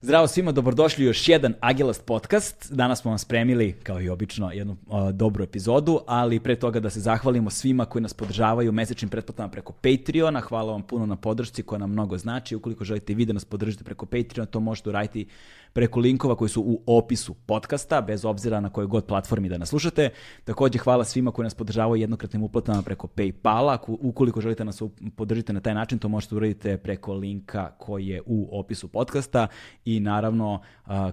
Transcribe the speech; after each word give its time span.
Zdravo 0.00 0.26
svima, 0.26 0.52
dobrodošli 0.52 1.04
u 1.04 1.06
još 1.06 1.28
jedan 1.28 1.54
Agilast 1.60 2.04
podcast. 2.04 2.72
Danas 2.72 3.00
smo 3.00 3.10
vam 3.10 3.18
spremili, 3.18 3.72
kao 3.82 4.00
i 4.00 4.08
obično, 4.08 4.52
jednu 4.52 4.76
uh, 4.86 5.10
dobru 5.10 5.44
epizodu, 5.44 6.00
ali 6.06 6.40
pre 6.40 6.56
toga 6.56 6.80
da 6.80 6.90
se 6.90 7.00
zahvalimo 7.00 7.50
svima 7.50 7.84
koji 7.84 8.02
nas 8.02 8.14
podržavaju 8.14 8.72
mesečnim 8.72 9.08
pretplatama 9.08 9.48
preko 9.48 9.72
Patreona. 9.72 10.40
Hvala 10.40 10.72
vam 10.72 10.82
puno 10.82 11.06
na 11.06 11.16
podršci 11.16 11.62
koja 11.62 11.78
nam 11.78 11.90
mnogo 11.90 12.18
znači. 12.18 12.56
Ukoliko 12.56 12.84
želite 12.84 13.14
vi 13.14 13.24
da 13.24 13.32
nas 13.32 13.44
podržite 13.44 13.84
preko 13.84 14.06
Patreona, 14.06 14.46
to 14.46 14.60
možete 14.60 14.88
uraditi 14.88 15.26
preko 15.72 16.00
linkova 16.00 16.36
koji 16.36 16.48
su 16.48 16.62
u 16.62 16.82
opisu 16.86 17.34
podcasta, 17.34 18.00
bez 18.00 18.24
obzira 18.24 18.60
na 18.60 18.70
kojoj 18.70 18.86
god 18.86 19.06
platformi 19.06 19.48
da 19.48 19.58
nas 19.58 19.68
slušate. 19.68 20.10
Takođe, 20.44 20.78
hvala 20.78 21.04
svima 21.04 21.30
koji 21.30 21.44
nas 21.44 21.54
podržavaju 21.54 22.00
jednokratnim 22.00 22.42
uplatama 22.42 22.82
preko 22.82 23.06
Paypala. 23.06 23.78
Ukoliko 23.86 24.40
želite 24.40 24.64
nas 24.64 24.82
podržite 25.16 25.52
na 25.52 25.60
taj 25.60 25.74
način, 25.74 25.98
to 25.98 26.08
možete 26.08 26.34
uraditi 26.34 26.76
preko 26.76 27.14
linka 27.14 27.70
koji 27.78 28.06
je 28.06 28.22
u 28.26 28.60
opisu 28.60 28.88
podcasta 28.88 29.46
i 29.84 30.00
naravno, 30.00 30.60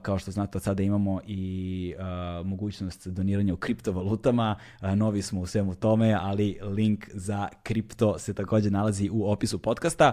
kao 0.02 0.20
što 0.20 0.32
znate, 0.32 0.58
od 0.58 0.64
sada 0.64 0.84
imamo 0.84 1.22
i 1.28 1.94
mogućnost 2.44 3.08
doniranja 3.08 3.54
u 3.54 3.58
kriptovalutama. 3.58 4.56
Novi 4.96 5.22
smo 5.22 5.42
u 5.42 5.46
svemu 5.46 5.76
tome, 5.76 6.18
ali 6.22 6.60
link 6.62 7.10
za 7.14 7.48
kripto 7.64 8.20
se 8.20 8.34
takođe 8.34 8.72
nalazi 8.72 9.10
u 9.14 9.32
opisu 9.32 9.60
podcasta. 9.60 10.12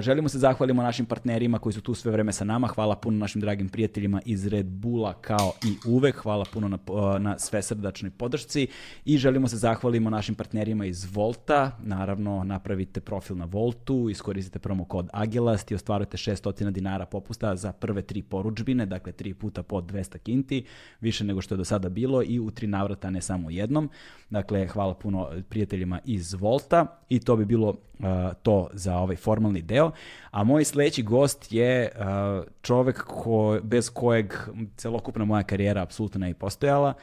Želimo 0.00 0.28
se 0.28 0.38
zahvalimo 0.38 0.82
našim 0.82 1.06
partnerima 1.06 1.58
koji 1.58 1.72
su 1.72 1.80
tu 1.80 1.94
sve 1.94 2.12
vreme 2.12 2.32
sa 2.32 2.44
nama. 2.44 2.66
Hvala 2.66 2.96
puno 2.96 3.18
našim 3.18 3.40
dragim 3.40 3.68
prijateljima 3.74 4.20
iz 4.24 4.46
Red 4.46 4.66
Bulla 4.66 5.12
kao 5.12 5.52
i 5.64 5.88
uvek. 5.88 6.16
Hvala 6.16 6.44
puno 6.52 6.68
na, 6.68 6.78
na 7.18 7.38
svesrdačnoj 7.38 8.10
podršci 8.10 8.66
i 9.04 9.18
želimo 9.18 9.48
se 9.48 9.56
zahvalimo 9.56 10.10
našim 10.10 10.34
partnerima 10.34 10.86
iz 10.86 11.14
Volta. 11.14 11.78
Naravno, 11.82 12.44
napravite 12.44 13.00
profil 13.00 13.36
na 13.36 13.44
Voltu, 13.44 14.08
iskoristite 14.10 14.58
promo 14.58 14.84
kod 14.84 15.08
Agilast 15.12 15.70
i 15.70 15.74
ostvarujete 15.74 16.16
600 16.16 16.70
dinara 16.70 17.06
popusta 17.06 17.56
za 17.56 17.72
prve 17.72 18.02
tri 18.02 18.22
poručbine, 18.22 18.86
dakle 18.86 19.12
tri 19.12 19.34
puta 19.34 19.62
po 19.62 19.80
200 19.80 20.18
kinti, 20.18 20.64
više 21.00 21.24
nego 21.24 21.40
što 21.40 21.54
je 21.54 21.58
do 21.58 21.64
sada 21.64 21.88
bilo 21.88 22.22
i 22.22 22.40
u 22.40 22.50
tri 22.50 22.66
navrata, 22.66 23.10
ne 23.10 23.20
samo 23.20 23.50
jednom. 23.50 23.90
Dakle, 24.30 24.66
hvala 24.66 24.94
puno 24.94 25.30
prijateljima 25.48 26.00
iz 26.04 26.34
Volta 26.34 27.00
i 27.08 27.20
to 27.20 27.36
bi 27.36 27.44
bilo 27.44 27.68
uh, 27.68 28.06
to 28.42 28.68
za 28.72 28.98
ovaj 28.98 29.16
formalni 29.16 29.62
deo. 29.62 29.90
A 30.30 30.44
moj 30.44 30.64
sledeći 30.64 31.02
gost 31.02 31.52
je 31.52 31.90
uh, 31.94 32.44
čovek 32.62 33.02
ko, 33.02 33.58
bez 33.64 33.90
kojeg 33.90 34.34
celokupna 34.76 35.24
moja 35.24 35.42
karijera 35.42 35.82
apsolutno 35.82 36.20
ne 36.20 36.28
je 36.28 36.34
postojala, 36.34 36.94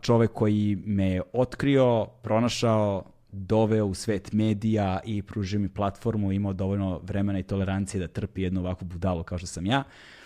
čovek 0.00 0.32
koji 0.32 0.78
me 0.86 1.10
je 1.10 1.22
otkrio, 1.32 2.06
pronašao, 2.22 3.04
doveo 3.32 3.86
u 3.86 3.94
svet 3.94 4.32
medija 4.32 5.00
i 5.04 5.22
pružio 5.22 5.60
mi 5.60 5.68
platformu, 5.68 6.32
imao 6.32 6.52
dovoljno 6.52 7.00
vremena 7.02 7.38
i 7.38 7.42
tolerancije 7.42 8.00
da 8.00 8.08
trpi 8.08 8.42
jednu 8.42 8.60
ovakvu 8.60 8.86
budalu 8.86 9.22
kao 9.22 9.38
što 9.38 9.46
sam 9.46 9.66
ja. 9.66 9.78
Uh, 9.78 10.17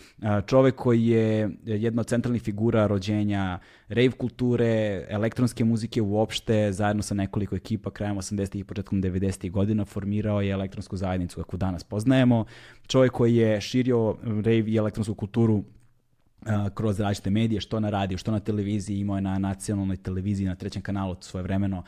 čovek 0.47 0.75
koji 0.75 1.07
je 1.07 1.51
jedna 1.65 2.01
od 2.01 2.07
centralnih 2.07 2.43
figura 2.43 2.87
rođenja 2.87 3.59
rave 3.89 4.11
kulture, 4.11 5.05
elektronske 5.09 5.65
muzike 5.65 6.03
uopšte, 6.03 6.73
zajedno 6.73 7.03
sa 7.03 7.15
nekoliko 7.15 7.57
ekipa 7.57 7.91
krajem 7.91 8.17
80. 8.17 8.61
i 8.61 8.65
početkom 8.65 9.03
90. 9.03 9.51
godina 9.51 9.85
formirao 9.85 10.41
je 10.41 10.51
elektronsku 10.51 10.97
zajednicu 10.97 11.37
kako 11.37 11.57
danas 11.57 11.85
poznajemo. 11.85 12.45
Čovek 12.87 13.13
koji 13.13 13.37
je 13.37 13.61
širio 13.61 14.17
rave 14.23 14.59
i 14.59 14.77
elektronsku 14.77 15.15
kulturu 15.15 15.65
kroz 16.75 17.01
različite 17.01 17.31
medije, 17.31 17.61
što 17.61 17.81
na 17.81 17.91
radiju, 17.91 18.19
što 18.19 18.31
na 18.31 18.41
televiziji, 18.41 18.99
imao 18.99 19.17
je 19.17 19.23
na 19.23 19.39
nacionalnoj 19.39 19.97
televiziji 19.97 20.47
na 20.47 20.55
trećem 20.55 20.83
kanalu 20.83 21.17
svoje 21.21 21.43
vremeno 21.43 21.83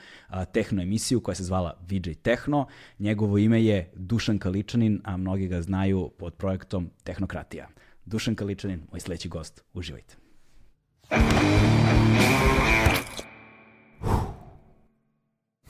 tehno 0.52 0.82
emisiju 0.82 1.20
koja 1.20 1.34
se 1.34 1.44
zvala 1.44 1.76
VJ 1.88 2.12
Tehno. 2.22 2.66
Njegovo 2.98 3.38
ime 3.38 3.64
je 3.64 3.90
Dušan 3.94 4.38
Kaličanin, 4.38 5.00
a 5.04 5.16
mnogi 5.16 5.48
ga 5.48 5.62
znaju 5.62 6.10
pod 6.18 6.34
projektom 6.34 6.90
Tehnokratija. 7.04 7.68
Dušan 8.06 8.34
Kaličanin, 8.34 8.86
moj 8.92 9.00
sledeći 9.00 9.28
gost. 9.28 9.62
Uživajte. 9.72 10.16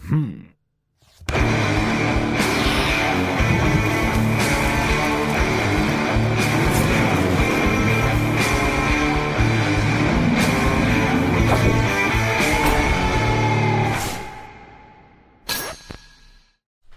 Hmm. 0.08 0.54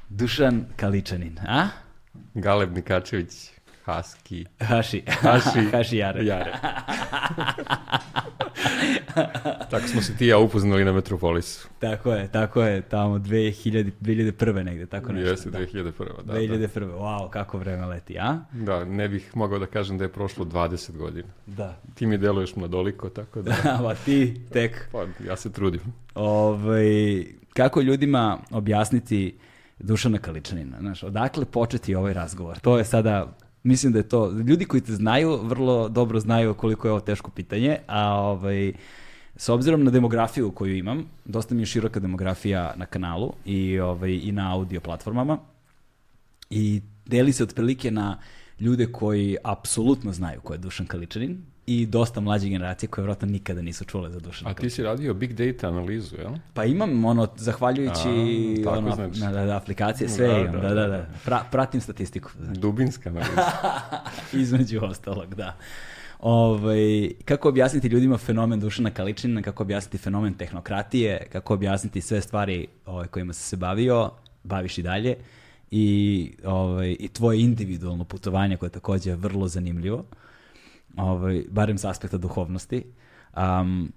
Dušan 0.10 0.66
Kaličanin, 0.76 1.40
a? 1.48 1.68
Galeb 2.34 2.76
Nikačević. 2.76 3.57
Husky. 3.88 4.46
Haši. 4.60 5.04
Haši. 5.08 5.60
Haši 5.72 5.98
Jare. 5.98 6.26
Jare. 6.26 6.54
tako 9.72 9.88
smo 9.88 10.02
se 10.02 10.18
ti 10.18 10.28
ja 10.28 10.38
upoznali 10.38 10.86
na 10.86 10.92
Metropolisu. 10.92 11.68
Tako 11.80 12.14
je, 12.14 12.28
tako 12.28 12.64
je, 12.64 12.82
tamo 12.82 13.18
2000, 13.18 13.92
2001. 14.02 14.64
negde, 14.64 14.86
tako 14.86 15.12
nešto. 15.12 15.30
Jeste, 15.30 15.50
2001. 15.50 15.92
Da, 16.24 16.34
2001. 16.34 16.80
Da. 16.80 16.86
Wow, 16.86 17.30
kako 17.30 17.58
vreme 17.58 17.86
leti, 17.86 18.20
a? 18.20 18.38
Da, 18.52 18.86
ne 18.86 19.10
bih 19.10 19.32
mogao 19.36 19.60
da 19.60 19.66
kažem 19.66 19.98
da 19.98 20.04
je 20.04 20.12
prošlo 20.12 20.46
20 20.46 20.98
godina. 20.98 21.28
Da. 21.46 21.76
Ti 21.96 22.06
mi 22.06 22.18
deluješ 22.18 22.56
mladoliko, 22.56 23.10
tako 23.10 23.42
da... 23.42 23.56
Da, 23.64 23.80
pa 23.84 23.96
ti 23.96 24.42
tek. 24.54 24.90
Pa, 24.92 25.06
ja 25.28 25.36
se 25.36 25.52
trudim. 25.52 25.82
Ovaj, 26.16 27.26
kako 27.54 27.82
ljudima 27.82 28.38
objasniti 28.52 29.38
Dušana 29.80 30.18
Kaličanina, 30.18 30.78
znaš, 30.80 31.04
odakle 31.04 31.46
početi 31.46 31.96
ovaj 31.96 32.14
razgovor? 32.14 32.60
To 32.60 32.78
je 32.78 32.86
sada 32.86 33.38
Mislim 33.68 33.94
da 33.94 34.00
je 34.00 34.10
to, 34.10 34.32
ljudi 34.32 34.66
koji 34.66 34.82
te 34.82 34.94
znaju 34.94 35.40
vrlo 35.44 35.90
dobro 35.90 36.20
znaju 36.20 36.54
koliko 36.54 36.88
je 36.88 36.92
ovo 36.92 37.00
teško 37.00 37.32
pitanje, 37.32 37.78
a 37.88 38.14
ovaj, 38.14 38.74
s 39.36 39.50
obzirom 39.50 39.84
na 39.84 39.92
demografiju 39.92 40.52
koju 40.52 40.78
imam, 40.78 41.06
dosta 41.26 41.56
mi 41.56 41.62
je 41.62 41.66
široka 41.66 42.00
demografija 42.00 42.74
na 42.76 42.86
kanalu 42.86 43.34
i, 43.46 43.80
ovaj, 43.80 44.12
i 44.24 44.32
na 44.32 44.54
audio 44.54 44.82
platformama 44.82 45.38
i 46.50 46.82
deli 47.06 47.34
se 47.34 47.44
otprilike 47.44 47.92
na 47.92 48.20
ljude 48.60 48.92
koji 48.92 49.38
apsolutno 49.44 50.14
znaju 50.14 50.42
ko 50.42 50.54
je 50.54 50.58
Dušan 50.58 50.88
Kaličanin, 50.88 51.42
i 51.68 51.86
dosta 51.86 52.20
mlađe 52.20 52.50
generacije 52.50 52.90
koje 52.90 53.04
vjerojatno 53.04 53.28
nikada 53.28 53.62
nisu 53.62 53.86
čule 53.86 54.10
za 54.10 54.20
Dušana 54.20 54.52
A 54.52 54.54
ti 54.54 54.70
si 54.70 54.84
radio 54.84 55.14
big 55.14 55.34
data 55.34 55.68
analizu, 55.68 56.16
jel? 56.16 56.32
Pa 56.54 56.66
imam 56.66 57.06
ono, 57.06 57.28
zahvaljujući 57.36 58.64
A, 58.68 58.70
ono, 58.70 58.96
znači. 58.96 59.20
na, 59.20 59.32
na, 59.32 59.58
aplikacije, 59.58 60.10
sve 60.10 60.28
da, 60.28 60.38
imam, 60.38 60.62
da, 60.62 60.70
da, 60.70 60.74
da. 60.74 60.88
da. 60.88 61.08
Pra, 61.26 61.44
pratim 61.52 61.82
statistiku. 61.82 62.32
Znači. 62.40 62.60
Dubinska 62.60 63.10
analiza. 63.10 63.52
Između 64.44 64.80
ostalog, 64.84 65.36
da. 65.36 65.56
Ove, 66.20 66.62
ovaj, 66.62 67.12
kako 67.26 67.50
objasniti 67.50 67.88
ljudima 67.88 68.18
fenomen 68.18 68.60
Dušana 68.60 68.92
Kaličina, 68.92 69.42
kako 69.42 69.64
objasniti 69.64 69.98
fenomen 69.98 70.34
tehnokratije, 70.34 71.28
kako 71.32 71.54
objasniti 71.54 72.02
sve 72.02 72.22
stvari 72.22 72.68
ove, 72.86 72.96
ovaj, 72.96 73.08
kojima 73.08 73.34
se 73.34 73.44
se 73.44 73.56
bavio, 73.56 74.12
baviš 74.44 74.78
i 74.78 74.82
dalje 74.82 75.16
i, 75.72 76.32
ove, 76.44 76.54
ovaj, 76.54 76.96
i 77.00 77.08
tvoje 77.08 77.42
individualno 77.42 78.04
putovanje 78.04 78.58
koje 78.58 78.68
je 78.68 78.72
takođe 78.72 79.16
vrlo 79.16 79.48
zanimljivo 79.48 80.06
ovaj, 80.98 81.44
barem 81.50 81.78
sa 81.78 81.90
aspekta 81.90 82.18
duhovnosti. 82.18 82.84
Um, 83.38 83.92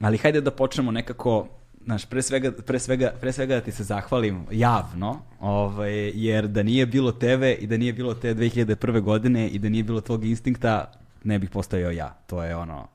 ali 0.00 0.18
hajde 0.18 0.40
da 0.40 0.50
počnemo 0.50 0.90
nekako 0.90 1.48
Znaš, 1.84 2.04
pre 2.06 2.22
svega, 2.22 2.52
pre, 2.52 2.78
svega, 2.78 3.12
pre 3.20 3.32
svega 3.32 3.54
da 3.54 3.60
ti 3.60 3.72
se 3.72 3.84
zahvalim 3.84 4.44
javno, 4.50 5.22
ovaj, 5.40 6.12
jer 6.14 6.48
da 6.48 6.62
nije 6.62 6.86
bilo 6.86 7.12
tebe 7.12 7.52
i 7.52 7.66
da 7.66 7.76
nije 7.76 7.92
bilo 7.92 8.14
te 8.14 8.34
2001. 8.34 9.00
godine 9.00 9.48
i 9.48 9.58
da 9.58 9.68
nije 9.68 9.84
bilo 9.84 10.00
tvog 10.00 10.24
instinkta, 10.24 10.92
ne 11.24 11.38
bih 11.38 11.50
postojao 11.50 11.90
ja. 11.90 12.08
To 12.26 12.42
je 12.44 12.56
ono, 12.56 12.86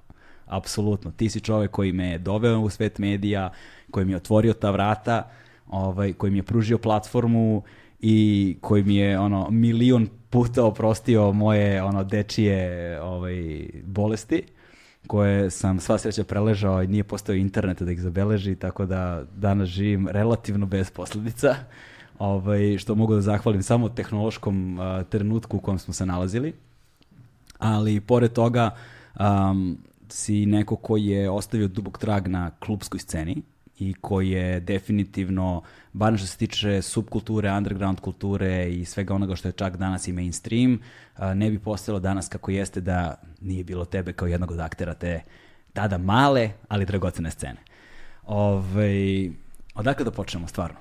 apsolutno. 0.46 1.12
Ti 1.12 1.30
si 1.30 1.40
čovek 1.40 1.72
koji 1.72 1.92
me 1.92 2.08
je 2.08 2.18
doveo 2.18 2.60
u 2.60 2.70
svet 2.70 2.98
medija, 2.98 3.52
koji 3.92 4.06
mi 4.06 4.12
je 4.12 4.18
otvorio 4.18 4.54
ta 4.54 4.72
vrata, 4.72 5.30
ovaj, 5.68 6.14
koji 6.14 6.32
mi 6.32 6.38
je 6.38 6.44
pružio 6.44 6.78
platformu 6.78 7.64
i 8.00 8.58
koji 8.62 8.84
mi 8.84 8.96
je 8.96 9.20
ono 9.20 9.50
milion 9.50 10.08
puta 10.36 10.66
oprostio 10.66 11.32
moje 11.32 11.84
ono 11.84 12.04
dečije 12.04 13.02
ovaj, 13.02 13.70
bolesti 13.84 14.44
koje 15.08 15.52
sam 15.52 15.80
sva 15.80 15.98
sreća 15.98 16.24
preležao 16.24 16.84
i 16.84 16.88
nije 16.88 17.04
postao 17.04 17.36
internet 17.36 17.82
da 17.82 17.92
ih 17.92 18.02
zabeleži, 18.02 18.56
tako 18.56 18.86
da 18.86 19.24
danas 19.36 19.70
živim 19.70 20.08
relativno 20.08 20.66
bez 20.66 20.92
posledica, 20.92 21.56
ovaj, 22.20 22.78
što 22.78 22.96
mogu 22.96 23.14
da 23.14 23.22
zahvalim 23.22 23.64
samo 23.64 23.90
tehnološkom 23.90 24.80
uh, 24.80 25.08
trenutku 25.10 25.58
u 25.58 25.60
kojem 25.60 25.80
smo 25.80 25.94
se 25.94 26.06
nalazili. 26.06 26.54
Ali 27.60 28.00
pored 28.00 28.34
toga 28.34 28.76
um, 29.20 29.78
si 30.10 30.46
neko 30.46 30.76
koji 30.76 31.06
je 31.06 31.30
ostavio 31.30 31.68
dubog 31.68 31.98
trag 31.98 32.28
na 32.28 32.52
klubskoj 32.60 33.00
sceni, 33.00 33.42
i 33.80 33.94
koji 34.02 34.30
je 34.30 34.60
definitivno, 34.60 35.62
bar 35.94 36.18
što 36.18 36.28
se 36.28 36.38
tiče 36.38 36.82
subkulture, 36.82 37.52
underground 37.52 38.00
kulture 38.00 38.70
i 38.70 38.86
svega 38.86 39.14
onoga 39.14 39.36
što 39.36 39.48
je 39.48 39.52
čak 39.52 39.78
danas 39.78 40.08
i 40.08 40.14
mainstream, 40.14 40.80
ne 41.36 41.50
bi 41.50 41.60
postalo 41.60 42.00
danas 42.00 42.28
kako 42.28 42.52
jeste 42.52 42.82
da 42.82 43.22
nije 43.42 43.64
bilo 43.64 43.86
tebe 43.86 44.14
kao 44.14 44.28
jednog 44.28 44.52
od 44.52 44.60
aktera 44.60 44.94
te 44.94 45.22
tada 45.74 45.98
male, 45.98 46.50
ali 46.68 46.86
dragocene 46.86 47.32
scene. 47.32 47.58
Ove, 48.26 49.30
odakle 49.76 50.06
da 50.06 50.12
počnemo 50.12 50.48
stvarno? 50.48 50.78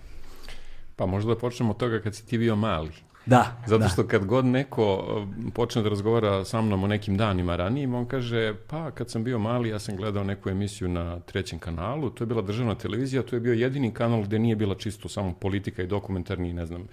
Pa 0.96 1.06
možda 1.06 1.34
da 1.34 1.40
počnemo 1.40 1.70
od 1.70 1.76
toga 1.76 2.00
kad 2.00 2.14
si 2.14 2.26
ti 2.26 2.38
bio 2.38 2.56
mali. 2.56 2.92
Da, 3.26 3.62
Zato 3.66 3.82
da. 3.82 3.88
što 3.88 4.06
kad 4.06 4.24
god 4.24 4.44
neko 4.44 4.94
uh, 4.94 5.52
počne 5.54 5.82
da 5.82 5.88
razgovara 5.88 6.44
sa 6.44 6.60
mnom 6.60 6.84
o 6.84 6.86
nekim 6.86 7.16
danima 7.16 7.56
ranijim, 7.56 7.94
on 7.94 8.06
kaže, 8.06 8.54
pa 8.66 8.90
kad 8.90 9.10
sam 9.10 9.24
bio 9.24 9.38
mali, 9.38 9.68
ja 9.68 9.78
sam 9.78 9.96
gledao 9.96 10.24
neku 10.24 10.50
emisiju 10.50 10.88
na 10.88 11.20
trećem 11.20 11.58
kanalu, 11.58 12.10
to 12.10 12.24
je 12.24 12.28
bila 12.28 12.42
državna 12.42 12.74
televizija, 12.74 13.22
to 13.22 13.36
je 13.36 13.40
bio 13.40 13.52
jedini 13.52 13.94
kanal 13.94 14.22
gde 14.22 14.38
nije 14.38 14.56
bila 14.56 14.74
čisto 14.74 15.08
samo 15.08 15.32
politika 15.32 15.82
i 15.82 15.86
dokumentarni, 15.86 16.52
ne 16.52 16.66
znam, 16.66 16.88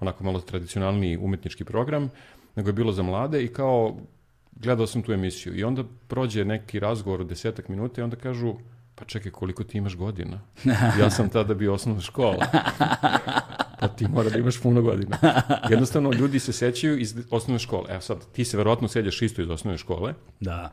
onako 0.00 0.24
malo 0.24 0.40
tradicionalni 0.40 1.16
umetnički 1.16 1.64
program, 1.64 2.10
nego 2.56 2.68
je 2.68 2.72
bilo 2.72 2.92
za 2.92 3.02
mlade 3.02 3.44
i 3.44 3.48
kao 3.48 3.96
gledao 4.52 4.86
sam 4.86 5.02
tu 5.02 5.12
emisiju 5.12 5.56
i 5.56 5.64
onda 5.64 5.84
prođe 6.08 6.44
neki 6.44 6.80
razgovor 6.80 7.20
od 7.20 7.26
desetak 7.26 7.68
minuta 7.68 8.00
i 8.00 8.04
onda 8.04 8.16
kažu, 8.16 8.54
pa 8.94 9.04
čekaj, 9.04 9.32
koliko 9.32 9.64
ti 9.64 9.78
imaš 9.78 9.96
godina? 9.96 10.40
Ja 11.00 11.10
sam 11.10 11.28
tada 11.28 11.54
bio 11.54 11.74
osnovna 11.74 12.00
škola. 12.00 12.46
Pa 13.80 13.88
ti 13.88 14.08
mora 14.08 14.30
da 14.30 14.38
imaš 14.38 14.60
puno 14.60 14.82
godina. 14.82 15.18
Jednostavno, 15.70 16.12
ljudi 16.12 16.38
se 16.38 16.52
sećaju 16.52 16.98
iz 16.98 17.16
osnovne 17.30 17.58
škole. 17.58 17.84
Evo 17.90 18.00
sad, 18.00 18.26
ti 18.32 18.44
se 18.44 18.56
verovatno 18.56 18.88
sećaš 18.88 19.22
isto 19.22 19.42
iz 19.42 19.50
osnovne 19.50 19.78
škole. 19.78 20.14
Da. 20.40 20.72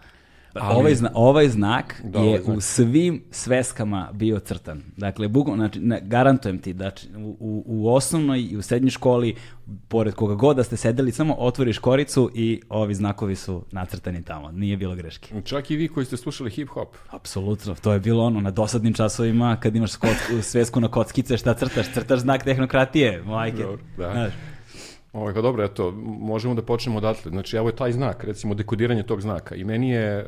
Ali- 0.53 0.75
Ovaj, 0.75 0.95
zna, 0.95 1.11
ovaj 1.13 1.49
znak 1.49 2.01
Da, 2.03 2.19
je 2.19 2.25
ovaj 2.25 2.41
znak. 2.41 2.57
u 2.57 2.61
svim 2.61 3.23
sveskama 3.31 4.09
bio 4.13 4.39
crtan. 4.39 4.81
Dakle, 4.97 5.27
bukvalno, 5.27 5.63
znači, 5.63 5.79
ne, 5.79 6.01
garantujem 6.03 6.59
ti 6.59 6.73
da 6.73 6.91
u, 7.17 7.37
u, 7.39 7.63
u 7.67 7.93
osnovnoj 7.93 8.41
i 8.41 8.57
u 8.57 8.61
srednjoj 8.61 8.89
školi, 8.91 9.35
pored 9.87 10.13
koga 10.13 10.35
god 10.35 10.55
da 10.55 10.63
ste 10.63 10.77
sedeli, 10.77 11.11
samo 11.11 11.33
otvoriš 11.33 11.77
koricu 11.77 12.31
i 12.35 12.61
ovi 12.69 12.95
znakovi 12.95 13.35
su 13.35 13.63
nacrtani 13.71 14.23
tamo. 14.23 14.51
Nije 14.51 14.77
bilo 14.77 14.95
greške. 14.95 15.41
Čak 15.41 15.71
i 15.71 15.75
vi 15.75 15.87
koji 15.87 16.05
ste 16.05 16.17
slušali 16.17 16.49
hip-hop. 16.51 16.87
Apsolutno, 17.09 17.75
to 17.75 17.93
je 17.93 17.99
bilo 17.99 18.23
ono 18.23 18.41
na 18.41 18.51
dosadnim 18.51 18.93
časovima 18.93 19.55
kad 19.55 19.75
imaš 19.75 19.95
kocku, 19.95 20.41
svesku 20.41 20.79
na 20.79 20.87
kockice, 20.87 21.37
šta 21.37 21.53
crtaš? 21.53 21.93
Crtaš 21.93 22.19
znak 22.19 22.43
tehnokratije, 22.43 23.23
majke. 23.23 23.57
Dobro, 23.57 23.79
da. 23.97 24.11
Znaš, 24.11 24.33
Ovo, 25.13 25.33
pa 25.33 25.41
dobro, 25.41 25.63
eto, 25.63 25.91
možemo 26.05 26.55
da 26.55 26.61
počnemo 26.61 26.97
odatle. 26.97 27.31
Znači, 27.31 27.57
evo 27.57 27.69
je 27.69 27.75
taj 27.75 27.91
znak, 27.91 28.23
recimo, 28.23 28.53
dekodiranje 28.53 29.03
tog 29.03 29.21
znaka. 29.21 29.55
I 29.55 29.63
meni 29.63 29.89
je, 29.89 30.19
e, 30.19 30.25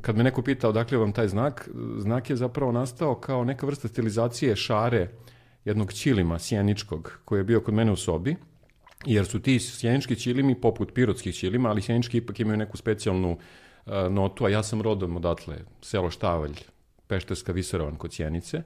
kad 0.00 0.16
me 0.16 0.24
neko 0.24 0.42
pita 0.42 0.68
odakle 0.68 0.98
vam 0.98 1.12
taj 1.12 1.28
znak, 1.28 1.68
znak 1.96 2.30
je 2.30 2.36
zapravo 2.36 2.72
nastao 2.72 3.14
kao 3.14 3.44
neka 3.44 3.66
vrsta 3.66 3.88
stilizacije 3.88 4.56
šare 4.56 5.08
jednog 5.64 5.92
ćilima 5.92 6.38
sjeničkog, 6.38 7.20
koji 7.24 7.40
je 7.40 7.44
bio 7.44 7.60
kod 7.60 7.74
mene 7.74 7.92
u 7.92 7.96
sobi, 7.96 8.36
jer 9.06 9.26
su 9.26 9.42
ti 9.42 9.58
sjenički 9.60 10.16
ćilimi 10.16 10.60
poput 10.60 10.94
pirotskih 10.94 11.34
ćilima, 11.34 11.68
ali 11.68 11.82
sjenički 11.82 12.16
ipak 12.16 12.40
imaju 12.40 12.56
neku 12.56 12.76
specijalnu 12.76 13.38
e, 13.86 14.10
notu, 14.10 14.44
a 14.44 14.48
ja 14.48 14.62
sam 14.62 14.82
rodom 14.82 15.16
odatle, 15.16 15.58
selo 15.80 16.10
Štavalj, 16.10 16.54
Pešterska 17.06 17.52
Viserovan 17.52 17.96
kod 17.96 18.12
Sjenice. 18.12 18.62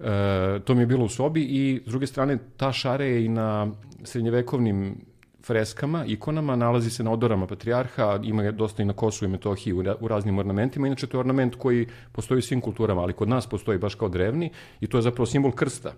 E, 0.00 0.60
to 0.64 0.74
mi 0.74 0.82
je 0.82 0.86
bilo 0.86 1.04
u 1.04 1.08
sobi 1.08 1.42
i 1.42 1.82
s 1.86 1.88
druge 1.88 2.06
strane 2.06 2.38
ta 2.56 2.72
šara 2.72 3.04
je 3.04 3.24
i 3.24 3.28
na 3.28 3.72
srednjevekovnim 4.04 4.94
freskama, 5.42 6.04
ikonama, 6.06 6.56
nalazi 6.56 6.90
se 6.90 7.04
na 7.04 7.10
odorama 7.10 7.46
patrijarha, 7.46 8.20
ima 8.22 8.42
je 8.42 8.52
dosta 8.52 8.82
i 8.82 8.86
na 8.86 8.92
Kosovu 8.92 9.28
i 9.28 9.32
Metohiji 9.32 9.72
u, 9.72 9.84
u 10.00 10.08
raznim 10.08 10.38
ornamentima. 10.38 10.86
Inače, 10.86 11.06
to 11.06 11.16
je 11.16 11.20
ornament 11.20 11.54
koji 11.54 11.86
postoji 12.12 12.38
u 12.38 12.42
svim 12.42 12.60
kulturama, 12.60 13.02
ali 13.02 13.12
kod 13.12 13.28
nas 13.28 13.46
postoji 13.46 13.78
baš 13.78 13.94
kao 13.94 14.08
drevni 14.08 14.50
i 14.80 14.86
to 14.86 14.98
je 14.98 15.02
zapravo 15.02 15.26
simbol 15.26 15.52
krsta 15.52 15.92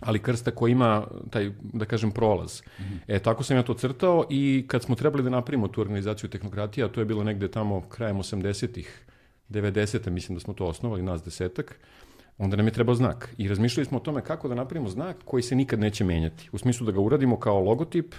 ali 0.00 0.18
krsta 0.18 0.50
koji 0.50 0.72
ima 0.72 1.06
taj, 1.30 1.50
da 1.72 1.84
kažem, 1.84 2.10
prolaz. 2.10 2.62
E, 3.08 3.18
tako 3.18 3.42
sam 3.42 3.56
ja 3.56 3.62
to 3.62 3.74
crtao 3.74 4.26
i 4.30 4.64
kad 4.68 4.82
smo 4.82 4.94
trebali 4.94 5.22
da 5.22 5.30
napravimo 5.30 5.68
tu 5.68 5.80
organizaciju 5.80 6.30
tehnokratija, 6.30 6.88
to 6.88 7.00
je 7.00 7.04
bilo 7.04 7.24
negde 7.24 7.48
tamo 7.48 7.80
krajem 7.80 8.16
80-ih, 8.16 9.04
90. 9.50 10.10
mislim 10.10 10.36
da 10.36 10.40
smo 10.40 10.54
to 10.54 10.66
osnovali, 10.66 11.02
nas 11.02 11.24
desetak, 11.24 11.78
onda 12.38 12.56
nam 12.56 12.66
je 12.66 12.72
trebao 12.72 12.94
znak. 12.94 13.34
I 13.38 13.48
razmišljali 13.48 13.84
smo 13.84 13.98
o 13.98 14.00
tome 14.00 14.20
kako 14.20 14.48
da 14.48 14.54
napravimo 14.54 14.88
znak 14.88 15.16
koji 15.24 15.42
se 15.42 15.56
nikad 15.56 15.80
neće 15.80 16.04
menjati. 16.04 16.48
U 16.52 16.58
smislu 16.58 16.86
da 16.86 16.92
ga 16.92 17.00
uradimo 17.00 17.40
kao 17.40 17.60
logotip 17.60 18.14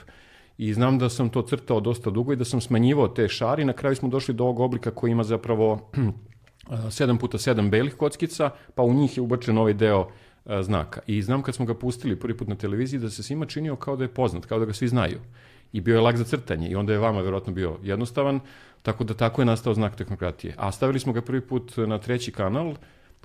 i 0.58 0.74
znam 0.74 1.00
da 1.00 1.10
sam 1.10 1.30
to 1.30 1.42
crtao 1.42 1.80
dosta 1.80 2.10
dugo 2.10 2.34
i 2.34 2.36
da 2.36 2.46
sam 2.46 2.62
smanjivao 2.62 3.08
te 3.08 3.28
šari. 3.28 3.66
Na 3.66 3.74
kraju 3.74 3.96
smo 3.96 4.10
došli 4.10 4.34
do 4.34 4.44
ovog 4.44 4.60
oblika 4.60 4.92
koji 4.92 5.12
ima 5.12 5.24
zapravo 5.24 5.90
7 6.70 7.20
puta 7.20 7.38
7 7.38 7.70
belih 7.70 7.96
kockica, 7.96 8.50
pa 8.76 8.84
u 8.84 8.94
njih 8.94 9.18
je 9.18 9.22
ubačen 9.22 9.58
ovaj 9.58 9.74
deo 9.74 10.08
a, 10.46 10.64
znaka. 10.64 11.02
I 11.08 11.22
znam 11.22 11.42
kad 11.42 11.56
smo 11.56 11.66
ga 11.66 11.74
pustili 11.74 12.20
prvi 12.20 12.38
put 12.38 12.48
na 12.48 12.56
televiziji 12.56 13.00
da 13.00 13.10
se 13.10 13.24
svima 13.24 13.46
činio 13.46 13.76
kao 13.76 13.96
da 13.96 14.04
je 14.04 14.14
poznat, 14.14 14.46
kao 14.46 14.60
da 14.60 14.66
ga 14.66 14.74
svi 14.74 14.88
znaju. 14.88 15.20
I 15.74 15.82
bio 15.82 15.96
je 15.96 16.02
lag 16.02 16.16
za 16.16 16.24
crtanje 16.24 16.70
i 16.70 16.76
onda 16.76 16.94
je 16.94 17.00
vama 17.00 17.22
verovatno 17.22 17.54
bio 17.54 17.78
jednostavan, 17.84 18.40
tako 18.82 19.04
da 19.04 19.14
tako 19.14 19.42
je 19.42 19.46
nastao 19.46 19.74
znak 19.74 19.96
tehnokratije. 19.96 20.54
A 20.58 20.72
stavili 20.72 21.00
smo 21.00 21.14
ga 21.14 21.22
prvi 21.22 21.42
put 21.42 21.78
na 21.78 21.98
treći 21.98 22.32
kanal 22.32 22.76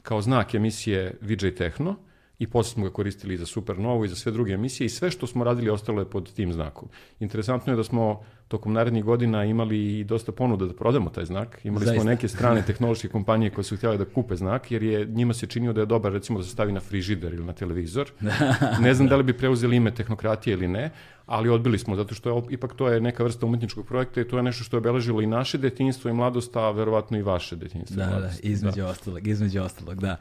kao 0.05 0.21
znak 0.21 0.55
emisije 0.55 1.19
VJ 1.21 1.51
Techno 1.57 1.97
i 2.39 2.47
posle 2.47 2.73
smo 2.73 2.85
ga 2.85 2.91
koristili 2.91 3.35
i 3.35 3.37
za 3.37 3.47
Supernovu 3.47 4.05
i 4.05 4.09
za 4.09 4.17
sve 4.17 4.33
druge 4.33 4.53
emisije 4.53 4.87
i 4.87 4.89
sve 4.89 5.11
što 5.11 5.27
smo 5.27 5.45
radili 5.45 5.71
ostalo 5.71 6.01
je 6.01 6.11
pod 6.11 6.33
tim 6.33 6.53
znakom. 6.53 6.89
Interesantno 7.21 7.73
je 7.73 7.77
da 7.77 7.85
smo 7.85 8.21
tokom 8.49 8.73
narednih 8.73 9.05
godina 9.05 9.45
imali 9.45 9.99
i 9.99 10.05
dosta 10.05 10.33
ponuda 10.33 10.67
da 10.67 10.75
prodamo 10.75 11.11
taj 11.11 11.25
znak. 11.25 11.61
Imali 11.65 11.85
Zaista. 11.85 12.03
smo 12.03 12.11
neke 12.11 12.29
strane 12.29 12.63
tehnološke 12.67 13.09
kompanije 13.09 13.51
koje 13.51 13.65
su 13.65 13.77
htjele 13.77 13.97
da 13.97 14.05
kupe 14.05 14.37
znak, 14.37 14.71
jer 14.71 14.83
je 14.83 15.07
njima 15.07 15.35
se 15.35 15.47
činio 15.47 15.73
da 15.73 15.81
je 15.81 15.87
dobar 15.87 16.13
recimo 16.13 16.39
da 16.39 16.45
se 16.45 16.51
stavi 16.51 16.73
na 16.73 16.81
frižider 16.81 17.35
ili 17.35 17.45
na 17.45 17.53
televizor. 17.53 18.11
ne 18.85 18.95
znam 18.95 19.09
da 19.09 19.17
li 19.17 19.23
bi 19.23 19.33
preuzeli 19.33 19.77
ime 19.77 19.95
tehnokratije 19.95 20.55
ili 20.55 20.69
ne, 20.69 20.91
ali 21.27 21.49
odbili 21.49 21.79
smo, 21.79 21.97
zato 21.97 22.15
što 22.15 22.37
je, 22.37 22.43
ipak 22.51 22.75
to 22.75 22.89
je 22.89 23.01
neka 23.01 23.25
vrsta 23.25 23.47
umetničkog 23.47 23.87
projekta 23.87 24.21
i 24.21 24.29
to 24.29 24.37
je 24.37 24.43
nešto 24.43 24.65
što 24.65 24.77
je 24.77 24.79
obeležilo 24.79 25.21
i 25.23 25.27
naše 25.27 25.59
detinjstvo 25.59 26.11
i 26.11 26.15
mladost, 26.15 26.57
a 26.57 26.71
verovatno 26.71 27.19
i 27.19 27.23
vaše 27.23 27.57
detinjstvo 27.57 27.95
i 27.95 27.99
Da, 27.99 28.05
da, 28.05 28.11
mladost. 28.11 28.45
između 28.45 28.85
ostalog, 28.85 29.27
između 29.27 29.63
ostalog, 29.63 30.01
da. 30.01 30.17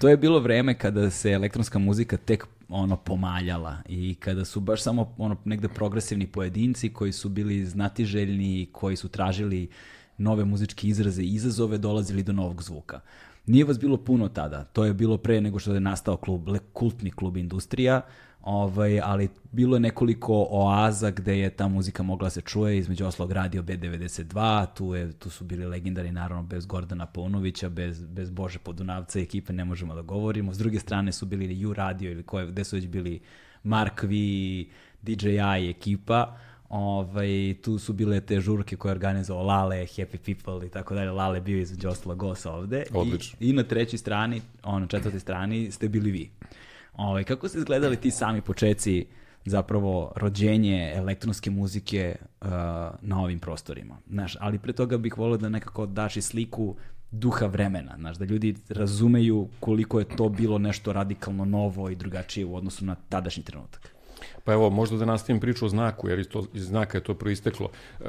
To 0.00 0.08
je 0.08 0.16
bilo 0.16 0.40
vreme 0.40 0.78
kada 0.78 1.10
se 1.10 1.30
elektronska 1.30 1.78
muzika 1.78 2.16
tek 2.16 2.46
ono 2.68 2.96
pomaljala 2.96 3.76
i 3.88 4.14
kada 4.14 4.44
su 4.44 4.60
baš 4.60 4.82
samo 4.82 5.14
ono 5.18 5.36
negde 5.44 5.68
progresivni 5.68 6.26
pojedinci 6.26 6.92
koji 6.92 7.12
su 7.12 7.28
bili 7.28 7.66
znatiželjni, 7.66 8.68
koji 8.72 8.96
su 8.96 9.08
tražili 9.08 9.68
nove 10.18 10.44
muzičke 10.44 10.88
izraze 10.88 11.22
i 11.22 11.34
izazove, 11.34 11.78
dolazili 11.78 12.22
do 12.22 12.32
novog 12.32 12.62
zvuka. 12.62 13.00
Nije 13.46 13.64
vas 13.64 13.78
bilo 13.78 13.96
puno 13.96 14.28
tada, 14.28 14.64
to 14.64 14.84
je 14.84 14.94
bilo 14.94 15.16
pre 15.16 15.40
nego 15.40 15.58
što 15.58 15.74
je 15.74 15.80
nastao 15.80 16.16
klub, 16.16 16.48
kultni 16.72 17.10
klub 17.10 17.36
Industrija, 17.36 18.00
ovaj, 18.42 19.00
ali 19.00 19.28
bilo 19.52 19.76
je 19.76 19.80
nekoliko 19.80 20.46
oaza 20.50 21.10
gde 21.10 21.38
je 21.38 21.50
ta 21.50 21.68
muzika 21.68 22.02
mogla 22.02 22.30
se 22.30 22.40
čuje, 22.40 22.78
između 22.78 23.06
oslog 23.06 23.32
radio 23.32 23.62
B92, 23.62 24.66
tu, 24.74 24.94
je, 24.94 25.12
tu 25.12 25.30
su 25.30 25.44
bili 25.44 25.66
legendari 25.66 26.12
naravno 26.12 26.42
bez 26.42 26.66
Gordana 26.66 27.06
Paunovića, 27.06 27.68
bez, 27.68 28.04
bez 28.04 28.30
Bože 28.30 28.58
Podunavca 28.58 29.20
i 29.20 29.22
ekipe 29.22 29.52
ne 29.52 29.64
možemo 29.64 29.94
da 29.94 30.02
govorimo. 30.02 30.54
S 30.54 30.58
druge 30.58 30.78
strane 30.78 31.12
su 31.12 31.26
bili 31.26 31.44
ili 31.44 31.66
U 31.66 31.74
radio 31.74 32.10
ili 32.10 32.22
koje, 32.22 32.46
gde 32.46 32.64
su 32.64 32.76
već 32.76 32.86
bili 32.86 33.20
Mark 33.62 34.02
V, 34.02 34.08
DJI 35.02 35.66
i 35.66 35.70
ekipa. 35.70 36.36
Ovaj, 36.68 37.54
tu 37.62 37.78
su 37.78 37.92
bile 37.92 38.20
te 38.20 38.40
žurke 38.40 38.76
koje 38.76 38.90
je 38.90 38.94
organizovao 38.94 39.44
Lale, 39.44 39.76
Happy 39.76 40.34
People 40.34 40.66
i 40.66 40.70
tako 40.70 40.94
dalje. 40.94 41.10
Lale 41.10 41.40
bio 41.40 41.58
između 41.58 41.88
ostalog 41.88 42.18
gost 42.18 42.46
ovde. 42.46 42.84
Odlično. 42.94 43.38
I, 43.40 43.50
I 43.50 43.52
na 43.52 43.62
trećoj 43.62 43.98
strani, 43.98 44.42
ono, 44.62 44.86
četvrtoj 44.86 45.20
strani 45.20 45.70
ste 45.70 45.88
bili 45.88 46.10
vi. 46.10 46.30
Ovaj, 46.98 47.24
kako 47.24 47.48
ste 47.48 47.58
izgledali 47.58 47.96
ti 47.96 48.10
sami 48.10 48.40
počeci 48.40 49.06
zapravo 49.44 50.12
rođenje 50.16 50.92
elektronske 50.94 51.50
muzike 51.50 52.16
uh, 52.40 52.48
na 53.00 53.22
ovim 53.22 53.38
prostorima? 53.38 53.98
Znaš, 54.10 54.36
ali 54.40 54.58
pre 54.58 54.72
toga 54.72 54.98
bih 54.98 55.18
volio 55.18 55.36
da 55.36 55.48
nekako 55.48 55.86
daš 55.86 56.16
i 56.16 56.22
sliku 56.22 56.76
duha 57.10 57.46
vremena, 57.46 57.94
znaš, 57.98 58.16
da 58.16 58.24
ljudi 58.24 58.56
razumeju 58.68 59.48
koliko 59.60 59.98
je 59.98 60.16
to 60.16 60.28
bilo 60.28 60.58
nešto 60.58 60.92
radikalno 60.92 61.44
novo 61.44 61.90
i 61.90 61.96
drugačije 61.96 62.46
u 62.46 62.56
odnosu 62.56 62.84
na 62.84 62.94
tadašnji 63.08 63.42
trenutak. 63.42 63.97
Pa 64.48 64.52
evo, 64.52 64.70
možda 64.70 64.96
da 64.96 65.04
nastavim 65.04 65.40
priču 65.40 65.66
o 65.66 65.68
znaku, 65.68 66.08
jer 66.08 66.18
iz, 66.18 66.28
to, 66.28 66.46
iz 66.54 66.64
znaka 66.64 66.98
je 66.98 67.02
to 67.04 67.14
proisteklo. 67.14 67.68
E, 68.00 68.04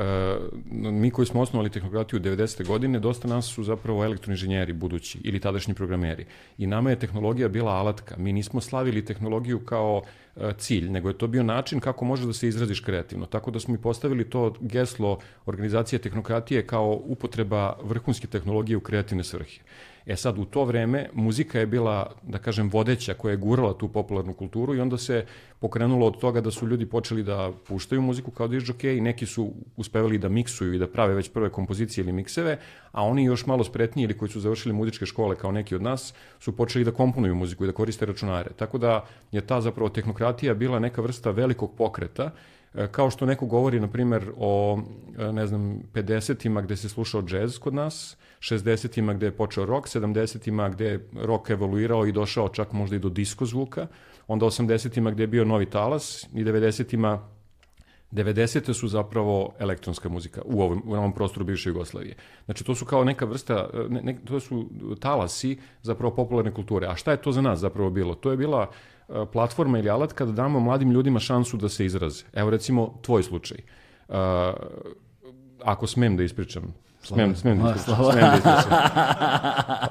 mi 0.72 1.12
koji 1.12 1.26
smo 1.26 1.42
osnovali 1.42 1.70
tehnokratiju 1.70 2.20
90. 2.20 2.68
godine, 2.68 3.00
dosta 3.00 3.28
nas 3.28 3.46
su 3.46 3.64
zapravo 3.64 4.04
elektroinženjeri 4.04 4.74
budući 4.74 5.20
ili 5.24 5.40
tadašnji 5.40 5.74
programeri. 5.74 6.26
I 6.58 6.68
nama 6.68 6.90
je 6.90 7.00
tehnologija 7.00 7.48
bila 7.48 7.72
alatka. 7.72 8.16
Mi 8.18 8.34
nismo 8.34 8.62
slavili 8.62 9.06
tehnologiju 9.06 9.60
kao 9.60 10.02
e, 10.36 10.54
cilj, 10.58 10.90
nego 10.90 11.10
je 11.10 11.18
to 11.18 11.28
bio 11.28 11.44
način 11.44 11.80
kako 11.80 12.06
možeš 12.06 12.26
da 12.26 12.34
se 12.34 12.48
izraziš 12.48 12.80
kreativno. 12.80 13.26
Tako 13.26 13.52
da 13.52 13.60
smo 13.60 13.76
i 13.76 13.82
postavili 13.82 14.30
to 14.30 14.54
geslo 14.60 15.20
organizacije 15.46 16.00
tehnokratije 16.00 16.68
kao 16.68 17.02
upotreba 17.04 17.78
vrhunske 17.84 18.28
tehnologije 18.28 18.78
u 18.78 18.82
kreativne 18.82 19.24
svrhe. 19.24 19.60
E 20.06 20.16
sad, 20.16 20.38
u 20.38 20.46
to 20.46 20.64
vreme 20.66 21.10
muzika 21.14 21.60
je 21.60 21.66
bila, 21.66 22.12
da 22.24 22.38
kažem, 22.38 22.70
vodeća 22.70 23.14
koja 23.14 23.32
je 23.32 23.38
gurala 23.38 23.78
tu 23.78 23.88
popularnu 23.88 24.34
kulturu 24.34 24.76
i 24.76 24.80
onda 24.80 24.98
se 24.98 25.26
pokrenulo 25.60 26.08
od 26.08 26.20
toga 26.20 26.42
da 26.42 26.52
su 26.52 26.68
ljudi 26.68 26.86
počeli 26.86 27.24
da 27.24 27.52
puštaju 27.68 28.02
muziku 28.02 28.32
kao 28.32 28.48
disc 28.48 28.84
i 28.84 29.02
neki 29.02 29.26
su 29.26 29.54
uspevali 29.78 30.18
da 30.18 30.30
miksuju 30.30 30.74
i 30.74 30.80
da 30.80 30.88
prave 30.88 31.14
već 31.14 31.32
prve 31.32 31.50
kompozicije 31.50 32.04
ili 32.04 32.12
mikseve, 32.12 32.58
a 32.92 33.04
oni 33.04 33.24
još 33.24 33.46
malo 33.46 33.64
spretniji 33.64 34.04
ili 34.04 34.18
koji 34.18 34.30
su 34.30 34.40
završili 34.40 34.74
muzičke 34.74 35.06
škole 35.06 35.36
kao 35.36 35.52
neki 35.52 35.76
od 35.76 35.82
nas 35.82 36.14
su 36.40 36.56
počeli 36.56 36.86
da 36.86 36.92
komponuju 36.92 37.36
muziku 37.36 37.64
i 37.64 37.68
da 37.68 37.74
koriste 37.74 38.06
računare. 38.06 38.50
Tako 38.56 38.78
da 38.78 39.06
je 39.32 39.42
ta 39.42 39.62
zapravo 39.62 39.90
tehnokratija 39.90 40.54
bila 40.54 40.80
neka 40.80 41.02
vrsta 41.02 41.32
velikog 41.32 41.76
pokreta 41.78 42.32
Kao 42.92 43.10
što 43.10 43.26
neko 43.26 43.46
govori, 43.46 43.80
na 43.80 43.88
primjer, 43.88 44.32
o, 44.38 44.80
e, 45.18 45.34
ne 45.34 45.48
znam, 45.48 45.82
50-ima 45.94 46.62
gde 46.62 46.76
se 46.76 46.90
slušao 46.90 47.22
džez 47.22 47.60
kod 47.60 47.74
nas, 47.74 48.18
60-ima 48.40 49.14
gde 49.14 49.26
je 49.26 49.32
počeo 49.32 49.66
rock, 49.66 49.88
70-ima 49.88 50.70
gde 50.70 50.86
je 50.86 51.10
rock 51.14 51.50
evoluirao 51.50 52.06
i 52.06 52.12
došao 52.12 52.50
čak 52.50 52.72
možda 52.72 52.96
i 52.96 53.00
do 53.00 53.10
disko 53.10 53.46
zvuka, 53.46 53.88
onda 54.28 54.46
80-ima 54.46 55.12
gde 55.12 55.24
je 55.24 55.28
bio 55.28 55.46
novi 55.46 55.66
talas 55.66 56.28
i 56.34 56.46
90-ima 56.46 57.30
90. 58.12 58.74
su 58.74 58.88
zapravo 58.88 59.54
elektronska 59.60 60.10
muzika 60.10 60.42
u 60.46 60.62
ovom, 60.62 60.84
u 60.86 60.94
ovom 60.94 61.14
prostoru 61.14 61.46
bivše 61.46 61.70
Jugoslavije. 61.70 62.16
Znači, 62.46 62.64
to 62.64 62.76
su 62.76 62.86
kao 62.86 63.04
neka 63.04 63.26
vrsta, 63.26 63.70
ne, 63.90 64.02
ne, 64.02 64.18
to 64.26 64.40
su 64.40 64.70
talasi 65.00 65.58
zapravo 65.82 66.16
popularne 66.16 66.54
kulture. 66.54 66.88
A 66.88 66.96
šta 66.96 67.12
je 67.12 67.22
to 67.22 67.32
za 67.32 67.42
nas 67.42 67.60
zapravo 67.60 67.90
bilo? 67.90 68.16
To 68.16 68.32
je 68.32 68.38
bila 68.38 68.62
uh, 68.62 68.76
platforma 69.34 69.80
ili 69.80 69.90
alat 69.90 70.14
kada 70.14 70.32
damo 70.32 70.60
mladim 70.60 70.92
ljudima 70.92 71.20
šansu 71.20 71.58
da 71.58 71.70
se 71.70 71.86
izraze. 71.86 72.24
Evo 72.34 72.50
recimo 72.50 72.94
tvoj 73.02 73.24
slučaj. 73.24 73.58
Uh, 74.08 74.16
ako 75.64 75.88
smem 75.88 76.18
da 76.18 76.24
ispričam, 76.24 76.74
Smem, 77.02 77.36
smem 77.36 77.60
da 77.64 77.74
ispričam, 77.76 78.04
smem 78.12 78.22
da 78.22 78.36
ispričam. 78.36 78.80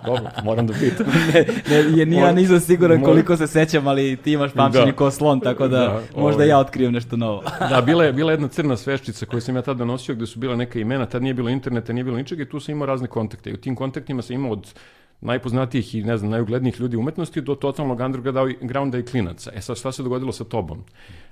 Dobro, 0.06 0.30
moram 0.44 0.66
da 0.66 0.72
pitam. 0.74 1.06
ne, 1.34 1.46
ne, 1.70 1.98
je, 1.98 2.06
ni 2.06 2.16
ja 2.16 2.32
nisam 2.32 2.60
siguran 2.60 3.02
koliko 3.02 3.36
se 3.36 3.46
sećam, 3.46 3.86
ali 3.88 4.16
ti 4.16 4.32
imaš 4.32 4.52
pamćenje 4.52 4.86
Da. 4.86 4.92
ko 4.96 5.10
slon, 5.10 5.40
tako 5.40 5.68
da, 5.68 5.78
Da, 5.78 6.00
možda 6.16 6.36
ovaj. 6.36 6.48
ja 6.48 6.58
otkrijem 6.58 6.92
nešto 6.92 7.16
novo. 7.16 7.42
Da, 7.70 7.80
bila 7.80 8.04
je, 8.04 8.12
bila 8.12 8.30
je 8.32 8.34
jedna 8.34 8.48
crna 8.48 8.76
sveščica 8.76 9.26
koju 9.26 9.40
sam 9.40 9.56
ja 9.56 9.62
tada 9.62 9.84
nosio 9.84 10.14
gde 10.14 10.26
su 10.26 10.38
bila 10.38 10.56
neka 10.56 10.78
imena, 10.78 11.06
tad 11.06 11.22
nije 11.22 11.34
bilo 11.34 11.48
interneta, 11.48 11.92
nije 11.92 12.04
bilo 12.04 12.16
ničega 12.16 12.42
i 12.42 12.48
tu 12.48 12.60
sam 12.60 12.72
imao 12.72 12.86
razne 12.86 13.08
kontakte. 13.08 13.50
I 13.50 13.54
u 13.54 13.60
tim 13.60 13.76
kontaktima 13.76 14.22
sam 14.22 14.34
imao 14.36 14.52
od 14.52 14.74
najpoznatijih 15.20 15.94
i 15.94 16.02
ne 16.02 16.16
znam, 16.16 16.30
najuglednijih 16.30 16.80
ljudi 16.80 16.96
umetnosti 16.96 17.40
do 17.40 17.54
totalnog 17.54 18.00
undergrounda 18.00 18.98
i 18.98 19.02
klinaca. 19.02 19.50
E 19.54 19.60
sad, 19.60 19.78
šta 19.78 19.92
se 19.92 20.02
dogodilo 20.02 20.32
sa 20.32 20.44
tobom? 20.44 20.84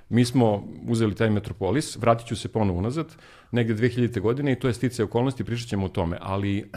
Mi 0.09 0.25
smo 0.25 0.63
uzeli 0.87 1.15
taj 1.15 1.29
Metropolis, 1.29 1.97
vratit 1.97 2.27
ću 2.27 2.35
se 2.35 2.47
ponovo 2.47 2.79
unazad, 2.79 3.15
negde 3.51 3.75
2000. 3.75 4.19
godine 4.19 4.51
i 4.51 4.55
to 4.55 4.67
je 4.67 4.73
stice 4.73 5.03
okolnosti, 5.03 5.43
pričat 5.43 5.67
ćemo 5.67 5.85
o 5.85 5.89
tome, 5.89 6.17
ali 6.21 6.71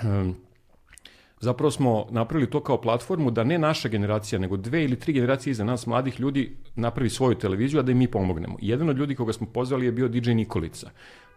zapravo 1.41 1.71
smo 1.71 2.07
napravili 2.11 2.51
to 2.51 2.61
kao 2.61 2.81
platformu 2.81 3.31
da 3.31 3.45
ne 3.45 3.59
naša 3.59 3.89
generacija, 3.89 4.39
nego 4.39 4.57
dve 4.57 4.85
ili 4.85 4.99
tri 4.99 5.13
generacije 5.13 5.51
iza 5.51 5.65
nas 5.65 5.87
mladih 5.87 6.21
ljudi 6.21 6.57
napravi 6.75 7.11
svoju 7.11 7.35
televiziju, 7.35 7.81
a 7.81 7.83
da 7.83 7.93
im 7.93 7.99
mi 7.99 8.09
pomognemo. 8.09 8.57
Jedan 8.61 8.89
od 8.89 8.99
ljudi 8.99 9.15
koga 9.15 9.33
smo 9.33 9.47
pozvali 9.47 9.87
je 9.87 9.93
bio 9.93 10.09
DJ 10.09 10.31
Nikolica. 10.31 10.91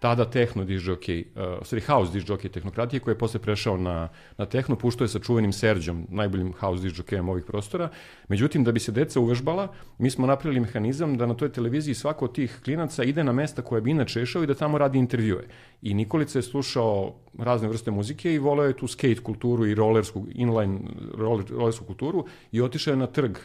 Tada 0.04 0.26
tehno 0.26 0.66
disc 0.66 0.86
jockey, 0.86 1.24
uh, 1.36 1.64
sorry, 1.64 1.86
house 1.86 2.12
disc 2.12 2.28
jockey 2.28 2.50
tehnokratije, 2.52 3.00
koji 3.00 3.14
je 3.14 3.18
posle 3.18 3.40
prešao 3.40 3.78
na, 3.78 4.10
na 4.38 4.46
tehno, 4.46 4.76
puštao 4.76 5.06
je 5.06 5.10
sa 5.10 5.20
čuvenim 5.20 5.54
Serđom, 5.54 6.08
najboljim 6.10 6.54
house 6.60 6.84
disc 6.84 7.00
jockeyem 7.00 7.30
ovih 7.30 7.46
prostora. 7.48 7.90
Međutim, 8.28 8.64
da 8.64 8.72
bi 8.72 8.80
se 8.80 8.92
deca 8.92 9.20
uvežbala, 9.20 9.68
mi 9.98 10.10
smo 10.10 10.28
napravili 10.28 10.60
mehanizam 10.60 11.18
da 11.18 11.26
na 11.26 11.34
toj 11.34 11.52
televiziji 11.52 11.96
svako 11.96 12.26
od 12.26 12.36
tih 12.36 12.60
klinaca 12.64 13.04
ide 13.04 13.24
na 13.24 13.32
mesta 13.32 13.62
koje 13.62 13.82
bi 13.82 13.92
inače 13.92 14.22
išao 14.22 14.44
i 14.44 14.48
da 14.48 14.54
tamo 14.54 14.78
radi 14.78 15.00
intervjue. 15.00 15.48
I 15.82 15.94
Nikolica 15.94 16.40
je 16.40 16.44
slušao 16.44 17.16
razne 17.40 17.68
vrste 17.68 17.92
muzike 17.92 18.34
i 18.34 18.40
voleo 18.40 18.68
je 18.68 18.78
tu 18.78 18.88
skate 18.88 19.24
kulturu 19.24 19.66
i 19.66 19.76
rollersku, 19.76 20.28
inline 20.36 20.80
roller, 21.18 21.46
rollersku 21.50 21.86
kulturu 21.86 22.26
i 22.52 22.62
otišao 22.62 22.92
je 22.92 22.98
na 22.98 23.08
trg 23.08 23.38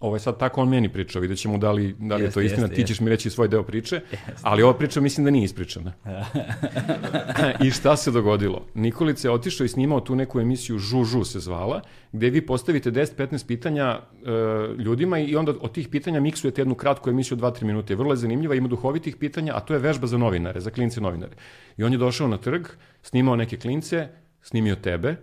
Ovo 0.00 0.16
je 0.16 0.20
sad 0.20 0.38
tako 0.38 0.62
on 0.62 0.68
meni 0.68 0.88
pričao, 0.88 1.20
vidjet 1.20 1.38
ćemo 1.38 1.58
da 1.58 1.72
li, 1.72 1.94
da 1.98 2.16
li 2.16 2.24
je 2.24 2.30
to 2.30 2.40
istina, 2.40 2.62
jeste, 2.62 2.76
ti 2.76 2.86
ćeš 2.86 3.00
mi 3.00 3.10
reći 3.10 3.30
svoj 3.30 3.48
deo 3.48 3.62
priče, 3.62 4.00
ali 4.42 4.62
ova 4.62 4.74
priča 4.74 5.00
mislim 5.00 5.24
da 5.24 5.30
nije 5.30 5.44
ispričana. 5.44 5.92
I 7.64 7.70
šta 7.70 7.96
se 7.96 8.10
dogodilo? 8.10 8.66
Nikolica 8.74 9.28
je 9.28 9.32
otišao 9.32 9.64
i 9.64 9.68
snimao 9.68 10.00
tu 10.00 10.16
neku 10.16 10.40
emisiju 10.40 10.78
Žu 10.78 11.04
Žu 11.04 11.24
se 11.24 11.40
zvala, 11.40 11.80
gde 12.12 12.30
vi 12.30 12.46
postavite 12.46 12.90
10-15 12.90 13.46
pitanja 13.46 13.84
e, 13.84 14.00
ljudima 14.78 15.18
i 15.18 15.36
onda 15.36 15.52
od 15.60 15.72
tih 15.72 15.88
pitanja 15.88 16.20
miksujete 16.20 16.60
jednu 16.60 16.74
kratku 16.74 17.10
emisiju 17.10 17.38
od 17.38 17.42
2-3 17.42 17.64
minute. 17.64 17.94
Vrlo 17.94 18.12
je 18.12 18.16
zanimljiva, 18.16 18.54
ima 18.54 18.68
duhovitih 18.68 19.16
pitanja, 19.16 19.56
a 19.56 19.60
to 19.60 19.74
je 19.74 19.80
vežba 19.80 20.06
za 20.06 20.18
novinare, 20.18 20.60
za 20.60 20.70
klince 20.70 21.00
novinare. 21.00 21.36
I 21.76 21.84
on 21.84 21.92
je 21.92 21.98
došao 21.98 22.28
na 22.28 22.38
trg, 22.38 22.66
snimao 23.02 23.36
neke 23.36 23.56
klince, 23.56 24.08
snimio 24.42 24.76
tebe, 24.76 25.16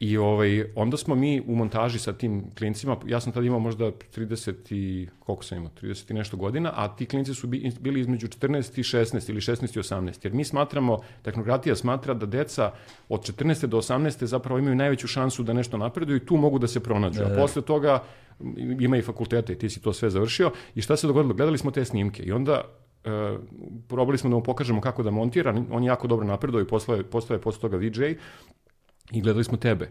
I 0.00 0.16
ovaj, 0.16 0.64
onda 0.74 0.96
smo 0.96 1.14
mi 1.14 1.42
u 1.46 1.54
montaži 1.56 1.98
sa 1.98 2.12
tim 2.12 2.44
klincima, 2.58 2.96
ja 3.06 3.20
sam 3.20 3.32
tada 3.32 3.46
imao 3.46 3.58
možda 3.58 3.84
30 3.84 4.54
i, 4.70 5.08
koliko 5.20 5.44
sam 5.44 5.58
imao, 5.58 5.70
30 5.82 6.10
i 6.10 6.14
nešto 6.14 6.36
godina, 6.36 6.72
a 6.74 6.96
ti 6.96 7.06
klinci 7.06 7.34
su 7.34 7.46
bi- 7.46 7.72
bili 7.80 8.00
između 8.00 8.28
14 8.28 8.78
i 8.78 8.82
16 8.82 9.30
ili 9.30 9.40
16 9.40 9.76
i 9.76 9.80
18, 9.80 10.24
jer 10.24 10.32
mi 10.32 10.44
smatramo, 10.44 10.98
tehnokratija 11.22 11.76
smatra 11.76 12.14
da 12.14 12.26
deca 12.26 12.70
od 13.08 13.20
14. 13.20 13.66
do 13.66 13.76
18. 13.78 14.24
zapravo 14.24 14.58
imaju 14.58 14.74
najveću 14.76 15.06
šansu 15.06 15.42
da 15.42 15.52
nešto 15.52 15.76
napreduju 15.78 16.16
i 16.16 16.26
tu 16.26 16.36
mogu 16.36 16.58
da 16.58 16.66
se 16.66 16.80
pronađu, 16.80 17.22
a 17.22 17.36
posle 17.36 17.62
toga 17.62 18.02
m, 18.40 18.54
ima 18.80 18.96
i 18.96 19.02
fakultete 19.02 19.52
i 19.52 19.58
ti 19.58 19.70
si 19.70 19.82
to 19.82 19.92
sve 19.92 20.10
završio 20.10 20.50
i 20.74 20.80
šta 20.82 20.96
se 20.96 21.06
dogodilo? 21.06 21.34
Gledali 21.34 21.58
smo 21.58 21.70
te 21.70 21.84
snimke 21.84 22.22
i 22.22 22.32
onda 22.32 22.60
e, 23.04 23.10
probali 23.88 24.18
smo 24.18 24.30
da 24.30 24.36
mu 24.36 24.42
pokažemo 24.42 24.80
kako 24.80 25.02
da 25.02 25.10
montira, 25.10 25.64
on 25.70 25.82
je 25.82 25.88
jako 25.88 26.06
dobro 26.06 26.26
napredao 26.26 26.60
i 26.60 26.66
postao 26.66 26.94
je, 26.96 27.04
postao 27.04 27.34
je 27.34 27.40
posle 27.40 27.60
toga 27.60 27.76
VJ 27.76 28.14
i 29.12 29.20
gledali 29.20 29.44
smo 29.44 29.56
tebe. 29.56 29.90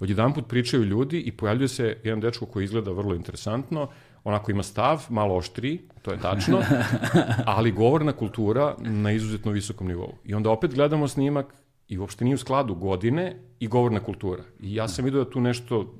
Odjedan 0.00 0.34
put 0.34 0.48
pričaju 0.48 0.84
ljudi 0.84 1.20
i 1.20 1.32
pojavljuje 1.32 1.68
se 1.68 1.96
jedan 2.04 2.20
dečko 2.20 2.46
koji 2.46 2.64
izgleda 2.64 2.90
vrlo 2.90 3.14
interesantno, 3.14 3.88
onako 4.24 4.50
ima 4.50 4.62
stav, 4.62 5.06
malo 5.08 5.36
oštri, 5.36 5.80
to 6.02 6.12
je 6.12 6.18
tačno, 6.18 6.62
ali 7.56 7.72
govorna 7.72 8.12
kultura 8.12 8.76
na 8.78 9.12
izuzetno 9.12 9.52
visokom 9.52 9.86
nivou. 9.86 10.14
I 10.24 10.34
onda 10.34 10.50
opet 10.50 10.74
gledamo 10.74 11.08
snimak 11.08 11.54
i 11.88 11.98
uopšte 11.98 12.24
nije 12.24 12.34
u 12.34 12.38
skladu 12.38 12.74
godine 12.74 13.36
i 13.60 13.68
govorna 13.68 14.00
kultura. 14.00 14.42
I 14.60 14.74
ja 14.74 14.88
sam 14.88 15.04
vidio 15.04 15.24
da 15.24 15.30
tu 15.30 15.40
nešto, 15.40 15.94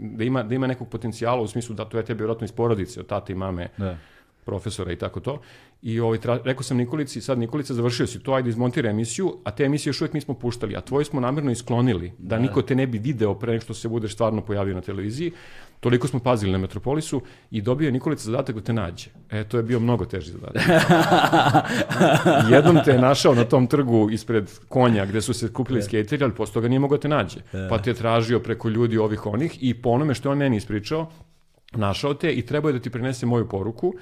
da 0.00 0.24
ima, 0.24 0.42
da 0.42 0.54
ima 0.54 0.66
nekog 0.66 0.88
potencijala 0.88 1.42
u 1.42 1.48
smislu 1.48 1.74
da 1.74 1.84
to 1.84 1.96
je 1.96 2.04
tebi 2.04 2.18
vjerojatno 2.18 2.44
iz 2.44 2.52
porodice, 2.52 3.00
od 3.00 3.06
tate 3.06 3.32
i 3.32 3.36
mame, 3.36 3.68
Da. 3.78 3.96
Profesora 4.44 4.92
i 4.92 4.96
tako 4.96 5.20
to. 5.20 5.40
I 5.82 6.00
ovaj, 6.00 6.18
tra, 6.18 6.38
rekao 6.44 6.62
sam 6.62 6.76
Nikolici, 6.76 7.20
sad 7.20 7.38
Nikolica 7.38 7.74
završio 7.74 8.06
si 8.06 8.22
to, 8.22 8.32
ajde 8.32 8.48
izmontira 8.48 8.90
emisiju, 8.90 9.36
a 9.44 9.50
te 9.50 9.64
emisije 9.64 9.90
još 9.90 10.00
uvijek 10.00 10.14
nismo 10.14 10.34
puštali, 10.34 10.76
a 10.76 10.80
tvoje 10.80 11.04
smo 11.04 11.20
namjerno 11.20 11.50
isklonili, 11.50 12.12
da, 12.18 12.38
niko 12.38 12.62
te 12.62 12.74
ne 12.74 12.86
bi 12.86 12.98
video 12.98 13.34
pre 13.34 13.52
nego 13.52 13.62
što 13.62 13.74
se 13.74 13.88
budeš 13.88 14.14
stvarno 14.14 14.40
pojavio 14.40 14.74
na 14.74 14.80
televiziji. 14.80 15.32
Toliko 15.80 16.08
smo 16.08 16.20
pazili 16.20 16.52
na 16.52 16.58
Metropolisu 16.58 17.22
i 17.50 17.60
dobio 17.62 17.86
je 17.86 17.92
Nikolica 17.92 18.24
zadatak 18.24 18.54
da 18.54 18.60
te 18.60 18.72
nađe. 18.72 19.10
E, 19.30 19.44
to 19.44 19.56
je 19.56 19.62
bio 19.62 19.80
mnogo 19.80 20.04
teži 20.04 20.30
zadatak. 20.30 20.62
Jednom 22.54 22.78
te 22.84 22.90
je 22.90 22.98
našao 22.98 23.34
na 23.34 23.44
tom 23.44 23.66
trgu 23.66 24.10
ispred 24.10 24.50
konja 24.68 25.06
gde 25.06 25.20
su 25.20 25.34
se 25.34 25.52
kupili 25.52 25.82
skateri, 25.82 26.24
ali 26.24 26.34
posle 26.34 26.54
toga 26.54 26.68
nije 26.68 26.78
mogao 26.78 26.98
da 26.98 27.02
te 27.02 27.08
nađe. 27.08 27.40
Pa 27.70 27.78
te 27.78 27.90
je 27.90 27.94
tražio 27.94 28.40
preko 28.40 28.68
ljudi 28.68 28.98
ovih 28.98 29.26
onih 29.26 29.58
i 29.60 29.74
po 29.74 29.90
onome 29.90 30.14
što 30.14 30.28
je 30.28 30.32
on 30.32 30.38
meni 30.38 30.56
ispričao, 30.56 31.10
našao 31.72 32.14
te 32.14 32.32
i 32.32 32.46
trebao 32.46 32.68
je 32.68 32.72
da 32.72 32.78
ti 32.78 32.90
prenese 32.90 33.26
moju 33.26 33.48
poruku 33.48 33.94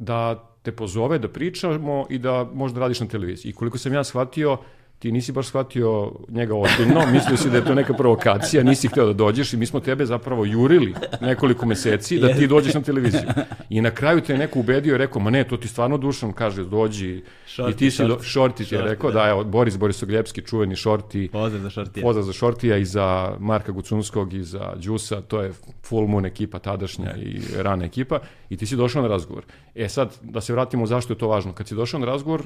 da 0.00 0.46
te 0.62 0.72
pozove, 0.72 1.18
da 1.18 1.28
pričamo 1.28 2.06
i 2.10 2.18
da 2.18 2.48
možda 2.54 2.80
radiš 2.80 3.00
na 3.00 3.06
televiziji. 3.06 3.50
I 3.50 3.54
koliko 3.54 3.78
sam 3.78 3.92
ja 3.94 4.04
shvatio, 4.04 4.56
ti 5.00 5.12
nisi 5.12 5.32
baš 5.32 5.46
shvatio 5.46 6.12
njega 6.28 6.54
ozbiljno, 6.54 7.06
mislio 7.12 7.36
si 7.36 7.50
da 7.50 7.56
je 7.56 7.64
to 7.64 7.74
neka 7.74 7.94
provokacija, 7.94 8.62
nisi 8.62 8.88
hteo 8.88 9.06
da 9.06 9.12
dođeš 9.12 9.52
i 9.52 9.56
mi 9.56 9.66
smo 9.66 9.80
tebe 9.80 10.06
zapravo 10.06 10.44
jurili 10.44 10.94
nekoliko 11.20 11.66
meseci 11.66 12.18
da 12.18 12.34
ti 12.34 12.46
dođeš 12.46 12.74
na 12.74 12.80
televiziju. 12.80 13.22
I 13.70 13.80
na 13.80 13.90
kraju 13.90 14.20
te 14.20 14.32
je 14.32 14.38
neko 14.38 14.58
ubedio 14.58 14.94
i 14.94 14.98
rekao, 14.98 15.22
ma 15.22 15.30
ne, 15.30 15.44
to 15.44 15.56
ti 15.56 15.68
stvarno 15.68 15.98
dušan, 15.98 16.32
kaže, 16.32 16.64
dođi. 16.64 17.22
Šorti, 17.46 17.72
I 17.72 17.76
ti 17.76 17.90
si, 17.90 18.04
do, 18.04 18.22
šorti 18.22 18.64
ti 18.64 18.74
je 18.74 18.82
rekao, 18.82 19.10
da. 19.10 19.20
da, 19.20 19.28
evo, 19.28 19.44
Boris 19.44 19.76
Borisogljepski, 19.76 20.42
čuveni 20.42 20.76
šorti, 20.76 21.28
Pozdrav 21.32 21.62
za 21.62 21.70
šortije. 21.70 22.02
Pozdrav 22.02 22.24
za 22.24 22.32
Šortija 22.32 22.76
i 22.76 22.84
za 22.84 23.36
Marka 23.38 23.72
Gucunskog 23.72 24.34
i 24.34 24.42
za 24.42 24.72
Đusa, 24.76 25.20
to 25.20 25.40
je 25.40 25.52
full 25.84 26.06
moon 26.06 26.26
ekipa 26.26 26.58
tadašnja 26.58 27.16
i 27.16 27.40
rana 27.56 27.84
ekipa 27.84 28.18
i 28.50 28.56
ti 28.56 28.66
si 28.66 28.76
došao 28.76 29.02
na 29.02 29.08
razgovor. 29.08 29.44
E 29.74 29.88
sad, 29.88 30.16
da 30.22 30.40
se 30.40 30.52
vratimo 30.52 30.86
zašto 30.86 31.12
je 31.12 31.18
to 31.18 31.28
važno. 31.28 31.52
Kad 31.52 31.68
si 31.68 31.74
došao 31.74 32.00
na 32.00 32.06
razgovor, 32.06 32.42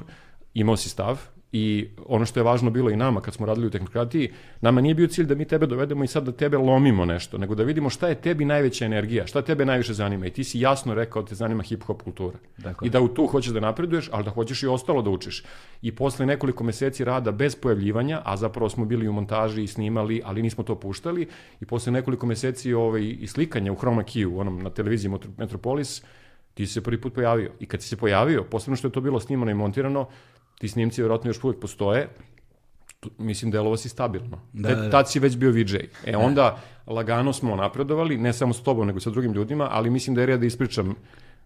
imao 0.55 0.77
si 0.77 0.89
stav 0.89 1.19
i 1.51 1.87
ono 2.05 2.25
što 2.25 2.39
je 2.39 2.43
važno 2.43 2.69
bilo 2.69 2.89
i 2.89 2.95
nama 2.95 3.21
kad 3.21 3.33
smo 3.33 3.45
radili 3.45 3.67
u 3.67 3.69
tehnokratiji, 3.69 4.31
nama 4.61 4.81
nije 4.81 4.95
bio 4.95 5.07
cilj 5.07 5.25
da 5.25 5.35
mi 5.35 5.45
tebe 5.45 5.67
dovedemo 5.67 6.03
i 6.03 6.07
sad 6.07 6.23
da 6.23 6.31
tebe 6.31 6.57
lomimo 6.57 7.05
nešto, 7.05 7.37
nego 7.37 7.55
da 7.55 7.63
vidimo 7.63 7.89
šta 7.89 8.07
je 8.07 8.15
tebi 8.15 8.45
najveća 8.45 8.85
energija, 8.85 9.27
šta 9.27 9.41
tebe 9.41 9.65
najviše 9.65 9.93
zanima 9.93 10.25
i 10.25 10.29
ti 10.29 10.43
si 10.43 10.59
jasno 10.59 10.93
rekao 10.93 11.21
da 11.21 11.27
te 11.27 11.35
zanima 11.35 11.63
hip-hop 11.63 12.03
kultura. 12.03 12.37
Dakle. 12.57 12.87
I 12.87 12.89
da 12.91 13.01
u 13.01 13.07
tu 13.07 13.27
hoćeš 13.27 13.53
da 13.53 13.59
napreduješ, 13.59 14.09
ali 14.11 14.23
da 14.23 14.31
hoćeš 14.31 14.63
i 14.63 14.67
ostalo 14.67 15.01
da 15.01 15.09
učiš. 15.09 15.43
I 15.81 15.95
posle 15.95 16.25
nekoliko 16.25 16.63
meseci 16.63 17.05
rada 17.05 17.31
bez 17.31 17.55
pojavljivanja, 17.55 18.21
a 18.25 18.37
zapravo 18.37 18.69
smo 18.69 18.85
bili 18.85 19.07
u 19.07 19.13
montaži 19.13 19.63
i 19.63 19.67
snimali, 19.67 20.21
ali 20.25 20.41
nismo 20.41 20.63
to 20.63 20.75
puštali, 20.75 21.27
i 21.61 21.65
posle 21.65 21.91
nekoliko 21.91 22.25
meseci 22.25 22.73
ovaj, 22.73 23.15
i 23.19 23.27
slikanja 23.27 23.71
u 23.71 23.75
Chroma 23.75 24.03
Key, 24.03 24.39
onom 24.39 24.59
na 24.63 24.69
televiziji 24.69 25.11
Metro- 25.11 25.31
Metropolis, 25.37 26.03
ti 26.55 26.67
si 26.67 26.73
se 26.73 26.81
prvi 26.81 27.01
put 27.01 27.13
pojavio. 27.13 27.51
I 27.59 27.65
kad 27.65 27.81
si 27.81 27.87
se 27.89 27.97
pojavio, 27.97 28.43
posebno 28.43 28.75
što 28.75 28.87
je 28.87 28.91
to 28.91 29.01
bilo 29.01 29.19
snimano 29.19 29.51
i 29.51 29.53
montirano, 29.53 30.07
ti 30.59 30.67
snimci 30.67 31.01
vjerojatno 31.01 31.29
još 31.29 31.43
uvijek 31.43 31.59
postoje, 31.59 32.07
tu- 32.99 33.09
mislim 33.17 33.51
delovo 33.51 33.77
si 33.77 33.89
stabilno. 33.89 34.39
Da, 34.53 34.69
Da, 34.69 34.75
da. 34.75 34.89
Tad 34.89 35.11
si 35.11 35.19
već 35.19 35.37
bio 35.37 35.51
VJ. 35.51 35.75
E 36.05 36.17
onda 36.17 36.57
lagano 36.87 37.33
smo 37.33 37.55
napredovali, 37.55 38.17
ne 38.17 38.33
samo 38.33 38.53
s 38.53 38.63
tobom, 38.63 38.87
nego 38.87 38.99
sa 38.99 39.09
drugim 39.09 39.33
ljudima, 39.33 39.67
ali 39.71 39.89
mislim 39.89 40.15
da 40.15 40.21
je 40.21 40.27
red 40.27 40.39
da 40.39 40.45
ispričam 40.45 40.95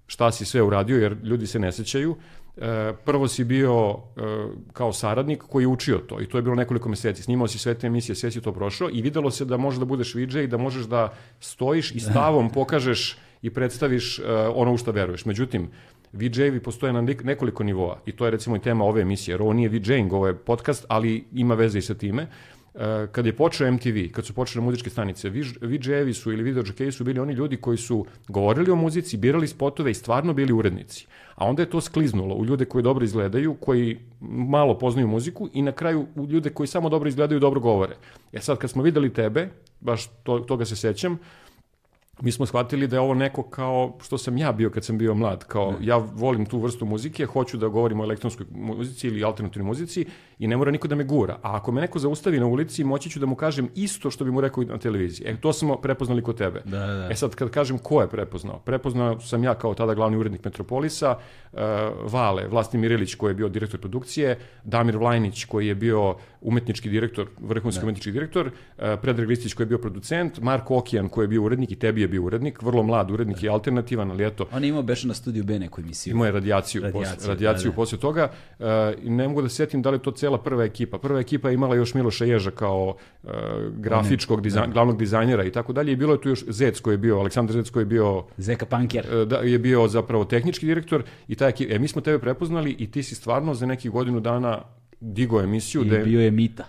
šta 0.08 0.32
si 0.32 0.46
sve 0.46 0.62
uradio, 0.62 0.98
jer 0.98 1.18
ljudi 1.24 1.48
se 1.48 1.60
ne 1.60 1.72
sećaju. 1.72 2.16
E, 2.58 2.94
prvo 3.06 3.28
si 3.28 3.44
bio 3.44 3.96
e, 4.18 4.22
kao 4.74 4.94
saradnik 4.94 5.44
koji 5.50 5.64
je 5.64 5.68
učio 5.68 5.98
to 5.98 6.22
i 6.22 6.26
to 6.30 6.38
je 6.38 6.42
bilo 6.42 6.56
nekoliko 6.56 6.90
meseci. 6.90 7.24
Snimao 7.24 7.48
si 7.48 7.60
sve 7.60 7.74
te 7.74 7.88
emisije, 7.88 8.16
sve 8.16 8.32
si 8.32 8.42
to 8.42 8.52
prošao 8.54 8.90
i 8.94 9.02
videlo 9.02 9.32
se 9.32 9.46
da 9.46 9.58
možeš 9.58 9.80
da 9.80 9.86
budeš 9.86 10.16
VJ 10.16 10.40
i 10.44 10.48
da 10.48 10.58
možeš 10.58 10.86
da 10.86 11.14
stojiš 11.40 11.92
i 11.92 12.00
stavom 12.10 12.50
pokažeš 12.50 13.18
i 13.42 13.50
predstaviš 13.50 14.20
e, 14.20 14.24
ono 14.56 14.74
u 14.74 14.78
što 14.78 14.92
veruješ. 14.92 15.26
Međutim, 15.26 15.70
VJ-evi 16.14 16.60
postoje 16.60 16.94
na 16.94 17.02
nekoliko 17.02 17.64
nivoa 17.64 18.00
i 18.06 18.12
to 18.12 18.26
je 18.26 18.32
recimo 18.32 18.56
i 18.56 18.60
tema 18.60 18.86
ove 18.86 19.02
emisije, 19.02 19.34
jer 19.34 19.42
ovo 19.42 19.54
nije 19.54 19.70
VJ-ing, 19.70 20.14
ovo 20.14 20.28
je 20.28 20.36
podcast, 20.36 20.86
ali 20.88 21.26
ima 21.34 21.56
veze 21.56 21.80
i 21.80 21.82
sa 21.82 21.94
time. 21.94 22.28
E, 22.76 23.08
kad 23.12 23.26
je 23.26 23.36
počeo 23.36 23.72
MTV, 23.72 24.12
kad 24.12 24.26
su 24.26 24.34
počele 24.34 24.66
muzičke 24.66 24.90
stanice, 24.90 25.30
VJ-evi 25.30 26.14
su 26.14 26.32
ili 26.32 26.44
video 26.44 26.92
su 26.92 27.04
bili 27.04 27.20
oni 27.20 27.34
ljudi 27.34 27.58
koji 27.58 27.78
su 27.78 28.06
govorili 28.28 28.72
o 28.72 28.76
muzici, 28.76 29.18
birali 29.18 29.48
spotove 29.48 29.92
i 29.92 29.94
stvarno 29.94 30.34
bili 30.34 30.54
urednici. 30.54 31.08
A 31.36 31.46
onda 31.46 31.62
je 31.62 31.70
to 31.70 31.82
skliznulo 31.82 32.36
u 32.36 32.46
ljude 32.46 32.66
koji 32.66 32.84
dobro 32.84 33.06
izgledaju, 33.06 33.54
koji 33.54 34.00
malo 34.22 34.78
poznaju 34.78 35.08
muziku 35.08 35.50
i 35.54 35.62
na 35.62 35.72
kraju 35.72 36.06
u 36.16 36.26
ljude 36.26 36.50
koji 36.50 36.68
samo 36.68 36.90
dobro 36.90 37.10
izgledaju 37.10 37.38
i 37.38 37.42
dobro 37.42 37.60
govore. 37.60 37.96
E 38.34 38.40
sad, 38.40 38.58
kad 38.58 38.70
smo 38.70 38.84
videli 38.84 39.14
tebe, 39.14 39.50
baš 39.80 40.08
to, 40.24 40.40
toga 40.40 40.66
se 40.66 40.76
sećam, 40.76 41.20
mi 42.22 42.32
smo 42.32 42.46
shvatili 42.46 42.88
da 42.88 42.96
je 42.96 43.00
ovo 43.00 43.14
neko 43.14 43.44
kao 43.44 43.98
što 44.04 44.18
sam 44.18 44.38
ja 44.38 44.52
bio 44.52 44.70
kad 44.70 44.86
sam 44.86 44.98
bio 44.98 45.14
mlad, 45.14 45.44
kao 45.44 45.76
ja 45.82 45.98
volim 45.98 46.46
tu 46.46 46.60
vrstu 46.60 46.86
muzike, 46.86 47.26
hoću 47.26 47.58
da 47.58 47.68
govorim 47.68 48.00
o 48.00 48.04
elektronskoj 48.04 48.46
muzici 48.52 49.08
ili 49.08 49.24
alternativnoj 49.24 49.68
muzici 49.68 50.06
i 50.40 50.48
ne 50.48 50.58
mora 50.58 50.72
niko 50.72 50.88
da 50.88 50.96
me 50.96 51.04
gura. 51.04 51.34
A 51.34 51.56
ako 51.56 51.72
me 51.72 51.82
neko 51.82 52.00
zaustavi 52.00 52.40
na 52.40 52.46
ulici, 52.46 52.84
moći 52.84 53.10
ću 53.10 53.20
da 53.20 53.26
mu 53.26 53.36
kažem 53.36 53.70
isto 53.76 54.12
što 54.12 54.26
bi 54.26 54.32
mu 54.32 54.42
rekao 54.42 54.64
na 54.64 54.78
televiziji. 54.78 55.28
E, 55.28 55.36
to 55.42 55.54
smo 55.54 55.76
prepoznali 55.76 56.24
kod 56.24 56.38
tebe. 56.38 56.62
Da, 56.66 56.86
da. 56.86 57.08
E 57.12 57.16
sad, 57.16 57.36
kad 57.36 57.50
kažem 57.50 57.78
ko 57.78 58.02
je 58.02 58.08
prepoznao? 58.08 58.60
Prepoznao 58.60 59.20
sam 59.20 59.44
ja 59.44 59.54
kao 59.54 59.74
tada 59.74 59.94
glavni 59.94 60.18
urednik 60.18 60.46
Metropolisa, 60.46 61.18
uh, 61.54 61.60
Vale, 62.12 62.48
Vlasti 62.48 62.78
Mirilić 62.78 63.16
koji 63.16 63.32
je 63.32 63.36
bio 63.36 63.50
direktor 63.50 63.80
produkcije, 63.80 64.38
Damir 64.64 64.98
Vlajnić 64.98 65.46
koji 65.46 65.68
je 65.68 65.76
bio 65.76 66.16
umetnički 66.42 66.90
direktor, 66.90 67.28
vrhunski 67.40 67.82
da. 67.82 67.86
umetnički 67.86 68.12
direktor, 68.12 68.48
uh, 68.48 68.84
Predrag 69.02 69.30
Listić 69.30 69.54
koji 69.54 69.66
je 69.66 69.70
bio 69.70 69.78
producent, 69.78 70.40
Marko 70.42 70.78
Okijan 70.78 71.10
koji 71.10 71.24
je 71.24 71.28
bio 71.28 71.44
urednik 71.44 71.72
i 71.72 71.76
tebi 71.76 72.02
je 72.02 72.08
bio 72.10 72.24
urednik, 72.24 72.62
vrlo 72.62 72.84
mlad 72.84 73.12
urednik 73.12 73.38
da. 73.42 73.46
i 73.46 73.50
alternativan, 73.50 74.12
ali 74.12 74.26
eto. 74.26 74.46
On 74.52 74.64
je 74.64 74.70
imao 74.70 74.84
beše 74.84 75.08
na 75.08 75.14
studiju 75.14 75.44
B 75.44 75.60
neku 75.60 75.82
emisiju. 75.82 76.12
Imao 76.12 76.26
je 76.26 76.32
radijaciju, 76.32 76.82
radijaciju, 76.82 77.16
posle, 77.16 77.28
radijaciju 77.28 77.72
da, 77.72 77.72
da. 77.72 77.76
posle 77.76 77.98
toga. 77.98 78.32
Uh, 78.60 78.66
ne 79.04 79.28
mogu 79.28 79.42
da 79.42 79.50
setim 79.50 79.82
da 79.82 79.90
li 79.90 80.00
to 80.00 80.12
cela 80.12 80.38
prva 80.38 80.64
ekipa. 80.64 80.98
Prva 80.98 81.20
ekipa 81.20 81.50
je 81.50 81.54
imala 81.54 81.76
još 81.76 81.94
Miloša 81.94 82.26
Ježa 82.26 82.52
kao 82.52 82.96
uh, 83.24 83.32
grafičkog, 83.78 84.42
dizajn, 84.42 84.66
da. 84.66 84.74
glavnog 84.74 84.98
dizajnera 84.98 85.44
i 85.44 85.52
tako 85.52 85.74
dalje. 85.74 85.92
I 85.92 85.96
bilo 85.96 86.14
je 86.14 86.22
tu 86.22 86.30
još 86.30 86.44
Zec 86.48 86.80
koji 86.80 86.94
je 86.94 86.98
bio, 86.98 87.20
Aleksandar 87.20 87.54
Zec 87.54 87.70
koji 87.70 87.82
je 87.82 87.86
bio... 87.86 88.24
Zeka 88.38 88.66
Panker. 88.66 89.06
Uh, 89.06 89.28
da, 89.28 89.38
je 89.38 89.60
bio 89.60 89.88
zapravo 89.88 90.26
tehnički 90.26 90.66
direktor 90.66 91.04
i 91.28 91.36
ta 91.36 91.48
ekipa. 91.48 91.76
E, 91.76 91.80
mi 91.80 91.88
smo 91.88 92.02
tebe 92.02 92.20
prepoznali 92.20 92.76
i 92.80 92.92
ti 92.92 93.04
si 93.04 93.16
stvarno 93.16 93.54
za 93.54 93.66
nekih 93.66 93.92
godinu 93.92 94.20
dana 94.20 94.62
digo 95.00 95.42
emisiju. 95.42 95.86
I 95.86 95.90
da 95.90 95.96
je, 95.96 96.04
bio 96.04 96.22
je 96.22 96.32
Mita. 96.32 96.66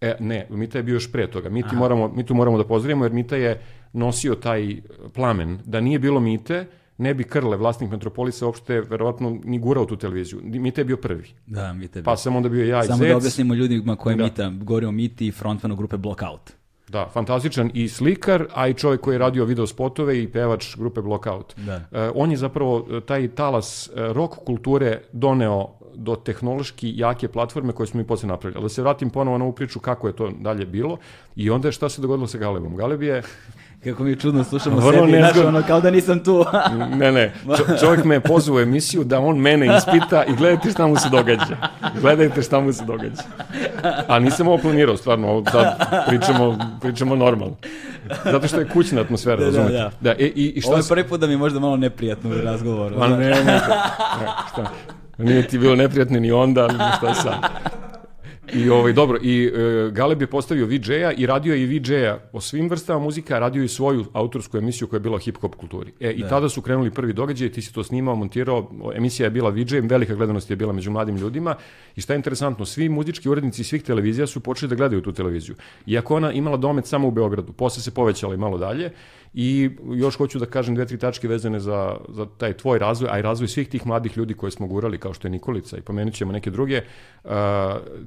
E, 0.00 0.16
ne, 0.20 0.46
Mita 0.50 0.78
je 0.78 0.82
bio 0.82 0.92
još 0.92 1.12
pre 1.12 1.30
toga. 1.30 1.48
Mi, 1.48 1.62
ti 1.62 1.76
moramo, 1.76 2.08
mi 2.08 2.26
tu 2.26 2.34
moramo 2.34 2.58
da 2.58 2.64
pozdravimo 2.64 3.04
jer 3.04 3.12
Mita 3.12 3.36
je 3.36 3.60
nosio 3.94 4.34
taj 4.34 4.76
plamen. 5.14 5.58
Da 5.64 5.80
nije 5.80 5.98
bilo 5.98 6.20
Mite, 6.20 6.66
ne 6.98 7.14
bi 7.14 7.24
Krle, 7.24 7.56
vlasnik 7.56 7.90
Metropolisa, 7.90 8.46
uopšte 8.46 8.80
verovatno 8.80 9.38
ni 9.44 9.58
gurao 9.58 9.84
tu 9.84 9.96
televiziju. 9.96 10.40
Mite 10.42 10.80
je 10.80 10.84
bio 10.84 10.96
prvi. 10.96 11.28
Da, 11.46 11.72
Mite 11.72 11.98
je 11.98 12.02
bio. 12.02 12.04
Pa 12.04 12.16
sam 12.16 12.36
onda 12.36 12.48
bio 12.48 12.66
ja 12.66 12.84
i 12.84 12.86
Samo 12.86 12.98
Zec. 12.98 13.08
da 13.08 13.16
objasnimo 13.16 13.54
ljudima 13.54 13.96
ko 13.96 14.10
je 14.10 14.16
da. 14.16 14.24
Mita. 14.24 14.52
Govorimo 14.60 14.88
o 14.88 14.92
Miti 14.92 15.26
i 15.26 15.32
frontmanu 15.32 15.76
grupe 15.76 15.96
Blockout. 15.96 16.52
Da, 16.88 17.08
fantastičan 17.12 17.70
i 17.74 17.88
slikar, 17.88 18.46
a 18.54 18.68
i 18.68 18.74
čovjek 18.74 19.00
koji 19.00 19.14
je 19.14 19.18
radio 19.18 19.44
video 19.44 19.66
spotove 19.66 20.22
i 20.22 20.28
pevač 20.32 20.76
grupe 20.76 21.00
Blockout. 21.00 21.54
Da. 21.56 21.76
Uh, 21.76 21.98
on 22.14 22.30
je 22.30 22.36
zapravo 22.36 22.86
e, 22.90 23.00
taj 23.00 23.28
talas 23.28 23.88
uh, 23.88 24.12
rock 24.12 24.34
kulture 24.46 25.00
doneo 25.12 25.68
do 25.94 26.16
tehnološki 26.16 26.92
jake 26.96 27.28
platforme 27.28 27.72
koje 27.72 27.86
smo 27.86 27.98
mi 27.98 28.06
posle 28.06 28.28
napravili. 28.28 28.56
Ali 28.56 28.64
da 28.64 28.68
se 28.68 28.82
vratim 28.82 29.10
ponovo 29.10 29.38
na 29.38 29.44
ovu 29.44 29.52
priču 29.52 29.80
kako 29.80 30.06
je 30.06 30.16
to 30.16 30.30
dalje 30.40 30.66
bilo 30.66 30.98
i 31.36 31.50
onda 31.50 31.68
je 31.68 31.72
šta 31.72 31.88
se 31.88 32.02
dogodilo 32.02 32.26
sa 32.26 32.38
Galebom. 32.38 32.76
Galeb 32.76 33.02
je 33.02 33.22
Kako 33.84 34.04
mi 34.04 34.10
je 34.10 34.16
čudno 34.16 34.44
slušamo 34.44 34.76
Vrlo 34.76 35.06
sebi, 35.06 35.18
znaš, 35.18 35.36
ono, 35.46 35.62
kao 35.66 35.80
da 35.80 35.90
nisam 35.90 36.24
tu. 36.24 36.44
ne, 37.00 37.12
ne, 37.12 37.32
Čo, 37.56 37.64
čovjek 37.80 38.04
me 38.04 38.14
je 38.14 38.20
pozvao 38.20 38.56
u 38.56 38.60
emisiju 38.60 39.04
da 39.04 39.20
on 39.20 39.38
mene 39.38 39.76
ispita 39.76 40.24
i 40.24 40.34
gledajte 40.36 40.70
šta 40.70 40.86
mu 40.86 40.96
se 40.96 41.08
događa. 41.08 41.56
Gledajte 42.00 42.42
šta 42.42 42.60
mu 42.60 42.72
se 42.72 42.84
događa. 42.84 43.22
A 44.08 44.18
nisam 44.18 44.48
ovo 44.48 44.58
planirao, 44.58 44.96
stvarno, 44.96 45.42
sad 45.52 45.78
pričamo, 46.06 46.58
pričamo 46.80 47.16
normalno. 47.16 47.56
Zato 48.24 48.48
što 48.48 48.60
je 48.60 48.68
kućna 48.68 49.00
atmosfera, 49.00 49.36
da, 49.36 49.44
razumete? 49.44 49.72
Da, 49.72 49.78
da. 49.78 49.90
da 50.00 50.10
e, 50.10 50.26
i, 50.26 50.52
i 50.56 50.60
šta 50.60 50.70
ovo 50.70 50.78
je 50.78 50.84
prvi 50.88 51.04
put 51.04 51.20
da 51.20 51.26
mi 51.26 51.32
je 51.32 51.36
možda 51.36 51.60
malo 51.60 51.76
neprijatno 51.76 52.30
u 52.30 52.34
razgovoru. 52.44 52.96
Pa 52.98 53.08
ne, 53.08 53.16
ne, 53.16 53.44
ne, 53.44 53.60
šta? 54.52 54.70
Nije 55.18 55.48
ti 55.48 55.58
bilo 55.58 55.76
neprijatno 55.76 56.20
ni 56.20 56.32
onda, 56.32 56.62
ali 56.62 56.74
šta 56.98 57.14
sad. 57.14 57.34
I 58.52 58.70
ovaj 58.70 58.92
dobro 58.92 59.18
i 59.22 59.44
e, 59.44 59.90
Galeb 59.90 60.20
je 60.20 60.26
postavio 60.26 60.66
VJ-a 60.66 61.12
i 61.12 61.26
radio 61.26 61.54
je 61.54 61.62
i 61.62 61.66
VJ-a 61.66 62.18
o 62.32 62.40
svim 62.40 62.68
vrstama 62.68 62.98
muzika, 62.98 63.38
radio 63.38 63.62
je 63.62 63.68
svoju 63.68 64.04
autorsku 64.12 64.58
emisiju 64.58 64.88
koja 64.88 64.98
je 64.98 65.00
bila 65.00 65.18
hip 65.18 65.36
hop 65.40 65.54
kulturi. 65.54 65.92
E 66.00 66.10
i 66.10 66.22
da. 66.22 66.28
tada 66.28 66.48
su 66.48 66.62
krenuli 66.62 66.90
prvi 66.90 67.12
događaji, 67.12 67.52
ti 67.52 67.62
si 67.62 67.74
to 67.74 67.84
snimao, 67.84 68.16
montirao, 68.16 68.70
emisija 68.94 69.26
je 69.26 69.30
bila 69.30 69.50
VJ, 69.50 69.80
velika 69.80 70.14
gledanost 70.14 70.50
je 70.50 70.56
bila 70.56 70.72
među 70.72 70.90
mladim 70.90 71.16
ljudima 71.16 71.54
i 71.96 72.00
šta 72.00 72.12
je 72.12 72.16
interesantno, 72.16 72.64
svi 72.64 72.88
muzički 72.88 73.28
urednici 73.28 73.64
svih 73.64 73.82
televizija 73.82 74.26
su 74.26 74.40
počeli 74.40 74.70
da 74.70 74.76
gledaju 74.76 75.02
tu 75.02 75.12
televiziju. 75.12 75.54
Iako 75.86 76.16
ona 76.16 76.32
imala 76.32 76.56
domet 76.56 76.86
samo 76.86 77.08
u 77.08 77.10
Beogradu, 77.10 77.52
posle 77.52 77.82
se 77.82 77.90
povećala 77.90 78.34
i 78.34 78.38
malo 78.38 78.58
dalje 78.58 78.90
I 79.34 79.70
još 79.94 80.16
hoću 80.16 80.38
da 80.38 80.46
kažem 80.46 80.74
dve, 80.74 80.86
tri 80.86 80.98
tačke 80.98 81.28
vezane 81.28 81.60
za, 81.60 81.96
za 82.08 82.26
taj 82.38 82.52
tvoj 82.52 82.78
razvoj, 82.78 83.10
a 83.12 83.18
i 83.18 83.22
razvoj 83.22 83.48
svih 83.48 83.68
tih 83.68 83.86
mladih 83.86 84.16
ljudi 84.16 84.34
koje 84.34 84.50
smo 84.50 84.66
gurali, 84.66 84.98
kao 84.98 85.14
što 85.14 85.28
je 85.28 85.32
Nikolica 85.32 85.76
i 85.76 85.80
pomenut 85.80 86.14
ćemo 86.14 86.32
neke 86.32 86.50
druge. 86.50 86.80
Uh, 87.24 87.30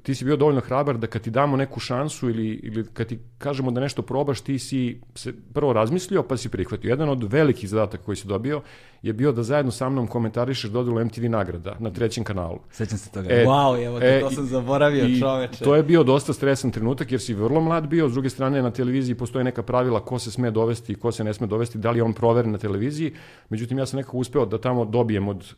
ti 0.04 0.16
si 0.16 0.26
bio 0.26 0.36
dovoljno 0.36 0.62
hrabar 0.62 0.98
da 0.98 1.08
kad 1.08 1.22
ti 1.22 1.30
damo 1.30 1.58
neku 1.58 1.80
šansu 1.80 2.30
ili, 2.30 2.48
ili 2.48 2.86
kad 2.94 3.08
ti 3.08 3.20
kažemo 3.38 3.72
da 3.72 3.82
nešto 3.82 4.02
probaš, 4.02 4.42
ti 4.42 4.60
si 4.60 5.02
se 5.16 5.34
prvo 5.54 5.74
razmislio 5.74 6.24
pa 6.24 6.38
si 6.38 6.50
prihvatio. 6.50 6.90
Jedan 6.90 7.10
od 7.10 7.24
velikih 7.34 7.70
zadataka 7.70 8.04
koji 8.04 8.16
si 8.16 8.28
dobio 8.28 8.62
je 9.02 9.14
bio 9.14 9.32
da 9.32 9.44
zajedno 9.44 9.72
sa 9.72 9.90
mnom 9.90 10.08
komentarišeš 10.08 10.70
dodelu 10.70 11.06
MTV 11.06 11.30
nagrada 11.30 11.76
na 11.80 11.92
trećem 11.92 12.24
kanalu. 12.24 12.60
Sećam 12.72 12.98
se 12.98 13.12
toga. 13.12 13.30
E, 13.30 13.46
wow, 13.46 13.86
evo, 13.86 14.00
e, 14.02 14.20
to 14.20 14.32
sam 14.32 14.46
zaboravio, 14.46 15.06
i, 15.06 15.20
čoveče. 15.20 15.64
To 15.64 15.76
je 15.76 15.84
bio 15.84 16.04
dosta 16.04 16.34
stresan 16.34 16.72
trenutak 16.72 17.12
jer 17.12 17.22
si 17.22 17.34
vrlo 17.34 17.62
mlad 17.62 17.88
bio, 17.88 18.10
s 18.10 18.14
druge 18.14 18.30
strane 18.30 18.62
na 18.62 18.72
televiziji 18.72 19.16
postoje 19.16 19.44
neka 19.44 19.64
pravila 19.64 20.00
ko 20.00 20.20
se 20.20 20.32
sme 20.32 20.52
dovesti 20.52 20.94
i 20.94 20.96
ko 20.96 21.12
se 21.12 21.24
ne 21.24 21.34
sme 21.34 21.48
dovesti, 21.48 21.78
da 21.78 21.92
li 21.92 22.00
je 22.00 22.04
on 22.04 22.14
proveren 22.14 22.52
na 22.52 22.58
televiziji. 22.58 23.14
Međutim, 23.50 23.78
ja 23.78 23.86
sam 23.86 23.98
nekako 23.98 24.18
uspeo 24.18 24.46
da 24.46 24.58
tamo 24.58 24.86
dobijem 24.86 25.28
od 25.28 25.54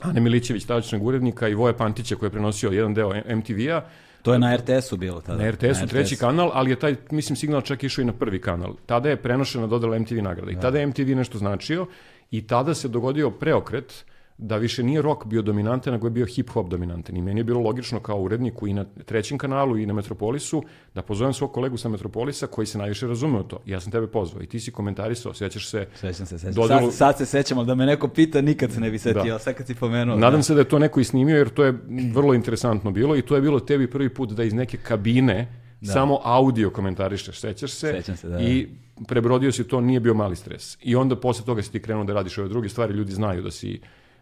Ane 0.00 0.20
Milićević, 0.20 0.64
tadačnog 0.64 1.06
urednika 1.06 1.48
i 1.48 1.54
Voje 1.54 1.76
Pantića 1.76 2.16
koji 2.16 2.26
je 2.26 2.30
prenosio 2.30 2.70
jedan 2.70 2.94
deo 2.94 3.12
MTV-a, 3.36 3.82
To 4.22 4.32
je 4.32 4.38
na 4.38 4.56
RTS-u 4.56 4.96
bilo 4.96 5.20
tada. 5.20 5.42
Na 5.42 5.50
RTS-u 5.50 5.84
RTS. 5.84 5.90
treći 5.90 6.16
kanal, 6.16 6.50
ali 6.54 6.70
je 6.70 6.76
taj, 6.76 6.96
mislim, 7.10 7.36
signal 7.36 7.60
čak 7.60 7.84
išao 7.84 8.02
i 8.02 8.04
na 8.04 8.12
prvi 8.12 8.40
kanal. 8.40 8.74
Tada 8.86 9.08
je 9.08 9.16
prenošena 9.16 9.66
dodala 9.66 9.98
MTV 9.98 10.22
nagrada. 10.22 10.50
I 10.50 10.54
da. 10.54 10.60
tada 10.60 10.78
je 10.78 10.86
MTV 10.86 11.16
nešto 11.16 11.38
značio 11.38 11.86
i 12.30 12.46
tada 12.46 12.74
se 12.74 12.88
dogodio 12.88 13.30
preokret 13.30 14.04
da 14.38 14.56
više 14.56 14.82
nije 14.82 15.02
rock 15.02 15.26
bio 15.26 15.42
dominantan, 15.42 15.92
nego 15.92 16.06
je 16.06 16.10
bio 16.10 16.26
hip-hop 16.26 16.68
dominantan. 16.68 17.16
I 17.16 17.22
meni 17.22 17.40
je 17.40 17.44
bilo 17.44 17.60
logično 17.60 18.00
kao 18.00 18.20
uredniku 18.20 18.66
i 18.66 18.72
na 18.72 18.84
trećem 19.04 19.38
kanalu 19.38 19.78
i 19.78 19.86
na 19.86 19.92
Metropolisu 19.92 20.62
da 20.94 21.02
pozovem 21.02 21.32
svog 21.32 21.52
kolegu 21.52 21.76
sa 21.76 21.88
Metropolisa 21.88 22.46
koji 22.46 22.66
se 22.66 22.78
najviše 22.78 23.06
razume 23.06 23.38
o 23.38 23.42
to. 23.42 23.60
Ja 23.66 23.80
sam 23.80 23.92
tebe 23.92 24.06
pozvao 24.06 24.42
i 24.42 24.46
ti 24.46 24.60
si 24.60 24.70
komentarisao, 24.70 25.34
sećaš 25.34 25.68
se... 25.68 25.86
Sećam 25.94 26.26
se, 26.26 26.38
sećam. 26.38 26.54
Dodelu... 26.54 26.90
Sad, 26.90 26.94
sad 26.94 27.18
se 27.18 27.26
sećamo, 27.26 27.64
da 27.64 27.74
me 27.74 27.86
neko 27.86 28.08
pita, 28.08 28.40
nikad 28.40 28.72
se 28.72 28.80
ne 28.80 28.90
bi 28.90 28.98
setio, 28.98 29.32
da. 29.32 29.38
sad 29.38 29.54
kad 29.54 29.66
si 29.66 29.74
pomenuo. 29.74 30.16
Nadam 30.16 30.38
da. 30.38 30.42
se 30.42 30.54
da 30.54 30.60
je 30.60 30.68
to 30.68 30.78
neko 30.78 31.00
i 31.00 31.04
snimio, 31.04 31.36
jer 31.36 31.48
to 31.48 31.64
je 31.64 31.78
vrlo 32.14 32.34
interesantno 32.34 32.90
bilo 32.90 33.16
i 33.16 33.22
to 33.22 33.34
je 33.34 33.40
bilo 33.40 33.60
tebi 33.60 33.90
prvi 33.90 34.14
put 34.14 34.32
da 34.32 34.44
iz 34.44 34.54
neke 34.54 34.76
kabine 34.76 35.48
da. 35.80 35.92
samo 35.92 36.20
audio 36.24 36.70
komentarišeš, 36.70 37.40
sećaš 37.40 37.72
se? 37.72 37.92
Sećam 37.92 38.16
se, 38.16 38.28
da. 38.28 38.40
I 38.40 38.68
prebrodio 39.06 39.52
si 39.52 39.68
to, 39.68 39.80
nije 39.80 40.00
bio 40.00 40.14
mali 40.14 40.36
stres. 40.36 40.78
I 40.82 40.96
onda 40.96 41.16
posle 41.16 41.44
toga 41.44 41.62
si 41.62 41.72
ti 41.72 41.82
krenuo 41.82 42.04
da 42.04 42.14
radiš 42.14 42.38
ove 42.38 42.48
druge 42.48 42.68
stvari, 42.68 42.94
ljudi 42.94 43.12
znaju 43.12 43.42
da 43.42 43.50
si 43.50 43.80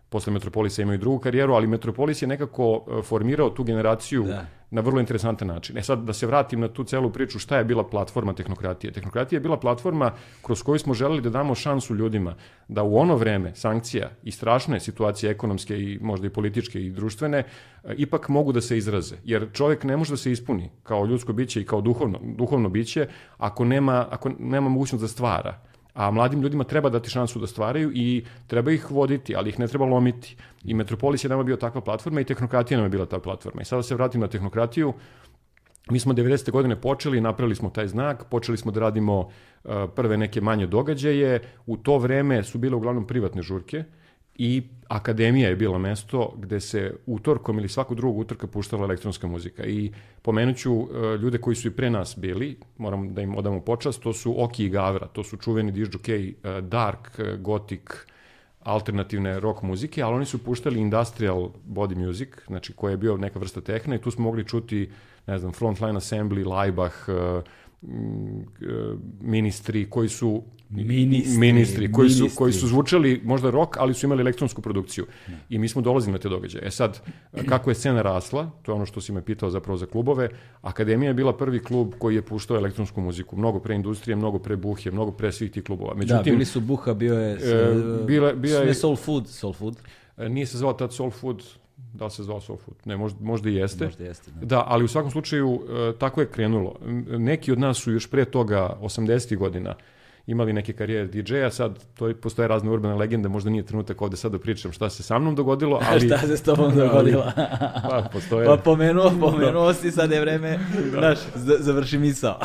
posle 0.09 0.33
Metropolisa 0.33 0.83
imaju 0.83 0.99
drugu 0.99 1.19
karijeru, 1.19 1.55
ali 1.55 1.67
Metropolis 1.67 2.23
je 2.23 2.29
nekako 2.29 2.85
e, 2.89 3.03
formirao 3.03 3.51
tu 3.51 3.65
generaciju 3.65 4.23
da. 4.23 4.47
na 4.71 4.81
vrlo 4.81 5.01
interesantan 5.01 5.49
način. 5.49 5.79
E 5.79 5.83
sad, 5.83 5.99
da 5.99 6.13
se 6.13 6.27
vratim 6.27 6.61
na 6.61 6.69
tu 6.69 6.85
celu 6.85 7.11
priču, 7.11 7.39
šta 7.39 7.59
je 7.59 7.65
bila 7.65 7.85
platforma 7.89 8.35
tehnokratije? 8.35 8.93
Tehnokratija 8.93 9.37
je 9.37 9.41
bila 9.41 9.57
platforma 9.57 10.13
kroz 10.43 10.63
koju 10.63 10.79
smo 10.79 10.95
želeli 10.95 11.21
da 11.21 11.31
damo 11.31 11.55
šansu 11.55 11.95
ljudima 11.95 12.35
da 12.69 12.83
u 12.83 12.97
ono 12.99 13.17
vreme 13.17 13.55
sankcija 13.55 14.11
i 14.23 14.31
strašne 14.31 14.81
situacije 14.81 15.31
ekonomske 15.31 15.79
i 15.79 15.99
možda 16.03 16.27
i 16.27 16.31
političke 16.31 16.81
i 16.81 16.91
društvene 16.91 17.39
e, 17.39 17.95
ipak 17.97 18.29
mogu 18.29 18.53
da 18.53 18.61
se 18.61 18.79
izraze. 18.79 19.17
Jer 19.25 19.49
čovjek 19.53 19.85
ne 19.85 19.97
može 19.97 20.13
da 20.13 20.17
se 20.17 20.33
ispuni 20.33 20.71
kao 20.83 21.07
ljudsko 21.07 21.33
biće 21.33 21.61
i 21.61 21.67
kao 21.67 21.81
duhovno, 21.81 22.21
duhovno 22.23 22.69
biće 22.69 23.09
ako 23.39 23.65
nema, 23.65 24.07
ako 24.11 24.31
nema 24.39 24.69
mogućnost 24.69 25.03
da 25.03 25.09
stvara 25.09 25.67
a 25.97 26.11
mladim 26.11 26.43
ljudima 26.43 26.65
treba 26.65 26.91
dati 26.91 27.11
šansu 27.11 27.39
da 27.39 27.47
stvaraju 27.47 27.91
i 27.95 28.25
treba 28.47 28.73
ih 28.73 28.91
voditi, 28.91 29.37
ali 29.37 29.51
ih 29.51 29.59
ne 29.59 29.69
treba 29.69 29.85
lomiti. 29.85 30.37
I 30.65 30.75
Metropolis 30.75 31.25
je 31.25 31.29
nama 31.29 31.43
bio 31.43 31.57
takva 31.57 31.81
platforma 31.81 32.21
i 32.21 32.25
tehnokratija 32.25 32.79
nam 32.79 32.87
je 32.87 32.91
bila 32.91 33.07
ta 33.07 33.19
platforma. 33.19 33.63
I 33.63 33.65
sada 33.65 33.83
se 33.83 33.95
vratim 33.95 34.21
na 34.21 34.29
tehnokratiju, 34.29 34.95
Mi 35.91 36.01
smo 36.01 36.15
90. 36.15 36.51
godine 36.51 36.77
počeli, 36.81 37.21
napravili 37.21 37.55
smo 37.55 37.71
taj 37.71 37.89
znak, 37.89 38.25
počeli 38.31 38.59
smo 38.59 38.73
da 38.73 38.81
radimo 38.81 39.19
uh, 39.21 39.31
prve 39.95 40.17
neke 40.17 40.41
manje 40.41 40.67
događaje. 40.67 41.41
U 41.67 41.77
to 41.77 41.99
vreme 41.99 42.43
su 42.43 42.59
bile 42.59 42.77
uglavnom 42.77 43.07
privatne 43.07 43.43
žurke 43.43 43.85
i 44.39 44.63
akademija 44.89 45.49
je 45.49 45.57
bila 45.57 45.79
mesto 45.79 46.33
gde 46.37 46.61
se 46.61 46.95
utorkom 47.07 47.59
ili 47.59 47.69
svaku 47.69 47.95
drugu 47.95 48.21
utorka 48.21 48.47
puštala 48.47 48.85
elektronska 48.85 49.27
muzika. 49.27 49.65
I 49.65 49.93
pomenuću 50.23 50.75
uh, 50.75 50.89
ljude 51.21 51.39
koji 51.39 51.57
su 51.57 51.69
i 51.69 51.71
pre 51.71 51.91
nas 51.91 52.15
bili, 52.19 52.57
moram 52.79 53.15
da 53.15 53.23
im 53.23 53.37
odamo 53.37 53.61
počast, 53.61 54.03
to 54.03 54.13
su 54.13 54.43
Oki 54.45 54.65
i 54.65 54.69
Gavra, 54.69 55.07
to 55.07 55.25
su 55.25 55.37
čuveni 55.37 55.73
dižđokej 55.73 56.35
uh, 56.35 56.65
Dark, 56.65 57.19
uh, 57.19 57.41
Gothic, 57.41 57.83
alternativne 58.63 59.41
rock 59.41 59.63
muzike, 59.63 60.03
ali 60.03 60.15
oni 60.15 60.27
su 60.27 60.45
puštali 60.45 60.81
industrial 60.81 61.51
body 61.69 62.07
music, 62.07 62.29
znači 62.47 62.73
koji 62.73 62.93
je 62.93 62.97
bio 62.97 63.17
neka 63.17 63.39
vrsta 63.39 63.61
tehna 63.61 63.95
i 63.95 64.01
tu 64.01 64.11
smo 64.11 64.25
mogli 64.25 64.45
čuti, 64.45 64.91
ne 65.27 65.39
znam, 65.39 65.53
Frontline 65.53 65.95
Assembly, 65.95 66.47
Laibach, 66.47 67.09
uh, 67.09 67.43
ministri 69.21 69.87
koji 69.87 70.09
su 70.09 70.43
Ministri, 70.71 71.39
ministri 71.39 71.93
koji 71.93 72.11
su 72.11 72.17
ministri. 72.17 72.37
koji 72.39 72.53
su 72.53 72.69
zvučali 72.69 73.21
možda 73.25 73.51
rock, 73.51 73.77
ali 73.77 73.95
su 73.95 74.07
imali 74.07 74.21
elektronsku 74.21 74.63
produkciju. 74.63 75.07
I 75.49 75.59
mi 75.59 75.69
smo 75.69 75.83
dolazili 75.83 76.13
na 76.13 76.19
te 76.19 76.29
događaje. 76.29 76.67
E 76.67 76.71
sad 76.71 77.01
kako 77.47 77.71
je 77.71 77.75
scena 77.75 78.03
rasla, 78.03 78.51
to 78.63 78.73
je 78.73 78.77
ono 78.77 78.87
što 78.87 79.01
si 79.01 79.13
me 79.13 79.23
pitao 79.23 79.51
zapravo 79.51 79.77
za 79.77 79.87
klubove. 79.87 80.29
Akademija 80.63 81.09
je 81.09 81.15
bila 81.15 81.37
prvi 81.37 81.59
klub 81.61 81.93
koji 81.99 82.15
je 82.15 82.23
puštao 82.23 82.57
elektronsku 82.57 83.01
muziku, 83.01 83.37
mnogo 83.37 83.59
pre 83.61 83.75
industrije, 83.75 84.17
mnogo 84.17 84.39
pre 84.39 84.57
buhe, 84.57 84.91
mnogo 84.91 85.13
pre 85.13 85.33
svih 85.33 85.51
tih 85.51 85.65
klubova. 85.65 85.93
Da, 85.93 85.99
Međutim, 85.99 86.33
bili 86.33 86.45
su 86.45 86.61
Buha, 86.61 86.95
bio 86.95 87.15
je... 87.15 87.33
E, 87.33 87.75
bila- 88.07 88.33
bila 88.33 88.61
je- 88.61 88.67
Ne 88.67 88.75
Soul 88.75 88.97
Food, 88.97 89.29
Soul 89.29 89.53
Food. 89.53 89.77
e, 90.17 90.29
nije 90.29 90.47
se 90.47 90.59
zvao 90.59 90.73
tad 90.73 90.93
Soul 90.93 91.11
Food, 91.11 91.43
da 91.97 92.05
li 92.05 92.11
se 92.11 92.23
zvao 92.23 92.41
Soul 92.41 92.59
Food? 92.59 92.77
Ne, 92.85 92.97
možda, 92.97 93.19
možda 93.25 93.51
i 93.51 93.55
jeste. 93.55 93.85
Možda 93.85 94.05
jeste. 94.05 94.31
Da. 94.31 94.47
Da, 94.47 94.65
ali 94.67 94.85
u 94.85 94.89
svakom 94.89 95.11
slučaju 95.11 95.61
e, 95.91 95.99
tako 95.99 96.21
je 96.21 96.27
krenulo. 96.27 96.75
Neki 97.19 97.53
od 97.53 97.59
nas 97.59 97.77
su 97.79 97.93
još 97.93 98.11
pre 98.11 98.25
toga, 98.25 98.77
80. 98.81 99.37
godina, 99.37 99.75
imali 100.27 100.53
neke 100.53 100.73
karijere 100.73 101.07
DJ-a, 101.07 101.51
sad 101.51 101.85
to, 101.95 102.13
postoje 102.23 102.49
razne 102.49 102.71
urbane 102.71 102.95
legende, 102.95 103.29
možda 103.29 103.51
nije 103.51 103.63
trenutak 103.67 104.03
ovde 104.03 104.17
sad 104.17 104.33
da 104.33 104.39
pričam 104.39 104.73
šta 104.73 104.91
se 104.91 105.03
sa 105.03 105.19
mnom 105.19 105.35
dogodilo, 105.35 105.81
ali... 105.91 106.01
Šta 106.07 106.19
se 106.19 106.37
s 106.37 106.43
tobom 106.43 106.75
dogodilo? 106.77 107.25
Pa, 107.91 108.09
postoje... 108.13 108.47
Pa 108.47 108.57
pomenuo, 108.57 109.13
pomenuo 109.21 109.73
si, 109.75 109.91
sad 109.91 110.11
je 110.11 110.21
vreme, 110.21 110.59
znaš, 110.91 111.19
z- 111.35 111.57
završi 111.61 111.99
misao. 111.99 112.39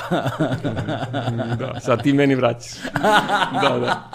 da, 1.60 1.80
sad 1.80 2.04
ti 2.04 2.14
meni 2.14 2.36
vraćaš. 2.36 2.72
da, 3.62 3.80
da. 3.80 4.12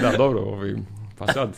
Da, 0.00 0.16
dobro, 0.16 0.40
ovaj, 0.40 0.74
pa 1.20 1.32
sad, 1.32 1.56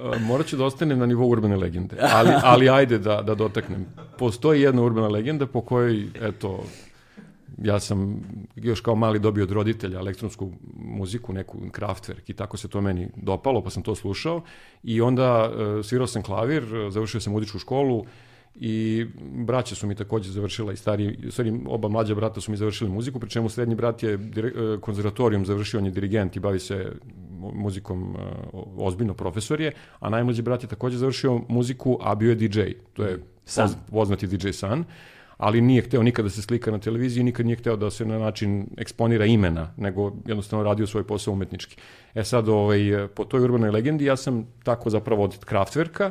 uh, 0.00 0.20
morat 0.28 0.46
ću 0.46 0.56
da 0.56 0.64
ostanem 0.64 0.98
na 0.98 1.06
nivou 1.06 1.30
urbane 1.30 1.56
legende, 1.56 1.96
ali, 2.00 2.30
ali 2.42 2.68
ajde 2.68 2.98
da, 2.98 3.22
da 3.22 3.34
dotaknem. 3.34 3.86
Postoji 4.18 4.62
jedna 4.62 4.82
urbana 4.82 5.08
legenda 5.08 5.46
po 5.46 5.60
kojoj, 5.60 6.08
eto, 6.20 6.64
ja 7.62 7.80
sam 7.80 8.20
još 8.56 8.80
kao 8.80 8.94
mali 8.94 9.18
dobio 9.18 9.44
od 9.44 9.50
roditelja 9.50 9.98
elektronsku 9.98 10.52
muziku, 10.76 11.32
neku 11.32 11.58
Kraftwerk 11.58 12.30
i 12.30 12.34
tako 12.34 12.56
se 12.56 12.68
to 12.68 12.80
meni 12.80 13.08
dopalo, 13.16 13.62
pa 13.62 13.70
sam 13.70 13.82
to 13.82 13.94
slušao 13.94 14.42
i 14.82 15.00
onda 15.00 15.50
uh, 15.50 15.84
svirao 15.84 16.06
sam 16.06 16.22
klavir, 16.22 16.64
završio 16.90 17.20
sam 17.20 17.32
muzičku 17.32 17.58
školu 17.58 18.04
i 18.54 19.06
braća 19.20 19.74
su 19.74 19.86
mi 19.86 19.94
takođe 19.94 20.30
završila 20.30 20.72
i 20.72 20.76
stari, 20.76 21.18
u 21.28 21.30
stvari 21.30 21.60
oba 21.66 21.88
mlađa 21.88 22.14
brata 22.14 22.40
su 22.40 22.50
mi 22.50 22.56
završili 22.56 22.90
muziku, 22.90 23.20
pri 23.20 23.30
čemu 23.30 23.48
srednji 23.48 23.74
brat 23.74 24.02
je 24.02 24.18
konzervatorijum 24.80 25.46
završio, 25.46 25.78
on 25.78 25.86
je 25.86 25.90
dirigent 25.90 26.36
i 26.36 26.40
bavi 26.40 26.58
se 26.58 26.92
muzikom 27.54 28.02
uh, 28.02 28.18
ozbiljno 28.76 29.14
profesor 29.14 29.60
je, 29.60 29.72
a 30.00 30.10
najmlađi 30.10 30.42
brat 30.42 30.62
je 30.62 30.68
takođe 30.68 30.96
završio 30.96 31.40
muziku, 31.48 31.98
a 32.00 32.14
bio 32.14 32.30
je 32.30 32.34
DJ. 32.34 32.60
To 32.92 33.04
je 33.04 33.18
San. 33.44 33.68
poz- 33.68 33.76
poznati 33.90 34.26
DJ 34.26 34.50
San 34.50 34.84
ali 35.40 35.60
nije 35.60 35.82
hteo 35.82 36.02
nikada 36.02 36.26
da 36.26 36.30
se 36.30 36.42
slika 36.42 36.70
na 36.70 36.78
televiziji, 36.78 37.24
nikad 37.24 37.46
nije 37.46 37.56
hteo 37.56 37.76
da 37.76 37.90
se 37.90 38.04
na 38.04 38.18
način 38.18 38.66
eksponira 38.76 39.24
imena, 39.24 39.72
nego 39.76 40.12
jednostavno 40.26 40.64
radio 40.64 40.86
svoj 40.86 41.06
posao 41.06 41.34
umetnički. 41.34 41.76
E 42.14 42.24
sad, 42.24 42.48
ovaj, 42.48 43.08
po 43.14 43.24
toj 43.24 43.40
urbanoj 43.40 43.70
legendi, 43.70 44.04
ja 44.04 44.16
sam 44.16 44.46
tako 44.64 44.90
zapravo 44.90 45.24
od 45.24 45.44
Kraftwerka 45.44 46.10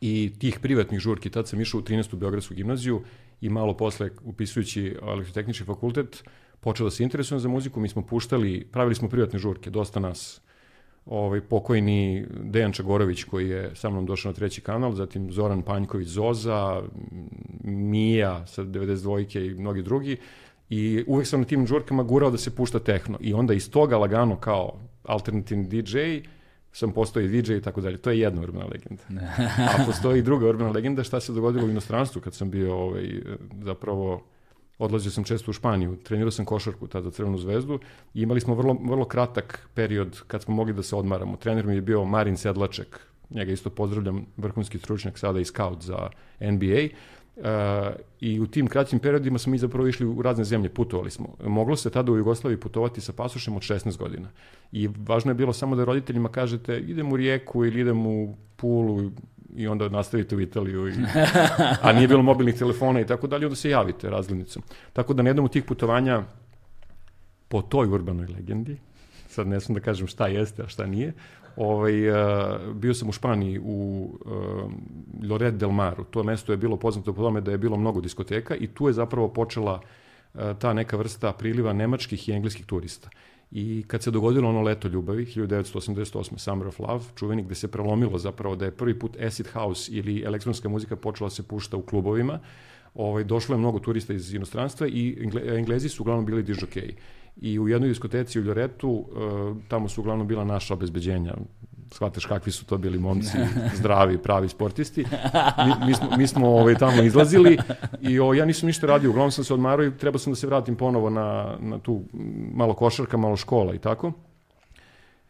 i 0.00 0.32
tih 0.38 0.58
privatnih 0.62 1.00
žurki, 1.00 1.30
tad 1.30 1.48
sam 1.48 1.60
išao 1.60 1.80
u 1.80 1.82
13. 1.82 2.16
Beogradsku 2.16 2.54
gimnaziju 2.54 3.02
i 3.40 3.48
malo 3.48 3.76
posle, 3.76 4.10
upisujući 4.24 4.96
elektrotehnički 5.02 5.64
fakultet, 5.64 6.24
počeo 6.60 6.84
da 6.84 6.90
se 6.90 7.02
interesujem 7.02 7.40
za 7.40 7.48
muziku, 7.48 7.80
mi 7.80 7.88
smo 7.88 8.02
puštali, 8.02 8.68
pravili 8.72 8.94
smo 8.94 9.08
privatne 9.08 9.38
žurke, 9.38 9.70
dosta 9.70 10.00
nas 10.00 10.40
ovaj 11.06 11.40
pokojni 11.40 12.26
Dejan 12.42 12.72
Čagorović 12.72 13.24
koji 13.24 13.48
je 13.48 13.70
sa 13.74 13.90
mnom 13.90 14.06
došao 14.06 14.32
na 14.32 14.34
treći 14.34 14.60
kanal, 14.60 14.92
zatim 14.92 15.32
Zoran 15.32 15.62
Panjković 15.62 16.08
Zoza, 16.08 16.82
Mija 17.64 18.46
sa 18.46 18.62
92-ke 18.62 19.46
i 19.46 19.54
mnogi 19.54 19.82
drugi. 19.82 20.16
I 20.70 21.04
uvek 21.06 21.26
sam 21.26 21.40
na 21.40 21.46
tim 21.46 21.66
žurkama 21.66 22.02
gurao 22.02 22.30
da 22.30 22.38
se 22.38 22.54
pušta 22.54 22.78
tehno. 22.78 23.18
I 23.20 23.34
onda 23.34 23.54
iz 23.54 23.70
toga 23.70 23.98
lagano 23.98 24.36
kao 24.36 24.78
alternativni 25.02 25.64
DJ 25.68 25.98
sam 26.72 26.92
postao 26.92 27.22
i 27.22 27.28
DJ 27.28 27.54
i 27.54 27.62
tako 27.62 27.80
dalje. 27.80 27.98
To 27.98 28.10
je 28.10 28.20
jedna 28.20 28.42
urbana 28.42 28.66
legenda. 28.66 29.02
A 29.78 29.84
postoji 29.86 30.18
i 30.18 30.22
druga 30.22 30.46
urbana 30.46 30.70
legenda 30.70 31.04
šta 31.04 31.20
se 31.20 31.32
dogodilo 31.32 31.66
u 31.66 31.70
inostranstvu 31.70 32.20
kad 32.20 32.34
sam 32.34 32.50
bio 32.50 32.74
ovaj, 32.76 33.20
zapravo 33.62 34.22
odlazio 34.78 35.10
sam 35.10 35.24
često 35.24 35.50
u 35.50 35.54
Španiju, 35.54 35.96
trenirao 35.96 36.30
sam 36.30 36.44
košarku 36.44 36.86
tada 36.86 37.04
za 37.04 37.10
Crvenu 37.10 37.38
zvezdu 37.38 37.78
i 38.14 38.22
imali 38.22 38.40
smo 38.40 38.54
vrlo, 38.54 38.76
vrlo 38.84 39.04
kratak 39.04 39.68
period 39.74 40.22
kad 40.26 40.42
smo 40.42 40.54
mogli 40.54 40.72
da 40.72 40.82
se 40.82 40.96
odmaramo. 40.96 41.36
Trener 41.36 41.66
mi 41.66 41.74
je 41.74 41.80
bio 41.80 42.04
Marin 42.04 42.36
Sedlaček, 42.36 43.00
njega 43.30 43.52
isto 43.52 43.70
pozdravljam, 43.70 44.26
vrhunski 44.36 44.78
stručnjak 44.78 45.18
sada 45.18 45.40
i 45.40 45.44
scout 45.44 45.82
za 45.82 46.08
NBA. 46.40 46.88
Uh, 47.36 47.44
I 48.20 48.40
u 48.40 48.46
tim 48.46 48.66
kraćim 48.66 48.98
periodima 48.98 49.38
smo 49.38 49.50
mi 49.50 49.58
zapravo 49.58 49.88
išli 49.88 50.06
u 50.06 50.22
razne 50.22 50.44
zemlje, 50.44 50.68
putovali 50.68 51.10
smo. 51.10 51.36
Moglo 51.44 51.76
se 51.76 51.90
tada 51.90 52.12
u 52.12 52.16
Jugoslaviji 52.16 52.60
putovati 52.60 53.00
sa 53.00 53.12
pasošem 53.12 53.56
od 53.56 53.62
16 53.62 53.96
godina. 53.96 54.28
I 54.72 54.88
važno 55.06 55.30
je 55.30 55.34
bilo 55.34 55.52
samo 55.52 55.76
da 55.76 55.84
roditeljima 55.84 56.28
kažete 56.28 56.78
idem 56.80 57.12
u 57.12 57.16
Rijeku 57.16 57.64
ili 57.64 57.80
idem 57.80 58.06
u 58.06 58.36
Pulu 58.56 59.10
i 59.56 59.68
onda 59.68 59.88
nastavite 59.88 60.36
u 60.36 60.40
Italiju. 60.40 60.88
I, 60.88 60.92
a 61.82 61.92
nije 61.92 62.08
bilo 62.08 62.22
mobilnih 62.22 62.54
telefona 62.54 63.00
i 63.00 63.06
tako 63.06 63.26
dalje, 63.26 63.46
onda 63.46 63.56
se 63.56 63.70
javite 63.70 64.10
razglednicom. 64.10 64.62
Tako 64.92 65.14
da 65.14 65.22
na 65.22 65.28
jednom 65.28 65.44
od 65.44 65.52
tih 65.52 65.64
putovanja 65.64 66.22
po 67.48 67.62
toj 67.62 67.88
urbanoj 67.88 68.26
legendi, 68.26 68.76
sad 69.28 69.46
ne 69.46 69.60
sam 69.60 69.74
da 69.74 69.80
kažem 69.80 70.06
šta 70.06 70.26
jeste, 70.26 70.62
a 70.62 70.68
šta 70.68 70.86
nije, 70.86 71.12
ovaj, 71.56 72.10
uh, 72.10 72.74
bio 72.74 72.94
sam 72.94 73.08
u 73.08 73.12
Španiji 73.12 73.58
u 73.58 74.08
uh, 74.24 74.72
Lloret 75.22 75.54
del 75.54 75.70
Maru. 75.70 76.04
To 76.04 76.22
mesto 76.22 76.52
je 76.52 76.56
bilo 76.56 76.76
poznato 76.76 77.12
po 77.12 77.22
tome 77.22 77.40
da 77.40 77.50
je 77.50 77.58
bilo 77.58 77.76
mnogo 77.76 78.00
diskoteka 78.00 78.54
i 78.54 78.66
tu 78.66 78.86
je 78.86 78.92
zapravo 78.92 79.28
počela 79.28 79.80
uh, 80.34 80.40
ta 80.58 80.72
neka 80.72 80.96
vrsta 80.96 81.32
priliva 81.32 81.72
nemačkih 81.72 82.28
i 82.28 82.32
engleskih 82.32 82.66
turista. 82.66 83.10
I 83.50 83.84
kad 83.86 84.02
se 84.02 84.10
dogodilo 84.10 84.48
ono 84.48 84.62
leto 84.62 84.88
ljubavi, 84.88 85.26
1988. 85.26 86.38
Summer 86.38 86.66
of 86.66 86.78
Love, 86.78 87.04
čuveni 87.16 87.42
gde 87.42 87.54
se 87.54 87.68
prelomilo 87.68 88.18
zapravo 88.18 88.56
da 88.56 88.64
je 88.64 88.70
prvi 88.70 88.98
put 88.98 89.16
acid 89.20 89.46
house 89.52 89.92
ili 89.92 90.22
elektronska 90.22 90.68
muzika 90.68 90.96
počela 90.96 91.28
da 91.28 91.34
se 91.34 91.42
pušta 91.42 91.76
u 91.76 91.82
klubovima, 91.82 92.40
ovaj, 92.94 93.24
došlo 93.24 93.54
je 93.54 93.58
mnogo 93.58 93.78
turista 93.78 94.12
iz 94.12 94.34
inostranstva 94.34 94.86
i 94.86 95.18
Engle, 95.20 95.58
Englezi 95.58 95.88
su 95.88 96.02
uglavnom 96.02 96.26
bili 96.26 96.42
dižokeji. 96.42 96.96
I 97.40 97.58
u 97.58 97.68
jednoj 97.68 97.88
diskoteci 97.88 98.40
u 98.40 98.42
Ljoretu, 98.42 98.90
uh, 98.90 99.56
tamo 99.68 99.88
su 99.88 100.00
uglavnom 100.00 100.26
bila 100.26 100.44
naša 100.44 100.74
obezbeđenja. 100.74 101.34
Shvataš 101.92 102.26
kakvi 102.26 102.52
su 102.52 102.64
to 102.64 102.78
bili 102.78 102.98
momci, 102.98 103.38
zdravi, 103.78 104.18
pravi 104.18 104.48
sportisti. 104.48 105.04
Mi, 105.66 105.86
mi 105.86 105.94
smo, 105.94 106.16
mi 106.16 106.26
smo 106.26 106.48
ovaj, 106.48 106.74
tamo 106.74 107.02
izlazili 107.02 107.58
i 108.00 108.20
o, 108.20 108.34
ja 108.34 108.44
nisam 108.44 108.66
ništa 108.66 108.86
radio, 108.86 109.10
uglavnom 109.10 109.30
sam 109.30 109.44
se 109.44 109.54
odmarao 109.54 109.86
i 109.86 109.96
trebao 109.96 110.18
sam 110.18 110.32
da 110.32 110.36
se 110.36 110.46
vratim 110.46 110.76
ponovo 110.76 111.10
na, 111.10 111.56
na 111.60 111.78
tu 111.78 112.02
malo 112.54 112.74
košarka, 112.74 113.16
malo 113.16 113.36
škola 113.36 113.74
i 113.74 113.78
tako. 113.78 114.12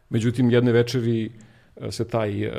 Međutim, 0.09 0.51
jedne 0.51 0.71
večeri 0.71 1.31
e, 1.75 1.91
se 1.91 2.07
taj 2.07 2.47
uh, 2.47 2.53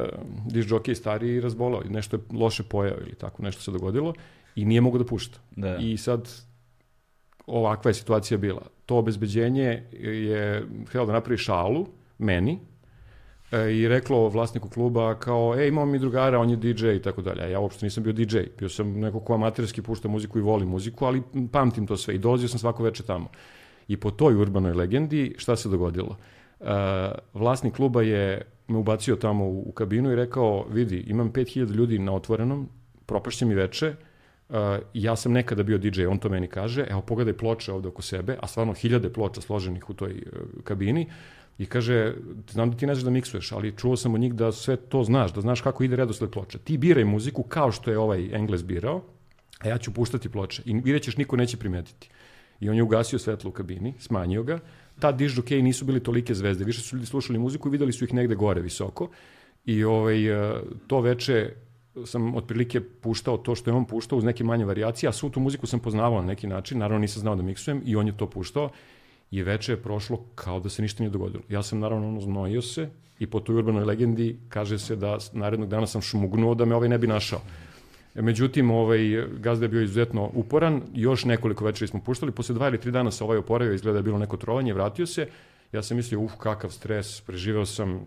diš 0.47 0.67
džokej 0.67 0.95
stariji 0.95 1.41
razbolao 1.41 1.83
i 1.85 1.89
nešto 1.89 2.17
je 2.17 2.23
loše 2.33 2.63
pojao 2.63 2.97
ili 3.01 3.15
tako, 3.15 3.43
nešto 3.43 3.63
se 3.63 3.71
dogodilo 3.71 4.15
i 4.55 4.65
nije 4.65 4.81
mogu 4.81 4.99
da 4.99 5.05
pušta. 5.05 5.39
Da. 5.57 5.77
I 5.77 5.97
sad 5.97 6.29
ovakva 7.47 7.91
je 7.91 7.95
situacija 7.95 8.39
bila. 8.39 8.63
To 8.87 8.97
obezbeđenje 8.97 9.83
je 9.93 10.67
htjelo 10.89 11.07
da 11.07 11.13
napravi 11.13 11.39
šalu 11.39 11.87
meni 12.19 12.53
e, 12.53 12.59
i 13.53 13.89
reklo 13.89 14.29
vlasniku 14.29 14.69
kluba 14.69 15.15
kao, 15.15 15.55
ej, 15.59 15.69
imamo 15.69 15.93
mi 15.93 15.99
drugara, 15.99 16.39
on 16.39 16.51
je 16.51 16.57
DJ 16.57 16.91
i 16.91 17.03
tako 17.03 17.23
dalje. 17.23 17.51
Ja 17.51 17.61
uopšte 17.61 17.87
nisam 17.87 18.05
bio 18.05 18.13
DJ. 18.13 18.39
Bio 18.59 18.69
sam 18.69 19.01
neko 19.01 19.21
ko 19.21 19.35
amaterski 19.35 19.83
pušta 19.83 20.09
muziku 20.09 20.39
i 20.39 20.43
voli 20.43 20.67
muziku, 20.67 21.05
ali 21.05 21.23
pamtim 21.53 21.87
to 21.87 21.97
sve 21.97 22.15
i 22.15 22.19
dolazio 22.19 22.49
sam 22.49 22.59
svako 22.59 22.83
veče 22.83 23.03
tamo. 23.03 23.29
I 23.89 23.97
po 23.97 24.11
toj 24.11 24.35
urbanoj 24.35 24.73
legendi 24.73 25.35
šta 25.39 25.57
se 25.57 25.69
dogodilo? 25.69 26.17
Uh, 26.61 26.67
vlasnik 27.35 27.75
kluba 27.75 28.03
je 28.03 28.43
me 28.69 28.79
ubacio 28.79 29.17
tamo 29.17 29.45
u, 29.45 29.69
u 29.69 29.73
kabinu 29.73 30.13
i 30.13 30.17
rekao, 30.17 30.67
vidi, 30.69 31.05
imam 31.07 31.33
5000 31.33 31.71
ljudi 31.71 31.99
na 31.99 32.15
otvorenom, 32.15 32.69
propašće 33.07 33.45
mi 33.45 33.55
veče, 33.55 33.95
Uh, 34.51 34.57
ja 34.95 35.17
sam 35.17 35.33
nekada 35.33 35.63
bio 35.63 35.79
DJ, 35.79 36.07
on 36.07 36.19
to 36.19 36.29
meni 36.29 36.49
kaže, 36.49 36.87
evo 36.91 37.01
pogledaj 37.01 37.37
ploče 37.37 37.73
ovde 37.73 37.89
oko 37.89 38.03
sebe, 38.03 38.37
a 38.41 38.47
stvarno 38.47 38.73
hiljade 38.73 39.13
ploča 39.13 39.41
složenih 39.41 39.91
u 39.91 39.95
toj 39.95 40.11
uh, 40.11 40.63
kabini, 40.65 41.07
i 41.61 41.67
kaže, 41.67 42.15
znam 42.51 42.71
da 42.71 42.77
ti 42.77 42.87
ne 42.87 42.95
znaš 42.95 43.05
da 43.05 43.11
miksuješ, 43.11 43.53
ali 43.53 43.77
čuo 43.77 43.97
sam 43.97 44.15
od 44.15 44.21
njih 44.21 44.35
da 44.35 44.53
sve 44.53 44.77
to 44.77 45.03
znaš, 45.05 45.33
da 45.33 45.41
znaš 45.41 45.61
kako 45.61 45.85
ide 45.85 45.97
redosled 45.97 46.31
ploča. 46.31 46.59
Ti 46.59 46.79
biraj 46.79 47.05
muziku 47.05 47.43
kao 47.43 47.73
što 47.73 47.91
je 47.91 47.99
ovaj 47.99 48.31
Engles 48.33 48.65
birao, 48.65 49.03
a 49.59 49.69
ja 49.69 49.79
ću 49.79 49.93
puštati 49.93 50.29
ploče. 50.29 50.63
I 50.65 50.75
vidjet 50.75 51.03
ćeš, 51.03 51.17
niko 51.17 51.37
neće 51.37 51.57
primetiti. 51.57 52.09
I 52.61 52.69
on 52.69 52.77
je 52.77 52.83
ugasio 52.83 53.19
svetlo 53.19 53.51
u 53.51 53.53
kabini, 53.53 53.95
smanjio 53.99 54.43
ga. 54.43 54.59
Ta 55.01 55.13
diš 55.13 55.37
jokeji 55.37 55.63
nisu 55.63 55.85
bili 55.85 56.01
tolike 56.01 56.35
zvezde, 56.35 56.65
više 56.65 56.81
su 56.81 56.97
ljudi 56.97 57.07
slušali 57.07 57.39
muziku 57.39 57.69
i 57.69 57.71
videli 57.71 57.93
su 57.93 58.05
ih 58.05 58.15
negde 58.15 58.35
gore 58.35 58.61
visoko. 58.61 59.11
I 59.65 59.85
ovaj, 59.85 60.33
uh, 60.33 60.61
to 60.87 61.01
veče 61.01 61.51
sam 62.07 62.35
otprilike 62.35 62.81
puštao 62.81 63.37
to 63.37 63.55
što 63.55 63.71
je 63.71 63.75
on 63.75 63.85
puštao 63.85 64.19
uz 64.19 64.25
neke 64.25 64.45
manje 64.45 64.65
variacije, 64.65 65.09
a 65.09 65.13
svu 65.13 65.31
tu 65.31 65.41
muziku 65.41 65.67
sam 65.67 65.81
poznavao 65.81 66.21
na 66.21 66.27
neki 66.27 66.47
način, 66.47 66.79
naravno 66.79 66.99
nisam 66.99 67.21
znao 67.21 67.37
da 67.37 67.43
miksujem 67.43 67.83
i 67.85 67.97
on 67.97 68.07
je 68.07 68.17
to 68.17 68.31
puštao 68.31 68.71
i 69.31 69.43
veče 69.43 69.73
je 69.73 69.83
prošlo 69.83 70.25
kao 70.35 70.61
da 70.61 70.69
se 70.69 70.83
ništa 70.83 71.03
nije 71.03 71.11
dogodilo. 71.11 71.43
Ja 71.49 71.63
sam 71.63 71.79
naravno 71.79 72.09
ono 72.09 72.21
znojio 72.21 72.63
se 72.63 72.89
i 73.19 73.27
po 73.27 73.41
toj 73.41 73.57
urbanoj 73.57 73.85
legendi 73.85 74.39
kaže 74.49 74.79
se 74.79 74.97
da 74.97 75.19
narednog 75.33 75.69
dana 75.69 75.87
sam 75.87 76.03
šmugnuo 76.03 76.55
da 76.55 76.65
me 76.65 76.75
ovaj 76.75 76.89
ne 76.89 76.99
bi 76.99 77.07
našao. 77.07 77.41
E, 78.15 78.23
Međutim, 78.23 78.71
ovaj, 78.71 79.27
gazda 79.39 79.65
je 79.65 79.69
bio 79.69 79.83
izuzetno 79.83 80.31
uporan, 80.35 80.83
još 80.95 81.25
nekoliko 81.25 81.65
večeri 81.65 81.89
smo 81.89 82.01
puštali, 82.01 82.33
posle 82.33 82.55
dva 82.55 82.69
ili 82.69 82.81
tri 82.81 82.91
dana 82.91 83.11
se 83.11 83.25
ovaj 83.25 83.39
oporavio, 83.39 83.75
izgleda 83.75 83.93
da 83.93 83.99
je 83.99 84.03
bilo 84.03 84.19
neko 84.19 84.37
trovanje, 84.37 84.75
vratio 84.75 85.07
se, 85.07 85.29
ja 85.73 85.83
sam 85.83 85.97
mislio, 85.97 86.21
uf, 86.21 86.33
kakav 86.39 86.71
stres, 86.71 87.21
preživeo 87.21 87.67
sam 87.67 88.07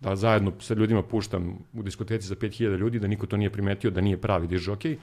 da 0.00 0.16
zajedno 0.16 0.52
sa 0.60 0.74
ljudima 0.74 1.02
puštam 1.02 1.58
u 1.72 1.82
diskoteci 1.82 2.26
za 2.26 2.34
5000 2.34 2.76
ljudi, 2.76 2.98
da 2.98 3.06
niko 3.06 3.26
to 3.26 3.36
nije 3.36 3.50
primetio, 3.50 3.90
da 3.90 4.00
nije 4.00 4.20
pravi 4.20 4.46
diž 4.46 4.62
žokej. 4.62 4.98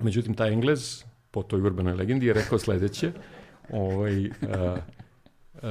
Međutim, 0.00 0.34
taj 0.34 0.52
Englez, 0.52 1.04
po 1.30 1.42
toj 1.42 1.60
urbanoj 1.60 1.94
legendi, 1.94 2.26
je 2.26 2.32
rekao 2.32 2.58
sledeće, 2.58 3.12
ovaj, 3.72 4.30
a, 4.48 4.76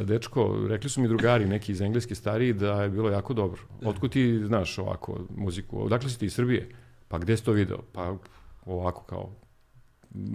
dečko, 0.03 0.65
rekli 0.69 0.89
su 0.89 1.01
mi 1.01 1.07
drugari, 1.07 1.45
neki 1.45 1.71
iz 1.71 1.81
engleske 1.81 2.15
stariji, 2.15 2.53
da 2.53 2.83
je 2.83 2.89
bilo 2.89 3.09
jako 3.09 3.33
dobro. 3.33 3.61
Otkud 3.85 4.11
ti 4.11 4.41
znaš 4.45 4.77
ovako 4.77 5.19
muziku? 5.35 5.85
Odakle 5.85 6.09
si 6.09 6.19
ti 6.19 6.25
iz 6.25 6.33
Srbije? 6.33 6.69
Pa 7.07 7.17
gde 7.17 7.37
si 7.37 7.45
to 7.45 7.51
video? 7.51 7.81
Pa 7.91 8.15
ovako 8.65 9.03
kao, 9.03 9.29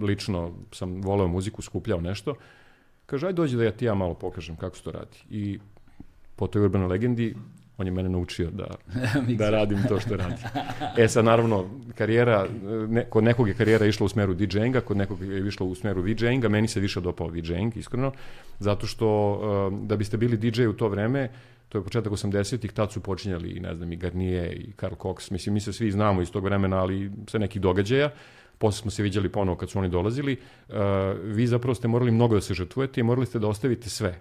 lično 0.01 0.51
sam 0.71 1.01
voleo 1.01 1.27
muziku, 1.27 1.61
skupljao 1.61 2.01
nešto. 2.01 2.35
Kaže, 3.05 3.27
aj 3.27 3.33
dođi 3.33 3.57
da 3.57 3.63
ja 3.63 3.71
ti 3.71 3.85
ja 3.85 3.93
malo 3.93 4.13
pokažem 4.13 4.55
kako 4.55 4.77
se 4.77 4.83
to 4.83 4.91
radi. 4.91 5.17
I 5.29 5.59
po 6.35 6.47
toj 6.47 6.61
urbanoj 6.61 6.87
legendi, 6.87 7.35
on 7.77 7.87
je 7.87 7.91
mene 7.91 8.09
naučio 8.09 8.51
da, 8.51 8.67
da 9.39 9.49
radim 9.49 9.83
to 9.87 9.99
što 9.99 10.15
radi. 10.15 10.41
E 10.97 11.07
sad, 11.07 11.25
naravno, 11.25 11.65
karijera, 11.95 12.47
ne, 12.89 13.05
kod 13.09 13.23
nekog 13.23 13.47
je 13.47 13.53
karijera 13.53 13.85
išla 13.85 14.05
u 14.05 14.09
smeru 14.09 14.33
DJ-inga, 14.33 14.81
kod 14.81 14.97
nekog 14.97 15.21
je 15.21 15.47
išla 15.47 15.65
u 15.65 15.75
smeru 15.75 16.01
VJ-inga, 16.01 16.49
meni 16.49 16.67
se 16.67 16.79
više 16.79 17.01
dopao 17.01 17.27
VJ-ing, 17.27 17.77
iskreno, 17.77 18.11
zato 18.59 18.87
što 18.87 19.31
uh, 19.31 19.87
da 19.87 19.95
biste 19.95 20.17
bili 20.17 20.37
DJ 20.37 20.65
u 20.65 20.73
to 20.73 20.87
vreme, 20.87 21.29
to 21.69 21.77
je 21.77 21.83
početak 21.83 22.13
80-ih, 22.13 22.71
tad 22.71 22.91
su 22.91 22.99
počinjali, 23.01 23.49
i 23.49 23.59
ne 23.59 23.75
znam, 23.75 23.91
i 23.91 23.95
Garnier 23.95 24.53
i 24.53 24.71
Karl 24.75 24.95
Cox, 24.95 25.31
mislim, 25.31 25.53
mi 25.53 25.59
se 25.59 25.73
svi 25.73 25.91
znamo 25.91 26.21
iz 26.21 26.31
tog 26.31 26.43
vremena, 26.43 26.77
ali 26.77 27.11
sa 27.27 27.37
nekih 27.37 27.61
događaja, 27.61 28.09
posle 28.57 28.81
smo 28.81 28.91
se 28.91 29.03
viđali 29.03 29.29
ponovo 29.29 29.57
kad 29.57 29.69
su 29.69 29.79
oni 29.79 29.89
dolazili, 29.89 30.37
uh, 30.69 30.75
vi 31.23 31.47
zapravo 31.47 31.75
ste 31.75 31.87
morali 31.87 32.11
mnogo 32.11 32.35
da 32.35 32.41
se 32.41 32.53
žrtvujete 32.53 32.99
i 32.99 33.03
morali 33.03 33.25
ste 33.25 33.39
da 33.39 33.47
ostavite 33.47 33.89
sve. 33.89 34.19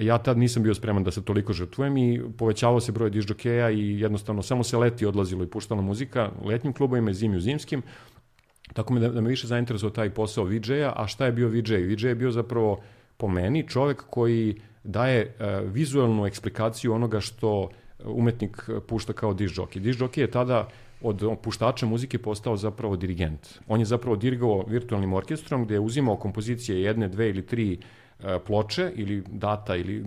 Ja 0.00 0.18
tad 0.18 0.38
nisam 0.38 0.62
bio 0.62 0.74
spreman 0.74 1.04
da 1.04 1.10
se 1.10 1.24
toliko 1.24 1.52
žrtvujem 1.52 1.96
i 1.96 2.20
povećavao 2.38 2.80
se 2.80 2.92
broj 2.92 3.10
dižđokeja 3.10 3.70
i 3.70 4.00
jednostavno 4.00 4.42
samo 4.42 4.64
se 4.64 4.76
leti 4.76 5.06
odlazilo 5.06 5.44
i 5.44 5.46
puštala 5.46 5.82
muzika 5.82 6.30
letnjim 6.44 6.72
klubovima 6.72 7.10
i 7.10 7.14
zimi 7.14 7.36
u 7.36 7.40
zimskim. 7.40 7.82
Tako 8.72 8.92
me 8.92 9.00
da, 9.00 9.08
da 9.08 9.20
me 9.20 9.28
više 9.28 9.46
zainteresovao 9.46 9.94
taj 9.94 10.10
posao 10.10 10.44
VJ-a, 10.44 10.92
a 10.96 11.06
šta 11.06 11.26
je 11.26 11.32
bio 11.32 11.48
VJ? 11.48 11.76
VJ 11.76 12.06
je 12.08 12.14
bio 12.14 12.30
zapravo 12.30 12.80
po 13.16 13.28
meni 13.28 13.68
čovek 13.68 14.04
koji 14.10 14.60
daje 14.84 15.26
uh, 15.26 15.72
vizualnu 15.72 16.26
eksplikaciju 16.26 16.92
onoga 16.92 17.20
što 17.20 17.68
umetnik 18.04 18.68
pušta 18.88 19.12
kao. 19.12 19.34
Diš 19.34 19.56
jockey 19.56 20.20
je 20.20 20.30
tada 20.30 20.68
od 21.02 21.22
puštača 21.42 21.86
muzike 21.86 22.18
postao 22.18 22.56
zapravo 22.56 22.96
dirigent. 22.96 23.58
On 23.68 23.80
je 23.80 23.86
zapravo 23.86 24.16
dirigovao 24.16 24.64
virtualnim 24.68 25.12
orkestrom 25.12 25.64
gde 25.64 25.74
je 25.74 25.80
uzimao 25.80 26.16
kompozicije 26.16 26.82
jedne, 26.82 27.08
dve 27.08 27.28
ili 27.28 27.46
tri 27.46 27.72
e, 27.72 27.78
ploče 28.46 28.92
ili 28.94 29.24
data 29.30 29.76
ili 29.76 29.98
e, 29.98 30.04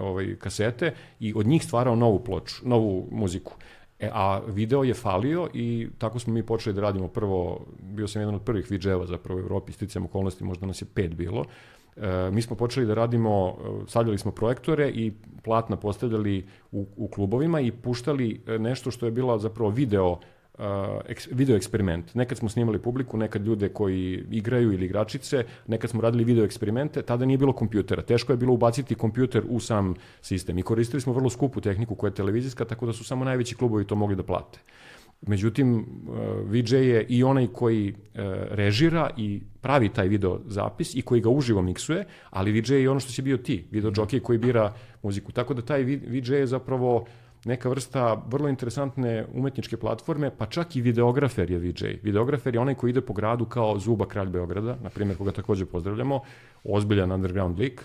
ovaj 0.00 0.36
kasete 0.38 0.94
i 1.20 1.32
od 1.36 1.46
njih 1.46 1.64
stvarao 1.64 1.96
novu 1.96 2.24
ploču, 2.24 2.68
novu 2.68 3.08
muziku. 3.10 3.54
E, 3.98 4.10
a 4.12 4.40
video 4.46 4.84
je 4.84 4.94
falio 4.94 5.48
i 5.54 5.88
tako 5.98 6.18
smo 6.18 6.32
mi 6.32 6.42
počeli 6.42 6.74
da 6.74 6.80
radimo 6.80 7.08
prvo, 7.08 7.66
bio 7.80 8.08
sam 8.08 8.22
jedan 8.22 8.34
od 8.34 8.42
prvih 8.42 8.70
VJ-eva 8.70 9.06
zapravo 9.06 9.40
u 9.40 9.42
Evropi, 9.42 9.72
sticajem 9.72 10.04
okolnosti, 10.04 10.44
možda 10.44 10.66
nas 10.66 10.82
je 10.82 10.86
pet 10.94 11.14
bilo. 11.14 11.44
E, 11.96 12.30
mi 12.30 12.42
smo 12.42 12.56
počeli 12.56 12.86
da 12.86 12.94
radimo, 12.94 13.48
e, 13.48 13.90
stavljali 13.90 14.18
smo 14.18 14.30
projektore 14.30 14.88
i 14.88 15.12
platna 15.42 15.76
postavljali 15.76 16.46
u, 16.72 16.86
u 16.96 17.08
klubovima 17.08 17.60
i 17.60 17.72
puštali 17.72 18.40
e, 18.46 18.58
nešto 18.58 18.90
što 18.90 19.06
je 19.06 19.12
bila 19.12 19.38
zapravo 19.38 19.70
video 19.70 20.18
eks, 21.08 21.28
video 21.30 21.56
eksperiment. 21.56 22.14
Nekad 22.14 22.38
smo 22.38 22.48
snimali 22.48 22.78
publiku, 22.78 23.16
nekad 23.16 23.46
ljude 23.46 23.68
koji 23.68 24.24
igraju 24.30 24.72
ili 24.72 24.86
igračice, 24.86 25.44
nekad 25.66 25.90
smo 25.90 26.00
radili 26.00 26.24
video 26.24 26.44
eksperimente, 26.44 27.02
tada 27.02 27.24
nije 27.24 27.38
bilo 27.38 27.52
kompjutera. 27.52 28.02
Teško 28.02 28.32
je 28.32 28.36
bilo 28.36 28.52
ubaciti 28.52 28.94
kompjuter 28.94 29.42
u 29.48 29.60
sam 29.60 29.94
sistem 30.22 30.58
i 30.58 30.62
koristili 30.62 31.00
smo 31.00 31.12
vrlo 31.12 31.30
skupu 31.30 31.60
tehniku 31.60 31.94
koja 31.94 32.08
je 32.08 32.14
televizijska, 32.14 32.64
tako 32.64 32.86
da 32.86 32.92
su 32.92 33.04
samo 33.04 33.24
najveći 33.24 33.54
klubovi 33.54 33.86
to 33.86 33.94
mogli 33.94 34.16
da 34.16 34.22
plate. 34.22 34.58
Međutim, 35.26 35.74
uh, 35.78 36.16
VJ 36.50 36.76
je 36.76 37.06
i 37.08 37.24
onaj 37.24 37.46
koji 37.46 37.90
uh, 37.92 37.96
režira 38.50 39.10
i 39.16 39.40
pravi 39.60 39.88
taj 39.88 40.08
video 40.08 40.40
zapis 40.46 40.94
i 40.94 41.02
koji 41.02 41.20
ga 41.20 41.28
uživo 41.28 41.62
miksuje, 41.62 42.04
ali 42.30 42.52
VJ 42.52 42.74
je 42.74 42.90
ono 42.90 43.00
što 43.00 43.12
si 43.12 43.22
bio 43.22 43.36
ti, 43.36 43.64
video 43.70 43.90
jockey 43.90 44.20
koji 44.20 44.38
bira 44.38 44.72
muziku. 45.02 45.32
Tako 45.32 45.54
da 45.54 45.62
taj 45.62 45.82
VJ 45.82 46.34
je 46.34 46.46
zapravo 46.46 47.06
neka 47.44 47.68
vrsta 47.68 48.22
vrlo 48.26 48.48
interesantne 48.48 49.26
umetničke 49.34 49.76
platforme, 49.76 50.30
pa 50.38 50.46
čak 50.46 50.76
i 50.76 50.80
videografer 50.80 51.50
je 51.50 51.58
VJ. 51.58 51.86
Videografer 52.02 52.54
je 52.54 52.60
onaj 52.60 52.74
koji 52.74 52.90
ide 52.90 53.00
po 53.00 53.12
gradu 53.12 53.44
kao 53.44 53.78
Zuba 53.78 54.06
kralj 54.06 54.28
Beograda, 54.28 54.76
na 54.82 54.90
primjer 54.90 55.18
koga 55.18 55.32
takođe 55.32 55.66
pozdravljamo, 55.66 56.20
ozbiljan 56.64 57.12
underground 57.12 57.58
lik, 57.58 57.82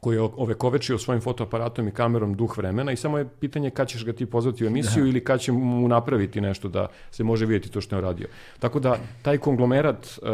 koji 0.00 0.16
je 0.16 0.20
ovekovečio 0.20 0.98
svojim 0.98 1.20
fotoaparatom 1.20 1.88
i 1.88 1.90
kamerom 1.90 2.34
duh 2.34 2.58
vremena 2.58 2.92
i 2.92 2.96
samo 2.96 3.18
je 3.18 3.28
pitanje 3.40 3.70
kad 3.70 3.88
ćeš 3.88 4.04
ga 4.04 4.12
ti 4.12 4.26
pozvati 4.26 4.64
u 4.64 4.66
emisiju 4.66 5.02
da. 5.04 5.08
ili 5.10 5.24
kad 5.24 5.40
će 5.40 5.52
mu 5.52 5.88
napraviti 5.88 6.40
nešto 6.40 6.68
da 6.68 6.86
se 7.10 7.24
može 7.24 7.46
vidjeti 7.46 7.70
to 7.70 7.80
što 7.80 7.96
je 7.96 8.02
radio. 8.02 8.28
Tako 8.58 8.80
da 8.80 8.98
taj 9.22 9.38
konglomerat 9.38 10.06
uh, 10.06 10.28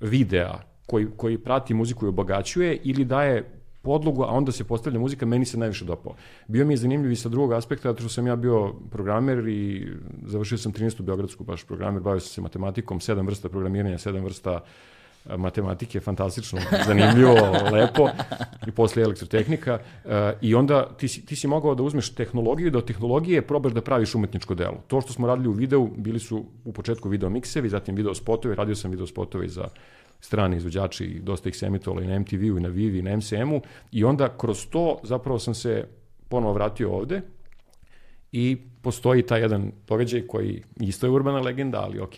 videa 0.00 0.58
koji, 0.86 1.06
koji 1.16 1.38
prati 1.38 1.74
muziku 1.74 2.06
i 2.06 2.08
obogaćuje 2.08 2.78
ili 2.84 3.04
daje 3.04 3.59
podlogu, 3.82 4.22
a 4.22 4.26
onda 4.26 4.52
se 4.52 4.64
postavlja 4.64 5.00
muzika, 5.00 5.26
meni 5.26 5.44
se 5.44 5.58
najviše 5.58 5.84
dopao. 5.84 6.14
Bio 6.48 6.66
mi 6.66 6.72
je 6.72 6.76
zanimljiv 6.76 7.12
i 7.12 7.16
sa 7.16 7.28
drugog 7.28 7.52
aspekta, 7.52 7.88
zato 7.88 8.00
što 8.00 8.08
sam 8.08 8.26
ja 8.26 8.36
bio 8.36 8.72
programer 8.90 9.48
i 9.48 9.88
završio 10.26 10.58
sam 10.58 10.72
13. 10.72 11.02
Beogradsku 11.02 11.44
baš 11.44 11.64
programer, 11.64 12.02
bavio 12.02 12.20
sam 12.20 12.28
se 12.28 12.40
matematikom, 12.40 13.00
sedam 13.00 13.26
vrsta 13.26 13.48
programiranja, 13.48 13.98
sedam 13.98 14.24
vrsta 14.24 14.60
matematike, 15.36 16.00
fantastično, 16.00 16.60
zanimljivo, 16.86 17.34
lepo, 17.72 18.08
i 18.66 18.70
posle 18.70 19.02
elektrotehnika. 19.02 19.78
I 20.40 20.54
onda 20.54 20.88
ti 20.96 21.08
si, 21.08 21.26
ti 21.26 21.36
si 21.36 21.46
mogao 21.46 21.74
da 21.74 21.82
uzmeš 21.82 22.14
tehnologiju 22.14 22.66
i 22.66 22.70
da 22.70 22.78
od 22.78 22.86
tehnologije 22.86 23.42
probaš 23.42 23.72
da 23.72 23.80
praviš 23.80 24.14
umetničko 24.14 24.54
delo. 24.54 24.82
To 24.86 25.00
što 25.00 25.12
smo 25.12 25.26
radili 25.26 25.48
u 25.48 25.52
videu, 25.52 25.88
bili 25.96 26.18
su 26.18 26.44
u 26.64 26.72
početku 26.72 27.08
video 27.08 27.30
miksevi, 27.30 27.68
zatim 27.68 27.94
video 27.94 28.14
spotovi, 28.14 28.54
radio 28.54 28.74
sam 28.74 28.90
video 28.90 29.06
spotovi 29.06 29.48
za 29.48 29.68
strani 30.20 30.56
izvođači, 30.56 31.20
dosta 31.22 31.48
ih 31.48 31.56
se 31.56 31.66
emitovalo 31.66 32.02
i 32.02 32.06
na 32.06 32.18
MTV-u 32.18 32.58
i 32.58 32.60
na 32.60 32.68
Vivi 32.68 32.98
i 32.98 33.02
na 33.02 33.16
MCM-u 33.16 33.60
i 33.92 34.04
onda 34.04 34.36
kroz 34.38 34.66
to 34.66 34.98
zapravo 35.02 35.38
sam 35.38 35.54
se 35.54 35.84
ponovo 36.28 36.52
vratio 36.52 36.92
ovde 36.92 37.20
i 38.32 38.56
postoji 38.82 39.22
taj 39.22 39.40
jedan 39.40 39.72
događaj 39.88 40.26
koji 40.26 40.62
isto 40.80 41.06
je 41.06 41.10
urbana 41.10 41.40
legenda, 41.40 41.80
ali 41.80 42.00
ok, 42.00 42.14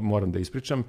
moram 0.00 0.32
da 0.32 0.38
ispričam, 0.38 0.84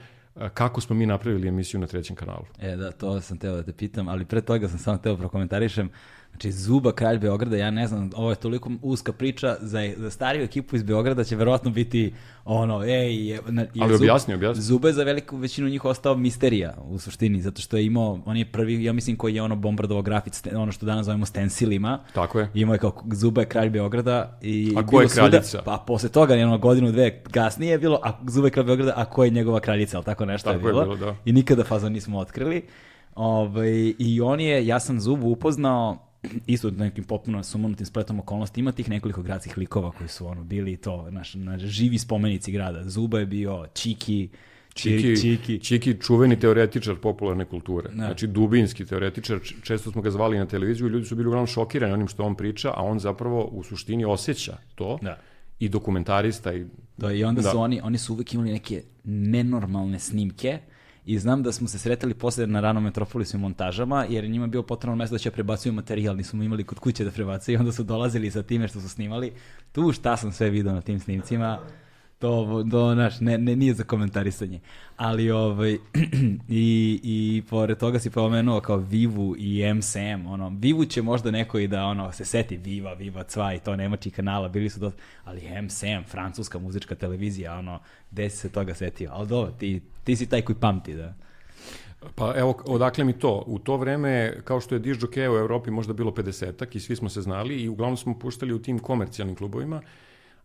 kako 0.54 0.82
smo 0.82 0.96
mi 0.96 1.06
napravili 1.06 1.48
emisiju 1.48 1.80
na 1.80 1.88
trećem 1.88 2.16
kanalu. 2.16 2.46
E, 2.60 2.76
da, 2.76 2.92
to 2.92 3.22
sam 3.22 3.38
teo 3.38 3.56
da 3.56 3.64
te 3.64 3.74
pitam, 3.74 4.08
ali 4.08 4.26
pre 4.26 4.42
toga 4.42 4.68
sam 4.68 4.80
samo 4.80 4.98
teo 4.98 5.18
prokomentarišem. 5.18 5.90
Znači, 6.32 6.52
Zuba, 6.52 6.92
kralj 6.92 7.20
Beograda, 7.20 7.58
ja 7.58 7.72
ne 7.72 7.88
znam, 7.88 8.10
ovo 8.16 8.30
je 8.30 8.36
toliko 8.36 8.72
uska 8.82 9.14
priča, 9.14 9.56
za, 9.62 9.80
za 9.98 10.10
stariju 10.10 10.44
ekipu 10.44 10.76
iz 10.76 10.84
Beograda 10.84 11.24
će 11.24 11.36
verovatno 11.36 11.72
biti 11.72 12.14
ono, 12.46 12.84
ej... 12.84 13.28
Je, 13.28 13.34
je 13.34 13.40
ali 13.80 13.96
objasni, 13.96 14.34
objasni. 14.34 14.64
Zuba 14.64 14.88
je 14.88 14.94
za 14.94 15.04
veliku 15.04 15.38
većinu 15.38 15.70
njih 15.70 15.86
ostao 15.86 16.16
misterija, 16.16 16.74
u 16.84 17.00
suštini, 17.00 17.42
zato 17.42 17.62
što 17.62 17.78
je 17.78 17.86
imao, 17.86 18.20
on 18.26 18.38
je 18.38 18.46
prvi, 18.46 18.84
ja 18.84 18.94
mislim, 18.94 19.18
koji 19.18 19.36
je 19.36 19.42
ono 19.42 19.56
bombardovao 19.56 20.02
grafit, 20.02 20.48
ono 20.56 20.72
što 20.72 20.86
danas 20.86 21.06
zovemo 21.06 21.26
stencilima. 21.26 22.00
Tako 22.14 22.40
je. 22.40 22.50
Imao 22.54 22.74
je 22.74 22.80
kao 22.80 23.04
Zuba 23.12 23.42
je 23.42 23.48
kralj 23.48 23.70
Beograda. 23.70 24.40
I 24.42 24.74
a 24.78 24.86
ko 24.86 25.02
je 25.02 25.08
kraljica? 25.08 25.42
Svuda, 25.44 25.64
pa 25.64 25.84
posle 25.88 26.10
toga, 26.10 26.36
jedno 26.36 26.58
godinu, 26.58 26.92
dve 26.92 27.24
kasnije 27.24 27.72
je 27.72 27.78
bilo, 27.78 28.00
a 28.04 28.20
Zuba 28.28 28.48
je 28.48 28.52
kralj 28.52 28.66
Beograda, 28.66 28.94
a 28.96 29.06
ko 29.06 29.24
je 29.24 29.30
njegova 29.30 29.60
kraljica, 29.60 29.98
ali 29.98 30.06
tako 30.06 30.26
nešto 30.26 30.50
tako 30.54 30.68
je 30.68 30.72
bilo. 30.72 30.82
Je 30.82 30.86
bilo 30.86 30.98
da. 30.98 31.16
I 31.26 31.34
nikada 31.34 31.64
fazon 31.64 31.92
nismo 31.92 32.20
otkrili. 32.20 32.66
Ove, 33.16 33.48
ovaj, 33.50 33.94
I 33.98 34.22
on 34.22 34.40
je, 34.40 34.68
ja 34.68 34.80
sam 34.80 35.00
Zubu 35.00 35.28
upoznao 35.28 36.09
isto 36.48 36.72
nekim 36.72 37.04
popuno 37.04 37.44
sumanutim 37.44 37.86
spletom 37.86 38.20
okolnosti, 38.20 38.60
ima 38.60 38.72
tih 38.72 38.90
nekoliko 38.90 39.22
gradskih 39.22 39.58
likova 39.58 39.92
koji 39.92 40.08
su 40.08 40.28
ono 40.28 40.44
bili 40.44 40.78
to, 40.78 41.12
naš, 41.12 41.34
naš 41.34 41.62
živi 41.62 41.98
spomenici 41.98 42.52
grada. 42.52 42.90
Zuba 42.90 43.20
je 43.20 43.26
bio, 43.26 43.68
Čiki, 43.74 44.30
Čiki, 44.74 45.22
Čiki. 45.22 45.60
Čiki 45.60 45.98
čuveni 46.02 46.40
teoretičar 46.40 46.96
popularne 46.96 47.46
kulture. 47.46 47.90
Da. 47.90 47.96
Znači 47.96 48.28
dubinski 48.28 48.86
teoretičar, 48.86 49.40
često 49.64 49.92
smo 49.92 50.02
ga 50.02 50.12
zvali 50.12 50.38
na 50.38 50.46
televiziju 50.46 50.88
i 50.88 50.90
ljudi 50.90 51.06
su 51.06 51.16
bili 51.16 51.28
uglavnom 51.28 51.48
šokirani 51.48 51.94
onim 51.94 52.08
što 52.08 52.24
on 52.24 52.36
priča, 52.36 52.70
a 52.76 52.84
on 52.84 53.00
zapravo 53.00 53.44
u 53.44 53.64
suštini 53.64 54.06
osjeća 54.06 54.58
to. 54.76 55.00
Da 55.02 55.18
i 55.60 55.70
dokumentarista 55.70 56.54
i 56.54 56.66
da 56.98 57.12
i 57.12 57.24
onda 57.24 57.42
da. 57.42 57.52
su 57.52 57.60
oni 57.60 57.82
oni 57.84 57.98
su 57.98 58.14
uvek 58.14 58.34
imali 58.34 58.52
neke 58.52 58.84
nenormalne 59.04 60.00
snimke 60.00 60.60
i 61.10 61.20
znam 61.20 61.44
da 61.44 61.52
smo 61.52 61.68
se 61.68 61.80
sretali 61.80 62.14
posle 62.14 62.48
na 62.48 62.60
ranom 62.60 62.84
Metropolisu 62.84 63.38
i 63.38 63.40
montažama, 63.40 64.06
jer 64.10 64.30
njima 64.30 64.46
je 64.46 64.50
bio 64.50 64.64
potrebno 64.64 64.96
mesto 64.96 65.16
da 65.16 65.20
će 65.20 65.32
prebacuju 65.32 65.74
materijal, 65.74 66.16
nismo 66.16 66.44
imali 66.44 66.64
kod 66.64 66.80
kuće 66.80 67.04
da 67.04 67.12
prebacuju 67.12 67.54
i 67.54 67.58
onda 67.58 67.72
su 67.72 67.84
dolazili 67.84 68.32
sa 68.32 68.44
time 68.44 68.68
što 68.68 68.82
su 68.82 68.90
snimali. 68.90 69.34
Tu 69.72 69.92
šta 69.92 70.18
sam 70.18 70.32
sve 70.32 70.50
video 70.50 70.74
na 70.74 70.82
tim 70.82 71.00
snimcima, 71.00 71.60
to, 72.20 72.66
to 72.72 72.96
naš, 72.96 73.20
ne, 73.20 73.38
ne, 73.38 73.56
nije 73.56 73.74
za 73.74 73.84
komentarisanje. 73.84 74.60
Ali, 74.98 75.32
ovaj, 75.32 75.74
i, 76.50 77.00
i 77.04 77.44
pored 77.50 77.78
toga 77.78 78.00
si 78.00 78.10
pomenuo 78.10 78.60
kao 78.60 78.78
Vivu 78.78 79.36
i 79.38 79.74
MSM, 79.74 80.28
ono, 80.28 80.52
Vivu 80.60 80.86
će 80.86 81.02
možda 81.02 81.32
neko 81.32 81.60
i 81.60 81.68
da, 81.68 81.84
ono, 81.86 82.12
se 82.12 82.26
seti 82.26 82.58
Viva, 82.58 82.94
Viva, 82.94 83.24
Cva 83.24 83.54
i 83.54 83.60
to 83.60 83.76
nemačih 83.76 84.14
kanala, 84.14 84.48
bili 84.48 84.70
su 84.70 84.80
dosta, 84.80 85.02
ali 85.24 85.62
MSM, 85.62 86.04
francuska 86.08 86.60
muzička 86.60 86.96
televizija, 86.96 87.58
ono, 87.58 87.80
gde 88.12 88.30
si 88.30 88.38
se 88.38 88.52
toga 88.52 88.74
setio? 88.74 89.12
Ali 89.14 89.28
dobro, 89.28 89.52
ti, 89.52 89.82
ti 90.04 90.16
si 90.16 90.30
taj 90.30 90.42
koji 90.42 90.56
pamti, 90.56 90.94
da. 90.94 91.14
Pa 92.16 92.34
evo, 92.36 92.64
odakle 92.66 93.04
mi 93.04 93.14
to? 93.14 93.44
U 93.48 93.60
to 93.60 93.78
vreme, 93.78 94.42
kao 94.44 94.60
što 94.60 94.76
je 94.76 94.80
diš 94.80 94.98
u 95.04 95.38
Evropi 95.38 95.72
možda 95.72 95.94
bilo 95.94 96.12
50-ak 96.12 96.76
i 96.76 96.80
svi 96.80 96.96
smo 96.96 97.10
se 97.10 97.22
znali 97.22 97.62
i 97.62 97.70
uglavnom 97.70 97.98
smo 97.98 98.20
puštali 98.20 98.54
u 98.54 98.62
tim 98.62 98.80
komercijalnim 98.80 99.36
klubovima, 99.36 99.82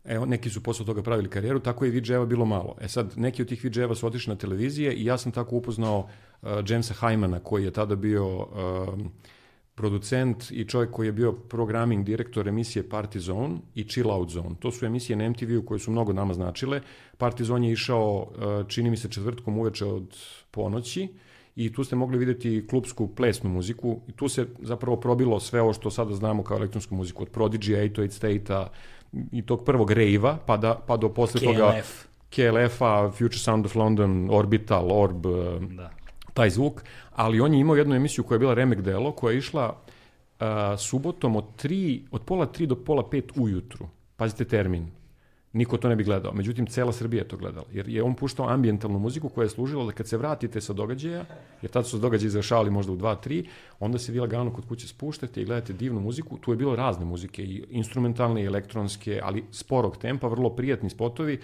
Evo, 0.05 0.27
neki 0.27 0.51
su 0.51 0.63
posle 0.63 0.87
toga 0.87 1.03
pravili 1.03 1.31
karijeru, 1.31 1.61
tako 1.61 1.85
je 1.85 1.93
VJ-eva 1.93 2.27
bilo 2.27 2.45
malo. 2.45 2.77
E 2.81 2.89
sad, 2.89 3.13
neki 3.17 3.43
od 3.43 3.49
tih 3.49 3.65
VJ-eva 3.65 3.95
su 3.95 4.07
otišli 4.07 4.31
na 4.31 4.39
televizije 4.39 4.95
i 4.95 5.05
ja 5.05 5.19
sam 5.19 5.33
tako 5.33 5.57
upoznao 5.57 5.99
uh, 5.99 6.49
Jamesa 6.69 6.95
Hymana, 6.95 7.39
koji 7.43 7.65
je 7.65 7.71
tada 7.71 7.97
bio 7.97 8.37
uh, 8.37 8.47
producent 9.75 10.51
i 10.51 10.65
čovjek 10.65 10.91
koji 10.91 11.07
je 11.07 11.13
bio 11.13 11.33
programming 11.33 12.05
direktor 12.05 12.49
emisije 12.49 12.89
Party 12.89 13.19
Zone 13.19 13.57
i 13.75 13.85
Chill 13.85 14.11
Out 14.11 14.31
Zone. 14.31 14.55
To 14.61 14.71
su 14.71 14.87
emisije 14.87 15.17
na 15.17 15.29
MTV-u 15.29 15.63
koje 15.63 15.79
su 15.79 15.91
mnogo 15.91 16.13
nama 16.13 16.35
značile. 16.35 16.81
Party 17.19 17.43
Zone 17.43 17.67
je 17.69 17.73
išao, 17.73 18.23
uh, 18.23 18.69
čini 18.69 18.91
mi 18.91 18.97
se, 18.97 19.09
četvrtkom 19.09 19.59
uveče 19.59 19.85
od 19.85 20.17
ponoći 20.51 21.09
i 21.57 21.73
tu 21.73 21.85
ste 21.85 21.97
mogli 21.97 22.19
videti 22.19 22.67
klubsku 22.71 23.09
plesnu 23.15 23.51
muziku 23.51 24.01
i 24.09 24.13
tu 24.13 24.29
se 24.29 24.47
zapravo 24.63 24.97
probilo 24.97 25.41
sve 25.41 25.61
ovo 25.61 25.73
što 25.73 25.91
sada 25.91 26.15
znamo 26.15 26.43
kao 26.43 26.57
elektronsku 26.57 26.95
muziku, 26.95 27.23
od 27.23 27.31
Prodigy, 27.31 27.93
808 27.97 28.09
State-a, 28.09 28.69
i 29.33 29.43
tog 29.43 29.65
prvog 29.65 29.91
rejva, 29.91 30.39
pa, 30.47 30.57
da, 30.57 30.75
pa 30.87 30.97
do 30.97 31.09
posle 31.09 31.41
KLF. 31.41 31.47
toga 31.47 31.75
KLF-a, 32.35 33.11
Future 33.11 33.39
Sound 33.39 33.67
of 33.67 33.75
London, 33.75 34.29
Orbital, 34.31 34.93
Orb, 34.93 35.27
eh, 35.27 35.31
da. 35.77 35.91
taj 36.35 36.51
zvuk, 36.51 36.83
ali 37.13 37.41
on 37.41 37.55
je 37.55 37.61
imao 37.61 37.77
jednu 37.77 37.95
emisiju 37.95 38.25
koja 38.25 38.37
je 38.37 38.39
bila 38.39 38.55
remek 38.55 38.81
delo, 38.81 39.13
koja 39.13 39.33
je 39.33 39.39
išla 39.39 39.69
uh, 39.75 40.47
subotom 40.79 41.37
od, 41.37 41.57
tri, 41.57 42.03
od 42.11 42.23
pola 42.23 42.47
tri 42.47 42.67
do 42.67 42.75
pola 42.75 43.09
pet 43.11 43.33
ujutru. 43.37 43.89
Pazite 44.17 44.45
termin 44.45 44.91
niko 45.55 45.77
to 45.77 45.89
ne 45.89 45.97
bi 45.97 46.05
gledao. 46.05 46.33
Međutim, 46.35 46.67
cela 46.67 46.93
Srbija 46.93 47.23
je 47.23 47.29
to 47.29 47.37
gledala. 47.37 47.67
Jer 47.73 47.89
je 47.89 48.03
on 48.03 48.15
puštao 48.15 48.49
ambijentalnu 48.49 48.99
muziku 48.99 49.29
koja 49.29 49.45
je 49.45 49.49
služila 49.49 49.85
da 49.85 49.93
kad 49.93 50.09
se 50.09 50.17
vratite 50.17 50.61
sa 50.61 50.73
događaja, 50.73 51.25
jer 51.63 51.71
tad 51.71 51.87
su 51.87 51.99
događaje 51.99 52.27
izrašavali 52.27 52.71
možda 52.71 52.93
u 52.93 52.97
2-3, 52.97 53.45
onda 53.81 53.99
se 53.99 54.13
vi 54.13 54.21
lagano 54.21 54.53
kod 54.53 54.67
kuće 54.69 54.89
spuštate 54.89 55.43
i 55.43 55.45
gledate 55.45 55.73
divnu 55.73 56.01
muziku. 56.01 56.39
Tu 56.39 56.53
je 56.53 56.57
bilo 56.57 56.77
razne 56.77 57.05
muzike, 57.05 57.43
i 57.43 57.65
instrumentalne, 57.71 58.43
i 58.43 58.47
elektronske, 58.47 59.21
ali 59.23 59.45
sporog 59.51 59.97
tempa, 59.97 60.29
vrlo 60.29 60.51
prijatni 60.51 60.91
spotovi. 60.91 61.41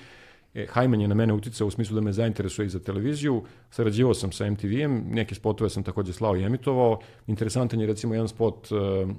E, 0.55 0.67
Hajman 0.67 1.01
je 1.01 1.09
na 1.09 1.15
mene 1.15 1.33
uticao 1.33 1.67
u 1.67 1.71
smislu 1.71 1.95
da 1.95 2.01
me 2.01 2.13
zainteresuje 2.13 2.67
i 2.67 2.69
za 2.69 2.81
televiziju. 2.81 3.43
Sarađivao 3.71 4.15
sam 4.15 4.33
sa 4.33 4.51
MTV-em, 4.51 5.05
neke 5.11 5.35
spotove 5.35 5.71
sam 5.71 5.83
takođe 5.83 6.13
slao 6.13 6.37
i 6.37 6.43
emitovao. 6.43 6.99
Interesantan 7.27 7.81
je 7.81 7.87
recimo 7.87 8.15
jedan 8.15 8.29
spot 8.29 8.73
uh, 8.73 8.81
uh, 8.81 9.15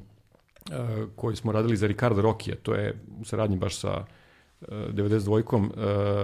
koji 1.15 1.35
smo 1.35 1.51
radili 1.51 1.77
za 1.77 1.87
Ricardo 1.87 2.21
Rokija, 2.21 2.55
to 2.63 2.73
je 2.73 2.93
u 3.21 3.25
saradnji 3.25 3.57
baš 3.57 3.79
sa 3.79 4.05
92-kom, 4.69 5.65
uh, 5.65 5.71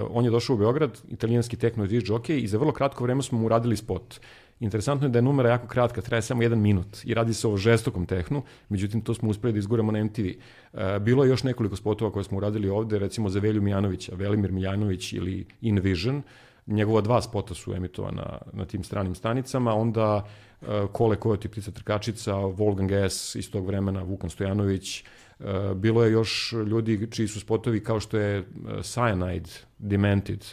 on 0.09 0.25
je 0.25 0.31
došao 0.31 0.53
u 0.53 0.57
Beograd, 0.59 1.01
italijanski 1.09 1.57
techno 1.57 1.87
disc 1.87 2.07
jockey 2.07 2.43
i 2.43 2.47
za 2.47 2.57
vrlo 2.57 2.71
kratko 2.71 3.03
vreme 3.03 3.23
smo 3.23 3.37
mu 3.37 3.49
radili 3.49 3.77
spot. 3.77 4.19
Interesantno 4.59 5.07
je 5.07 5.11
da 5.11 5.17
je 5.17 5.23
numera 5.23 5.49
jako 5.49 5.67
kratka, 5.67 6.01
traje 6.01 6.21
samo 6.21 6.43
jedan 6.43 6.59
minut 6.59 7.05
i 7.05 7.13
radi 7.13 7.33
se 7.33 7.47
o 7.47 7.57
žestokom 7.57 8.05
tehnu, 8.05 8.41
međutim 8.69 9.01
to 9.01 9.13
smo 9.13 9.29
uspeli 9.29 9.53
da 9.53 9.59
izguramo 9.59 9.91
na 9.91 10.03
MTV. 10.03 10.25
Uh, 10.73 10.79
bilo 11.01 11.23
je 11.23 11.29
još 11.29 11.43
nekoliko 11.43 11.75
spotova 11.75 12.11
koje 12.11 12.23
smo 12.23 12.37
uradili 12.37 12.69
ovde, 12.69 12.99
recimo 12.99 13.29
za 13.29 13.39
Velju 13.39 13.61
Mijanovića, 13.61 14.15
Velimir 14.15 14.51
Mijanović 14.51 15.13
ili 15.13 15.45
Invision, 15.61 16.21
njegova 16.67 17.01
dva 17.01 17.21
spota 17.21 17.53
su 17.53 17.73
emitovana 17.73 18.37
na 18.53 18.65
tim 18.65 18.83
stranim 18.83 19.15
stanicama, 19.15 19.73
onda 19.73 20.23
uh, 20.61 20.67
Kole 20.91 21.15
Kojoti, 21.15 21.47
Ptica 21.47 21.71
Trkačica, 21.71 22.33
Wolfgang 22.33 23.09
S. 23.09 23.35
iz 23.35 23.51
tog 23.51 23.65
vremena, 23.65 24.03
Vukan 24.03 24.29
Stojanović, 24.29 25.03
Eh, 25.03 25.26
bilo 25.75 26.03
je 26.03 26.11
još 26.11 26.53
ljudi 26.65 27.07
čiji 27.11 27.27
su 27.27 27.39
spotovi 27.39 27.83
kao 27.83 27.99
što 27.99 28.17
je 28.17 28.37
eh, 28.39 28.43
Cyanide, 28.65 29.63
Demented. 29.77 30.45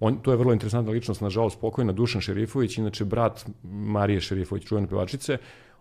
On, 0.00 0.18
to 0.22 0.30
je 0.30 0.36
vrlo 0.36 0.52
interesantna 0.52 0.92
ličnost, 0.92 1.20
nažalost 1.20 1.60
pokojna, 1.60 1.92
Dušan 1.92 2.20
Šerifović, 2.20 2.78
inače 2.78 3.04
brat 3.04 3.46
Marije 3.72 4.20
Šerifović, 4.20 4.64
čuvene 4.64 4.86
pevačice, 4.86 5.38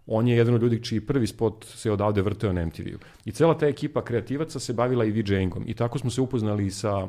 on 0.07 0.27
je 0.27 0.37
jedan 0.37 0.53
od 0.53 0.61
ljudi 0.61 0.83
čiji 0.83 1.01
prvi 1.01 1.27
spot 1.27 1.65
se 1.65 1.91
odavde 1.91 2.21
vrteo 2.21 2.53
na 2.53 2.65
MTV-u. 2.65 2.99
I 3.25 3.31
cela 3.31 3.57
ta 3.57 3.67
ekipa 3.67 4.03
kreativaca 4.05 4.59
se 4.59 4.73
bavila 4.73 5.05
i 5.05 5.11
VJ-ingom. 5.11 5.63
I 5.65 5.73
tako 5.73 5.99
smo 5.99 6.09
se 6.09 6.21
upoznali 6.21 6.71
sa 6.71 7.07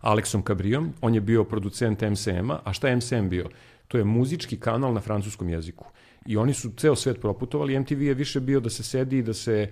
Aleksom 0.00 0.42
Cabrijom, 0.42 0.92
on 1.00 1.14
je 1.14 1.20
bio 1.20 1.44
producent 1.44 2.00
MCM-a, 2.00 2.60
a 2.64 2.72
šta 2.72 2.88
je 2.88 2.96
MCM 2.96 3.28
bio? 3.28 3.48
To 3.88 3.98
je 3.98 4.04
muzički 4.04 4.56
kanal 4.60 4.92
na 4.92 5.00
francuskom 5.00 5.48
jeziku. 5.48 5.86
I 6.26 6.36
oni 6.36 6.54
su 6.54 6.70
ceo 6.76 6.96
svet 6.96 7.20
proputovali, 7.20 7.78
MTV 7.78 8.02
je 8.02 8.14
više 8.14 8.40
bio 8.40 8.60
da 8.60 8.70
se 8.70 8.82
sedi 8.82 9.18
i 9.18 9.22
da 9.22 9.34
se 9.34 9.70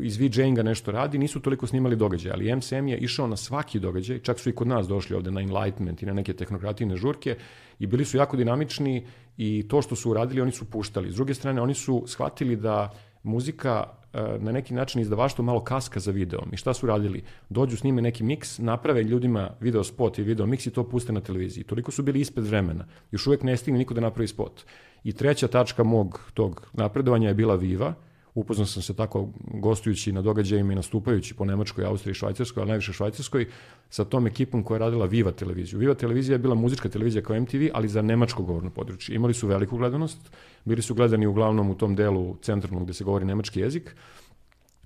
iz 0.00 0.18
VJ-inga 0.18 0.62
nešto 0.62 0.92
radi, 0.92 1.18
nisu 1.18 1.40
toliko 1.40 1.66
snimali 1.66 1.96
događaje, 1.96 2.32
ali 2.32 2.56
MCM 2.56 2.88
je 2.88 2.98
išao 2.98 3.26
na 3.26 3.36
svaki 3.36 3.80
događaj, 3.80 4.18
čak 4.18 4.38
su 4.40 4.48
i 4.48 4.54
kod 4.54 4.66
nas 4.66 4.88
došli 4.88 5.16
ovde 5.16 5.30
na 5.30 5.40
Enlightenment 5.40 6.02
i 6.02 6.06
na 6.06 6.12
neke 6.12 6.32
tehnokratijne 6.32 6.96
žurke 6.96 7.36
i 7.78 7.86
bili 7.86 8.04
su 8.04 8.16
jako 8.16 8.36
dinamični 8.36 9.06
i 9.36 9.64
to 9.68 9.82
što 9.82 9.96
su 9.96 10.10
uradili 10.10 10.40
oni 10.40 10.52
su 10.52 10.64
puštali. 10.64 11.10
S 11.10 11.14
druge 11.14 11.34
strane, 11.34 11.60
oni 11.60 11.74
su 11.74 12.04
shvatili 12.06 12.56
da 12.56 12.90
muzika 13.22 13.84
e, 14.12 14.22
na 14.38 14.52
neki 14.52 14.74
način 14.74 15.00
izdavaštvo 15.00 15.44
malo 15.44 15.64
kaska 15.64 16.00
za 16.00 16.10
videom. 16.10 16.48
I 16.52 16.56
šta 16.56 16.74
su 16.74 16.86
radili? 16.86 17.22
Dođu, 17.48 17.76
snime 17.76 18.02
neki 18.02 18.24
miks, 18.24 18.58
naprave 18.58 19.02
ljudima 19.02 19.50
video 19.60 19.84
spot 19.84 20.18
i 20.18 20.22
video 20.22 20.46
miks 20.46 20.66
i 20.66 20.70
to 20.70 20.88
puste 20.88 21.12
na 21.12 21.20
televiziji. 21.20 21.64
Toliko 21.64 21.90
su 21.90 22.02
bili 22.02 22.20
ispred 22.20 22.46
vremena. 22.46 22.86
Još 23.10 23.26
uvek 23.26 23.42
ne 23.42 23.56
stigne 23.56 23.78
niko 23.78 23.94
da 23.94 24.00
napravi 24.00 24.28
spot. 24.28 24.64
I 25.04 25.12
treća 25.12 25.48
tačka 25.48 25.84
mog 25.84 26.20
tog 26.34 26.68
napredovanja 26.72 27.28
je 27.28 27.34
bila 27.34 27.54
Viva, 27.54 27.94
upoznao 28.34 28.66
sam 28.66 28.82
se 28.82 28.94
tako 28.94 29.28
gostujući 29.44 30.12
na 30.12 30.22
događajima 30.22 30.72
i 30.72 30.76
nastupajući 30.76 31.34
po 31.34 31.44
Nemačkoj, 31.44 31.84
Austriji 31.84 32.10
i 32.10 32.14
Švajcarskoj, 32.14 32.60
ali 32.60 32.68
najviše 32.68 32.92
Švajcarskoj, 32.92 33.46
sa 33.90 34.04
tom 34.04 34.26
ekipom 34.26 34.62
koja 34.62 34.76
je 34.76 34.78
radila 34.78 35.06
Viva 35.06 35.32
televiziju. 35.32 35.78
Viva 35.78 35.94
televizija 35.94 36.34
je 36.34 36.38
bila 36.38 36.54
muzička 36.54 36.88
televizija 36.88 37.22
kao 37.22 37.40
MTV, 37.40 37.70
ali 37.72 37.88
za 37.88 38.02
nemačko 38.02 38.42
govorno 38.42 38.70
područje. 38.70 39.14
Imali 39.14 39.34
su 39.34 39.46
veliku 39.46 39.76
gledanost, 39.76 40.18
bili 40.64 40.82
su 40.82 40.94
gledani 40.94 41.26
uglavnom 41.26 41.70
u 41.70 41.74
tom 41.74 41.94
delu 41.94 42.36
centralnog 42.42 42.84
gde 42.84 42.92
se 42.92 43.04
govori 43.04 43.24
nemački 43.24 43.60
jezik, 43.60 43.96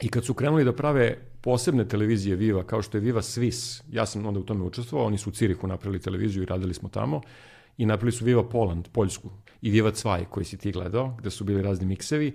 I 0.01 0.09
kad 0.09 0.25
su 0.25 0.35
krenuli 0.35 0.65
da 0.65 0.73
prave 0.73 1.19
posebne 1.41 1.89
televizije 1.89 2.37
Viva, 2.37 2.63
kao 2.65 2.83
što 2.83 2.97
je 2.97 3.01
Viva 3.01 3.23
Swiss, 3.23 3.83
ja 3.91 4.07
sam 4.07 4.27
onda 4.27 4.41
u 4.41 4.45
tome 4.45 4.65
učestvovao, 4.65 5.07
oni 5.07 5.19
su 5.19 5.31
u 5.31 5.33
Cirihu 5.33 5.67
napravili 5.67 6.01
televiziju 6.01 6.43
i 6.43 6.47
radili 6.47 6.75
smo 6.75 6.89
tamo, 6.89 7.21
i 7.79 7.87
napravili 7.87 8.13
su 8.13 8.25
Viva 8.25 8.49
Poland, 8.49 8.89
Poljsku, 8.93 9.31
i 9.63 9.71
Viva 9.71 9.91
Cvaj, 9.91 10.25
koji 10.31 10.45
si 10.45 10.57
ti 10.57 10.73
gledao, 10.73 11.17
gde 11.19 11.31
su 11.31 11.45
bili 11.45 11.63
razni 11.63 11.87
miksevi, 11.87 12.33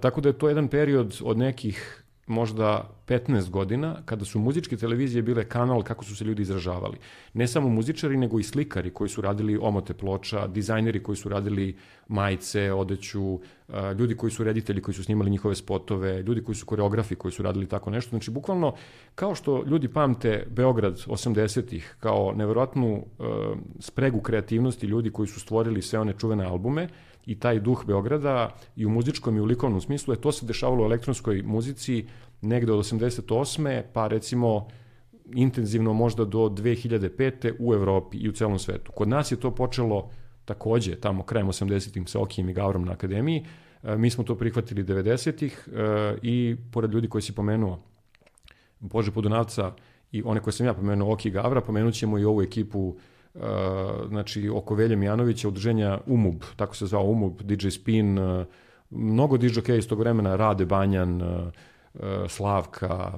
tako 0.00 0.20
da 0.20 0.28
je 0.28 0.38
to 0.38 0.48
jedan 0.48 0.68
period 0.68 1.18
od 1.24 1.38
nekih 1.38 2.02
možda 2.26 2.90
15 3.06 3.50
godina, 3.50 3.96
kada 4.04 4.24
su 4.24 4.38
muzičke 4.38 4.76
televizije 4.76 5.22
bile 5.22 5.44
kanal 5.48 5.82
kako 5.82 6.04
su 6.04 6.16
se 6.16 6.24
ljudi 6.24 6.42
izražavali. 6.42 6.96
Ne 7.34 7.46
samo 7.46 7.68
muzičari, 7.68 8.16
nego 8.16 8.38
i 8.38 8.42
slikari 8.42 8.90
koji 8.90 9.10
su 9.10 9.20
radili 9.20 9.58
omote 9.62 9.94
ploča, 9.94 10.46
dizajneri 10.46 11.02
koji 11.02 11.16
su 11.16 11.28
radili 11.28 11.76
majice, 12.08 12.72
odeću, 12.72 13.40
e, 13.68 13.94
ljudi 13.98 14.16
koji 14.16 14.30
su 14.30 14.44
reditelji 14.44 14.82
koji 14.82 14.94
su 14.94 15.04
snimali 15.04 15.30
njihove 15.30 15.54
spotove, 15.54 16.22
ljudi 16.22 16.42
koji 16.42 16.56
su 16.56 16.66
koreografi 16.66 17.14
koji 17.14 17.32
su 17.32 17.42
radili 17.42 17.66
tako 17.66 17.90
nešto. 17.90 18.10
Znači, 18.10 18.30
bukvalno, 18.30 18.74
kao 19.14 19.34
što 19.34 19.64
ljudi 19.66 19.88
pamte 19.88 20.46
Beograd 20.50 20.94
80-ih 21.06 21.96
kao 22.00 22.32
neverovatnu 22.36 22.94
uh, 22.96 23.26
spregu 23.80 24.20
kreativnosti 24.20 24.86
ljudi 24.86 25.10
koji 25.10 25.28
su 25.28 25.40
stvorili 25.40 25.82
sve 25.82 25.98
one 25.98 26.14
čuvene 26.18 26.44
albume, 26.44 26.88
i 27.26 27.38
taj 27.38 27.60
duh 27.60 27.84
Beograda 27.86 28.54
i 28.76 28.86
u 28.86 28.90
muzičkom 28.90 29.36
i 29.36 29.40
u 29.40 29.44
likovnom 29.44 29.80
smislu, 29.80 30.14
je 30.14 30.20
to 30.20 30.32
se 30.32 30.46
dešavalo 30.46 30.82
u 30.82 30.86
elektronskoj 30.86 31.42
muzici 31.42 32.06
negde 32.40 32.72
od 32.72 32.78
88. 32.78 33.82
pa 33.92 34.06
recimo 34.08 34.68
intenzivno 35.34 35.92
možda 35.92 36.24
do 36.24 36.38
2005. 36.38 37.52
u 37.58 37.74
Evropi 37.74 38.18
i 38.18 38.28
u 38.28 38.32
celom 38.32 38.58
svetu. 38.58 38.92
Kod 38.92 39.08
nas 39.08 39.32
je 39.32 39.40
to 39.40 39.54
počelo 39.54 40.10
takođe 40.44 40.96
tamo 40.96 41.22
krajem 41.22 41.48
80-ih 41.48 42.08
sa 42.08 42.20
Okijem 42.20 42.48
i 42.48 42.52
Gavrom 42.52 42.84
na 42.84 42.92
akademiji. 42.92 43.44
E, 43.82 43.96
mi 43.96 44.10
smo 44.10 44.24
to 44.24 44.34
prihvatili 44.34 44.84
90-ih 44.84 45.68
e, 45.72 46.16
i 46.22 46.56
pored 46.72 46.92
ljudi 46.92 47.08
koji 47.08 47.22
si 47.22 47.34
pomenuo, 47.34 47.82
Bože 48.80 49.10
Podunavca 49.10 49.72
i 50.12 50.22
one 50.24 50.40
koje 50.40 50.52
sam 50.52 50.66
ja 50.66 50.74
pomenuo, 50.74 51.12
Oki 51.12 51.28
i 51.28 51.30
Gavra, 51.32 51.60
pomenut 51.60 51.94
ćemo 51.94 52.18
i 52.18 52.24
ovu 52.24 52.42
ekipu 52.42 52.96
Uh, 53.34 53.42
znači 54.08 54.48
oko 54.48 54.74
Velje 54.74 54.96
Mijanovića, 54.96 55.48
udruženja 55.48 55.98
UMUB, 56.06 56.42
tako 56.56 56.76
se 56.76 56.86
zvao 56.86 57.04
UMUB, 57.04 57.42
DJ 57.42 57.68
Spin, 57.68 58.18
uh, 58.18 58.46
mnogo 58.90 59.36
DJ 59.36 59.72
iz 59.78 59.88
tog 59.88 59.98
vremena, 59.98 60.36
Rade 60.36 60.66
Banjan, 60.66 61.22
uh, 61.22 61.28
Slavka 62.28 63.12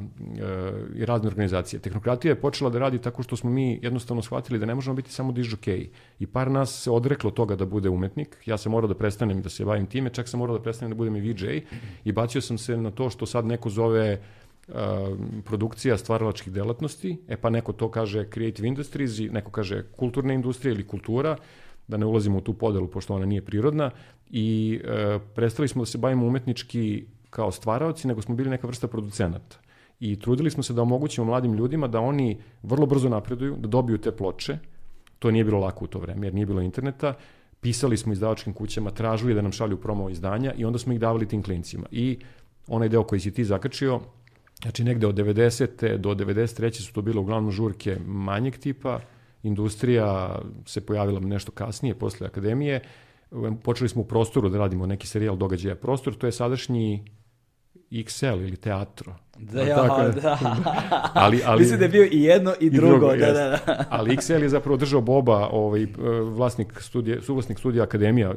i 0.95 1.05
razne 1.05 1.29
organizacije. 1.29 1.81
Tehnokratija 1.81 2.33
je 2.33 2.41
počela 2.41 2.71
da 2.71 2.79
radi 2.79 2.99
tako 2.99 3.23
što 3.23 3.37
smo 3.37 3.51
mi 3.51 3.79
jednostavno 3.83 4.23
shvatili 4.23 4.59
da 4.59 4.67
ne 4.67 4.75
možemo 4.75 4.97
biti 4.97 5.13
samo 5.13 5.33
DJ 5.33 5.71
I 6.19 6.27
par 6.27 6.51
nas 6.51 6.83
se 6.83 6.91
odreklo 6.91 7.31
toga 7.31 7.57
da 7.57 7.67
bude 7.67 7.89
umetnik. 7.89 8.37
Ja 8.47 8.59
sam 8.59 8.73
morao 8.73 8.89
da 8.89 8.95
prestanem 8.95 9.43
da 9.43 9.49
se 9.49 9.65
bavim 9.65 9.87
time, 9.87 10.11
čak 10.11 10.29
sam 10.29 10.41
morao 10.41 10.59
da 10.59 10.63
prestanem 10.63 10.91
da 10.91 10.97
budem 10.97 11.17
i 11.17 11.21
VJ 11.21 11.61
i 12.05 12.13
bacio 12.13 12.41
sam 12.41 12.59
se 12.59 12.77
na 12.77 12.91
to 12.91 13.11
što 13.11 13.27
sad 13.27 13.47
neko 13.47 13.71
zove 13.71 14.21
produkcija 15.45 15.99
stvaralačkih 15.99 16.53
delatnosti, 16.53 17.19
e 17.29 17.37
pa 17.37 17.51
neko 17.51 17.73
to 17.73 17.91
kaže 17.91 18.29
creative 18.35 18.69
industries, 18.69 19.19
neko 19.19 19.51
kaže 19.51 19.83
kulturna 19.97 20.35
industrija 20.35 20.73
ili 20.73 20.87
kultura, 20.87 21.37
da 21.89 21.97
ne 21.97 22.07
ulazimo 22.07 22.39
u 22.39 22.41
tu 22.41 22.55
podelu 22.55 22.89
pošto 22.89 23.15
ona 23.15 23.27
nije 23.27 23.45
prirodna 23.45 23.91
i 24.31 24.81
e, 24.85 25.19
prestali 25.35 25.69
smo 25.69 25.83
da 25.83 25.87
se 25.87 25.99
bavimo 25.99 26.27
umetnički 26.27 27.05
kao 27.31 27.53
stvaraoci, 27.53 28.09
nego 28.09 28.23
smo 28.23 28.35
bili 28.35 28.51
neka 28.51 28.67
vrsta 28.67 28.89
producenata. 28.89 29.57
I 30.01 30.19
trudili 30.21 30.51
smo 30.51 30.63
se 30.63 30.73
da 30.73 30.83
omogućimo 30.83 31.27
mladim 31.27 31.55
ljudima 31.55 31.89
da 31.89 32.01
oni 32.01 32.39
vrlo 32.63 32.87
brzo 32.87 33.09
napreduju, 33.09 33.57
da 33.57 33.69
dobiju 33.69 33.99
te 33.99 34.13
ploče. 34.13 34.59
To 35.19 35.31
nije 35.31 35.45
bilo 35.45 35.61
lako 35.61 35.85
u 35.85 35.89
to 35.89 35.99
vreme, 35.99 36.27
jer 36.27 36.35
nije 36.35 36.47
bilo 36.47 36.61
interneta. 36.61 37.15
Pisali 37.61 37.97
smo 37.97 38.13
izdavačkim 38.13 38.53
kućama, 38.53 38.91
tražili 38.91 39.35
da 39.35 39.43
nam 39.43 39.53
šalju 39.53 39.81
promo 39.81 40.11
izdanja 40.11 40.53
i 40.57 40.65
onda 40.65 40.79
smo 40.79 40.93
ih 40.93 41.01
davali 41.01 41.29
tim 41.29 41.43
klincima. 41.43 41.87
I 41.91 42.19
onaj 42.69 42.89
deo 42.89 43.05
koji 43.05 43.21
si 43.21 43.35
ti 43.35 43.45
zakačio, 43.45 44.01
znači 44.65 44.85
negde 44.85 45.07
od 45.07 45.15
90. 45.15 45.97
do 45.97 46.15
93. 46.15 46.81
su 46.81 46.93
to 46.93 47.03
bile 47.03 47.21
uglavnom 47.21 47.53
žurke 47.53 47.97
manjeg 48.07 48.57
tipa, 48.59 49.01
industrija 49.43 50.39
se 50.67 50.87
pojavila 50.87 51.21
nešto 51.21 51.53
kasnije, 51.53 51.95
posle 51.95 52.27
akademije, 52.27 52.81
počeli 53.63 53.89
smo 53.89 54.03
u 54.03 54.05
prostoru 54.05 54.49
da 54.49 54.59
radimo 54.59 54.87
neki 54.87 55.07
serijal 55.07 55.37
događaja. 55.37 55.75
Prostor 55.75 56.15
to 56.15 56.27
je 56.27 56.33
sadašnji 56.33 57.05
XL 58.03 58.27
ili 58.27 58.57
teatro. 58.57 59.15
Da, 59.39 59.63
ja, 59.63 59.77
tako, 59.77 60.21
da. 60.21 60.39
ali, 61.25 61.41
ali, 61.47 61.61
Mislim 61.61 61.79
da 61.79 61.85
je 61.85 61.89
bio 61.89 62.09
i 62.13 62.23
jedno 62.23 62.55
i, 62.61 62.67
i 62.67 62.71
drugo. 62.71 62.93
drugo 62.93 63.17
da, 63.17 63.33
da, 63.33 63.61
da. 63.67 63.85
ali 63.97 64.17
XL 64.17 64.43
je 64.43 64.49
zapravo 64.49 64.77
držao 64.77 65.01
Boba, 65.01 65.49
ovaj, 65.53 65.83
e, 65.83 65.87
vlasnik 66.23 66.81
studija, 66.81 67.23
suvlasnik 67.23 67.59
studija 67.59 67.85
Akademija, 67.85 68.35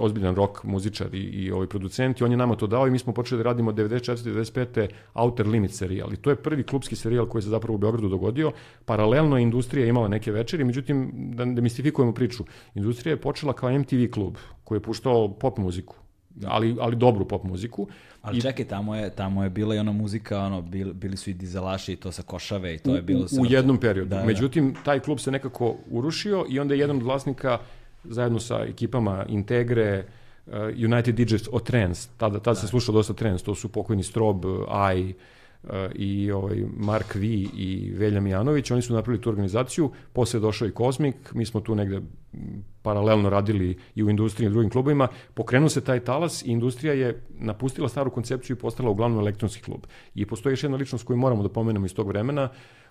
ozbiljan 0.00 0.34
rock 0.34 0.64
muzičar 0.64 1.14
i, 1.14 1.18
i 1.18 1.50
ovaj 1.50 1.66
producent 1.66 2.20
i 2.20 2.24
on 2.24 2.30
je 2.30 2.36
nama 2.36 2.56
to 2.56 2.66
dao 2.66 2.86
i 2.86 2.90
mi 2.90 2.98
smo 2.98 3.12
počeli 3.12 3.38
da 3.38 3.48
radimo 3.48 3.72
94. 3.72 4.14
95. 4.14 4.88
Outer 5.14 5.46
Limit 5.46 5.74
serijal. 5.74 6.12
I 6.12 6.16
to 6.16 6.30
je 6.30 6.36
prvi 6.36 6.62
klubski 6.62 6.96
serijal 6.96 7.26
koji 7.26 7.42
se 7.42 7.48
zapravo 7.48 7.74
u 7.74 7.78
Beogradu 7.78 8.08
dogodio. 8.08 8.52
Paralelno 8.84 9.36
je 9.36 9.42
industrija 9.42 9.86
imala 9.86 10.08
neke 10.08 10.32
večeri, 10.32 10.64
međutim, 10.64 11.10
da 11.14 11.44
demistifikujemo 11.44 12.12
priču, 12.12 12.44
industrija 12.74 13.12
je 13.12 13.20
počela 13.20 13.52
kao 13.52 13.78
MTV 13.78 14.10
klub 14.12 14.36
koji 14.64 14.76
je 14.76 14.82
puštao 14.82 15.34
pop 15.34 15.58
muziku 15.58 15.96
ali, 16.46 16.76
ali 16.80 16.96
dobru 16.96 17.28
pop 17.28 17.44
muziku. 17.44 17.88
Ali 18.22 18.38
I, 18.38 18.40
čekaj, 18.40 18.64
tamo 18.64 18.96
je, 18.96 19.10
tamo 19.10 19.44
je 19.44 19.50
bila 19.50 19.74
i 19.74 19.78
ona 19.78 19.92
muzika, 19.92 20.38
ono, 20.38 20.62
bili, 20.62 20.92
bili 20.94 21.16
su 21.16 21.30
i 21.30 21.34
dizelaši 21.34 21.92
i 21.92 21.96
to 21.96 22.12
sa 22.12 22.22
Košave 22.22 22.74
i 22.74 22.78
to 22.78 22.94
je 22.94 23.02
bilo... 23.02 23.26
U, 23.38 23.42
u 23.42 23.46
jednom 23.46 23.78
periodu. 23.78 24.08
Da, 24.08 24.16
da, 24.16 24.24
Međutim, 24.24 24.74
taj 24.84 25.00
klub 25.00 25.18
se 25.18 25.30
nekako 25.30 25.76
urušio 25.90 26.46
i 26.48 26.60
onda 26.60 26.74
je 26.74 26.80
jedan 26.80 26.96
od 26.96 27.02
vlasnika 27.02 27.58
zajedno 28.04 28.40
sa 28.40 28.64
ekipama 28.68 29.24
Integre, 29.28 30.04
uh, 30.46 30.52
United 30.84 31.14
DJs 31.14 31.48
o 31.52 31.60
Trance, 31.60 32.08
tada, 32.16 32.38
tada 32.38 32.54
da. 32.54 32.60
se 32.60 32.66
slušao 32.66 32.92
dosta 32.92 33.14
Trance, 33.14 33.44
to 33.44 33.54
su 33.54 33.68
pokojni 33.68 34.02
Strob, 34.02 34.44
Aj, 34.68 35.10
uh, 35.10 35.14
i 35.94 36.30
ovaj 36.30 36.64
Mark 36.76 37.14
V 37.14 37.24
i 37.56 37.92
Velja 37.96 38.20
Mijanović, 38.20 38.70
oni 38.70 38.82
su 38.82 38.94
napravili 38.94 39.22
tu 39.22 39.30
organizaciju, 39.30 39.90
posle 40.12 40.40
došao 40.40 40.68
i 40.68 40.72
Kozmik, 40.72 41.34
mi 41.34 41.46
smo 41.46 41.60
tu 41.60 41.74
negde 41.74 42.00
paralelno 42.82 43.30
radili 43.30 43.78
i 43.94 44.02
u 44.02 44.10
industriji 44.10 44.46
i 44.46 44.48
u 44.48 44.52
drugim 44.52 44.70
klubovima, 44.70 45.08
pokrenuo 45.34 45.68
se 45.68 45.80
taj 45.80 46.00
talas 46.00 46.42
i 46.42 46.50
industrija 46.50 46.94
je 46.94 47.22
napustila 47.38 47.88
staru 47.88 48.10
koncepciju 48.10 48.56
i 48.56 48.58
postala 48.60 48.90
uglavnom 48.90 49.20
elektronski 49.20 49.62
klub. 49.62 49.80
I 50.14 50.26
postoji 50.26 50.52
još 50.52 50.62
jedna 50.62 50.76
ličnost 50.76 51.04
koju 51.04 51.16
moramo 51.16 51.42
da 51.42 51.48
pomenemo 51.48 51.86
iz 51.86 51.94
tog 51.94 52.08
vremena, 52.08 52.48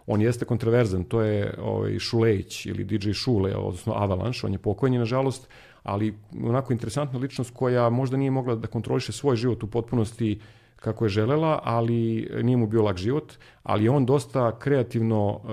on 0.07 0.21
jeste 0.21 0.45
kontroverzan, 0.45 1.03
to 1.03 1.21
je 1.21 1.53
ovaj, 1.61 1.99
Šulejć 1.99 2.65
ili 2.65 2.83
DJ 2.83 3.11
Šule, 3.11 3.55
odnosno 3.55 3.93
Avalanche, 3.93 4.39
on 4.43 4.53
je 4.53 4.59
pokojni 4.59 4.97
nažalost, 4.97 5.49
ali 5.83 6.13
onako 6.43 6.73
interesantna 6.73 7.19
ličnost 7.19 7.53
koja 7.53 7.89
možda 7.89 8.17
nije 8.17 8.31
mogla 8.31 8.55
da 8.55 8.67
kontroliše 8.67 9.11
svoj 9.11 9.35
život 9.35 9.63
u 9.63 9.67
potpunosti 9.67 10.39
kako 10.79 11.05
je 11.05 11.09
želela, 11.09 11.59
ali 11.63 12.29
nije 12.43 12.57
mu 12.57 12.67
bio 12.67 12.83
lak 12.83 12.97
život, 12.97 13.33
ali 13.63 13.89
on 13.89 14.05
dosta 14.05 14.59
kreativno 14.59 15.39
e, 15.43 15.51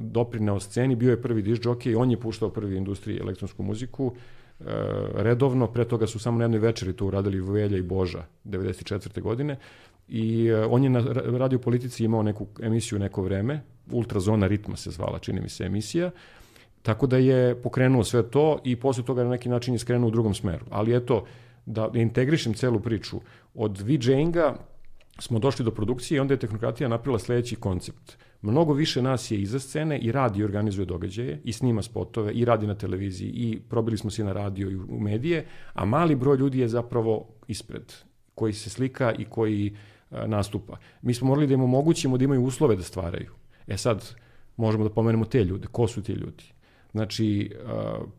doprineo 0.00 0.60
sceni, 0.60 0.96
bio 0.96 1.10
je 1.10 1.22
prvi 1.22 1.42
diš 1.42 1.60
džokej, 1.60 1.94
on 1.94 2.10
je 2.10 2.20
puštao 2.20 2.50
prvi 2.50 2.76
industriji 2.76 3.18
elektronsku 3.18 3.62
muziku, 3.62 4.12
e, 4.60 4.64
redovno, 5.14 5.66
pre 5.66 5.84
toga 5.84 6.06
su 6.06 6.18
samo 6.18 6.38
na 6.38 6.44
jednoj 6.44 6.60
večeri 6.60 6.92
to 6.92 7.06
uradili 7.06 7.40
Velja 7.40 7.78
i 7.78 7.82
Boža 7.82 8.24
94. 8.44 9.20
godine 9.20 9.56
i 10.08 10.46
e, 10.46 10.64
on 10.66 10.84
je 10.84 10.90
na 10.90 11.00
radio 11.38 11.58
politici 11.58 12.04
imao 12.04 12.22
neku 12.22 12.46
emisiju 12.62 12.98
neko 12.98 13.22
vreme, 13.22 13.60
Ultrazona 13.92 14.46
ritma 14.46 14.76
se 14.76 14.90
zvala, 14.90 15.18
čini 15.18 15.40
mi 15.40 15.48
se 15.48 15.64
emisija, 15.64 16.10
tako 16.82 17.06
da 17.06 17.16
je 17.16 17.62
pokrenuo 17.62 18.04
sve 18.04 18.22
to 18.30 18.58
i 18.64 18.76
posle 18.76 19.04
toga 19.04 19.24
na 19.24 19.30
neki 19.30 19.48
način 19.48 19.74
je 19.74 19.78
skrenuo 19.78 20.08
u 20.08 20.10
drugom 20.10 20.34
smeru. 20.34 20.64
Ali 20.70 20.96
eto, 20.96 21.24
da 21.68 21.90
integrišem 21.94 22.54
celu 22.54 22.80
priču, 22.80 23.20
od 23.54 23.80
VJ-inga 23.80 24.56
smo 25.18 25.38
došli 25.38 25.64
do 25.64 25.70
produkcije 25.70 26.16
i 26.16 26.20
onda 26.20 26.34
je 26.34 26.38
Tehnokratija 26.38 26.88
napravila 26.88 27.18
sledeći 27.18 27.56
koncept. 27.56 28.16
Mnogo 28.42 28.72
više 28.72 29.02
nas 29.02 29.30
je 29.30 29.40
iza 29.40 29.58
scene 29.58 29.98
i 29.98 30.12
radi 30.12 30.40
i 30.40 30.44
organizuje 30.44 30.86
događaje 30.86 31.40
i 31.44 31.52
snima 31.52 31.82
spotove 31.82 32.32
i 32.32 32.44
radi 32.44 32.66
na 32.66 32.74
televiziji 32.74 33.28
i 33.28 33.60
probili 33.68 33.98
smo 33.98 34.10
se 34.10 34.24
na 34.24 34.32
radio 34.32 34.70
i 34.70 34.76
u 34.76 35.00
medije, 35.00 35.46
a 35.72 35.84
mali 35.84 36.14
broj 36.14 36.36
ljudi 36.36 36.58
je 36.58 36.68
zapravo 36.68 37.28
ispred, 37.48 37.92
koji 38.34 38.52
se 38.52 38.70
slika 38.70 39.12
i 39.12 39.24
koji 39.24 39.76
a, 40.10 40.26
nastupa. 40.26 40.76
Mi 41.02 41.14
smo 41.14 41.28
morali 41.28 41.46
da 41.46 41.54
im 41.54 41.62
omogućimo 41.62 42.18
da 42.18 42.24
imaju 42.24 42.44
uslove 42.44 42.76
da 42.76 42.82
stvaraju. 42.82 43.32
E 43.66 43.76
sad, 43.76 44.14
možemo 44.56 44.84
da 44.84 44.90
pomenemo 44.90 45.24
te 45.24 45.44
ljude. 45.44 45.66
Ko 45.66 45.88
su 45.88 46.02
ti 46.02 46.12
ljudi? 46.12 46.44
Znači, 46.92 47.50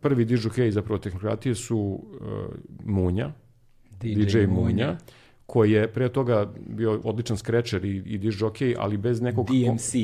prvi 0.00 0.24
DJ 0.24 0.68
zapravo 0.70 0.98
tehnokratije 0.98 1.54
su 1.54 2.04
a, 2.20 2.48
Munja, 2.84 3.32
DJ, 4.00 4.22
DJ 4.22 4.38
Munja, 4.38 4.60
Munja 4.60 4.96
koji 5.46 5.72
je 5.72 5.92
pre 5.92 6.08
toga 6.08 6.52
bio 6.68 7.00
odličan 7.04 7.36
skrečer 7.36 7.84
i, 7.84 7.96
i 7.96 8.18
diš 8.18 8.38
jockey, 8.38 8.74
ali 8.78 8.96
bez 8.96 9.20
nekog... 9.20 9.46
DMC. 9.46 9.94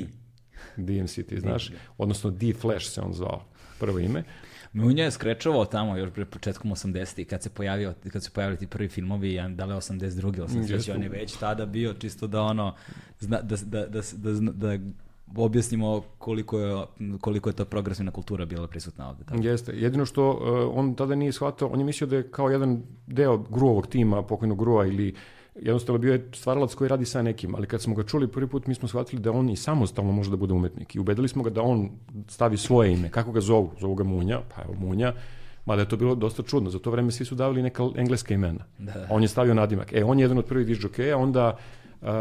DMC, 0.76 1.14
ti 1.14 1.40
znaš, 1.40 1.72
odnosno 1.98 2.30
D-Flash 2.30 2.90
se 2.90 3.00
on 3.00 3.12
zvao, 3.12 3.44
prvo 3.80 3.98
ime. 3.98 4.24
Munja 4.72 5.04
je 5.04 5.10
skrečovao 5.10 5.64
tamo 5.64 5.96
još 5.96 6.10
pre 6.10 6.24
početkom 6.24 6.70
80. 6.70 7.24
kad 7.24 7.42
se 7.42 7.50
pojavio 7.50 7.94
kad 8.12 8.24
se 8.24 8.30
pojavili 8.30 8.58
ti 8.58 8.66
prvi 8.66 8.88
filmovi, 8.88 9.34
ja 9.34 9.48
da 9.48 9.64
li 9.64 9.74
82. 9.74 10.46
83. 10.46 10.94
on 10.94 11.02
je 11.02 11.08
već 11.08 11.36
tada 11.36 11.66
bio 11.66 11.94
čisto 11.94 12.26
da 12.26 12.42
ono 12.42 12.74
zna, 13.20 13.40
da, 13.42 13.56
da, 13.64 13.86
da, 13.86 14.00
da, 14.16 14.32
da 14.52 14.78
objasnimo 15.36 16.02
koliko 16.18 16.58
je, 16.58 16.86
koliko 17.20 17.48
je 17.48 17.52
to 17.52 17.64
progresivna 17.64 18.10
kultura 18.10 18.44
bila 18.44 18.66
prisutna 18.66 19.08
ovde. 19.08 19.24
Tako. 19.24 19.42
Jeste. 19.42 19.72
Jedino 19.72 20.06
što 20.06 20.30
uh, 20.30 20.38
on 20.78 20.94
tada 20.94 21.14
nije 21.14 21.32
shvatao, 21.32 21.68
on 21.68 21.78
je 21.78 21.84
mislio 21.84 22.08
da 22.08 22.16
je 22.16 22.30
kao 22.30 22.50
jedan 22.50 22.82
deo 23.06 23.38
gruovog 23.38 23.86
tima, 23.86 24.22
pokojnog 24.22 24.58
grua 24.58 24.86
ili 24.86 25.14
jednostavno 25.60 25.98
bio 25.98 26.12
je 26.12 26.30
stvaralac 26.34 26.74
koji 26.74 26.88
radi 26.88 27.04
sa 27.04 27.22
nekim, 27.22 27.54
ali 27.54 27.66
kad 27.66 27.82
smo 27.82 27.94
ga 27.94 28.02
čuli 28.02 28.28
prvi 28.28 28.46
put 28.46 28.66
mi 28.66 28.74
smo 28.74 28.88
shvatili 28.88 29.22
da 29.22 29.32
on 29.32 29.50
i 29.50 29.56
samostalno 29.56 30.12
može 30.12 30.30
da 30.30 30.36
bude 30.36 30.54
umetnik 30.54 30.94
i 30.94 30.98
ubedili 30.98 31.28
smo 31.28 31.42
ga 31.42 31.50
da 31.50 31.62
on 31.62 31.90
stavi 32.28 32.56
svoje 32.56 32.92
ime. 32.92 33.10
Kako 33.10 33.32
ga 33.32 33.40
zovu? 33.40 33.70
Zovu 33.80 33.94
ga 33.94 34.04
Munja, 34.04 34.40
pa 34.54 34.62
evo 34.62 34.74
Munja, 34.74 35.12
mada 35.66 35.82
je 35.82 35.88
to 35.88 35.96
bilo 35.96 36.14
dosta 36.14 36.42
čudno. 36.42 36.70
Za 36.70 36.78
to 36.78 36.90
vreme 36.90 37.10
svi 37.10 37.24
su 37.24 37.34
davali 37.34 37.62
neka 37.62 37.88
engleska 37.96 38.34
imena. 38.34 38.64
Da. 38.78 39.06
On 39.10 39.22
je 39.22 39.28
stavio 39.28 39.54
nadimak. 39.54 39.92
E, 39.92 40.04
on 40.04 40.18
je 40.18 40.24
jedan 40.24 40.38
od 40.38 40.44
prvih 40.44 40.66
disjokeja, 40.66 41.18
onda 41.18 41.56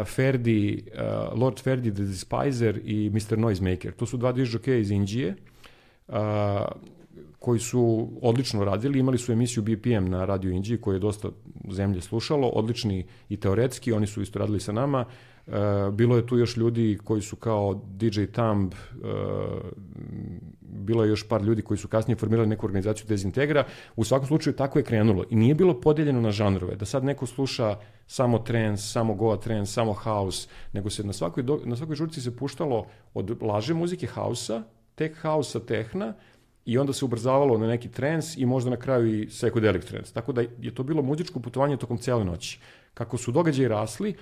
Ferdi, 0.04 0.82
uh, 0.86 1.40
Lord 1.40 1.60
Ferdi 1.62 1.94
the 1.94 2.02
Despiser 2.02 2.80
i 2.84 3.10
Mr. 3.10 3.38
Noisemaker. 3.38 3.92
To 3.92 4.06
su 4.06 4.16
dva 4.16 4.32
disjokeja 4.32 4.78
iz 4.78 4.90
Indije. 4.90 5.34
Uh, 6.08 6.16
koji 7.38 7.60
su 7.60 8.08
odlično 8.22 8.64
radili, 8.64 8.98
imali 8.98 9.18
su 9.18 9.32
emisiju 9.32 9.62
BPM 9.62 10.08
na 10.08 10.24
Radio 10.24 10.50
Indiji 10.50 10.80
koju 10.80 10.94
je 10.94 11.00
dosta 11.00 11.28
zemlje 11.70 12.00
slušalo, 12.00 12.48
odlični 12.48 13.06
i 13.28 13.36
teoretski, 13.36 13.92
oni 13.92 14.06
su 14.06 14.22
isto 14.22 14.38
radili 14.38 14.60
sa 14.60 14.72
nama. 14.72 15.04
E, 15.46 15.50
bilo 15.92 16.16
je 16.16 16.26
tu 16.26 16.38
još 16.38 16.56
ljudi 16.56 16.98
koji 17.04 17.22
su 17.22 17.36
kao 17.36 17.82
DJ 17.98 18.24
Thumb, 18.24 18.72
e, 18.72 18.76
bilo 20.76 21.04
je 21.04 21.10
još 21.10 21.28
par 21.28 21.42
ljudi 21.42 21.62
koji 21.62 21.78
su 21.78 21.88
kasnije 21.88 22.16
formirali 22.16 22.48
neku 22.48 22.66
organizaciju 22.66 23.06
Dezintegra. 23.08 23.64
U 23.96 24.04
svakom 24.04 24.26
slučaju 24.26 24.56
tako 24.56 24.78
je 24.78 24.84
krenulo 24.84 25.24
i 25.30 25.36
nije 25.36 25.54
bilo 25.54 25.80
podeljeno 25.80 26.20
na 26.20 26.30
žanrove, 26.30 26.76
da 26.76 26.84
sad 26.84 27.04
neko 27.04 27.26
sluša 27.26 27.76
samo 28.06 28.38
trance, 28.38 28.82
samo 28.82 29.14
goa 29.14 29.36
trance, 29.36 29.72
samo 29.72 29.92
house, 29.92 30.48
nego 30.72 30.90
se 30.90 31.04
na 31.04 31.12
svakoj, 31.12 31.44
na 31.64 31.76
svakoj 31.76 31.96
žurci 31.96 32.20
se 32.20 32.36
puštalo 32.36 32.86
od 33.14 33.42
laže 33.42 33.74
muzike 33.74 34.06
hausa, 34.06 34.62
tech 34.94 35.20
hausa, 35.20 35.60
tehna, 35.60 36.14
i 36.66 36.78
onda 36.78 36.92
se 36.92 37.04
ubrzavalo 37.04 37.58
na 37.58 37.66
neki 37.66 37.88
trens 37.88 38.36
i 38.36 38.46
možda 38.46 38.70
na 38.70 38.76
kraju 38.76 39.06
i 39.06 39.26
psychedelic 39.26 39.84
trens. 39.84 40.12
Tako 40.12 40.32
da 40.32 40.40
je 40.40 40.74
to 40.74 40.82
bilo 40.82 41.02
muzičko 41.02 41.40
putovanje 41.40 41.76
tokom 41.76 41.98
cele 41.98 42.24
noći. 42.24 42.60
Kako 42.94 43.16
su 43.16 43.32
događaji 43.32 43.68
rasli, 43.68 44.14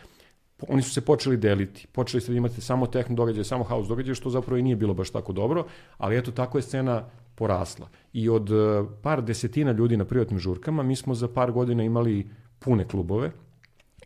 oni 0.69 0.83
su 0.83 0.91
se 0.91 1.01
počeli 1.01 1.37
deliti. 1.37 1.87
Počeli 1.93 2.21
ste 2.21 2.33
da 2.33 2.39
imate 2.39 2.61
samo 2.61 2.87
tehno 2.87 3.17
događaje, 3.17 3.45
samo 3.45 3.65
house 3.65 3.89
događaje, 3.89 4.15
što 4.15 4.31
zapravo 4.31 4.59
i 4.59 4.63
nije 4.63 4.77
bilo 4.77 4.95
baš 4.95 5.11
tako 5.11 5.33
dobro, 5.33 5.67
ali 5.99 6.19
eto, 6.19 6.31
tako 6.31 6.59
je 6.59 6.63
scena 6.63 7.05
porasla. 7.35 7.89
I 8.13 8.29
od 8.29 8.51
e, 8.51 8.85
par 9.03 9.23
desetina 9.23 9.73
ljudi 9.73 9.97
na 9.97 10.05
privatnim 10.05 10.39
žurkama, 10.39 10.83
mi 10.83 10.97
smo 10.97 11.15
za 11.15 11.29
par 11.29 11.53
godina 11.53 11.83
imali 11.83 12.27
pune 12.59 12.85
klubove 12.85 13.31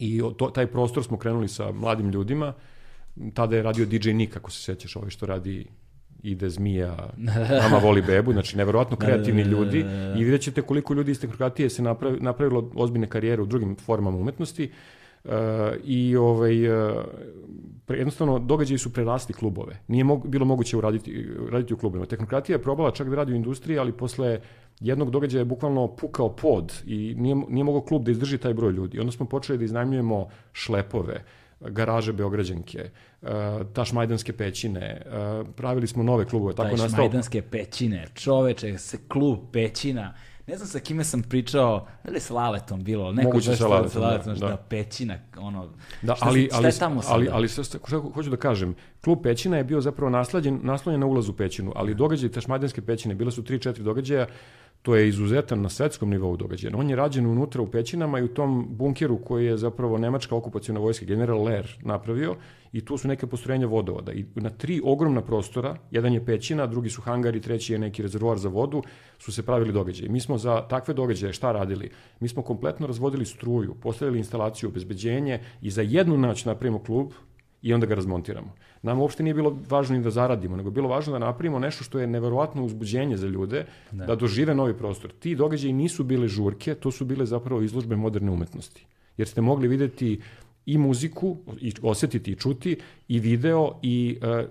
i 0.00 0.22
to, 0.36 0.50
taj 0.50 0.66
prostor 0.66 1.04
smo 1.04 1.16
krenuli 1.16 1.48
sa 1.48 1.72
mladim 1.72 2.10
ljudima. 2.10 2.52
Tada 3.34 3.56
je 3.56 3.62
radio 3.62 3.86
DJ 3.86 4.10
Nick, 4.10 4.36
ako 4.36 4.50
se 4.50 4.62
sećaš, 4.62 4.96
ovaj 4.96 5.10
što 5.10 5.26
radi 5.26 5.66
ide 6.22 6.50
zmija, 6.50 6.96
mama 7.62 7.78
voli 7.82 8.02
bebu, 8.02 8.32
znači 8.32 8.56
neverovatno 8.56 8.96
da, 8.96 9.06
da, 9.06 9.12
kreativni 9.12 9.44
da, 9.44 9.50
ljudi 9.50 9.84
i 10.16 10.24
vidjet 10.24 10.42
ćete 10.42 10.62
koliko 10.62 10.94
ljudi 10.94 11.10
iz 11.10 11.20
tehnokratije 11.20 11.70
se 11.70 11.82
napravilo 12.20 12.70
ozbiljne 12.74 13.06
karijere 13.06 13.42
u 13.42 13.46
drugim 13.46 13.76
formama 13.76 14.18
umetnosti. 14.18 14.70
I 15.84 16.16
ovaj, 16.16 16.54
pre, 17.86 17.98
jednostavno 17.98 18.38
događaji 18.38 18.78
su 18.78 18.92
prerasli 18.92 19.34
klubove. 19.34 19.78
Nije 19.88 20.04
mog, 20.04 20.28
bilo 20.28 20.44
moguće 20.44 20.76
uraditi, 20.76 21.28
raditi 21.50 21.74
u 21.74 21.76
klubovima. 21.76 22.06
Tehnokratija 22.06 22.56
je 22.56 22.62
probala 22.62 22.90
čak 22.90 23.08
da 23.08 23.16
radi 23.16 23.32
u 23.32 23.36
industriji, 23.36 23.78
ali 23.78 23.92
posle 23.92 24.40
jednog 24.80 25.10
događaja 25.10 25.40
je 25.40 25.44
bukvalno 25.44 25.96
pukao 25.96 26.36
pod 26.36 26.82
i 26.86 27.14
nije, 27.18 27.34
nije 27.48 27.64
mogao 27.64 27.80
klub 27.80 28.04
da 28.04 28.10
izdrži 28.10 28.38
taj 28.38 28.54
broj 28.54 28.72
ljudi. 28.72 29.00
Onda 29.00 29.12
smo 29.12 29.26
počeli 29.26 29.58
da 29.58 29.64
iznajmljujemo 29.64 30.28
šlepove, 30.52 31.24
garaže 31.60 32.12
Beograđanke, 32.12 32.90
uh, 33.22 33.28
Tašmajdanske 33.72 34.32
pećine, 34.32 35.02
uh, 35.06 35.48
pravili 35.56 35.86
smo 35.86 36.02
nove 36.02 36.24
klubove. 36.24 36.54
Tako 36.54 36.70
nastao... 36.70 36.88
Tašmajdanske 36.88 37.42
pećine, 37.42 38.06
čoveče, 38.14 38.78
se 38.78 38.98
klub 39.08 39.38
pećina, 39.52 40.14
ne 40.48 40.56
znam 40.56 40.68
sa 40.68 40.78
kime 40.78 41.04
sam 41.04 41.22
pričao, 41.22 41.86
da 42.04 42.10
li 42.10 42.20
s 42.20 42.30
Laletom 42.30 42.84
bilo, 42.84 43.12
neko 43.12 43.28
Moguće 43.28 43.56
sa 43.56 43.68
Laletom, 43.68 43.90
sa 43.90 44.00
Laletom 44.00 44.34
da, 44.34 44.40
da. 44.40 44.46
da, 44.46 44.56
pećina, 44.56 45.18
ono, 45.38 45.68
da, 46.02 46.14
šta, 46.14 46.26
ali, 46.26 46.46
šta 46.46 46.56
ali, 46.56 46.66
je 46.66 46.72
tamo 46.72 47.02
sada? 47.02 47.14
Ali, 47.14 47.28
ali 47.32 47.48
šta, 47.48 47.62
hoću 48.14 48.30
da 48.30 48.36
kažem, 48.36 48.74
klub 49.04 49.18
pećina 49.22 49.56
je 49.56 49.64
bio 49.64 49.80
zapravo 49.80 50.10
naslađen, 50.10 50.60
naslonjen 50.62 51.00
na 51.00 51.06
ulazu 51.06 51.32
pećinu, 51.32 51.72
ali 51.76 51.94
događaj 51.94 52.30
Tašmajdanske 52.30 52.82
pećine, 52.82 53.14
bile 53.14 53.30
su 53.30 53.42
3-4 53.42 53.78
događaja, 53.78 54.26
To 54.82 54.96
je 54.96 55.08
izuzetan 55.08 55.62
na 55.62 55.68
svetskom 55.68 56.10
nivou 56.10 56.36
događaj. 56.36 56.72
On 56.74 56.90
je 56.90 56.96
rađen 56.96 57.26
unutra 57.26 57.62
u 57.62 57.70
pećinama 57.70 58.18
i 58.18 58.22
u 58.22 58.28
tom 58.28 58.66
bunkeru 58.70 59.18
koji 59.24 59.46
je 59.46 59.56
zapravo 59.56 59.98
nemačka 59.98 60.36
okupacijona 60.36 60.80
vojska, 60.80 61.06
general 61.06 61.42
Ler, 61.42 61.78
napravio 61.82 62.36
i 62.72 62.84
tu 62.84 62.96
su 62.98 63.08
neke 63.08 63.26
postrojenja 63.26 63.66
vodovoda. 63.66 64.12
I 64.12 64.24
na 64.34 64.50
tri 64.50 64.80
ogromna 64.84 65.22
prostora, 65.22 65.76
jedan 65.90 66.12
je 66.12 66.24
pećina, 66.24 66.66
drugi 66.66 66.90
su 66.90 67.02
hangari, 67.02 67.40
treći 67.40 67.72
je 67.72 67.78
neki 67.78 68.02
rezervoar 68.02 68.38
za 68.38 68.48
vodu, 68.48 68.82
su 69.18 69.32
se 69.32 69.42
pravili 69.42 69.72
događaji. 69.72 70.08
Mi 70.08 70.20
smo 70.20 70.38
za 70.38 70.60
takve 70.68 70.94
događaje 70.94 71.32
šta 71.32 71.52
radili? 71.52 71.90
Mi 72.20 72.28
smo 72.28 72.42
kompletno 72.42 72.86
razvodili 72.86 73.26
struju, 73.26 73.74
postavili 73.74 74.18
instalaciju, 74.18 74.68
obezbeđenje 74.68 75.40
i 75.62 75.70
za 75.70 75.82
jednu 75.82 76.18
noć 76.18 76.44
napravimo 76.44 76.78
klub 76.78 77.12
i 77.62 77.74
onda 77.74 77.86
ga 77.86 77.94
razmontiramo. 77.94 78.54
Nam 78.82 79.00
uopšte 79.00 79.22
nije 79.22 79.34
bilo 79.34 79.56
važno 79.68 79.96
ni 79.96 80.02
da 80.02 80.10
zaradimo, 80.10 80.56
nego 80.56 80.70
bilo 80.70 80.88
važno 80.88 81.12
da 81.12 81.18
napravimo 81.18 81.58
nešto 81.58 81.84
što 81.84 81.98
je 81.98 82.06
neverovatno 82.06 82.64
uzbuđenje 82.64 83.16
za 83.16 83.26
ljude, 83.26 83.64
da, 83.92 84.06
da 84.06 84.14
dožive 84.14 84.54
novi 84.54 84.74
prostor. 84.74 85.12
Ti 85.12 85.34
događaji 85.34 85.72
nisu 85.72 86.04
bile 86.04 86.28
žurke, 86.28 86.74
to 86.74 86.90
su 86.90 87.04
bile 87.04 87.26
zapravo 87.26 87.62
izložbe 87.62 87.96
moderne 87.96 88.30
umetnosti. 88.30 88.86
Jer 89.16 89.28
ste 89.28 89.40
mogli 89.40 89.68
videti 89.68 90.20
i 90.68 90.78
muziku, 90.78 91.36
i 91.60 91.72
osetiti 91.82 92.32
i 92.32 92.36
čuti, 92.36 92.76
i 93.08 93.18
video, 93.20 93.78
i 93.82 94.18
e, 94.22 94.46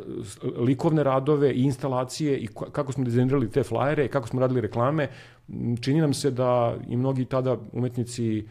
likovne 0.57 1.03
radove, 1.03 1.51
i 1.53 1.63
instalacije, 1.63 2.37
i 2.37 2.47
kako 2.47 2.91
smo 2.91 3.03
dizajnirali 3.03 3.51
te 3.51 3.63
flajere, 3.63 4.07
kako 4.07 4.27
smo 4.27 4.39
radili 4.39 4.61
reklame. 4.61 5.07
Čini 5.81 6.01
nam 6.01 6.13
se 6.13 6.31
da 6.31 6.75
i 6.89 6.97
mnogi 6.97 7.25
tada 7.25 7.57
umetnici 7.71 8.37
e, 8.37 8.43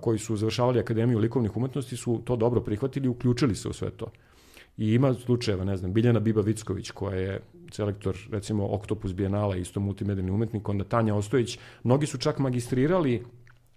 koji 0.00 0.18
su 0.18 0.36
završavali 0.36 0.80
Akademiju 0.80 1.18
likovnih 1.18 1.56
umetnosti 1.56 1.96
su 1.96 2.20
to 2.24 2.36
dobro 2.36 2.60
prihvatili 2.60 3.06
i 3.06 3.08
uključili 3.08 3.54
se 3.54 3.68
u 3.68 3.72
sve 3.72 3.90
to. 3.90 4.06
I 4.76 4.94
ima 4.94 5.14
slučajeva, 5.14 5.64
ne 5.64 5.76
znam, 5.76 5.92
Biljana 5.92 6.20
Biba 6.20 6.40
Vicković, 6.40 6.90
koja 6.90 7.16
je 7.16 7.40
selektor, 7.72 8.16
recimo, 8.30 8.74
Oktopus 8.74 9.14
Bienala, 9.14 9.56
isto 9.56 9.80
multimedijni 9.80 10.30
umetnik, 10.30 10.68
onda 10.68 10.84
Tanja 10.84 11.14
Ostojić. 11.14 11.58
Mnogi 11.82 12.06
su 12.06 12.18
čak 12.18 12.38
magistrirali 12.38 13.24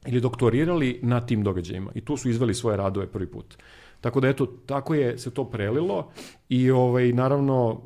ili 0.05 0.21
doktorirali 0.21 0.99
na 1.03 1.25
tim 1.25 1.43
događajima 1.43 1.91
i 1.95 2.01
tu 2.01 2.17
su 2.17 2.29
izveli 2.29 2.53
svoje 2.53 2.77
radove 2.77 3.07
prvi 3.07 3.27
put. 3.27 3.57
Tako 4.01 4.19
da, 4.19 4.29
eto, 4.29 4.45
tako 4.45 4.95
je 4.95 5.17
se 5.17 5.31
to 5.31 5.49
prelilo 5.49 6.11
i, 6.49 6.71
ovaj, 6.71 7.13
naravno, 7.13 7.81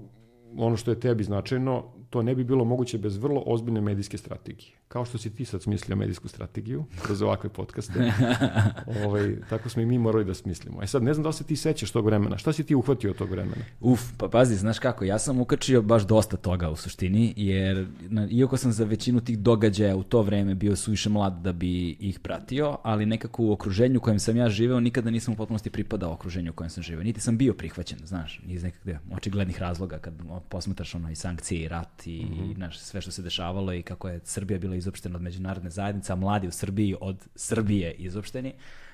ono 0.57 0.77
što 0.77 0.91
je 0.91 0.99
tebi 0.99 1.23
značajno, 1.23 1.93
to 2.11 2.21
ne 2.21 2.35
bi 2.35 2.43
bilo 2.43 2.65
moguće 2.65 2.97
bez 2.97 3.17
vrlo 3.17 3.43
ozbiljne 3.45 3.81
medijske 3.81 4.17
strategije. 4.17 4.71
Kao 4.87 5.05
što 5.05 5.17
si 5.17 5.35
ti 5.35 5.45
sad 5.45 5.61
smislio 5.61 5.95
medijsku 5.95 6.27
strategiju 6.27 6.85
kroz 7.03 7.21
ovakve 7.21 7.49
podcaste, 7.49 8.11
ovaj, 9.05 9.35
tako 9.49 9.69
smo 9.69 9.81
i 9.81 9.85
mi 9.85 9.97
morali 9.97 10.25
da 10.25 10.33
smislimo. 10.33 10.83
E 10.83 10.87
sad, 10.87 11.03
ne 11.03 11.13
znam 11.13 11.23
da 11.23 11.29
li 11.29 11.33
se 11.33 11.43
ti 11.43 11.55
sećaš 11.55 11.91
tog 11.91 12.05
vremena. 12.05 12.37
Šta 12.37 12.53
si 12.53 12.63
ti 12.63 12.75
uhvatio 12.75 13.11
od 13.11 13.17
tog 13.17 13.31
vremena? 13.31 13.63
Uf, 13.79 14.01
pa 14.17 14.27
pazi, 14.27 14.55
znaš 14.55 14.79
kako, 14.79 15.05
ja 15.05 15.19
sam 15.19 15.41
ukačio 15.41 15.81
baš 15.81 16.03
dosta 16.07 16.37
toga 16.37 16.69
u 16.69 16.75
suštini, 16.75 17.33
jer 17.37 17.87
na, 18.09 18.27
iako 18.31 18.57
sam 18.57 18.71
za 18.71 18.85
većinu 18.85 19.21
tih 19.21 19.39
događaja 19.39 19.95
u 19.95 20.03
to 20.03 20.21
vreme 20.21 20.55
bio 20.55 20.75
suviše 20.75 21.09
mlad 21.09 21.41
da 21.41 21.53
bi 21.53 21.89
ih 21.89 22.19
pratio, 22.19 22.77
ali 22.83 23.05
nekako 23.05 23.43
u 23.43 23.51
okruženju 23.51 23.97
u 23.97 24.01
kojem 24.01 24.19
sam 24.19 24.37
ja 24.37 24.49
živeo, 24.49 24.79
nikada 24.79 25.09
nisam 25.09 25.33
u 25.33 25.37
potpunosti 25.37 25.69
pripadao 25.69 26.13
okruženju 26.13 26.51
u 26.51 26.53
kojem 26.53 26.69
sam 26.69 26.83
živeo. 26.83 27.03
Niti 27.03 27.21
sam 27.21 27.37
bio 27.37 27.53
prihvaćen, 27.53 27.99
znaš, 28.05 28.41
iz 28.47 28.63
nekakve 28.63 28.99
očiglednih 29.11 29.59
razloga 29.59 29.97
kad 29.97 30.13
posmetaš 30.49 30.95
ono 30.95 31.11
i 31.11 31.15
sankcije 31.15 31.61
i 31.61 31.67
rat 31.67 32.00
i, 32.07 32.25
mm 32.25 32.29
-hmm. 32.29 32.55
znaš, 32.55 32.79
sve 32.79 33.01
što 33.01 33.11
se 33.11 33.21
dešavalo 33.21 33.73
i 33.73 33.81
kako 33.81 34.09
je 34.09 34.19
Srbija 34.23 34.59
bila 34.59 34.75
izopštena 34.75 35.15
od 35.15 35.21
međunarodne 35.21 35.69
zajednice, 35.69 36.13
a 36.13 36.15
mladi 36.15 36.47
u 36.47 36.51
Srbiji 36.51 36.95
od 37.01 37.27
Srbije 37.35 37.93
izopšteni, 37.93 38.53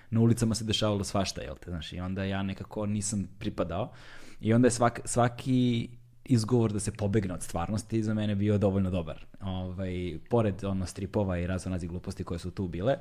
na 0.10 0.22
ulicama 0.22 0.56
se 0.56 0.64
dešavalo 0.64 1.04
svašta, 1.04 1.42
jel 1.42 1.56
te, 1.56 1.72
znaš, 1.72 1.94
i 1.94 2.00
onda 2.00 2.24
ja 2.24 2.44
nekako 2.44 2.86
nisam 2.86 3.28
pripadao 3.40 3.92
i 4.42 4.54
onda 4.54 4.68
je 4.68 4.72
svak, 4.72 5.00
svaki 5.06 5.90
izgovor 6.26 6.74
da 6.74 6.80
se 6.80 6.92
pobegne 6.92 7.34
od 7.34 7.42
stvarnosti 7.42 8.04
za 8.04 8.14
mene 8.14 8.36
bio 8.36 8.58
dovoljno 8.58 8.92
dobar. 8.92 9.26
Ovaj, 9.42 10.20
pored 10.30 10.64
ono 10.64 10.86
stripova 10.86 11.38
i 11.38 11.48
razvonazi 11.48 11.88
gluposti 11.88 12.24
koje 12.24 12.40
su 12.40 12.52
tu 12.52 12.68
bile, 12.68 12.96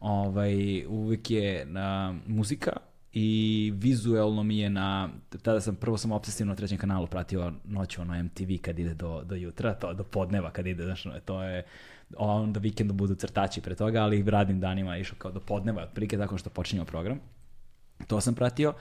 ovaj, 0.00 0.86
uvijek 0.86 1.30
je 1.30 1.64
na, 1.64 2.14
muzika 2.26 2.72
i 3.12 3.72
vizuelno 3.76 4.42
mi 4.42 4.58
je 4.58 4.70
na, 4.70 5.08
tada 5.42 5.60
sam, 5.60 5.74
prvo 5.74 5.98
sam 5.98 6.12
obsesivno 6.12 6.52
na 6.52 6.56
trećem 6.56 6.78
kanalu 6.78 7.06
pratio 7.06 7.52
noću 7.64 8.02
ono 8.02 8.22
MTV 8.22 8.50
kad 8.62 8.78
ide 8.78 8.94
do, 8.94 9.22
do 9.24 9.34
jutra, 9.34 9.74
to, 9.74 9.94
do 9.94 10.04
podneva 10.04 10.50
kad 10.50 10.66
ide, 10.66 10.84
znaš, 10.84 11.04
to 11.24 11.42
je, 11.42 11.64
onda 12.16 12.60
vikendu 12.60 12.94
budu 12.94 13.14
crtači 13.14 13.60
pre 13.60 13.74
toga, 13.74 14.02
ali 14.02 14.22
radnim 14.22 14.60
danima 14.60 14.96
išao 14.96 15.18
kao 15.18 15.32
do 15.32 15.40
podneva, 15.40 15.82
otprilike 15.82 16.18
tako 16.18 16.38
što 16.38 16.50
počinjao 16.50 16.84
program. 16.84 17.20
To 18.06 18.20
sam 18.20 18.34
pratio, 18.34 18.74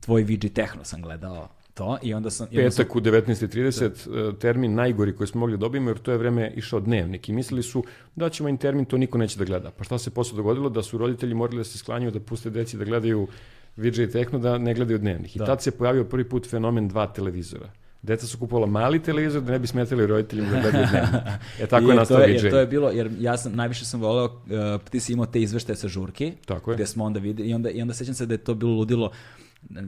tvoj 0.00 0.22
VG 0.22 0.52
Techno 0.54 0.84
sam 0.84 1.02
gledao 1.02 1.48
to 1.74 1.98
i 2.02 2.14
onda 2.14 2.30
sam... 2.30 2.46
Petak 2.46 2.72
sam... 2.72 2.84
u 2.94 3.00
19.30, 3.00 4.34
e, 4.34 4.38
termin 4.38 4.74
najgori 4.74 5.16
koji 5.16 5.26
smo 5.26 5.40
mogli 5.40 5.56
da 5.56 5.60
dobijemo, 5.60 5.90
jer 5.90 5.98
to 5.98 6.12
je 6.12 6.18
vreme 6.18 6.52
išao 6.56 6.80
dnevnik 6.80 7.28
i 7.28 7.32
mislili 7.32 7.62
su 7.62 7.84
da 8.16 8.28
ćemo 8.28 8.48
im 8.48 8.56
termin, 8.56 8.84
to 8.84 8.98
niko 8.98 9.18
neće 9.18 9.38
da 9.38 9.44
gleda. 9.44 9.70
Pa 9.70 9.84
šta 9.84 9.98
se 9.98 10.10
posle 10.10 10.36
dogodilo? 10.36 10.68
Da 10.68 10.82
su 10.82 10.98
roditelji 10.98 11.34
morali 11.34 11.58
da 11.58 11.64
se 11.64 11.78
sklanjaju 11.78 12.10
da 12.10 12.20
puste 12.20 12.50
deci 12.50 12.76
da 12.76 12.84
gledaju 12.84 13.28
VJ 13.76 14.06
Techno, 14.12 14.38
da 14.38 14.58
ne 14.58 14.74
gledaju 14.74 14.98
dnevnik. 14.98 15.36
I 15.36 15.38
da. 15.38 15.44
tad 15.44 15.62
se 15.62 15.70
pojavio 15.70 16.04
prvi 16.04 16.28
put 16.28 16.50
fenomen 16.50 16.88
dva 16.88 17.06
televizora. 17.06 17.70
Deca 18.02 18.26
su 18.26 18.38
kupovala 18.38 18.66
mali 18.66 19.02
televizor 19.02 19.42
da 19.42 19.52
ne 19.52 19.58
bi 19.58 19.66
smetali 19.66 20.06
roditeljima 20.06 20.50
da 20.50 20.60
gledaju 20.60 20.86
dnevnik. 20.90 21.22
E 21.60 21.66
tako 21.66 21.84
I 21.84 21.88
je 21.88 21.94
nastao 21.94 22.18
VJ. 22.18 22.30
Jer 22.30 22.50
to 22.50 22.58
je 22.58 22.66
bilo, 22.66 22.90
jer 22.90 23.10
ja 23.20 23.36
sam, 23.36 23.54
najviše 23.54 23.84
sam 23.84 24.00
voleo, 24.00 24.24
uh, 24.24 24.90
ti 24.90 25.00
si 25.00 25.12
imao 25.12 25.26
te 25.26 25.42
izveštaje 25.42 25.76
sa 25.76 25.88
žurki, 25.88 26.32
tako 26.46 26.70
je. 26.70 26.74
gde 26.74 26.86
smo 26.86 27.04
onda 27.04 27.20
videli, 27.20 27.48
i 27.48 27.54
onda, 27.54 27.70
i 27.70 27.82
onda 27.82 27.94
sećam 27.94 28.14
se 28.14 28.26
da 28.26 28.34
je 28.34 28.38
to 28.38 28.54
bilo 28.54 28.72
ludilo, 28.72 29.10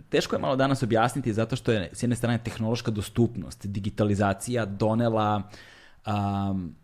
teško 0.08 0.36
je 0.36 0.40
malo 0.40 0.56
danas 0.56 0.82
objasniti 0.82 1.32
zato 1.32 1.56
što 1.56 1.72
je 1.72 1.90
s 1.92 2.02
jedne 2.02 2.16
strane 2.16 2.38
tehnološka 2.44 2.90
dostupnost, 2.90 3.66
digitalizacija 3.66 4.64
donela 4.64 5.50
um, 6.06 6.74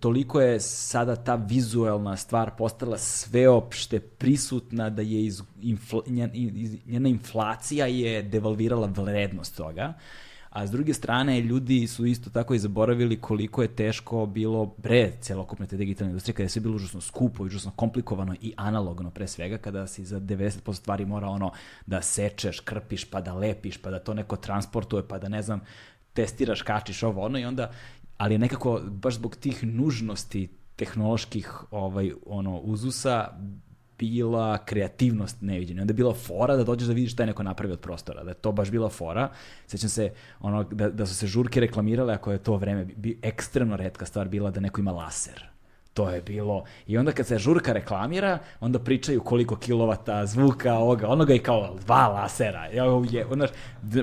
toliko 0.00 0.40
je 0.40 0.60
sada 0.60 1.16
ta 1.16 1.34
vizuelna 1.34 2.16
stvar 2.16 2.50
postala 2.58 2.98
sveopšte 2.98 4.00
prisutna 4.00 4.90
da 4.90 5.02
je 5.02 5.24
iz, 5.24 5.42
infla, 5.62 6.02
njena 6.86 7.08
inflacija 7.08 7.86
je 7.86 8.22
devalvirala 8.22 8.86
vrednost 8.86 9.56
toga. 9.56 9.94
A 10.54 10.66
s 10.66 10.70
druge 10.70 10.94
strane, 10.94 11.40
ljudi 11.40 11.86
su 11.86 12.06
isto 12.06 12.30
tako 12.30 12.54
i 12.54 12.58
zaboravili 12.58 13.20
koliko 13.20 13.62
je 13.62 13.68
teško 13.68 14.26
bilo 14.26 14.66
pre 14.66 15.12
celokupne 15.20 15.66
te 15.66 15.76
digitalne 15.76 16.10
industrije, 16.10 16.34
kada 16.34 16.44
je 16.44 16.48
sve 16.48 16.62
bilo 16.62 16.76
užasno 16.76 17.00
skupo, 17.00 17.44
užasno 17.44 17.72
komplikovano 17.76 18.34
i 18.40 18.52
analogno 18.56 19.10
pre 19.10 19.26
svega, 19.26 19.58
kada 19.58 19.86
si 19.86 20.04
za 20.04 20.20
90% 20.20 20.74
stvari 20.74 21.06
mora 21.06 21.26
ono 21.26 21.52
da 21.86 22.02
sečeš, 22.02 22.60
krpiš, 22.60 23.04
pa 23.04 23.20
da 23.20 23.34
lepiš, 23.34 23.76
pa 23.76 23.90
da 23.90 23.98
to 23.98 24.14
neko 24.14 24.36
transportuje, 24.36 25.08
pa 25.08 25.18
da 25.18 25.28
ne 25.28 25.42
znam, 25.42 25.60
testiraš, 26.12 26.62
kačiš 26.62 27.02
ovo 27.02 27.24
ono 27.24 27.38
i 27.38 27.44
onda, 27.44 27.70
ali 28.16 28.38
nekako 28.38 28.80
baš 28.90 29.14
zbog 29.14 29.36
tih 29.36 29.64
nužnosti 29.64 30.48
tehnoloških 30.76 31.52
ovaj 31.70 32.12
ono 32.26 32.58
uzusa 32.58 33.28
bila 33.98 34.58
kreativnost 34.58 35.36
neviđena. 35.40 35.82
Onda 35.82 35.90
je 35.90 35.96
bila 35.96 36.14
fora 36.14 36.56
da 36.56 36.64
dođeš 36.64 36.88
da 36.88 36.94
vidiš 36.94 37.12
šta 37.12 37.22
je 37.22 37.26
neko 37.26 37.42
napravi 37.42 37.72
od 37.72 37.80
prostora. 37.80 38.24
Da 38.24 38.30
je 38.30 38.34
to 38.34 38.52
baš 38.52 38.70
bila 38.70 38.88
fora. 38.88 39.30
Sećam 39.66 39.88
se 39.88 40.12
ono, 40.40 40.64
da, 40.64 40.90
da 40.90 41.06
su 41.06 41.14
se 41.14 41.26
žurke 41.26 41.60
reklamirale 41.60 42.14
ako 42.14 42.32
je 42.32 42.38
to 42.38 42.56
vreme 42.56 42.84
bi, 42.84 43.18
ekstremno 43.22 43.76
redka 43.76 44.06
stvar 44.06 44.28
bila 44.28 44.50
da 44.50 44.60
neko 44.60 44.80
ima 44.80 44.92
laser. 44.92 45.53
To 45.94 46.10
je 46.10 46.22
bilo. 46.22 46.64
I 46.86 46.98
onda 46.98 47.12
kad 47.12 47.26
se 47.26 47.38
žurka 47.38 47.72
reklamira, 47.72 48.38
onda 48.60 48.78
pričaju 48.78 49.20
koliko 49.20 49.56
kilovata 49.56 50.26
zvuka, 50.26 50.74
ovoga, 50.74 51.08
onoga 51.08 51.34
i 51.34 51.38
kao 51.38 51.76
dva 51.86 52.08
lasera. 52.08 52.66
Ja, 52.66 52.84
je, 53.10 53.26
znaš, 53.32 53.50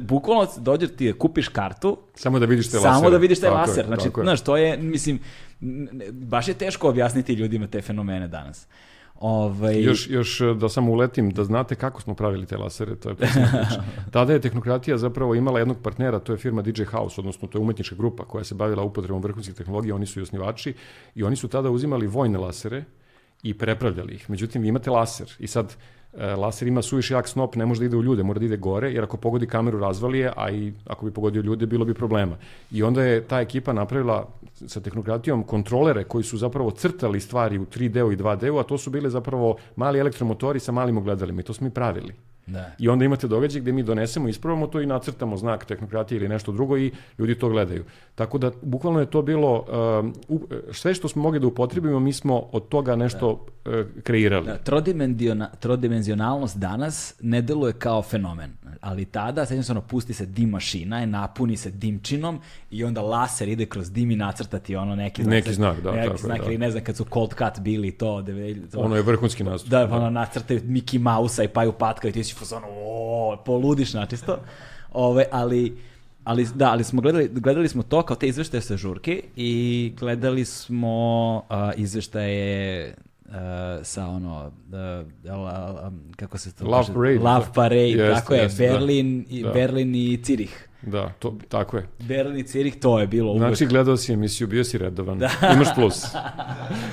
bukvalno 0.01 0.47
dođeš 0.57 0.89
ti 0.97 1.13
kupiš 1.19 1.47
kartu. 1.47 1.97
Samo 2.15 2.39
da 2.39 2.45
vidiš 2.45 2.65
te 2.65 2.71
samo 2.71 2.85
laser. 2.85 2.99
Samo 2.99 3.09
da 3.09 3.17
vidiš 3.17 3.39
te 3.39 3.49
laser. 3.49 3.85
Znači, 3.85 4.09
znaš, 4.23 4.41
to 4.41 4.57
je, 4.57 4.77
mislim, 4.77 5.19
baš 6.11 6.47
je 6.47 6.53
teško 6.53 6.89
objasniti 6.89 7.33
ljudima 7.33 7.67
te 7.67 7.81
fenomene 7.81 8.27
danas. 8.27 8.67
Ovaj... 9.21 9.81
Još, 9.81 10.09
još 10.09 10.41
e, 10.41 10.53
da 10.53 10.69
samo 10.69 10.91
uletim, 10.91 11.29
da 11.29 11.43
znate 11.43 11.75
kako 11.75 12.01
smo 12.01 12.13
pravili 12.13 12.45
te 12.45 12.57
lasere, 12.57 12.95
to 12.95 13.09
je. 13.09 13.15
Tada 14.13 14.33
je 14.33 14.41
Tehnokratija 14.41 14.97
zapravo 14.97 15.35
imala 15.35 15.59
jednog 15.59 15.77
partnera, 15.83 16.19
to 16.19 16.31
je 16.31 16.37
firma 16.37 16.61
DJ 16.61 16.83
House, 16.83 17.21
odnosno 17.21 17.47
to 17.47 17.57
je 17.57 17.61
umetnička 17.61 17.95
grupa 17.95 18.23
koja 18.23 18.43
se 18.43 18.55
bavila 18.55 18.83
upotrebom 18.83 19.21
vrhunskih 19.21 19.55
tehnologija, 19.55 19.95
oni 19.95 20.05
su 20.05 20.19
i 20.19 20.23
osnivači 20.23 20.73
i 21.15 21.23
oni 21.23 21.35
su 21.35 21.47
tada 21.47 21.69
uzimali 21.69 22.07
vojne 22.07 22.37
lasere 22.37 22.83
i 23.43 23.57
prepravljali 23.57 24.13
ih. 24.13 24.29
Međutim, 24.29 24.61
vi 24.61 24.67
imate 24.67 24.89
laser 24.89 25.31
i 25.39 25.47
sad 25.47 25.75
laser 26.13 26.67
ima 26.67 26.81
suviše 26.81 27.13
jak 27.13 27.27
snop, 27.27 27.55
ne 27.55 27.65
može 27.65 27.79
da 27.79 27.85
ide 27.85 27.97
u 27.97 28.03
ljude, 28.03 28.23
mora 28.23 28.39
da 28.39 28.45
ide 28.45 28.57
gore, 28.57 28.91
jer 28.91 29.03
ako 29.03 29.17
pogodi 29.17 29.47
kameru 29.47 29.79
razvali 29.79 30.19
je, 30.19 30.33
a 30.35 30.51
i 30.51 30.73
ako 30.87 31.05
bi 31.05 31.11
pogodio 31.11 31.41
ljude, 31.41 31.65
bilo 31.65 31.85
bi 31.85 31.93
problema. 31.93 32.37
I 32.71 32.83
onda 32.83 33.03
je 33.03 33.21
ta 33.21 33.41
ekipa 33.41 33.73
napravila 33.73 34.27
sa 34.67 34.79
tehnokratijom 34.79 35.43
kontrolere 35.43 36.03
koji 36.03 36.23
su 36.23 36.37
zapravo 36.37 36.71
crtali 36.71 37.19
stvari 37.19 37.57
u 37.57 37.65
3D-u 37.65 38.11
i 38.11 38.17
2D-u, 38.17 38.59
a 38.59 38.63
to 38.63 38.77
su 38.77 38.89
bile 38.89 39.09
zapravo 39.09 39.55
mali 39.75 39.99
elektromotori 39.99 40.59
sa 40.59 40.71
malim 40.71 40.97
ogledalima 40.97 41.41
i 41.41 41.43
to 41.43 41.53
smo 41.53 41.65
mi 41.65 41.73
pravili. 41.73 42.13
Da. 42.47 42.71
I 42.79 42.89
onda 42.89 43.05
imate 43.05 43.27
događaj 43.27 43.61
gde 43.61 43.71
mi 43.71 43.83
donesemo, 43.83 44.27
ispravamo 44.27 44.67
to 44.67 44.81
i 44.81 44.85
nacrtamo 44.85 45.37
znak 45.37 45.65
tehnokratije 45.65 46.17
ili 46.17 46.29
nešto 46.29 46.51
drugo 46.51 46.77
i 46.77 46.91
ljudi 47.17 47.35
to 47.35 47.49
gledaju. 47.49 47.83
Tako 48.15 48.37
da, 48.37 48.51
bukvalno 48.61 48.99
je 48.99 49.05
to 49.05 49.21
bilo, 49.21 49.65
uh, 50.29 50.41
sve 50.71 50.93
što 50.93 51.07
smo 51.07 51.21
mogli 51.21 51.39
da 51.39 51.47
upotrebimo, 51.47 51.99
mi 51.99 52.13
smo 52.13 52.39
od 52.51 52.67
toga 52.67 52.95
nešto 52.95 53.45
da. 53.65 53.79
uh, 53.79 53.85
kreirali. 54.03 54.45
Da, 54.45 54.57
trodimenziona, 54.57 55.49
trodimenzionalnost 55.59 56.57
danas 56.57 57.15
ne 57.21 57.41
deluje 57.41 57.73
kao 57.73 58.01
fenomen, 58.01 58.51
ali 58.81 59.05
tada, 59.05 59.45
se 59.45 59.71
ono, 59.71 59.81
pusti 59.81 60.13
se 60.13 60.25
dim 60.25 60.49
mašina, 60.49 61.05
napuni 61.05 61.57
se 61.57 61.71
dimčinom 61.71 62.39
i 62.71 62.83
onda 62.83 63.01
laser 63.01 63.49
ide 63.49 63.65
kroz 63.65 63.91
dim 63.91 64.11
i 64.11 64.15
nacrtati 64.15 64.75
ono 64.75 64.95
neki 64.95 65.23
znak. 65.23 65.33
Neki 65.33 65.53
znak, 65.53 65.81
da. 65.81 65.91
Neki 65.91 66.07
tako, 66.07 66.17
znak, 66.17 66.39
da. 66.39 66.45
ili 66.45 66.57
ne 66.57 66.71
znam, 66.71 66.83
kad 66.83 66.97
su 66.97 67.05
Cold 67.13 67.29
Cut 67.29 67.59
bili 67.59 67.91
to. 67.91 68.21
Da, 68.21 68.33
to 68.71 68.79
ono 68.79 68.95
je 68.95 69.01
vrhunski 69.01 69.43
nastup. 69.43 69.69
Da, 69.69 69.83
ono 69.83 70.09
nacrtaju 70.09 70.61
Mickey 70.61 70.99
Mouse-a 70.99 71.43
i 71.43 71.47
Paju 71.47 71.71
Patka 71.71 72.07
i 72.07 72.11
ti 72.11 72.23
si 72.31 72.39
fazonu, 72.39 72.67
o, 72.69 73.37
poludiš 73.45 73.93
načisto. 73.93 74.39
Ove, 74.93 75.25
ali, 75.31 75.77
ali 76.23 76.47
da, 76.55 76.71
ali 76.71 76.83
smo 76.83 77.01
gledali, 77.01 77.29
gledali 77.33 77.69
smo 77.69 77.83
to 77.83 78.01
kao 78.01 78.15
te 78.15 78.27
izveštaje 78.27 78.61
sa 78.61 78.77
žurke 78.77 79.23
i 79.35 79.93
gledali 79.99 80.45
smo 80.45 81.35
uh, 81.37 81.55
izveštaje 81.75 82.95
uh, 83.25 83.33
sa 83.83 84.07
ono 84.07 84.51
uh, 84.71 85.07
uh, 85.25 85.93
kako 86.15 86.37
se 86.37 86.55
to 86.55 86.65
Love 86.65 86.77
kaže? 86.77 86.93
Parade. 86.93 87.19
Love 87.19 87.45
Parade, 87.53 87.87
Jeste, 87.87 88.15
tako 88.15 88.33
je, 88.33 88.41
jeste, 88.41 88.67
da. 88.67 88.73
Berlin, 88.73 89.25
i, 89.29 89.43
Da. 89.43 89.49
Berlin 89.49 89.95
i 89.95 90.19
Cirih. 90.23 90.67
Da, 90.81 91.09
to, 91.19 91.35
tako 91.49 91.77
je. 91.77 91.87
Berlin 91.99 92.45
Cirih, 92.45 92.79
to 92.79 92.99
je 92.99 93.07
bilo 93.07 93.31
uvek. 93.31 93.39
Znači, 93.39 93.65
gledao 93.65 93.97
si 93.97 94.13
emisiju, 94.13 94.47
bio 94.47 94.63
si 94.63 94.77
redovan. 94.77 95.21
Imaš 95.55 95.67
plus. 95.75 96.05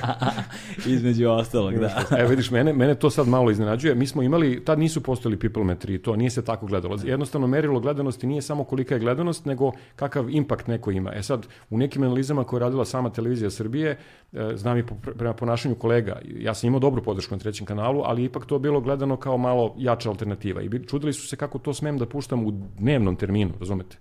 Između 0.95 1.28
ostalog, 1.28 1.74
da. 1.74 2.05
E, 2.18 2.26
vidiš, 2.26 2.51
mene, 2.51 2.72
mene 2.72 2.95
to 2.95 3.11
sad 3.11 3.28
malo 3.28 3.51
iznenađuje. 3.51 3.95
Mi 3.95 4.07
smo 4.07 4.22
imali, 4.22 4.64
tad 4.64 4.78
nisu 4.78 5.03
postojali 5.03 5.39
people 5.39 5.64
metri 5.64 6.03
to, 6.03 6.16
nije 6.16 6.30
se 6.30 6.45
tako 6.45 6.66
gledalo. 6.66 6.97
Jednostavno, 7.05 7.47
merilo 7.47 7.80
gledanosti 7.80 8.26
nije 8.26 8.43
samo 8.43 8.64
kolika 8.64 8.95
je 8.95 9.01
gledanost, 9.01 9.45
nego 9.45 9.72
kakav 9.97 10.30
impakt 10.30 10.66
neko 10.66 10.91
ima. 10.91 11.12
E 11.14 11.22
sad, 11.22 11.47
u 11.70 11.78
nekim 11.78 12.03
analizama 12.03 12.45
koje 12.45 12.59
je 12.59 12.61
radila 12.61 12.84
sama 12.84 13.11
televizija 13.11 13.51
Srbije, 13.51 13.99
e, 14.32 14.53
znam 14.55 14.78
i 14.78 14.86
po, 14.86 14.95
prema 15.18 15.34
ponašanju 15.34 15.74
kolega, 15.74 16.18
ja 16.24 16.55
sam 16.55 16.66
imao 16.66 16.80
dobru 16.80 17.03
podršku 17.03 17.34
na 17.34 17.39
trećem 17.39 17.66
kanalu, 17.66 18.03
ali 18.05 18.24
ipak 18.24 18.47
to 18.47 18.59
bilo 18.59 18.80
gledano 18.80 19.16
kao 19.16 19.39
malo 19.39 19.74
jača 19.78 20.09
alternativa. 20.09 20.62
I 20.62 20.70
čudili 20.86 21.12
su 21.12 21.28
se 21.28 21.36
kako 21.36 21.59
to 21.59 21.74
smem 21.74 21.99
da 21.99 22.07
puštam 22.07 22.47
u 22.47 22.53
dnevnom 22.78 23.16
terminu, 23.16 23.53
razumete? 23.79 23.97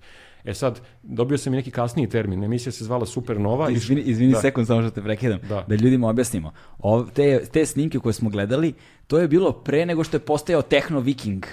E 0.45 0.53
sad, 0.53 0.81
dobio 1.03 1.37
sam 1.37 1.53
i 1.53 1.57
neki 1.57 1.71
kasniji 1.71 2.09
termin, 2.09 2.43
emisija 2.43 2.71
se 2.71 2.85
zvala 2.85 3.05
Supernova. 3.05 3.69
Izvini, 3.69 4.01
izvini 4.01 4.33
da. 4.33 4.41
sekund, 4.41 4.67
samo 4.67 4.81
što 4.81 4.91
te 4.91 5.01
prekidam. 5.01 5.39
Da. 5.49 5.65
Da, 5.67 5.75
ljudima 5.75 6.09
objasnimo. 6.09 6.53
O, 6.79 7.03
te, 7.03 7.45
te 7.51 7.65
snimke 7.65 7.99
koje 7.99 8.13
smo 8.13 8.29
gledali, 8.29 8.73
to 9.07 9.19
je 9.19 9.27
bilo 9.27 9.51
pre 9.51 9.85
nego 9.85 10.03
što 10.03 10.17
je 10.17 10.21
postajao 10.21 10.61
Techno 10.61 10.99
Viking. 10.99 11.45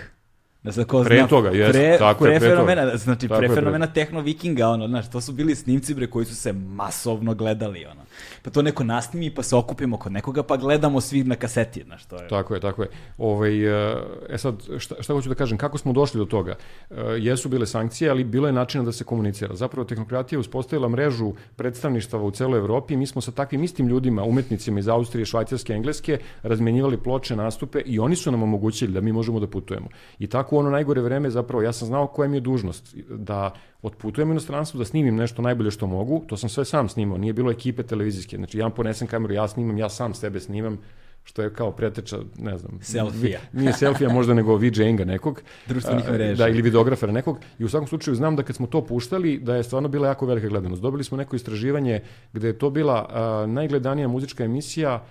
Da 0.64 0.72
se 0.72 0.84
ko 0.84 1.02
Pre 1.04 1.18
zna, 1.18 1.26
toga, 1.26 1.50
jest, 1.50 1.72
pre, 1.72 1.96
tako 1.98 2.26
je, 2.26 2.30
pre 2.30 2.40
pre 2.40 2.48
toga. 2.48 2.56
fenomena, 2.56 2.96
znači 2.96 3.28
Tako 3.28 3.38
pre 3.38 3.46
je, 3.46 3.50
pre- 3.50 3.54
fenomena 3.54 3.86
Techno 3.86 4.20
Vikinga, 4.20 4.68
ono, 4.68 4.88
znaš, 4.88 5.10
to 5.10 5.20
su 5.20 5.32
bili 5.32 5.54
snimci 5.54 5.94
bre 5.94 6.06
koji 6.06 6.26
su 6.26 6.34
se 6.34 6.52
masovno 6.52 7.34
gledali, 7.34 7.86
ono. 7.86 8.00
Pa 8.42 8.50
to 8.50 8.62
neko 8.62 8.84
nasnimi, 8.84 9.30
pa 9.34 9.42
se 9.42 9.56
okupimo 9.56 9.96
kod 9.96 10.12
nekoga, 10.12 10.42
pa 10.42 10.56
gledamo 10.56 11.00
svi 11.00 11.24
na 11.24 11.36
kaseti, 11.36 11.82
znaš, 11.84 12.04
to 12.04 12.16
je. 12.16 12.28
Tako 12.28 12.54
je, 12.54 12.60
tako 12.60 12.82
je. 12.82 12.88
Ovaj, 13.18 13.64
e 13.64 13.96
e 14.28 14.38
sad, 14.38 14.62
šta, 14.78 15.02
šta 15.02 15.12
hoću 15.12 15.28
da 15.28 15.34
kažem, 15.34 15.58
kako 15.58 15.78
smo 15.78 15.92
došli 15.92 16.18
do 16.18 16.24
toga? 16.24 16.54
E, 16.90 16.94
jesu 17.18 17.48
bile 17.48 17.66
sankcije, 17.66 18.10
ali 18.10 18.24
bilo 18.24 18.46
je 18.46 18.52
načina 18.52 18.84
da 18.84 18.92
se 18.92 19.04
komunicira. 19.04 19.54
Zapravo, 19.54 19.84
tehnokratija 19.84 20.38
uspostavila 20.38 20.88
mrežu 20.88 21.32
predstavništava 21.56 22.24
u 22.24 22.30
celoj 22.30 22.58
Evropi 22.58 22.94
i 22.94 22.96
mi 22.96 23.06
smo 23.06 23.20
sa 23.20 23.30
takvim 23.30 23.64
istim 23.64 23.88
ljudima, 23.88 24.22
umetnicima 24.22 24.78
iz 24.78 24.88
Austrije, 24.88 25.26
Švajcarske, 25.26 25.72
Engleske, 25.72 26.18
razmenjivali 26.42 26.96
ploče, 26.96 27.36
nastupe 27.36 27.80
i 27.86 27.98
oni 27.98 28.16
su 28.16 28.30
nam 28.30 28.42
omogućili 28.42 28.92
da 28.92 29.00
mi 29.00 29.12
možemo 29.12 29.40
da 29.40 29.46
putujemo. 29.46 29.88
I 30.18 30.26
tako 30.26 30.53
u 30.54 30.58
ono 30.58 30.70
najgore 30.70 31.00
vreme, 31.00 31.30
zapravo, 31.30 31.62
ja 31.62 31.72
sam 31.72 31.88
znao 31.88 32.06
koja 32.06 32.28
mi 32.28 32.36
je 32.36 32.40
dužnost, 32.40 32.96
da 33.08 33.50
otputujem 33.82 34.28
u 34.28 34.32
inostranstvo, 34.32 34.78
da 34.78 34.84
snimim 34.84 35.16
nešto 35.16 35.42
najbolje 35.42 35.70
što 35.70 35.86
mogu, 35.86 36.22
to 36.26 36.36
sam 36.36 36.48
sve 36.48 36.64
sam 36.64 36.88
snimao, 36.88 37.18
nije 37.18 37.32
bilo 37.32 37.50
ekipe 37.50 37.82
televizijske, 37.82 38.36
znači 38.36 38.58
ja 38.58 38.68
ponesem 38.68 39.08
kameru, 39.08 39.34
ja 39.34 39.48
snimam, 39.48 39.78
ja 39.78 39.88
sam 39.88 40.14
sebe 40.14 40.40
snimam, 40.40 40.78
što 41.24 41.42
je 41.42 41.54
kao 41.54 41.72
preteča, 41.72 42.18
ne 42.38 42.58
znam, 42.58 42.78
Selfija. 42.82 43.40
nije 43.52 43.72
selfija 43.72 44.12
možda 44.12 44.34
nego 44.34 44.56
VJ-inga 44.56 45.04
nekog. 45.04 45.42
Društvenih 45.66 46.10
mreža. 46.10 46.44
Da, 46.44 46.48
ili 46.48 46.62
videografera 46.62 47.12
nekog. 47.12 47.38
I 47.58 47.64
u 47.64 47.68
svakom 47.68 47.88
slučaju 47.88 48.14
znam 48.14 48.36
da 48.36 48.42
kad 48.42 48.56
smo 48.56 48.66
to 48.66 48.86
puštali, 48.86 49.38
da 49.38 49.56
je 49.56 49.62
stvarno 49.62 49.88
bila 49.88 50.08
jako 50.08 50.26
velika 50.26 50.48
gledanost. 50.48 50.82
Dobili 50.82 51.04
smo 51.04 51.16
neko 51.16 51.36
istraživanje 51.36 52.00
gde 52.32 52.46
je 52.46 52.58
to 52.58 52.70
bila 52.70 53.06
a, 53.10 53.46
najgledanija 53.46 54.08
muzička 54.08 54.44
emisija 54.44 54.90
a, 54.90 55.04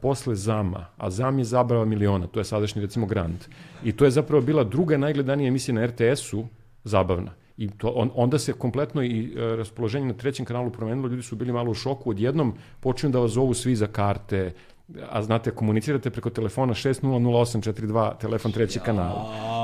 posle 0.00 0.34
Zama, 0.34 0.86
a 0.96 1.10
Zam 1.10 1.38
je 1.38 1.44
zabrava 1.44 1.84
miliona, 1.84 2.26
to 2.26 2.40
je 2.40 2.44
sadašnji 2.44 2.82
recimo 2.82 3.06
Grand. 3.06 3.44
I 3.84 3.92
to 3.92 4.04
je 4.04 4.10
zapravo 4.10 4.42
bila 4.42 4.64
druga 4.64 4.96
najgledanija 4.96 5.48
emisija 5.48 5.74
na 5.74 5.86
RTS-u, 5.86 6.46
zabavna. 6.84 7.32
I 7.56 7.70
to, 7.70 7.88
on, 7.88 8.10
onda 8.14 8.38
se 8.38 8.52
kompletno 8.52 9.02
i 9.02 9.32
e, 9.36 9.56
raspoloženje 9.56 10.06
na 10.06 10.14
trećem 10.14 10.46
kanalu 10.46 10.70
promenilo, 10.70 11.08
ljudi 11.08 11.22
su 11.22 11.36
bili 11.36 11.52
malo 11.52 11.70
u 11.70 11.74
šoku, 11.74 12.10
odjednom 12.10 12.54
počinju 12.80 13.12
da 13.12 13.18
vas 13.18 13.30
zovu 13.30 13.54
svi 13.54 13.76
za 13.76 13.86
karte, 13.86 14.52
a 15.10 15.22
znate, 15.22 15.50
komunicirate 15.50 16.10
preko 16.10 16.30
telefona 16.30 16.74
600842, 16.74 18.18
telefon 18.18 18.52
treći 18.52 18.80
kanal. 18.80 19.16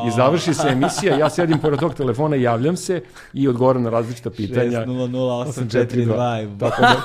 I 0.08 0.10
završi 0.10 0.54
se 0.54 0.68
emisija, 0.68 1.18
ja 1.18 1.30
sedim 1.30 1.58
pored 1.58 1.80
tog 1.80 1.94
telefona, 1.94 2.36
javljam 2.36 2.76
se 2.76 3.02
i 3.32 3.48
odgovaram 3.48 3.82
na 3.82 3.90
različita 3.90 4.30
pitanja. 4.30 4.86
600842. 4.86 6.58
Tako 6.58 6.82
da, 6.82 7.02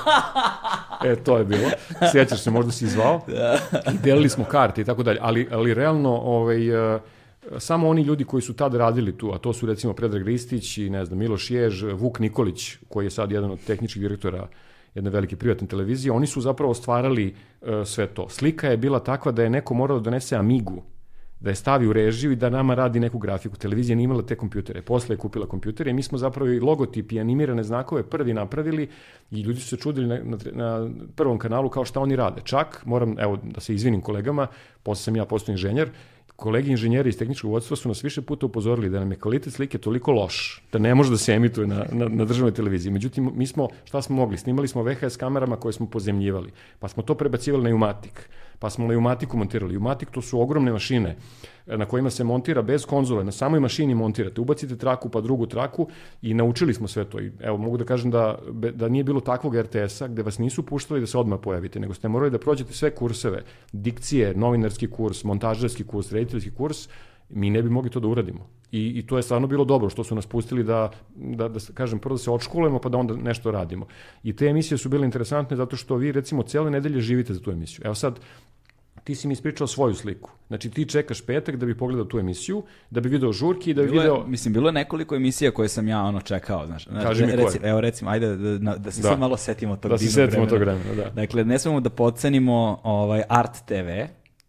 e, 1.04 1.16
to 1.16 1.38
je 1.38 1.44
bilo. 1.44 1.70
Sjećaš 2.12 2.40
se, 2.40 2.50
možda 2.50 2.72
si 2.72 2.86
zvao. 2.86 3.20
I 3.94 3.98
delili 3.98 4.28
smo 4.28 4.44
karte 4.44 4.80
i 4.80 4.84
tako 4.84 5.02
dalje. 5.02 5.18
Ali, 5.22 5.48
ali 5.52 5.74
realno, 5.74 6.10
ovaj, 6.10 6.94
e, 6.94 6.98
samo 7.58 7.88
oni 7.88 8.02
ljudi 8.02 8.24
koji 8.24 8.42
su 8.42 8.56
tad 8.56 8.74
radili 8.74 9.18
tu, 9.18 9.32
a 9.34 9.38
to 9.38 9.52
su 9.52 9.66
recimo 9.66 9.92
Predrag 9.92 10.26
Ristić 10.26 10.78
i 10.78 10.90
ne 10.90 11.04
znam, 11.04 11.18
Miloš 11.18 11.50
Jež, 11.50 11.84
Vuk 11.92 12.18
Nikolić, 12.18 12.76
koji 12.88 13.06
je 13.06 13.10
sad 13.10 13.32
jedan 13.32 13.50
od 13.50 13.58
tehničkih 13.66 14.02
direktora 14.02 14.48
jedne 14.98 15.10
velike 15.10 15.36
privatne 15.36 15.68
televizije, 15.68 16.12
oni 16.12 16.26
su 16.26 16.40
zapravo 16.40 16.74
stvarali 16.74 17.34
e, 17.62 17.84
sve 17.84 18.06
to. 18.06 18.28
Slika 18.28 18.68
je 18.68 18.76
bila 18.76 19.00
takva 19.00 19.32
da 19.32 19.42
je 19.42 19.50
neko 19.50 19.74
morao 19.74 19.98
da 19.98 20.10
donese 20.10 20.36
Amigu, 20.36 20.82
da 21.40 21.50
je 21.50 21.54
stavi 21.54 21.86
u 21.86 21.92
režiju 21.92 22.32
i 22.32 22.36
da 22.36 22.50
nama 22.50 22.74
radi 22.74 23.00
neku 23.00 23.18
grafiku. 23.18 23.56
Televizija 23.56 23.96
nije 23.96 24.04
imala 24.04 24.22
te 24.22 24.34
kompjutere. 24.34 24.82
Posle 24.82 25.14
je 25.14 25.18
kupila 25.18 25.46
kompjutere 25.46 25.90
i 25.90 25.94
mi 25.94 26.02
smo 26.02 26.18
zapravo 26.18 26.50
i 26.50 26.60
logotip 26.60 27.12
i 27.12 27.20
animirane 27.20 27.62
znakove 27.62 28.02
prvi 28.02 28.34
napravili 28.34 28.88
i 29.30 29.40
ljudi 29.40 29.60
su 29.60 29.68
se 29.68 29.76
čudili 29.76 30.06
na, 30.06 30.18
na, 30.24 30.38
na 30.52 30.90
prvom 31.14 31.38
kanalu 31.38 31.68
kao 31.68 31.84
šta 31.84 32.00
oni 32.00 32.16
rade. 32.16 32.40
Čak, 32.44 32.82
moram, 32.86 33.14
evo, 33.18 33.38
da 33.42 33.60
se 33.60 33.74
izvinim 33.74 34.00
kolegama, 34.00 34.46
posle 34.82 35.02
sam 35.02 35.16
ja 35.16 35.24
postao 35.24 35.52
inženjer, 35.52 35.90
kolegi 36.38 36.70
inženjeri 36.70 37.08
iz 37.08 37.18
tehničkog 37.18 37.50
vodstva 37.50 37.76
su 37.76 37.88
nas 37.88 38.04
više 38.04 38.22
puta 38.22 38.46
upozorili 38.46 38.90
da 38.90 39.00
nam 39.00 39.10
je 39.10 39.18
kvalitet 39.18 39.52
slike 39.52 39.78
toliko 39.78 40.12
loš, 40.12 40.62
da 40.72 40.78
ne 40.78 40.94
može 40.94 41.10
da 41.10 41.16
se 41.18 41.32
emituje 41.32 41.66
na, 41.66 41.84
na, 41.92 42.08
na 42.08 42.24
državnoj 42.24 42.54
televiziji. 42.54 42.92
Međutim, 42.92 43.30
mi 43.34 43.46
smo, 43.46 43.68
šta 43.84 44.02
smo 44.02 44.16
mogli? 44.16 44.38
Snimali 44.38 44.68
smo 44.68 44.82
VHS 44.82 45.16
kamerama 45.16 45.56
koje 45.56 45.72
smo 45.72 45.86
pozemljivali, 45.86 46.52
pa 46.78 46.88
smo 46.88 47.02
to 47.02 47.14
prebacivali 47.14 47.64
na 47.64 47.74
Umatik, 47.74 48.30
pa 48.58 48.70
smo 48.70 48.86
na 48.86 48.98
Umatiku 48.98 49.36
montirali. 49.36 49.76
Umatik 49.76 50.10
to 50.10 50.22
su 50.22 50.40
ogromne 50.40 50.72
mašine 50.72 51.16
e, 51.66 51.76
na 51.76 51.84
kojima 51.84 52.10
se 52.10 52.24
montira 52.24 52.62
bez 52.62 52.86
konzole, 52.86 53.24
na 53.24 53.32
samoj 53.32 53.60
mašini 53.60 53.94
montirate, 53.94 54.40
ubacite 54.40 54.76
traku 54.76 55.08
pa 55.08 55.20
drugu 55.20 55.46
traku 55.46 55.88
i 56.22 56.34
naučili 56.34 56.74
smo 56.74 56.88
sve 56.88 57.04
to. 57.04 57.20
I 57.20 57.32
evo, 57.40 57.56
mogu 57.56 57.76
da 57.76 57.84
kažem 57.84 58.10
da, 58.10 58.38
da 58.74 58.88
nije 58.88 59.04
bilo 59.04 59.20
takvog 59.20 59.56
RTS-a 59.56 60.08
gde 60.08 60.22
vas 60.22 60.38
nisu 60.38 60.62
puštali 60.62 61.00
da 61.00 61.06
se 61.06 61.18
odmah 61.18 61.38
pojavite, 61.42 61.80
nego 61.80 61.94
ste 61.94 62.08
morali 62.08 62.30
da 62.30 62.38
prođete 62.38 62.72
sve 62.72 62.90
kurseve, 62.94 63.42
dikcije, 63.72 64.34
novinarski 64.34 64.90
kurs, 64.90 65.24
montažerski 65.24 65.84
kurs, 65.84 66.12
rediteljski 66.12 66.50
kurs, 66.50 66.88
mi 67.30 67.50
ne 67.50 67.62
bi 67.62 67.70
mogli 67.70 67.90
to 67.90 68.00
da 68.00 68.08
uradimo. 68.08 68.46
I, 68.72 68.86
I 68.88 69.06
to 69.06 69.16
je 69.16 69.22
stvarno 69.22 69.46
bilo 69.46 69.64
dobro 69.64 69.90
što 69.90 70.04
su 70.04 70.14
nas 70.14 70.26
pustili 70.26 70.64
da, 70.64 70.90
da, 71.16 71.48
da 71.48 71.58
kažem, 71.74 71.98
prvo 71.98 72.14
da 72.14 72.18
se 72.18 72.30
odškolujemo 72.30 72.78
pa 72.78 72.88
da 72.88 72.98
onda 72.98 73.16
nešto 73.16 73.50
radimo. 73.50 73.86
I 74.22 74.36
te 74.36 74.46
emisije 74.46 74.78
su 74.78 74.88
bile 74.88 75.04
interesantne 75.04 75.56
zato 75.56 75.76
što 75.76 75.96
vi 75.96 76.12
recimo 76.12 76.42
cele 76.42 76.70
nedelje 76.70 77.00
živite 77.00 77.34
za 77.34 77.40
tu 77.40 77.50
emisiju. 77.50 77.82
Evo 77.84 77.94
sad, 77.94 78.20
ti 79.04 79.14
si 79.14 79.28
mi 79.28 79.32
ispričao 79.32 79.66
svoju 79.66 79.94
sliku. 79.94 80.30
Znači 80.48 80.70
ti 80.70 80.84
čekaš 80.86 81.20
petak 81.22 81.56
da 81.56 81.66
bi 81.66 81.76
pogledao 81.76 82.04
tu 82.04 82.18
emisiju, 82.18 82.62
da 82.90 83.00
bi 83.00 83.08
video 83.08 83.32
žurki 83.32 83.70
i 83.70 83.74
da 83.74 83.82
bi 83.82 83.88
Bilo 83.88 84.02
je, 84.02 84.08
video... 84.08 84.26
mislim, 84.26 84.54
bilo 84.54 84.68
je 84.68 84.72
nekoliko 84.72 85.14
emisija 85.16 85.50
koje 85.50 85.68
sam 85.68 85.88
ja 85.88 86.02
ono 86.02 86.20
čekao, 86.20 86.66
znaš. 86.66 86.84
Znaš, 86.84 87.04
Kaži 87.04 87.22
mi 87.22 87.28
ne- 87.28 87.34
koje. 87.34 87.44
reci, 87.46 87.58
Evo 87.62 87.80
recimo, 87.80 88.10
ajde 88.10 88.26
da, 88.28 88.58
da, 88.58 88.76
da 88.76 88.90
se 88.90 89.02
Da. 89.02 89.08
sad 89.08 89.18
malo 89.18 89.36
setimo 89.36 89.76
tog 89.76 89.90
Da 89.90 89.98
se 89.98 90.06
setimo 90.06 90.46
tog 90.46 90.58
vremena. 90.58 90.78
vremena, 90.80 91.04
da. 91.04 91.10
Dakle, 91.12 91.44
ne 91.44 91.58
smemo 91.58 91.80
da 91.80 91.90
podcenimo 91.90 92.80
ovaj, 92.82 93.22
Art 93.28 93.56
TV, 93.66 93.88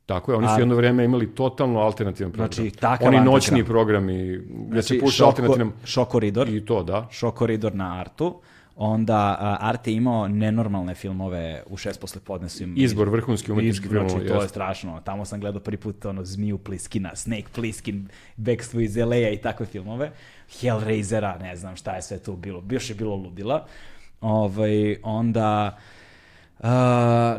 Tako 0.09 0.31
je, 0.31 0.37
oni 0.37 0.47
su 0.47 0.59
jedno 0.59 0.75
vreme 0.75 1.05
imali 1.05 1.35
totalno 1.35 1.79
alternativan 1.79 2.31
program. 2.31 2.53
Znači, 2.53 2.71
takav 2.71 3.07
Oni 3.07 3.19
noćni 3.19 3.65
programi 3.65 4.39
gde 4.69 4.81
se 4.81 4.87
znači 4.87 4.99
puša 4.99 5.15
šok, 5.15 5.27
alternativan... 5.27 5.71
šok 5.85 6.09
koridor, 6.09 6.49
I 6.49 6.65
to, 6.65 6.83
da. 6.83 7.07
šok 7.11 7.35
koridor 7.35 7.75
na 7.75 7.99
Artu, 7.99 8.41
Onda 8.75 9.37
a, 9.39 9.57
Arte 9.59 9.91
je 9.91 9.95
imao 9.95 10.27
nenormalne 10.27 10.95
filmove 10.95 11.63
u 11.69 11.77
šest 11.77 12.01
posle 12.01 12.21
podne 12.21 12.49
su 12.49 12.63
im 12.63 12.73
Izbor 12.77 13.09
vrhunski 13.09 13.51
umetnički 13.51 13.87
filmova. 13.87 14.09
Znači, 14.09 14.27
to 14.27 14.33
je 14.33 14.37
jeste. 14.37 14.49
strašno. 14.49 15.01
Tamo 15.05 15.25
sam 15.25 15.39
gledao 15.39 15.61
prvi 15.61 15.77
put 15.77 16.05
ono 16.05 16.23
Zmiju 16.23 16.57
Pliskina, 16.57 17.15
Snake 17.15 17.47
Pliskin, 17.55 18.07
Bekstvo 18.35 18.79
iz 18.79 18.97
LA-a 18.97 19.29
i 19.29 19.37
takve 19.37 19.65
filmove. 19.65 20.11
Hellraisera, 20.61 21.37
ne 21.37 21.55
znam 21.55 21.75
šta 21.75 21.95
je 21.95 22.01
sve 22.01 22.19
tu 22.19 22.35
bilo. 22.35 22.63
Još 22.69 22.89
je 22.89 22.95
bilo 22.95 23.15
ludila. 23.15 23.65
Ovaj, 24.21 24.97
onda 25.03 25.77
uh, 25.77 25.98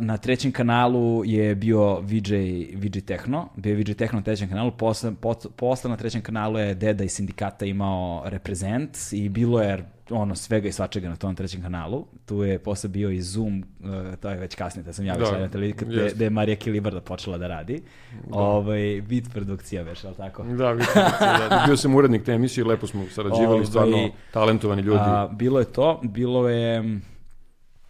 na 0.00 0.16
trećem 0.16 0.52
kanalu 0.52 1.22
je 1.24 1.54
bio 1.54 2.00
VJ, 2.00 2.34
VJ 2.74 3.00
Techno, 3.06 3.48
bio 3.56 3.70
je 3.70 3.76
VJ 3.76 3.92
Techno 3.92 4.18
na 4.18 4.22
trećem 4.24 4.48
kanalu, 4.48 4.70
posle, 4.70 5.10
pot- 5.20 5.46
posle 5.56 5.90
na 5.90 5.96
trećem 5.96 6.22
kanalu 6.22 6.58
je 6.58 6.74
Deda 6.74 7.04
iz 7.04 7.12
sindikata 7.12 7.66
imao 7.66 8.22
reprezent 8.26 8.98
i 9.12 9.28
bilo 9.28 9.62
je 9.62 9.84
ono 10.10 10.34
svega 10.34 10.68
i 10.68 10.72
svačega 10.72 11.08
na 11.08 11.16
tom 11.16 11.34
trećem 11.34 11.62
kanalu. 11.62 12.06
Tu 12.26 12.44
je 12.44 12.58
posle 12.58 12.88
bio 12.90 13.10
i 13.10 13.20
Zoom, 13.22 13.64
uh, 13.80 14.16
to 14.20 14.30
je 14.30 14.36
već 14.36 14.54
kasnije, 14.54 14.84
da 14.84 14.92
sam 14.92 15.04
ja 15.06 15.14
već 15.14 15.30
Da, 15.30 15.38
na 15.38 15.48
televiziji, 15.48 15.88
gde, 15.88 16.10
gde 16.14 16.24
je 16.24 16.30
Marija 16.30 16.56
Kilibarda 16.56 17.00
počela 17.00 17.38
da 17.38 17.46
radi. 17.46 17.82
Ovaj, 18.30 19.02
bit 19.08 19.32
produkcija 19.32 19.82
veš, 19.82 20.04
ali 20.04 20.14
tako? 20.14 20.42
Da, 20.42 20.70
vidim, 20.72 20.86
da, 21.20 21.62
bio 21.66 21.76
sam 21.76 21.94
urednik 21.94 22.24
te 22.24 22.32
emisije, 22.32 22.64
lepo 22.64 22.86
smo 22.86 23.04
sarađivali, 23.10 23.46
Ovaj, 23.54 23.66
stvarno 23.66 24.10
talentovani 24.32 24.82
ljudi. 24.82 25.00
A, 25.02 25.28
bilo 25.32 25.58
je 25.58 25.64
to, 25.64 26.00
bilo 26.04 26.48
je, 26.48 26.98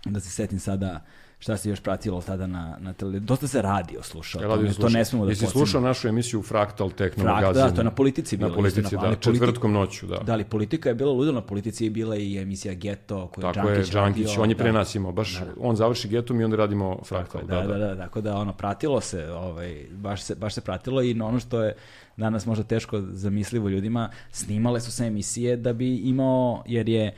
da 0.04 0.20
se 0.20 0.30
setim 0.30 0.58
sada, 0.58 1.00
šta 1.40 1.56
se 1.56 1.70
još 1.70 1.80
pratilo 1.80 2.22
tada 2.22 2.46
na, 2.46 2.76
na 2.80 2.92
televiziji. 2.92 3.26
Dosta 3.26 3.46
se 3.48 3.62
radio 3.62 4.02
slušao, 4.02 4.42
Radio 4.42 4.56
to, 4.56 4.62
ne- 4.62 4.68
to 4.68 4.74
slušao. 4.74 4.90
ne 4.90 5.04
smemo 5.04 5.24
da 5.24 5.30
Jesi 5.30 5.46
slušao 5.46 5.80
našu 5.80 6.08
emisiju 6.08 6.42
Fraktal 6.42 6.90
Techno 6.90 7.22
Frak, 7.22 7.34
magazin? 7.34 7.62
da, 7.62 7.70
to 7.70 7.80
je 7.80 7.84
na 7.84 7.90
politici 7.90 8.36
bilo. 8.36 8.48
Na 8.48 8.54
politici, 8.54 8.96
da, 8.96 9.00
ali 9.02 9.16
četvrtkom 9.20 9.72
noću, 9.72 10.06
da. 10.06 10.18
Da, 10.18 10.32
ali 10.32 10.44
politika 10.44 10.88
je 10.88 10.94
bila 10.94 11.12
ludila, 11.12 11.34
na 11.34 11.40
politici 11.46 11.84
je 11.84 11.90
bila 11.90 12.16
i 12.16 12.38
emisija 12.38 12.74
Geto, 12.74 13.28
koju 13.28 13.46
je 13.46 13.52
Tako 13.52 13.68
je, 13.68 13.74
Đankić 13.74 13.92
Đankić, 13.92 14.26
radio, 14.26 14.42
on 14.42 14.50
je 14.50 14.56
pre 14.56 14.72
da. 14.72 14.78
nas 14.78 14.94
imao, 14.94 15.12
baš 15.12 15.40
on 15.60 15.76
završi 15.76 16.08
getom 16.08 16.40
i 16.40 16.44
onda 16.44 16.56
radimo 16.56 16.98
Fraktal. 17.04 17.42
Da, 17.46 17.62
da, 17.62 17.78
da, 17.78 17.96
tako 17.96 18.20
da 18.20 18.36
ono 18.36 18.52
pratilo 18.52 19.00
se, 19.00 19.32
ovaj 19.32 19.86
baš 19.90 20.22
se 20.22 20.34
baš 20.34 20.54
se 20.54 20.60
pratilo 20.60 21.02
i 21.02 21.20
ono 21.20 21.40
što 21.40 21.62
je 21.62 21.74
danas 22.16 22.46
možda 22.46 22.64
teško 22.64 23.00
zamislivo 23.00 23.68
ljudima, 23.68 24.10
snimale 24.30 24.80
su 24.80 24.92
se 24.92 25.04
emisije 25.04 25.56
da 25.56 25.72
bi 25.72 25.96
imao 25.96 26.62
jer 26.66 26.88
je 26.88 27.14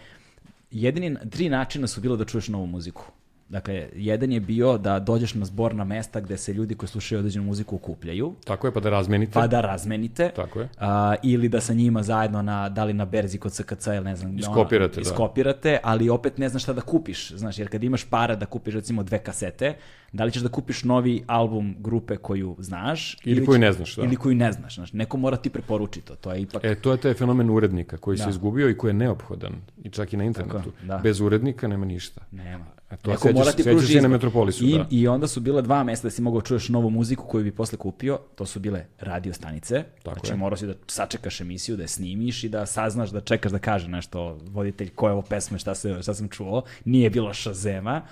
jedini 0.71 1.17
tri 1.31 1.49
načina 1.49 1.87
su 1.87 2.01
bilo 2.01 2.17
da 2.17 2.25
čuješ 2.25 2.49
novu 2.49 2.67
muziku. 2.67 3.05
Dakle, 3.53 3.89
jedan 3.95 4.33
je 4.33 4.41
bio 4.41 4.79
da 4.79 4.99
dođeš 4.99 5.35
na 5.35 5.45
zborna 5.45 5.85
mesta 5.85 6.21
gde 6.21 6.37
se 6.37 6.53
ljudi 6.53 6.75
koji 6.75 6.89
slušaju 6.89 7.19
određenu 7.19 7.45
muziku 7.45 7.77
okupljaju, 7.77 8.35
Tako 8.45 8.67
je, 8.67 8.73
pa 8.75 8.81
da 8.81 8.91
razmenite. 8.91 9.33
pa 9.33 9.47
da 9.47 9.61
razmenite. 9.61 10.31
Tako 10.37 10.61
je. 10.61 10.69
A, 10.79 11.15
ili 11.23 11.49
da 11.49 11.61
sa 11.61 11.75
njima 11.75 12.03
zajedno 12.03 12.43
na, 12.43 12.69
da 12.69 12.85
li 12.85 12.93
na 12.93 13.05
berzi 13.05 13.39
kod 13.39 13.53
SKC 13.53 13.87
ili 13.87 14.05
ne 14.05 14.17
znam. 14.17 14.39
Iskopirate, 14.39 15.01
ono, 15.01 15.05
da. 15.05 15.11
Iskopirate, 15.11 15.79
ali 15.83 16.09
opet 16.09 16.39
ne 16.39 16.49
znaš 16.49 16.63
šta 16.63 16.73
da 16.73 16.81
kupiš. 16.81 17.33
Znaš, 17.33 17.59
jer 17.59 17.69
kad 17.69 17.85
imaš 17.85 18.05
para 18.05 18.37
da 18.37 18.47
kupiš 18.47 18.75
recimo 18.75 19.03
dve 19.03 19.19
kasete, 19.19 19.75
da 20.13 20.25
li 20.25 20.33
ćeš 20.33 20.43
da 20.43 20.49
kupiš 20.49 20.85
novi 20.85 21.25
album 21.27 21.75
grupe 21.79 22.17
koju 22.17 22.57
znaš 22.59 23.17
Ili 23.25 23.47
koju 23.47 23.57
će- 23.57 23.61
ne 23.61 23.73
znaš, 23.73 23.97
da. 23.97 24.03
Ili 24.03 24.17
koju 24.17 24.35
ne 24.35 24.53
znaš. 24.53 24.75
znaš. 24.75 24.93
Neko 24.93 25.17
mora 25.17 25.37
ti 25.37 25.51
preporuči 25.51 26.01
to. 26.01 26.15
To 26.15 26.33
je 26.33 26.41
ipak... 26.43 26.65
E, 26.65 26.75
to 26.75 26.93
je 26.93 26.99
taj 26.99 27.15
fenomen 27.15 27.51
urednika 27.51 27.97
koji 27.97 28.17
Da. 28.17 28.25
se 28.25 28.31
izgubio 28.31 28.69
i 28.69 28.77
koji 28.77 28.89
je 28.89 28.95
neophodan. 28.95 29.53
I 29.85 29.91
čak 29.91 30.13
i 30.13 30.17
na 30.17 30.25
internetu. 30.25 30.59
Tako, 30.71 30.87
da. 30.87 30.99
Bez 30.99 31.21
urednika 31.21 31.69
nema 31.69 31.85
ništa. 31.85 32.21
Nema. 32.31 32.65
E, 32.91 32.97
to 32.97 33.11
Neko 33.11 33.33
mora 33.33 33.53
ti 33.53 33.63
sećaš 33.63 33.73
pruži 33.73 33.93
se 33.93 34.01
na. 34.03 34.09
Metropolisu, 34.09 34.65
I, 34.65 34.73
da. 34.73 34.87
I 34.91 35.09
onda 35.09 35.27
su 35.27 35.41
bile 35.41 35.63
dva 35.63 35.85
mesta 35.85 36.07
da 36.07 36.11
si 36.11 36.23
mogao 36.23 36.41
čuješ 36.41 36.69
novu 36.69 36.91
muziku 36.91 37.25
koju 37.27 37.45
bi 37.45 37.51
posle 37.53 37.79
kupio. 37.79 38.19
To 38.35 38.47
su 38.47 38.61
bile 38.61 38.85
radio 39.01 39.33
stanice. 39.33 39.85
Tako 40.03 40.15
znači 40.15 40.33
je. 40.33 40.37
morao 40.37 40.57
si 40.57 40.67
da 40.67 40.75
sačekaš 40.87 41.41
emisiju, 41.41 41.77
da 41.77 41.83
je 41.83 41.89
snimiš 41.89 42.45
i 42.45 42.49
da 42.49 42.67
saznaš, 42.67 43.11
da 43.11 43.21
čekaš 43.21 43.53
da 43.53 43.59
kaže 43.59 43.89
nešto 43.89 44.39
voditelj 44.43 44.89
ko 44.89 45.07
je 45.07 45.13
ovo 45.13 45.23
pesme, 45.23 45.59
šta, 45.59 45.75
se, 45.75 46.03
šta 46.03 46.15
sam 46.15 46.29
čuo. 46.29 46.63
Nije 46.85 47.11
bilo 47.11 47.35
šazema. 47.35 48.03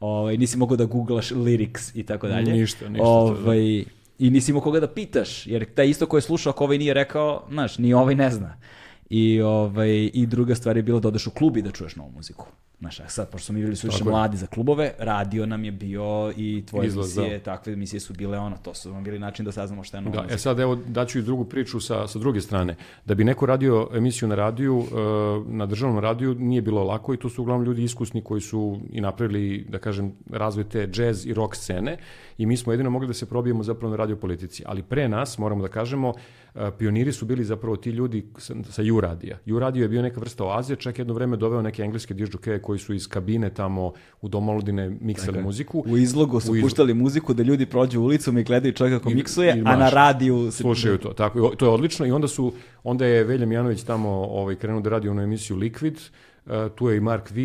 Ovaj, 0.00 0.36
nisi 0.36 0.58
mogao 0.58 0.76
da 0.76 0.84
googlaš 0.84 1.30
lyrics 1.30 1.90
i 1.94 2.02
tako 2.02 2.28
dalje. 2.28 2.52
Ništa, 2.52 2.88
ništa. 2.88 3.04
Ovaj, 3.04 3.84
I 4.18 4.30
nisi 4.30 4.50
imao 4.50 4.62
koga 4.62 4.80
da 4.80 4.88
pitaš, 4.88 5.46
jer 5.46 5.64
taj 5.74 5.88
isto 5.88 6.06
ko 6.06 6.16
je 6.16 6.22
slušao, 6.22 6.50
ako 6.50 6.64
ovaj 6.64 6.78
nije 6.78 6.94
rekao, 6.94 7.46
znaš, 7.50 7.78
ni 7.78 7.94
ovaj 7.94 8.14
ne 8.14 8.30
zna. 8.30 8.56
I, 9.10 9.40
ovaj, 9.40 10.10
I 10.14 10.26
druga 10.26 10.54
stvar 10.54 10.76
je 10.76 10.82
bilo 10.82 11.00
da 11.00 11.08
odeš 11.08 11.26
u 11.26 11.30
klub 11.30 11.56
i 11.56 11.62
da 11.62 11.70
čuješ 11.70 11.96
novu 11.96 12.10
muziku. 12.10 12.46
Znaš, 12.80 13.00
a 13.00 13.08
sad, 13.08 13.30
pošto 13.30 13.46
smo 13.46 13.52
mi 13.52 13.60
bili 13.60 13.76
suviše 13.76 13.98
Tako 13.98 14.08
je. 14.08 14.12
mladi 14.12 14.36
za 14.36 14.46
klubove, 14.46 14.92
radio 14.98 15.46
nam 15.46 15.64
je 15.64 15.72
bio 15.72 16.32
i 16.36 16.62
tvoje 16.66 16.86
Izlaz, 16.86 17.18
emisije, 17.18 17.38
takve 17.38 17.72
emisije 17.72 18.00
su 18.00 18.14
bile 18.14 18.38
ono, 18.38 18.56
to 18.56 18.74
su 18.74 18.92
nam 18.92 19.04
bili 19.04 19.18
način 19.18 19.44
da 19.44 19.52
saznamo 19.52 19.84
šta 19.84 19.96
je 19.96 20.00
nova 20.00 20.16
Da, 20.16 20.22
muzika. 20.22 20.34
e 20.34 20.38
sad 20.38 20.58
evo 20.60 20.74
daću 20.76 21.18
i 21.18 21.22
drugu 21.22 21.44
priču 21.44 21.80
sa, 21.80 22.08
sa 22.08 22.18
druge 22.18 22.40
strane. 22.40 22.76
Da 23.04 23.14
bi 23.14 23.24
neko 23.24 23.46
radio 23.46 23.88
emisiju 23.94 24.28
na 24.28 24.34
radiju, 24.34 24.82
e, 24.82 24.94
na 25.48 25.66
državnom 25.66 25.98
radiju 25.98 26.34
nije 26.34 26.62
bilo 26.62 26.84
lako 26.84 27.14
i 27.14 27.18
to 27.18 27.28
su 27.28 27.42
uglavnom 27.42 27.66
ljudi 27.66 27.82
iskusni 27.84 28.22
koji 28.22 28.40
su 28.40 28.80
i 28.92 29.00
napravili, 29.00 29.66
da 29.68 29.78
kažem, 29.78 30.12
razvoj 30.30 30.64
te 30.64 30.88
jazz 30.94 31.26
i 31.26 31.34
rock 31.34 31.54
scene 31.56 31.96
i 32.40 32.46
mi 32.46 32.56
smo 32.56 32.72
jedino 32.72 32.90
mogli 32.90 33.06
da 33.06 33.14
se 33.14 33.26
probijemo 33.26 33.62
zapravo 33.62 33.90
na 33.90 33.96
radio 33.96 34.16
politici. 34.16 34.62
Ali 34.66 34.82
pre 34.82 35.08
nas, 35.08 35.38
moramo 35.38 35.62
da 35.62 35.68
kažemo, 35.68 36.12
e, 36.54 36.70
pioniri 36.72 37.12
su 37.12 37.26
bili 37.26 37.44
zapravo 37.44 37.76
ti 37.76 37.90
ljudi 37.90 38.26
sa, 38.38 38.54
sa 38.64 38.82
U 38.88 39.00
radija. 39.00 39.38
U 39.48 39.58
radio 39.58 39.82
je 39.82 39.88
bio 39.88 40.02
neka 40.02 40.20
vrsta 40.20 40.44
oaze, 40.44 40.76
čak 40.76 40.98
jedno 40.98 41.14
vreme 41.14 41.36
doveo 41.36 41.62
neke 41.62 41.82
engleske 41.82 42.14
dižđokeje 42.14 42.58
koji 42.60 42.78
su 42.78 42.94
iz 42.94 43.08
kabine 43.08 43.50
tamo 43.50 43.92
u 44.20 44.28
domoludine 44.28 44.90
miksali 45.00 45.42
muziku. 45.42 45.84
U 45.86 45.96
izlogu 45.98 46.40
su 46.40 46.52
U 46.52 46.56
izlo- 46.56 46.62
puštali 46.62 46.94
muziku 46.94 47.34
da 47.34 47.42
ljudi 47.42 47.66
prođu 47.66 48.00
ulicom 48.00 48.38
i 48.38 48.44
gledaju 48.44 48.72
čovjeka 48.74 48.98
kako 48.98 49.10
I- 49.10 49.14
miksuje, 49.14 49.56
i 49.56 49.60
a 49.60 49.76
na 49.76 49.90
radiju... 49.90 50.50
se- 50.50 50.56
Slušaju 50.58 50.98
to, 50.98 51.08
tako, 51.10 51.50
i 51.54 51.56
to 51.56 51.66
je 51.66 51.70
odlično 51.70 52.06
i 52.06 52.12
onda 52.12 52.28
su, 52.28 52.52
onda 52.84 53.06
je 53.06 53.24
Velja 53.24 53.46
Mijanović 53.46 53.82
tamo 53.82 54.08
ovaj, 54.10 54.54
krenuo 54.54 54.80
da 54.80 54.90
radi 54.90 55.08
onu 55.08 55.22
emisiju 55.22 55.56
Liquid, 55.56 56.10
tu 56.74 56.88
je 56.88 56.96
i 56.96 57.00
Mark 57.00 57.30
V, 57.30 57.40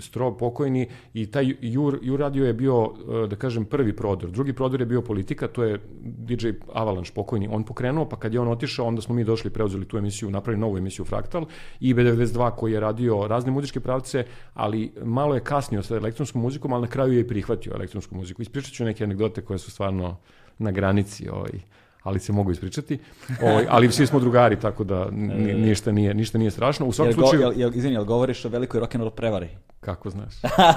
Stro 0.00 0.36
pokojni 0.36 0.88
i 1.14 1.26
taj 1.26 1.54
Ju, 1.60 1.98
Ju 2.02 2.16
radio 2.16 2.46
je 2.46 2.52
bio, 2.52 2.92
e, 3.24 3.26
da 3.28 3.36
kažem, 3.36 3.64
prvi 3.64 3.96
prodor. 3.96 4.30
Drugi 4.30 4.52
prodor 4.52 4.80
je 4.80 4.86
bio 4.86 5.02
politika, 5.02 5.48
to 5.48 5.64
je 5.64 5.78
DJ 6.00 6.48
Avalanche 6.72 7.12
pokojni, 7.14 7.48
on 7.50 7.64
pokrenuo, 7.64 8.08
pa 8.08 8.16
kad 8.16 8.34
je 8.34 8.40
on 8.40 8.48
otišao, 8.48 8.86
onda 8.86 9.02
smo 9.02 9.14
mi 9.14 9.24
došli, 9.24 9.50
preuzeli 9.50 9.84
tu 9.84 9.98
emisiju, 9.98 10.30
napravili 10.30 10.60
novu 10.60 10.78
emisiju 10.78 11.04
Fraktal 11.04 11.46
i 11.80 11.94
B92 11.94 12.50
koji 12.50 12.72
je 12.72 12.80
radio 12.80 13.26
razne 13.28 13.52
muzičke 13.52 13.80
pravce, 13.80 14.24
ali 14.54 14.92
malo 15.04 15.34
je 15.34 15.44
kasnio 15.44 15.82
sa 15.82 15.96
elektronskom 15.96 16.42
muzikom, 16.42 16.72
ali 16.72 16.82
na 16.82 16.88
kraju 16.88 17.12
je 17.12 17.20
i 17.20 17.28
prihvatio 17.28 17.72
elektronsku 17.74 18.14
muziku. 18.14 18.42
Ispričat 18.42 18.72
ću 18.72 18.84
neke 18.84 19.04
anegdote 19.04 19.42
koje 19.42 19.58
su 19.58 19.70
stvarno 19.70 20.16
na 20.58 20.70
granici 20.70 21.28
ovaj, 21.28 21.60
ali 22.04 22.20
se 22.20 22.32
mogu 22.32 22.50
ispričati. 22.50 22.98
Ovaj, 23.42 23.66
ali 23.68 23.92
svi 23.92 24.06
smo 24.06 24.20
drugari, 24.20 24.60
tako 24.60 24.84
da 24.84 25.08
ni- 25.10 25.54
ništa 25.54 25.92
nije, 25.92 26.14
ništa 26.14 26.38
nije 26.38 26.50
strašno. 26.50 26.86
U 26.86 26.92
svakom 26.92 27.10
Jel, 27.10 27.16
go, 27.16 27.26
slučaju, 27.26 27.42
jel, 27.42 27.60
jel, 27.60 27.74
izvini, 27.74 27.94
jel 27.94 28.04
govoriš 28.04 28.44
o 28.44 28.48
velikoj 28.48 28.80
rock'n'roll 28.80 29.10
prevari? 29.10 29.48
kako 29.80 30.10
znaš? 30.10 30.34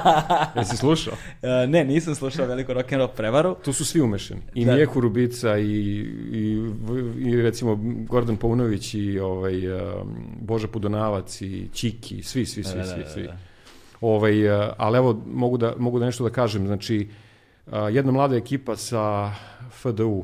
Jesi 0.57 0.78
slušao? 0.78 1.13
E, 1.41 1.67
ne, 1.67 1.84
nisam 1.86 2.15
slušao 2.15 2.45
veliku 2.45 2.71
rock'n'roll 2.71 3.07
prevaru. 3.07 3.55
Tu 3.65 3.73
su 3.73 3.86
svi 3.86 4.01
umešani. 4.01 4.41
I 4.53 4.65
Da. 4.65 4.73
Mijeku 4.73 5.01
Rubica 5.01 5.57
i, 5.57 5.71
i, 6.32 6.61
i 7.19 7.41
recimo 7.41 7.80
Gordon 8.09 8.38
Paunović 8.38 8.93
i 8.93 9.19
ovaj, 9.19 9.71
um, 9.71 9.82
Boža 10.41 10.67
Pudonavac 10.67 11.41
i 11.41 11.69
Čiki, 11.73 12.23
svi, 12.23 12.45
svi, 12.45 12.63
svi, 12.63 12.78
Da, 12.78 12.84
da, 12.84 12.86
svi. 12.86 13.03
da, 13.03 13.09
svi. 13.09 13.23
da. 13.23 13.38
Ovaj, 14.01 14.49
uh, 14.59 14.73
ali 14.78 14.97
evo, 14.97 15.21
mogu 15.28 15.57
da, 15.57 15.73
mogu 15.78 15.99
da 15.99 16.05
nešto 16.05 16.23
da 16.23 16.30
kažem. 16.30 16.67
Znači, 16.67 17.07
uh, 17.67 17.73
jedna 17.91 18.11
mlada 18.11 18.36
ekipa 18.36 18.75
sa 18.75 19.32
FDU 19.71 20.23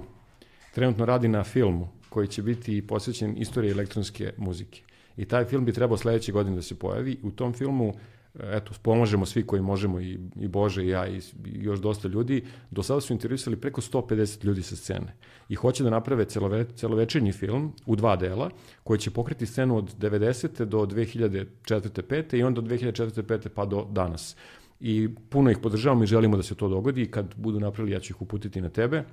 trenutno 0.74 1.06
radi 1.06 1.28
na 1.28 1.44
filmu 1.44 1.88
koji 2.10 2.28
će 2.28 2.42
biti 2.42 2.88
posvećen 2.88 3.38
istoriji 3.38 3.72
elektronske 3.72 4.34
muzike. 4.38 4.82
I 5.18 5.26
taj 5.26 5.46
film 5.46 5.66
bi 5.66 5.74
trebao 5.74 5.98
sledeće 5.98 6.32
godine 6.32 6.56
da 6.56 6.62
se 6.62 6.76
pojavi. 6.76 7.18
U 7.24 7.32
tom 7.32 7.54
filmu 7.54 7.94
eto, 8.40 8.72
pomožemo 8.82 9.26
svi 9.26 9.44
koji 9.44 9.62
možemo 9.62 10.00
i, 10.00 10.20
i 10.36 10.48
Bože 10.48 10.84
i 10.84 10.88
ja 10.88 11.08
i, 11.08 11.18
i 11.18 11.22
još 11.46 11.80
dosta 11.80 12.08
ljudi. 12.08 12.44
Do 12.72 12.84
sada 12.84 13.02
su 13.02 13.14
intervjuisali 13.14 13.56
preko 13.56 13.82
150 13.82 14.46
ljudi 14.46 14.64
sa 14.64 14.76
scene. 14.76 15.14
I 15.50 15.56
hoće 15.56 15.84
da 15.84 15.90
naprave 15.90 16.26
celove, 16.26 16.66
celovečernji 16.76 17.32
film 17.32 17.74
u 17.86 17.96
dva 17.96 18.16
dela 18.16 18.50
koji 18.84 19.00
će 19.00 19.12
pokriti 19.12 19.46
scenu 19.46 19.78
od 19.78 19.98
90. 19.98 20.66
do 20.66 20.78
2004. 20.78 21.46
5. 21.66 22.38
i 22.38 22.44
onda 22.44 22.62
od 22.62 22.68
2004. 22.68 23.22
5. 23.22 23.50
pa 23.50 23.66
do 23.66 23.88
danas. 23.92 24.36
I 24.80 25.10
puno 25.30 25.52
ih 25.52 25.58
podržavamo 25.58 26.04
i 26.04 26.08
želimo 26.08 26.38
da 26.38 26.44
se 26.44 26.56
to 26.56 26.70
dogodi 26.70 27.06
kad 27.06 27.36
budu 27.36 27.60
napravili 27.60 27.94
ja 27.94 28.00
ću 28.00 28.14
ih 28.14 28.22
uputiti 28.22 28.62
na 28.62 28.70
tebe 28.70 29.04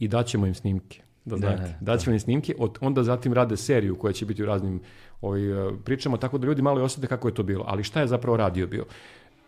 i 0.00 0.08
daćemo 0.08 0.46
im 0.46 0.54
snimke. 0.54 1.02
Da 1.24 1.36
Da, 1.36 1.36
znate, 1.36 1.62
da, 1.62 1.92
daćemo 1.92 2.14
im 2.14 2.20
snimke, 2.20 2.54
od, 2.58 2.78
onda 2.80 3.02
zatim 3.02 3.32
rade 3.32 3.56
seriju 3.56 3.98
koja 3.98 4.12
će 4.12 4.26
biti 4.26 4.42
u 4.42 4.46
raznim 4.46 4.80
ovaj, 5.20 5.68
eh, 5.68 5.72
pričama, 5.84 6.16
tako 6.16 6.38
da 6.38 6.46
ljudi 6.46 6.62
malo 6.62 6.80
i 6.80 6.82
osjete 6.82 7.06
kako 7.06 7.28
je 7.28 7.34
to 7.34 7.42
bilo. 7.42 7.64
Ali 7.68 7.84
šta 7.84 8.00
je 8.00 8.06
zapravo 8.06 8.36
radio 8.36 8.66
bio? 8.66 8.84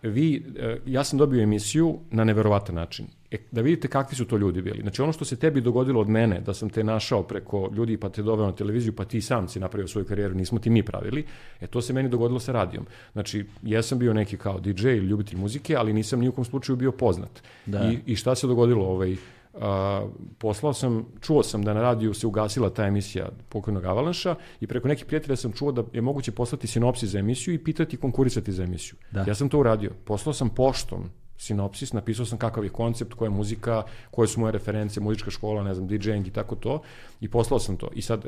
Vi, 0.03 0.45
eh, 0.59 0.79
ja 0.87 1.05
sam 1.05 1.19
dobio 1.19 1.43
emisiju 1.43 1.99
na 2.11 2.25
neverovatan 2.25 2.75
način. 2.75 3.07
E, 3.31 3.37
da 3.51 3.61
vidite 3.61 3.89
kakvi 3.89 4.17
su 4.17 4.25
to 4.25 4.37
ljudi 4.37 4.63
bili. 4.63 4.81
Znači 4.81 5.03
ono 5.03 5.13
što 5.13 5.25
se 5.25 5.37
tebi 5.37 5.61
dogodilo 5.61 6.01
od 6.01 6.09
mene, 6.09 6.41
da 6.41 6.55
sam 6.55 6.71
te 6.71 6.85
našao 6.85 7.23
preko 7.23 7.71
ljudi 7.75 7.97
pa 7.97 8.09
te 8.09 8.23
doveo 8.23 8.47
na 8.47 8.53
televiziju, 8.53 8.93
pa 8.93 9.05
ti 9.05 9.21
sam 9.21 9.49
si 9.49 9.61
napravio 9.61 9.89
svoju 9.89 10.05
karijeru, 10.05 10.35
nismo 10.35 10.59
ti 10.59 10.71
mi 10.71 10.83
pravili, 10.83 11.25
e 11.61 11.67
to 11.67 11.83
se 11.83 11.93
meni 11.93 12.09
dogodilo 12.09 12.41
sa 12.41 12.53
radijom. 12.53 12.87
Znači, 13.13 13.45
jesam 13.63 13.99
bio 13.99 14.15
neki 14.15 14.37
kao 14.37 14.61
DJ 14.61 14.89
ili 14.89 15.07
ljubitelj 15.07 15.39
muzike, 15.39 15.77
ali 15.77 15.93
nisam 15.93 16.21
ni 16.21 16.29
u 16.29 16.33
kom 16.33 16.45
slučaju 16.45 16.77
bio 16.77 16.93
poznat. 16.93 17.43
Da. 17.67 17.91
I, 17.93 18.13
I 18.13 18.17
šta 18.17 18.35
se 18.35 18.47
dogodilo? 18.47 18.85
Ovaj, 18.85 19.17
a, 19.55 20.07
poslao 20.39 20.73
sam, 20.73 21.07
čuo 21.21 21.43
sam 21.43 21.63
da 21.63 21.75
na 21.75 21.83
radiju 21.83 22.15
se 22.15 22.27
ugasila 22.27 22.71
ta 22.71 22.87
emisija 22.87 23.29
pokojnog 23.49 23.85
Avalanša 23.85 24.35
i 24.61 24.67
preko 24.67 24.89
nekih 24.89 25.05
prijatelja 25.05 25.37
sam 25.37 25.53
čuo 25.53 25.73
da 25.73 25.83
je 25.93 26.01
moguće 26.01 26.33
poslati 26.33 26.67
sinopsis 26.67 27.11
za 27.11 27.19
emisiju 27.19 27.55
i 27.55 27.65
pitati 27.65 27.97
konkurisati 27.97 28.53
za 28.53 28.63
emisiju. 28.63 28.95
Da. 29.11 29.25
Ja 29.29 29.35
sam 29.35 29.49
to 29.49 29.59
uradio. 29.59 29.91
Poslao 30.05 30.33
sam 30.33 30.49
poštom 30.49 31.11
sinopsis, 31.43 31.93
napisao 31.93 32.27
sam 32.27 32.39
kakav 32.39 32.65
je 32.65 32.71
koncept, 32.71 33.15
koja 33.15 33.27
je 33.27 33.31
muzika, 33.31 33.83
koje 34.11 34.29
su 34.29 34.41
moje 34.41 34.53
reference, 34.53 35.01
muzička 35.01 35.31
škola, 35.31 35.63
ne 35.63 35.75
znam, 35.75 35.87
DJing 35.89 36.27
i 36.27 36.31
tako 36.31 36.55
to, 36.57 36.83
i 37.21 37.29
poslao 37.29 37.61
sam 37.61 37.77
to. 37.77 37.89
I 37.95 38.03
sad, 38.03 38.25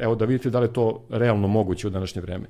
evo 0.00 0.14
da 0.14 0.24
vidite 0.24 0.50
da 0.50 0.60
li 0.60 0.66
je 0.66 0.72
to 0.72 1.04
realno 1.10 1.48
moguće 1.48 1.86
u 1.86 1.90
današnje 1.90 2.22
vreme. 2.22 2.46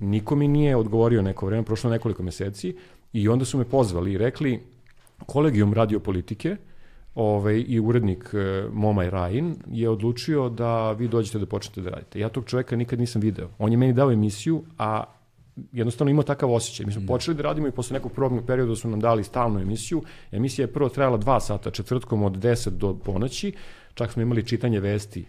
Niko 0.00 0.36
mi 0.36 0.48
nije 0.48 0.76
odgovorio 0.76 1.22
neko 1.22 1.46
vreme, 1.46 1.62
prošlo 1.62 1.90
nekoliko 1.90 2.22
meseci, 2.22 2.76
i 3.12 3.28
onda 3.28 3.44
su 3.44 3.58
me 3.58 3.64
pozvali 3.64 4.12
i 4.12 4.18
rekli, 4.18 4.60
kolegijum 5.26 5.74
radiopolitike, 5.74 6.56
ovaj, 7.14 7.64
i 7.68 7.80
urednik 7.80 8.30
e, 8.34 8.68
Momaj 8.72 9.10
Rajin 9.10 9.56
je 9.66 9.88
odlučio 9.88 10.48
da 10.48 10.92
vi 10.92 11.08
dođete 11.08 11.38
da 11.38 11.46
počnete 11.46 11.80
da 11.80 11.90
radite. 11.90 12.20
Ja 12.20 12.28
tog 12.28 12.44
čoveka 12.44 12.76
nikad 12.76 12.98
nisam 12.98 13.22
video. 13.22 13.48
On 13.58 13.72
je 13.72 13.78
meni 13.78 13.92
dao 13.92 14.12
emisiju, 14.12 14.62
a 14.78 15.04
jednostavno 15.72 16.10
imao 16.10 16.22
takav 16.22 16.52
osjećaj. 16.52 16.86
Mi 16.86 16.92
smo 16.92 17.06
počeli 17.06 17.36
da 17.36 17.42
radimo 17.42 17.68
i 17.68 17.72
posle 17.72 17.94
nekog 17.94 18.12
probnog 18.12 18.46
perioda 18.46 18.76
su 18.76 18.88
nam 18.88 19.00
dali 19.00 19.24
stalnu 19.24 19.60
emisiju. 19.60 20.02
Emisija 20.32 20.66
je 20.66 20.72
prvo 20.72 20.88
trajala 20.88 21.16
dva 21.16 21.40
sata, 21.40 21.70
četvrtkom 21.70 22.22
od 22.22 22.32
10 22.32 22.70
do 22.70 22.94
ponoći. 22.94 23.52
Čak 23.94 24.12
smo 24.12 24.22
imali 24.22 24.46
čitanje 24.46 24.80
vesti 24.80 25.24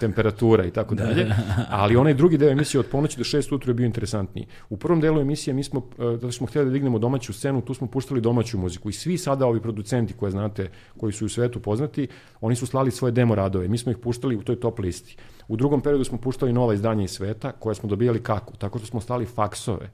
temperatura 0.00 0.64
i 0.64 0.70
tako 0.70 0.94
dalje, 0.94 1.34
ali 1.68 1.96
onaj 1.96 2.14
drugi 2.14 2.38
deo 2.38 2.50
emisije 2.50 2.80
od 2.80 2.86
ponoći 2.86 3.18
do 3.18 3.24
6 3.24 3.52
ujutru 3.52 3.70
je 3.70 3.74
bio 3.74 3.86
interesantniji. 3.86 4.46
U 4.70 4.76
prvom 4.76 5.00
delu 5.00 5.20
emisije 5.20 5.54
mi 5.54 5.64
smo, 5.64 5.88
e, 5.98 6.16
da 6.16 6.32
smo 6.32 6.46
htjeli 6.46 6.66
da 6.66 6.72
dignemo 6.72 6.98
domaću 6.98 7.32
scenu, 7.32 7.60
tu 7.60 7.74
smo 7.74 7.86
puštali 7.86 8.20
domaću 8.20 8.58
muziku 8.58 8.88
i 8.88 8.92
svi 8.92 9.18
sada 9.18 9.46
ovi 9.46 9.60
producenti 9.60 10.14
koje 10.14 10.30
znate, 10.30 10.70
koji 10.96 11.12
su 11.12 11.26
u 11.26 11.28
svetu 11.28 11.60
poznati, 11.60 12.08
oni 12.40 12.56
su 12.56 12.66
slali 12.66 12.90
svoje 12.90 13.12
demo 13.12 13.34
radove, 13.34 13.68
mi 13.68 13.78
smo 13.78 13.92
ih 13.92 13.98
puštali 13.98 14.36
u 14.36 14.42
toj 14.42 14.60
top 14.60 14.78
listi. 14.78 15.16
U 15.48 15.56
drugom 15.56 15.80
periodu 15.80 16.04
smo 16.04 16.18
puštali 16.18 16.52
nova 16.52 16.74
izdanja 16.74 17.04
iz 17.04 17.10
sveta, 17.10 17.52
koje 17.52 17.74
smo 17.74 17.88
dobijali 17.88 18.22
kako? 18.22 18.56
Tako 18.56 18.78
što 18.78 18.86
smo 18.86 19.00
stali 19.00 19.26
faksove 19.26 19.90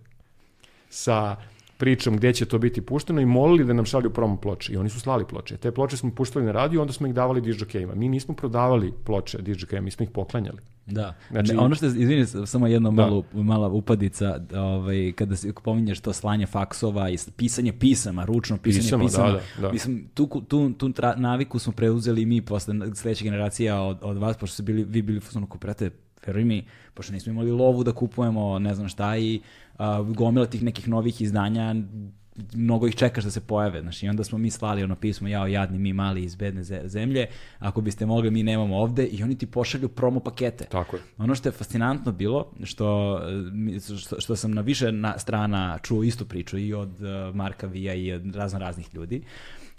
sa 0.89 1.37
pričom 1.83 2.17
gde 2.17 2.33
će 2.33 2.45
to 2.45 2.59
biti 2.59 2.81
pušteno 2.81 3.21
i 3.21 3.27
molili 3.27 3.65
da 3.65 3.73
nam 3.73 3.85
šalju 3.85 4.11
promo 4.11 4.37
ploče. 4.37 4.73
I 4.73 4.77
oni 4.77 4.89
su 4.89 5.01
slali 5.01 5.25
ploče. 5.25 5.57
Te 5.57 5.73
ploče 5.73 5.97
smo 5.97 6.11
puštali 6.15 6.45
na 6.45 6.53
radio, 6.53 6.81
onda 6.81 6.93
smo 6.93 7.07
ih 7.07 7.15
davali 7.15 7.41
dižokejima. 7.41 7.95
Mi 7.95 8.09
nismo 8.09 8.35
prodavali 8.35 8.93
ploče 9.05 9.39
dižokejima, 9.39 9.85
mi 9.85 9.91
smo 9.91 10.05
ih 10.05 10.11
poklanjali. 10.11 10.59
Da. 10.87 11.15
Znači, 11.31 11.57
ono 11.57 11.75
što, 11.75 11.87
izvini, 11.87 12.27
samo 12.27 12.67
jedna 12.67 12.91
da. 12.91 13.03
malo, 13.03 13.25
mala 13.33 13.69
upadica, 13.69 14.41
ovaj, 14.55 15.13
kada 15.13 15.37
se 15.37 15.53
pominješ 15.65 16.01
to 16.01 16.13
slanje 16.13 16.47
faksova 16.47 17.11
i 17.11 17.19
pisanje 17.37 17.73
pisama, 17.73 18.25
ručno 18.25 18.57
pisanje 18.57 18.83
pisama, 18.83 19.05
pisama, 19.05 19.27
da, 19.27 19.33
da, 19.33 19.63
da. 19.63 19.73
mislim, 19.73 20.09
tu, 20.15 20.43
tu, 20.49 20.73
tu 20.73 20.93
tra, 20.93 21.15
naviku 21.17 21.59
smo 21.59 21.73
preuzeli 21.73 22.27
mi 22.27 22.43
posle 22.43 22.75
sledeće 22.95 23.25
generacija 23.25 23.81
od, 23.81 23.99
od 24.03 24.17
vas, 24.17 24.37
pošto 24.37 24.57
su 24.57 24.63
bili, 24.63 24.85
vi 24.85 25.03
bili 25.03 25.21
ono 25.35 25.47
kuprate, 25.47 25.91
veruj 26.27 26.45
mi, 26.45 26.65
pošto 26.95 27.13
nismo 27.13 27.33
imali 27.33 27.51
lovu 27.51 27.85
da 27.85 27.93
kupujemo 27.93 28.59
ne 28.59 28.75
znam 28.75 28.89
šta 28.89 29.17
i 29.17 29.41
a, 29.79 30.03
gomila 30.03 30.47
tih 30.47 30.63
nekih 30.63 30.89
novih 30.89 31.21
izdanja 31.23 31.75
mnogo 32.55 32.87
ih 32.87 32.95
čekaš 32.95 33.25
da 33.25 33.31
se 33.31 33.41
pojave, 33.41 33.83
znači 33.83 34.07
i 34.07 34.09
onda 34.09 34.25
smo 34.25 34.39
mi 34.39 34.51
slali 34.51 34.85
ono 34.85 34.95
pismo, 34.97 35.29
jao 35.29 35.47
jadni 35.47 35.79
mi 35.79 35.93
mali 35.93 36.23
iz 36.23 36.35
bedne 36.35 36.65
zemlje, 36.89 37.27
ako 37.59 37.81
biste 37.81 38.07
mogli 38.07 38.31
mi 38.31 38.43
nemamo 38.43 38.77
ovde 38.77 39.07
i 39.07 39.23
oni 39.23 39.39
ti 39.39 39.47
pošalju 39.47 39.89
promo 39.89 40.21
pakete. 40.21 40.65
Tako 40.65 40.97
je. 40.97 41.03
Ono 41.19 41.35
što 41.35 41.49
je 41.49 41.53
fascinantno 41.53 42.13
bilo, 42.13 42.53
što, 42.65 43.21
što, 43.99 44.21
što 44.21 44.37
sam 44.37 44.53
na 44.53 44.61
više 44.61 44.93
na 44.93 45.19
strana 45.19 45.79
čuo 45.83 46.03
istu 46.03 46.25
priču 46.25 46.59
i 46.59 46.75
od 46.75 47.01
uh, 47.01 47.35
Marka 47.35 47.67
Vija 47.67 47.95
i 47.95 48.13
od 48.13 48.37
razno 48.37 48.59
raznih 48.59 48.95
ljudi, 48.95 49.23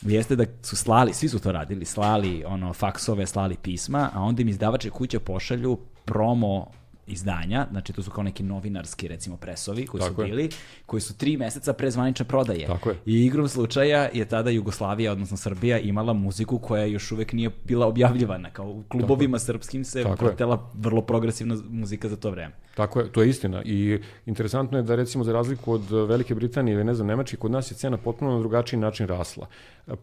jeste 0.06 0.36
da 0.36 0.46
su 0.62 0.76
slali, 0.76 1.14
svi 1.14 1.30
su 1.30 1.40
to 1.40 1.52
radili, 1.52 1.86
slali 1.86 2.44
ono 2.48 2.74
faksove, 2.74 3.28
slali 3.28 3.56
pisma, 3.62 4.10
a 4.14 4.22
onda 4.22 4.42
im 4.42 4.50
izdavače 4.50 4.90
kuće 4.90 5.20
pošalju 5.20 5.78
promo 6.06 6.72
izdanja, 7.08 7.68
znači 7.72 7.94
to 7.94 8.04
su 8.04 8.12
kao 8.12 8.24
neki 8.24 8.44
novinarski 8.44 9.08
recimo 9.08 9.38
presovi 9.38 9.88
koji 9.88 10.02
Tako 10.02 10.22
su 10.22 10.28
bili, 10.28 10.44
je. 10.44 10.50
koji 10.86 11.02
su 11.02 11.18
tri 11.18 11.38
meseca 11.38 11.74
pre 11.74 11.92
zvanične 11.92 12.26
prodaje. 12.26 12.68
Tako 12.68 12.90
je. 12.90 12.96
I 13.06 13.26
igrom 13.26 13.48
slučaja 13.48 14.10
je 14.14 14.26
tada 14.26 14.50
Jugoslavija, 14.50 15.12
odnosno 15.12 15.38
Srbija, 15.38 15.80
imala 15.80 16.14
muziku 16.14 16.60
koja 16.60 16.86
još 16.86 17.12
uvek 17.12 17.34
nije 17.34 17.50
bila 17.64 17.88
objavljivana. 17.88 18.50
Kao 18.50 18.66
u 18.66 18.84
klubovima 18.88 19.38
Tako 19.38 19.46
srpskim 19.46 19.84
se 19.86 20.04
vrtela 20.20 20.72
vrlo 20.74 21.02
progresivna 21.02 21.58
muzika 21.70 22.10
za 22.10 22.16
to 22.16 22.32
vreme. 22.32 22.54
Tako 22.76 23.00
je, 23.00 23.12
to 23.12 23.22
je 23.22 23.30
istina. 23.30 23.62
I 23.66 24.00
interesantno 24.26 24.78
je 24.78 24.84
da 24.84 24.96
recimo 24.96 25.24
za 25.24 25.34
razliku 25.34 25.74
od 25.74 25.92
Velike 25.92 26.36
Britanije 26.36 26.74
ili 26.74 26.84
ne 26.84 26.94
znam 26.94 27.08
Nemačke, 27.08 27.38
kod 27.38 27.52
nas 27.52 27.72
je 27.72 27.76
cena 27.76 27.98
potpuno 27.98 28.32
na 28.32 28.40
drugačiji 28.40 28.80
način 28.80 29.08
rasla. 29.08 29.48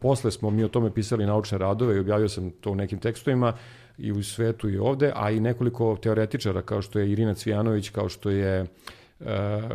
Posle 0.01 0.31
smo 0.31 0.51
mi 0.51 0.65
o 0.65 0.69
tome 0.69 0.95
pisali 0.95 1.27
naučne 1.27 1.59
radove 1.59 1.97
i 1.97 1.99
objavio 1.99 2.29
sam 2.29 2.51
to 2.51 2.71
u 2.71 2.75
nekim 2.75 2.99
tekstovima 2.99 3.53
i 4.01 4.13
u 4.13 4.23
svetu 4.23 4.71
i 4.71 4.79
ovde, 4.79 5.13
a 5.15 5.31
i 5.31 5.41
nekoliko 5.41 5.97
teoretičara 5.97 6.63
kao 6.63 6.83
što 6.83 6.99
je 6.99 7.11
Irina 7.11 7.35
Cvijanović, 7.35 7.89
kao 7.89 8.09
što 8.09 8.31
je 8.31 8.63
uh, 8.63 9.27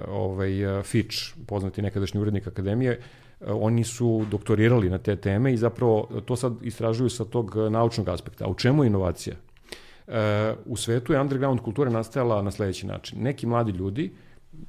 ovaj, 0.08 0.52
Fitch, 0.84 1.18
poznati 1.48 1.82
nekadašnji 1.82 2.20
urednik 2.22 2.48
akademije, 2.48 3.00
uh, 3.00 3.48
oni 3.48 3.84
su 3.84 4.26
doktorirali 4.32 4.90
na 4.90 4.98
te 4.98 5.16
teme 5.16 5.54
i 5.54 5.58
zapravo 5.58 6.22
to 6.26 6.36
sad 6.36 6.54
istražuju 6.62 7.10
sa 7.10 7.26
tog 7.26 7.56
naučnog 7.70 8.10
aspekta. 8.10 8.46
A 8.46 8.48
u 8.48 8.56
čemu 8.56 8.84
je 8.84 8.88
inovacija? 8.88 9.36
U 10.66 10.78
svetu 10.78 11.14
je 11.14 11.20
underground 11.20 11.60
kultura 11.62 11.90
nastajala 11.90 12.42
na 12.42 12.52
sledeći 12.52 12.88
način. 12.88 13.22
Neki 13.22 13.48
mladi 13.48 13.72
ljudi 13.72 14.12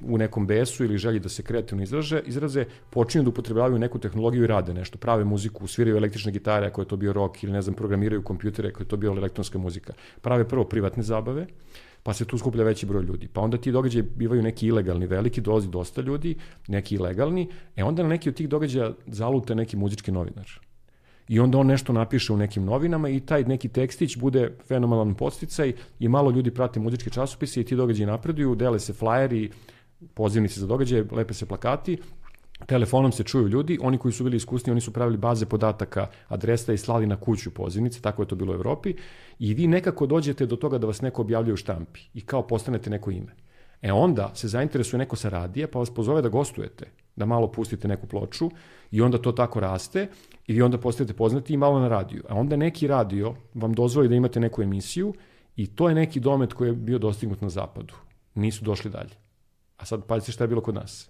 u 0.01 0.17
nekom 0.17 0.47
besu 0.47 0.83
ili 0.83 0.97
želji 0.97 1.19
da 1.19 1.29
se 1.29 1.43
kreativno 1.43 1.83
izraže, 1.83 2.21
izraze, 2.25 2.65
počinju 2.89 3.23
da 3.23 3.29
upotrebljavaju 3.29 3.79
neku 3.79 3.99
tehnologiju 3.99 4.43
i 4.43 4.47
rade 4.47 4.73
nešto, 4.73 4.97
prave 4.97 5.23
muziku, 5.23 5.67
sviraju 5.67 5.97
električne 5.97 6.31
gitare 6.31 6.67
ako 6.67 6.81
je 6.81 6.87
to 6.87 6.97
bio 6.97 7.13
rock 7.13 7.43
ili 7.43 7.53
ne 7.53 7.61
znam, 7.61 7.75
programiraju 7.75 8.23
kompjutere 8.23 8.69
ako 8.69 8.83
je 8.83 8.87
to 8.87 8.97
bio 8.97 9.11
elektronska 9.11 9.57
muzika. 9.57 9.93
Prave 10.21 10.47
prvo 10.47 10.63
privatne 10.63 11.03
zabave, 11.03 11.47
pa 12.03 12.13
se 12.13 12.25
tu 12.25 12.37
skuplja 12.37 12.63
veći 12.63 12.85
broj 12.85 13.03
ljudi. 13.03 13.27
Pa 13.33 13.41
onda 13.41 13.57
ti 13.57 13.71
događaji 13.71 14.05
bivaju 14.15 14.43
neki 14.43 14.67
ilegalni, 14.67 15.07
veliki, 15.07 15.41
dolazi 15.41 15.67
dosta 15.69 16.01
ljudi, 16.01 16.35
neki 16.67 16.95
ilegalni, 16.95 17.49
e 17.75 17.83
onda 17.83 18.03
na 18.03 18.09
neki 18.09 18.29
od 18.29 18.35
tih 18.35 18.49
događaja 18.49 18.93
zalute 19.07 19.55
neki 19.55 19.77
muzički 19.77 20.11
novinar. 20.11 20.47
I 21.27 21.39
onda 21.39 21.57
on 21.57 21.67
nešto 21.67 21.93
napiše 21.93 22.33
u 22.33 22.37
nekim 22.37 22.65
novinama 22.65 23.09
i 23.09 23.19
taj 23.19 23.43
neki 23.43 23.67
tekstić 23.67 24.17
bude 24.17 24.51
fenomenalan 24.67 25.15
posticaj 25.15 25.73
i 25.99 26.07
malo 26.07 26.31
ljudi 26.31 26.51
prate 26.51 26.79
muzičke 26.79 27.09
časopise 27.09 27.61
i 27.61 27.63
ti 27.63 27.75
događaji 27.75 28.07
napreduju, 28.07 28.55
dele 28.55 28.79
se 28.79 28.93
flajeri, 28.93 29.49
pozivnici 30.13 30.59
za 30.59 30.67
događaje, 30.67 31.05
lepe 31.11 31.33
se 31.33 31.45
plakati, 31.45 31.97
telefonom 32.65 33.11
se 33.11 33.23
čuju 33.23 33.47
ljudi, 33.47 33.77
oni 33.81 33.97
koji 33.97 34.11
su 34.11 34.23
bili 34.23 34.37
iskusni, 34.37 34.71
oni 34.71 34.81
su 34.81 34.93
pravili 34.93 35.17
baze 35.17 35.45
podataka, 35.45 36.07
adresa 36.27 36.73
i 36.73 36.77
slali 36.77 37.07
na 37.07 37.15
kuću 37.15 37.53
pozivnice, 37.53 38.01
tako 38.01 38.21
je 38.21 38.27
to 38.27 38.35
bilo 38.35 38.53
u 38.53 38.55
Evropi, 38.55 38.93
i 39.39 39.53
vi 39.53 39.67
nekako 39.67 40.05
dođete 40.05 40.45
do 40.45 40.55
toga 40.55 40.77
da 40.77 40.87
vas 40.87 41.01
neko 41.01 41.21
objavljuje 41.21 41.53
u 41.53 41.57
štampi 41.57 41.99
i 42.13 42.21
kao 42.21 42.47
postanete 42.47 42.89
neko 42.89 43.11
ime. 43.11 43.35
E 43.81 43.91
onda 43.91 44.31
se 44.35 44.47
zainteresuje 44.47 44.97
neko 44.97 45.15
sa 45.15 45.29
radija, 45.29 45.67
pa 45.67 45.79
vas 45.79 45.89
pozove 45.89 46.21
da 46.21 46.29
gostujete, 46.29 46.85
da 47.15 47.25
malo 47.25 47.51
pustite 47.51 47.87
neku 47.87 48.07
ploču 48.07 48.49
i 48.91 49.01
onda 49.01 49.17
to 49.17 49.31
tako 49.31 49.59
raste 49.59 50.07
i 50.47 50.53
vi 50.53 50.61
onda 50.61 50.77
postajete 50.77 51.13
poznati 51.13 51.53
i 51.53 51.57
malo 51.57 51.79
na 51.79 51.87
radiju. 51.87 52.23
A 52.29 52.35
onda 52.35 52.55
neki 52.55 52.87
radio 52.87 53.35
vam 53.53 53.73
dozvoli 53.73 54.07
da 54.07 54.15
imate 54.15 54.39
neku 54.39 54.61
emisiju 54.61 55.13
i 55.55 55.67
to 55.67 55.89
je 55.89 55.95
neki 55.95 56.19
domet 56.19 56.53
koji 56.53 56.69
je 56.69 56.73
bio 56.73 56.97
dostignut 56.97 57.41
na 57.41 57.49
zapadu. 57.49 57.93
Nisu 58.35 58.65
došli 58.65 58.91
dalje. 58.91 59.26
A 59.77 59.85
sad 59.85 60.05
pazite 60.05 60.31
šta 60.31 60.43
je 60.43 60.47
bilo 60.47 60.61
kod 60.61 60.75
nas. 60.75 61.09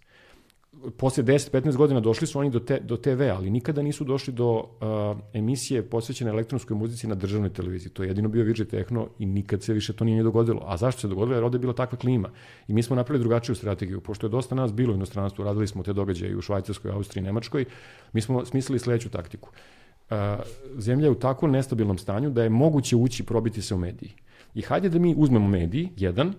Posle 0.97 1.24
10-15 1.24 1.76
godina 1.76 1.99
došli 1.99 2.28
su 2.28 2.39
oni 2.39 2.49
do, 2.49 2.59
te, 2.59 2.80
do 2.80 2.97
TV, 2.97 3.22
ali 3.36 3.49
nikada 3.49 3.82
nisu 3.82 4.03
došli 4.03 4.34
do 4.34 4.51
uh, 4.51 5.18
emisije 5.34 5.89
posvećene 5.89 6.30
elektronskoj 6.30 6.78
muzici 6.78 7.07
na 7.07 7.15
državnoj 7.15 7.49
televiziji. 7.49 7.91
To 7.91 8.03
je 8.03 8.09
jedino 8.09 8.30
bio 8.30 8.43
Virgin 8.43 8.65
Techno 8.65 9.07
i 9.20 9.26
nikad 9.26 9.63
se 9.63 9.74
više 9.74 9.93
to 9.93 10.05
nije 10.05 10.24
dogodilo. 10.24 10.61
A 10.65 10.78
zašto 10.78 11.01
se 11.01 11.07
dogodilo? 11.07 11.36
Jer 11.36 11.43
ovde 11.43 11.55
je 11.55 11.59
bila 11.59 11.74
takva 11.74 11.97
klima. 11.97 12.30
I 12.68 12.74
mi 12.74 12.84
smo 12.84 12.95
napravili 12.95 13.24
drugačiju 13.24 13.55
strategiju. 13.55 14.01
Pošto 14.01 14.28
je 14.28 14.32
dosta 14.32 14.55
nas 14.55 14.74
bilo 14.74 14.93
u 14.93 14.95
inostranstvu, 14.95 15.45
radili 15.45 15.68
smo 15.68 15.84
te 15.84 15.93
događaje 15.93 16.38
u 16.38 16.41
Švajcarskoj, 16.41 16.91
Austriji, 16.91 17.24
Nemačkoj, 17.24 17.65
mi 18.13 18.22
smo 18.22 18.45
smislili 18.45 18.80
sledeću 18.80 19.09
taktiku. 19.09 19.49
Uh, 19.49 20.18
zemlja 20.78 21.05
je 21.05 21.11
u 21.11 21.20
tako 21.20 21.47
nestabilnom 21.47 21.97
stanju 21.97 22.30
da 22.30 22.43
je 22.43 22.49
moguće 22.49 22.95
ući 22.95 23.24
probiti 23.24 23.61
se 23.61 23.76
u 23.76 23.78
mediji. 23.78 24.13
I 24.53 24.61
hajde 24.61 24.89
da 24.89 24.99
mi 24.99 25.15
uzmemo 25.18 25.47
mediji, 25.47 25.89
jedan, 25.95 26.34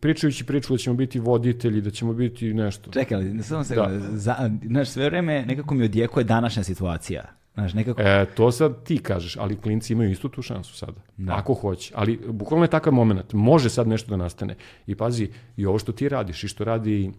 pričajući 0.00 0.44
priču 0.44 0.72
da 0.72 0.78
ćemo 0.78 0.96
biti 0.96 1.20
voditelji, 1.20 1.80
da 1.80 1.90
ćemo 1.90 2.12
biti 2.12 2.54
nešto. 2.54 2.90
Čekaj, 2.90 3.16
ali 3.16 3.42
samo 3.42 3.64
se, 3.64 3.74
da. 3.74 4.00
za, 4.12 4.50
znaš, 4.66 4.88
sve 4.88 5.04
vreme 5.04 5.44
nekako 5.46 5.74
mi 5.74 5.84
odjekuje 5.84 6.24
današnja 6.24 6.62
situacija. 6.62 7.24
Znaš, 7.54 7.74
nekako... 7.74 8.02
E, 8.02 8.26
to 8.34 8.52
sad 8.52 8.84
ti 8.84 8.98
kažeš, 8.98 9.36
ali 9.36 9.56
klinci 9.56 9.92
imaju 9.92 10.10
istu 10.10 10.28
tu 10.28 10.42
šansu 10.42 10.74
sada. 10.74 11.00
Da. 11.16 11.36
Ako 11.36 11.54
hoće. 11.54 11.92
Ali 11.96 12.20
bukvalno 12.28 12.64
je 12.64 12.70
takav 12.70 12.92
moment. 12.92 13.32
Može 13.32 13.70
sad 13.70 13.88
nešto 13.88 14.10
da 14.10 14.16
nastane. 14.16 14.54
I 14.86 14.94
pazi, 14.94 15.28
i 15.56 15.66
ovo 15.66 15.78
što 15.78 15.92
ti 15.92 16.08
radiš 16.08 16.44
i 16.44 16.48
što 16.48 16.64
radi 16.64 17.12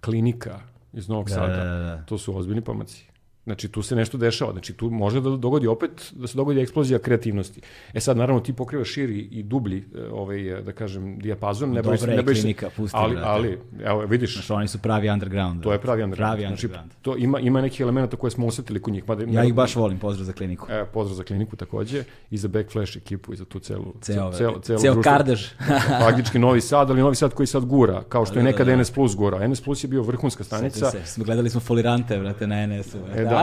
klinika 0.00 0.60
iz 0.92 1.08
Novog 1.08 1.28
da, 1.28 1.34
Sada, 1.34 1.56
da, 1.56 1.64
da, 1.64 1.78
da. 1.78 2.02
to 2.06 2.18
su 2.18 2.36
ozbiljni 2.36 2.60
pomaci. 2.60 3.06
Znači, 3.44 3.68
tu 3.68 3.82
se 3.82 3.96
nešto 3.96 4.18
dešava. 4.18 4.52
Znači, 4.52 4.72
tu 4.72 4.90
može 4.90 5.20
da 5.20 5.30
dogodi 5.30 5.66
opet, 5.66 6.12
da 6.12 6.26
se 6.26 6.36
dogodi 6.36 6.60
eksplozija 6.60 6.98
kreativnosti. 6.98 7.60
E 7.94 8.00
sad, 8.00 8.16
naravno, 8.16 8.40
ti 8.40 8.52
pokrivaš 8.52 8.88
širi 8.88 9.18
i 9.30 9.42
dublji, 9.42 9.84
e, 9.94 10.08
ovaj, 10.12 10.62
da 10.62 10.72
kažem, 10.72 11.18
dijapazon. 11.18 11.70
Ne 11.70 11.82
Dobra 11.82 11.96
je 12.10 12.16
ne 12.16 12.34
se- 12.34 12.40
klinika, 12.40 12.70
pusti, 12.76 12.96
ali, 13.00 13.14
brate. 13.14 13.28
ali, 13.28 13.58
evo, 13.84 14.00
vidiš, 14.00 14.34
Znaš, 14.34 14.50
oni 14.50 14.68
su 14.68 14.78
pravi 14.78 15.10
underground. 15.10 15.62
to 15.62 15.72
je 15.72 15.78
pravi 15.80 16.02
underground. 16.02 16.36
Pravi 16.36 16.46
znači, 16.48 16.66
underground. 16.66 16.92
to 17.02 17.16
ima, 17.16 17.40
ima 17.40 17.60
nekih 17.60 17.80
elemenata 17.80 18.16
koje 18.16 18.30
smo 18.30 18.46
osetili 18.46 18.82
kod 18.82 18.92
njih. 18.92 19.08
Mada, 19.08 19.24
Ja 19.28 19.44
ih 19.44 19.54
baš 19.54 19.76
volim, 19.76 19.98
pozdrav 19.98 20.24
za 20.24 20.32
kliniku. 20.32 20.66
E, 20.70 20.84
pozdrav 20.92 21.16
za 21.16 21.22
kliniku 21.24 21.56
takođe 21.56 22.04
i 22.30 22.36
za 22.38 22.48
Backflash 22.48 22.96
ekipu 22.96 23.32
i 23.32 23.36
za 23.36 23.44
tu 23.44 23.58
celu, 23.58 23.94
Ceo, 24.00 24.32
celo, 24.32 24.60
celo 24.60 24.78
ceo 24.78 25.02
kardež. 25.02 25.46
Faktički 26.04 26.38
Novi 26.38 26.60
Sad, 26.60 26.90
ali 26.90 27.00
Novi 27.00 27.14
Sad 27.16 27.34
koji 27.34 27.46
sad 27.46 27.64
gura, 27.64 28.02
kao 28.02 28.26
što 28.26 28.34
je 28.34 28.36
Da, 28.36 28.42
da, 28.42 28.50
nekada 28.50 28.70
da. 28.70 28.82
NS 28.82 28.90
Plus 28.90 29.16
gura. 29.16 29.48
NS 29.48 29.60
Plus 29.60 29.84
je 29.84 29.88
bio 29.88 30.02
vrhunska 30.02 30.44
stanica. 30.44 30.90
Se, 30.90 31.00
smo 31.04 31.24
gledali 31.24 31.50
smo 31.50 31.60
folirante, 31.60 32.18
brate, 32.18 32.46
na 32.46 32.66
NS-u. 32.66 32.98
E, 33.14 33.24
da. 33.24 33.33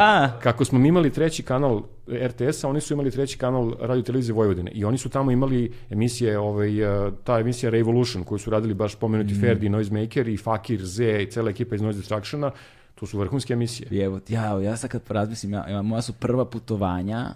Kako 0.44 0.66
smo 0.66 0.80
mi 0.80 0.88
imali 0.88 1.10
treći 1.10 1.44
kanal 1.44 1.82
RTS-a, 2.08 2.70
oni 2.70 2.82
su 2.82 2.94
imali 2.94 3.12
treći 3.12 3.38
kanal 3.38 3.74
Radio 3.80 4.04
Televizije 4.04 4.34
Vojvodine 4.34 4.72
i 4.72 4.86
oni 4.86 4.98
su 4.98 5.10
tamo 5.10 5.32
imali 5.32 5.72
emisije, 5.90 6.40
ovaj, 6.40 7.08
eh, 7.08 7.12
ta 7.24 7.40
emisija 7.40 7.70
Revolution 7.70 8.24
koju 8.24 8.40
su 8.40 8.50
radili 8.50 8.74
baš 8.74 8.96
pomenuti 8.96 9.34
Mm. 9.34 9.40
Ferdi, 9.40 9.70
Noisemaker 9.70 10.28
i 10.28 10.38
Fakir, 10.38 10.86
Z 10.86 11.22
i 11.22 11.32
cela 11.32 11.50
ekipa 11.50 11.76
iz 11.76 11.82
Noise 11.82 12.00
Distractiona, 12.00 12.52
to 12.96 13.06
su 13.06 13.20
vrhunske 13.20 13.54
emisije. 13.54 14.04
Evo, 14.04 14.20
ja, 14.30 14.62
ja 14.62 14.78
sad 14.78 14.90
kad 14.90 15.02
razmislim, 15.10 15.54
ja, 15.54 15.82
moja 15.82 16.02
su 16.02 16.14
prva 16.14 16.46
putovanja 16.46 17.30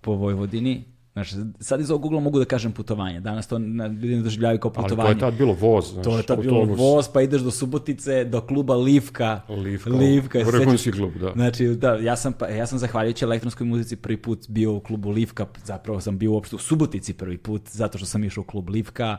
po 0.00 0.12
Vojvodini, 0.12 0.84
Znaš, 1.12 1.30
sad 1.60 1.80
iz 1.80 1.90
ovog 1.90 2.02
Google 2.02 2.20
mogu 2.20 2.38
da 2.38 2.44
kažem 2.44 2.72
putovanje. 2.72 3.20
Danas 3.20 3.46
to 3.46 3.58
na, 3.58 3.86
ljudi 3.86 4.16
ne 4.16 4.22
doživljavaju 4.22 4.58
kao 4.58 4.72
Ali 4.74 4.84
putovanje. 4.84 5.08
to 5.10 5.26
je 5.26 5.30
tad 5.30 5.38
bilo 5.38 5.52
voz. 5.52 5.92
Znači, 5.92 6.04
To 6.04 6.16
je 6.16 6.22
tad 6.22 6.40
bilo 6.40 6.56
autobus. 6.56 6.78
voz, 6.78 7.08
pa 7.08 7.22
ideš 7.22 7.42
do 7.42 7.50
Subotice, 7.50 8.24
do 8.24 8.40
kluba 8.40 8.74
Livka. 8.74 9.40
Livka, 9.48 9.90
Livka. 9.90 10.38
vrhunski 10.38 10.92
klub, 10.92 11.12
da. 11.20 11.32
Znači, 11.32 11.66
da, 11.66 11.94
ja 11.94 12.16
sam, 12.16 12.32
pa, 12.32 12.48
ja 12.48 12.66
sam 12.66 12.78
zahvaljujući 12.78 13.24
elektronskoj 13.24 13.66
muzici 13.66 13.96
prvi 13.96 14.16
put 14.16 14.48
bio 14.48 14.72
u 14.72 14.80
klubu 14.80 15.10
Livka, 15.10 15.46
zapravo 15.64 16.00
sam 16.00 16.18
bio 16.18 16.32
uopšte 16.32 16.56
u 16.56 16.58
Subotici 16.58 17.12
prvi 17.12 17.38
put, 17.38 17.62
zato 17.68 17.98
što 17.98 18.06
sam 18.06 18.24
išao 18.24 18.40
u 18.40 18.44
klub 18.44 18.68
Livka, 18.68 19.18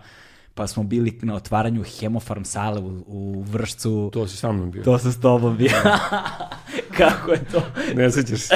pa 0.53 0.67
smo 0.67 0.83
bili 0.83 1.19
na 1.21 1.35
otvaranju 1.35 1.83
Hemofarm 1.83 2.43
sale 2.43 2.79
u, 2.79 3.03
u 3.07 3.43
Vršcu. 3.47 4.09
To 4.13 4.27
si 4.27 4.37
sa 4.37 4.51
mnom 4.51 4.71
bio. 4.71 4.83
To 4.83 4.97
sam 4.97 5.11
s 5.11 5.19
tobom 5.19 5.57
bio. 5.57 5.71
Kako 6.97 7.31
je 7.31 7.45
to? 7.51 7.61
Ne 7.95 8.11
sećaš 8.11 8.39
se. 8.39 8.55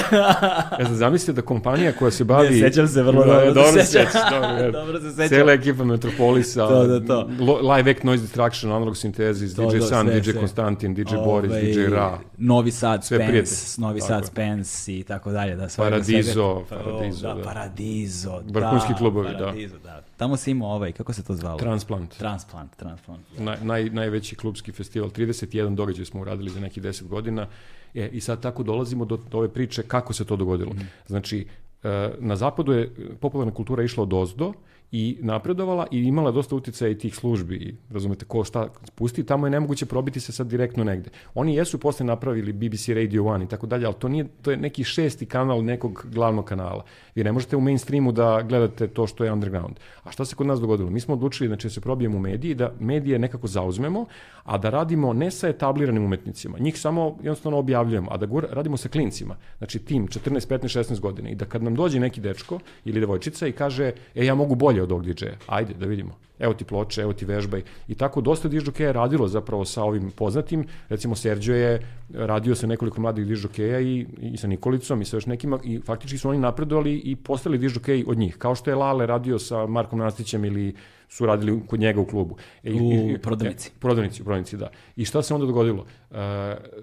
Ja 0.79 0.85
sam 0.85 0.95
zamislio 0.95 1.33
da 1.33 1.41
kompanija 1.41 1.91
koja 1.91 2.11
se 2.11 2.23
bavi... 2.23 2.49
Ne, 2.61 2.69
sećam 2.69 2.87
se 2.87 3.03
vrlo 3.03 3.25
Da, 3.25 3.33
dobro, 3.33 3.53
dobro 3.53 3.71
se 3.71 3.83
sećaš, 3.83 4.13
dobro. 4.31 4.71
Dobro 4.79 4.99
se 4.99 5.11
sećam. 5.11 5.27
Cela 5.29 5.53
ekipa 5.53 5.83
Metropolisa, 5.83 6.67
To, 6.67 6.87
da, 6.87 7.05
to. 7.05 7.29
Live 7.75 7.91
Act 7.91 8.03
Noise 8.03 8.21
Distraction, 8.21 8.71
Analog 8.71 8.95
Synthesis, 8.95 9.55
To, 9.55 9.69
DJ 9.71 9.77
to, 9.79 9.85
Sun, 9.85 10.07
sve, 10.07 10.19
DJ 10.19 10.31
sve. 10.31 10.39
Konstantin, 10.39 10.93
DJ 10.93 11.15
Boris, 11.25 11.51
Ovaj, 11.51 11.61
DJ 11.61 11.85
Ra. 11.85 12.19
Novi 12.37 12.71
Sad 12.71 13.05
Sve 13.05 13.17
Spence, 13.17 13.31
prijatelji. 13.31 13.57
Novi 13.77 13.99
Tako 13.99 14.07
Sad. 14.07 14.25
Spence 14.25 14.97
i 14.97 15.03
tako 15.03 15.31
dalje. 15.31 15.55
Da, 15.55 15.69
svega, 15.69 15.89
Paradiso, 15.89 16.63
svega. 16.67 16.83
Pa, 16.83 17.43
Paradiso, 17.43 18.41
da, 18.41 18.51
da. 18.51 18.59
Vrhunski 18.59 18.93
da, 18.93 18.97
klubovi, 18.97 19.29
da. 19.31 19.37
Paradiso, 19.37 19.75
da. 19.83 20.01
Tamo 20.17 20.37
se 20.37 20.51
imao 20.51 20.69
ovaj, 20.69 20.91
kako 20.91 21.13
se 21.13 21.23
to 21.23 21.33
zvalo? 21.33 21.59
Transplant. 21.59 22.17
Transplant, 22.17 22.75
transplant. 22.75 23.21
Naj, 23.37 23.57
naj, 23.63 23.89
najveći 23.89 24.35
klubski 24.35 24.71
festival, 24.71 25.09
31 25.09 25.75
događaj 25.75 26.05
smo 26.05 26.21
uradili 26.21 26.49
za 26.49 26.59
nekih 26.59 26.83
10 26.83 27.07
godina. 27.07 27.47
E, 27.93 28.09
I 28.11 28.21
sad 28.21 28.41
tako 28.41 28.63
dolazimo 28.63 29.05
do, 29.05 29.17
do 29.17 29.37
ove 29.37 29.49
priče 29.49 29.83
kako 29.83 30.13
se 30.13 30.25
to 30.25 30.35
dogodilo. 30.35 30.73
Mhm. 30.73 30.83
Znači, 31.07 31.47
e, 31.83 32.11
na 32.19 32.35
zapadu 32.35 32.71
je 32.71 32.91
popularna 33.19 33.53
kultura 33.53 33.83
išla 33.83 34.03
od 34.03 34.13
ozdo 34.13 34.53
i 34.97 35.17
napredovala 35.21 35.87
i 35.91 36.03
imala 36.03 36.31
dosta 36.31 36.55
uticaja 36.55 36.91
i 36.91 36.97
tih 36.97 37.15
službi, 37.15 37.75
razumete, 37.91 38.25
ko 38.25 38.43
šta 38.43 38.67
pusti, 38.95 39.23
tamo 39.23 39.47
je 39.47 39.51
nemoguće 39.51 39.85
probiti 39.85 40.19
se 40.19 40.31
sad 40.31 40.47
direktno 40.47 40.83
negde. 40.83 41.09
Oni 41.33 41.55
jesu 41.55 41.79
posle 41.79 42.05
napravili 42.05 42.53
BBC 42.53 42.87
Radio 42.89 43.23
1 43.23 43.43
i 43.43 43.47
tako 43.47 43.67
dalje, 43.67 43.85
ali 43.85 43.95
to 43.99 44.07
nije, 44.07 44.27
to 44.41 44.51
je 44.51 44.57
neki 44.57 44.83
šesti 44.83 45.25
kanal 45.25 45.63
nekog 45.63 46.05
glavnog 46.11 46.45
kanala. 46.45 46.85
Vi 47.15 47.23
ne 47.23 47.31
možete 47.31 47.55
u 47.55 47.61
mainstreamu 47.61 48.11
da 48.11 48.41
gledate 48.41 48.87
to 48.87 49.07
što 49.07 49.23
je 49.23 49.31
underground. 49.31 49.75
A 50.03 50.11
šta 50.11 50.25
se 50.25 50.35
kod 50.35 50.47
nas 50.47 50.59
dogodilo? 50.59 50.89
Mi 50.89 50.99
smo 50.99 51.13
odlučili 51.13 51.47
znači, 51.47 51.67
da 51.67 51.71
se 51.71 51.81
probijemo 51.81 52.17
u 52.17 52.21
mediji, 52.21 52.55
da 52.55 52.71
medije 52.79 53.19
nekako 53.19 53.47
zauzmemo, 53.47 54.05
a 54.43 54.57
da 54.57 54.69
radimo 54.69 55.13
ne 55.13 55.31
sa 55.31 55.49
etabliranim 55.49 56.05
umetnicima. 56.05 56.59
Njih 56.59 56.79
samo 56.79 57.17
jednostavno 57.17 57.57
objavljujemo, 57.57 58.11
a 58.11 58.17
da 58.17 58.25
gura, 58.25 58.47
radimo 58.51 58.77
sa 58.77 58.89
klincima. 58.89 59.35
Znači 59.57 59.79
tim 59.79 60.07
14, 60.07 60.47
15, 60.47 60.79
16 60.79 60.99
godina. 60.99 61.29
I 61.29 61.35
da 61.35 61.45
kad 61.45 61.63
nam 61.63 61.75
dođe 61.75 61.99
neki 61.99 62.21
dečko 62.21 62.59
ili 62.85 62.99
devojčica 62.99 63.47
i 63.47 63.51
kaže, 63.51 63.91
e 64.15 64.25
ja 64.25 64.35
mogu 64.35 64.55
bolje 64.55 64.84
od 64.85 64.91
ovog 64.91 65.05
DJ-a, 65.05 65.35
ajde 65.47 65.73
da 65.73 65.85
vidimo. 65.85 66.15
Evo 66.39 66.53
ti 66.53 66.65
ploče, 66.65 67.01
evo 67.01 67.13
ti 67.13 67.25
vežbaj. 67.25 67.61
I 67.87 67.95
tako 67.95 68.21
dosta 68.21 68.47
dižokeja 68.47 68.87
je 68.87 68.93
radilo 68.93 69.27
zapravo 69.27 69.65
sa 69.65 69.83
ovim 69.83 70.11
poznatim. 70.11 70.65
Recimo 70.89 71.15
Serđo 71.15 71.53
je 71.53 71.79
radio 72.11 72.55
sa 72.55 72.67
nekoliko 72.67 73.01
mladih 73.01 73.25
dižokeja 73.25 73.79
i, 73.79 74.05
i 74.21 74.37
sa 74.37 74.47
Nikolicom 74.47 75.01
i 75.01 75.05
sa 75.05 75.17
još 75.17 75.25
nekima 75.25 75.59
i 75.63 75.79
faktički 75.79 76.17
su 76.17 76.29
oni 76.29 76.39
napredovali 76.39 76.95
i 76.95 77.15
postali 77.15 77.57
dižokeji 77.57 78.05
od 78.07 78.17
njih. 78.17 78.37
Kao 78.37 78.55
što 78.55 78.69
je 78.69 78.75
Lale 78.75 79.05
radio 79.05 79.39
sa 79.39 79.65
Markom 79.67 79.99
Nastićem 79.99 80.45
ili 80.45 80.75
su 81.09 81.25
radili 81.25 81.61
kod 81.67 81.79
njega 81.79 82.01
u 82.01 82.05
klubu. 82.05 82.35
E, 82.63 82.71
i- 82.71 82.81
U 82.81 82.91
i- 83.11 83.17
prodavnici. 83.17 83.69
E, 83.69 83.79
prodavnici, 83.79 84.21
u 84.21 84.25
prodavnici, 84.25 84.57
da. 84.57 84.69
I 84.95 85.05
šta 85.05 85.21
se 85.21 85.33
onda 85.33 85.45
dogodilo? 85.45 85.85
E, 86.11 86.15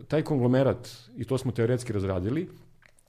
taj 0.09 0.23
konglomerat, 0.23 0.89
i 1.17 1.25
to 1.25 1.39
smo 1.39 1.53
teoretski 1.53 1.93
razradili, 1.93 2.49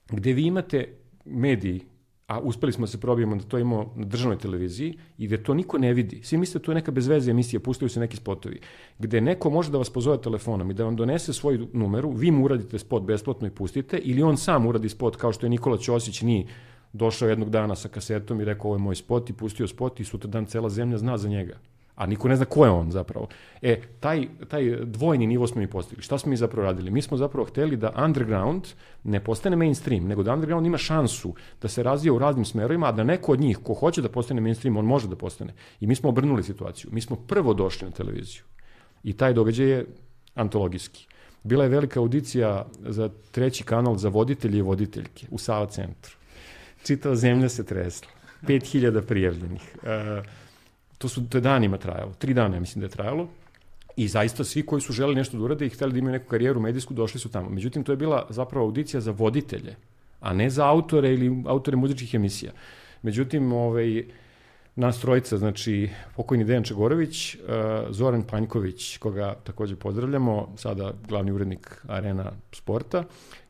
gde 0.10 0.34
vi 0.34 0.44
imate 0.44 0.88
mediji, 1.26 1.82
a 2.28 2.40
uspeli 2.40 2.72
smo 2.72 2.86
da 2.86 2.92
se 2.92 3.00
probijemo 3.00 3.36
da 3.36 3.44
to 3.44 3.58
imamo 3.58 3.94
na 3.96 4.06
državnoj 4.06 4.38
televiziji 4.38 4.98
i 5.18 5.28
gde 5.28 5.44
to 5.44 5.54
niko 5.54 5.78
ne 5.78 5.94
vidi. 5.94 6.22
Svi 6.24 6.38
mislite 6.38 6.60
da 6.60 6.66
to 6.66 6.72
je 6.72 6.76
neka 6.76 6.92
bezveze 6.92 7.32
emisija, 7.32 7.60
pustaju 7.60 7.90
se 7.90 8.00
neki 8.00 8.18
spotovi, 8.18 8.60
gde 9.00 9.22
neko 9.22 9.50
može 9.50 9.72
da 9.72 9.78
vas 9.78 9.90
pozove 9.90 10.22
telefonom 10.22 10.72
i 10.72 10.74
da 10.74 10.84
vam 10.84 10.96
donese 10.96 11.34
svoju 11.34 11.68
numeru, 11.74 12.12
vi 12.12 12.32
mu 12.32 12.46
uradite 12.46 12.80
spot 12.80 13.04
besplatno 13.04 13.48
i 13.48 13.52
pustite, 13.52 13.98
ili 13.98 14.24
on 14.24 14.38
sam 14.38 14.66
uradi 14.68 14.90
spot 14.90 15.16
kao 15.16 15.34
što 15.34 15.46
je 15.46 15.50
Nikola 15.50 15.78
Ćosić 15.78 16.22
ni 16.22 16.48
došao 16.94 17.30
jednog 17.30 17.50
dana 17.50 17.76
sa 17.76 17.90
kasetom 17.90 18.42
i 18.42 18.46
rekao 18.46 18.66
ovo 18.66 18.76
je 18.76 18.80
moj 18.80 18.96
spot 18.96 19.30
i 19.30 19.34
pustio 19.34 19.68
spot 19.68 20.00
i 20.00 20.04
sutra 20.04 20.30
dan 20.30 20.46
cela 20.46 20.70
zemlja 20.70 20.98
zna 20.98 21.18
za 21.18 21.30
njega. 21.30 21.58
A 21.96 22.06
niko 22.06 22.28
ne 22.28 22.36
zna 22.36 22.46
ko 22.46 22.66
je 22.66 22.72
on 22.72 22.92
zapravo. 22.92 23.28
E, 23.62 23.82
taj, 24.00 24.28
taj 24.48 24.78
dvojni 24.86 25.28
nivo 25.28 25.48
smo 25.48 25.62
mi 25.62 25.68
postigli. 25.70 26.04
Šta 26.04 26.18
smo 26.18 26.30
mi 26.30 26.38
zapravo 26.38 26.66
radili? 26.66 26.92
Mi 26.92 27.02
smo 27.02 27.18
zapravo 27.18 27.46
hteli 27.46 27.78
da 27.78 27.94
underground 28.06 28.68
ne 29.04 29.24
postane 29.24 29.56
mainstream, 29.56 30.08
nego 30.08 30.24
da 30.24 30.34
underground 30.34 30.66
ima 30.66 30.78
šansu 30.78 31.34
da 31.62 31.68
se 31.68 31.84
razvija 31.84 32.14
u 32.14 32.20
raznim 32.20 32.46
smerovima, 32.46 32.88
a 32.88 32.92
da 32.92 33.04
neko 33.04 33.32
od 33.32 33.40
njih 33.40 33.58
ko 33.64 33.74
hoće 33.74 34.02
da 34.02 34.10
postane 34.10 34.42
mainstream, 34.42 34.78
on 34.78 34.86
može 34.86 35.08
da 35.08 35.16
postane. 35.16 35.54
I 35.80 35.88
mi 35.88 35.96
smo 35.96 36.10
obrnuli 36.10 36.44
situaciju. 36.44 36.90
Mi 36.94 37.02
smo 37.02 37.16
prvo 37.16 37.54
došli 37.54 37.88
na 37.88 37.92
televiziju. 37.92 38.44
I 39.04 39.14
taj 39.14 39.34
događaj 39.34 39.68
je 39.68 39.86
antologijski. 40.36 41.08
Bila 41.44 41.64
je 41.64 41.70
velika 41.70 42.00
audicija 42.00 42.66
za 42.80 43.10
treći 43.32 43.64
kanal 43.64 43.98
za 43.98 44.10
voditelje 44.10 44.58
i 44.58 44.62
voditeljke 44.62 45.28
u 45.32 45.38
Sava 45.38 45.66
centru. 45.66 46.16
Čitava 46.84 47.16
zemlja 47.16 47.50
se 47.50 47.66
tresla. 47.66 48.08
5000 48.48 49.02
prijavljenih. 49.02 49.76
E, 49.84 50.22
to, 51.04 51.10
su, 51.10 51.28
to 51.30 51.38
je 51.38 51.42
danima 51.42 51.78
trajalo. 51.78 52.14
Tri 52.18 52.34
dana, 52.34 52.60
mislim 52.60 52.80
da 52.80 52.86
je 52.86 52.96
trajalo. 52.96 53.28
I 53.96 54.08
zaista 54.08 54.44
svi 54.44 54.66
koji 54.66 54.82
su 54.82 54.94
želeli 54.94 55.16
nešto 55.16 55.38
da 55.38 55.44
urade 55.44 55.66
i 55.66 55.70
hteli 55.70 55.92
da 55.92 56.00
imaju 56.00 56.14
neku 56.14 56.30
karijeru 56.30 56.62
medijsku, 56.62 56.94
došli 56.94 57.20
su 57.20 57.30
tamo. 57.30 57.50
Međutim, 57.50 57.84
to 57.84 57.92
je 57.92 57.98
bila 57.98 58.28
zapravo 58.30 58.66
audicija 58.66 59.02
za 59.02 59.12
voditelje, 59.12 59.76
a 60.20 60.34
ne 60.34 60.50
za 60.50 60.66
autore 60.66 61.14
ili 61.14 61.44
autore 61.48 61.78
muzičkih 61.78 62.14
emisija. 62.14 62.52
Međutim, 63.02 63.52
ovaj, 63.52 64.06
nas 64.76 65.02
trojica, 65.02 65.38
znači 65.38 65.90
pokojni 66.16 66.44
Dejan 66.44 66.64
Čegorović, 66.64 67.36
uh, 67.36 67.42
Zoran 67.90 68.24
Panjković, 68.24 68.98
koga 68.98 69.36
takođe 69.44 69.76
pozdravljamo, 69.76 70.54
sada 70.58 70.94
glavni 71.08 71.32
urednik 71.32 71.84
Arena 71.88 72.32
sporta, 72.52 73.04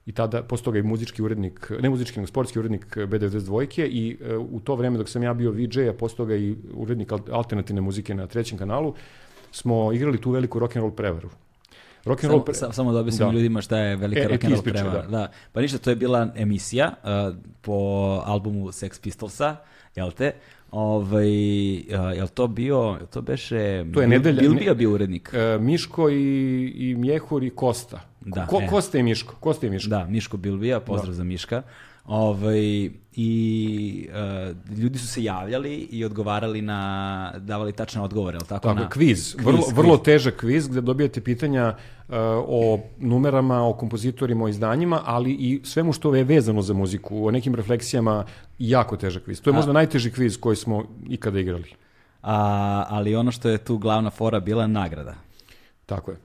i 0.06 0.12
tada, 0.12 0.44
posle 0.44 0.64
toga 0.66 0.80
i 0.80 0.84
muzički 0.84 1.22
urednik, 1.22 1.72
ne 1.82 1.90
muzički, 1.90 2.20
nego 2.20 2.28
sportski 2.28 2.60
urednik 2.60 2.86
B92 2.98 3.68
i 3.84 4.18
uh, 4.38 4.48
u 4.52 4.60
to 4.60 4.76
vreme 4.76 4.98
dok 4.98 5.10
sam 5.10 5.24
ja 5.24 5.34
bio 5.34 5.52
VJ, 5.52 5.90
a 5.90 5.94
posle 5.94 6.18
toga 6.18 6.36
i 6.36 6.56
urednik 6.74 7.10
al- 7.10 7.32
alternativne 7.32 7.82
muzike 7.82 8.16
na 8.16 8.28
trećem 8.28 8.58
kanalu, 8.58 8.94
smo 9.52 9.94
igrali 9.94 10.22
tu 10.22 10.32
veliku 10.32 10.60
rock'n'roll 10.60 10.92
prevaru. 10.92 11.30
Rock'n'roll 12.06 12.22
Samo, 12.30 12.40
pre... 12.40 12.54
sa- 12.54 12.72
samo 12.72 12.92
da 12.92 13.00
objasnim 13.00 13.28
Da. 13.28 13.34
ljudima 13.34 13.62
šta 13.62 13.78
je 13.78 13.96
velika 13.96 14.22
E, 14.22 14.24
e, 14.24 14.28
ti 14.30 14.34
rock'n'roll 14.38 14.54
ispričaj, 14.54 14.82
prevara. 14.82 15.02
da. 15.02 15.08
Da. 15.10 15.32
Pa 15.52 15.62
ništa, 15.62 15.78
to 15.78 15.90
je 15.90 15.96
bila 15.96 16.32
emisija 16.36 16.94
uh, 17.30 17.36
po 17.62 17.74
albumu 18.26 18.68
Sex 18.68 19.02
Pistolsa, 19.02 19.56
jel 19.96 20.12
te? 20.12 20.32
Ovaj, 20.72 21.28
uh, 21.76 21.84
jel 22.16 22.28
to 22.28 22.48
bio, 22.48 22.78
jel 22.78 23.08
to 23.08 23.22
beše... 23.22 23.56
To 23.94 24.02
je 24.02 24.08
Bil- 24.08 24.10
nedelja- 24.10 24.40
Bilbija 24.40 24.74
bio 24.74 24.92
urednik. 24.92 25.30
E, 25.34 25.58
Miško 25.60 26.10
i, 26.10 26.16
i 26.68 26.96
Mjehur 26.96 27.44
i 27.44 27.50
Kosta. 27.50 28.02
Da, 28.26 28.46
Ko, 28.48 28.62
e. 28.62 28.68
Kosta 28.68 28.98
i 28.98 29.04
Miško. 29.04 29.36
Kosta 29.40 29.68
i 29.68 29.70
Miško. 29.70 29.90
Da, 29.90 30.06
Miško 30.06 30.38
Bilbija, 30.38 30.80
pozdrav 30.80 31.14
za 31.14 31.24
Miška. 31.24 31.62
Ovaj, 32.06 32.90
I 33.16 34.10
uh, 34.10 34.78
ljudi 34.78 35.00
su 35.00 35.08
se 35.08 35.24
javljali 35.24 35.76
i 35.76 36.06
odgovarali 36.06 36.62
na, 36.62 37.34
davali 37.38 37.72
tačne 37.72 38.02
odgovore, 38.02 38.36
jel 38.36 38.46
tako? 38.46 38.68
Tako, 38.68 38.80
na, 38.80 38.90
kviz, 38.90 39.36
Kviz, 39.36 39.46
vrlo, 39.46 39.62
kviz. 39.62 39.78
vrlo 39.78 39.98
težak 39.98 40.36
kviz 40.36 40.68
gde 40.68 40.82
dobijate 40.82 41.22
pitanja 41.22 41.68
uh, 41.68 42.16
o 42.48 42.80
numerama, 43.00 43.68
o 43.68 43.74
kompozitorima, 43.74 44.46
o 44.46 44.48
izdanjima, 44.48 45.02
ali 45.06 45.32
i 45.32 45.62
svemu 45.64 45.94
što 45.94 46.16
je 46.16 46.24
vezano 46.24 46.62
za 46.62 46.74
muziku, 46.74 47.28
o 47.28 47.32
nekim 47.32 47.56
refleksijama, 47.56 48.26
jako 48.60 48.98
težak 48.98 49.24
kviz. 49.24 49.42
To 49.42 49.50
je 49.50 49.54
možda 49.54 49.74
najteži 49.74 50.12
kviz 50.12 50.40
koji 50.40 50.56
smo 50.56 50.84
ikada 51.10 51.40
igrali. 51.40 51.72
A, 52.22 52.86
ali 52.90 53.16
ono 53.16 53.32
što 53.32 53.50
je 53.50 53.58
tu 53.58 53.78
glavna 53.78 54.10
fora 54.10 54.40
bila 54.40 54.68
nagrada. 54.68 55.16
Tako 55.86 56.12
je. 56.12 56.18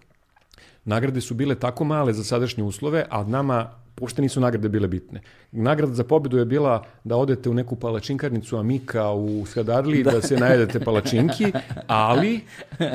Nagrade 0.89 1.21
su 1.21 1.35
bile 1.35 1.55
tako 1.55 1.85
male 1.85 2.13
za 2.13 2.25
sadašnje 2.25 2.65
uslove, 2.65 3.05
a 3.11 3.25
nama 3.25 3.71
Uopšte 4.01 4.23
nisu 4.23 4.41
nagrade 4.41 4.69
bile 4.69 4.89
bitne. 4.89 5.21
Nagrada 5.53 5.95
za 5.95 6.05
pobedu 6.05 6.39
je 6.39 6.45
bila 6.45 6.85
da 7.05 7.17
odete 7.17 7.51
u 7.51 7.55
neku 7.55 7.77
palačinkarnicu 7.77 8.57
Amika 8.57 9.13
u 9.13 9.47
Skadarli 9.47 10.03
da. 10.03 10.11
da 10.11 10.23
se 10.23 10.37
najedete 10.37 10.81
palačinki, 10.81 11.53
ali 11.87 12.41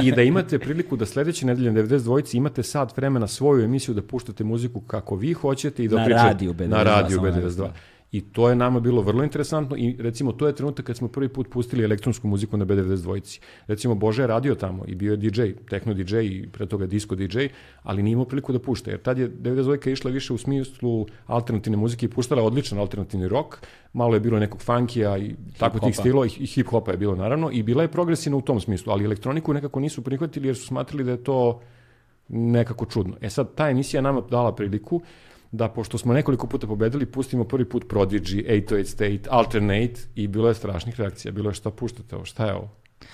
i 0.04 0.12
da 0.12 0.22
imate 0.22 0.60
priliku 0.60 0.96
da 0.96 1.06
sledeće 1.06 1.46
nedelje 1.46 1.72
na 1.72 1.82
92 1.82 2.38
imate 2.38 2.64
sat 2.64 2.98
vremena 2.98 3.28
svoju 3.28 3.64
emisiju 3.64 3.96
da 3.96 4.02
puštate 4.02 4.44
muziku 4.44 4.82
kako 4.82 5.16
vi 5.16 5.34
hoćete 5.34 5.84
i 5.84 5.88
da 5.88 5.98
na 5.98 6.06
pričate 6.06 6.28
radiju 6.28 6.54
B92, 6.54 6.68
na 6.68 6.84
radiju 6.84 7.18
samo 7.18 7.28
B92. 7.28 7.68
I 8.14 8.22
to 8.22 8.50
je 8.50 8.56
nama 8.56 8.80
bilo 8.80 9.02
vrlo 9.02 9.24
interesantno 9.24 9.76
i 9.78 9.96
recimo 10.00 10.32
to 10.32 10.48
je 10.48 10.56
trenutak 10.56 10.86
kad 10.86 10.98
smo 10.98 11.08
prvi 11.08 11.30
put 11.30 11.50
pustili 11.50 11.84
elektronsku 11.84 12.28
muziku 12.28 12.58
na 12.58 12.66
B92. 12.66 13.40
Recimo 13.68 13.96
Bože 13.96 14.24
je 14.24 14.28
radio 14.28 14.56
tamo 14.56 14.84
i 14.88 14.96
bio 14.96 15.12
je 15.12 15.18
DJ, 15.18 15.42
techno 15.70 15.94
DJ 15.94 16.20
i 16.20 16.50
pre 16.52 16.66
toga 16.66 16.86
disco 16.86 17.16
DJ, 17.16 17.48
ali 17.84 18.04
nije 18.04 18.14
imao 18.14 18.26
priliku 18.26 18.54
da 18.54 18.60
pušta, 18.60 18.92
jer 18.92 19.02
tad 19.02 19.18
je 19.18 19.30
92 19.30 19.92
išla 19.92 20.12
više 20.12 20.34
u 20.34 20.38
smislu 20.38 21.08
alternativne 21.26 21.78
muzike 21.78 22.06
i 22.06 22.10
puštala 22.10 22.44
odličan 22.44 22.80
alternativni 22.80 23.28
rock, 23.28 23.58
malo 23.94 24.14
je 24.14 24.20
bilo 24.20 24.40
nekog 24.40 24.62
funkija 24.62 25.18
i 25.18 25.36
tako 25.58 25.80
tih 25.80 25.98
stilova 25.98 26.26
i, 26.26 26.30
i 26.30 26.46
hip-hopa 26.46 26.92
je 26.92 26.98
bilo 26.98 27.16
naravno 27.16 27.50
i 27.52 27.64
bila 27.64 27.82
je 27.82 27.92
progresivna 27.92 28.38
u 28.38 28.42
tom 28.42 28.60
smislu, 28.60 28.94
ali 28.94 29.06
elektroniku 29.06 29.54
nekako 29.54 29.80
nisu 29.80 30.02
prihvatili 30.02 30.48
jer 30.48 30.56
su 30.56 30.68
smatrali 30.68 31.04
da 31.04 31.12
je 31.12 31.24
to 31.24 31.62
nekako 32.30 32.86
čudno. 32.86 33.16
E 33.22 33.30
sad, 33.30 33.56
ta 33.56 33.70
emisija 33.70 34.02
nama 34.02 34.22
dala 34.22 34.56
priliku 34.56 35.02
da 35.54 35.70
pošto 35.70 35.98
smo 35.98 36.14
nekoliko 36.14 36.48
puta 36.48 36.68
pobedili, 36.68 37.06
pustimo 37.06 37.44
prvi 37.44 37.66
put 37.66 37.86
Prodigy, 37.90 38.66
808 38.68 38.84
State, 38.84 39.22
Alternate 39.30 40.02
i 40.16 40.28
bilo 40.28 40.48
je 40.48 40.54
strašnih 40.54 41.00
reakcija. 41.00 41.32
Bilo 41.32 41.50
je 41.50 41.54
šta 41.54 41.72
puštate 41.72 42.16
ovo, 42.16 42.26
šta 42.26 42.46
je 42.46 42.54
ovo? 42.54 42.70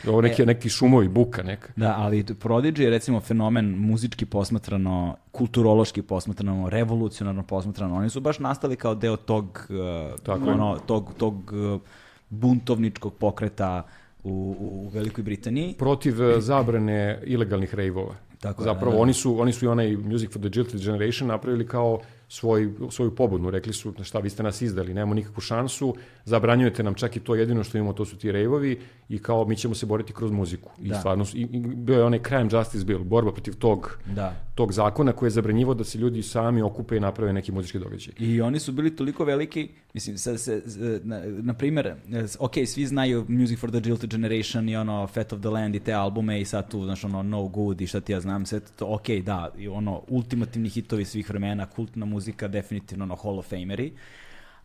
Ovo 0.08 0.22
neki, 0.22 0.42
e, 0.42 0.46
neki 0.46 0.70
šumovi, 0.70 1.08
buka 1.08 1.44
neka. 1.44 1.74
Da, 1.76 1.96
ali 1.98 2.24
Prodigy 2.24 2.82
je 2.82 2.90
recimo 2.90 3.20
fenomen 3.20 3.76
muzički 3.78 4.26
posmatrano, 4.26 5.16
kulturološki 5.32 6.02
posmatrano, 6.02 6.70
revolucionarno 6.70 7.44
posmatrano. 7.44 7.96
Oni 7.96 8.10
su 8.10 8.22
baš 8.22 8.40
nastali 8.40 8.76
kao 8.76 8.96
deo 8.96 9.16
tog, 9.16 9.68
uh, 9.70 10.20
Tako 10.24 10.50
ono, 10.50 10.78
tog, 10.88 11.14
tog 11.18 11.54
uh, 11.54 11.82
buntovničkog 12.30 13.14
pokreta 13.14 13.84
u, 14.24 14.56
u 14.60 14.90
Velikoj 14.94 15.24
Britaniji. 15.24 15.76
Protiv 15.78 16.22
uh, 16.22 16.40
zabrane 16.40 17.22
ilegalnih 17.26 17.76
rejvova. 17.76 18.16
Tako 18.40 18.64
Zapravo, 18.64 18.92
da, 18.92 18.96
da. 18.96 19.02
oni 19.02 19.14
su, 19.14 19.42
oni 19.42 19.54
su 19.54 19.66
i 19.66 19.68
onaj 19.68 19.98
Music 19.98 20.34
for 20.34 20.42
the 20.42 20.50
Jilted 20.54 20.82
Generation 20.82 21.28
napravili 21.28 21.68
kao 21.68 22.00
svoj, 22.30 22.74
svoju 22.90 23.16
pobudnu. 23.16 23.50
Rekli 23.50 23.74
su, 23.74 23.94
šta, 24.04 24.20
vi 24.20 24.30
ste 24.30 24.44
nas 24.44 24.62
izdali, 24.62 24.94
nemamo 24.94 25.14
nikakvu 25.14 25.42
šansu, 25.42 25.96
zabranjujete 26.26 26.84
nam 26.84 26.94
čak 26.94 27.16
i 27.16 27.20
to 27.20 27.36
jedino 27.36 27.64
što 27.64 27.78
imamo, 27.78 27.94
to 27.94 28.06
su 28.06 28.18
ti 28.18 28.32
rejvovi 28.32 28.80
i 29.10 29.20
kao 29.20 29.46
mi 29.46 29.56
ćemo 29.56 29.76
se 29.76 29.86
boriti 29.86 30.14
kroz 30.14 30.32
muziku. 30.32 30.72
I 30.82 30.90
da. 30.90 30.96
stvarno, 30.96 31.26
i, 31.34 31.42
i 31.42 31.60
bio 31.60 31.98
je 31.98 32.04
onaj 32.04 32.20
crime 32.24 32.50
justice 32.52 32.86
bill, 32.86 33.04
borba 33.04 33.32
protiv 33.32 33.56
tog, 33.56 33.98
da. 34.06 34.34
Tog 34.60 34.74
zakona 34.74 35.12
koji 35.12 35.28
je 35.28 35.32
zabranjivo 35.32 35.74
da 35.74 35.84
se 35.84 35.97
ljudi 35.97 36.24
sami 36.24 36.62
okupe 36.62 36.97
i 36.97 36.99
naprave 36.99 37.34
neki 37.34 37.51
muzički 37.51 37.80
događaj. 37.80 38.14
I 38.20 38.41
oni 38.41 38.60
su 38.60 38.72
bili 38.72 38.95
toliko 38.95 39.24
veliki, 39.26 39.70
mislim, 39.93 40.18
sad 40.18 40.39
se, 40.39 40.62
na, 41.03 41.22
na 41.26 41.53
primer, 41.53 41.93
ok, 42.39 42.53
svi 42.66 42.86
znaju 42.86 43.26
Music 43.28 43.60
for 43.60 43.72
the 43.72 43.82
Jilted 43.86 44.10
Generation 44.10 44.70
i 44.70 44.76
ono 44.76 45.07
Fat 45.07 45.34
of 45.34 45.39
the 45.39 45.49
Land 45.49 45.76
i 45.76 45.80
te 45.80 45.93
albume 45.93 46.41
i 46.41 46.45
sad 46.45 46.72
tu, 46.72 46.84
znaš, 46.84 47.03
ono 47.03 47.24
No 47.24 47.47
Good 47.47 47.82
i 47.82 47.88
šta 47.88 48.01
ti 48.01 48.12
ja 48.12 48.20
znam, 48.20 48.45
sve 48.45 48.60
to, 48.60 48.93
ok, 48.93 49.10
da, 49.24 49.51
i 49.57 49.68
ono, 49.68 50.01
ultimativni 50.07 50.70
hitovi 50.70 51.05
svih 51.05 51.30
vremena, 51.30 51.66
kultna 51.66 52.05
muzika, 52.05 52.47
definitivno 52.47 53.03
ono 53.03 53.16
Hall 53.16 53.39
of 53.39 53.49
Fameri, 53.49 53.91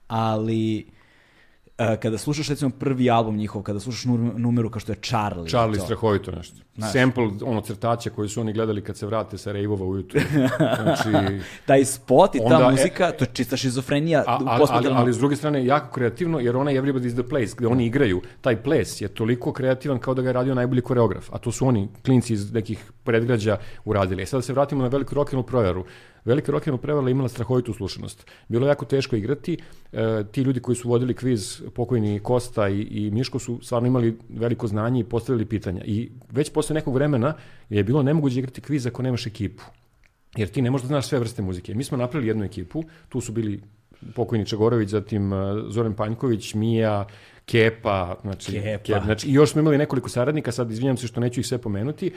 ali 0.09 0.87
kada 1.77 2.19
slušaš 2.19 2.49
recimo 2.49 2.71
prvi 2.71 3.11
album 3.11 3.37
njihov, 3.37 3.63
kada 3.63 3.81
slušaš 3.81 4.05
numeru 4.37 4.71
kao 4.71 4.81
što 4.81 4.93
je 4.93 4.97
Charlie. 5.03 5.49
Charlie, 5.49 5.79
to. 5.79 5.85
strahovito 5.85 6.31
nešto. 6.31 6.57
Znaš. 6.77 6.93
Sample, 6.93 7.29
ono, 7.43 7.61
crtaća 7.61 8.11
koji 8.11 8.29
su 8.29 8.41
oni 8.41 8.53
gledali 8.53 8.83
kad 8.83 8.97
se 8.97 9.07
vrate 9.07 9.39
sa 9.39 9.53
rejvova 9.53 9.87
ujutru. 9.87 10.21
Znači, 10.83 11.09
Taj 11.67 11.85
spot 11.85 12.35
i 12.35 12.39
ta 12.39 12.45
onda, 12.45 12.71
muzika, 12.71 13.09
e, 13.09 13.17
to 13.17 13.25
je 13.25 13.29
čista 13.33 13.57
šizofrenija. 13.57 14.25
A, 14.27 14.39
a, 14.47 14.59
ali, 14.71 14.89
ali 14.91 15.13
s 15.13 15.19
druge 15.19 15.37
strane 15.37 15.67
jako 15.67 15.95
kreativno, 15.95 16.41
jer 16.41 16.57
ona 16.57 16.71
Everybody 16.71 17.07
is 17.07 17.15
the 17.15 17.23
place, 17.23 17.55
gde 17.57 17.67
oni 17.67 17.87
igraju, 17.87 18.23
taj 18.41 18.63
ples 18.63 19.01
je 19.01 19.09
toliko 19.09 19.53
kreativan 19.53 19.99
kao 19.99 20.15
da 20.15 20.23
ga 20.23 20.29
je 20.29 20.33
radio 20.33 20.55
najbolji 20.55 20.83
koreograf. 20.83 21.29
A 21.33 21.39
to 21.39 21.53
su 21.53 21.67
oni, 21.67 21.89
klinci 22.05 22.33
iz 22.33 22.53
nekih 22.53 22.93
predgrađa 23.05 23.59
uradili. 23.85 24.23
E 24.23 24.27
sad 24.27 24.39
da 24.39 24.43
se 24.43 24.53
vratimo 24.53 24.83
na 24.83 24.89
veliku 24.89 25.15
rock'n'roll 25.15 25.43
projaru. 25.43 25.85
Velika 26.25 26.53
rock'n'roll 26.53 26.81
prevara 26.81 27.11
imala 27.11 27.29
strahovitu 27.29 27.73
slušanost. 27.73 28.27
Bilo 28.49 28.67
je 28.67 28.71
jako 28.71 28.85
teško 28.85 29.17
igrati. 29.17 29.59
E, 29.93 30.25
ti 30.33 30.41
ljudi 30.41 30.61
koji 30.61 30.77
su 30.77 30.89
vodili 30.89 31.15
kviz, 31.15 31.63
pokojni 31.75 32.21
Kosta 32.21 32.69
i, 32.69 32.81
i 32.81 33.11
Miško 33.11 33.39
su 33.39 33.59
stvarno 33.63 33.89
imali 33.89 34.19
veliko 34.29 34.67
znanje 34.67 35.01
i 35.01 35.05
postavili 35.05 35.45
pitanja. 35.47 35.85
I 35.85 36.11
već 36.33 36.51
posle 36.53 36.75
nekog 36.75 36.95
vremena 36.95 37.35
je 37.71 37.85
bilo 37.85 38.03
nemoguće 38.03 38.39
igrati 38.39 38.61
kviz 38.61 38.87
ako 38.87 39.03
nemaš 39.03 39.27
ekipu. 39.27 39.63
Jer 40.37 40.49
ti 40.49 40.63
ne 40.63 40.71
možeš 40.71 40.83
da 40.83 40.89
znaš 40.89 41.09
sve 41.09 41.19
vrste 41.19 41.43
muzike. 41.43 41.75
Mi 41.75 41.85
smo 41.85 41.97
napravili 41.97 42.29
jednu 42.29 42.45
ekipu, 42.45 42.85
tu 43.09 43.21
su 43.21 43.33
bili 43.33 43.61
pokojni 44.15 44.47
Čegorović, 44.47 44.89
zatim 44.89 45.33
e, 45.33 45.37
Zoran 45.69 45.95
Panjković, 45.95 46.55
Mija, 46.55 47.07
Kepa, 47.47 48.17
znači, 48.23 48.53
Kepa. 48.53 48.83
Kepa, 48.85 49.05
znači 49.05 49.29
i 49.29 49.33
još 49.33 49.51
smo 49.51 49.61
imali 49.61 49.79
nekoliko 49.79 50.09
saradnika, 50.09 50.53
sad 50.53 50.71
izvinjam 50.71 50.97
se 50.97 51.07
što 51.07 51.21
neću 51.21 51.41
ih 51.41 51.47
sve 51.47 51.59
pomenuti, 51.59 52.13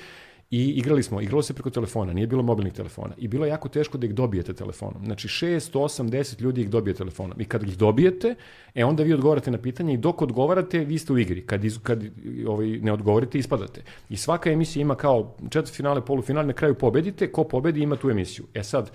I 0.52 0.70
igrali 0.70 1.04
smo, 1.04 1.22
igralo 1.22 1.42
se 1.42 1.54
preko 1.54 1.70
telefona, 1.70 2.14
nije 2.14 2.28
bilo 2.28 2.44
mobilnih 2.44 2.74
telefona. 2.74 3.14
I 3.18 3.28
bilo 3.28 3.46
je 3.46 3.50
jako 3.50 3.70
teško 3.70 3.98
da 3.98 4.08
ih 4.08 4.14
dobijete 4.14 4.54
telefonom. 4.54 5.06
Znači 5.06 5.28
6, 5.28 5.74
8, 5.74 6.10
10 6.10 6.42
ljudi 6.42 6.62
ih 6.62 6.70
dobije 6.70 6.94
telefonom. 6.94 7.42
I 7.42 7.46
kad 7.46 7.64
ih 7.64 7.78
dobijete, 7.78 8.36
e 8.76 8.86
onda 8.86 9.04
vi 9.04 9.14
odgovarate 9.14 9.52
na 9.52 9.58
pitanje 9.58 9.94
i 9.94 9.98
dok 9.98 10.22
odgovarate, 10.22 10.80
vi 10.80 10.98
ste 10.98 11.14
u 11.14 11.18
igri. 11.18 11.46
Kad, 11.46 11.64
iz, 11.64 11.80
kad 11.84 12.04
ovaj, 12.48 12.68
ne 12.68 12.94
odgovorite, 12.94 13.40
ispadate. 13.40 13.84
I 14.10 14.18
svaka 14.18 14.52
emisija 14.52 14.82
ima 14.82 14.96
kao 14.96 15.36
četvrt 15.50 15.76
finale, 15.76 16.06
polufinale, 16.06 16.48
na 16.48 16.54
kraju 16.54 16.76
pobedite, 16.76 17.32
ko 17.32 17.44
pobedi 17.44 17.82
ima 17.82 17.96
tu 17.96 18.10
emisiju. 18.10 18.46
E 18.54 18.64
sad, 18.64 18.92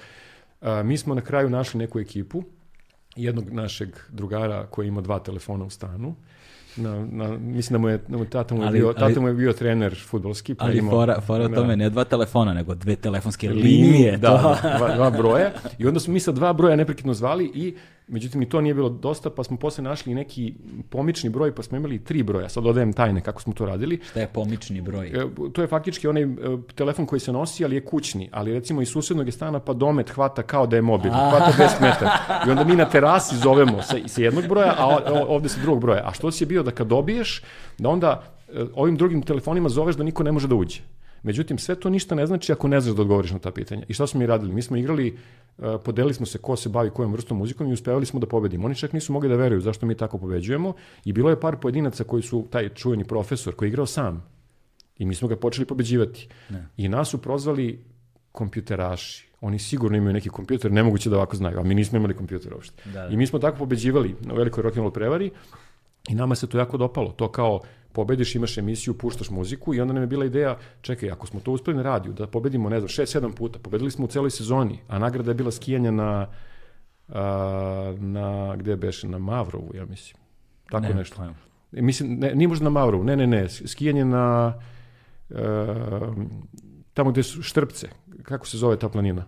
a, 0.60 0.82
mi 0.82 0.96
smo 0.96 1.14
na 1.14 1.20
kraju 1.20 1.50
našli 1.50 1.78
neku 1.78 2.00
ekipu, 2.00 2.42
jednog 3.16 3.50
našeg 3.50 3.88
drugara 4.08 4.66
koji 4.66 4.88
ima 4.88 5.00
dva 5.00 5.18
telefona 5.18 5.64
u 5.64 5.70
stanu, 5.70 6.14
Na, 6.76 7.06
na, 7.10 7.38
mislim 7.38 7.72
da 7.74 7.78
mu 7.78 7.88
je, 7.88 7.98
da 8.08 8.16
mu 8.16 8.24
tata 8.24 8.54
mu 8.54 8.62
je, 8.62 8.66
ali, 8.66 8.78
bio, 8.78 8.92
tata 8.92 9.04
ali, 9.04 9.20
mu 9.20 9.28
je 9.28 9.34
bio 9.34 9.52
trener 9.52 9.96
futbolski. 10.06 10.54
Pa 10.54 10.64
ali 10.64 10.78
imao, 10.78 10.90
fora, 10.90 11.20
fora 11.20 11.48
da, 11.48 11.54
tome 11.54 11.76
ne 11.76 11.90
dva 11.90 12.04
telefona, 12.04 12.54
nego 12.54 12.74
dve 12.74 12.96
telefonske 12.96 13.50
linije. 13.50 14.16
Da, 14.16 14.28
da, 14.62 14.76
dva, 14.78 14.94
dva 14.94 15.10
broja. 15.10 15.50
I 15.78 15.86
onda 15.86 16.00
smo 16.00 16.12
mi 16.12 16.20
sa 16.20 16.32
dva 16.32 16.52
broja 16.52 16.76
neprekidno 16.76 17.14
zvali 17.14 17.50
i 17.54 17.74
Međutim, 18.12 18.42
i 18.42 18.48
to 18.48 18.60
nije 18.60 18.74
bilo 18.74 18.88
dosta, 18.88 19.30
pa 19.30 19.44
smo 19.44 19.56
posle 19.56 19.84
našli 19.84 20.14
neki 20.14 20.54
pomični 20.90 21.30
broj, 21.30 21.54
pa 21.54 21.62
smo 21.62 21.76
imali 21.76 22.04
tri 22.04 22.22
broja. 22.22 22.48
Sad 22.48 22.64
dodajem 22.64 22.92
tajne 22.92 23.20
kako 23.20 23.42
smo 23.42 23.52
to 23.52 23.66
radili. 23.66 24.00
Šta 24.10 24.20
je 24.20 24.26
pomični 24.26 24.80
broj? 24.80 25.06
E, 25.06 25.26
to 25.52 25.60
je 25.60 25.66
faktički 25.66 26.08
onaj 26.08 26.22
e, 26.22 26.26
telefon 26.74 27.06
koji 27.06 27.20
se 27.20 27.32
nosi, 27.32 27.64
ali 27.64 27.76
je 27.76 27.84
kućni. 27.84 28.28
Ali 28.32 28.52
recimo 28.52 28.82
iz 28.82 28.88
susednog 28.88 29.26
je 29.26 29.32
stana, 29.32 29.60
pa 29.60 29.72
domet 29.72 30.10
hvata 30.10 30.42
kao 30.42 30.66
da 30.66 30.76
je 30.76 30.82
mobil. 30.82 31.12
Hvata 31.12 31.52
10 31.58 31.80
metara. 31.80 32.18
I 32.46 32.50
onda 32.50 32.64
mi 32.64 32.76
na 32.76 32.84
terasi 32.84 33.36
zovemo 33.36 33.82
sa, 33.82 33.96
sa 34.06 34.22
jednog 34.22 34.48
broja, 34.48 34.74
a 34.78 34.98
ovde 35.28 35.48
sa 35.48 35.60
drugog 35.60 35.80
broja. 35.80 36.02
A 36.08 36.12
što 36.12 36.30
si 36.30 36.44
je 36.44 36.48
bio 36.48 36.62
da 36.62 36.70
kad 36.70 36.86
dobiješ, 36.86 37.42
da 37.78 37.88
onda 37.88 38.22
e, 38.48 38.64
ovim 38.74 38.96
drugim 38.96 39.22
telefonima 39.22 39.68
zoveš 39.68 39.96
da 39.96 40.04
niko 40.04 40.22
ne 40.22 40.32
može 40.32 40.48
da 40.48 40.54
uđe. 40.54 40.80
Međutim, 41.22 41.58
sve 41.58 41.74
to 41.74 41.90
ništa 41.90 42.14
ne 42.14 42.26
znači 42.26 42.52
ako 42.52 42.68
ne 42.68 42.80
znaš 42.80 42.94
da 42.94 43.02
odgovoriš 43.02 43.30
na 43.30 43.38
ta 43.38 43.50
pitanja. 43.50 43.82
I 43.88 43.94
šta 43.94 44.06
smo 44.06 44.20
mi 44.20 44.26
radili? 44.26 44.54
Mi 44.54 44.62
smo 44.62 44.76
igrali, 44.76 45.16
uh, 45.58 45.64
podelili 45.84 46.14
smo 46.14 46.26
se 46.26 46.38
ko 46.38 46.56
se 46.56 46.68
bavi 46.68 46.90
kojom 46.90 47.12
vrstom 47.12 47.38
muzikom 47.38 47.68
i 47.68 47.72
uspevali 47.72 48.06
smo 48.06 48.20
da 48.20 48.26
pobedimo. 48.26 48.66
Oni 48.66 48.74
čak 48.74 48.92
nisu 48.92 49.12
mogli 49.12 49.28
da 49.28 49.36
veruju 49.36 49.60
zašto 49.60 49.86
mi 49.86 49.94
tako 49.94 50.18
pobeđujemo 50.18 50.72
i 51.04 51.12
bilo 51.12 51.30
je 51.30 51.40
par 51.40 51.56
pojedinaca 51.56 52.04
koji 52.04 52.22
su, 52.22 52.46
taj 52.50 52.68
čuveni 52.68 53.04
profesor 53.04 53.54
koji 53.54 53.66
je 53.66 53.70
igrao 53.70 53.86
sam 53.86 54.26
i 54.98 55.06
mi 55.06 55.14
smo 55.14 55.28
ga 55.28 55.36
počeli 55.36 55.66
pobeđivati. 55.66 56.28
Ne. 56.50 56.68
I 56.76 56.88
nas 56.88 57.08
su 57.08 57.18
prozvali 57.18 57.84
kompjuteraši. 58.32 59.28
Oni 59.40 59.58
sigurno 59.58 59.96
imaju 59.96 60.12
neki 60.12 60.28
kompjuter, 60.28 60.72
nemoguće 60.72 61.10
da 61.10 61.16
ovako 61.16 61.36
znaju, 61.36 61.60
a 61.60 61.62
mi 61.62 61.74
nismo 61.74 61.98
imali 61.98 62.14
kompjuter 62.14 62.54
uopšte. 62.54 62.82
Da, 62.84 63.02
da. 63.02 63.08
I 63.08 63.16
mi 63.16 63.26
smo 63.26 63.38
tako 63.38 63.58
pobeđivali 63.58 64.14
na 64.20 64.34
velikoj 64.34 64.64
rock'n'roll 64.64 64.90
prevari 64.90 65.30
i 66.08 66.14
nama 66.14 66.34
se 66.34 66.46
to 66.46 66.58
jako 66.58 66.76
dopalo. 66.76 67.12
To 67.12 67.28
kao 67.28 67.60
pobediš, 67.92 68.34
imaš 68.34 68.58
emisiju, 68.58 68.98
puštaš 68.98 69.30
muziku 69.30 69.74
i 69.74 69.80
onda 69.80 69.94
nam 69.94 70.02
je 70.02 70.06
bila 70.06 70.24
ideja, 70.24 70.58
čekaj, 70.80 71.10
ako 71.10 71.26
smo 71.26 71.40
to 71.40 71.52
uspeli 71.52 71.76
na 71.76 71.82
radiju, 71.82 72.12
da 72.12 72.26
pobedimo, 72.26 72.68
ne 72.68 72.80
znam, 72.80 72.88
6-7 72.88 73.34
puta, 73.34 73.58
pobedili 73.58 73.90
smo 73.90 74.04
u 74.04 74.08
celoj 74.08 74.30
sezoni, 74.30 74.78
a 74.88 74.98
nagrada 74.98 75.30
je 75.30 75.34
bila 75.34 75.50
skijanja 75.50 75.90
na, 75.90 76.26
a, 77.08 77.94
na 77.98 78.56
gde 78.56 78.76
beše, 78.76 79.08
na 79.08 79.18
Mavrovu, 79.18 79.70
ja 79.74 79.84
mislim. 79.84 80.22
Tako 80.70 80.86
ne, 80.86 80.94
nešto. 80.94 81.24
Ne. 81.24 81.34
Mislim, 81.82 82.18
ne, 82.18 82.34
nije 82.34 82.48
možda 82.48 82.64
na 82.64 82.70
Mavrovu, 82.70 83.04
ne, 83.04 83.16
ne, 83.16 83.26
ne, 83.26 83.48
skijanje 83.48 84.04
na, 84.04 84.54
a, 85.30 86.14
tamo 86.94 87.10
gde 87.10 87.22
su 87.22 87.42
Štrpce, 87.42 87.88
kako 88.22 88.46
se 88.46 88.58
zove 88.58 88.78
ta 88.78 88.88
planina? 88.88 89.24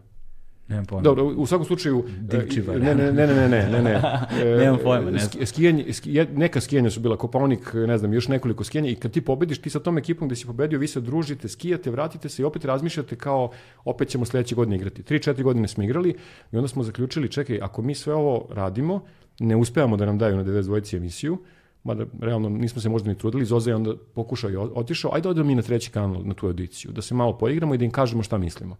Nemam 0.69 0.87
pojma. 0.87 1.03
Dobro, 1.03 1.25
u 1.25 1.47
svakom 1.47 1.67
slučaju... 1.67 2.05
Divčiva. 2.21 2.75
Ne, 2.75 2.95
ne, 2.95 3.12
ne, 3.12 3.27
ne, 3.27 3.49
ne, 3.49 3.69
ne, 3.69 3.83
ne. 3.83 4.03
Nemam 4.61 4.79
pojma, 4.83 5.11
ne 5.11 5.19
znam. 5.19 5.47
Skijanje, 5.47 5.93
skije, 5.93 6.27
neka 6.35 6.61
skijanja 6.61 6.91
su 6.91 7.01
bila, 7.01 7.16
Kopaonik, 7.16 7.74
ne 7.74 7.99
znam, 7.99 8.12
još 8.12 8.28
nekoliko 8.28 8.65
skijanja 8.65 8.91
i 8.91 8.95
kad 8.95 9.11
ti 9.11 9.20
pobediš, 9.20 9.59
ti 9.59 9.70
sa 9.70 9.81
tom 9.81 9.99
ekipom 9.99 10.28
gde 10.28 10.36
si 10.36 10.47
pobedio, 10.47 10.78
vi 10.78 10.86
se 10.86 11.01
družite, 11.01 11.49
skijate, 11.49 11.91
vratite 11.91 12.28
se 12.28 12.43
i 12.43 12.45
opet 12.45 12.65
razmišljate 12.65 13.16
kao 13.16 13.51
opet 13.85 14.09
ćemo 14.09 14.24
sledeće 14.24 14.55
godine 14.55 14.77
igrati. 14.77 15.03
3-4 15.03 15.43
godine 15.43 15.69
smo 15.69 15.85
igrali 15.85 16.15
i 16.53 16.57
onda 16.57 16.69
smo 16.69 16.82
zaključili, 16.82 17.28
čekaj, 17.28 17.59
ako 17.62 17.82
mi 17.82 17.95
sve 17.95 18.15
ovo 18.15 18.47
radimo, 18.51 19.05
ne 19.39 19.57
uspevamo 19.57 19.97
da 19.97 20.07
nam 20.07 20.19
daju 20.19 20.36
na 20.36 20.45
92 20.45 20.97
emisiju, 20.97 21.39
mada 21.85 22.05
realno 22.20 22.49
nismo 22.49 22.81
se 22.81 22.89
možda 22.89 23.09
ni 23.09 23.19
trudili, 23.19 23.45
Zoza 23.45 23.70
je 23.70 23.77
onda 23.77 23.95
pokušao 24.15 24.51
i 24.51 24.57
otišao, 24.57 25.15
ajde 25.15 25.28
odemo 25.28 25.47
mi 25.47 25.55
na 25.55 25.62
treći 25.62 25.91
kanal 25.91 26.23
na 26.24 26.35
tu 26.35 26.47
audiciju, 26.47 26.93
da 26.93 27.03
se 27.03 27.15
malo 27.15 27.39
poigramo 27.39 27.74
i 27.74 27.78
da 27.78 27.85
im 27.85 27.91
kažemo 27.91 28.23
šta 28.23 28.39
mislimo. 28.39 28.77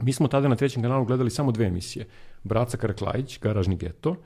Mi 0.00 0.12
smo 0.12 0.28
tada 0.28 0.48
na 0.48 0.56
trećem 0.56 0.82
kanalu 0.82 1.04
gledali 1.04 1.30
samo 1.30 1.52
dve 1.52 1.66
emisije. 1.66 2.06
Braca 2.42 2.76
Karaklajić, 2.76 3.40
Garažni 3.40 3.76
geto, 3.76 4.16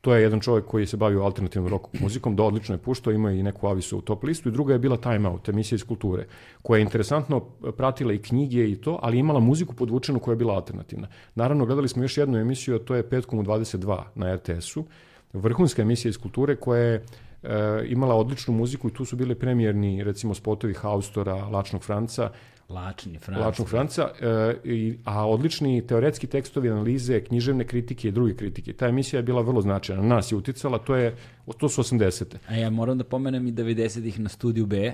To 0.00 0.14
je 0.14 0.22
jedan 0.22 0.40
čovjek 0.40 0.66
koji 0.66 0.86
se 0.86 0.96
bavio 0.96 1.22
alternativnom 1.22 1.70
rock 1.70 2.00
muzikom, 2.00 2.36
da 2.36 2.42
odlično 2.42 2.74
je 2.74 2.78
puštao, 2.78 3.12
ima 3.12 3.30
i 3.30 3.42
neku 3.42 3.66
avisu 3.66 3.98
u 3.98 4.00
top 4.00 4.24
listu 4.24 4.48
i 4.48 4.52
druga 4.52 4.72
je 4.72 4.78
bila 4.78 4.96
Time 4.96 5.28
Out, 5.28 5.48
emisija 5.48 5.76
iz 5.76 5.84
kulture, 5.84 6.26
koja 6.62 6.78
je 6.78 6.82
interesantno 6.82 7.40
pratila 7.76 8.12
i 8.12 8.18
knjige 8.18 8.70
i 8.70 8.76
to, 8.76 8.98
ali 9.02 9.18
imala 9.18 9.40
muziku 9.40 9.74
podvučenu 9.74 10.18
koja 10.18 10.32
je 10.32 10.36
bila 10.36 10.54
alternativna. 10.54 11.08
Naravno, 11.34 11.66
gledali 11.66 11.88
smo 11.88 12.02
još 12.02 12.16
jednu 12.16 12.38
emisiju, 12.38 12.76
a 12.76 12.78
to 12.78 12.94
je 12.94 13.08
Petkom 13.08 13.38
u 13.38 13.42
22 13.42 14.02
na 14.14 14.34
RTS-u, 14.34 14.84
vrhunska 15.32 15.82
emisija 15.82 16.10
iz 16.10 16.18
kulture 16.18 16.56
koja 16.56 16.80
je 16.80 16.94
e, 16.94 17.84
imala 17.86 18.14
odličnu 18.14 18.54
muziku 18.54 18.88
i 18.88 18.92
tu 18.92 19.04
su 19.04 19.16
bile 19.16 19.34
premijerni 19.34 20.04
recimo 20.04 20.34
spotovi 20.34 20.74
Haustora, 20.74 21.34
Lačnog 21.34 21.82
Franca, 21.82 22.30
Lačni 22.70 23.18
Franca. 23.18 23.46
Lačnog 23.46 23.68
Franca, 23.68 24.10
e, 24.20 24.54
i, 24.64 24.98
a 25.04 25.26
odlični 25.26 25.86
teoretski 25.86 26.26
tekstovi, 26.26 26.70
analize, 26.70 27.20
književne 27.24 27.64
kritike 27.64 28.08
i 28.08 28.12
druge 28.12 28.34
kritike. 28.34 28.72
Ta 28.72 28.88
emisija 28.88 29.18
je 29.18 29.22
bila 29.22 29.42
vrlo 29.42 29.60
značajna. 29.60 30.02
Nas 30.02 30.32
je 30.32 30.36
uticala, 30.36 30.78
to, 30.78 30.96
je, 30.96 31.16
to 31.58 31.68
su 31.68 31.82
80. 31.82 32.36
A 32.48 32.54
ja 32.54 32.70
moram 32.70 32.98
da 32.98 33.04
pomenem 33.04 33.46
i 33.46 33.52
90-ih 33.52 34.20
na 34.20 34.28
studiju 34.28 34.66
B, 34.66 34.92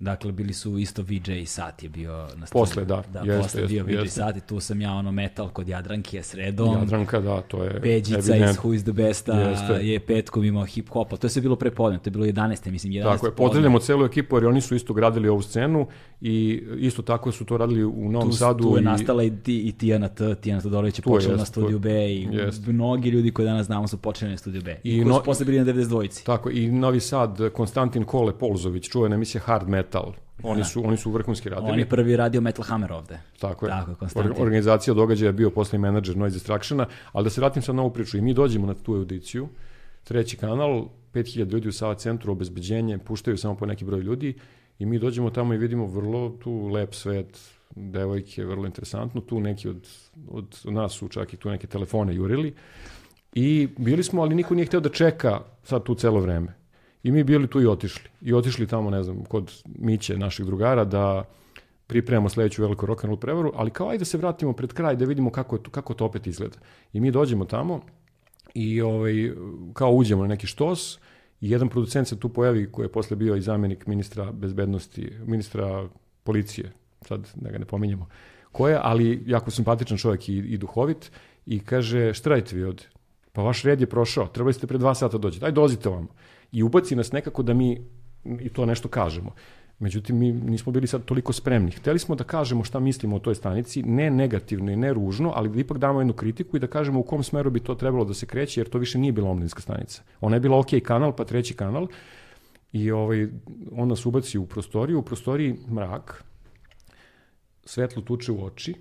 Dakle, 0.00 0.32
bili 0.32 0.52
su 0.52 0.78
isto 0.78 1.02
VJ 1.02 1.32
i 1.32 1.46
Sat 1.46 1.82
je 1.82 1.88
bio 1.88 2.12
na 2.12 2.46
studiju. 2.46 2.46
Posle, 2.62 2.84
da. 2.84 3.02
Da, 3.12 3.20
jeste, 3.22 3.42
posle 3.42 3.62
bio 3.64 3.84
jeste, 3.84 4.02
VJ 4.02 4.08
Sat 4.08 4.36
i 4.36 4.40
tu 4.40 4.60
sam 4.60 4.80
ja 4.80 4.92
ono 4.92 5.12
metal 5.12 5.48
kod 5.48 5.68
Jadranke 5.68 6.22
sredom. 6.22 6.74
Jadranka, 6.74 7.20
da, 7.20 7.40
to 7.40 7.64
je 7.64 7.80
Peđica 7.80 8.18
evident. 8.18 8.50
iz 8.50 8.56
Who 8.56 8.74
is 8.74 8.82
the 8.82 8.92
Besta 8.92 9.32
Jeste. 9.32 9.72
je 9.82 10.00
petkom 10.00 10.44
imao 10.44 10.64
hip-hopa. 10.64 11.16
To 11.16 11.26
je 11.26 11.30
sve 11.30 11.42
bilo 11.42 11.56
prepodne, 11.56 11.98
to 11.98 12.06
je 12.06 12.12
bilo 12.12 12.26
11. 12.26 12.70
mislim, 12.70 12.92
11. 12.92 13.02
Tako 13.04 13.26
je, 13.26 13.32
pozdravljamo 13.32 13.78
celu 13.78 14.04
ekipu 14.04 14.36
jer 14.36 14.46
oni 14.46 14.60
su 14.60 14.74
isto 14.74 14.94
gradili 14.94 15.28
ovu 15.28 15.42
scenu 15.42 15.86
i 16.20 16.36
isto 16.78 17.02
tako 17.02 17.32
su 17.32 17.44
to 17.44 17.56
radili 17.56 17.84
u 17.84 18.10
Novom 18.10 18.30
tu, 18.30 18.36
Sadu. 18.36 18.64
tu 18.64 18.76
je 18.76 18.80
i, 18.80 18.84
nastala 18.84 19.22
i, 19.22 19.30
ti, 19.32 19.58
i 19.58 19.72
Tijana 19.72 20.08
T, 20.08 20.34
Tijana 20.34 20.62
Todorović 20.62 20.98
je 20.98 21.02
počela 21.02 21.36
na 21.36 21.44
studiju 21.44 21.72
tu- 21.72 21.82
B 21.82 21.90
i 22.06 22.28
jest. 22.32 22.66
mnogi 22.66 23.10
ljudi 23.10 23.30
koji 23.30 23.46
danas 23.46 23.66
znamo 23.66 23.88
su 23.88 23.96
počeli 23.98 24.30
na 24.30 24.36
studiju 24.36 24.62
B. 24.62 24.76
I, 24.84 24.90
I 24.90 24.92
koji 24.92 25.02
su 25.04 25.08
no- 25.08 25.22
posle 25.22 25.46
bili 25.46 25.58
na 25.58 25.64
92-ci. 25.64 26.24
Tako, 26.24 26.50
i 26.50 26.68
Novi 26.68 27.00
Sad, 27.00 27.50
Konstantin 27.50 28.04
Kole 28.04 28.32
Polzović, 28.34 28.88
čuvena 28.88 29.14
emisija 29.14 29.40
Hard 29.40 29.68
Metal. 29.68 29.89
Oni 30.42 30.64
su, 30.64 30.86
oni 30.86 30.96
su 30.96 31.10
vrhunski 31.10 31.48
radili. 31.48 31.72
On 31.72 31.78
je 31.78 31.88
prvi 31.88 32.16
radio 32.16 32.40
Metal 32.40 32.64
Hammer 32.64 32.92
ovde. 32.92 33.18
Tako 33.40 33.66
je. 33.66 33.70
Tako. 33.70 34.06
Or- 34.14 34.42
organizacija 34.42 34.94
događaja 34.94 35.28
je 35.28 35.32
bio 35.32 35.50
posle 35.50 35.78
menadžer 35.78 36.16
Noise 36.16 36.34
Distractiona, 36.34 36.86
ali 37.12 37.24
da 37.24 37.30
se 37.30 37.40
vratim 37.40 37.62
sad 37.62 37.74
na 37.74 37.82
ovu 37.82 37.90
priču. 37.90 38.18
I 38.18 38.20
mi 38.20 38.34
dođemo 38.34 38.66
na 38.66 38.74
tu 38.74 38.94
audiciju, 38.94 39.48
treći 40.04 40.36
kanal, 40.36 40.84
5000 41.14 41.52
ljudi 41.52 41.68
u 41.68 41.72
Sava 41.72 41.94
centru, 41.94 42.32
obezbeđenje, 42.32 42.98
puštaju 42.98 43.38
samo 43.38 43.54
po 43.54 43.66
neki 43.66 43.84
broj 43.84 44.00
ljudi 44.00 44.34
i 44.78 44.86
mi 44.86 44.98
dođemo 44.98 45.30
tamo 45.30 45.54
i 45.54 45.58
vidimo 45.58 45.86
vrlo 45.86 46.28
tu 46.28 46.68
lep 46.68 46.94
svet, 46.94 47.40
devojke, 47.70 48.44
vrlo 48.44 48.66
interesantno, 48.66 49.20
tu 49.20 49.40
neki 49.40 49.68
od, 49.68 49.88
od 50.30 50.56
nas 50.64 50.92
su 50.92 51.08
čak 51.08 51.34
i 51.34 51.36
tu 51.36 51.50
neke 51.50 51.66
telefone 51.66 52.14
jurili 52.14 52.54
i 53.34 53.68
bili 53.78 54.02
smo, 54.02 54.22
ali 54.22 54.34
niko 54.34 54.54
nije 54.54 54.66
hteo 54.66 54.80
da 54.80 54.88
čeka 54.88 55.40
sad 55.62 55.82
tu 55.82 55.94
celo 55.94 56.20
vreme. 56.20 56.59
I 57.02 57.10
mi 57.10 57.24
bili 57.24 57.46
tu 57.46 57.60
i 57.60 57.66
otišli. 57.66 58.10
I 58.20 58.34
otišli 58.34 58.66
tamo, 58.66 58.90
ne 58.90 59.02
znam, 59.02 59.24
kod 59.24 59.52
Miće, 59.78 60.18
naših 60.18 60.46
drugara, 60.46 60.84
da 60.84 61.24
pripremamo 61.86 62.28
sledeću 62.28 62.62
veliku 62.62 62.86
rock 62.86 63.04
and 63.04 63.08
roll 63.08 63.20
prevaru, 63.20 63.52
ali 63.54 63.70
kao 63.70 63.88
ajde 63.88 63.98
da 63.98 64.04
se 64.04 64.18
vratimo 64.18 64.52
pred 64.52 64.72
kraj 64.72 64.96
da 64.96 65.04
vidimo 65.04 65.30
kako, 65.30 65.56
je 65.56 65.62
to, 65.62 65.70
kako 65.70 65.94
to 65.94 66.04
opet 66.04 66.26
izgleda. 66.26 66.56
I 66.92 67.00
mi 67.00 67.10
dođemo 67.10 67.44
tamo 67.44 67.80
i 68.54 68.80
ovaj, 68.80 69.32
kao 69.72 69.90
uđemo 69.90 70.22
na 70.22 70.28
neki 70.28 70.46
štos 70.46 70.98
i 71.40 71.50
jedan 71.50 71.68
producent 71.68 72.08
se 72.08 72.18
tu 72.18 72.28
pojavi 72.28 72.72
koji 72.72 72.84
je 72.84 72.92
posle 72.92 73.16
bio 73.16 73.36
i 73.36 73.40
zamjenik 73.40 73.86
ministra 73.86 74.32
bezbednosti, 74.32 75.12
ministra 75.26 75.88
policije, 76.24 76.72
sad 77.08 77.28
da 77.34 77.50
ga 77.50 77.58
ne 77.58 77.64
pominjemo, 77.64 78.08
ko 78.52 78.68
je, 78.68 78.78
ali 78.82 79.22
jako 79.26 79.50
simpatičan 79.50 79.98
čovjek 79.98 80.28
i, 80.28 80.36
i 80.36 80.58
duhovit 80.58 81.10
i 81.46 81.58
kaže 81.58 82.14
šta 82.14 82.30
radite 82.30 82.56
vi 82.56 82.64
ovde? 82.64 82.82
Pa 83.32 83.42
vaš 83.42 83.62
red 83.62 83.80
je 83.80 83.86
prošao, 83.86 84.26
trebali 84.26 84.52
ste 84.52 84.66
pre 84.66 84.78
dva 84.78 84.94
sata 84.94 85.18
dođete, 85.18 85.46
aj 85.46 85.52
dolazite 85.52 85.88
ovamo. 85.88 86.08
I 86.52 86.62
ubaci 86.62 86.96
nas 86.96 87.12
nekako 87.12 87.42
da 87.42 87.54
mi 87.54 87.80
i 88.24 88.48
to 88.48 88.66
nešto 88.66 88.88
kažemo. 88.88 89.34
Međutim, 89.78 90.18
mi 90.18 90.32
nismo 90.32 90.72
bili 90.72 90.86
sad 90.86 91.04
toliko 91.04 91.32
spremni. 91.32 91.70
Hteli 91.70 91.98
smo 91.98 92.14
da 92.14 92.24
kažemo 92.24 92.64
šta 92.64 92.80
mislimo 92.80 93.16
o 93.16 93.18
toj 93.18 93.34
stanici, 93.34 93.82
ne 93.82 94.10
negativno 94.10 94.72
i 94.72 94.76
ne 94.76 94.92
ružno, 94.92 95.32
ali 95.36 95.48
da 95.48 95.60
ipak 95.60 95.78
damo 95.78 96.00
jednu 96.00 96.12
kritiku 96.12 96.56
i 96.56 96.60
da 96.60 96.66
kažemo 96.66 97.00
u 97.00 97.02
kom 97.02 97.22
smeru 97.22 97.50
bi 97.50 97.60
to 97.60 97.74
trebalo 97.74 98.04
da 98.04 98.14
se 98.14 98.26
kreće, 98.26 98.60
jer 98.60 98.68
to 98.68 98.78
više 98.78 98.98
nije 98.98 99.12
bila 99.12 99.30
omladinska 99.30 99.62
stanica. 99.62 100.02
Ona 100.20 100.36
je 100.36 100.40
bila 100.40 100.58
OK 100.58 100.70
kanal, 100.84 101.16
pa 101.16 101.24
treći 101.24 101.54
kanal, 101.54 101.86
i 102.72 102.90
ovaj, 102.90 103.28
on 103.72 103.88
nas 103.88 104.06
ubaci 104.06 104.38
u 104.38 104.46
prostoriju, 104.46 104.98
u 104.98 105.02
prostoriji 105.02 105.56
mrak, 105.70 106.24
svetlo 107.64 108.02
tuče 108.02 108.32
u 108.32 108.44
oči, 108.44 108.74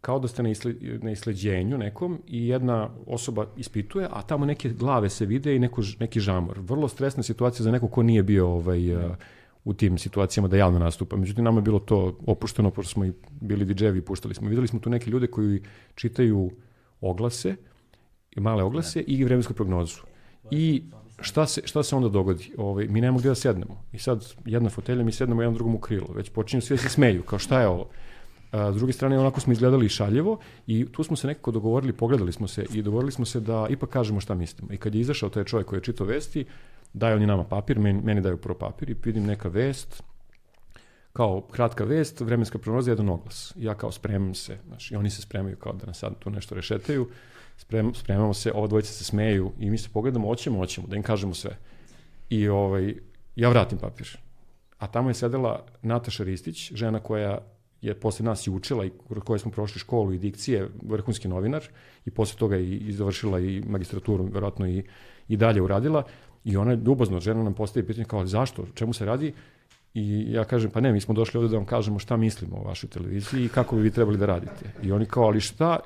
kao 0.00 0.18
da 0.18 0.28
ste 0.28 0.42
na, 0.42 0.50
isle, 0.50 0.74
na 1.02 1.10
isleđenju 1.10 1.78
nekom 1.78 2.18
i 2.26 2.48
jedna 2.48 2.90
osoba 3.06 3.46
ispituje, 3.56 4.08
a 4.10 4.22
tamo 4.22 4.46
neke 4.46 4.68
glave 4.68 5.10
se 5.10 5.26
vide 5.26 5.56
i 5.56 5.58
neko, 5.58 5.82
neki 6.00 6.20
žamor. 6.20 6.58
Vrlo 6.60 6.88
stresna 6.88 7.22
situacija 7.22 7.64
za 7.64 7.70
neko 7.70 7.88
ko 7.88 8.02
nije 8.02 8.22
bio 8.22 8.48
ovaj, 8.48 8.94
uh, 8.94 9.16
u 9.64 9.74
tim 9.74 9.98
situacijama 9.98 10.48
da 10.48 10.56
javno 10.56 10.78
nastupa. 10.78 11.16
Međutim, 11.16 11.44
nama 11.44 11.58
je 11.58 11.62
bilo 11.62 11.78
to 11.78 12.18
opušteno, 12.26 12.70
pošto 12.70 12.92
smo 12.92 13.04
i 13.04 13.12
bili 13.40 13.64
DJ-evi 13.64 13.98
i 13.98 14.04
puštali 14.04 14.34
smo. 14.34 14.48
Videli 14.48 14.68
smo 14.68 14.80
tu 14.80 14.90
neke 14.90 15.10
ljude 15.10 15.26
koji 15.26 15.62
čitaju 15.94 16.50
oglase, 17.00 17.56
male 18.36 18.62
oglase 18.62 19.00
i 19.00 19.24
vremensku 19.24 19.54
prognozu. 19.54 20.00
I 20.50 20.82
šta 21.20 21.46
se, 21.46 21.62
šta 21.64 21.82
se 21.82 21.96
onda 21.96 22.08
dogodi? 22.08 22.52
Ovaj, 22.56 22.86
mi 22.86 23.00
nemamo 23.00 23.18
gde 23.18 23.28
da 23.28 23.34
sednemo. 23.34 23.84
I 23.92 23.98
sad 23.98 24.24
jedna 24.44 24.70
fotelja, 24.70 25.04
mi 25.04 25.12
sednemo 25.12 25.42
jedan 25.42 25.54
drugom 25.54 25.74
u 25.74 25.78
krilo. 25.78 26.06
Već 26.14 26.30
počinju 26.30 26.62
svi 26.62 26.76
da 26.76 26.82
se 26.82 26.88
smeju, 26.88 27.22
kao 27.22 27.38
šta 27.38 27.60
je 27.60 27.68
ovo? 27.68 27.90
A, 28.52 28.72
s 28.72 28.76
druge 28.76 28.92
strane, 28.92 29.18
onako 29.18 29.40
smo 29.40 29.52
izgledali 29.52 29.88
šaljevo 29.88 30.38
i 30.66 30.86
tu 30.92 31.02
smo 31.02 31.16
se 31.16 31.26
nekako 31.26 31.50
dogovorili, 31.50 31.92
pogledali 31.92 32.32
smo 32.32 32.48
se 32.48 32.66
i 32.74 32.82
dogovorili 32.82 33.12
smo 33.12 33.24
se 33.24 33.40
da 33.40 33.66
ipak 33.70 33.90
kažemo 33.90 34.20
šta 34.20 34.34
mislimo. 34.34 34.72
I 34.72 34.76
kad 34.76 34.94
je 34.94 35.00
izašao 35.00 35.30
taj 35.30 35.44
čovjek 35.44 35.66
koji 35.66 35.78
je 35.78 35.82
čitao 35.82 36.06
vesti, 36.06 36.44
daje 36.92 37.14
oni 37.14 37.26
nama 37.26 37.44
papir, 37.44 37.78
meni, 37.78 38.02
meni 38.02 38.20
daju 38.20 38.36
prvo 38.36 38.58
papir 38.58 38.90
i 38.90 38.96
vidim 39.04 39.24
neka 39.24 39.48
vest, 39.48 40.02
kao 41.12 41.40
kratka 41.40 41.84
vest, 41.84 42.20
vremenska 42.20 42.58
prognoza, 42.58 42.90
jedan 42.90 43.08
oglas. 43.08 43.54
I 43.56 43.64
ja 43.64 43.74
kao 43.74 43.92
spremam 43.92 44.34
se, 44.34 44.58
znaš, 44.66 44.90
i 44.90 44.96
oni 44.96 45.10
se 45.10 45.22
spremaju 45.22 45.56
kao 45.56 45.72
da 45.72 45.86
nas 45.86 45.98
sad 45.98 46.18
tu 46.18 46.30
nešto 46.30 46.54
rešetaju, 46.54 47.08
sprem, 47.56 47.94
spremamo 47.94 48.34
se, 48.34 48.52
ova 48.52 48.66
dvojica 48.66 48.92
se 48.92 49.04
smeju 49.04 49.52
i 49.58 49.70
mi 49.70 49.78
se 49.78 49.88
pogledamo, 49.92 50.28
hoćemo, 50.28 50.58
hoćemo, 50.58 50.86
da 50.86 50.96
im 50.96 51.02
kažemo 51.02 51.34
sve. 51.34 51.56
I 52.30 52.48
ovaj, 52.48 52.94
ja 53.36 53.48
vratim 53.48 53.78
papir. 53.78 54.18
A 54.78 54.86
tamo 54.86 55.10
je 55.10 55.14
sedela 55.14 55.66
Nataša 55.82 56.24
Ristić, 56.24 56.72
žena 56.72 57.00
koja 57.00 57.38
je 57.82 57.94
posle 57.94 58.24
nas 58.24 58.46
i 58.46 58.50
učila 58.50 58.84
i 58.84 58.90
koje 59.24 59.38
smo 59.38 59.50
prošli 59.50 59.78
školu 59.78 60.12
i 60.12 60.18
dikcije, 60.18 60.68
vrhunski 60.82 61.28
novinar 61.28 61.64
i 62.06 62.10
posle 62.10 62.38
toga 62.38 62.56
i, 62.56 62.76
i 62.76 62.92
završila 62.92 63.40
i 63.40 63.62
magistraturu, 63.66 64.24
verovatno 64.24 64.68
i, 64.68 64.82
i 65.28 65.36
dalje 65.36 65.62
uradila. 65.62 66.02
I 66.44 66.56
ona 66.56 66.70
je 66.70 66.80
ljubazno, 66.86 67.20
žena 67.20 67.42
nam 67.42 67.54
postavi 67.54 67.86
pitanje 67.86 68.04
kao 68.04 68.26
zašto, 68.26 68.66
čemu 68.74 68.92
se 68.92 69.04
radi? 69.04 69.32
I 69.94 70.32
ja 70.32 70.44
kažem, 70.44 70.70
pa 70.70 70.80
ne, 70.80 70.92
mi 70.92 71.00
smo 71.00 71.14
došli 71.14 71.38
ovde 71.38 71.50
da 71.50 71.56
vam 71.56 71.66
kažemo 71.66 71.98
šta 71.98 72.16
mislimo 72.16 72.56
o 72.56 72.64
vašoj 72.64 72.90
televiziji 72.90 73.44
i 73.44 73.48
kako 73.48 73.76
bi 73.76 73.82
vi 73.82 73.90
trebali 73.90 74.18
da 74.18 74.26
radite. 74.26 74.72
I 74.82 74.92
oni 74.92 75.06
kao, 75.06 75.24
ali 75.24 75.40
šta? 75.40 75.78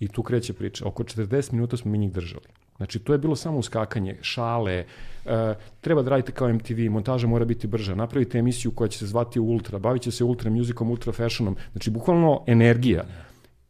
I 0.00 0.08
tu 0.08 0.22
kreće 0.22 0.52
priča. 0.52 0.88
Oko 0.88 1.02
40 1.02 1.52
minuta 1.52 1.76
smo 1.76 1.90
mi 1.90 1.98
njih 1.98 2.12
držali. 2.12 2.63
Znači, 2.76 2.98
to 2.98 3.12
je 3.12 3.18
bilo 3.18 3.36
samo 3.36 3.58
uskakanje, 3.58 4.16
šale, 4.22 4.72
e, 4.72 5.54
treba 5.80 6.02
da 6.02 6.10
radite 6.10 6.32
kao 6.32 6.52
MTV, 6.52 6.90
montaža 6.90 7.26
mora 7.26 7.44
biti 7.44 7.66
brža, 7.66 7.94
napravite 7.94 8.38
emisiju 8.38 8.72
koja 8.72 8.88
će 8.88 8.98
se 8.98 9.06
zvati 9.06 9.40
Ultra, 9.40 9.78
bavit 9.78 10.02
će 10.02 10.10
se 10.10 10.24
ultra 10.24 10.50
muzikom, 10.50 10.90
ultra 10.90 11.12
fashionom, 11.12 11.56
znači, 11.72 11.90
bukvalno 11.90 12.44
energija. 12.46 13.04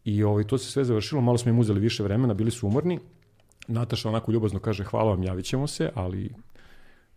I 0.05 0.23
ovaj, 0.23 0.45
to 0.45 0.59
se 0.59 0.71
sve 0.71 0.85
završilo, 0.85 1.21
malo 1.21 1.39
smo 1.39 1.51
im 1.51 1.59
uzeli 1.59 1.81
više 1.81 2.03
vremena, 2.03 2.35
bili 2.35 2.51
su 2.51 2.67
umorni. 2.67 2.99
Nataša 3.69 4.09
onako 4.09 4.33
ljubazno 4.33 4.59
kaže, 4.59 4.85
hvala 4.85 5.11
vam, 5.11 5.23
javit 5.23 5.45
ćemo 5.45 5.67
se, 5.67 5.91
ali 5.95 6.31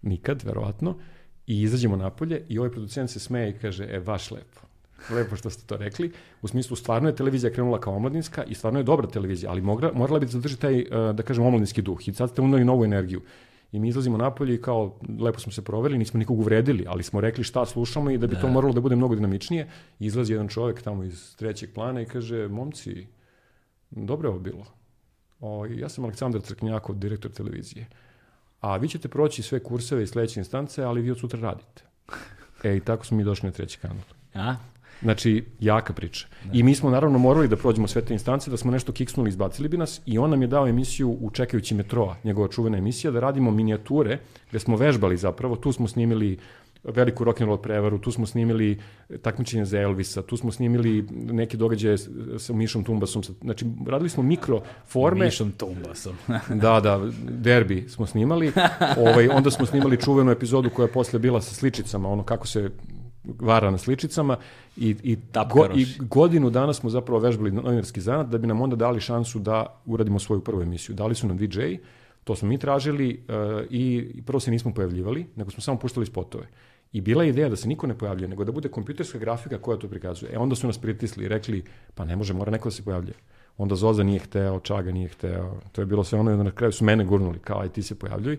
nikad, 0.01 0.43
verovatno. 0.43 0.95
I 1.47 1.61
izađemo 1.61 1.95
napolje 1.95 2.45
i 2.49 2.59
ovaj 2.59 2.71
producent 2.71 3.09
se 3.09 3.19
smeje 3.19 3.49
i 3.49 3.53
kaže, 3.53 3.87
e, 3.91 3.99
baš 3.99 4.31
lepo. 4.31 4.66
Lepo 5.09 5.35
što 5.35 5.49
ste 5.49 5.63
to 5.65 5.77
rekli. 5.77 6.11
U 6.41 6.47
smislu, 6.47 6.75
stvarno 6.75 7.09
je 7.09 7.15
televizija 7.15 7.53
krenula 7.53 7.79
kao 7.79 7.95
omladinska 7.95 8.43
i 8.43 8.53
stvarno 8.53 8.79
je 8.79 8.83
dobra 8.83 9.07
televizija, 9.07 9.51
ali 9.51 9.61
mogra, 9.61 9.91
morala 9.93 10.19
bi 10.19 10.25
da 10.25 10.31
zadrži 10.31 10.57
taj, 10.57 10.79
eh, 10.79 10.85
da 11.13 11.23
kažem, 11.23 11.45
omladinski 11.45 11.81
duh. 11.81 12.07
I 12.07 12.13
sad 12.13 12.29
ste 12.29 12.41
unali 12.41 12.65
novu 12.65 12.85
energiju. 12.85 13.21
I 13.71 13.79
mi 13.79 13.87
izlazimo 13.87 14.17
napolje 14.17 14.55
i 14.55 14.61
kao, 14.61 14.99
lepo 15.19 15.39
smo 15.39 15.51
se 15.51 15.63
proveli, 15.63 15.97
nismo 15.97 16.17
nikog 16.17 16.39
uvredili, 16.39 16.85
ali 16.87 17.03
smo 17.03 17.21
rekli 17.21 17.43
šta 17.43 17.65
slušamo 17.65 18.11
i 18.11 18.17
da 18.17 18.27
bi 18.27 18.35
da. 18.35 18.41
to 18.41 18.47
moralo 18.47 18.73
da 18.73 18.81
bude 18.81 18.95
mnogo 18.95 19.15
dinamičnije. 19.15 19.67
Izlazi 19.99 20.33
jedan 20.33 20.47
čovjek 20.47 20.81
tamo 20.81 21.03
iz 21.03 21.35
trećeg 21.35 21.73
plana 21.73 22.01
i 22.01 22.05
kaže, 22.05 22.47
momci, 22.47 23.07
dobro 23.89 24.27
je 24.27 24.31
ovo 24.31 24.39
bilo. 24.39 24.65
O, 25.39 25.65
ja 25.65 25.89
sam 25.89 26.03
Aleksandar 26.03 26.41
Crknjakov, 26.41 26.95
direktor 26.95 27.31
televizije. 27.31 27.87
A 28.61 28.77
vi 28.77 28.89
ćete 28.89 29.07
proći 29.07 29.43
sve 29.43 29.59
kurseve 29.59 30.03
i 30.03 30.07
sledeće 30.07 30.39
instance, 30.39 30.83
ali 30.83 31.01
vi 31.01 31.11
od 31.11 31.19
sutra 31.19 31.39
radite. 31.39 31.83
E, 32.63 32.75
i 32.77 32.79
tako 32.79 33.05
smo 33.05 33.17
mi 33.17 33.23
došli 33.23 33.47
na 33.47 33.53
treći 33.53 33.79
kanal. 33.79 34.03
A? 34.33 34.55
Znači, 35.01 35.43
jaka 35.59 35.93
priča. 35.93 36.27
I 36.53 36.63
mi 36.63 36.75
smo 36.75 36.89
naravno 36.89 37.19
morali 37.19 37.47
da 37.47 37.55
prođemo 37.55 37.87
sve 37.87 38.01
te 38.01 38.13
instance, 38.13 38.51
da 38.51 38.57
smo 38.57 38.71
nešto 38.71 38.91
kiksnuli, 38.91 39.29
izbacili 39.29 39.69
bi 39.69 39.77
nas 39.77 40.01
i 40.05 40.17
on 40.17 40.29
nam 40.29 40.41
je 40.41 40.47
dao 40.47 40.67
emisiju 40.67 41.09
u 41.21 41.29
Čekajući 41.29 41.75
metroa, 41.75 42.15
njegova 42.23 42.47
čuvena 42.47 42.77
emisija, 42.77 43.11
da 43.11 43.19
radimo 43.19 43.51
minijature, 43.51 44.19
gde 44.49 44.59
smo 44.59 44.75
vežbali 44.75 45.17
zapravo, 45.17 45.55
tu 45.55 45.71
smo 45.71 45.87
snimili 45.87 46.37
veliku 46.83 47.25
rock'n'roll 47.25 47.61
prevaru, 47.61 47.99
tu 47.99 48.11
smo 48.11 48.25
snimili 48.25 48.79
takmičenje 49.21 49.65
za 49.65 49.79
Elvisa, 49.79 50.21
tu 50.21 50.37
smo 50.37 50.51
snimili 50.51 51.05
neke 51.11 51.57
događaje 51.57 51.97
sa 52.37 52.53
Mišom 52.53 52.83
Tumbasom, 52.83 53.23
znači 53.41 53.65
radili 53.87 54.09
smo 54.09 54.23
mikroforme. 54.23 55.25
Mišom 55.25 55.51
Tumbasom. 55.51 56.15
da, 56.61 56.79
da, 56.79 57.01
derbi 57.29 57.85
smo 57.89 58.05
snimali, 58.05 58.51
ovaj, 58.97 59.27
onda 59.27 59.51
smo 59.51 59.65
snimali 59.65 60.01
čuvenu 60.01 60.31
epizodu 60.31 60.69
koja 60.69 60.85
je 60.85 60.91
posle 60.91 61.19
bila 61.19 61.41
sa 61.41 61.55
sličicama, 61.55 62.09
ono 62.09 62.23
kako 62.23 62.47
se 62.47 62.69
vara 63.39 63.71
na 63.71 63.77
sličicama 63.77 64.37
i, 64.77 64.95
i, 65.03 65.17
go, 65.53 65.67
i 65.75 65.85
godinu 65.99 66.49
dana 66.49 66.73
smo 66.73 66.89
zapravo 66.89 67.19
vežbali 67.19 67.51
novinarski 67.51 68.01
zanat 68.01 68.27
da 68.27 68.37
bi 68.37 68.47
nam 68.47 68.61
onda 68.61 68.75
dali 68.75 69.01
šansu 69.01 69.39
da 69.39 69.81
uradimo 69.85 70.19
svoju 70.19 70.41
prvu 70.41 70.61
emisiju. 70.61 70.95
Dali 70.95 71.15
su 71.15 71.27
nam 71.27 71.37
DJ, 71.37 71.59
to 72.23 72.35
smo 72.35 72.47
mi 72.47 72.57
tražili 72.57 73.23
uh, 73.27 73.65
i 73.69 74.11
prvo 74.25 74.39
se 74.39 74.51
nismo 74.51 74.73
pojavljivali, 74.73 75.25
nego 75.35 75.51
smo 75.51 75.61
samo 75.61 75.79
puštali 75.79 76.05
spotove. 76.05 76.47
I 76.93 77.01
bila 77.01 77.23
je 77.23 77.29
ideja 77.29 77.49
da 77.49 77.55
se 77.55 77.67
niko 77.67 77.87
ne 77.87 77.97
pojavljuje, 77.97 78.27
nego 78.27 78.43
da 78.43 78.51
bude 78.51 78.69
kompjuterska 78.69 79.19
grafika 79.19 79.57
koja 79.57 79.77
to 79.77 79.87
prikazuje. 79.87 80.31
E 80.33 80.37
onda 80.37 80.55
su 80.55 80.67
nas 80.67 80.77
pritisli 80.77 81.25
i 81.25 81.27
rekli, 81.27 81.63
pa 81.95 82.05
ne 82.05 82.15
može, 82.15 82.33
mora 82.33 82.51
neko 82.51 82.69
da 82.69 82.75
se 82.75 82.83
pojavljuje. 82.83 83.15
Onda 83.57 83.75
Zoza 83.75 84.03
nije 84.03 84.19
hteo, 84.19 84.59
Čaga 84.59 84.91
nije 84.91 85.07
hteo, 85.07 85.59
to 85.71 85.81
je 85.81 85.85
bilo 85.85 86.03
sve 86.03 86.19
ono, 86.19 86.43
na 86.43 86.51
kraju 86.51 86.71
su 86.71 86.85
mene 86.85 87.05
gurnuli, 87.05 87.39
kao 87.39 87.61
aj 87.61 87.69
ti 87.69 87.83
se 87.83 87.95
pojavljuj. 87.95 88.37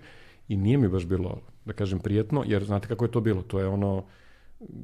I 0.48 0.56
nije 0.56 0.78
mi 0.78 0.88
baš 0.88 1.04
bilo, 1.06 1.40
da 1.64 1.72
kažem, 1.72 1.98
prijetno, 1.98 2.44
jer 2.46 2.64
znate 2.64 2.88
kako 2.88 3.04
je 3.04 3.10
to 3.10 3.20
bilo, 3.20 3.42
to 3.42 3.60
je 3.60 3.66
ono, 3.66 4.04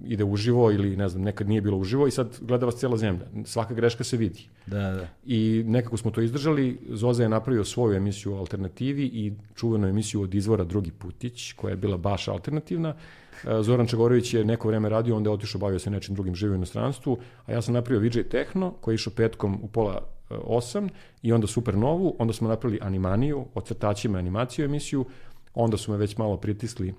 ide 0.04 0.24
uživo 0.24 0.72
ili 0.72 0.96
ne 0.96 1.08
znam, 1.08 1.22
nekad 1.22 1.48
nije 1.48 1.60
bilo 1.60 1.76
uživo 1.76 2.06
i 2.06 2.10
sad 2.10 2.38
gleda 2.40 2.66
vas 2.66 2.76
cijela 2.76 2.96
zemlja. 2.96 3.26
Svaka 3.44 3.74
greška 3.74 4.04
se 4.04 4.16
vidi. 4.16 4.48
Da, 4.66 4.78
da. 4.78 5.08
I 5.26 5.62
nekako 5.66 5.96
smo 5.96 6.10
to 6.10 6.20
izdržali. 6.20 6.78
Zoza 6.88 7.22
je 7.22 7.28
napravio 7.28 7.64
svoju 7.64 7.96
emisiju 7.96 8.34
o 8.34 8.38
alternativi 8.38 9.04
i 9.04 9.32
čuvenu 9.54 9.88
emisiju 9.88 10.22
od 10.22 10.34
izvora 10.34 10.64
Drugi 10.64 10.90
putić, 10.90 11.52
koja 11.52 11.70
je 11.70 11.76
bila 11.76 11.96
baš 11.96 12.28
alternativna. 12.28 12.94
E, 13.44 13.62
Zoran 13.62 13.86
Čagorović 13.86 14.34
je 14.34 14.44
neko 14.44 14.68
vreme 14.68 14.88
radio, 14.88 15.16
onda 15.16 15.30
je 15.30 15.34
otišao, 15.34 15.58
bavio 15.58 15.78
se 15.78 15.90
nečim 15.90 16.14
drugim 16.14 16.34
živim 16.34 16.56
inostranstvu, 16.56 17.18
a 17.46 17.52
ja 17.52 17.62
sam 17.62 17.74
napravio 17.74 18.00
VJ 18.00 18.22
Techno, 18.22 18.70
koji 18.80 18.92
je 18.92 18.96
išao 18.96 19.12
petkom 19.16 19.58
u 19.62 19.68
pola 19.68 19.94
e, 19.94 20.34
osam 20.34 20.88
i 21.22 21.32
onda 21.32 21.46
Supernovu, 21.46 22.16
onda 22.18 22.32
smo 22.32 22.48
napravili 22.48 22.80
animaniju, 22.82 23.46
o 23.54 23.60
crtačima 23.60 24.18
animaciju 24.18 24.64
emisiju, 24.64 25.04
onda 25.54 25.76
su 25.76 25.92
me 25.92 25.98
već 25.98 26.16
malo 26.16 26.36
pritisli 26.36 26.94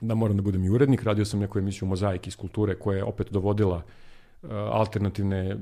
da 0.00 0.14
moram 0.14 0.36
da 0.36 0.42
budem 0.42 0.64
i 0.64 0.70
urednik. 0.70 1.02
Radio 1.02 1.24
sam 1.24 1.40
neku 1.40 1.58
emisiju 1.58 1.88
Mozaik 1.88 2.26
iz 2.26 2.36
kulture 2.36 2.74
koja 2.78 2.96
je 2.96 3.04
opet 3.04 3.30
dovodila 3.30 3.76
uh, 3.76 4.50
alternativne 4.50 5.56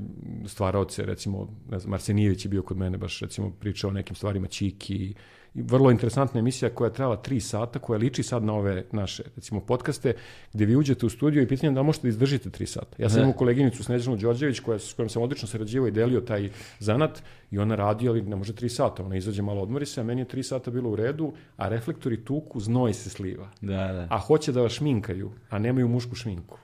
stvaraoce, 0.47 1.05
recimo, 1.05 1.47
ne 1.69 1.79
znam, 1.79 1.93
Arsenijević 1.93 2.45
je 2.45 2.49
bio 2.49 2.63
kod 2.63 2.77
mene, 2.77 2.97
baš 2.97 3.19
recimo 3.19 3.51
pričao 3.59 3.89
o 3.89 3.93
nekim 3.93 4.15
stvarima, 4.15 4.47
Čiki, 4.47 5.13
vrlo 5.53 5.91
interesantna 5.91 6.39
emisija 6.39 6.69
koja 6.69 6.87
je 6.87 6.93
trajala 6.93 7.15
tri 7.15 7.39
sata, 7.39 7.79
koja 7.79 7.97
liči 7.97 8.23
sad 8.23 8.43
na 8.43 8.53
ove 8.53 8.85
naše, 8.91 9.23
recimo, 9.35 9.61
podcaste, 9.61 10.13
gde 10.53 10.65
vi 10.65 10.75
uđete 10.75 11.05
u 11.05 11.09
studio 11.09 11.41
i 11.41 11.47
pitanje 11.47 11.73
da 11.73 11.83
možete 11.83 12.07
da 12.07 12.09
izdržite 12.09 12.49
tri 12.49 12.65
sata. 12.65 12.95
Ja 12.97 13.09
sam 13.09 13.21
imao 13.21 13.33
koleginicu 13.33 13.83
Snežanu 13.83 14.17
Đorđević, 14.17 14.59
koja, 14.59 14.79
s 14.79 14.93
kojom 14.93 15.09
sam 15.09 15.21
odlično 15.21 15.47
sarađivao 15.47 15.87
i 15.87 15.91
delio 15.91 16.21
taj 16.21 16.49
zanat, 16.79 17.23
i 17.51 17.59
ona 17.59 17.75
radi, 17.75 18.09
ali 18.09 18.21
ne 18.21 18.35
može 18.35 18.55
tri 18.55 18.69
sata, 18.69 19.03
ona 19.03 19.15
izađe 19.15 19.41
malo 19.41 19.61
odmori 19.61 19.85
se, 19.85 20.01
a 20.01 20.03
meni 20.03 20.21
je 20.21 20.27
tri 20.27 20.43
sata 20.43 20.71
bilo 20.71 20.89
u 20.89 20.95
redu, 20.95 21.33
a 21.57 21.69
reflektori 21.69 22.25
tuku, 22.25 22.59
znoj 22.59 22.93
se 22.93 23.09
sliva. 23.09 23.49
Da, 23.61 23.93
da. 23.93 24.07
A 24.09 24.17
hoće 24.17 24.51
da 24.51 24.61
vas 24.61 24.71
šminkaju, 24.71 25.31
a 25.49 25.59
nemaju 25.59 25.87
mušku 25.87 26.15
šminku. 26.15 26.57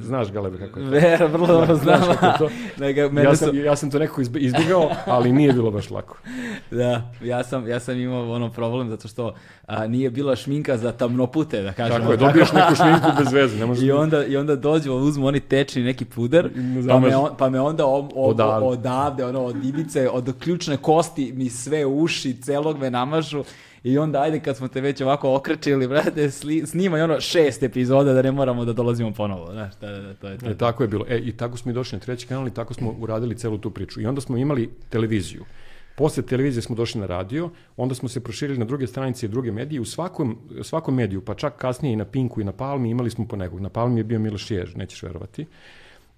Znaš, 0.00 0.32
Galebe, 0.32 0.58
kako 0.58 0.80
je 0.80 0.84
to? 0.84 0.90
Vera, 0.90 1.26
vrlo 1.26 1.46
dobro 1.46 1.76
znam. 1.76 2.00
Nego, 2.80 3.10
mene 3.10 3.28
ja, 3.28 3.36
sam, 3.36 3.48
su... 3.48 3.56
ja 3.56 3.76
sam 3.76 3.90
to 3.90 3.98
nekako 3.98 4.20
izbjegao, 4.20 4.90
ali 5.06 5.32
nije 5.32 5.52
bilo 5.52 5.70
baš 5.70 5.90
lako. 5.90 6.18
Da, 6.70 7.12
ja 7.22 7.44
sam, 7.44 7.68
ja 7.68 7.80
sam 7.80 7.98
imao 7.98 8.32
ono 8.32 8.50
problem 8.50 8.90
zato 8.90 9.08
što 9.08 9.34
a, 9.66 9.86
nije 9.86 10.10
bila 10.10 10.36
šminka 10.36 10.76
za 10.76 10.92
tamnopute, 10.92 11.62
da 11.62 11.72
kažemo. 11.72 11.98
Tako 11.98 12.12
je, 12.12 12.16
dobiješ 12.16 12.52
neku 12.52 12.74
šminku 12.74 13.06
bez 13.18 13.32
veze. 13.32 13.66
Ne 13.66 13.86
I, 13.86 13.92
onda, 13.92 14.26
I 14.26 14.36
onda 14.36 14.56
dođu, 14.56 14.92
uzmu 14.92 15.26
oni 15.26 15.40
tečni 15.40 15.82
neki 15.82 16.04
puder, 16.04 16.50
pa 16.88 17.00
me, 17.00 17.16
on, 17.16 17.30
pa 17.38 17.50
me 17.50 17.60
onda 17.60 17.86
o, 17.86 18.08
o, 18.14 18.30
odavde. 18.30 18.66
odavde, 18.66 19.24
ono, 19.24 19.44
od 19.44 19.64
ivice, 19.64 20.10
od 20.10 20.34
ključne 20.40 20.76
kosti 20.76 21.32
mi 21.32 21.50
sve 21.50 21.86
uši, 21.86 22.42
celog 22.42 22.78
me 22.78 22.90
namažu 22.90 23.44
I 23.86 23.98
onda, 23.98 24.22
ajde, 24.22 24.40
kad 24.40 24.56
smo 24.56 24.68
te 24.68 24.80
već 24.80 25.00
ovako 25.00 25.34
okrečili, 25.34 25.88
brate, 25.88 26.30
snimaj 26.66 27.02
ono 27.02 27.20
šest 27.20 27.62
epizoda 27.62 28.12
da 28.12 28.22
ne 28.22 28.32
moramo 28.32 28.64
da 28.64 28.72
dolazimo 28.72 29.12
ponovo. 29.12 29.52
Znaš, 29.52 29.74
da, 29.80 29.90
da, 29.90 30.14
to 30.14 30.28
je 30.28 30.38
to. 30.38 30.50
E, 30.50 30.54
tako 30.58 30.82
je 30.82 30.88
bilo. 30.88 31.04
E, 31.08 31.18
i 31.18 31.32
tako 31.32 31.56
smo 31.56 31.70
i 31.70 31.74
došli 31.74 31.96
na 31.96 32.00
treći 32.00 32.26
kanal 32.26 32.48
i 32.48 32.54
tako 32.54 32.74
smo 32.74 32.94
uradili 32.98 33.36
celu 33.36 33.58
tu 33.58 33.70
priču. 33.70 34.00
I 34.00 34.06
onda 34.06 34.20
smo 34.20 34.36
imali 34.36 34.70
televiziju. 34.88 35.44
Posle 35.96 36.22
televizije 36.22 36.62
smo 36.62 36.76
došli 36.76 37.00
na 37.00 37.06
radio, 37.06 37.50
onda 37.76 37.94
smo 37.94 38.08
se 38.08 38.24
proširili 38.24 38.58
na 38.58 38.64
druge 38.64 38.86
stranice 38.86 39.26
i 39.26 39.28
druge 39.28 39.52
medije. 39.52 39.80
U 39.80 39.84
svakom, 39.84 40.38
svakom 40.62 40.94
mediju, 40.94 41.20
pa 41.20 41.34
čak 41.34 41.56
kasnije 41.56 41.92
i 41.92 41.96
na 41.96 42.04
Pinku 42.04 42.40
i 42.40 42.44
na 42.44 42.52
Palmi, 42.52 42.90
imali 42.90 43.10
smo 43.10 43.26
po 43.26 43.36
nekog. 43.36 43.60
Na 43.60 43.68
Palmi 43.68 44.00
je 44.00 44.04
bio 44.04 44.18
Miloš 44.18 44.50
Jež, 44.50 44.74
nećeš 44.74 45.02
verovati. 45.02 45.46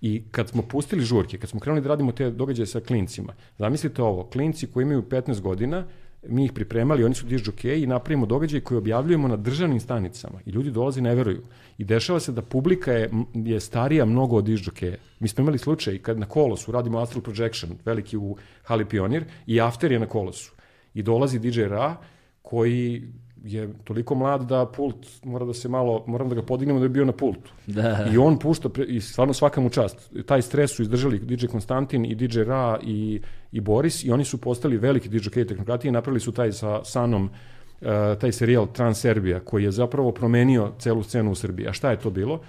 I 0.01 0.23
kad 0.31 0.49
smo 0.49 0.63
pustili 0.63 1.05
žurke, 1.05 1.39
kad 1.39 1.51
smo 1.51 1.61
krenuli 1.61 1.83
da 1.83 1.89
radimo 1.89 2.13
te 2.13 2.31
događaje 2.31 2.67
sa 2.67 2.81
klincima, 2.81 3.33
zamislite 3.59 4.03
ovo, 4.03 4.25
klinci 4.25 4.67
koji 4.67 4.83
imaju 4.83 5.03
15 5.03 5.41
godina, 5.41 5.85
mi 6.23 6.45
ih 6.45 6.53
pripremali, 6.53 7.05
oni 7.05 7.15
su 7.15 7.27
dižđokeji 7.27 7.83
i 7.83 7.87
napravimo 7.87 8.27
događaj 8.27 8.61
koji 8.61 8.79
objavljujemo 8.79 9.29
na 9.29 9.37
državnim 9.37 9.81
stanicama 9.81 10.41
i 10.47 10.51
ljudi 10.51 10.71
dolaze 10.71 11.01
i 11.01 11.03
ne 11.03 11.15
veruju. 11.15 11.43
I 11.79 11.85
dešava 11.85 12.21
se 12.21 12.33
da 12.33 12.43
publika 12.43 12.93
je, 12.93 13.11
je 13.35 13.61
starija 13.61 14.05
mnogo 14.05 14.37
od 14.37 14.45
dižđokeja. 14.45 14.97
Mi 15.21 15.29
smo 15.29 15.43
imali 15.43 15.59
slučaj 15.59 15.99
kad 15.99 16.19
na 16.19 16.27
kolosu 16.27 16.73
radimo 16.73 16.99
Astral 16.99 17.23
Projection, 17.23 17.79
veliki 17.85 18.17
u 18.17 18.37
Hali 18.63 18.85
Pionir, 18.85 19.25
i 19.47 19.61
After 19.61 19.93
je 19.93 19.99
na 19.99 20.07
kolosu. 20.07 20.53
I 20.95 21.03
dolazi 21.03 21.39
DJ 21.39 21.63
Ra, 21.63 21.97
koji 22.43 23.03
je 23.53 23.69
toliko 23.85 24.15
mlad 24.15 24.43
da 24.43 24.67
pult 24.67 25.07
mora 25.25 25.47
da 25.47 25.55
se 25.55 25.69
malo, 25.69 26.05
moram 26.07 26.29
da 26.29 26.35
ga 26.35 26.43
podignemo 26.43 26.79
da 26.79 26.85
je 26.85 26.89
bio 26.89 27.05
na 27.05 27.13
pultu. 27.13 27.53
Da. 27.67 28.07
I 28.13 28.19
on 28.19 28.39
pušta, 28.39 28.69
i 28.87 29.01
stvarno 29.01 29.35
svaka 29.35 29.61
mu 29.61 29.71
čast. 29.71 30.13
Taj 30.27 30.43
stres 30.43 30.71
su 30.71 30.83
izdržali 30.83 31.19
DJ 31.19 31.47
Konstantin 31.47 32.05
i 32.05 32.15
DJ 32.15 32.43
Ra 32.43 32.79
i, 32.83 33.21
i 33.53 33.61
Boris 33.61 34.05
i 34.05 34.11
oni 34.11 34.25
su 34.25 34.41
postali 34.41 34.77
veliki 34.77 35.09
DJ 35.09 35.29
tehnokrati 35.29 35.89
i 35.89 35.91
napravili 35.91 36.21
su 36.21 36.33
taj 36.33 36.53
sa 36.53 36.85
Sanom 36.85 37.25
uh, 37.25 37.89
taj 38.21 38.33
serijal 38.33 38.67
Transerbija 38.73 39.41
koji 39.41 39.65
je 39.65 39.71
zapravo 39.71 40.13
promenio 40.13 40.73
celu 40.79 41.03
scenu 41.03 41.31
u 41.31 41.35
Srbiji. 41.35 41.69
A 41.69 41.73
šta 41.73 41.91
je 41.91 41.99
to 41.99 42.11
bilo? 42.11 42.41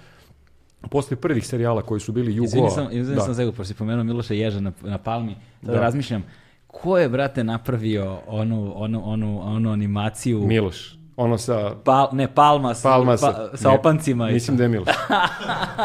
posle 0.88 1.16
prvih 1.16 1.46
serijala 1.46 1.82
koji 1.82 2.00
su 2.00 2.12
bili 2.12 2.34
Jugo... 2.34 2.44
Izvini 2.44 2.70
sam, 2.70 2.88
izvini 2.90 3.16
da. 3.16 3.22
sam 3.22 3.34
Zegu, 3.34 3.52
pošto 3.52 3.64
si 3.64 3.74
pomenuo 3.74 4.04
Miloša 4.04 4.34
Ježa 4.34 4.60
na, 4.60 4.72
na 4.82 4.98
Palmi, 4.98 5.36
da. 5.62 5.72
da 5.72 5.80
razmišljam, 5.80 6.24
ko 6.70 6.98
je, 6.98 7.08
brate, 7.08 7.44
napravio 7.44 8.18
onu, 8.26 8.72
onu, 8.76 9.02
onu, 9.04 9.40
onu 9.42 9.72
animaciju? 9.72 10.40
Miloš. 10.40 10.96
Ono 11.16 11.38
sa... 11.38 11.74
Pal, 11.84 12.08
ne, 12.12 12.34
Palma, 12.34 12.74
sa, 12.74 12.88
Palma 12.88 13.16
sa, 13.16 13.32
pa, 13.52 13.56
sa 13.56 13.68
ne, 13.68 13.74
opancima. 13.74 14.26
Mislim 14.26 14.56
da 14.56 14.62
je 14.62 14.68
Miloš. 14.68 14.88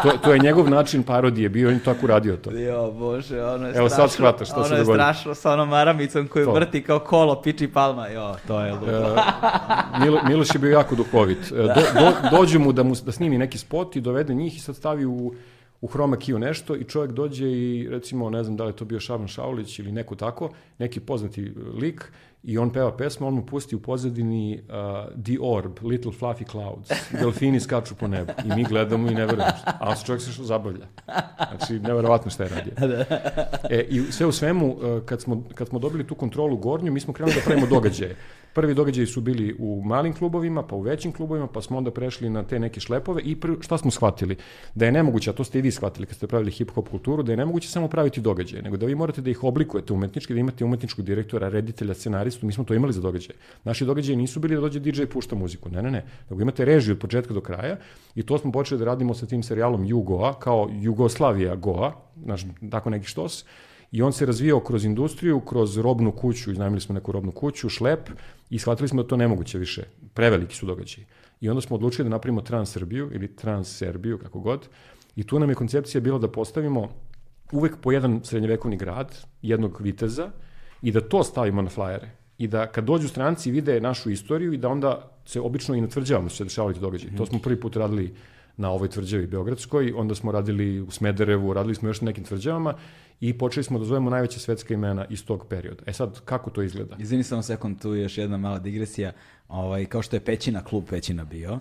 to, 0.03 0.11
to 0.23 0.33
je 0.33 0.39
njegov 0.39 0.69
način 0.69 1.03
parodije, 1.03 1.49
bio 1.49 1.67
on 1.67 1.73
je 1.73 1.83
tako 1.83 2.07
radio 2.07 2.37
to. 2.37 2.51
Jo, 2.51 2.91
bože, 2.91 3.43
ono 3.43 3.67
je 3.67 3.75
Evo 3.75 3.89
strašno. 3.89 4.07
sad 4.07 4.11
shvataš 4.11 4.47
šta 4.47 4.55
ono 4.57 4.65
se 4.65 4.75
dogodilo. 4.75 4.93
Ono 4.93 5.03
je 5.03 5.13
strašno 5.13 5.35
sa 5.35 5.53
onom 5.53 5.69
maramicom 5.69 6.27
koju 6.27 6.45
to. 6.45 6.53
vrti 6.53 6.83
kao 6.83 6.99
kolo, 6.99 7.41
piči 7.41 7.67
Palma. 7.67 8.07
Jo, 8.07 8.35
to 8.47 8.61
je 8.61 8.73
ludo. 8.73 9.13
uh, 9.13 9.19
Milo, 10.01 10.19
Miloš 10.27 10.55
je 10.55 10.59
bio 10.59 10.71
jako 10.71 10.95
duhovit. 10.95 11.51
E, 11.51 11.55
do, 11.55 11.73
do, 11.99 12.37
dođu 12.37 12.59
mu 12.59 12.71
da, 12.71 12.83
mu 12.83 12.95
da 13.05 13.11
snimi 13.11 13.37
neki 13.37 13.57
spot 13.57 13.95
i 13.95 14.01
dovede 14.01 14.33
njih 14.33 14.57
i 14.57 14.59
sad 14.59 14.75
stavi 14.75 15.05
u 15.05 15.33
u 15.81 15.87
hroma 15.87 16.17
kiju 16.17 16.39
nešto 16.39 16.75
i 16.75 16.83
čovjek 16.83 17.11
dođe 17.11 17.51
i 17.51 17.87
recimo, 17.89 18.29
ne 18.29 18.43
znam 18.43 18.57
da 18.57 18.63
li 18.63 18.69
je 18.69 18.75
to 18.75 18.85
bio 18.85 18.99
Šaban 18.99 19.27
Šaulić 19.27 19.79
ili 19.79 19.91
neko 19.91 20.15
tako, 20.15 20.49
neki 20.77 20.99
poznati 20.99 21.53
lik 21.81 22.11
i 22.43 22.57
on 22.57 22.69
peva 22.69 22.97
pesmu, 22.97 23.27
on 23.27 23.33
mu 23.33 23.45
pusti 23.45 23.75
u 23.75 23.79
pozadini 23.79 24.61
uh, 24.61 25.23
The 25.23 25.37
Orb, 25.41 25.79
Little 25.83 26.11
Fluffy 26.11 26.51
Clouds, 26.51 26.89
delfini 27.21 27.59
skaču 27.59 27.95
po 27.95 28.07
nebu 28.07 28.31
i 28.45 28.55
mi 28.55 28.63
gledamo 28.63 29.07
i 29.11 29.13
ne 29.15 29.25
verujemo 29.25 29.53
što, 29.61 29.71
a 29.79 29.95
čovjek 30.05 30.21
se 30.21 30.31
što 30.31 30.43
zabavlja. 30.43 30.85
Znači, 31.49 31.79
neverovatno 31.79 32.31
šta 32.31 32.43
je 32.43 32.49
radio. 32.49 32.73
E, 33.69 33.85
I 33.89 34.01
sve 34.11 34.25
u 34.25 34.31
svemu, 34.31 34.73
uh, 34.73 35.03
kad 35.05 35.21
smo, 35.21 35.43
kad 35.55 35.67
smo 35.67 35.79
dobili 35.79 36.07
tu 36.07 36.15
kontrolu 36.15 36.57
gornju, 36.57 36.91
mi 36.91 36.99
smo 36.99 37.13
krenuli 37.13 37.35
da 37.35 37.41
pravimo 37.45 37.67
događaje. 37.67 38.15
Prvi 38.55 38.73
događaji 38.73 39.07
su 39.07 39.21
bili 39.21 39.55
u 39.59 39.81
malim 39.85 40.13
klubovima, 40.13 40.63
pa 40.63 40.75
u 40.75 40.81
većim 40.81 41.11
klubovima, 41.11 41.47
pa 41.47 41.61
smo 41.61 41.77
onda 41.77 41.91
prešli 41.91 42.29
na 42.29 42.43
te 42.43 42.59
neke 42.59 42.79
šlepove 42.79 43.21
i 43.21 43.35
prvi, 43.35 43.57
šta 43.61 43.77
smo 43.77 43.91
shvatili? 43.91 44.37
Da 44.75 44.85
je 44.85 44.91
nemoguće, 44.91 45.29
a 45.29 45.33
to 45.33 45.43
ste 45.43 45.59
i 45.59 45.61
vi 45.61 45.71
shvatili 45.71 46.07
kad 46.07 46.15
ste 46.15 46.27
pravili 46.27 46.51
hip-hop 46.51 46.89
kulturu, 46.89 47.23
da 47.23 47.31
je 47.31 47.37
nemoguće 47.37 47.69
samo 47.69 47.87
praviti 47.87 48.21
događaje, 48.21 48.63
nego 48.63 48.77
da 48.77 48.85
vi 48.85 48.95
morate 48.95 49.21
da 49.21 49.29
ih 49.29 49.43
oblikujete 49.43 49.93
umetnički, 49.93 50.33
da 50.33 50.39
imate 50.39 50.65
umetničkog 50.65 51.05
direktora, 51.05 51.49
reditelja, 51.49 51.93
scenaristu, 51.93 52.45
mi 52.45 52.53
smo 52.53 52.63
to 52.63 52.73
imali 52.73 52.93
za 52.93 53.01
događaje. 53.01 53.35
Naši 53.63 53.85
događaji 53.85 54.15
nisu 54.15 54.39
bili 54.39 54.55
da 54.55 54.61
dođe 54.61 54.79
DJ 54.79 55.03
i 55.03 55.11
pušta 55.11 55.35
muziku, 55.35 55.69
ne, 55.69 55.81
ne, 55.81 55.91
ne, 55.91 56.05
nego 56.29 56.41
imate 56.41 56.65
režiju 56.65 56.95
od 56.95 56.99
početka 56.99 57.33
do 57.33 57.41
kraja 57.41 57.77
i 58.15 58.23
to 58.23 58.37
smo 58.37 58.51
počeli 58.51 58.79
da 58.79 58.85
radimo 58.85 59.13
sa 59.13 59.25
tim 59.25 59.43
serijalom 59.43 59.85
Jugoa, 59.85 60.33
kao 60.39 60.69
Jugoslavija 60.71 61.55
Goa, 61.55 61.93
naš, 62.15 62.45
tako 62.71 62.89
neki 62.89 63.05
štos, 63.05 63.45
I 63.95 64.01
on 64.01 64.13
se 64.13 64.25
razvijao 64.25 64.59
kroz 64.59 64.85
industriju, 64.85 65.39
kroz 65.39 65.77
robnu 65.77 66.11
kuću, 66.11 66.51
iznajmili 66.51 66.81
smo 66.81 66.95
neku 66.95 67.11
robnu 67.11 67.31
kuću, 67.31 67.69
šlep, 67.69 68.09
i 68.49 68.59
shvatili 68.59 68.87
smo 68.87 69.03
da 69.03 69.07
to 69.07 69.17
nemoguće 69.17 69.57
više. 69.57 69.83
Preveliki 70.13 70.55
su 70.55 70.65
događaji. 70.65 71.05
I 71.41 71.49
onda 71.49 71.61
smo 71.61 71.75
odlučili 71.75 72.03
da 72.03 72.09
napravimo 72.09 72.41
Trans-Srbiju 72.41 73.09
ili 73.13 73.27
Trans-Serbiju, 73.35 74.17
kako 74.17 74.39
god. 74.39 74.67
I 75.15 75.23
tu 75.23 75.39
nam 75.39 75.49
je 75.49 75.55
koncepcija 75.55 76.01
bila 76.01 76.19
da 76.19 76.31
postavimo 76.31 76.89
uvek 77.51 77.77
po 77.81 77.91
jedan 77.91 78.19
srednjevekovni 78.23 78.77
grad, 78.77 79.15
jednog 79.41 79.81
viteza, 79.81 80.31
i 80.81 80.91
da 80.91 81.01
to 81.01 81.23
stavimo 81.23 81.61
na 81.61 81.69
flajere. 81.69 82.11
I 82.37 82.47
da 82.47 82.67
kad 82.67 82.83
dođu 82.83 83.07
stranci 83.07 83.51
vide 83.51 83.79
našu 83.81 84.09
istoriju 84.09 84.53
i 84.53 84.57
da 84.57 84.69
onda 84.69 85.11
se 85.25 85.39
obično 85.41 85.75
i 85.75 85.81
na 85.81 85.87
tvrđavama 85.87 86.29
su 86.29 86.37
se 86.37 86.43
dešavali 86.43 86.73
ti 86.73 86.79
događaji. 86.79 87.11
Mm 87.11 87.13
-hmm. 87.13 87.17
To 87.17 87.25
smo 87.25 87.39
prvi 87.39 87.59
put 87.59 87.75
radili 87.75 88.13
na 88.57 88.71
ovoj 88.71 88.89
tvrđavi 88.89 89.27
Beogradskoj, 89.27 89.93
onda 89.95 90.15
smo 90.15 90.31
radili 90.31 90.81
u 90.81 90.91
Smederevu, 90.91 91.53
radili 91.53 91.75
smo 91.75 91.89
još 91.89 92.01
na 92.01 92.05
nekim 92.05 92.23
tvrđavama 92.23 92.73
i 93.19 93.37
počeli 93.37 93.63
smo 93.63 93.79
da 93.79 93.85
zovemo 93.85 94.09
najveće 94.09 94.39
svetska 94.39 94.73
imena 94.73 95.05
iz 95.09 95.25
tog 95.25 95.45
perioda. 95.49 95.83
E 95.85 95.93
sad, 95.93 96.19
kako 96.25 96.49
to 96.49 96.61
izgleda? 96.61 96.95
Izvini 96.99 97.23
samo 97.23 97.41
sekund, 97.41 97.81
tu 97.81 97.93
je 97.93 98.01
još 98.01 98.17
jedna 98.17 98.37
mala 98.37 98.59
digresija. 98.59 99.11
Ovaj, 99.47 99.85
kao 99.85 100.01
što 100.01 100.15
je 100.15 100.19
Pećina, 100.19 100.63
klub 100.63 100.83
Pećina 100.89 101.25
bio, 101.25 101.59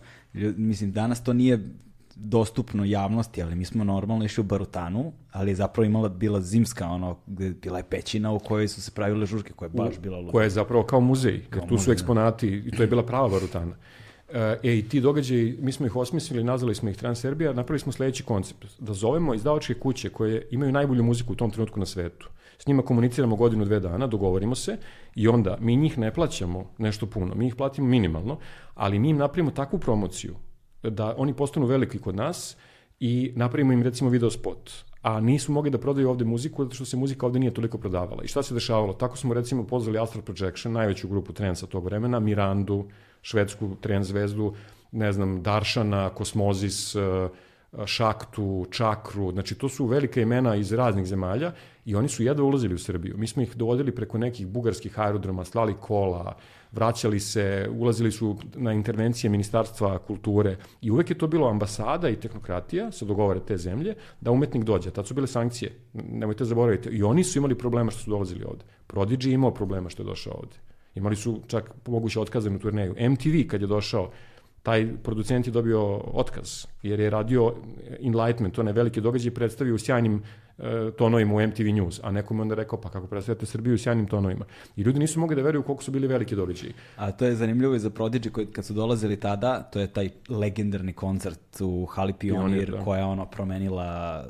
mislim, 0.56 0.92
danas 0.92 1.24
to 1.24 1.32
nije 1.32 1.68
dostupno 2.16 2.84
javnosti, 2.84 3.42
ali 3.42 3.54
mi 3.54 3.64
smo 3.64 3.84
normalno 3.84 4.24
išli 4.24 4.40
u 4.40 4.44
Barutanu, 4.44 5.12
ali 5.32 5.50
je 5.50 5.54
zapravo 5.54 5.84
imala 5.84 6.08
bila 6.08 6.40
zimska 6.40 6.86
ono 6.86 7.18
gde 7.26 7.50
bila 7.50 7.78
je 7.78 7.84
pećina 7.84 8.32
u 8.32 8.38
kojoj 8.38 8.68
su 8.68 8.82
se 8.82 8.90
pravile 8.90 9.26
žurke, 9.26 9.52
koja 9.52 9.66
je 9.66 9.70
baš 9.70 9.98
bila 9.98 10.18
luda. 10.18 10.32
Koja 10.32 10.44
je 10.44 10.50
zapravo 10.50 10.82
kao 10.82 11.00
muzej, 11.00 11.44
kao 11.50 11.60
tu 11.60 11.74
muzej, 11.74 11.84
su 11.84 11.90
da. 11.90 11.92
eksponati 11.92 12.48
i 12.48 12.70
to 12.70 12.82
je 12.82 12.86
bila 12.86 13.02
prava 13.02 13.28
Barutana. 13.28 13.76
E, 14.34 14.58
i 14.62 14.88
ti 14.88 15.00
događaji, 15.00 15.56
mi 15.60 15.72
smo 15.72 15.86
ih 15.86 15.96
osmislili, 15.96 16.44
nazvali 16.44 16.74
smo 16.74 16.88
ih 16.88 16.96
Transerbija, 16.96 17.52
napravili 17.52 17.78
smo 17.78 17.92
sledeći 17.92 18.22
koncept, 18.22 18.66
da 18.78 18.92
zovemo 18.92 19.34
izdavačke 19.34 19.74
kuće 19.74 20.08
koje 20.08 20.48
imaju 20.50 20.72
najbolju 20.72 21.04
muziku 21.04 21.32
u 21.32 21.36
tom 21.36 21.50
trenutku 21.50 21.80
na 21.80 21.86
svetu. 21.86 22.28
S 22.58 22.66
njima 22.66 22.82
komuniciramo 22.82 23.36
godinu, 23.36 23.64
dve 23.64 23.80
dana, 23.80 24.06
dogovorimo 24.06 24.54
se 24.54 24.76
i 25.14 25.28
onda 25.28 25.56
mi 25.60 25.76
njih 25.76 25.98
ne 25.98 26.14
plaćamo 26.14 26.70
nešto 26.78 27.06
puno, 27.06 27.34
mi 27.34 27.46
ih 27.46 27.54
platimo 27.54 27.88
minimalno, 27.88 28.38
ali 28.74 28.98
mi 28.98 29.08
im 29.08 29.16
napravimo 29.16 29.50
takvu 29.50 29.78
promociju 29.78 30.34
da 30.82 31.14
oni 31.18 31.34
postanu 31.34 31.66
veliki 31.66 31.98
kod 31.98 32.16
nas 32.16 32.56
i 33.00 33.32
napravimo 33.36 33.72
im 33.72 33.82
recimo 33.82 34.10
video 34.10 34.30
spot 34.30 34.70
a 35.04 35.20
nisu 35.20 35.52
mogli 35.52 35.70
da 35.70 35.78
prodaju 35.78 36.10
ovde 36.10 36.24
muziku 36.24 36.64
zato 36.64 36.74
što 36.74 36.84
se 36.84 36.96
muzika 36.96 37.26
ovde 37.26 37.38
nije 37.38 37.54
toliko 37.54 37.78
prodavala. 37.78 38.24
I 38.24 38.28
šta 38.28 38.42
se 38.42 38.54
dešavalo? 38.54 38.92
Tako 38.92 39.16
smo 39.16 39.34
recimo 39.34 39.66
pozvali 39.66 39.98
Astral 39.98 40.22
Projection, 40.22 40.72
najveću 40.72 41.08
grupu 41.08 41.32
trensa 41.32 41.66
tog 41.66 41.84
vremena, 41.84 42.20
Mirandu, 42.20 42.84
švedsku 43.22 43.76
tren 43.80 44.04
zvezdu, 44.04 44.54
ne 44.92 45.12
znam, 45.12 45.42
Daršana, 45.42 46.08
Kosmozis, 46.10 46.94
uh, 46.94 47.02
Šaktu, 47.86 48.66
Čakru, 48.70 49.32
znači 49.32 49.54
to 49.54 49.68
su 49.68 49.86
velike 49.86 50.22
imena 50.22 50.56
iz 50.56 50.72
raznih 50.72 51.06
zemalja 51.06 51.52
i 51.84 51.94
oni 51.94 52.08
su 52.08 52.22
jedva 52.22 52.44
ulazili 52.44 52.74
u 52.74 52.78
Srbiju. 52.78 53.18
Mi 53.18 53.26
smo 53.26 53.42
ih 53.42 53.56
dovodili 53.56 53.94
preko 53.94 54.18
nekih 54.18 54.46
bugarskih 54.46 54.98
aerodroma, 54.98 55.44
slali 55.44 55.74
kola, 55.80 56.36
vraćali 56.74 57.20
se, 57.20 57.68
ulazili 57.78 58.12
su 58.12 58.36
na 58.54 58.72
intervencije 58.72 59.30
Ministarstva 59.30 59.98
kulture 59.98 60.56
i 60.80 60.90
uvek 60.90 61.10
je 61.10 61.18
to 61.18 61.26
bilo 61.26 61.48
ambasada 61.48 62.08
i 62.08 62.16
tehnokratija, 62.16 62.92
se 62.92 63.04
dogovore 63.04 63.40
te 63.40 63.56
zemlje, 63.56 63.94
da 64.20 64.30
umetnik 64.30 64.64
dođe. 64.64 64.90
Tad 64.90 65.06
su 65.06 65.14
bile 65.14 65.26
sankcije, 65.26 65.72
nemojte 65.92 66.44
zaboraviti. 66.44 66.88
I 66.88 67.02
oni 67.02 67.24
su 67.24 67.38
imali 67.38 67.58
problema 67.58 67.90
što 67.90 68.00
su 68.00 68.10
dolazili 68.10 68.44
ovde. 68.44 68.64
Prodigy 68.88 69.32
imao 69.32 69.54
problema 69.54 69.90
što 69.90 70.02
je 70.02 70.06
došao 70.06 70.34
ovde. 70.34 70.56
Imali 70.94 71.16
su 71.16 71.40
čak 71.46 71.70
moguće 71.86 72.20
otkaze 72.20 72.50
na 72.50 72.58
turneju. 72.58 72.94
MTV 73.10 73.48
kad 73.48 73.60
je 73.60 73.66
došao, 73.66 74.10
taj 74.64 74.86
producent 75.02 75.46
je 75.46 75.52
dobio 75.52 75.96
otkaz, 75.96 76.66
jer 76.82 77.00
je 77.00 77.10
radio 77.10 77.54
Enlightenment, 78.00 78.54
to 78.54 78.62
je 78.62 78.72
veliki 78.72 79.00
događaj, 79.00 79.34
predstavio 79.34 79.74
u 79.74 79.78
sjajnim 79.78 80.22
e, 80.58 80.90
tonovima 80.98 81.34
u 81.34 81.46
MTV 81.46 81.68
News, 81.74 82.00
a 82.02 82.10
nekom 82.10 82.38
je 82.38 82.42
onda 82.42 82.54
rekao, 82.54 82.80
pa 82.80 82.88
kako 82.88 83.06
predstavljate 83.06 83.46
Srbiju 83.46 83.74
u 83.74 83.78
sjajnim 83.78 84.06
tonovima. 84.06 84.44
I 84.76 84.82
ljudi 84.82 84.98
nisu 84.98 85.20
mogli 85.20 85.36
da 85.36 85.42
veruju 85.42 85.62
koliko 85.62 85.82
su 85.82 85.90
bili 85.90 86.06
veliki 86.06 86.36
događaji. 86.36 86.72
A 86.96 87.12
to 87.12 87.24
je 87.24 87.34
zanimljivo 87.34 87.74
i 87.74 87.78
za 87.78 87.90
Prodigy, 87.90 88.30
koji, 88.30 88.46
kad 88.46 88.64
su 88.64 88.74
dolazili 88.74 89.20
tada, 89.20 89.62
to 89.62 89.80
je 89.80 89.86
taj 89.86 90.10
legendarni 90.28 90.92
koncert 90.92 91.60
u 91.60 91.86
Hali 91.86 92.12
Pionir, 92.12 92.50
Pionir 92.50 92.70
da. 92.70 92.84
koja 92.84 92.98
je 92.98 93.04
ono 93.04 93.26
promenila 93.26 94.24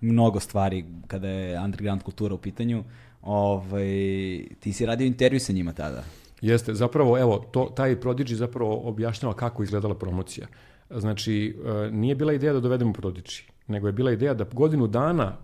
mnogo 0.00 0.40
stvari 0.40 0.84
kada 1.06 1.28
je 1.28 1.60
underground 1.60 2.02
kultura 2.02 2.34
u 2.34 2.38
pitanju. 2.38 2.84
Ovaj, 3.22 3.88
ti 4.60 4.72
si 4.72 4.86
radio 4.86 5.06
intervju 5.06 5.40
sa 5.40 5.52
njima 5.52 5.72
tada. 5.72 6.04
Jeste, 6.40 6.74
zapravo, 6.74 7.18
evo, 7.18 7.38
to, 7.50 7.72
taj 7.76 8.00
Prodigy 8.00 8.34
zapravo 8.34 8.80
objašnjava 8.88 9.34
kako 9.34 9.62
izgledala 9.62 9.94
promocija. 9.94 10.46
Znači, 10.90 11.56
e, 11.66 11.90
nije 11.90 12.14
bila 12.14 12.32
ideja 12.32 12.52
da 12.52 12.60
dovedemo 12.60 12.92
Prodigy, 12.92 13.42
nego 13.66 13.86
je 13.86 13.92
bila 13.92 14.12
ideja 14.12 14.34
da 14.34 14.46
godinu 14.52 14.86
dana 14.86 15.36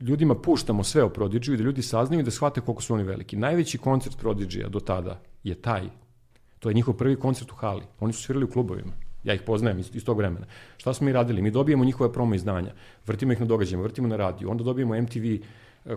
ljudima 0.00 0.34
puštamo 0.34 0.84
sve 0.84 1.04
o 1.04 1.08
Prodigy 1.08 1.54
i 1.54 1.56
da 1.56 1.62
ljudi 1.62 1.82
saznaju 1.82 2.20
i 2.20 2.24
da 2.24 2.30
shvate 2.30 2.60
koliko 2.60 2.82
su 2.82 2.94
oni 2.94 3.02
veliki. 3.02 3.36
Najveći 3.36 3.78
koncert 3.78 4.16
Prodigy 4.22 4.68
do 4.68 4.80
tada 4.80 5.20
je 5.44 5.54
taj. 5.54 5.82
To 6.58 6.70
je 6.70 6.74
njihov 6.74 6.94
prvi 6.94 7.16
koncert 7.16 7.52
u 7.52 7.54
hali. 7.54 7.82
Oni 8.00 8.12
su 8.12 8.22
svirali 8.22 8.44
u 8.44 8.50
klubovima. 8.50 8.92
Ja 9.24 9.34
ih 9.34 9.42
poznajem 9.42 9.78
iz, 9.78 9.90
iz 9.94 10.04
tog 10.04 10.18
vremena. 10.18 10.46
Šta 10.76 10.94
smo 10.94 11.04
mi 11.04 11.12
radili? 11.12 11.42
Mi 11.42 11.50
dobijemo 11.50 11.84
njihove 11.84 12.12
promo 12.12 12.34
izdanja, 12.34 12.72
vrtimo 13.06 13.32
ih 13.32 13.40
na 13.40 13.46
događajima, 13.46 13.82
vrtimo 13.82 14.08
na 14.08 14.16
radiju, 14.16 14.50
onda 14.50 14.64
dobijemo 14.64 15.02
MTV 15.02 15.26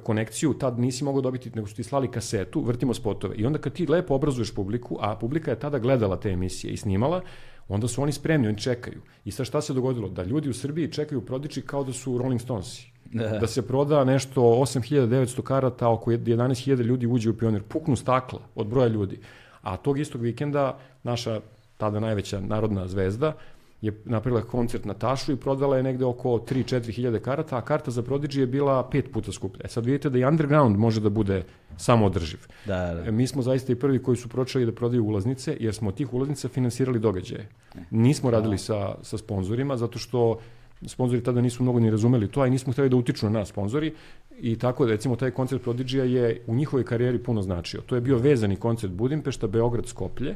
konekciju, 0.03 0.53
tad 0.53 0.80
nisi 0.80 1.03
mogao 1.03 1.22
dobiti, 1.22 1.52
nego 1.56 1.68
su 1.68 1.76
ti 1.76 1.84
slali 1.84 2.12
kasetu, 2.12 2.62
vrtimo 2.62 2.94
spotove. 2.94 3.36
I 3.36 3.45
onda 3.45 3.60
kad 3.60 3.74
ti 3.74 3.88
lepo 3.88 4.16
obrazuješ 4.16 4.53
publiku, 4.56 4.98
a 5.02 5.16
publika 5.16 5.52
je 5.52 5.60
tada 5.60 5.80
gledala 5.80 6.20
te 6.20 6.30
emisije 6.30 6.74
i 6.74 6.78
snimala, 6.78 7.22
onda 7.68 7.88
su 7.88 8.02
oni 8.02 8.12
spremni, 8.12 8.48
oni 8.48 8.58
čekaju. 8.58 9.02
I 9.26 9.32
sad 9.32 9.45
šta 9.45 9.62
se 9.62 9.74
dogodilo? 9.74 10.10
Da 10.10 10.24
ljudi 10.24 10.49
u 10.49 10.53
Srbiji 10.53 10.91
čekaju 10.91 11.26
prodiči 11.26 11.62
kao 11.62 11.84
da 11.84 11.94
su 11.94 12.18
Rolling 12.18 12.41
Stonesi. 12.41 12.91
Da. 13.14 13.28
da 13.28 13.48
se 13.48 13.68
proda 13.68 14.03
nešto 14.03 14.41
8900 14.41 15.41
karata, 15.41 15.90
oko 15.90 16.12
11.000 16.12 16.82
ljudi 16.82 17.08
uđe 17.08 17.30
u 17.30 17.38
pionir, 17.38 17.64
puknu 17.64 17.95
stakla 17.95 18.40
od 18.56 18.68
broja 18.68 18.88
ljudi. 18.88 19.20
A 19.62 19.78
tog 19.78 19.99
istog 19.99 20.22
vikenda 20.22 20.80
naša 21.03 21.41
tada 21.78 21.99
najveća 21.99 22.40
narodna 22.40 22.88
zvezda 22.88 23.34
je 23.82 24.02
napravila 24.06 24.41
koncert 24.41 24.86
na 24.86 24.94
Tašu 24.94 25.32
i 25.32 25.36
prodala 25.36 25.78
je 25.78 25.84
negde 25.84 26.06
oko 26.06 26.30
3-4 26.30 26.91
hiljade 26.91 27.20
karata, 27.20 27.58
a 27.58 27.62
karta 27.62 27.91
za 27.91 28.03
Prodigy 28.03 28.40
je 28.40 28.48
bila 28.48 28.90
pet 28.90 29.12
puta 29.14 29.32
skuplja. 29.32 29.62
E 29.66 29.68
sad 29.68 29.86
vidite 29.86 30.10
da 30.10 30.20
i 30.20 30.26
underground 30.26 30.78
može 30.78 31.02
da 31.02 31.10
bude 31.10 31.44
samo 31.78 32.06
održiv. 32.06 32.40
Da, 32.66 32.94
da. 32.94 33.03
E, 33.06 33.12
mi 33.12 33.28
smo 33.28 33.41
zaista 33.41 33.72
i 33.72 33.76
prvi 33.76 34.03
koji 34.03 34.18
su 34.18 34.30
pročeli 34.30 34.66
da 34.66 34.72
prodaju 34.72 35.06
ulaznice, 35.06 35.58
jer 35.60 35.74
smo 35.74 35.90
od 35.90 35.95
tih 35.95 36.14
ulaznica 36.14 36.48
finansirali 36.48 36.99
događaje. 36.99 37.48
Nismo 37.91 38.32
radili 38.32 38.58
sa, 38.58 38.95
sa 39.02 39.18
sponzorima, 39.18 39.78
zato 39.78 39.99
što 39.99 40.40
sponzori 40.86 41.24
tada 41.24 41.41
nisu 41.41 41.64
mnogo 41.64 41.80
ni 41.80 41.91
razumeli 41.91 42.28
to, 42.28 42.41
a 42.41 42.48
i 42.48 42.52
nismo 42.52 42.74
hteli 42.74 42.90
da 42.90 42.95
utiču 42.95 43.26
na 43.26 43.32
nas 43.32 43.49
sponzori 43.49 43.94
i 44.40 44.56
tako 44.56 44.86
da 44.86 44.91
recimo 44.91 45.16
taj 45.16 45.32
koncert 45.32 45.66
prodigy 45.66 45.98
je 45.98 46.41
u 46.48 46.56
njihovoj 46.56 46.84
karijeri 46.84 47.20
puno 47.20 47.41
značio. 47.41 47.82
To 47.82 47.95
je 47.95 48.02
bio 48.02 48.18
vezani 48.18 48.56
koncert 48.56 48.94
Budimpešta, 48.94 49.48
Beograd, 49.48 49.88
Skoplje, 49.88 50.36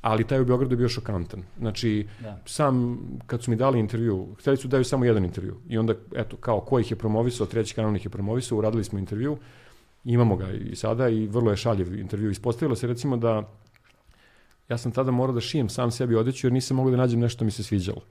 ali 0.00 0.24
taj 0.24 0.40
u 0.40 0.44
Beogradu 0.44 0.72
je 0.72 0.76
bio 0.76 0.88
šokantan. 0.88 1.42
Znači, 1.58 2.06
da. 2.20 2.38
sam, 2.46 2.98
kad 3.26 3.42
su 3.42 3.50
mi 3.50 3.56
dali 3.56 3.78
intervju, 3.78 4.34
hteli 4.38 4.56
su 4.56 4.68
da 4.68 4.70
daju 4.70 4.84
samo 4.84 5.04
jedan 5.04 5.24
intervju 5.24 5.56
i 5.68 5.78
onda, 5.78 5.94
eto, 6.14 6.36
kao 6.36 6.60
ko 6.60 6.78
ih 6.78 6.90
je 6.90 6.96
promovisao, 6.96 7.46
treći 7.46 7.74
kanal 7.74 7.96
ih 7.96 8.04
je 8.04 8.10
promovisao, 8.10 8.58
uradili 8.58 8.84
smo 8.84 8.98
intervju, 8.98 9.38
imamo 10.04 10.36
ga 10.36 10.52
i 10.52 10.76
sada 10.76 11.08
i 11.08 11.26
vrlo 11.26 11.50
je 11.50 11.56
šaljiv 11.56 11.94
intervju. 11.94 12.30
Ispostavilo 12.30 12.76
se 12.76 12.86
recimo 12.86 13.16
da 13.16 13.48
ja 14.70 14.78
sam 14.78 14.92
tada 14.92 15.10
morao 15.10 15.34
da 15.34 15.40
šijem 15.40 15.68
sam 15.68 15.90
sebi 15.90 16.14
odeću 16.14 16.46
jer 16.46 16.52
nisam 16.52 16.76
mogao 16.76 16.90
da 16.90 16.96
nađem 16.96 17.20
nešto 17.20 17.44
mi 17.44 17.50
se 17.50 17.62
sviđalo. 17.62 18.02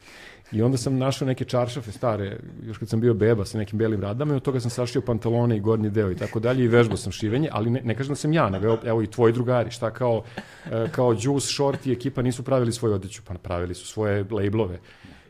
I 0.51 0.61
onda 0.61 0.77
sam 0.77 0.97
našao 0.97 1.27
neke 1.27 1.45
čaršafe 1.45 1.91
stare, 1.91 2.39
još 2.63 2.77
kad 2.77 2.89
sam 2.89 2.99
bio 2.99 3.13
beba 3.13 3.45
sa 3.45 3.57
nekim 3.57 3.79
belim 3.79 4.01
radama 4.01 4.33
i 4.33 4.35
od 4.35 4.43
toga 4.43 4.59
sam 4.59 4.71
sašio 4.71 5.01
pantalone 5.01 5.57
i 5.57 5.59
gornji 5.59 5.89
deo 5.89 6.11
i 6.11 6.15
tako 6.15 6.39
dalje 6.39 6.63
i 6.63 6.67
vežbao 6.67 6.97
sam 6.97 7.11
šivenje, 7.11 7.49
ali 7.51 7.69
ne, 7.69 7.81
ne 7.81 7.95
kažem 7.95 8.11
da 8.11 8.15
sam 8.15 8.33
ja, 8.33 8.49
nego 8.49 8.77
evo, 8.83 9.01
i 9.01 9.07
tvoji 9.07 9.33
drugari, 9.33 9.71
šta 9.71 9.91
kao, 9.91 10.23
e, 10.71 10.87
kao 10.91 11.15
Juice, 11.19 11.47
Short 11.47 11.85
i 11.85 11.91
ekipa 11.91 12.21
nisu 12.21 12.43
pravili 12.43 12.71
svoju 12.71 12.93
odeću, 12.93 13.21
pa 13.27 13.33
pravili 13.33 13.75
su 13.75 13.87
svoje 13.87 14.25
labelove 14.31 14.79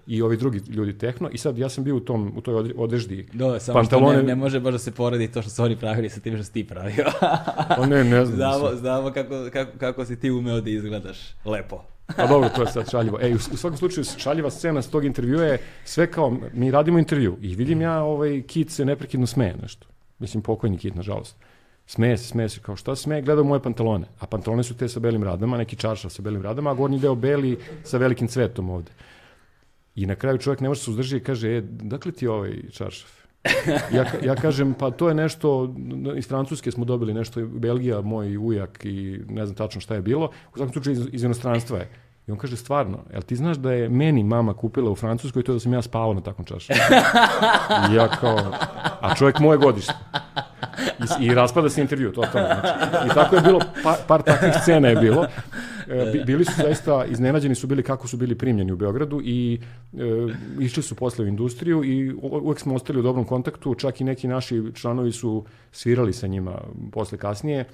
i 0.10 0.22
ovi 0.22 0.38
drugi 0.38 0.62
ljudi 0.70 0.98
tehno 0.98 1.30
i 1.30 1.38
sad 1.38 1.58
ja 1.58 1.70
sam 1.70 1.84
bio 1.84 1.96
u 1.96 2.00
tom 2.00 2.34
u 2.36 2.42
toj 2.42 2.74
odeždi 2.78 3.28
Do, 3.34 3.60
samo 3.60 3.80
pantalone 3.80 4.18
ne, 4.18 4.24
ne, 4.24 4.36
može 4.36 4.60
baš 4.60 4.72
da 4.72 4.80
se 4.80 4.92
poredi 4.92 5.28
to 5.28 5.42
što 5.42 5.52
su 5.52 5.64
oni 5.64 5.76
pravili 5.76 6.10
sa 6.10 6.20
tim 6.20 6.36
što 6.36 6.44
si 6.44 6.54
ti 6.54 6.68
pravio. 6.68 7.06
pa 7.78 7.86
ne, 7.86 8.04
ne 8.04 8.26
znam. 8.26 8.38
Znamo, 8.38 8.76
znamo 8.76 9.12
kako, 9.12 9.50
kako, 9.54 9.78
kako 9.78 10.06
si 10.06 10.20
ti 10.20 10.32
umeo 10.32 10.62
da 10.62 10.70
izgledaš 10.70 11.18
lepo. 11.46 11.84
Pa 12.16 12.28
dobro, 12.28 12.50
to 12.56 12.62
je 12.62 12.68
sad 12.68 12.90
šaljivo. 12.92 13.20
Ej, 13.22 13.34
u, 13.34 13.36
u 13.36 13.58
svakom 13.58 13.78
slučaju, 13.78 14.06
šaljiva 14.18 14.50
scena 14.50 14.82
s 14.82 14.90
tog 14.90 15.06
intervjua 15.06 15.44
je 15.44 15.58
sve 15.86 16.12
kao, 16.12 16.38
mi 16.54 16.72
radimo 16.72 17.00
intervju 17.00 17.38
i 17.42 17.56
vidim 17.56 17.82
ja, 17.82 18.04
ovaj, 18.04 18.42
Kit 18.42 18.72
se 18.72 18.86
neprekidno 18.86 19.28
smeje 19.28 19.56
nešto. 19.62 19.88
Mislim, 20.20 20.44
pokojni 20.44 20.78
Kit, 20.78 20.96
nažalost. 20.96 21.36
Smeje 21.86 22.18
se, 22.18 22.24
smeje 22.24 22.50
se, 22.50 22.60
kao 22.60 22.76
šta 22.76 22.96
smeje, 22.96 23.22
gleda 23.22 23.44
moje 23.44 23.62
pantalone. 23.62 24.08
A 24.20 24.26
pantalone 24.26 24.64
su 24.64 24.78
te 24.78 24.88
sa 24.88 25.00
belim 25.00 25.24
radama, 25.24 25.58
neki 25.58 25.76
čaršav 25.76 26.12
sa 26.12 26.22
belim 26.22 26.42
radama, 26.42 26.72
a 26.72 26.74
gornji 26.74 27.00
deo 27.00 27.16
beli 27.16 27.58
sa 27.84 27.98
velikim 27.98 28.28
cvetom 28.28 28.70
ovde. 28.70 28.92
I 29.96 30.06
na 30.06 30.16
kraju 30.16 30.38
čovjek 30.38 30.62
ne 30.62 30.68
može 30.68 30.82
se 30.82 30.92
uzdržiti 30.92 31.18
i 31.18 31.24
kaže, 31.24 31.58
e, 31.58 31.62
dakle 31.62 32.12
ti 32.12 32.28
ovaj 32.28 32.62
čaršav? 32.72 33.10
ja, 33.96 34.06
ja 34.24 34.36
kažem, 34.36 34.74
pa 34.74 34.92
to 34.92 35.08
je 35.10 35.16
nešto, 35.16 35.76
iz 36.18 36.28
Francuske 36.28 36.72
smo 36.72 36.86
dobili 36.86 37.14
nešto, 37.14 37.46
Belgija, 37.46 38.02
moj 38.02 38.38
ujak 38.38 38.86
i 38.86 39.20
ne 39.30 39.46
znam 39.46 39.56
tačno 39.56 39.82
šta 39.82 39.96
je 39.96 40.02
bilo, 40.02 40.26
u 40.26 40.58
svakom 40.58 40.74
slučaju 40.74 40.94
iz, 40.94 41.08
iz 41.12 41.24
inostranstva 41.24 41.78
je. 41.78 41.90
I 42.30 42.32
on 42.32 42.38
kaže, 42.38 42.58
stvarno, 42.58 42.98
jel 43.14 43.22
ti 43.22 43.36
znaš 43.36 43.58
da 43.58 43.72
je 43.72 43.90
meni 43.90 44.24
mama 44.24 44.54
kupila 44.54 44.92
u 44.92 44.96
Francuskoj 44.96 45.44
to 45.44 45.54
da 45.54 45.60
sam 45.60 45.74
ja 45.74 45.82
spavao 45.82 46.14
na 46.14 46.22
takvom 46.22 46.46
čašu? 46.46 46.74
I 47.92 47.96
ja 47.96 48.08
kao, 48.08 48.40
a 49.02 49.16
čovjek 49.16 49.40
moje 49.40 49.58
godište. 49.58 49.94
I, 51.20 51.26
i 51.26 51.34
raspada 51.36 51.70
se 51.70 51.82
intervju, 51.82 52.12
to 52.12 52.22
to. 52.22 52.32
Znači, 52.32 53.08
I 53.08 53.10
tako 53.14 53.36
je 53.36 53.42
bilo, 53.42 53.60
par, 53.84 53.96
par 54.08 54.22
takvih 54.22 54.54
scena 54.62 54.88
je 54.88 54.96
bilo. 54.96 55.26
E, 55.88 56.24
bili 56.26 56.46
su 56.46 56.52
zaista, 56.58 57.06
iznenađeni 57.06 57.56
su 57.56 57.68
bili 57.68 57.84
kako 57.84 58.08
su 58.08 58.18
bili 58.18 58.36
primljeni 58.36 58.72
u 58.72 58.78
Beogradu 58.78 59.22
i 59.24 59.60
e, 59.94 59.98
išli 60.60 60.84
su 60.84 60.96
posle 60.96 61.26
u 61.26 61.28
industriju 61.28 61.84
i 61.84 62.14
uvek 62.22 62.60
smo 62.60 62.76
ostali 62.76 63.00
u 63.00 63.04
dobrom 63.04 63.26
kontaktu, 63.26 63.76
čak 63.76 64.02
i 64.02 64.04
neki 64.04 64.28
naši 64.28 64.64
članovi 64.74 65.12
su 65.12 65.46
svirali 65.72 66.14
sa 66.14 66.28
njima 66.28 66.62
posle 66.92 67.18
kasnije 67.18 67.66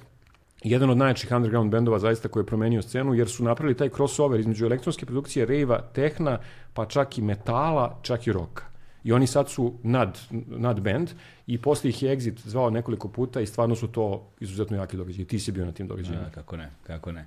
jedan 0.64 0.90
od 0.90 0.96
najjačih 0.96 1.32
underground 1.32 1.72
bendova 1.72 1.98
zaista 1.98 2.28
koji 2.28 2.42
je 2.42 2.46
promenio 2.46 2.82
scenu, 2.82 3.14
jer 3.14 3.28
su 3.28 3.44
napravili 3.44 3.76
taj 3.76 3.88
crossover 3.88 4.40
između 4.40 4.66
elektronske 4.66 5.06
produkcije, 5.06 5.46
rejva, 5.46 5.80
tehna, 5.92 6.38
pa 6.74 6.86
čak 6.86 7.18
i 7.18 7.22
metala, 7.22 7.98
čak 8.02 8.26
i 8.26 8.32
roka. 8.32 8.64
I 9.04 9.12
oni 9.12 9.26
sad 9.26 9.48
su 9.48 9.74
nad, 9.82 10.18
nad 10.46 10.80
band 10.80 11.10
i 11.46 11.58
posle 11.58 11.90
ih 11.90 12.02
je 12.02 12.16
Exit 12.16 12.40
zvao 12.44 12.70
nekoliko 12.70 13.08
puta 13.08 13.40
i 13.40 13.46
stvarno 13.46 13.74
su 13.74 13.88
to 13.88 14.32
izuzetno 14.40 14.76
jaki 14.76 14.96
događaji. 14.96 15.24
Ti 15.24 15.38
si 15.38 15.52
bio 15.52 15.64
na 15.64 15.72
tim 15.72 15.86
događajima. 15.88 16.26
A, 16.26 16.30
kako 16.30 16.56
ne, 16.56 16.70
kako 16.86 17.12
ne. 17.12 17.26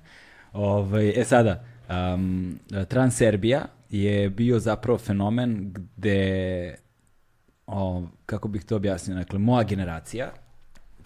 Ovaj, 0.52 1.20
e 1.20 1.24
sada, 1.24 1.64
um, 1.88 2.58
Transerbija 2.88 3.64
je 3.90 4.30
bio 4.30 4.58
zapravo 4.58 4.98
fenomen 4.98 5.72
gde, 5.72 6.74
o, 7.66 8.02
kako 8.26 8.48
bih 8.48 8.64
to 8.64 8.76
objasnio, 8.76 9.16
dakle, 9.16 9.38
moja 9.38 9.64
generacija, 9.64 10.30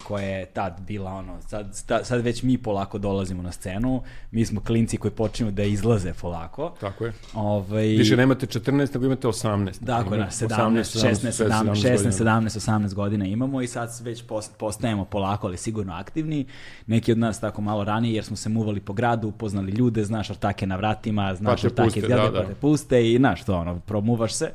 koja 0.03 0.25
je 0.25 0.45
tad 0.45 0.81
bila 0.81 1.11
ono, 1.11 1.41
sad, 1.41 1.83
sad 2.03 2.21
već 2.21 2.43
mi 2.43 2.57
polako 2.57 2.97
dolazimo 2.97 3.43
na 3.43 3.51
scenu, 3.51 4.03
mi 4.31 4.45
smo 4.45 4.61
klinci 4.61 4.97
koji 4.97 5.11
počinju 5.11 5.51
da 5.51 5.63
izlaze 5.63 6.13
polako. 6.13 6.73
Tako 6.79 7.05
je. 7.05 7.13
Ovaj, 7.33 7.85
Više 7.85 8.17
nemate 8.17 8.45
14, 8.45 8.93
nego 8.93 9.05
imate 9.05 9.27
18. 9.27 9.79
Dakle, 9.79 10.17
na 10.17 10.27
17, 10.27 10.47
16, 10.47 11.45
17, 11.45 11.75
16, 11.75 12.11
17, 12.11 12.59
18 12.59 12.93
godina 12.93 13.25
imamo 13.25 13.61
i 13.61 13.67
sad 13.67 13.89
već 14.03 14.23
postajemo 14.57 15.05
polako, 15.05 15.47
ali 15.47 15.57
sigurno 15.57 15.93
aktivni. 15.93 16.45
Neki 16.87 17.11
od 17.11 17.17
nas 17.17 17.39
tako 17.39 17.61
malo 17.61 17.83
ranije, 17.83 18.15
jer 18.15 18.23
smo 18.23 18.35
se 18.35 18.49
muvali 18.49 18.79
po 18.79 18.93
gradu, 18.93 19.27
upoznali 19.27 19.71
ljude, 19.71 20.03
znaš 20.03 20.29
ortake 20.29 20.67
na 20.67 20.75
vratima, 20.75 21.35
znaš 21.35 21.61
pa 21.61 21.67
ortake 21.67 22.01
puste, 22.01 22.07
da, 22.07 22.29
da. 22.29 22.41
pa 22.41 22.47
te 22.47 22.55
puste 22.55 23.11
i 23.11 23.17
znaš 23.17 23.43
to, 23.43 23.55
ono, 23.55 23.79
promuvaš 23.79 24.33
se. 24.33 24.51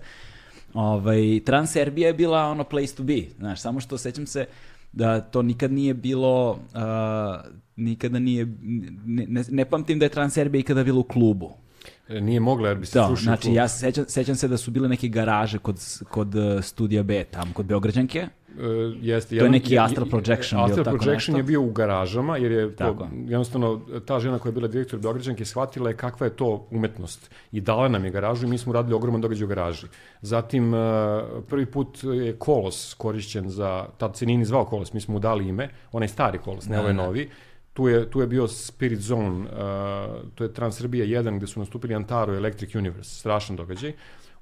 Ovaj, 0.75 1.41
Transerbija 1.45 2.07
je 2.07 2.15
bila 2.15 2.47
ono 2.47 2.65
place 2.65 2.95
to 2.95 3.03
be, 3.03 3.23
znaš, 3.39 3.61
samo 3.61 3.81
što 3.81 3.99
sećam 3.99 4.27
se, 4.27 4.47
da 4.93 5.21
to 5.21 5.43
nikad 5.43 5.73
nije 5.73 5.95
bilo, 5.95 6.51
uh, 6.51 7.51
nikada 7.77 8.19
nije, 8.19 8.47
ne, 9.07 9.27
ne, 9.27 9.45
ne 9.51 9.65
pamtim 9.65 9.99
da 9.99 10.05
je 10.05 10.09
Transerbija 10.09 10.61
ikada 10.61 10.85
bila 10.85 10.99
u 10.99 11.03
klubu. 11.03 11.53
E, 12.11 12.21
nije 12.21 12.41
mogla 12.41 12.69
jer 12.69 12.79
bi 12.79 12.87
se 12.87 12.99
da, 12.99 13.07
srušio 13.07 13.23
znači 13.23 13.43
klub. 13.43 13.55
ja 13.55 13.69
sećam, 13.69 14.05
sećam 14.09 14.37
se 14.37 14.49
da 14.49 14.57
su 14.57 14.71
bile 14.71 14.89
neke 14.89 15.09
garaže 15.09 15.59
kod, 15.59 15.77
kod 16.09 16.35
uh, 16.35 16.63
studija 16.63 17.03
B, 17.03 17.25
tamo 17.25 17.53
kod 17.55 17.67
Beograđanke. 17.67 18.27
Uh, 18.51 18.65
jeste, 19.01 19.39
to 19.39 19.45
je 19.45 19.51
neki 19.51 19.79
Astral 19.79 20.07
Projection. 20.09 20.61
Astral 20.61 20.77
bio, 20.77 20.85
tako 20.85 20.99
Projection 20.99 21.37
je 21.37 21.43
bio 21.43 21.63
u 21.63 21.71
garažama, 21.71 22.37
jer 22.37 22.53
je 22.53 22.77
Tako. 22.77 22.99
to, 22.99 23.09
jednostavno 23.27 23.81
ta 24.07 24.21
žena 24.21 24.39
koja 24.39 24.51
je 24.51 24.55
bila 24.55 24.69
direktor 24.69 24.99
Beograđanke 24.99 25.45
shvatila 25.45 25.91
je 25.91 25.97
kakva 25.97 26.27
je 26.27 26.37
to 26.37 26.67
umetnost 26.71 27.31
i 27.53 27.61
dala 27.61 27.89
nam 27.89 28.05
je 28.05 28.11
garažu 28.11 28.47
i 28.47 28.51
mi 28.51 28.59
smo 28.59 28.73
radili 28.73 28.95
ogroman 28.95 29.21
događaj 29.21 29.45
u 29.45 29.49
garaži. 29.49 29.87
Zatim, 30.21 30.75
uh, 30.75 30.81
prvi 31.49 31.67
put 31.67 31.99
je 32.05 32.37
Kolos 32.39 32.95
korišćen 32.99 33.51
za, 33.51 33.87
tad 33.99 34.17
se 34.17 34.27
nije 34.27 34.39
ni 34.39 34.45
zvao 34.45 34.65
Kolos, 34.65 34.93
mi 34.93 35.01
smo 35.01 35.13
mu 35.15 35.19
dali 35.19 35.49
ime, 35.49 35.69
onaj 35.93 36.09
stari 36.09 36.39
Kolos, 36.39 36.69
ne 36.69 36.77
Da, 36.77 36.81
ovaj 36.81 36.93
da. 36.93 37.03
novi. 37.03 37.31
Tu 37.81 37.89
je, 37.89 38.11
tu 38.11 38.21
je 38.21 38.27
bio 38.27 38.49
Spirit 38.49 39.01
Zone, 39.01 39.41
uh, 39.41 39.49
to 40.35 40.45
je 40.45 40.53
Transsrbija 40.53 41.07
1 41.07 41.37
gde 41.37 41.47
su 41.47 41.61
nastupili 41.61 41.95
Antaro 41.95 42.35
Electric 42.37 42.75
Universe, 42.75 43.11
strašan 43.11 43.57
događaj. 43.57 43.93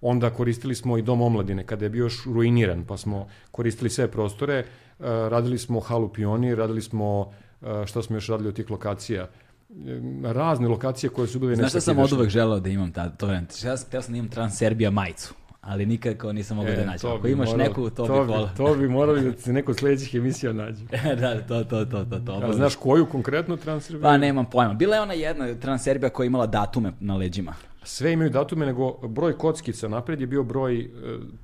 Onda 0.00 0.30
koristili 0.30 0.74
smo 0.74 0.98
i 0.98 1.02
Dom 1.02 1.22
omladine 1.22 1.66
kada 1.66 1.84
je 1.84 1.90
bio 1.90 2.02
još 2.02 2.24
ruiniran, 2.26 2.84
pa 2.84 2.96
smo 2.96 3.28
koristili 3.50 3.90
sve 3.90 4.08
prostore. 4.10 4.64
Uh, 4.98 5.06
radili 5.06 5.58
smo 5.58 5.80
halu 5.80 6.08
Pionir, 6.08 6.58
radili 6.58 6.82
smo, 6.82 7.20
uh, 7.20 7.86
šta 7.86 8.02
smo 8.02 8.16
još 8.16 8.28
radili 8.28 8.48
od 8.48 8.54
tih 8.54 8.70
lokacija, 8.70 9.28
Um, 9.70 10.24
razne 10.24 10.68
lokacije 10.68 11.10
koje 11.10 11.28
su 11.28 11.38
bile 11.38 11.56
Znaš 11.56 11.70
šta 11.70 11.80
sam 11.80 11.98
od 11.98 12.12
uvek 12.12 12.30
želeo 12.30 12.60
da 12.60 12.68
imam 12.68 12.92
tad, 12.92 13.16
to 13.16 13.30
je, 13.30 13.46
ja 13.64 13.76
sam, 13.76 13.88
htio 13.88 14.02
sam 14.02 14.12
da 14.12 14.18
imam 14.18 14.30
Transerbija 14.30 14.90
majicu, 14.90 15.34
ali 15.60 15.86
nikako 15.86 16.32
nisam 16.32 16.56
mogao 16.56 16.74
da 16.74 16.84
nađem. 16.84 17.10
E, 17.10 17.14
Ako 17.14 17.28
imaš 17.28 17.48
moralo- 17.48 17.58
neku, 17.58 17.90
to, 17.90 18.06
to 18.06 18.12
bih 18.14 18.22
bi, 18.22 18.26
volao. 18.26 18.48
to 18.56 18.74
bi 18.74 18.88
morali 18.88 19.20
da 19.22 19.32
se 19.32 19.52
neko 19.52 19.74
sledećih 19.74 20.14
emisija 20.14 20.52
nađe. 20.52 20.84
da, 21.20 21.40
to, 21.40 21.64
to, 21.64 21.84
to, 21.84 22.04
to, 22.04 22.18
to. 22.18 22.40
A 22.42 22.52
znaš 22.52 22.76
koju 22.76 23.06
konkretno 23.06 23.56
Transsrbiju? 23.56 24.02
Pa 24.02 24.16
nemam 24.16 24.44
pojma. 24.44 24.74
Bila 24.74 24.96
je 24.96 25.02
ona 25.02 25.12
jedna 25.14 25.54
Transerbija 25.54 26.10
koja 26.10 26.24
je 26.24 26.28
imala 26.28 26.46
datume 26.46 26.92
na 27.00 27.16
leđima. 27.16 27.54
Sve 27.82 28.12
imaju 28.12 28.30
datume, 28.30 28.66
nego 28.66 28.92
broj 28.98 29.32
kockica 29.32 29.88
napred 29.88 30.20
je 30.20 30.26
bio 30.26 30.42
broj 30.42 30.80
uh, 30.80 30.90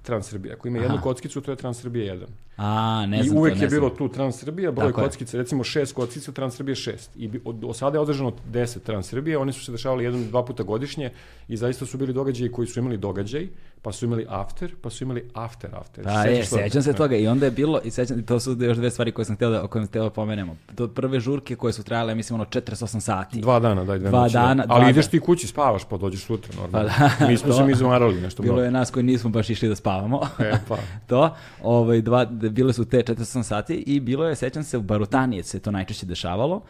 Transsrbija. 0.02 0.54
Ako 0.54 0.68
ima 0.68 0.78
jednu 0.78 0.94
Aha. 0.94 1.02
kockicu, 1.02 1.40
to 1.40 1.50
je 1.50 1.56
Transsrbija 1.56 2.14
1. 2.14 2.24
A, 2.56 3.06
ne 3.06 3.20
I 3.20 3.22
znam 3.22 3.38
uvek 3.38 3.52
to, 3.52 3.58
ne 3.58 3.64
je 3.64 3.68
bilo 3.68 3.88
znam. 3.88 3.96
tu 3.98 4.08
Transsrbija, 4.08 4.72
broj 4.72 4.86
Tako 4.86 5.00
je. 5.00 5.04
kockica, 5.04 5.36
recimo 5.36 5.64
šest 5.64 5.94
kockica, 5.94 6.32
Transsrbija 6.32 6.74
šest. 6.74 7.10
I 7.16 7.28
bi- 7.28 7.40
od, 7.44 7.64
od 7.64 7.76
sada 7.76 7.96
je 7.96 8.00
održano 8.00 8.32
10 8.52 8.78
Transsrbija, 8.78 9.40
oni 9.40 9.52
su 9.52 9.64
se 9.64 9.72
dešavali 9.72 10.04
jedan, 10.04 10.24
dva 10.24 10.44
puta 10.44 10.62
godišnje 10.62 11.10
i 11.48 11.56
zaista 11.56 11.86
su 11.86 11.98
bili 11.98 12.12
događaji 12.12 12.52
koji 12.52 12.66
su 12.68 12.80
imali 12.80 12.96
događaj, 12.96 13.48
pa 13.84 13.92
su 13.92 14.04
imali 14.04 14.26
after, 14.28 14.74
pa 14.76 14.90
su 14.90 15.04
imali 15.04 15.30
after 15.34 15.70
after. 15.74 16.04
Sećaš 16.04 16.36
je, 16.38 16.44
sećam 16.44 16.82
se 16.82 16.92
toga 16.92 17.16
i 17.16 17.26
onda 17.26 17.46
je 17.46 17.50
bilo, 17.50 17.80
i 17.84 17.90
sećam, 17.90 18.22
to 18.22 18.40
su 18.40 18.56
još 18.60 18.76
dve 18.76 18.90
stvari 18.90 19.12
koje 19.12 19.24
sam 19.24 19.36
htio 19.36 19.50
da, 19.50 19.64
o 19.64 19.68
kojima 19.68 19.86
htio 19.86 20.02
da 20.02 20.10
pomenemo. 20.10 20.56
To 20.74 20.88
prve 20.88 21.20
žurke 21.20 21.56
koje 21.56 21.72
su 21.72 21.82
trajale, 21.82 22.14
mislim, 22.14 22.34
ono 22.34 22.44
48 22.44 23.00
sati. 23.00 23.40
Dva 23.40 23.60
dana, 23.60 23.84
daj, 23.84 23.98
dve 23.98 24.10
Dva 24.10 24.22
noći, 24.22 24.32
da. 24.32 24.40
dana, 24.40 24.64
Ali 24.68 24.80
dva 24.80 24.90
ideš 24.90 25.04
da- 25.04 25.10
ti 25.10 25.20
kući, 25.20 25.46
spavaš, 25.46 25.84
pa 25.84 25.96
dođeš 25.96 26.24
sutra, 26.24 26.52
normalno. 26.56 26.88
Pa 26.88 27.08
da, 27.18 27.26
mi 27.28 27.36
smo 27.36 27.48
to. 27.48 27.56
se 27.56 27.64
mi 27.64 27.72
izmarali 27.72 28.20
nešto 28.20 28.42
Bilo 28.42 28.54
mnogo. 28.54 28.64
je 28.64 28.70
nas 28.70 28.90
koji 28.90 29.02
nismo 29.02 29.30
baš 29.30 29.50
išli 29.50 29.68
da 29.68 29.76
spavamo. 29.76 30.20
E, 30.38 30.52
pa. 30.68 30.76
to, 31.08 31.34
ovaj, 31.62 32.00
dva, 32.00 32.24
da, 32.24 32.48
bile 32.48 32.72
su 32.72 32.84
te 32.84 32.98
48 32.98 33.42
sati 33.42 33.74
i 33.76 34.00
bilo 34.00 34.28
je, 34.28 34.36
sećam 34.36 34.62
se, 34.64 34.78
u 34.78 34.82
Barutanije 34.82 35.42
se 35.42 35.60
to 35.60 35.70
najčešće 35.70 36.06
dešavalo, 36.06 36.62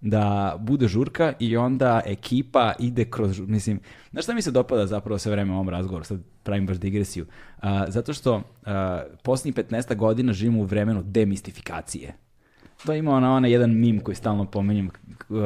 da 0.00 0.56
bude 0.60 0.88
žurka 0.88 1.32
i 1.38 1.56
onda 1.56 2.00
ekipa 2.06 2.72
ide 2.78 3.10
kroz, 3.10 3.40
mislim, 3.40 3.80
znaš 4.10 4.24
šta 4.24 4.34
mi 4.34 4.42
se 4.42 4.50
dopada 4.50 4.86
zapravo 4.86 5.18
sve 5.18 5.32
vreme 5.32 5.52
u 5.52 5.54
ovom 5.54 5.68
razgovoru, 5.68 6.04
sad 6.04 6.20
pravim 6.42 6.66
baš 6.66 6.76
digresiju, 6.76 7.26
a, 7.60 7.90
zato 7.90 8.12
što 8.12 8.42
a, 8.64 9.02
posljednjih 9.22 9.66
15 9.66 9.96
godina 9.96 10.32
živimo 10.32 10.60
u 10.60 10.64
vremenu 10.64 11.02
demistifikacije. 11.02 12.27
To 12.86 12.94
ima 12.94 13.14
ona, 13.14 13.34
ona 13.34 13.48
jedan 13.48 13.70
mim 13.70 14.00
koji 14.00 14.14
stalno 14.14 14.44
pominjem, 14.44 14.90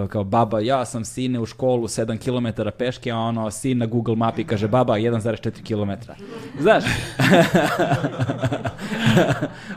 kao 0.08 0.24
baba, 0.24 0.60
ja 0.60 0.84
sam 0.84 1.04
sine 1.04 1.40
u 1.40 1.46
školu 1.46 1.88
7 1.88 2.18
km 2.18 2.68
peške, 2.78 3.10
a 3.10 3.16
ono, 3.16 3.50
sin 3.50 3.78
na 3.78 3.86
Google 3.86 4.16
mapi 4.16 4.44
kaže 4.44 4.68
baba 4.68 4.98
1,4 4.98 5.50
km. 5.50 6.12
Znaš? 6.60 6.84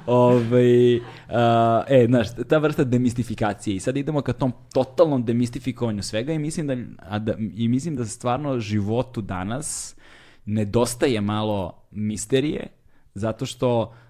Ove, 0.06 0.96
e, 1.88 2.06
znaš, 2.08 2.28
ta 2.50 2.58
vrsta 2.58 2.84
demistifikacije 2.84 3.76
i 3.76 3.80
sad 3.80 3.98
idemo 3.98 4.22
ka 4.22 4.34
tom 4.34 4.54
totalnom 4.74 5.26
demistifikovanju 5.26 6.04
svega 6.04 6.34
i 6.34 6.40
mislim 6.40 6.68
da, 6.68 6.76
a 7.10 7.20
da, 7.20 7.34
i 7.56 7.68
mislim 7.68 7.96
da 7.96 8.06
stvarno 8.06 8.60
životu 8.60 9.22
danas 9.22 9.96
nedostaje 10.46 11.22
malo 11.22 11.84
misterije, 11.92 12.68
zato 13.14 13.46
što 13.46 13.82
uh, 13.82 14.05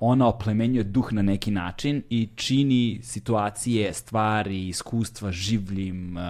ona 0.00 0.28
oplemenjuje 0.28 0.84
duh 0.84 1.12
na 1.12 1.22
neki 1.22 1.50
način 1.50 2.02
i 2.10 2.28
čini 2.36 3.00
situacije, 3.02 3.92
stvari, 3.92 4.68
iskustva 4.68 5.32
življim. 5.32 6.16
Uh, 6.16 6.22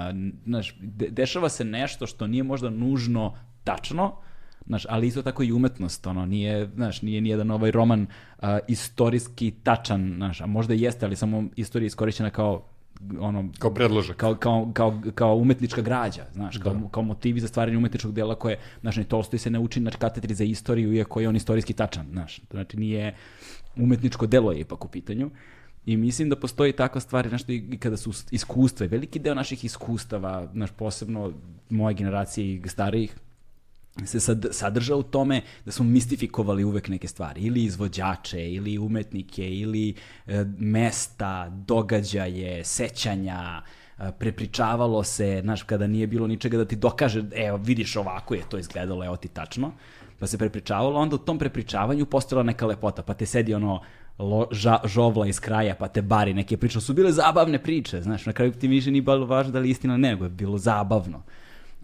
znaš, 0.44 0.76
de- 0.80 1.08
dešava 1.10 1.48
se 1.48 1.64
nešto 1.64 2.06
što 2.06 2.26
nije 2.26 2.42
možda 2.42 2.70
nužno 2.70 3.34
tačno, 3.64 4.16
Znaš, 4.66 4.86
ali 4.88 5.06
isto 5.06 5.22
tako 5.22 5.42
i 5.42 5.52
umetnost, 5.52 6.06
ono, 6.06 6.26
nije, 6.26 6.70
znaš, 6.74 7.02
nije 7.02 7.20
nijedan 7.20 7.50
ovaj 7.50 7.70
roman 7.70 8.02
uh, 8.02 8.48
istorijski 8.68 9.50
tačan, 9.50 10.12
znaš, 10.16 10.40
a 10.40 10.46
možda 10.46 10.74
jeste, 10.74 11.06
ali 11.06 11.16
samo 11.16 11.44
istorija 11.56 11.84
je 11.84 11.86
iskorišćena 11.86 12.30
kao 12.30 12.69
ono, 13.20 13.48
Kao 13.58 13.74
predložak. 13.74 14.16
kao, 14.16 14.34
kao, 14.34 14.70
kao, 14.74 15.00
kao 15.14 15.36
umetnička 15.36 15.82
građa, 15.82 16.24
znaš, 16.32 16.58
kao, 16.58 16.74
Da. 16.74 16.88
kao 16.90 17.02
motivi 17.02 17.40
za 17.40 17.48
stvaranje 17.48 17.76
umetničkog 17.78 18.12
dela 18.12 18.34
koje, 18.34 18.58
znaš, 18.80 18.96
ni 18.96 19.04
Tolstoj 19.04 19.38
se 19.38 19.50
ne 19.50 19.58
uči 19.58 19.80
na 19.80 19.90
katedri 19.90 20.34
za 20.34 20.44
istoriju, 20.44 20.92
iako 20.94 21.20
je 21.20 21.28
on 21.28 21.36
istorijski 21.36 21.72
tačan, 21.72 22.06
znaš, 22.12 22.40
znači 22.50 22.76
nije 22.76 23.14
umetničko 23.76 24.26
delo 24.26 24.52
je 24.52 24.60
ipak 24.60 24.84
u 24.84 24.88
pitanju. 24.88 25.30
I 25.86 25.96
mislim 25.96 26.28
da 26.28 26.36
postoji 26.36 26.72
takva 26.72 27.00
stvar, 27.00 27.28
znaš, 27.28 27.42
i 27.48 27.78
kada 27.78 27.96
su 27.96 28.12
iskustva, 28.30 28.86
veliki 28.86 29.18
deo 29.18 29.34
naših 29.34 29.64
iskustava, 29.64 30.48
znaš, 30.52 30.70
posebno 30.70 31.32
moje 31.70 31.94
generacije 31.94 32.54
i 32.54 32.68
starijih, 32.68 33.14
se 34.06 34.20
sad, 34.20 34.46
sadrža 34.50 34.96
u 34.96 35.02
tome 35.02 35.42
da 35.64 35.72
smo 35.72 35.84
mistifikovali 35.84 36.64
uvek 36.64 36.88
neke 36.88 37.08
stvari, 37.08 37.40
ili 37.40 37.64
izvođače, 37.64 38.52
ili 38.52 38.78
umetnike, 38.78 39.50
ili 39.50 39.94
e, 40.26 40.44
mesta, 40.58 41.48
događaje, 41.48 42.64
sećanja, 42.64 43.62
e, 43.98 44.12
prepričavalo 44.18 45.04
se, 45.04 45.40
znaš, 45.42 45.62
kada 45.62 45.86
nije 45.86 46.06
bilo 46.06 46.26
ničega 46.26 46.56
da 46.56 46.64
ti 46.64 46.76
dokaže, 46.76 47.24
evo, 47.34 47.56
vidiš 47.56 47.96
ovako 47.96 48.34
je 48.34 48.42
to 48.48 48.58
izgledalo, 48.58 49.04
evo 49.04 49.16
ti 49.16 49.28
tačno, 49.28 49.72
pa 50.18 50.26
se 50.26 50.38
prepričavalo, 50.38 51.00
onda 51.00 51.16
u 51.16 51.18
tom 51.18 51.38
prepričavanju 51.38 52.06
postojala 52.06 52.42
neka 52.42 52.66
lepota, 52.66 53.02
pa 53.02 53.14
te 53.14 53.26
sedi 53.26 53.54
ono 53.54 53.80
lo, 54.18 54.46
ža, 54.50 54.78
žovla 54.84 55.26
iz 55.26 55.40
kraja, 55.40 55.74
pa 55.74 55.88
te 55.88 56.02
bari 56.02 56.34
neke 56.34 56.56
priče, 56.56 56.80
su 56.80 56.94
bile 56.94 57.12
zabavne 57.12 57.62
priče, 57.62 58.02
znaš, 58.02 58.26
na 58.26 58.32
kraju 58.32 58.52
ti 58.52 58.68
više 58.68 58.90
nije 58.90 59.02
bilo 59.02 59.26
važno 59.26 59.52
da 59.52 59.58
li 59.58 59.68
je 59.68 59.70
istina 59.70 59.96
nego 59.96 60.24
je 60.24 60.30
bilo 60.30 60.58
zabavno. 60.58 61.22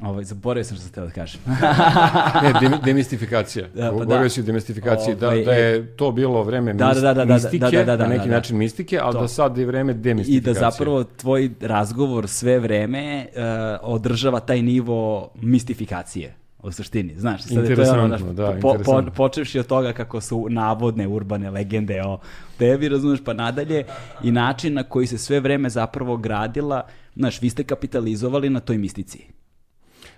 Ovaj, 0.02 0.24
zaboravio 0.24 0.64
sam 0.64 0.76
što 0.76 0.82
sam 0.82 0.90
htio 0.90 1.04
da 1.04 1.10
kažem. 1.10 1.40
Ne, 2.42 2.52
dem, 2.60 2.72
demistifikacija. 2.84 3.68
Da, 3.74 3.82
pa 3.82 3.90
Govorio 3.90 4.22
da. 4.22 4.28
si 4.28 4.40
o 4.40 4.44
demistifikaciji, 4.44 5.14
da, 5.14 5.26
Ovaj, 5.26 5.44
da 5.44 5.52
je 5.52 5.96
to 5.96 6.12
bilo 6.12 6.42
vreme 6.42 6.72
Da, 6.72 6.94
da, 6.94 7.00
da, 7.00 7.14
da, 7.14 7.24
da, 7.24 7.34
mistike, 7.34 7.58
da, 7.58 7.84
da, 7.84 7.96
da, 7.96 8.02
na 8.02 8.08
neki 8.08 8.24
da, 8.24 8.30
da. 8.30 8.36
način 8.36 8.56
mistike, 8.58 8.98
ali 9.02 9.12
To. 9.12 9.20
da 9.20 9.28
sad 9.28 9.58
je 9.58 9.66
vreme 9.66 9.92
I 9.92 9.94
demistifikacije. 9.94 10.54
da 10.54 10.70
zapravo 10.70 11.04
tvoj 11.04 11.50
razgovor 11.60 12.28
sve 12.28 12.58
vreme 12.58 13.26
uh, 13.26 13.42
održava 13.82 14.40
taj 14.40 14.62
nivo 14.62 15.30
mistifikacije. 15.42 16.34
u 16.62 16.72
suštini, 16.72 17.14
znaš. 17.18 17.42
Sad 17.42 17.64
je 17.64 17.74
to 17.76 17.82
je 17.82 17.90
ono, 17.90 18.06
znaš, 18.06 18.20
da, 18.20 18.46
po, 18.46 18.60
po, 18.60 18.68
interesantno. 18.68 19.12
počevši 19.12 19.58
od 19.58 19.66
toga 19.66 19.92
kako 19.92 20.20
su 20.20 20.46
navodne 20.50 21.08
urbane 21.08 21.50
legende 21.50 22.02
o 22.02 22.18
tebi, 22.58 22.88
razumeš, 22.88 23.20
pa 23.24 23.32
nadalje, 23.32 23.84
i 24.22 24.32
način 24.32 24.74
na 24.74 24.82
koji 24.82 25.06
se 25.06 25.18
sve 25.18 25.40
vreme 25.40 25.70
zapravo 25.70 26.16
gradila, 26.16 26.86
znaš, 27.16 27.42
vi 27.42 27.50
ste 27.50 27.64
kapitalizovali 27.64 28.50
na 28.50 28.60
toj 28.60 28.78
mistici. 28.78 29.26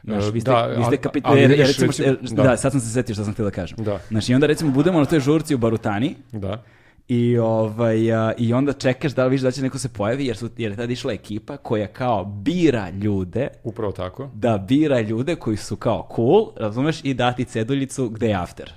Znaš, 0.04 0.24
vi 0.24 0.40
ste, 0.40 0.50
Da, 0.50 0.66
vi 0.66 0.74
ste 0.74 0.82
ali- 0.84 0.96
kapit- 0.98 1.20
ali 1.24 1.40
vidiš, 1.40 1.66
recimo, 1.68 1.92
recimo- 1.98 2.36
da. 2.36 2.42
da, 2.42 2.56
sad 2.56 2.72
sam 2.72 2.80
se 2.80 2.90
setio 2.90 3.14
što 3.14 3.24
sam 3.24 3.32
htio 3.32 3.44
da 3.44 3.50
kažem. 3.50 3.78
Da. 3.78 3.98
Znači, 4.08 4.32
i 4.32 4.34
onda 4.34 4.46
recimo 4.46 4.70
budemo 4.70 4.98
na 4.98 5.04
toj 5.04 5.20
žurci 5.20 5.54
u 5.54 5.58
Barutani, 5.58 6.14
Da. 6.32 6.62
i, 7.08 7.38
ovaj, 7.38 8.12
a, 8.12 8.32
I 8.38 8.54
onda 8.54 8.72
čekaš 8.72 9.12
da 9.12 9.24
li 9.24 9.30
vidiš 9.30 9.42
da 9.42 9.50
će 9.50 9.62
neko 9.62 9.78
se 9.78 9.88
pojavi, 9.88 10.26
jer, 10.26 10.36
su, 10.36 10.50
jer 10.56 10.70
je 10.70 10.76
tada 10.76 10.92
išla 10.92 11.12
ekipa 11.12 11.56
koja 11.56 11.86
kao 11.86 12.24
bira 12.24 12.90
ljude, 12.90 13.48
Upravo 13.64 13.92
tako. 13.92 14.30
da 14.34 14.58
bira 14.58 15.00
ljude 15.00 15.34
koji 15.34 15.56
su 15.56 15.76
kao 15.76 16.08
cool, 16.16 16.46
razumeš, 16.56 17.00
i 17.02 17.14
dati 17.14 17.44
ceduljicu 17.44 18.08
gde 18.08 18.28
je 18.28 18.34
after. 18.34 18.72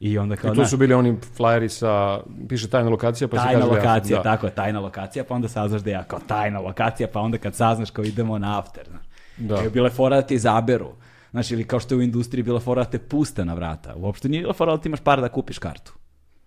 I 0.00 0.18
onda 0.18 0.36
kao, 0.36 0.48
I 0.48 0.50
tu 0.50 0.54
znaš, 0.54 0.70
su 0.70 0.76
bili 0.76 0.94
oni 0.94 1.16
flyeri 1.38 1.68
sa, 1.68 2.20
piše 2.48 2.68
tajna 2.68 2.90
lokacija, 2.90 3.28
pa 3.28 3.36
se 3.36 3.44
tajna 3.44 3.60
kaže 3.60 3.70
da 3.70 3.76
lokacija, 3.76 4.16
da. 4.16 4.22
tako 4.22 4.46
je, 4.46 4.54
tajna 4.54 4.80
lokacija, 4.80 5.24
pa 5.24 5.34
onda 5.34 5.48
saznaš 5.48 5.82
da 5.82 5.90
je 5.90 6.04
kao 6.08 6.18
tajna 6.26 6.60
lokacija, 6.60 7.08
pa 7.12 7.20
onda 7.20 7.38
kad 7.38 7.54
saznaš 7.54 7.90
kao 7.90 8.04
idemo 8.04 8.38
na 8.38 8.58
after. 8.58 8.84
Znaš. 8.88 9.02
Da. 9.36 9.56
Je 9.56 9.70
bila 9.70 9.90
fora 9.90 10.16
da 10.16 10.26
te 10.26 10.34
izaberu. 10.34 10.92
Znaš, 11.30 11.50
ili 11.50 11.64
kao 11.64 11.80
što 11.80 11.94
je 11.94 11.98
u 11.98 12.02
industriji 12.02 12.42
bila 12.42 12.60
fora 12.60 12.84
da 12.84 12.90
te 12.90 12.98
puste 12.98 13.44
na 13.44 13.54
vrata. 13.54 13.94
Uopšte 13.96 14.28
nije 14.28 14.42
bila 14.42 14.52
fora 14.52 14.76
da 14.76 14.82
ti 14.82 14.88
imaš 14.88 15.00
par 15.00 15.20
da 15.20 15.28
kupiš 15.28 15.58
kartu. 15.58 15.92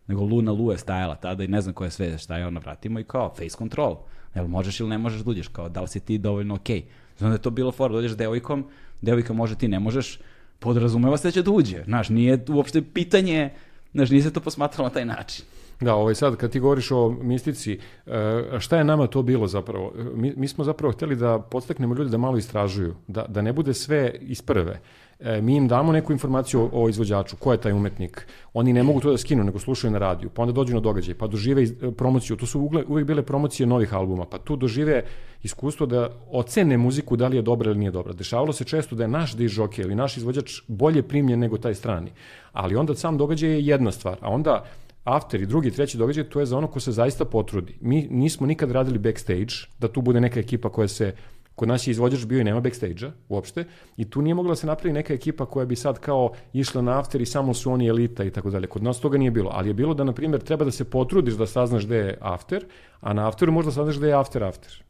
Nego 0.07 0.23
Luna 0.23 0.51
Lu 0.51 0.71
je 0.71 0.77
stajala 0.77 1.15
tada 1.15 1.43
i 1.43 1.47
ne 1.47 1.61
znam 1.61 1.73
koja 1.73 1.89
sve 1.89 2.17
stajao 2.17 2.51
na 2.51 2.59
vratima 2.59 2.99
i 2.99 3.03
kao 3.03 3.29
face 3.29 3.57
control. 3.57 3.97
Jel 4.35 4.47
možeš 4.47 4.79
ili 4.79 4.89
ne 4.89 4.97
možeš 4.97 5.21
da 5.21 5.31
uđeš, 5.31 5.47
kao 5.47 5.69
da 5.69 5.81
li 5.81 5.87
si 5.87 5.99
ti 5.99 6.17
dovoljno 6.17 6.55
okej. 6.55 6.85
Znam 7.17 7.29
da 7.29 7.35
je 7.35 7.41
to 7.41 7.49
bilo 7.49 7.71
fora, 7.71 7.93
dođeš 7.93 8.11
s 8.11 8.17
devojkom, 8.17 8.65
devojka 9.01 9.33
može, 9.33 9.55
ti 9.55 9.67
ne 9.67 9.79
možeš, 9.79 10.19
podrazumeva 10.59 11.17
se 11.17 11.27
da 11.27 11.31
će 11.31 11.41
da 11.41 11.51
uđe. 11.51 11.83
Znaš, 11.83 12.09
nije 12.09 12.45
uopšte 12.49 12.81
pitanje, 12.81 13.49
znaš, 13.93 14.09
nije 14.09 14.21
se 14.21 14.33
to 14.33 14.39
posmatralo 14.39 14.87
na 14.87 14.93
taj 14.93 15.05
način. 15.05 15.45
Da, 15.81 15.95
ovaj 15.95 16.15
sad 16.15 16.35
kad 16.35 16.51
ti 16.51 16.59
govoriš 16.59 16.91
o 16.91 17.09
mistici, 17.09 17.79
e, 18.05 18.59
šta 18.59 18.77
je 18.77 18.83
nama 18.83 19.07
to 19.07 19.21
bilo 19.21 19.47
zapravo? 19.47 19.93
E, 19.99 20.03
Mi, 20.03 20.33
mi 20.37 20.47
smo 20.47 20.63
zapravo 20.63 20.93
htjeli 20.93 21.15
da 21.15 21.39
podstaknemo 21.39 21.95
ljude 21.95 22.09
da 22.09 22.17
malo 22.17 22.37
istražuju, 22.37 22.95
da, 23.07 23.25
da 23.29 23.41
ne 23.41 23.53
bude 23.53 23.73
sve 23.73 24.15
iz 24.21 24.41
prve. 24.41 24.79
E, 25.19 25.41
mi 25.41 25.55
im 25.55 25.67
damo 25.67 25.91
neku 25.91 26.11
informaciju 26.11 26.69
o, 26.73 26.89
izvođaču, 26.89 27.35
ko 27.35 27.51
je 27.51 27.61
taj 27.61 27.73
umetnik. 27.73 28.27
Oni 28.53 28.73
ne 28.73 28.83
mogu 28.83 28.99
to 28.99 29.11
da 29.11 29.17
skinu, 29.17 29.43
nego 29.43 29.59
slušaju 29.59 29.91
na 29.91 29.99
radiju, 29.99 30.29
pa 30.29 30.41
onda 30.41 30.51
dođu 30.51 30.73
na 30.73 30.79
događaj, 30.79 31.15
pa 31.15 31.27
dožive 31.27 31.65
promociju. 31.97 32.35
To 32.35 32.45
su 32.45 32.69
uvijek 32.87 33.07
bile 33.07 33.23
promocije 33.23 33.67
novih 33.67 33.93
albuma, 33.93 34.25
pa 34.25 34.37
tu 34.37 34.55
dožive 34.55 35.03
iskustvo 35.43 35.85
da 35.85 36.09
ocene 36.31 36.77
muziku 36.77 37.15
da 37.15 37.27
li 37.27 37.35
je 37.35 37.41
dobra 37.41 37.69
ili 37.69 37.79
nije 37.79 37.91
dobra. 37.91 38.13
Dešavalo 38.13 38.53
se 38.53 38.63
često 38.63 38.95
da 38.95 39.03
je 39.03 39.07
naš 39.07 39.35
diž 39.35 39.59
ili 39.77 39.95
naš 39.95 40.17
izvođač 40.17 40.61
bolje 40.67 41.03
primljen 41.03 41.39
nego 41.39 41.57
taj 41.57 41.75
strani. 41.75 42.11
Ali 42.51 42.75
onda 42.75 42.95
sam 42.95 43.17
događaj 43.17 43.49
je 43.49 43.65
jedna 43.65 43.91
stvar, 43.91 44.17
a 44.21 44.29
onda 44.29 44.65
after 45.07 45.41
i 45.41 45.45
drugi, 45.45 45.71
treći 45.71 45.97
događaj, 45.97 46.29
to 46.29 46.39
je 46.39 46.45
za 46.45 46.57
ono 46.57 46.67
ko 46.67 46.79
se 46.79 46.91
zaista 46.91 47.25
potrudi. 47.25 47.77
Mi 47.81 48.07
nismo 48.11 48.47
nikad 48.47 48.71
radili 48.71 48.99
backstage, 48.99 49.53
da 49.79 49.87
tu 49.87 50.01
bude 50.01 50.21
neka 50.21 50.39
ekipa 50.39 50.69
koja 50.69 50.87
se 50.87 51.13
Kod 51.57 51.67
nas 51.67 51.87
je 51.87 51.91
izvođač 51.91 52.25
bio 52.25 52.39
i 52.39 52.43
nema 52.43 52.59
backstage-a 52.61 53.11
uopšte 53.29 53.63
i 53.97 54.05
tu 54.09 54.21
nije 54.21 54.35
mogla 54.35 54.51
da 54.51 54.55
se 54.55 54.67
napravi 54.67 54.93
neka 54.93 55.13
ekipa 55.13 55.45
koja 55.45 55.65
bi 55.65 55.75
sad 55.75 55.99
kao 55.99 56.31
išla 56.53 56.81
na 56.81 56.99
after 56.99 57.21
i 57.21 57.25
samo 57.25 57.53
su 57.53 57.71
oni 57.71 57.87
elita 57.87 58.23
i 58.23 58.31
tako 58.31 58.49
dalje. 58.49 58.67
Kod 58.67 58.83
nas 58.83 58.99
toga 58.99 59.17
nije 59.17 59.31
bilo, 59.31 59.51
ali 59.53 59.69
je 59.69 59.73
bilo 59.73 59.93
da, 59.93 60.03
na 60.03 60.13
primjer, 60.13 60.41
treba 60.41 60.65
da 60.65 60.71
se 60.71 60.85
potrudiš 60.85 61.33
da 61.33 61.47
saznaš 61.47 61.85
gde 61.85 61.97
je 61.97 62.17
after, 62.21 62.65
a 62.99 63.13
na 63.13 63.27
afteru 63.27 63.51
možda 63.51 63.71
saznaš 63.71 63.97
gde 63.97 64.07
je 64.07 64.13
after 64.13 64.43
after. 64.43 64.83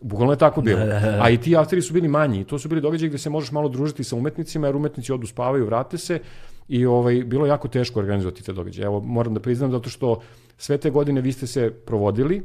Bukvalno 0.00 0.32
je 0.32 0.38
tako 0.38 0.60
bilo. 0.60 0.80
A 1.20 1.30
i 1.30 1.40
ti 1.40 1.56
afteri 1.56 1.82
su 1.82 1.94
bili 1.94 2.08
manji. 2.08 2.44
To 2.44 2.58
su 2.58 2.68
bili 2.68 2.80
događaji 2.80 3.08
gde 3.08 3.18
se 3.18 3.30
možeš 3.30 3.52
malo 3.52 3.68
družiti 3.68 4.04
sa 4.04 4.16
umetnicima, 4.16 4.66
jer 4.66 4.76
umetnici 4.76 5.12
odu 5.12 5.26
spavaju, 5.26 5.66
vrate 5.66 5.98
se 5.98 6.20
i 6.68 6.86
ovaj, 6.86 7.24
bilo 7.24 7.46
je 7.46 7.48
jako 7.48 7.68
teško 7.68 8.00
organizovati 8.00 8.42
te 8.42 8.52
događaje. 8.52 8.86
Evo, 8.86 9.00
moram 9.00 9.34
da 9.34 9.40
priznam, 9.40 9.70
zato 9.70 9.90
što 9.90 10.20
sve 10.58 10.78
te 10.78 10.90
godine 10.90 11.20
vi 11.20 11.32
ste 11.32 11.46
se 11.46 11.70
provodili 11.70 12.42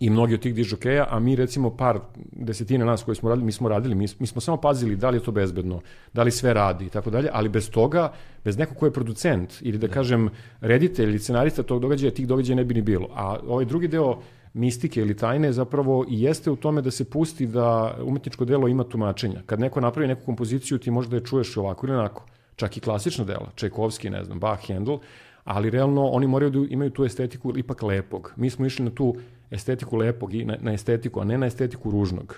i 0.00 0.10
mnogi 0.10 0.34
od 0.34 0.40
tih 0.40 0.54
dižokeja, 0.54 1.06
a 1.10 1.18
mi 1.18 1.36
recimo 1.36 1.76
par 1.76 2.00
desetina 2.32 2.84
nas 2.84 3.02
koji 3.02 3.14
smo 3.14 3.28
radili, 3.28 3.46
mi 3.46 3.52
smo 3.52 3.68
radili, 3.68 3.94
mi, 3.94 4.06
mi 4.18 4.26
smo 4.26 4.40
samo 4.40 4.56
pazili 4.56 4.96
da 4.96 5.10
li 5.10 5.16
je 5.16 5.22
to 5.22 5.32
bezbedno, 5.32 5.80
da 6.12 6.22
li 6.22 6.30
sve 6.30 6.54
radi 6.54 6.86
i 6.86 6.88
tako 6.88 7.10
dalje, 7.10 7.28
ali 7.32 7.48
bez 7.48 7.70
toga, 7.70 8.12
bez 8.44 8.58
nekog 8.58 8.76
ko 8.76 8.86
je 8.86 8.92
producent 8.92 9.54
ili 9.60 9.78
da 9.78 9.88
kažem 9.88 10.28
reditelj 10.60 11.08
ili 11.08 11.18
scenarista 11.18 11.62
tog 11.62 11.80
događaja, 11.80 12.10
tih 12.10 12.26
događaja 12.26 12.56
ne 12.56 12.64
bi 12.64 12.74
ni 12.74 12.82
bilo. 12.82 13.08
A 13.14 13.38
ovaj 13.46 13.64
drugi 13.64 13.88
deo 13.88 14.18
mistike 14.54 15.00
ili 15.00 15.16
tajne 15.16 15.52
zapravo 15.52 16.04
i 16.08 16.22
jeste 16.22 16.50
u 16.50 16.56
tome 16.56 16.82
da 16.82 16.90
se 16.90 17.04
pusti 17.04 17.46
da 17.46 17.96
umetničko 18.02 18.44
delo 18.44 18.68
ima 18.68 18.84
tumačenja. 18.84 19.42
Kad 19.46 19.60
neko 19.60 19.80
napravi 19.80 20.08
neku 20.08 20.24
kompoziciju, 20.24 20.78
ti 20.78 20.90
možda 20.90 21.16
je 21.16 21.24
čuješ 21.24 21.56
ovako 21.56 21.86
ili 21.86 21.96
onako. 21.96 22.26
Čak 22.56 22.76
i 22.76 22.80
klasična 22.80 23.24
dela, 23.24 23.50
Čajkovski, 23.54 24.10
ne 24.10 24.24
znam, 24.24 24.40
Bach, 24.40 24.68
Handel, 24.68 24.98
ali 25.44 25.70
realno 25.70 26.06
oni 26.08 26.26
moraju 26.26 26.50
da 26.50 26.58
imaju 26.70 26.90
tu 26.90 27.04
estetiku 27.04 27.58
ipak 27.58 27.82
lepog. 27.82 28.32
Mi 28.36 28.50
smo 28.50 28.66
išli 28.66 28.84
na 28.84 28.90
tu 28.90 29.16
estetiku 29.50 29.96
lepog 29.96 30.34
i 30.34 30.44
na, 30.44 30.56
na 30.60 30.72
estetiku, 30.72 31.20
a 31.20 31.24
ne 31.24 31.38
na 31.38 31.46
estetiku 31.46 31.90
ružnog. 31.90 32.36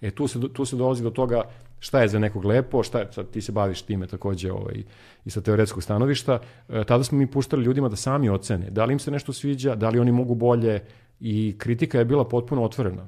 E 0.00 0.10
tu 0.10 0.28
se, 0.28 0.38
tu 0.52 0.64
se 0.64 0.76
dolazi 0.76 1.02
do 1.02 1.10
toga 1.10 1.42
šta 1.80 2.00
je 2.02 2.08
za 2.08 2.18
nekog 2.18 2.44
lepo, 2.44 2.82
šta 2.82 2.98
je, 2.98 3.12
sad 3.12 3.30
ti 3.30 3.40
se 3.40 3.52
baviš 3.52 3.82
time 3.82 4.06
takođe 4.06 4.52
ovaj, 4.52 4.82
i 5.24 5.30
sa 5.30 5.40
teoretskog 5.40 5.82
stanovišta, 5.82 6.38
e, 6.68 6.84
tada 6.84 7.04
smo 7.04 7.18
mi 7.18 7.26
puštali 7.26 7.64
ljudima 7.64 7.88
da 7.88 7.96
sami 7.96 8.28
ocene, 8.28 8.70
da 8.70 8.84
li 8.84 8.92
im 8.92 8.98
se 8.98 9.10
nešto 9.10 9.32
sviđa, 9.32 9.74
da 9.74 9.88
li 9.88 9.98
oni 9.98 10.12
mogu 10.12 10.34
bolje 10.34 10.82
i 11.20 11.54
kritika 11.58 11.98
je 11.98 12.04
bila 12.04 12.28
potpuno 12.28 12.62
otvorena. 12.62 13.06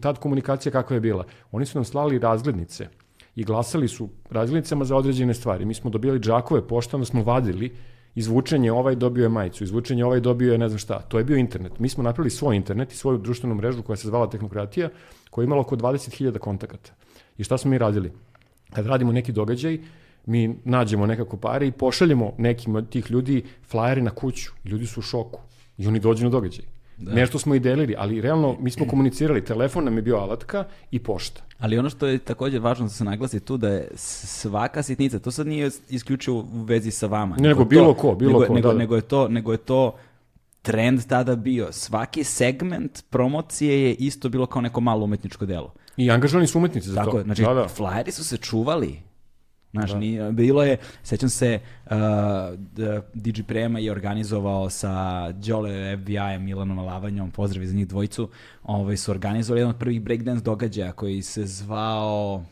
Tad 0.00 0.18
komunikacija 0.18 0.72
kakva 0.72 0.96
je 0.96 1.00
bila? 1.00 1.24
Oni 1.52 1.66
su 1.66 1.78
nam 1.78 1.84
slali 1.84 2.18
razglednice 2.18 2.88
i 3.38 3.44
glasali 3.44 3.88
su 3.88 4.08
razglednicama 4.30 4.84
za 4.84 4.96
određene 4.96 5.34
stvari. 5.34 5.64
Mi 5.64 5.74
smo 5.74 5.90
dobili 5.90 6.18
džakove 6.18 6.66
pošta, 6.66 6.96
onda 6.96 7.04
smo 7.04 7.22
vadili 7.22 7.72
izvučenje 8.14 8.72
ovaj 8.72 8.96
dobio 8.96 9.22
je 9.22 9.28
majicu, 9.28 9.64
izvučenje 9.64 10.04
ovaj 10.04 10.20
dobio 10.20 10.52
je 10.52 10.58
ne 10.58 10.68
znam 10.68 10.78
šta. 10.78 10.98
To 10.98 11.18
je 11.18 11.24
bio 11.24 11.36
internet. 11.36 11.78
Mi 11.78 11.88
smo 11.88 12.02
napravili 12.02 12.30
svoj 12.30 12.56
internet 12.56 12.92
i 12.92 12.96
svoju 12.96 13.18
društvenu 13.18 13.54
mrežu 13.54 13.82
koja 13.82 13.96
se 13.96 14.08
zvala 14.08 14.30
Tehnokratija, 14.30 14.88
koja 15.30 15.42
je 15.42 15.46
imala 15.46 15.60
oko 15.60 15.76
20.000 15.76 16.38
kontakata. 16.38 16.92
I 17.38 17.44
šta 17.44 17.58
smo 17.58 17.70
mi 17.70 17.78
radili? 17.78 18.12
Kad 18.74 18.86
radimo 18.86 19.12
neki 19.12 19.32
događaj, 19.32 19.78
mi 20.26 20.58
nađemo 20.64 21.06
nekako 21.06 21.36
pare 21.36 21.66
i 21.66 21.72
pošaljemo 21.72 22.32
nekim 22.38 22.76
od 22.76 22.88
tih 22.88 23.10
ljudi 23.10 23.44
flajere 23.68 24.02
na 24.02 24.10
kuću. 24.10 24.50
Ljudi 24.64 24.86
su 24.86 25.00
u 25.00 25.02
šoku. 25.02 25.40
I 25.78 25.86
oni 25.86 26.00
dođu 26.00 26.24
na 26.24 26.30
događaj. 26.30 26.64
Da. 26.98 27.12
Nešto 27.12 27.38
smo 27.38 27.54
i 27.54 27.60
delili, 27.60 27.94
ali 27.98 28.20
realno 28.20 28.56
mi 28.60 28.70
smo 28.70 28.86
komunicirali. 28.86 29.44
Telefon 29.44 29.84
nam 29.84 29.96
je 29.96 30.02
bio 30.02 30.16
alatka 30.16 30.64
i 30.90 30.98
pošta. 30.98 31.42
Ali 31.58 31.78
ono 31.78 31.90
što 31.90 32.06
je 32.06 32.18
također 32.18 32.60
važno 32.60 32.84
da 32.86 32.90
se 32.90 33.04
naglasi 33.04 33.40
tu 33.40 33.56
da 33.56 33.68
je 33.68 33.88
svaka 33.94 34.82
sitnica, 34.82 35.18
to 35.18 35.30
sad 35.30 35.46
nije 35.46 35.70
isključivo 35.88 36.38
u 36.38 36.62
vezi 36.62 36.90
sa 36.90 37.06
vama. 37.06 37.36
Nego 37.36 37.58
to- 37.58 37.64
bilo 37.64 37.94
ko, 37.94 38.14
bilo 38.14 38.32
nego, 38.32 38.46
ko, 38.46 38.54
Nego, 38.54 38.68
da, 38.68 38.72
da. 38.72 38.78
nego, 38.78 38.96
je 38.96 39.02
to, 39.02 39.28
nego 39.28 39.52
je 39.52 39.58
to 39.58 39.94
trend 40.62 41.06
tada 41.06 41.36
bio. 41.36 41.68
Svaki 41.72 42.24
segment 42.24 43.04
promocije 43.10 43.82
je 43.82 43.94
isto 43.94 44.28
bilo 44.28 44.46
kao 44.46 44.62
neko 44.62 44.80
malo 44.80 45.04
umetničko 45.04 45.46
delo. 45.46 45.72
I 45.96 46.10
angažovani 46.10 46.46
su 46.46 46.58
umetnici 46.58 46.88
za 46.88 46.94
Tako 46.96 47.10
to. 47.10 47.22
znači 47.22 47.42
da, 47.42 47.54
da. 47.54 47.68
flyeri 47.68 48.10
su 48.10 48.24
se 48.24 48.36
čuvali. 48.36 48.98
Znaš, 49.72 49.94
nije, 49.94 50.32
bilo 50.32 50.64
je, 50.64 50.76
sećam 51.02 51.28
se, 51.28 51.60
uh, 51.84 51.90
da 52.58 53.02
DJ 53.14 53.42
Prema 53.42 53.78
je 53.78 53.92
organizovao 53.92 54.70
sa 54.70 55.32
Đole 55.32 55.96
FBI-em, 55.96 56.44
Milanom 56.44 56.78
Alavanjom, 56.78 57.30
pozdrav 57.30 57.66
za 57.66 57.74
njih 57.74 57.88
dvojicu, 57.88 58.28
ovaj, 58.62 58.96
su 58.96 59.10
organizovali 59.10 59.60
jedan 59.60 59.70
od 59.70 59.78
prvih 59.78 60.02
breakdance 60.02 60.44
događaja 60.44 60.92
koji 60.92 61.22
se 61.22 61.46
zvao 61.46 62.44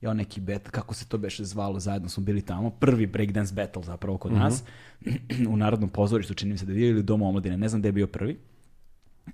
jo 0.00 0.14
neki 0.14 0.40
bet, 0.40 0.70
kako 0.70 0.94
se 0.94 1.08
to 1.08 1.18
beše 1.18 1.44
zvalo, 1.44 1.80
zajedno 1.80 2.08
smo 2.08 2.22
bili 2.22 2.42
tamo, 2.42 2.70
prvi 2.70 3.06
breakdance 3.06 3.54
battle 3.54 3.82
zapravo 3.82 4.18
kod 4.18 4.32
nas, 4.32 4.64
u 5.52 5.56
Narodnom 5.56 5.90
pozorištu, 5.90 6.34
čini 6.34 6.52
mi 6.52 6.58
se 6.58 6.66
da 6.66 6.72
je 6.72 6.88
ili 6.88 7.00
u 7.00 7.02
Domu 7.02 7.28
omladine, 7.28 7.56
ne 7.56 7.68
znam 7.68 7.80
gde 7.80 7.88
je 7.88 7.92
bio 7.92 8.06
prvi. 8.06 8.38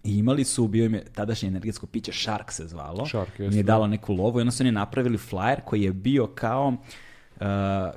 I 0.05 0.19
imali 0.19 0.45
su, 0.45 0.69
bio 0.69 0.85
im 0.85 0.95
je 0.95 1.05
tadašnje 1.05 1.49
energetsko 1.49 1.87
piće, 1.87 2.13
Shark 2.15 2.53
se 2.53 2.67
zvalo. 2.67 3.07
Shark, 3.07 3.39
Mi 3.39 3.57
je 3.57 3.63
dalo 3.63 3.87
neku 3.87 4.15
lovu 4.15 4.39
i 4.39 4.43
onda 4.43 4.51
su 4.51 4.63
oni 4.63 4.73
napravili 4.73 5.19
flyer 5.19 5.61
koji 5.65 5.83
je 5.83 5.93
bio 5.93 6.27
kao 6.27 6.69
uh, 6.69 7.47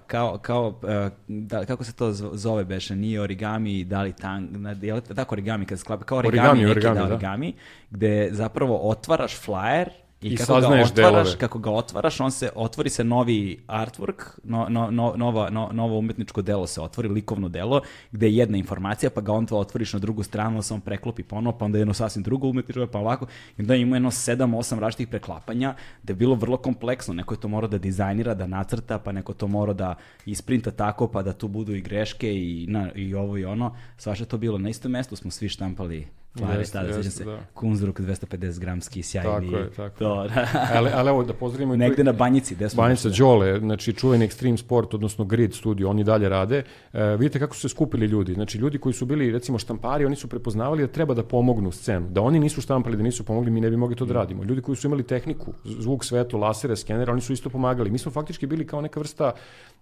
kao, 0.08 0.38
kao 0.38 0.68
uh, 0.68 1.12
da, 1.28 1.66
kako 1.66 1.84
se 1.84 1.94
to 1.94 2.12
zove 2.14 2.64
beše, 2.66 2.96
nije 2.96 3.22
origami, 3.22 3.84
da 3.84 4.02
li 4.02 4.14
tang, 4.14 4.52
na- 4.52 4.76
je 4.82 4.94
li 4.94 5.02
tako 5.02 5.36
origami 5.36 5.66
kad 5.66 5.78
se 5.78 5.82
sklapa, 5.82 6.04
kao 6.04 6.18
origami, 6.18 6.40
Origami, 6.40 6.60
neki, 6.60 6.72
origami, 6.72 6.96
da, 6.96 7.06
da. 7.06 7.14
origami, 7.14 7.54
gde 7.92 8.30
zapravo 8.32 8.90
otvaraš 8.90 9.42
flyer 9.42 9.88
i, 10.24 10.34
I 10.34 10.38
kako 10.38 10.54
ga 10.54 10.68
otvaraš, 10.68 10.94
delove. 10.94 11.38
kako 11.38 11.60
ga 11.60 11.72
otvaraš, 11.72 12.20
on 12.20 12.32
se 12.32 12.50
otvori 12.56 12.90
se 12.90 13.04
novi 13.04 13.64
artwork, 13.68 14.24
no, 14.44 14.68
no, 14.70 14.92
no, 14.92 15.14
nova, 15.18 15.50
no, 15.50 15.70
novo 15.72 15.98
umetničko 15.98 16.42
delo 16.42 16.68
se 16.68 16.82
otvori, 16.82 17.10
likovno 17.10 17.50
delo, 17.50 17.82
gde 18.12 18.28
je 18.28 18.36
jedna 18.36 18.58
informacija, 18.58 19.10
pa 19.10 19.22
ga 19.22 19.34
on 19.34 19.46
to 19.46 19.58
otvoriš 19.58 19.94
na 19.94 20.00
drugu 20.00 20.24
stranu, 20.24 20.62
se 20.62 20.74
on 20.74 20.82
preklopi 20.82 21.24
ponovo, 21.24 21.58
pa 21.58 21.66
onda 21.66 21.78
jedno 21.78 21.94
sasvim 21.94 22.24
drugo 22.24 22.48
umetničko, 22.48 22.88
pa 22.88 23.00
ovako, 23.00 23.26
i 23.58 23.62
onda 23.62 23.76
ima 23.76 23.96
jedno 23.96 24.12
sedam, 24.12 24.54
osam 24.54 24.80
različitih 24.80 25.08
preklapanja, 25.08 25.76
da 26.04 26.12
je 26.12 26.16
bilo 26.16 26.36
vrlo 26.36 26.58
kompleksno, 26.58 27.14
neko 27.14 27.34
je 27.34 27.40
to 27.40 27.48
morao 27.48 27.68
da 27.68 27.78
dizajnira, 27.78 28.34
da 28.34 28.48
nacrta, 28.48 29.00
pa 29.00 29.12
neko 29.12 29.34
to 29.34 29.48
morao 29.48 29.74
da 29.74 29.96
isprinta 30.26 30.72
tako, 30.72 31.08
pa 31.08 31.22
da 31.22 31.34
tu 31.34 31.48
budu 31.48 31.76
i 31.76 31.82
greške 31.82 32.34
i, 32.36 32.66
na, 32.70 32.92
i 32.96 33.16
ovo 33.16 33.38
i 33.38 33.46
ono, 33.46 33.76
svašta 33.98 34.26
to 34.26 34.38
bilo. 34.38 34.58
Na 34.58 34.70
istom 34.70 34.92
mestu 34.92 35.16
smo 35.16 35.32
svi 35.32 35.50
štampali 35.50 36.08
Flare, 36.38 36.60
Jeste, 36.60 36.80
sećam 36.80 36.98
jeste, 36.98 37.12
se, 37.12 37.26
da. 37.26 37.40
Kunzruk 37.54 38.00
250 38.00 38.60
gramski, 38.60 39.04
sjajni. 39.04 39.52
Tako 39.52 39.58
je, 39.58 39.72
tako 39.72 40.00
to, 40.00 40.28
da. 40.28 40.48
ali, 40.78 40.90
ali 40.94 41.10
evo 41.10 41.24
da 41.24 41.34
pozdravimo 41.34 41.76
Negde 41.76 42.04
na 42.04 42.12
banjici, 42.12 42.56
gde 42.56 42.68
Banjica? 42.76 43.10
Đole, 43.10 43.60
znači 43.60 43.94
čuveni 43.94 44.28
Extreme 44.28 44.58
Sport, 44.58 44.94
odnosno 44.94 45.26
Grid 45.26 45.54
studio, 45.54 45.90
oni 45.90 46.04
dalje 46.04 46.30
rade. 46.30 46.64
E, 46.94 47.16
vidite 47.18 47.40
kako 47.40 47.56
su 47.56 47.62
se 47.62 47.70
skupili 47.70 48.06
ljudi. 48.06 48.34
Znači 48.34 48.58
ljudi 48.58 48.78
koji 48.78 48.94
su 48.94 49.06
bili 49.06 49.32
recimo 49.32 49.60
štampari, 49.60 50.06
oni 50.06 50.16
su 50.16 50.28
prepoznavali 50.28 50.82
da 50.82 50.88
treba 50.88 51.14
da 51.14 51.24
pomognu 51.24 51.72
scenu. 51.72 52.10
Da 52.10 52.22
oni 52.22 52.40
nisu 52.40 52.62
štampali, 52.62 52.98
da 52.98 53.04
nisu 53.04 53.24
pomogli, 53.26 53.52
mi 53.52 53.62
ne 53.62 53.70
bi 53.70 53.78
mogli 53.78 53.96
to 53.96 54.06
da 54.06 54.14
radimo. 54.14 54.44
Ljudi 54.44 54.62
koji 54.62 54.76
su 54.76 54.88
imali 54.88 55.04
tehniku, 55.04 55.54
zvuk, 55.64 56.06
svetlo, 56.06 56.40
lasere, 56.40 56.76
skenere, 56.76 57.12
oni 57.12 57.22
su 57.22 57.34
isto 57.34 57.50
pomagali. 57.50 57.92
Mi 57.92 57.98
smo 57.98 58.12
faktički 58.12 58.48
bili 58.48 58.68
kao 58.68 58.82
neka 58.82 59.00
vrsta 59.00 59.32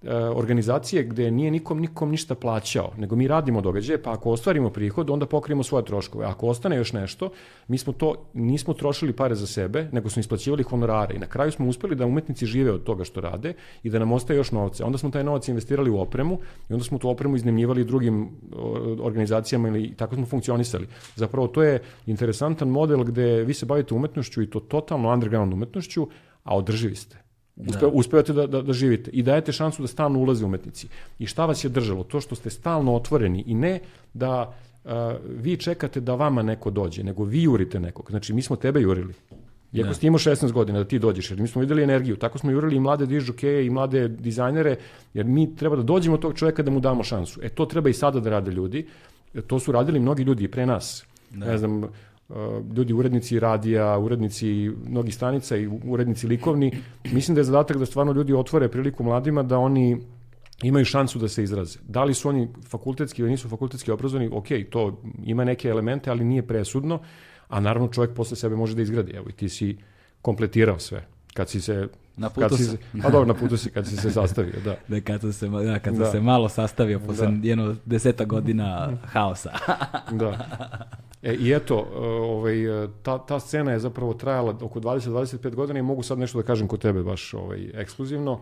e, 0.04 0.16
organizacije 0.16 1.04
gde 1.04 1.32
nije 1.32 1.52
nikom 1.52 1.80
nikom 1.80 2.12
ništa 2.12 2.36
plaćao, 2.36 2.92
nego 2.98 3.16
mi 3.16 3.28
radimo 3.28 3.62
događaje, 3.62 4.04
pa 4.04 4.14
ako 4.14 4.32
ostvarimo 4.32 4.70
prihod, 4.70 5.10
onda 5.10 5.26
pokrijemo 5.26 5.64
svoje 5.64 5.86
troškove. 5.86 6.26
Ako 6.26 6.41
ostane 6.48 6.76
još 6.76 6.94
nešto, 6.94 7.30
mi 7.68 7.78
smo 7.78 7.94
to 7.94 8.16
nismo 8.34 8.74
trošili 8.74 9.14
pare 9.14 9.36
za 9.36 9.48
sebe, 9.48 9.90
nego 9.92 10.10
smo 10.10 10.20
isplaćivali 10.20 10.64
honorare 10.64 11.16
i 11.16 11.20
na 11.20 11.26
kraju 11.26 11.52
smo 11.52 11.68
uspeli 11.68 11.96
da 11.96 12.06
umetnici 12.06 12.46
žive 12.46 12.72
od 12.72 12.84
toga 12.84 13.04
što 13.04 13.22
rade 13.22 13.54
i 13.84 13.90
da 13.90 14.00
nam 14.00 14.12
ostaje 14.12 14.38
još 14.38 14.52
novca. 14.52 14.86
Onda 14.86 14.98
smo 14.98 15.10
taj 15.10 15.24
novac 15.24 15.48
investirali 15.48 15.90
u 15.90 16.00
opremu 16.00 16.40
i 16.70 16.74
onda 16.74 16.86
smo 16.86 16.98
tu 16.98 17.10
opremu 17.10 17.36
iznajmljivali 17.36 17.84
drugim 17.84 18.30
organizacijama 19.02 19.68
ili 19.68 19.94
tako 19.96 20.16
smo 20.16 20.26
funkcionisali. 20.26 20.88
Zapravo 21.16 21.48
to 21.48 21.64
je 21.64 21.82
interesantan 22.06 22.68
model 22.68 23.04
gde 23.04 23.44
vi 23.44 23.54
se 23.54 23.66
bavite 23.66 23.94
umetnošću 23.94 24.42
i 24.42 24.50
to 24.50 24.60
totalno 24.60 25.14
underground 25.14 25.54
umetnošću, 25.54 26.08
a 26.44 26.58
održivi 26.58 26.96
ste. 26.96 27.18
Uspe, 27.56 27.86
uspevate 27.86 28.34
da, 28.34 28.48
da, 28.48 28.62
da 28.62 28.74
živite 28.74 29.12
i 29.12 29.24
dajete 29.24 29.52
šansu 29.52 29.82
da 29.82 29.88
stalno 29.88 30.20
ulaze 30.20 30.46
umetnici. 30.46 30.88
I 31.20 31.26
šta 31.26 31.46
vas 31.46 31.64
je 31.64 31.70
držalo? 31.70 32.04
To 32.04 32.22
što 32.22 32.36
ste 32.36 32.50
stalno 32.50 32.96
otvoreni 32.96 33.44
i 33.48 33.54
ne 33.54 33.80
da 34.14 34.54
a, 34.86 35.18
vi 35.38 35.58
čekate 35.58 36.00
da 36.00 36.16
vama 36.16 36.42
neko 36.42 36.70
dođe, 36.70 37.04
nego 37.04 37.24
vi 37.24 37.44
jurite 37.44 37.80
nekog. 37.80 38.08
Znači, 38.10 38.34
mi 38.34 38.42
smo 38.42 38.56
tebe 38.56 38.82
jurili. 38.82 39.14
Iako 39.74 39.88
Da. 39.88 39.94
ste 39.94 40.08
imao 40.08 40.20
16 40.20 40.52
godina 40.52 40.80
da 40.80 40.86
ti 40.86 41.00
dođeš, 41.00 41.32
jer 41.32 41.40
mi 41.40 41.48
smo 41.48 41.62
videli 41.62 41.84
energiju. 41.84 42.16
Tako 42.16 42.38
smo 42.38 42.52
jurili 42.52 42.76
i 42.76 42.80
mlade 42.80 43.06
dižokeje 43.06 43.66
i 43.66 43.70
mlade 43.70 44.08
dizajnere, 44.08 44.76
jer 45.14 45.26
mi 45.26 45.56
treba 45.56 45.76
da 45.76 45.84
dođemo 45.84 46.18
do 46.18 46.22
tog 46.22 46.34
čoveka 46.34 46.64
da 46.64 46.72
mu 46.72 46.80
damo 46.80 47.04
šansu. 47.04 47.40
E, 47.44 47.50
to 47.50 47.66
treba 47.66 47.90
i 47.90 47.94
sada 47.94 48.20
da 48.20 48.30
rade 48.30 48.52
ljudi. 48.52 48.88
E, 49.34 49.42
To 49.42 49.60
su 49.60 49.72
radili 49.72 50.00
mnogi 50.00 50.24
ljudi 50.24 50.44
i 50.44 50.48
pre 50.48 50.66
nas. 50.66 51.06
Ne 51.36 51.58
znam, 51.58 51.84
uh, 51.84 51.90
ljudi 52.76 52.94
urednici 52.94 53.40
radija, 53.40 53.98
urednici 53.98 54.72
mnogih 54.88 55.16
stanica 55.16 55.58
i 55.58 55.70
urednici 55.86 56.28
likovni. 56.28 56.72
Mislim 57.12 57.36
da 57.36 57.40
je 57.40 57.46
zadatak 57.46 57.78
da 57.78 57.86
stvarno 57.86 58.12
ljudi 58.12 58.34
otvore 58.34 58.68
priliku 58.68 59.04
mladima 59.04 59.44
da 59.44 59.58
oni 59.58 59.98
imaju 60.64 60.86
šansu 60.86 61.20
da 61.20 61.28
se 61.28 61.44
izraze. 61.44 61.80
Da 61.84 62.04
li 62.04 62.14
su 62.14 62.30
oni 62.30 62.48
fakultetski 62.64 63.22
ili 63.22 63.32
nisu 63.32 63.50
fakultetski 63.50 63.92
obrazovani, 63.92 64.30
ok, 64.34 64.46
to 64.70 65.02
ima 65.24 65.44
neke 65.44 65.68
elemente, 65.68 66.10
ali 66.10 66.26
nije 66.26 66.48
presudno, 66.48 67.00
a 67.48 67.60
naravno 67.60 67.88
čovjek 67.88 68.14
posle 68.14 68.38
sebe 68.38 68.56
može 68.56 68.76
da 68.76 68.82
izgradi. 68.82 69.12
Evo 69.12 69.30
i 69.30 69.34
ti 69.34 69.50
si 69.50 69.78
kompletirao 70.22 70.80
sve. 70.80 71.06
Kad 71.34 71.50
si 71.50 71.62
se... 71.62 71.88
Na 72.18 72.30
kad 72.30 72.44
putu 72.44 72.58
si, 72.58 72.64
se- 72.64 72.78
Pa 73.04 73.10
dobro, 73.10 73.26
na 73.26 73.34
putu 73.34 73.58
si 73.58 73.70
kad 73.70 73.88
si 73.88 73.98
se 73.98 74.12
sastavio, 74.12 74.54
da. 74.66 74.76
Da, 74.90 75.02
kad 75.02 75.22
sam 75.22 75.34
se, 75.34 75.50
da, 75.50 75.80
kad 75.80 75.94
sam 75.96 76.04
Da. 76.04 76.12
se 76.12 76.22
malo 76.22 76.50
sastavio 76.50 77.00
posle 77.00 77.28
Da. 77.28 77.48
jedno 77.48 77.76
deseta 77.86 78.26
godina 78.26 78.92
haosa. 79.04 79.52
Da. 80.12 80.48
E, 81.24 81.34
I 81.34 81.52
eto, 81.52 81.88
e, 81.94 81.98
ovaj, 82.00 82.84
e, 82.84 82.88
ta, 83.04 83.18
ta 83.20 83.40
scena 83.40 83.72
je 83.72 83.80
zapravo 83.80 84.14
trajala 84.14 84.58
oko 84.62 84.80
20-25 84.80 85.56
godina 85.56 85.80
i 85.80 85.84
mogu 85.84 86.04
sad 86.04 86.20
nešto 86.20 86.38
da 86.38 86.44
kažem 86.44 86.68
kod 86.68 86.82
tebe 86.82 87.04
baš 87.04 87.34
ovaj, 87.34 87.72
ekskluzivno. 87.74 88.40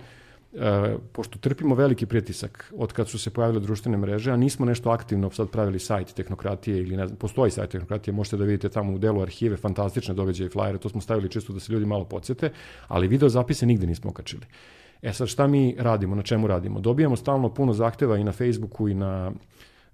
E, 0.53 0.97
pošto 1.11 1.39
trpimo 1.39 1.76
veliki 1.76 2.05
pritisak 2.05 2.73
od 2.77 2.93
kad 2.93 3.09
su 3.09 3.19
se 3.19 3.30
pojavile 3.30 3.59
društvene 3.59 3.97
mreže, 3.97 4.31
a 4.31 4.38
nismo 4.38 4.65
nešto 4.65 4.89
aktivno 4.89 5.30
sad 5.31 5.49
pravili 5.49 5.80
sajt 5.80 6.13
tehnokratije 6.13 6.77
ili 6.77 6.97
ne 6.97 7.07
znam, 7.07 7.17
postoji 7.17 7.51
sajt 7.51 7.69
tehnokratije, 7.69 8.13
možete 8.13 8.38
da 8.38 8.43
vidite 8.43 8.69
tamo 8.69 8.93
u 8.93 8.97
delu 8.97 9.21
arhive, 9.21 9.57
fantastične 9.57 10.13
događaje 10.13 10.47
i 10.47 10.49
flajere, 10.49 10.77
to 10.77 10.89
smo 10.89 11.01
stavili 11.01 11.30
čisto 11.30 11.53
da 11.53 11.59
se 11.59 11.73
ljudi 11.73 11.85
malo 11.85 12.05
podsjete, 12.05 12.49
ali 12.88 13.07
video 13.07 13.30
zapise 13.30 13.65
nigde 13.65 13.88
nismo 13.88 14.09
okačili. 14.09 14.45
E 15.01 15.13
sad 15.13 15.27
šta 15.27 15.47
mi 15.47 15.76
radimo, 15.80 16.15
na 16.15 16.23
čemu 16.23 16.47
radimo? 16.47 16.80
Dobijamo 16.80 17.15
stalno 17.15 17.53
puno 17.53 17.73
zahteva 17.73 18.17
i 18.17 18.23
na 18.23 18.31
Facebooku 18.31 18.89
i 18.89 18.93
na 18.93 19.31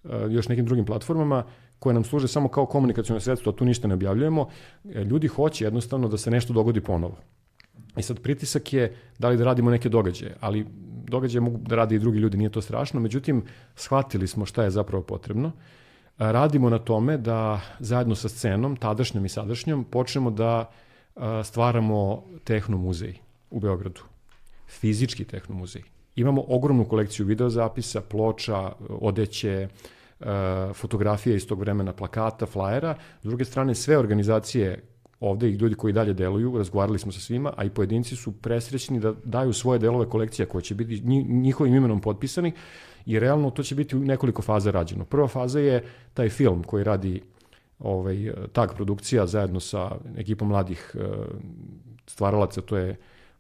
e, 0.04 0.10
još 0.30 0.48
nekim 0.48 0.66
drugim 0.66 0.86
platformama 0.86 1.44
koje 1.80 1.94
nam 1.94 2.04
služe 2.04 2.28
samo 2.28 2.48
kao 2.48 2.66
komunikacijone 2.66 3.22
sredstvo, 3.22 3.52
a 3.52 3.56
tu 3.56 3.66
ništa 3.66 3.88
ne 3.88 3.94
objavljujemo. 3.94 4.48
E, 4.94 5.04
Ljudi 5.04 5.28
hoće 5.28 5.64
jednostavno 5.64 6.08
da 6.08 6.18
se 6.18 6.32
nešto 6.32 6.54
dogodi 6.54 6.82
ponovo. 6.82 7.18
I 7.98 8.02
sad 8.02 8.20
pritisak 8.20 8.74
je 8.74 8.96
da 9.20 9.30
li 9.30 9.38
da 9.38 9.44
radimo 9.44 9.72
neke 9.72 9.90
događaje, 9.90 10.36
ali 10.40 10.66
događaje 11.08 11.42
mogu 11.42 11.58
da 11.58 11.76
rade 11.76 11.96
i 11.96 12.00
drugi 12.00 12.20
ljudi, 12.20 12.38
nije 12.38 12.50
to 12.50 12.62
strašno, 12.62 13.00
međutim, 13.00 13.44
shvatili 13.76 14.28
smo 14.28 14.46
šta 14.46 14.64
je 14.64 14.72
zapravo 14.72 15.04
potrebno. 15.04 15.52
A, 16.18 16.32
Radimo 16.32 16.70
na 16.70 16.80
tome 16.80 17.18
da 17.18 17.62
zajedno 17.80 18.16
sa 18.16 18.30
scenom, 18.30 18.76
tadašnjom 18.76 19.26
i 19.26 19.30
sadašnjom, 19.30 19.84
počnemo 19.84 20.32
da 20.32 20.72
a, 21.16 21.44
stvaramo 21.44 22.24
tehno 22.44 22.78
muzej 22.78 23.16
u 23.50 23.60
Beogradu. 23.60 24.02
Fizički 24.68 25.24
tehno 25.24 25.56
muzej. 25.56 25.82
Imamo 26.16 26.44
ogromnu 26.48 26.86
kolekciju 26.86 27.26
videozapisa, 27.26 28.02
ploča, 28.02 28.72
odeće, 28.90 29.52
e, 29.52 29.68
fotografije 30.74 31.36
iz 31.36 31.48
tog 31.48 31.60
vremena, 31.60 31.94
plakata, 31.94 32.46
flajera. 32.46 32.96
S 33.22 33.28
druge 33.28 33.46
strane, 33.46 33.76
sve 33.76 33.98
organizacije 33.98 34.84
ovde 35.20 35.50
i 35.50 35.54
ljudi 35.54 35.76
koji 35.76 35.94
dalje 35.94 36.14
deluju, 36.14 36.58
razgovarali 36.58 37.00
smo 37.00 37.12
sa 37.12 37.20
svima, 37.20 37.54
a 37.58 37.64
i 37.64 37.70
pojedinci 37.70 38.16
su 38.16 38.32
presrećni 38.32 39.00
da 39.00 39.14
daju 39.24 39.54
svoje 39.54 39.80
delove 39.80 40.10
kolekcija 40.10 40.46
koje 40.46 40.62
će 40.62 40.76
biti 40.76 41.02
nji- 41.02 41.26
njihovim 41.30 41.76
imenom 41.76 42.02
potpisani 42.02 42.52
i 43.06 43.20
realno 43.20 43.50
to 43.50 43.64
će 43.64 43.76
biti 43.76 43.96
u 43.96 44.00
nekoliko 44.00 44.42
faza 44.42 44.72
rađeno. 44.72 45.06
Prva 45.06 45.28
faza 45.28 45.60
je 45.60 45.84
taj 46.14 46.30
film 46.30 46.64
koji 46.64 46.84
radi 46.84 47.22
ovaj, 47.80 48.34
tag 48.54 48.74
produkcija 48.76 49.28
zajedno 49.28 49.60
sa 49.60 49.92
ekipom 50.18 50.48
mladih 50.48 50.96
e, 50.96 51.00
stvaralaca, 52.08 52.62
to 52.62 52.78
je 52.78 52.96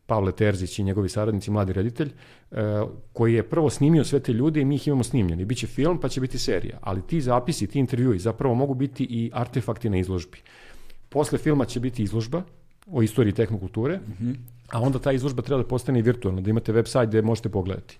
Pavle 0.05 0.31
Terzić 0.31 0.79
i 0.79 0.83
njegovi 0.83 1.09
saradnici, 1.09 1.51
mladi 1.51 1.73
reditelj, 1.73 2.09
e, 2.51 2.55
koji 3.13 3.33
je 3.33 3.49
prvo 3.49 3.69
snimio 3.69 4.03
sve 4.03 4.19
te 4.19 4.33
ljude 4.33 4.61
i 4.61 4.65
mi 4.65 4.75
ih 4.75 4.87
imamo 4.87 5.03
snimljeni. 5.03 5.45
Biće 5.45 5.67
film, 5.67 5.99
pa 5.99 6.09
će 6.09 6.21
biti 6.21 6.39
serija. 6.39 6.77
Ali 6.81 7.01
ti 7.01 7.21
zapisi, 7.21 7.67
ti 7.67 7.79
intervjui 7.79 8.19
zapravo 8.19 8.55
mogu 8.55 8.73
biti 8.73 9.03
i 9.03 9.31
artefakti 9.33 9.89
na 9.89 9.97
izložbi. 9.97 10.37
Posle 11.15 11.37
filma 11.37 11.65
će 11.65 11.79
biti 11.79 12.03
izložba 12.03 12.41
o 12.91 13.01
istoriji 13.01 13.33
tehnokulture, 13.33 13.99
a 14.71 14.81
onda 14.81 14.99
ta 14.99 15.11
izložba 15.11 15.41
treba 15.41 15.61
da 15.61 15.67
postane 15.67 15.99
i 15.99 16.01
virtualna, 16.01 16.41
da 16.41 16.49
imate 16.49 16.71
web 16.71 16.87
sajt 16.91 17.09
gde 17.09 17.21
možete 17.21 17.49
pogledati. 17.49 17.97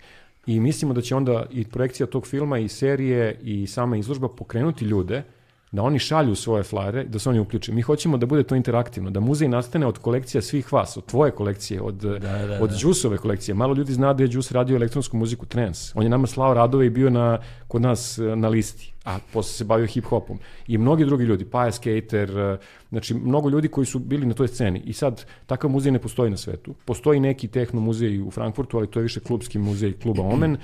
I 0.48 0.60
mislimo 0.60 0.94
da 0.94 1.02
će 1.02 1.16
onda 1.16 1.46
i 1.52 1.64
projekcija 1.64 2.08
tog 2.08 2.28
filma 2.28 2.60
i 2.60 2.68
serije 2.68 3.40
i 3.42 3.68
sama 3.68 3.98
izložba 3.98 4.28
pokrenuti 4.28 4.86
ljude 4.86 5.24
da 5.72 5.84
oni 5.84 6.00
šalju 6.00 6.36
svoje 6.36 6.64
flajere, 6.64 7.04
da 7.04 7.20
se 7.20 7.30
oni 7.30 7.40
uključe. 7.40 7.72
Mi 7.72 7.82
hoćemo 7.82 8.18
da 8.18 8.26
bude 8.26 8.44
to 8.44 8.56
interaktivno, 8.56 9.10
da 9.10 9.20
muzej 9.20 9.48
nastane 9.48 9.88
od 9.88 9.98
kolekcija 9.98 10.42
svih 10.42 10.74
vas, 10.74 10.98
od 10.98 11.06
tvoje 11.06 11.32
kolekcije, 11.32 11.82
od, 11.82 11.96
da, 11.96 12.60
od 12.62 12.72
Đusove 12.82 13.18
kolekcije. 13.18 13.56
Malo 13.56 13.74
ljudi 13.74 13.94
zna 13.94 14.14
da 14.14 14.24
je 14.24 14.28
Đus 14.28 14.52
radio 14.52 14.76
elektronsku 14.76 15.18
muziku 15.18 15.46
trance. 15.46 15.92
On 15.96 16.04
je 16.04 16.10
nama 16.10 16.28
slao 16.28 16.54
radove 16.54 16.86
i 16.86 16.90
bio 16.90 17.10
na, 17.10 17.40
kod 17.76 17.82
nas 17.82 18.18
e, 18.18 18.36
na 18.36 18.48
listi, 18.48 18.94
a 19.04 19.18
posle 19.34 19.54
se 19.54 19.64
bavio 19.64 19.88
hip-hopom. 19.88 20.38
I 20.68 20.78
mnogi 20.78 21.06
drugi 21.06 21.24
ljudi, 21.24 21.46
Paja 21.46 21.72
Skater, 21.72 22.38
e, 22.38 22.58
znači 22.90 23.14
mnogo 23.14 23.50
ljudi 23.50 23.68
koji 23.68 23.86
su 23.86 24.00
bili 24.00 24.26
na 24.26 24.34
toj 24.34 24.48
sceni. 24.48 24.80
I 24.80 24.94
sad, 24.94 25.26
takav 25.46 25.70
muzej 25.70 25.92
ne 25.92 26.00
postoji 26.00 26.32
na 26.32 26.38
svetu. 26.38 26.74
Postoji 26.86 27.20
neki 27.20 27.48
tehno 27.48 27.82
muzej 27.82 28.22
u 28.22 28.32
Frankfurtu, 28.32 28.78
ali 28.78 28.88
to 28.88 29.00
je 29.00 29.04
više 29.04 29.20
klubski 29.20 29.60
muzej 29.60 29.94
kluba 30.00 30.24
Omen. 30.24 30.56
E, 30.56 30.58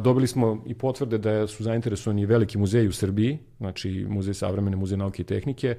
dobili 0.00 0.26
smo 0.26 0.62
i 0.66 0.74
potvrde 0.74 1.18
da 1.18 1.46
su 1.46 1.64
zainteresovani 1.64 2.26
veliki 2.26 2.58
muzeji 2.58 2.88
u 2.88 2.92
Srbiji, 2.92 3.38
znači 3.58 4.06
Muzej 4.08 4.34
savremene, 4.34 4.76
Muzej 4.76 4.98
nauke 4.98 5.22
i 5.22 5.26
tehnike, 5.26 5.76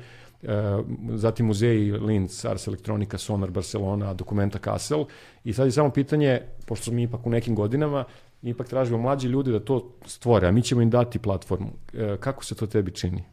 zatim 1.14 1.46
muzeji 1.46 1.92
Linz, 1.92 2.46
Ars 2.46 2.68
Electronica, 2.68 3.18
Sonar 3.18 3.52
Barcelona, 3.52 4.14
Dokumenta 4.14 4.60
Kassel 4.60 5.06
i 5.44 5.54
sad 5.54 5.66
je 5.66 5.72
samo 5.72 5.90
pitanje, 5.90 6.42
pošto 6.66 6.84
smo 6.84 6.94
mi 6.94 7.04
ipak 7.04 7.28
u 7.28 7.30
nekim 7.30 7.56
godinama, 7.56 8.04
ipak 8.50 8.68
tražimo 8.68 8.98
mlađi 8.98 9.28
ljudi 9.28 9.52
da 9.52 9.60
to 9.60 9.92
stvore, 10.06 10.48
a 10.48 10.52
mi 10.52 10.62
ćemo 10.62 10.82
im 10.82 10.90
dati 10.90 11.20
platformu. 11.20 11.72
E, 11.94 12.18
kako 12.20 12.46
se 12.46 12.56
to 12.56 12.68
tebi 12.68 12.92
čini? 12.92 13.24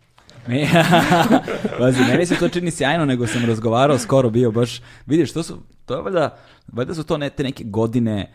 Pazi, 1.79 2.01
meni 2.01 2.27
se 2.27 2.37
to 2.37 2.49
čini 2.49 2.71
sjajno, 2.71 3.05
nego 3.05 3.27
sam 3.27 3.45
razgovarao, 3.45 3.99
skoro 3.99 4.31
bio 4.31 4.51
baš, 4.51 4.83
vidiš, 5.07 5.33
to 5.33 5.43
su, 5.43 5.59
to 5.87 5.95
je 5.95 6.03
valjda, 6.03 6.37
valjda 6.73 6.95
su 6.95 7.05
to 7.05 7.19
ne, 7.19 7.31
te 7.31 7.43
neke 7.43 7.65
godine 7.65 8.33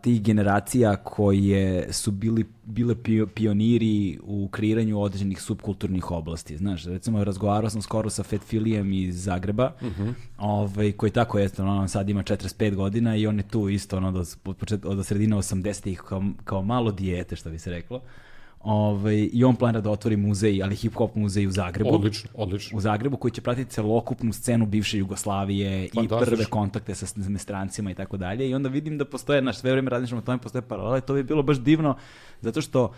tih 0.00 0.22
generacija 0.22 0.96
koje 0.96 1.92
su 1.92 2.10
bili, 2.10 2.44
bile 2.64 2.94
pio- 2.94 3.26
pioniri 3.26 4.18
u 4.22 4.48
kreiranju 4.48 5.00
određenih 5.00 5.40
subkulturnih 5.40 6.10
oblasti. 6.10 6.56
Znaš, 6.56 6.84
recimo 6.84 7.24
razgovarao 7.24 7.70
sam 7.70 7.82
skoro 7.82 8.10
sa 8.10 8.22
Fat 8.22 8.40
Filijem 8.40 8.92
iz 8.92 9.22
Zagreba, 9.24 9.72
ovaj, 10.38 10.92
koji 10.92 11.12
tako 11.12 11.38
ono, 11.58 11.76
on 11.80 11.88
sad 11.88 12.08
ima 12.08 12.22
45 12.22 12.74
godina 12.74 13.16
i 13.16 13.26
on 13.26 13.36
je 13.36 13.48
tu 13.48 13.68
isto 13.68 13.96
ono, 13.96 14.08
od, 14.08 14.84
od 14.84 15.06
sredine 15.06 15.36
80-ih 15.36 16.00
kao, 16.00 16.24
kao 16.44 16.62
malo 16.62 16.92
dijete, 16.92 17.36
što 17.36 17.50
bi 17.50 17.58
se 17.58 17.70
reklo. 17.70 18.00
Ovaj, 18.60 19.28
I 19.32 19.44
on 19.44 19.56
planira 19.56 19.80
da 19.80 19.90
otvori 19.90 20.16
muzej, 20.16 20.62
ali 20.62 20.76
hip-hop 20.76 21.10
muzej 21.14 21.46
u 21.46 21.50
Zagrebu 21.50 21.94
Odlično, 21.94 22.30
odlično. 22.34 22.76
u 22.76 22.80
Zagrebu 22.80 23.16
koji 23.16 23.32
će 23.32 23.40
pratiti 23.40 23.70
celokupnu 23.70 24.32
scenu 24.32 24.66
bivše 24.66 24.98
Jugoslavije 24.98 25.84
i 25.84 25.90
Fantastično. 25.94 26.36
prve 26.36 26.44
kontakte 26.44 26.94
sa 26.94 27.06
strancima 27.38 27.90
i 27.90 27.94
tako 27.94 28.16
dalje 28.16 28.50
i 28.50 28.54
onda 28.54 28.68
vidim 28.68 28.98
da 28.98 29.04
postoje, 29.04 29.42
naš 29.42 29.58
sve 29.58 29.72
vreme 29.72 29.90
razmišljamo 29.90 30.22
o 30.22 30.24
tome, 30.24 30.38
postoje 30.38 30.62
paralele, 30.62 31.00
to 31.00 31.14
bi 31.14 31.22
bilo 31.22 31.42
baš 31.42 31.60
divno 31.60 31.96
zato 32.40 32.60
što 32.60 32.92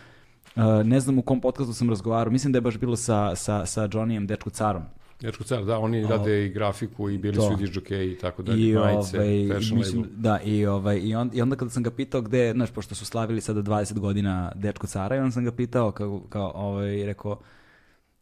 Uh, 0.57 0.63
ne 0.87 1.01
znam 1.01 1.19
u 1.19 1.23
kom 1.23 1.41
podcastu 1.41 1.73
sam 1.75 1.89
razgovarao, 1.91 2.33
mislim 2.33 2.53
da 2.53 2.57
je 2.57 2.61
baš 2.61 2.79
bilo 2.79 2.97
sa, 2.97 3.37
sa, 3.37 3.67
sa 3.67 3.89
Johnnyem 3.89 4.27
Dečko 4.27 4.51
Carom. 4.51 4.83
Dečko 5.21 5.45
Car, 5.45 5.65
da, 5.65 5.79
oni 5.79 6.07
rade 6.07 6.47
i 6.47 6.49
grafiku 6.49 7.11
i 7.11 7.19
bili 7.19 7.37
To. 7.37 7.43
su 7.43 7.53
i 7.53 7.57
dižđokeji 7.57 8.13
i 8.13 8.19
tako 8.19 8.43
dalje, 8.43 8.69
I, 8.69 8.75
majice, 8.75 9.19
ovaj, 9.19 9.49
fashion 9.55 9.79
mislim, 9.79 10.03
label. 10.03 10.17
da, 10.17 10.41
i, 10.45 10.67
ovaj, 10.67 10.99
i, 10.99 11.15
on, 11.15 11.31
i 11.35 11.43
onda 11.43 11.57
kada 11.57 11.71
sam 11.71 11.83
ga 11.83 11.91
pitao 11.91 12.21
gde, 12.21 12.53
znaš, 12.53 12.71
pošto 12.71 12.95
su 12.95 13.05
slavili 13.05 13.41
sada 13.41 13.63
20 13.63 13.99
godina 13.99 14.53
Dečko 14.55 14.87
Cara, 14.87 15.17
i 15.17 15.19
onda 15.19 15.31
sam 15.31 15.45
ga 15.45 15.53
pitao, 15.53 15.93
kao, 15.93 16.21
kao 16.29 16.53
ovaj, 16.55 17.07
rekao, 17.07 17.39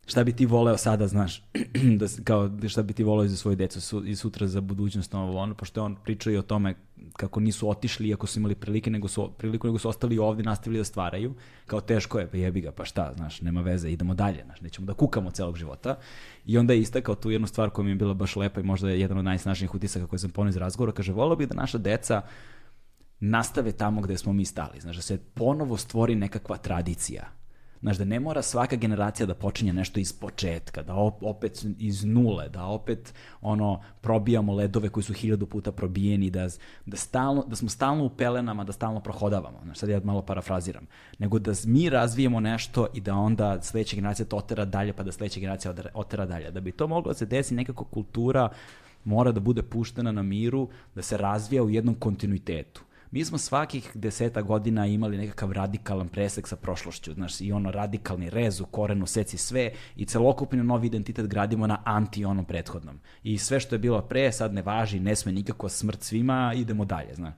šta 0.08 0.24
bi 0.24 0.32
ti 0.32 0.46
voleo 0.46 0.76
sada, 0.76 1.06
znaš, 1.08 1.42
da, 2.00 2.06
kao, 2.24 2.50
šta 2.68 2.82
bi 2.82 2.92
ti 2.92 3.04
voleo 3.04 3.28
za 3.28 3.36
svoju 3.36 3.56
decu 3.56 3.80
su, 3.80 4.04
i 4.06 4.16
sutra 4.16 4.46
za 4.46 4.60
budućnost, 4.60 5.14
ovo, 5.14 5.38
ono, 5.38 5.54
pošto 5.54 5.80
je 5.80 5.84
on 5.84 5.96
pričao 6.04 6.32
i 6.32 6.36
o 6.36 6.42
tome 6.42 6.74
kako 7.16 7.40
nisu 7.40 7.70
otišli 7.70 8.08
iako 8.08 8.26
su 8.26 8.38
imali 8.38 8.54
prilike, 8.54 8.90
nego 8.90 9.08
su, 9.08 9.30
priliku, 9.38 9.66
nego 9.66 9.78
su 9.78 9.88
ostali 9.88 10.18
ovdje, 10.18 10.44
nastavili 10.44 10.80
da 10.80 10.84
stvaraju, 10.84 11.34
kao 11.66 11.80
teško 11.80 12.18
je, 12.18 12.30
pa 12.30 12.36
jebi 12.36 12.60
ga, 12.60 12.72
pa 12.72 12.84
šta, 12.84 13.12
znaš, 13.16 13.40
nema 13.40 13.60
veze, 13.60 13.90
idemo 13.90 14.14
dalje, 14.14 14.42
znaš, 14.44 14.60
nećemo 14.60 14.86
da 14.86 14.94
kukamo 14.94 15.30
celog 15.30 15.56
života. 15.56 15.98
I 16.46 16.58
onda 16.58 16.72
je 16.72 16.80
istakao 16.80 17.14
tu 17.14 17.30
jednu 17.30 17.46
stvar 17.46 17.70
koja 17.70 17.84
mi 17.84 17.90
je 17.90 17.94
bila 17.94 18.14
baš 18.14 18.36
lepa 18.36 18.60
i 18.60 18.64
možda 18.64 18.90
je 18.90 19.00
jedan 19.00 19.18
od 19.18 19.24
najsnažnijih 19.24 19.74
utisaka 19.74 20.06
koje 20.06 20.18
sam 20.18 20.30
ponio 20.30 20.48
iz 20.48 20.56
razgovora, 20.56 20.92
kaže, 20.92 21.12
volao 21.12 21.36
bih 21.36 21.48
da 21.48 21.54
naša 21.54 21.78
deca 21.78 22.22
nastave 23.20 23.72
tamo 23.72 24.00
gde 24.00 24.18
smo 24.18 24.32
mi 24.32 24.44
stali. 24.44 24.80
Znaš, 24.80 24.96
da 24.96 25.02
se 25.02 25.18
ponovo 25.34 25.76
stvori 25.76 26.14
nekakva 26.14 26.56
tradicija. 26.56 27.37
Znaš, 27.80 27.96
da 27.96 28.04
ne 28.04 28.20
mora 28.20 28.42
svaka 28.42 28.76
generacija 28.76 29.26
da 29.26 29.34
počinje 29.34 29.72
nešto 29.72 30.00
iz 30.00 30.12
početka, 30.12 30.82
da 30.82 30.94
op- 30.94 31.22
opet 31.22 31.64
iz 31.78 32.04
nule, 32.04 32.48
da 32.48 32.64
opet 32.64 33.14
ono 33.40 33.80
probijamo 34.00 34.54
ledove 34.54 34.88
koji 34.88 35.04
su 35.04 35.12
hiljadu 35.12 35.46
puta 35.46 35.72
probijeni, 35.72 36.30
da, 36.30 36.48
da, 36.86 36.96
stalno, 36.96 37.44
da 37.46 37.56
smo 37.56 37.68
stalno 37.68 38.04
u 38.04 38.10
pelenama, 38.10 38.64
da 38.64 38.72
stalno 38.72 39.00
prohodavamo. 39.00 39.58
Znaš, 39.64 39.78
sad 39.78 39.88
ja 39.88 40.00
malo 40.04 40.22
parafraziram. 40.22 40.86
Nego 41.18 41.38
da 41.38 41.52
mi 41.64 41.90
razvijemo 41.90 42.40
nešto 42.40 42.86
i 42.94 43.00
da 43.00 43.14
onda 43.14 43.62
sledeća 43.62 43.96
generacija 43.96 44.26
to 44.26 44.36
otera 44.36 44.64
dalje, 44.64 44.92
pa 44.92 45.02
da 45.02 45.12
sledeća 45.12 45.40
generacija 45.40 45.74
otera 45.94 46.26
dalje. 46.26 46.50
Da 46.50 46.60
bi 46.60 46.72
to 46.72 46.86
moglo 46.86 47.12
da 47.12 47.18
se 47.18 47.26
desi 47.26 47.54
nekako 47.54 47.84
kultura 47.84 48.48
mora 49.04 49.32
da 49.32 49.40
bude 49.40 49.62
puštena 49.62 50.12
na 50.12 50.22
miru, 50.22 50.68
da 50.94 51.02
se 51.02 51.16
razvija 51.16 51.62
u 51.62 51.70
jednom 51.70 51.94
kontinuitetu. 51.94 52.82
Mi 53.10 53.24
smo 53.24 53.38
svakih 53.38 53.90
deseta 53.94 54.42
godina 54.42 54.86
imali 54.86 55.16
nekakav 55.16 55.52
radikalan 55.52 56.08
presek 56.08 56.48
sa 56.48 56.56
prošlošću, 56.56 57.12
znaš, 57.12 57.40
i 57.40 57.52
ono 57.52 57.70
radikalni 57.70 58.30
rez 58.30 58.60
u 58.60 58.66
korenu, 58.66 59.06
seci 59.06 59.36
sve 59.36 59.72
i 59.96 60.04
celokupni 60.04 60.62
novi 60.62 60.86
identitet 60.86 61.26
gradimo 61.26 61.66
na 61.66 61.82
anti 61.84 62.24
onom 62.24 62.44
prethodnom. 62.44 63.00
I 63.22 63.38
sve 63.38 63.60
što 63.60 63.74
je 63.74 63.78
bilo 63.78 64.02
pre 64.02 64.32
sad 64.32 64.54
ne 64.54 64.62
važi, 64.62 65.00
ne 65.00 65.16
sme 65.16 65.32
nikako 65.32 65.68
smrt 65.68 66.02
svima, 66.02 66.52
idemo 66.56 66.84
dalje, 66.84 67.14
znaš. 67.14 67.34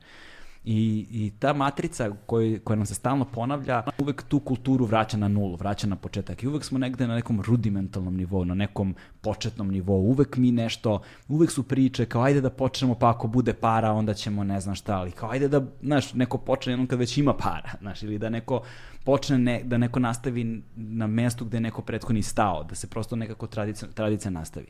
I, 0.65 1.07
I 1.11 1.33
ta 1.39 1.53
matrica 1.53 2.11
koj, 2.27 2.61
koja 2.65 2.77
nam 2.77 2.87
se 2.87 2.95
stalno 2.95 3.25
ponavlja, 3.25 3.83
uvek 3.99 4.23
tu 4.23 4.41
kulturu 4.41 4.85
vraća 4.85 5.17
na 5.17 5.29
nulu, 5.29 5.57
vraća 5.57 5.87
na 5.87 5.97
početak. 5.97 6.43
I 6.43 6.49
uvek 6.49 6.65
smo 6.65 6.79
negde 6.79 7.07
na 7.07 7.15
nekom 7.15 7.41
rudimentalnom 7.41 8.17
nivou, 8.17 8.45
na 8.45 8.55
nekom 8.55 8.95
početnom 9.21 9.71
nivou. 9.71 10.01
Uvek 10.01 10.37
mi 10.37 10.53
nešto, 10.53 11.01
uvek 11.29 11.51
su 11.51 11.63
priče 11.63 12.07
kao 12.07 12.23
ajde 12.23 12.41
da 12.41 12.51
počnemo 12.51 12.95
pa 12.95 13.11
ako 13.11 13.29
bude 13.29 13.53
para 13.53 13.93
onda 13.93 14.15
ćemo 14.15 14.45
ne 14.45 14.61
znam 14.61 14.75
šta, 14.75 14.97
ali 14.97 15.11
kao 15.11 15.31
ajde 15.31 15.49
da, 15.49 15.63
znaš, 15.83 16.15
neko 16.15 16.39
počne 16.39 16.73
jednom 16.73 16.87
kad 16.87 16.99
već 16.99 17.19
ima 17.19 17.35
para, 17.35 17.71
znaš, 17.83 18.03
ili 18.03 18.19
da 18.19 18.29
neko 18.29 18.63
počne, 19.05 19.39
ne, 19.39 19.63
da 19.65 19.79
neko 19.79 20.01
nastavi 20.01 20.63
na 20.77 21.07
mestu 21.07 21.45
gde 21.45 21.57
je 21.57 21.61
neko 21.61 21.83
prethodni 21.83 22.23
stao, 22.23 22.65
da 22.65 22.75
se 22.75 22.87
prosto 22.87 23.17
nekako 23.17 23.47
tradicija, 23.47 23.89
tradicija 23.95 24.31
nastavi. 24.31 24.67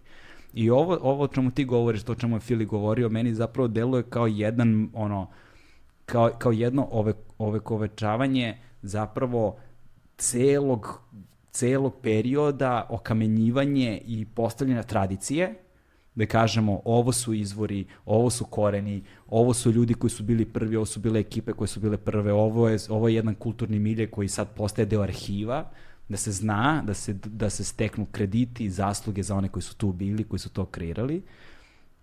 I 0.54 0.70
ovo, 0.70 0.98
ovo 1.02 1.24
o 1.24 1.28
čemu 1.28 1.50
ti 1.50 1.64
govoriš, 1.64 2.02
to 2.02 2.12
o 2.12 2.14
čemu 2.14 2.36
je 2.36 2.40
Fili 2.40 2.64
govorio, 2.64 3.08
meni 3.08 3.34
zapravo 3.34 3.68
deluje 3.68 4.02
kao 4.02 4.26
jedan, 4.26 4.90
ono, 4.94 5.28
kao, 6.11 6.31
kao 6.39 6.53
jedno 6.53 6.89
ove, 6.91 7.12
ove 7.39 7.61
kovečavanje 7.61 8.59
zapravo 8.82 9.57
celog, 10.19 11.01
celog 11.51 11.95
perioda 12.03 12.87
okamenjivanje 12.89 14.01
i 14.07 14.27
postavljanja 14.35 14.82
tradicije, 14.82 15.55
da 16.15 16.27
kažemo 16.27 16.81
ovo 16.85 17.12
su 17.12 17.35
izvori, 17.35 17.87
ovo 18.05 18.31
su 18.31 18.45
koreni, 18.45 19.03
ovo 19.28 19.55
su 19.55 19.70
ljudi 19.73 19.95
koji 19.95 20.11
su 20.11 20.23
bili 20.23 20.45
prvi, 20.45 20.77
ovo 20.77 20.87
su 20.87 21.01
bile 21.01 21.20
ekipe 21.20 21.53
koje 21.53 21.69
su 21.69 21.81
bile 21.81 21.97
prve, 21.97 22.32
ovo 22.32 22.69
je, 22.69 22.78
ovo 22.89 23.09
je 23.09 23.15
jedan 23.15 23.35
kulturni 23.35 23.78
milje 23.78 24.11
koji 24.11 24.28
sad 24.28 24.49
postaje 24.57 24.87
deo 24.87 25.03
arhiva, 25.03 25.70
da 26.09 26.16
se 26.16 26.32
zna, 26.32 26.82
da 26.87 26.95
se, 26.95 27.15
da 27.15 27.51
se 27.51 27.65
steknu 27.65 28.07
krediti 28.12 28.65
i 28.65 28.70
zasluge 28.70 29.23
za 29.23 29.37
one 29.37 29.49
koji 29.49 29.62
su 29.62 29.77
tu 29.77 29.93
bili, 29.93 30.24
koji 30.24 30.41
su 30.41 30.51
to 30.51 30.65
kreirali. 30.66 31.23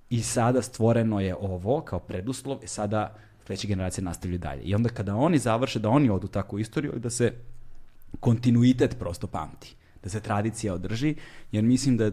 I 0.09 0.21
sada 0.21 0.61
stvoreno 0.61 1.19
je 1.19 1.35
ovo 1.35 1.81
kao 1.81 1.99
preduslov, 1.99 2.63
i 2.63 2.67
sada 2.67 3.15
sledeće 3.47 3.67
generacije 3.67 4.03
nastavljaju 4.03 4.39
dalje. 4.39 4.61
I 4.61 4.75
onda 4.75 4.89
kada 4.89 5.15
oni 5.15 5.37
završe, 5.37 5.79
da 5.79 5.89
oni 5.89 6.09
odu 6.09 6.27
tako 6.27 6.55
u 6.55 6.59
istoriju 6.59 6.95
i 6.95 6.99
da 6.99 7.09
se 7.09 7.33
kontinuitet 8.19 8.99
prosto 8.99 9.27
pamti, 9.27 9.75
da 10.03 10.09
se 10.09 10.19
tradicija 10.19 10.73
održi, 10.73 11.15
jer 11.51 11.63
mislim 11.63 11.97
da 11.97 12.11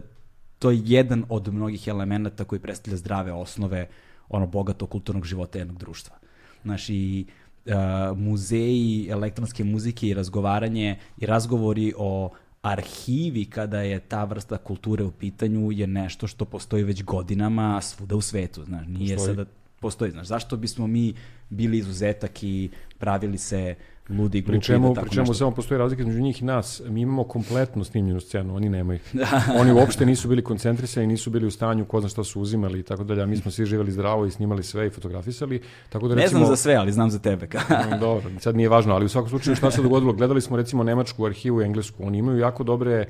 to 0.59 0.71
je 0.71 0.81
jedan 0.85 1.25
od 1.29 1.53
mnogih 1.53 1.87
elemenata 1.87 2.43
koji 2.43 2.59
predstavlja 2.59 2.97
zdrave 2.97 3.33
osnove 3.33 3.87
ono 4.29 4.47
bogatog 4.47 4.89
kulturnog 4.89 5.25
života 5.25 5.59
jednog 5.59 5.77
društva. 5.77 6.15
Znaš, 6.63 6.89
i 6.89 7.25
uh, 7.65 7.73
muzeji 8.17 9.07
elektronske 9.09 9.63
muzike 9.63 10.07
i 10.07 10.13
razgovaranje 10.13 10.99
i 11.17 11.25
razgovori 11.25 11.93
o 11.97 12.29
arhivi 12.61 13.45
kada 13.45 13.81
je 13.81 13.99
ta 13.99 14.23
vrsta 14.23 14.57
kulture 14.57 15.03
u 15.03 15.11
pitanju 15.11 15.71
je 15.71 15.87
nešto 15.87 16.27
što 16.27 16.45
postoji 16.45 16.83
već 16.83 17.03
godinama 17.03 17.81
svuda 17.81 18.15
u 18.15 18.21
svetu, 18.21 18.63
znaš, 18.65 18.87
nije 18.87 19.15
Postoji. 19.15 19.35
sada 19.35 19.49
postoji, 19.79 20.11
znaš, 20.11 20.27
zašto 20.27 20.57
bismo 20.57 20.87
mi 20.87 21.13
bili 21.49 21.77
izuzetak 21.77 22.43
i 22.43 22.69
pravili 22.97 23.37
se 23.37 23.75
ludi 24.09 24.41
Pri 24.41 24.51
glupi 24.51 24.65
čemu, 24.65 24.87
da 24.87 24.93
tako 24.93 25.05
pri 25.05 25.15
čemu 25.15 25.21
nešto... 25.21 25.33
samo 25.33 25.51
postoji 25.51 25.77
razlika 25.77 26.01
između 26.01 26.21
njih 26.21 26.41
i 26.41 26.45
nas. 26.45 26.81
Mi 26.87 27.01
imamo 27.01 27.23
kompletno 27.23 27.83
snimljenu 27.83 28.19
scenu, 28.19 28.55
oni 28.55 28.69
nemaju. 28.69 28.99
oni 29.59 29.71
uopšte 29.71 30.05
nisu 30.05 30.27
bili 30.27 30.43
koncentrisani, 30.43 31.07
nisu 31.07 31.29
bili 31.29 31.47
u 31.47 31.51
stanju 31.51 31.85
ko 31.85 31.99
zna 31.99 32.09
šta 32.09 32.23
su 32.23 32.41
uzimali 32.41 32.79
i 32.79 32.83
tako 32.83 33.03
dalje. 33.03 33.23
A 33.23 33.25
mi 33.25 33.37
smo 33.37 33.51
svi 33.51 33.65
živjeli 33.65 33.91
zdravo 33.91 34.25
i 34.25 34.31
snimali 34.31 34.63
sve 34.63 34.87
i 34.87 34.89
fotografisali. 34.89 35.61
Tako 35.89 36.07
da 36.07 36.15
Ne 36.15 36.21
recimo, 36.21 36.39
znam 36.39 36.49
za 36.49 36.55
sve, 36.55 36.75
ali 36.75 36.91
znam 36.91 37.11
za 37.11 37.19
tebe. 37.19 37.45
Mm, 37.45 37.99
Dobro, 37.99 38.31
sad 38.39 38.55
nije 38.55 38.69
važno, 38.69 38.93
ali 38.93 39.05
u 39.05 39.09
svakom 39.09 39.29
slučaju 39.29 39.55
šta 39.55 39.71
se 39.71 39.81
dogodilo? 39.81 40.13
Gledali 40.13 40.41
smo 40.41 40.57
recimo 40.57 40.83
nemačku 40.83 41.25
arhivu 41.25 41.61
i 41.61 41.65
englesku. 41.65 42.03
Oni 42.07 42.17
imaju 42.17 42.37
jako 42.37 42.63
dobre 42.63 43.05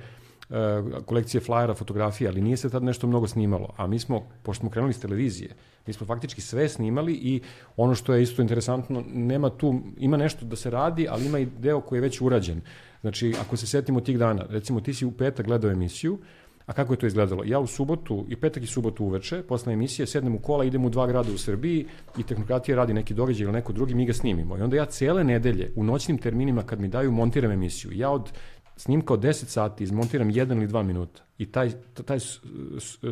kolekcije 1.05 1.41
flajera, 1.41 1.73
fotografija, 1.73 2.29
ali 2.29 2.41
nije 2.41 2.57
se 2.57 2.69
tad 2.69 2.83
nešto 2.83 3.07
mnogo 3.07 3.27
snimalo. 3.27 3.73
A 3.77 3.87
mi 3.87 3.99
smo, 3.99 4.23
pošto 4.43 4.61
smo 4.61 4.69
krenuli 4.69 4.93
s 4.93 4.99
televizije, 4.99 5.55
mi 5.87 5.93
smo 5.93 6.07
faktički 6.07 6.41
sve 6.41 6.69
snimali 6.69 7.13
i 7.13 7.41
ono 7.77 7.95
što 7.95 8.13
je 8.13 8.23
isto 8.23 8.41
interesantno, 8.41 9.03
nema 9.13 9.49
tu, 9.49 9.81
ima 9.97 10.17
nešto 10.17 10.45
da 10.45 10.55
se 10.55 10.69
radi, 10.69 11.07
ali 11.09 11.25
ima 11.25 11.39
i 11.39 11.45
deo 11.45 11.81
koji 11.81 11.97
je 11.97 12.01
već 12.01 12.21
urađen. 12.21 12.61
Znači, 13.01 13.35
ako 13.41 13.57
se 13.57 13.67
setimo 13.67 14.01
tih 14.01 14.17
dana, 14.17 14.45
recimo 14.49 14.81
ti 14.81 14.93
si 14.93 15.05
u 15.05 15.11
petak 15.11 15.45
gledao 15.45 15.71
emisiju, 15.71 16.19
A 16.65 16.73
kako 16.73 16.93
je 16.93 16.97
to 16.97 17.07
izgledalo? 17.07 17.43
Ja 17.43 17.59
u 17.59 17.67
subotu, 17.67 18.25
i 18.29 18.35
petak 18.35 18.63
i 18.63 18.67
subotu 18.67 19.05
uveče, 19.05 19.43
posle 19.43 19.73
emisije, 19.73 20.07
sednem 20.07 20.35
u 20.35 20.39
kola, 20.39 20.65
idem 20.65 20.85
u 20.85 20.89
dva 20.89 21.07
grada 21.07 21.31
u 21.31 21.37
Srbiji 21.37 21.85
i 22.17 22.23
tehnokratija 22.23 22.75
radi 22.75 22.93
neki 22.93 23.13
događaj 23.13 23.43
ili 23.43 23.53
neko 23.53 23.73
drugi, 23.73 23.95
mi 23.95 24.05
ga 24.05 24.13
snimimo. 24.13 24.57
I 24.57 24.61
onda 24.61 24.75
ja 24.75 24.85
cele 24.85 25.23
nedelje, 25.23 25.71
u 25.75 25.83
noćnim 25.83 26.17
terminima, 26.17 26.63
kad 26.63 26.79
mi 26.79 26.87
daju, 26.87 27.11
montiram 27.11 27.51
emisiju. 27.51 27.91
Ja 27.93 28.09
od 28.09 28.31
snimka 28.75 29.13
od 29.13 29.19
10 29.19 29.45
sati 29.45 29.83
izmontiram 29.83 30.29
jedan 30.29 30.57
ili 30.57 30.67
dva 30.67 30.83
minuta. 30.83 31.23
I 31.37 31.45
taj, 31.45 31.71
taj 32.05 32.19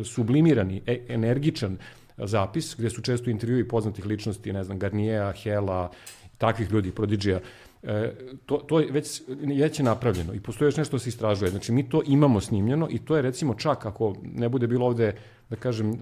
sublimirani, 0.04 0.82
e, 0.86 1.06
energičan 1.08 1.76
zapis, 2.16 2.74
gde 2.78 2.90
su 2.90 3.02
često 3.02 3.30
intervjui 3.30 3.68
poznatih 3.68 4.06
ličnosti, 4.06 4.52
ne 4.52 4.64
znam, 4.64 4.78
Garniera, 4.78 5.32
Hela, 5.32 5.90
takvih 6.38 6.70
ljudi, 6.70 6.90
Prodigija, 6.90 7.40
E, 7.86 8.12
to, 8.46 8.56
to 8.56 8.80
je 8.80 8.92
već, 8.92 9.22
već 9.58 9.78
je 9.78 9.84
napravljeno 9.84 10.34
i 10.34 10.40
postoji 10.40 10.66
još 10.66 10.76
nešto 10.76 10.96
da 10.96 11.00
se 11.00 11.08
istražuje. 11.08 11.50
Znači, 11.50 11.72
mi 11.72 11.88
to 11.88 12.02
imamo 12.06 12.40
snimljeno 12.40 12.88
i 12.90 12.98
to 12.98 13.16
je 13.16 13.22
recimo 13.22 13.54
čak 13.54 13.86
ako 13.86 14.16
ne 14.22 14.48
bude 14.48 14.66
bilo 14.66 14.86
ovde, 14.86 15.14
da 15.50 15.56
kažem, 15.56 15.90
e, 15.92 15.96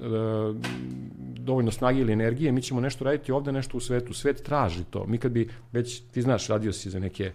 dovoljno 1.19 1.71
snage 1.71 2.01
ili 2.01 2.13
energije, 2.13 2.53
mi 2.53 2.63
ćemo 2.63 2.81
nešto 2.81 3.05
raditi 3.05 3.33
ovde, 3.33 3.53
nešto 3.53 3.77
u 3.77 3.81
svetu. 3.81 4.15
Svet 4.15 4.43
traži 4.43 4.85
to. 4.91 5.07
Mi 5.07 5.19
kad 5.19 5.33
bi 5.33 5.49
već, 5.73 6.03
ti 6.03 6.23
znaš, 6.23 6.49
radio 6.49 6.73
si 6.73 6.91
za 6.91 6.99
neke 6.99 7.33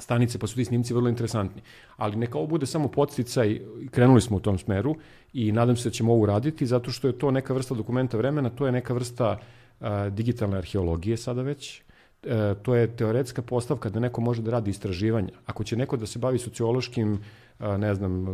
stanice, 0.00 0.38
pa 0.38 0.46
su 0.46 0.54
ti 0.54 0.64
snimci 0.64 0.94
vrlo 0.94 1.08
interesantni. 1.08 1.62
Ali 1.96 2.16
neka 2.16 2.38
ovo 2.38 2.46
bude 2.46 2.66
samo 2.66 2.88
podsticaj, 2.88 3.60
krenuli 3.90 4.20
smo 4.20 4.36
u 4.36 4.40
tom 4.40 4.58
smeru 4.58 4.96
i 5.32 5.52
nadam 5.52 5.76
se 5.76 5.88
da 5.88 5.92
ćemo 5.92 6.12
ovo 6.12 6.22
uraditi, 6.22 6.66
zato 6.66 6.90
što 6.90 7.06
je 7.06 7.18
to 7.18 7.30
neka 7.30 7.54
vrsta 7.54 7.74
dokumenta 7.74 8.16
vremena, 8.16 8.50
to 8.50 8.66
je 8.66 8.72
neka 8.72 8.94
vrsta 8.94 9.38
a, 9.80 10.08
digitalne 10.10 10.58
arheologije 10.58 11.16
sada 11.16 11.42
već, 11.42 11.82
e, 12.22 12.54
to 12.62 12.74
je 12.74 12.96
teoretska 12.96 13.42
postavka 13.42 13.88
da 13.88 14.00
neko 14.00 14.20
može 14.20 14.42
da 14.42 14.50
radi 14.50 14.70
istraživanja. 14.70 15.32
Ako 15.46 15.64
će 15.64 15.76
neko 15.76 15.96
da 15.96 16.06
se 16.06 16.18
bavi 16.18 16.38
sociološkim, 16.38 17.18
ne 17.58 17.94
znam, 17.94 18.24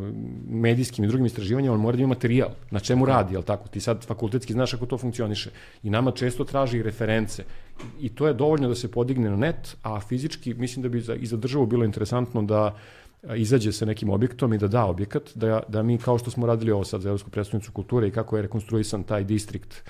medijskim 0.48 1.04
i 1.04 1.08
drugim 1.08 1.26
istraživanjima, 1.26 1.74
on 1.74 1.80
mora 1.80 1.96
da 1.96 2.02
ima 2.02 2.08
materijal. 2.08 2.48
Na 2.70 2.80
čemu 2.80 3.06
radi, 3.06 3.34
jel 3.34 3.42
tako? 3.42 3.68
Ti 3.68 3.80
sad 3.80 4.06
fakultetski 4.06 4.52
znaš 4.52 4.72
kako 4.72 4.86
to 4.86 4.98
funkcioniše. 4.98 5.50
I 5.82 5.90
nama 5.90 6.10
često 6.10 6.44
traži 6.44 6.78
i 6.78 6.82
reference. 6.82 7.44
I 8.00 8.08
to 8.08 8.26
je 8.26 8.34
dovoljno 8.34 8.68
da 8.68 8.74
se 8.74 8.90
podigne 8.90 9.30
na 9.30 9.36
net, 9.36 9.76
a 9.82 10.00
fizički 10.00 10.54
mislim 10.54 10.82
da 10.82 10.88
bi 10.88 11.00
za, 11.00 11.14
i 11.14 11.26
za 11.26 11.36
državu 11.36 11.66
bilo 11.66 11.84
interesantno 11.84 12.42
da 12.42 12.74
izađe 13.36 13.72
sa 13.72 13.84
nekim 13.84 14.10
objektom 14.10 14.52
i 14.52 14.58
da 14.58 14.68
da 14.68 14.84
objekat, 14.84 15.30
da, 15.34 15.62
da 15.68 15.82
mi 15.82 15.98
kao 15.98 16.18
što 16.18 16.30
smo 16.30 16.46
radili 16.46 16.72
ovo 16.72 16.84
sad 16.84 17.00
za 17.00 17.08
Evropsku 17.08 17.30
predstavnicu 17.30 17.72
kulture 17.72 18.08
i 18.08 18.10
kako 18.10 18.36
je 18.36 18.42
rekonstruisan 18.42 19.02
taj 19.02 19.24
distrikt 19.24 19.82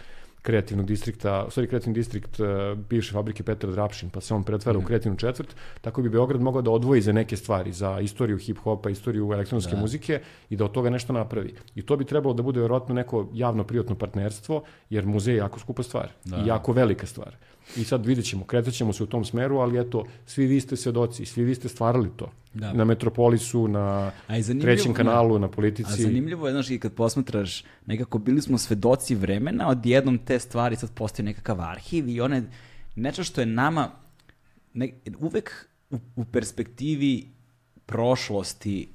kreativnog 0.42 0.86
distrikta, 0.86 1.44
u 1.48 1.50
stvari 1.50 1.68
kreativni 1.68 1.94
distrikt 1.94 2.40
uh, 2.40 2.46
bivše 2.88 3.12
fabrike 3.12 3.42
Petar 3.42 3.70
Drapšin, 3.70 4.10
pa 4.10 4.20
se 4.20 4.34
on 4.34 4.44
pretvara 4.44 4.78
mm. 4.78 4.82
u 4.82 4.86
kreativnu 4.86 5.18
četvrt, 5.18 5.56
tako 5.80 6.02
bi 6.02 6.08
Beograd 6.08 6.40
mogao 6.40 6.62
da 6.62 6.70
odvoji 6.70 7.02
za 7.02 7.12
neke 7.12 7.36
stvari, 7.36 7.72
za 7.72 8.00
istoriju 8.00 8.38
hip-hopa, 8.38 8.90
istoriju 8.90 9.32
elektronske 9.32 9.74
da. 9.74 9.80
muzike 9.80 10.20
i 10.50 10.56
da 10.56 10.64
od 10.64 10.72
toga 10.72 10.90
nešto 10.90 11.12
napravi. 11.12 11.54
I 11.74 11.82
to 11.82 11.96
bi 11.96 12.04
trebalo 12.04 12.34
da 12.34 12.42
bude 12.42 12.60
verovatno 12.60 12.94
neko 12.94 13.28
javno-privatno 13.32 13.94
partnerstvo, 13.94 14.62
jer 14.90 15.06
muzej 15.06 15.34
je 15.34 15.38
jako 15.38 15.60
skupa 15.60 15.82
stvar 15.82 16.08
da. 16.24 16.36
i 16.36 16.46
jako 16.46 16.72
velika 16.72 17.06
stvar. 17.06 17.36
I 17.76 17.84
sad 17.84 18.06
vidjet 18.06 18.26
ćemo, 18.26 18.44
kretat 18.44 18.74
ćemo 18.74 18.92
se 18.92 19.02
u 19.02 19.06
tom 19.06 19.24
smeru, 19.24 19.58
ali 19.58 19.80
eto, 19.80 20.04
svi 20.26 20.46
vi 20.46 20.60
ste 20.60 20.76
svedoci, 20.76 21.24
svi 21.24 21.44
vi 21.44 21.54
ste 21.54 21.68
stvarali 21.68 22.10
to. 22.16 22.30
Da. 22.54 22.72
Na 22.72 22.84
Metropolisu, 22.84 23.68
na 23.68 24.12
trećem 24.60 24.94
kanalu, 24.94 25.38
na 25.38 25.48
politici. 25.48 25.92
A 25.92 25.96
zanimljivo 25.96 26.46
je, 26.46 26.52
znaš, 26.52 26.70
i 26.70 26.78
kad 26.78 26.92
posmatraš, 26.92 27.64
nekako 27.86 28.18
bili 28.18 28.42
smo 28.42 28.58
svedoci 28.58 29.14
vremena, 29.14 29.68
odjednom 29.68 30.18
te 30.18 30.38
stvari 30.38 30.76
sad 30.76 30.90
postoji 30.94 31.26
nekakav 31.26 31.60
arhiv 31.60 32.08
i 32.08 32.20
one, 32.20 32.42
nečo 32.96 33.24
što 33.24 33.40
je 33.40 33.46
nama, 33.46 33.90
ne, 34.74 34.92
uvek 35.20 35.68
u, 35.90 35.98
u 36.16 36.24
perspektivi 36.24 37.28
prošlosti 37.86 38.88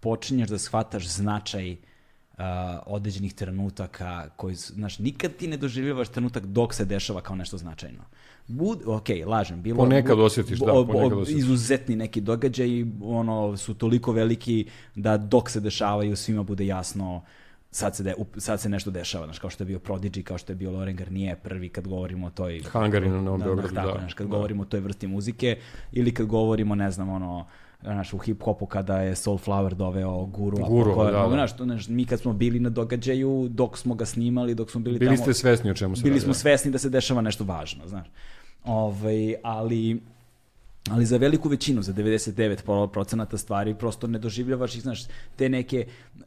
počinješ 0.00 0.48
da 0.48 0.58
shvataš 0.58 1.08
značaj 1.08 1.72
uh, 1.72 2.44
određenih 2.86 3.34
trenutaka 3.34 4.28
koji 4.36 4.56
su, 4.56 4.72
znaš, 4.72 4.98
nikad 4.98 5.36
ti 5.36 5.48
ne 5.48 5.56
doživljavaš 5.56 6.08
trenutak 6.08 6.46
dok 6.46 6.74
se 6.74 6.84
dešava 6.84 7.20
kao 7.20 7.36
nešto 7.36 7.58
značajno. 7.58 8.04
Bud, 8.48 8.82
ok, 8.86 9.08
lažem, 9.26 9.62
bilo... 9.62 9.76
Ponekad 9.76 10.20
osjetiš, 10.20 10.58
da, 10.58 10.72
ponekad 10.72 11.18
osjetiš. 11.18 11.42
Izuzetni 11.42 11.96
neki 11.96 12.20
događaji, 12.20 12.92
ono, 13.02 13.56
su 13.56 13.74
toliko 13.74 14.12
veliki 14.12 14.66
da 14.94 15.16
dok 15.16 15.50
se 15.50 15.60
dešavaju 15.60 16.16
svima 16.16 16.42
bude 16.42 16.66
jasno 16.66 17.22
sad 17.70 17.96
se, 17.96 18.02
de, 18.02 18.14
sad 18.36 18.60
se 18.60 18.68
nešto 18.68 18.90
dešava, 18.90 19.26
znaš, 19.26 19.38
kao 19.38 19.50
što 19.50 19.64
je 19.64 19.66
bio 19.66 19.78
Prodigy, 19.78 20.22
kao 20.22 20.38
što 20.38 20.52
je 20.52 20.56
bio 20.56 20.70
Loren 20.70 20.96
Garnier 20.96 21.36
prvi 21.36 21.68
kad 21.68 21.88
govorimo 21.88 22.26
o 22.26 22.30
toj... 22.30 22.60
Hangarin 22.62 23.12
na 23.12 23.22
Novom 23.22 23.40
da, 23.40 23.44
Beogradu, 23.44 23.74
da. 23.74 23.82
Tako, 23.82 23.98
znaš, 23.98 24.14
kad 24.14 24.26
da. 24.26 24.30
govorimo 24.30 24.62
o 24.62 24.66
toj 24.66 24.80
vrsti 24.80 25.06
muzike, 25.06 25.58
ili 25.92 26.14
kad 26.14 26.26
govorimo, 26.26 26.74
ne 26.74 26.90
znam, 26.90 27.08
ono, 27.08 27.46
znaš, 27.92 28.12
u 28.12 28.18
hip-hopu 28.18 28.66
kada 28.66 29.00
je 29.00 29.14
Soulflower 29.14 29.74
doveo 29.74 30.24
Guru. 30.24 30.56
Guru, 30.56 30.94
koja, 30.94 31.10
da, 31.10 31.18
da. 31.18 31.28
Znaš, 31.30 31.56
znaš, 31.56 31.88
mi 31.88 32.04
kad 32.04 32.20
smo 32.20 32.32
bili 32.32 32.60
na 32.60 32.70
događaju, 32.70 33.48
dok 33.50 33.78
smo 33.78 33.94
ga 33.94 34.04
snimali, 34.04 34.54
dok 34.54 34.70
smo 34.70 34.80
bili, 34.80 34.98
bili 34.98 35.16
tamo... 35.16 35.24
Bili 35.24 35.34
ste 35.34 35.40
svesni 35.40 35.70
o 35.70 35.74
čemu 35.74 35.96
se 35.96 36.02
Bili 36.02 36.14
radi, 36.14 36.24
smo 36.24 36.34
svesni 36.34 36.70
da 36.70 36.78
se 36.78 36.90
dešava 36.90 37.20
nešto 37.20 37.44
važno, 37.44 37.86
znaš. 37.86 38.06
Ovaj, 38.64 39.34
ali 39.42 40.00
ali 40.90 41.06
za 41.06 41.16
veliku 41.16 41.48
većinu, 41.48 41.82
za 41.82 41.92
99% 41.92 43.36
stvari 43.36 43.74
prosto 43.74 44.06
ne 44.06 44.18
doživljavaš 44.18 44.74
ih, 44.74 44.82
znaš, 44.82 45.04
te 45.36 45.48
neke 45.48 45.86
uh, 46.16 46.24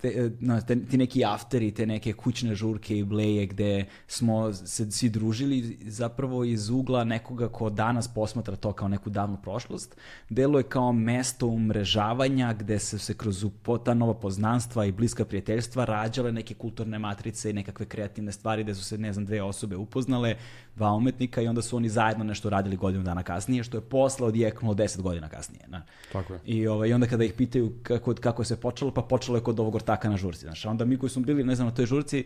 te, 0.00 0.30
no, 0.40 0.60
te, 0.60 0.84
ti 0.84 0.98
neki 0.98 1.24
afteri, 1.24 1.70
te 1.70 1.86
neke 1.86 2.12
kućne 2.12 2.54
žurke 2.54 2.98
i 2.98 3.04
bleje 3.04 3.46
gde 3.46 3.84
smo 4.06 4.52
se 4.52 4.90
svi 4.90 5.08
družili 5.08 5.78
zapravo 5.82 6.44
iz 6.44 6.70
ugla 6.70 7.04
nekoga 7.04 7.48
ko 7.48 7.70
danas 7.70 8.08
posmatra 8.08 8.56
to 8.56 8.72
kao 8.72 8.88
neku 8.88 9.10
davnu 9.10 9.36
prošlost, 9.42 9.96
deluje 10.28 10.62
kao 10.62 10.92
mesto 10.92 11.46
umrežavanja 11.46 12.52
gde 12.52 12.78
se 12.78 12.98
se 12.98 13.14
kroz 13.14 13.46
ta 13.84 13.94
nova 13.94 14.14
poznanstva 14.14 14.86
i 14.86 14.92
bliska 14.92 15.24
prijateljstva 15.24 15.84
rađale 15.84 16.32
neke 16.32 16.54
kulturne 16.54 16.98
matrice 16.98 17.50
i 17.50 17.52
nekakve 17.52 17.86
kreativne 17.86 18.32
stvari 18.32 18.62
gde 18.62 18.74
su 18.74 18.84
se, 18.84 18.98
ne 18.98 19.12
znam, 19.12 19.26
dve 19.26 19.42
osobe 19.42 19.76
upoznale, 19.76 20.36
dva 20.80 20.92
umetnika 20.92 21.42
i 21.42 21.48
onda 21.48 21.62
su 21.62 21.76
oni 21.76 21.88
zajedno 21.88 22.24
nešto 22.24 22.50
radili 22.50 22.76
godinu 22.76 23.04
dana 23.04 23.22
kasnije, 23.22 23.64
što 23.64 23.76
je 23.76 23.80
posle 23.80 24.26
odjeknulo 24.26 24.74
10 24.74 25.02
godina 25.02 25.28
kasnije. 25.28 25.64
Na. 25.68 25.82
Tako 26.12 26.32
je. 26.32 26.40
I, 26.44 26.66
ovaj, 26.66 26.88
I 26.88 26.92
onda 26.92 27.06
kada 27.06 27.24
ih 27.24 27.32
pitaju 27.32 27.72
kako, 27.82 28.14
kako 28.20 28.44
se 28.44 28.60
počelo, 28.60 28.90
pa 28.90 29.02
počelo 29.02 29.36
je 29.38 29.44
kod 29.44 29.60
ovog 29.60 29.74
ortaka 29.74 30.10
na 30.10 30.16
žurci. 30.16 30.40
Znaš. 30.40 30.66
onda 30.66 30.84
mi 30.84 30.96
koji 30.98 31.10
smo 31.10 31.22
bili, 31.22 31.44
ne 31.44 31.54
znam, 31.54 31.68
na 31.68 31.74
toj 31.74 31.86
žurci, 31.86 32.24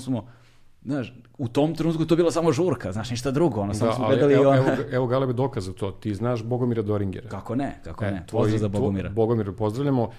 smo, 0.00 0.26
znaš, 0.84 1.12
u 1.38 1.48
tom 1.48 1.74
trenutku 1.74 2.04
to 2.04 2.16
bila 2.16 2.30
samo 2.30 2.52
žurka, 2.52 2.92
znaš, 2.92 3.10
ništa 3.10 3.30
drugo, 3.30 3.60
ono, 3.60 3.74
samo 3.74 3.90
da, 3.90 3.96
smo 3.96 4.06
gledali... 4.06 4.34
Evo, 4.34 4.54
evo, 4.54 4.66
evo 4.92 5.06
Galebe 5.06 5.32
dokaz 5.32 5.64
za 5.64 5.72
to, 5.72 5.90
ti 5.90 6.14
znaš 6.14 6.42
Bogomira 6.42 6.82
Doringera. 6.82 7.28
Kako 7.28 7.54
ne, 7.54 7.80
kako 7.84 8.04
e, 8.04 8.10
ne, 8.10 8.24
tvoj, 8.26 8.40
pozdrav 8.40 8.58
za 8.58 8.68
Bogomira. 8.68 9.08
Tvoj, 9.08 9.14
Bogomira 9.14 9.52
pozdravljamo, 9.52 10.10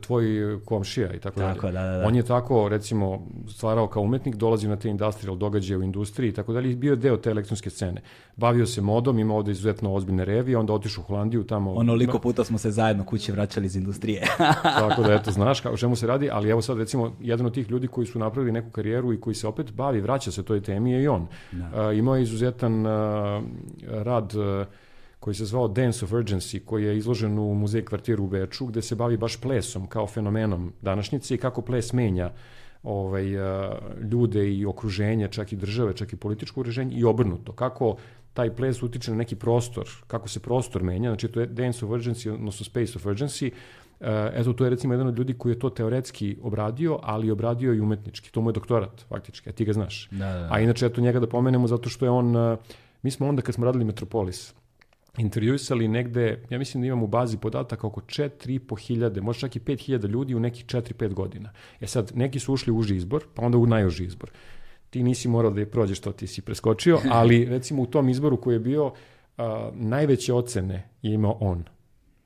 tvoj 0.00 0.26
komšija 0.64 1.12
i 1.12 1.18
tako, 1.18 1.40
tako 1.40 1.70
dalje. 1.70 1.86
Da, 1.86 1.92
da, 1.92 1.98
da. 1.98 2.06
On 2.06 2.14
je 2.14 2.22
tako, 2.22 2.68
recimo, 2.68 3.26
stvarao 3.48 3.86
kao 3.86 4.02
umetnik, 4.02 4.34
dolazio 4.36 4.70
na 4.70 4.76
te 4.76 4.88
industrial 4.88 5.36
događaje 5.36 5.78
u 5.78 5.82
industriji 5.82 6.28
i 6.28 6.32
tako 6.32 6.52
dalje, 6.52 6.70
i 6.70 6.76
bio 6.76 6.90
je 6.90 6.96
deo 6.96 7.16
te 7.16 7.30
elektronske 7.30 7.70
scene. 7.70 8.02
Bavio 8.36 8.66
se 8.66 8.80
modom, 8.80 9.18
imao 9.18 9.36
ovde 9.36 9.50
izuzetno 9.50 9.94
ozbiljne 9.94 10.24
revije, 10.24 10.58
onda 10.58 10.72
otišao 10.72 11.02
u 11.02 11.06
Holandiju 11.06 11.44
tamo... 11.44 11.72
Onoliko 11.74 12.18
puta 12.18 12.44
smo 12.44 12.58
se 12.58 12.70
zajedno 12.70 13.04
kuće 13.04 13.32
vraćali 13.32 13.66
iz 13.66 13.76
industrije. 13.76 14.22
tako 14.62 15.02
da, 15.02 15.14
eto, 15.14 15.30
znaš 15.30 15.60
kako, 15.60 15.74
o 15.74 15.78
čemu 15.78 15.96
se 15.96 16.06
radi, 16.06 16.30
ali 16.32 16.50
evo 16.50 16.62
sad, 16.62 16.78
recimo, 16.78 17.16
jedan 17.20 17.46
od 17.46 17.54
tih 17.54 17.70
ljudi 17.70 17.86
koji 17.86 18.06
su 18.06 18.18
napravili 18.18 18.52
neku 18.52 18.70
karijeru 18.70 19.12
i 19.12 19.20
koji 19.20 19.34
se 19.34 19.46
opet 19.46 19.72
bavi, 19.72 20.00
vraća 20.00 20.30
se 20.30 20.42
toj 20.42 20.60
temi 20.60 20.92
je 20.92 21.02
i 21.02 21.08
on. 21.08 21.26
Da. 21.52 21.88
Uh, 21.88 21.98
imao 21.98 22.16
je 22.16 22.22
izuzetan 22.22 22.86
uh, 22.86 22.92
rad 23.90 24.34
uh, 24.34 24.66
koji 25.24 25.34
se 25.34 25.44
zvao 25.44 25.68
Dance 25.68 26.04
of 26.04 26.10
Urgency, 26.12 26.58
koji 26.64 26.84
je 26.84 26.96
izložen 26.98 27.38
u 27.38 27.54
muzej 27.54 27.84
kvartiru 27.84 28.24
u 28.24 28.28
Beču, 28.28 28.66
gde 28.66 28.82
se 28.82 28.94
bavi 28.94 29.16
baš 29.16 29.36
plesom 29.40 29.86
kao 29.86 30.06
fenomenom 30.06 30.72
današnjice 30.82 31.34
i 31.34 31.38
kako 31.38 31.62
ples 31.62 31.92
menja 31.92 32.30
ovaj, 32.82 33.24
ljude 34.10 34.42
i 34.52 34.66
okruženje, 34.66 35.28
čak 35.28 35.52
i 35.52 35.56
države, 35.56 35.94
čak 35.96 36.12
i 36.12 36.16
političko 36.16 36.60
ureženje 36.60 36.96
i 36.96 37.04
obrnuto. 37.04 37.52
Kako 37.52 37.96
taj 38.34 38.50
ples 38.56 38.82
utiče 38.82 39.10
na 39.10 39.16
neki 39.16 39.36
prostor, 39.36 39.88
kako 40.06 40.28
se 40.28 40.40
prostor 40.40 40.82
menja, 40.82 41.10
znači 41.10 41.28
to 41.28 41.40
je 41.40 41.46
Dance 41.46 41.84
of 41.84 41.90
Urgency, 41.90 42.32
odnosno 42.32 42.64
Space 42.64 42.92
of 42.96 43.06
Urgency, 43.06 43.50
eto, 44.34 44.52
to 44.52 44.64
je 44.64 44.70
recimo 44.70 44.94
jedan 44.94 45.06
od 45.06 45.18
ljudi 45.18 45.34
koji 45.34 45.52
je 45.52 45.58
to 45.58 45.70
teoretski 45.70 46.36
obradio, 46.42 46.98
ali 47.02 47.30
obradio 47.30 47.72
i 47.74 47.80
umetnički. 47.80 48.32
To 48.32 48.40
mu 48.40 48.50
je 48.50 48.58
doktorat, 48.60 49.04
faktički, 49.08 49.48
a 49.50 49.52
ti 49.52 49.64
ga 49.64 49.72
znaš. 49.72 50.08
Da, 50.10 50.32
da, 50.32 50.38
da. 50.38 50.48
A 50.50 50.60
inače, 50.60 50.86
eto 50.86 51.00
njega 51.00 51.20
da 51.20 51.28
pomenemo 51.28 51.66
zato 51.66 51.88
što 51.88 52.04
je 52.04 52.10
on, 52.10 52.58
mi 53.02 53.10
smo 53.10 53.28
onda 53.28 53.42
kad 53.42 53.54
smo 53.54 53.64
radili 53.64 53.84
Metropolis, 53.84 54.54
intervjuisali 55.18 55.88
negde, 55.88 56.42
ja 56.50 56.58
mislim 56.58 56.80
da 56.80 56.86
imam 56.86 57.02
u 57.02 57.06
bazi 57.06 57.36
podataka 57.36 57.86
oko 57.86 58.00
4,5 58.00 58.86
hiljade, 58.86 59.20
možda 59.20 59.40
čak 59.40 59.56
i 59.56 59.60
5 59.60 59.80
hiljada 59.80 60.08
ljudi 60.08 60.34
u 60.34 60.40
nekih 60.40 60.66
4-5 60.66 61.14
godina. 61.14 61.52
E 61.80 61.86
sad, 61.86 62.12
neki 62.14 62.38
su 62.38 62.52
ušli 62.52 62.72
u 62.72 62.76
uži 62.76 62.96
izbor, 62.96 63.24
pa 63.34 63.42
onda 63.42 63.58
u 63.58 63.66
najuži 63.66 64.04
izbor. 64.04 64.30
Ti 64.90 65.02
nisi 65.02 65.28
morao 65.28 65.50
da 65.50 65.60
je 65.60 65.70
prođeš 65.70 66.00
to, 66.00 66.12
ti 66.12 66.26
si 66.26 66.42
preskočio, 66.42 67.00
ali 67.10 67.44
recimo 67.44 67.82
u 67.82 67.86
tom 67.86 68.08
izboru 68.08 68.40
koji 68.40 68.54
je 68.54 68.60
bio, 68.60 68.86
uh, 68.86 68.92
najveće 69.74 70.32
ocene 70.32 70.88
je 71.02 71.14
imao 71.14 71.36
on. 71.40 71.64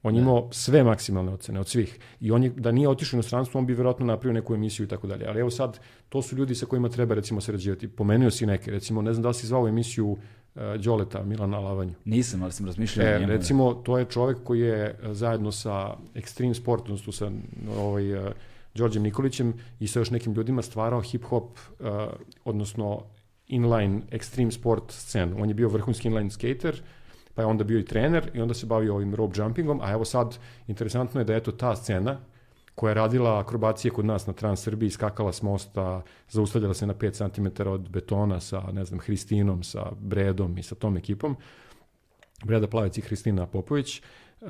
On 0.02 0.14
je 0.14 0.20
imao 0.22 0.48
sve 0.52 0.84
maksimalne 0.84 1.32
ocene 1.32 1.60
od 1.60 1.68
svih. 1.68 1.98
I 2.20 2.30
on 2.30 2.44
je, 2.44 2.50
da 2.50 2.72
nije 2.72 2.88
otišao 2.88 3.16
u 3.16 3.18
inostranstvo, 3.18 3.58
on 3.58 3.66
bi 3.66 3.74
verovatno 3.74 4.06
napravio 4.06 4.32
neku 4.32 4.54
emisiju 4.54 4.86
i 4.86 4.88
tako 4.88 5.06
dalje. 5.06 5.26
Ali 5.26 5.40
evo 5.40 5.50
sad, 5.50 5.80
to 6.08 6.22
su 6.22 6.36
ljudi 6.36 6.54
sa 6.54 6.66
kojima 6.66 6.88
treba 6.88 7.14
recimo 7.14 7.40
sarađivati. 7.40 7.88
Pomenuo 7.88 8.30
si 8.30 8.46
neke, 8.46 8.70
recimo, 8.70 9.02
ne 9.02 9.12
znam 9.12 9.22
da 9.22 9.28
li 9.28 9.34
si 9.34 9.46
zvao 9.46 9.68
emisiju 9.68 10.16
Đoleta, 10.78 11.22
Milana 11.22 11.58
Lavanju. 11.58 11.94
Nisam, 12.04 12.42
ali 12.42 12.52
sam 12.52 12.66
razmišljao. 12.66 13.06
E, 13.06 13.26
recimo, 13.26 13.74
to 13.74 13.98
je 13.98 14.04
čovek 14.04 14.38
koji 14.44 14.60
je 14.60 14.84
e, 14.84 15.14
zajedno 15.14 15.52
sa 15.52 15.94
Extreme 16.14 16.54
Sport, 16.54 16.82
odnosno 16.82 17.12
sa 17.12 17.30
ovaj, 17.76 18.14
uh, 18.14 18.32
Đorđem 18.74 19.02
Nikolićem 19.02 19.54
i 19.80 19.88
sa 19.88 19.98
još 19.98 20.10
nekim 20.10 20.32
ljudima 20.32 20.62
stvarao 20.62 21.00
hip-hop, 21.00 21.42
uh, 21.42 21.86
odnosno 22.44 23.02
inline 23.48 24.00
extreme 24.10 24.50
sport 24.50 24.92
scenu. 24.92 25.36
On 25.42 25.48
je 25.48 25.54
bio 25.54 25.68
vrhunski 25.68 26.08
inline 26.08 26.30
skater, 26.30 26.82
pa 27.34 27.42
je 27.42 27.46
onda 27.46 27.64
bio 27.64 27.78
i 27.78 27.84
trener 27.84 28.30
i 28.34 28.40
onda 28.40 28.54
se 28.54 28.66
bavio 28.66 28.94
ovim 28.94 29.14
rope 29.14 29.40
jumpingom, 29.40 29.80
a 29.82 29.92
evo 29.92 30.04
sad, 30.04 30.38
interesantno 30.66 31.20
je 31.20 31.24
da 31.24 31.34
eto 31.34 31.52
ta 31.52 31.76
scena 31.76 32.18
koja 32.78 32.90
je 32.90 32.94
radila 32.94 33.38
akrobacije 33.40 33.90
kod 33.90 34.04
nas 34.04 34.26
na 34.26 34.32
Trans 34.32 34.62
Srbiji, 34.62 34.90
skakala 34.90 35.32
s 35.32 35.42
mosta, 35.42 36.02
zaustavljala 36.30 36.74
se 36.74 36.86
na 36.86 36.94
5 36.94 37.34
cm 37.34 37.68
od 37.68 37.88
betona 37.90 38.40
sa, 38.40 38.62
ne 38.72 38.84
znam, 38.84 39.00
Hristinom, 39.00 39.62
sa 39.62 39.90
Bredom 40.00 40.58
i 40.58 40.62
sa 40.62 40.74
tom 40.74 40.96
ekipom, 40.96 41.36
Breda 42.44 42.66
Plavec 42.66 42.98
i 42.98 43.00
Hristina 43.00 43.46
Popović, 43.46 44.02
Uh, 44.40 44.48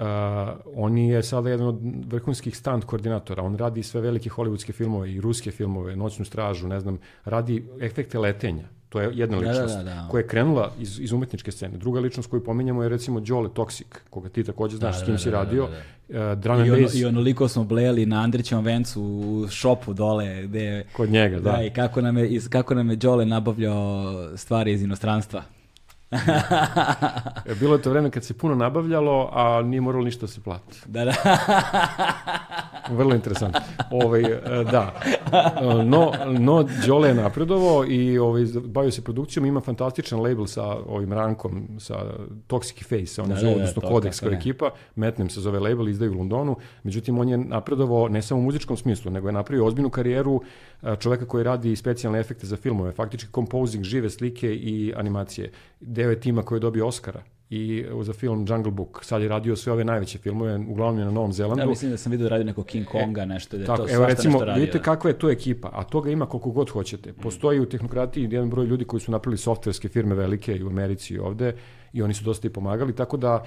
on 0.74 0.98
je 0.98 1.22
sada 1.22 1.50
jedan 1.50 1.66
od 1.66 1.78
vrhunskih 2.06 2.56
stand 2.56 2.84
koordinatora. 2.84 3.42
On 3.42 3.56
radi 3.56 3.82
sve 3.82 4.00
velike 4.00 4.30
hollywoodske 4.30 4.72
filmove 4.72 5.12
i 5.12 5.20
ruske 5.20 5.50
filmove, 5.50 5.96
Noćnu 5.96 6.24
stražu, 6.24 6.68
ne 6.68 6.80
znam, 6.80 6.98
radi 7.24 7.64
efekte 7.80 8.18
letenja. 8.18 8.68
To 8.88 9.00
je 9.00 9.10
jedna 9.14 9.38
ličnost 9.38 9.76
da, 9.76 9.82
da, 9.82 9.90
da, 9.90 9.94
da. 9.94 10.08
koja 10.10 10.20
je 10.20 10.26
krenula 10.26 10.72
iz, 10.78 11.00
iz 11.00 11.12
umetničke 11.12 11.52
scene. 11.52 11.76
Druga 11.78 12.00
ličnost 12.00 12.30
koju 12.30 12.44
pominjamo 12.44 12.82
je 12.82 12.88
recimo 12.88 13.20
Đole 13.20 13.48
Toxic, 13.48 13.84
koga 14.10 14.28
ti 14.28 14.44
takođe 14.44 14.76
znaš 14.76 14.94
da, 14.94 15.00
s 15.00 15.04
kim 15.04 15.14
da, 15.14 15.18
si 15.18 15.30
da, 15.30 15.36
radio. 15.36 15.66
Da, 15.66 15.70
da. 16.18 16.32
Uh, 16.32 16.38
drum 16.38 16.64
I, 16.64 16.70
ono. 16.70 16.88
I 16.94 17.04
onoliko 17.04 17.48
smo 17.48 17.64
blejali 17.64 18.06
na 18.06 18.22
Andrićevom 18.22 18.64
vencu 18.64 19.02
u 19.02 19.48
šopu 19.50 19.92
dole. 19.94 20.42
Gde, 20.42 20.84
Kod 20.92 21.10
njega, 21.10 21.40
da. 21.40 21.52
da. 21.52 21.62
I 21.62 21.70
kako 21.70 22.00
nam 22.00 22.18
je, 22.18 22.40
kako 22.50 22.74
nam 22.74 22.90
je 22.90 22.96
Đole 22.96 23.26
nabavljao 23.26 24.36
stvari 24.36 24.72
iz 24.72 24.82
inostranstva. 24.82 25.42
E, 27.46 27.54
bilo 27.54 27.74
je 27.74 27.82
to 27.82 27.90
vreme 27.90 28.10
kad 28.10 28.24
se 28.24 28.34
puno 28.34 28.54
nabavljalo, 28.54 29.30
a 29.32 29.62
nije 29.62 29.80
moralo 29.80 30.04
ništa 30.04 30.20
da 30.20 30.26
se 30.26 30.40
plati. 30.40 30.78
Da, 30.86 31.04
da. 31.04 31.12
Vrlo 32.98 33.14
interesantno. 33.14 33.60
Ovaj, 33.90 34.22
e, 34.22 34.40
da. 34.70 35.00
No, 35.84 36.12
no 36.38 36.66
Đole 36.86 37.08
je 37.08 37.14
napredovao 37.14 37.84
i 37.88 38.18
ovaj, 38.18 38.44
bavio 38.64 38.90
se 38.90 39.04
produkcijom, 39.04 39.46
ima 39.46 39.60
fantastičan 39.60 40.20
label 40.20 40.46
sa 40.46 40.64
ovim 40.64 41.12
rankom, 41.12 41.68
sa 41.78 41.94
Toxic 42.46 42.82
Face, 42.82 43.22
on 43.22 43.28
da, 43.28 43.36
zove, 43.36 43.54
da, 43.54 43.56
odnosno 43.56 43.82
da, 43.82 43.88
Codex 43.88 44.20
kao 44.20 44.32
ekipa, 44.32 44.70
Metnem 44.96 45.30
se 45.30 45.40
zove 45.40 45.58
label, 45.58 45.88
izdaju 45.88 46.12
u 46.12 46.18
Londonu, 46.18 46.56
međutim 46.82 47.18
on 47.18 47.28
je 47.28 47.38
napredovao 47.38 48.08
ne 48.08 48.22
samo 48.22 48.40
u 48.40 48.44
muzičkom 48.44 48.76
smislu, 48.76 49.10
nego 49.10 49.28
je 49.28 49.32
napravio 49.32 49.66
ozbiljnu 49.66 49.90
karijeru 49.90 50.42
e, 50.82 50.96
čoveka 50.96 51.26
koji 51.26 51.44
radi 51.44 51.76
specijalne 51.76 52.20
efekte 52.20 52.46
za 52.46 52.56
filmove, 52.56 52.92
faktički 52.92 53.32
composing, 53.34 53.84
žive 53.84 54.10
slike 54.10 54.54
i 54.54 54.92
animacije. 54.96 55.50
Deo 55.80 56.10
je 56.10 56.20
tima 56.20 56.42
koji 56.42 56.56
je 56.56 56.60
dobio 56.60 56.86
Oscara 56.86 57.22
i 57.50 57.84
za 58.02 58.12
film 58.12 58.46
Jungle 58.48 58.72
Book. 58.72 59.04
Sad 59.04 59.22
je 59.22 59.28
radio 59.28 59.56
sve 59.56 59.72
ove 59.72 59.84
najveće 59.84 60.18
filmove, 60.18 60.56
uglavnom 60.68 60.98
je 60.98 61.04
na 61.04 61.10
Novom 61.10 61.32
Zelandu. 61.32 61.62
Ja 61.62 61.66
mislim 61.66 61.90
da 61.90 61.96
sam 61.96 62.12
vidio 62.12 62.24
da 62.24 62.30
radio 62.30 62.44
neko 62.44 62.62
King 62.62 62.86
e, 62.86 62.88
Konga, 62.90 63.24
nešto 63.24 63.56
da 63.56 63.62
je 63.62 63.66
tako, 63.66 63.86
to 63.86 63.94
evo, 63.94 64.06
recimo, 64.06 64.38
nešto 64.38 64.54
vidite 64.54 64.78
da. 64.78 64.84
kakva 64.84 65.10
je 65.10 65.18
to 65.18 65.30
ekipa, 65.30 65.70
a 65.72 65.84
toga 65.84 66.10
ima 66.10 66.26
koliko 66.26 66.50
god 66.50 66.70
hoćete. 66.70 67.12
Postoji 67.12 67.60
u 67.60 67.66
tehnokratiji 67.66 68.28
jedan 68.30 68.50
broj 68.50 68.66
ljudi 68.66 68.84
koji 68.84 69.00
su 69.00 69.12
napravili 69.12 69.38
softverske 69.38 69.88
firme 69.88 70.14
velike 70.14 70.56
i 70.56 70.62
u 70.62 70.68
Americi 70.68 71.14
i 71.14 71.18
ovde 71.18 71.54
i 71.92 72.02
oni 72.02 72.14
su 72.14 72.24
dosta 72.24 72.46
i 72.46 72.50
pomagali, 72.50 72.94
tako 72.94 73.16
da 73.16 73.44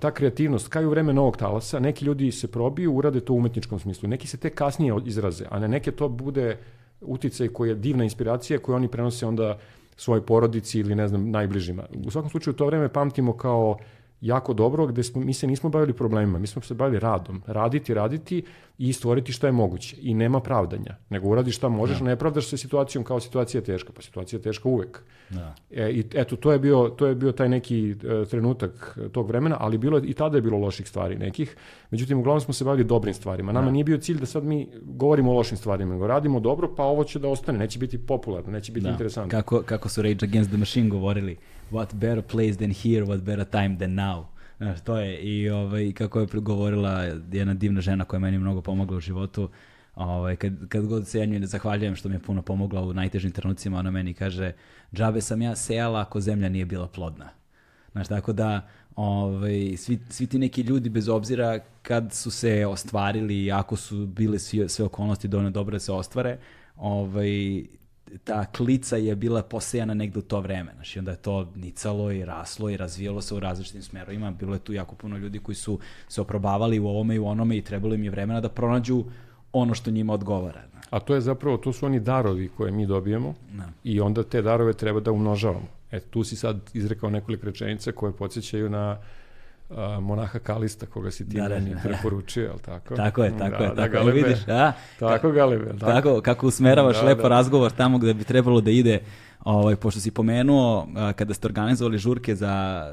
ta 0.00 0.10
kreativnost, 0.10 0.68
kao 0.68 0.82
i 0.82 0.86
u 0.86 0.90
vreme 0.90 1.12
novog 1.12 1.36
talasa, 1.36 1.78
neki 1.78 2.04
ljudi 2.04 2.32
se 2.32 2.48
probiju, 2.48 2.94
urade 2.94 3.20
to 3.20 3.32
u 3.32 3.36
umetničkom 3.36 3.78
smislu, 3.78 4.08
neki 4.08 4.26
se 4.26 4.36
te 4.36 4.50
kasnije 4.50 4.94
izraze, 5.06 5.44
a 5.50 5.58
na 5.58 5.66
neke 5.66 5.90
to 5.90 6.08
bude 6.08 6.56
uticaj 7.00 7.48
koji 7.48 7.68
je 7.68 7.74
divna 7.74 8.04
inspiracija 8.04 8.58
koju 8.58 8.76
oni 8.76 8.88
prenose 8.88 9.26
onda 9.26 9.58
svojoj 9.98 10.26
porodici 10.26 10.78
ili 10.78 10.94
ne 10.94 11.08
znam 11.08 11.30
najbližima. 11.30 11.82
U 12.06 12.10
svakom 12.10 12.30
slučaju 12.30 12.54
to 12.54 12.66
vreme 12.66 12.88
pamtimo 12.88 13.36
kao 13.36 13.78
jako 14.20 14.54
dobro, 14.54 14.86
gde 14.86 15.02
smo, 15.02 15.20
mi 15.20 15.34
se 15.34 15.46
nismo 15.46 15.70
bavili 15.70 15.92
problemima, 15.92 16.38
mi 16.38 16.46
smo 16.46 16.62
se 16.62 16.74
bavili 16.74 16.98
radom. 16.98 17.42
Raditi, 17.46 17.94
raditi 17.94 18.42
i 18.78 18.92
stvoriti 18.92 19.32
šta 19.32 19.46
je 19.46 19.52
moguće. 19.52 19.96
I 20.00 20.14
nema 20.14 20.40
pravdanja, 20.40 20.96
nego 21.10 21.28
uradiš 21.28 21.56
šta 21.56 21.68
možeš, 21.68 21.98
da. 21.98 22.04
ne 22.04 22.16
pravdaš 22.16 22.46
se 22.46 22.56
situacijom 22.56 23.04
kao 23.04 23.20
situacija 23.20 23.58
je 23.58 23.64
teška, 23.64 23.92
pa 23.92 24.02
situacija 24.02 24.38
je 24.38 24.42
teška 24.42 24.68
uvek. 24.68 25.02
Da. 25.30 25.54
E, 25.70 25.90
I 25.90 26.04
eto, 26.14 26.36
to 26.36 26.52
je 26.52 26.58
bio, 26.58 26.88
to 26.88 27.06
je 27.06 27.14
bio 27.14 27.32
taj 27.32 27.48
neki 27.48 27.90
e, 27.90 28.24
trenutak 28.24 28.98
tog 29.12 29.28
vremena, 29.28 29.56
ali 29.60 29.78
bilo 29.78 30.00
i 30.04 30.12
tada 30.12 30.36
je 30.36 30.42
bilo 30.42 30.58
loših 30.58 30.88
stvari 30.88 31.16
nekih. 31.16 31.56
Međutim, 31.90 32.18
uglavnom 32.18 32.40
smo 32.40 32.54
se 32.54 32.64
bavili 32.64 32.84
dobrim 32.84 33.14
stvarima. 33.14 33.52
Nama 33.52 33.66
da. 33.66 33.72
nije 33.72 33.84
bio 33.84 33.98
cilj 33.98 34.18
da 34.18 34.26
sad 34.26 34.44
mi 34.44 34.68
govorimo 34.82 35.30
o 35.30 35.34
lošim 35.34 35.56
stvarima, 35.56 35.92
nego 35.92 36.06
radimo 36.06 36.40
dobro, 36.40 36.74
pa 36.76 36.82
ovo 36.82 37.04
će 37.04 37.18
da 37.18 37.28
ostane, 37.28 37.58
neće 37.58 37.78
biti 37.78 37.98
popularno, 37.98 38.52
neće 38.52 38.72
biti 38.72 38.84
da. 38.84 38.90
interesantno. 38.90 39.30
Kako, 39.30 39.62
kako 39.62 39.88
su 39.88 40.02
Rage 40.02 40.26
Against 40.26 40.50
the 40.50 40.58
Machine 40.58 40.88
govorili, 40.88 41.36
what 41.70 41.94
better 41.94 42.22
place 42.22 42.56
than 42.56 42.70
here, 42.70 43.06
what 43.06 43.20
better 43.20 43.44
time 43.44 43.76
than 43.78 43.94
now. 43.94 44.24
Znaš, 44.58 44.80
to 44.80 44.96
je 44.96 45.18
i 45.18 45.50
ovaj, 45.50 45.92
kako 45.92 46.20
je 46.20 46.26
govorila 46.32 47.02
jedna 47.32 47.54
divna 47.54 47.80
žena 47.80 48.04
koja 48.04 48.18
je 48.18 48.22
meni 48.22 48.38
mnogo 48.38 48.60
pomogla 48.60 48.96
u 48.96 49.00
životu, 49.00 49.48
ovaj, 49.94 50.36
kad, 50.36 50.68
kad 50.68 50.86
god 50.86 51.06
se 51.06 51.18
ja 51.18 51.24
njoj 51.24 51.46
zahvaljujem 51.46 51.96
što 51.96 52.08
mi 52.08 52.14
je 52.14 52.18
puno 52.18 52.42
pomogla 52.42 52.82
u 52.82 52.92
najtežim 52.92 53.30
trenucima, 53.30 53.78
ona 53.78 53.90
meni 53.90 54.14
kaže, 54.14 54.52
džabe 54.94 55.20
sam 55.20 55.42
ja 55.42 55.56
sejala 55.56 56.00
ako 56.00 56.20
zemlja 56.20 56.48
nije 56.48 56.66
bila 56.66 56.88
plodna. 56.88 57.28
Znaš, 57.92 58.08
tako 58.08 58.32
da 58.32 58.68
ovaj, 58.96 59.76
svi, 59.76 59.98
svi 60.10 60.26
ti 60.26 60.38
neki 60.38 60.62
ljudi, 60.62 60.88
bez 60.88 61.08
obzira 61.08 61.58
kad 61.82 62.12
su 62.12 62.30
se 62.30 62.66
ostvarili, 62.66 63.52
ako 63.52 63.76
su 63.76 64.06
bile 64.06 64.38
sve, 64.38 64.68
sve 64.68 64.84
okolnosti 64.84 65.28
dovoljno 65.28 65.50
dobro 65.50 65.72
da 65.72 65.80
se 65.80 65.92
ostvare, 65.92 66.38
ovaj, 66.76 67.62
ta 68.24 68.44
klica 68.44 68.96
je 68.96 69.16
bila 69.16 69.42
posejana 69.42 69.94
negde 69.94 70.18
u 70.18 70.22
to 70.22 70.40
vreme. 70.40 70.72
Znači, 70.74 70.98
onda 70.98 71.10
je 71.10 71.16
to 71.16 71.52
nicalo 71.56 72.12
i 72.12 72.24
raslo 72.24 72.70
i 72.70 72.76
razvijalo 72.76 73.20
se 73.20 73.34
u 73.34 73.40
različitim 73.40 73.82
smerovima. 73.82 74.30
Bilo 74.30 74.54
je 74.54 74.58
tu 74.58 74.72
jako 74.72 74.94
puno 74.94 75.16
ljudi 75.16 75.38
koji 75.38 75.54
su 75.54 75.78
se 76.08 76.20
oprobavali 76.20 76.78
u 76.78 76.86
ovome 76.86 77.14
i 77.14 77.18
u 77.18 77.26
onome 77.26 77.56
i 77.56 77.62
trebalo 77.62 77.94
im 77.94 78.04
je 78.04 78.10
vremena 78.10 78.40
da 78.40 78.48
pronađu 78.48 79.04
ono 79.52 79.74
što 79.74 79.90
njima 79.90 80.12
odgovara. 80.12 80.62
A 80.90 81.00
to 81.00 81.14
je 81.14 81.20
zapravo, 81.20 81.56
to 81.56 81.72
su 81.72 81.86
oni 81.86 82.00
darovi 82.00 82.48
koje 82.56 82.72
mi 82.72 82.86
dobijemo 82.86 83.34
da. 83.52 83.68
i 83.84 84.00
onda 84.00 84.22
te 84.22 84.42
darove 84.42 84.72
treba 84.72 85.00
da 85.00 85.12
umnožavamo. 85.12 85.66
E, 85.90 86.00
tu 86.00 86.24
si 86.24 86.36
sad 86.36 86.70
izrekao 86.74 87.10
nekoliko 87.10 87.46
rečenica 87.46 87.92
koje 87.92 88.12
podsjećaju 88.12 88.70
na 88.70 88.98
uh, 88.98 89.17
monaha 90.00 90.38
Kalista, 90.38 90.86
koga 90.86 91.10
si 91.10 91.28
ti 91.28 91.36
da, 91.36 91.48
da 91.48 91.54
meni 91.54 91.74
da, 91.74 91.80
preporučio, 91.80 92.42
je 92.42 92.58
tako? 92.64 92.96
Tako 92.96 93.24
je, 93.24 93.38
tako 93.38 93.58
da, 93.58 93.64
je. 93.64 93.74
Da, 93.74 93.74
tako 93.74 94.04
da, 94.04 94.10
vidiš, 94.10 94.48
a? 94.48 94.72
Tako, 94.98 95.30
Galebe. 95.32 95.64
Tako, 95.64 95.78
tako 95.80 96.20
kako 96.20 96.46
usmeravaš 96.46 96.96
da, 96.96 97.06
lepo 97.06 97.22
da. 97.22 97.28
razgovor 97.28 97.70
tamo 97.72 97.98
gde 97.98 98.14
bi 98.14 98.24
trebalo 98.24 98.60
da 98.60 98.70
ide 98.70 99.00
Ovaj, 99.48 99.76
pošto 99.76 100.00
si 100.00 100.10
pomenuo 100.10 100.88
kada 101.16 101.34
ste 101.34 101.46
organizovali 101.46 101.98
žurke 101.98 102.34
za, 102.34 102.84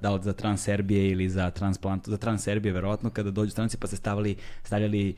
da 0.00 0.10
li 0.10 0.22
za 0.22 0.32
trans 0.32 0.62
Serbije 0.62 1.10
ili 1.10 1.28
za 1.28 1.50
transplant, 1.50 2.08
za 2.08 2.16
trans 2.16 2.42
Serbije 2.42 2.72
verovatno, 2.72 3.10
kada 3.10 3.30
dođu 3.30 3.50
stranci 3.50 3.76
pa 3.76 3.86
se 3.86 3.96
stavili, 3.96 4.36
stavljali 4.62 5.14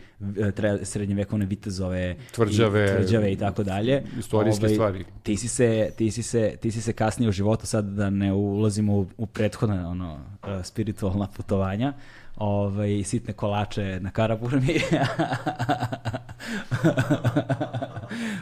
tre, 0.55 0.85
srednjevekovne 0.85 1.47
vitezove, 1.47 2.17
tvrđave, 2.33 2.85
i, 2.85 2.97
tvrđave 2.97 3.33
i 3.33 3.37
tako 3.37 3.63
dalje. 3.63 4.03
Istorijske 4.19 4.65
ovaj, 4.65 4.75
stvari. 4.75 5.05
Ti 5.23 5.37
si, 5.37 5.49
se, 5.49 5.91
ti, 5.97 6.11
si 6.11 6.23
se, 6.23 6.57
ti 6.61 6.71
si 6.71 6.81
se 6.81 6.93
kasnije 6.93 7.29
u 7.29 7.33
životu, 7.33 7.67
sad 7.67 7.85
da 7.85 8.11
ne 8.11 8.33
ulazimo 8.33 8.97
u, 8.97 9.07
u 9.17 9.27
prethodne 9.27 9.87
ono, 9.87 10.19
spiritualna 10.63 11.29
putovanja, 11.37 11.93
ovaj, 12.37 13.03
sitne 13.05 13.35
kolače 13.35 14.01
na 14.01 14.11
Karaburmi. 14.11 14.81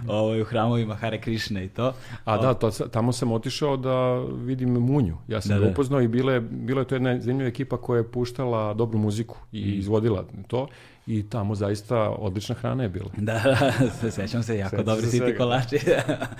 ovaj, 0.08 0.40
u 0.40 0.44
hramovima 0.44 0.94
Hare 0.94 1.20
Krišne 1.20 1.64
i 1.64 1.68
to. 1.68 1.92
A 2.24 2.38
da, 2.38 2.54
to, 2.54 2.70
tamo 2.70 3.12
sam 3.12 3.32
otišao 3.32 3.76
da 3.76 4.18
vidim 4.18 4.70
Munju. 4.70 5.16
Ja 5.28 5.40
sam 5.40 5.48
da, 5.48 5.58
ga 5.58 5.64
da. 5.64 5.70
upoznao 5.70 6.00
i 6.00 6.08
bile, 6.08 6.40
bila 6.40 6.80
je 6.80 6.86
to 6.86 6.94
jedna 6.94 7.20
zanimljiva 7.20 7.48
ekipa 7.48 7.76
koja 7.76 7.98
je 7.98 8.10
puštala 8.10 8.74
dobru 8.74 8.98
muziku 8.98 9.36
i 9.52 9.64
mm. 9.64 9.78
izvodila 9.78 10.24
to 10.46 10.68
i 11.06 11.28
tamo 11.28 11.54
zaista 11.54 12.10
odlična 12.10 12.54
hrana 12.54 12.82
je 12.82 12.88
bila. 12.88 13.10
Da, 13.16 13.42
da, 14.02 14.10
sećam 14.10 14.42
se, 14.42 14.56
jako 14.56 14.70
Sećam 14.70 14.84
dobri 14.84 15.06
siti 15.06 15.36
kolači. 15.38 15.78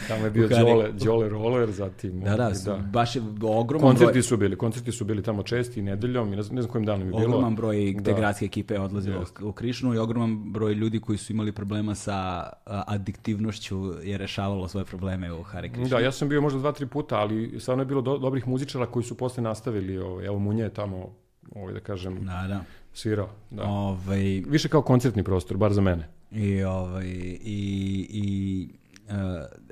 tamo 0.09 0.25
je 0.25 0.31
bio 0.35 0.49
Đole, 0.49 0.93
Đole 0.93 1.29
Roller, 1.29 1.71
zatim... 1.71 2.21
Da, 2.21 2.37
da, 2.37 2.51
da. 2.65 2.77
baš 2.77 3.17
je 3.17 3.23
ogroman 3.43 3.89
koncerti 3.89 4.13
broj... 4.13 4.23
su 4.23 4.37
bili, 4.37 4.57
koncerti 4.59 4.93
su 4.93 5.05
bili 5.05 5.23
tamo 5.23 5.43
česti 5.43 5.83
nedeljom 5.83 6.33
i 6.33 6.37
ne 6.37 6.43
znam, 6.43 6.57
ne 6.57 6.63
znam 6.63 6.73
kojim 6.73 6.87
danom 6.87 7.01
je 7.01 7.13
bilo. 7.13 7.25
Ogroman 7.25 7.57
broj 7.57 7.95
te 8.05 8.13
da. 8.13 8.17
gradske 8.17 8.45
ekipe 8.45 8.75
je 8.75 8.81
odlazilo 8.81 9.21
Jest. 9.21 9.41
u 9.43 9.53
Krišnu 9.53 9.95
i 9.95 9.99
ogroman 9.99 10.53
broj 10.53 10.75
ljudi 10.75 11.01
koji 11.01 11.19
su 11.19 11.33
imali 11.33 11.53
problema 11.53 11.95
sa 11.95 12.51
adiktivnošću 12.67 13.93
je 14.03 14.19
rešavalo 14.19 14.69
svoje 14.69 14.85
probleme 14.85 15.33
u 15.33 15.43
Hare 15.43 15.69
Krišnu. 15.69 15.89
Da, 15.89 15.99
ja 15.99 16.13
sam 16.13 16.29
bio 16.29 16.41
možda 16.41 16.59
dva, 16.59 16.73
tri 16.73 16.87
puta, 16.87 17.19
ali 17.19 17.61
stvarno 17.61 17.83
je 17.83 17.87
bilo 17.87 18.01
do, 18.01 18.19
dobrih 18.19 18.49
muzičara 18.49 18.87
koji 18.87 19.05
su 19.05 19.17
posle 19.17 19.43
nastavili, 19.43 19.99
ovaj, 19.99 20.27
evo 20.27 20.39
Munja 20.39 20.65
je 20.65 20.75
tamo 20.75 21.15
ovaj, 21.55 21.75
da 21.75 21.81
kažem, 21.81 22.25
da, 22.25 22.45
da 22.49 22.61
svirao. 22.95 23.29
Da. 23.51 23.65
Ovaj, 23.65 24.43
Više 24.47 24.69
kao 24.69 24.83
koncertni 24.83 25.23
prostor, 25.23 25.57
bar 25.57 25.73
za 25.73 25.81
mene. 25.81 26.09
I, 26.31 26.63
ovaj, 26.63 27.07
i, 27.07 28.07
i, 28.11 28.69
uh, 29.09 29.15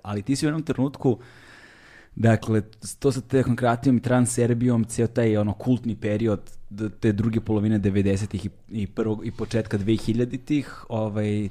ali 0.03 0.23
ti 0.23 0.37
si 0.37 0.47
u 0.47 0.49
jednom 0.49 0.63
trenutku 0.63 1.19
Dakle, 2.15 2.63
to 2.99 3.13
sa 3.13 3.21
tehnokratijom 3.21 3.97
i 3.97 4.01
transserbijom, 4.01 4.85
cijel 4.85 5.09
taj 5.09 5.37
ono 5.37 5.53
kultni 5.53 5.97
period 5.97 6.41
te 7.01 7.13
druge 7.13 7.41
polovine 7.41 7.81
90-ih 7.81 8.47
i, 8.47 8.51
i, 8.71 8.87
prvog, 8.87 9.27
i 9.27 9.31
početka 9.31 9.79
2000-ih, 9.79 10.85
ovaj, 10.89 11.49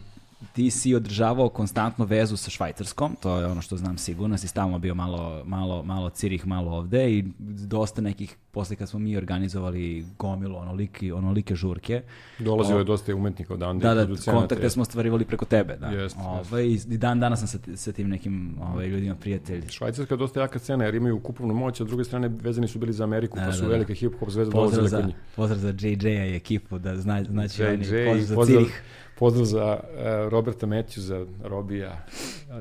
ti 0.53 0.71
si 0.71 0.95
održavao 0.95 1.49
konstantno 1.49 2.05
vezu 2.05 2.37
sa 2.37 2.49
Švajcarskom, 2.49 3.15
to 3.21 3.37
je 3.37 3.45
ono 3.45 3.61
što 3.61 3.77
znam 3.77 3.97
sigurno, 3.97 4.37
si 4.37 4.47
stalno 4.47 4.79
bio 4.79 4.95
malo, 4.95 5.43
malo, 5.45 5.83
malo 5.83 6.09
Cirih, 6.09 6.47
malo 6.47 6.71
ovde 6.71 7.11
i 7.11 7.23
dosta 7.39 8.01
nekih, 8.01 8.35
posle 8.51 8.75
kad 8.75 8.89
smo 8.89 8.99
mi 8.99 9.17
organizovali 9.17 10.05
gomilu 10.19 10.57
onoliki, 10.57 11.11
onolike 11.11 11.55
žurke. 11.55 12.01
Dolazio 12.39 12.77
je 12.77 12.83
dosta 12.83 13.15
umetnika 13.15 13.53
odande. 13.53 13.87
Da, 13.87 14.05
da, 14.05 14.31
kontakte 14.31 14.69
smo 14.69 14.85
stvarivali 14.85 15.25
preko 15.25 15.45
tebe, 15.45 15.77
da. 15.77 15.87
Jest, 15.87 16.17
ovaj, 16.19 16.65
I 16.65 16.77
dan 16.97 17.19
danas 17.19 17.39
sam 17.39 17.47
sa, 17.47 17.57
sa 17.75 17.91
tim 17.91 18.09
nekim 18.09 18.57
ovaj, 18.61 18.87
ljudima 18.87 19.15
prijatelji. 19.15 19.69
Švajcarska 19.69 20.13
je 20.13 20.17
dosta 20.17 20.41
jaka 20.41 20.59
scena 20.59 20.85
jer 20.85 20.95
imaju 20.95 21.19
kupovnu 21.19 21.53
moć, 21.53 21.81
a 21.81 21.85
s 21.85 21.87
druge 21.87 22.03
strane 22.03 22.27
vezani 22.27 22.67
su 22.67 22.79
bili 22.79 22.93
za 22.93 23.03
Ameriku, 23.03 23.37
da, 23.37 23.45
pa 23.45 23.51
su 23.51 23.61
da, 23.61 23.67
da. 23.67 23.73
velike 23.73 23.93
hip-hop 23.93 24.29
zvezde 24.29 24.51
dolazile 24.51 24.89
kod 24.89 25.05
njih. 25.05 25.15
Pozdrav 25.35 25.59
za 25.59 25.73
JJ-a 25.79 26.25
i 26.25 26.35
ekipu, 26.35 26.79
da 26.79 26.97
zna, 26.97 27.23
znači 27.23 27.61
JJ, 27.61 27.67
oni, 27.67 27.77
pozdrav 27.77 28.19
za 28.19 28.35
pozdrav, 28.35 28.63
Cirih. 28.63 28.81
Pozdrav 29.21 29.45
za 29.45 29.79
uh, 29.83 30.31
Roberta 30.31 30.67
za 30.95 31.25
Robija, 31.43 32.05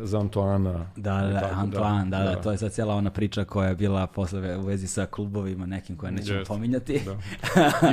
za 0.03 0.21
Antoana. 0.21 0.87
Da, 0.97 1.15
da, 1.15 1.29
da, 1.29 1.51
Antoine, 1.57 2.11
da, 2.11 2.19
da, 2.19 2.25
da, 2.25 2.43
to 2.43 2.51
je 2.51 2.59
sad 2.59 2.73
cijela 2.73 2.95
ona 2.95 3.11
priča 3.11 3.45
koja 3.45 3.69
je 3.69 3.75
bila 3.75 4.07
posle 4.07 4.57
u 4.57 4.63
vezi 4.63 4.87
sa 4.87 5.07
klubovima 5.07 5.67
nekim 5.67 5.97
koje 5.97 6.13
nećemo 6.13 6.41
yes. 6.41 6.47
pominjati. 6.47 7.01
Da. 7.05 7.17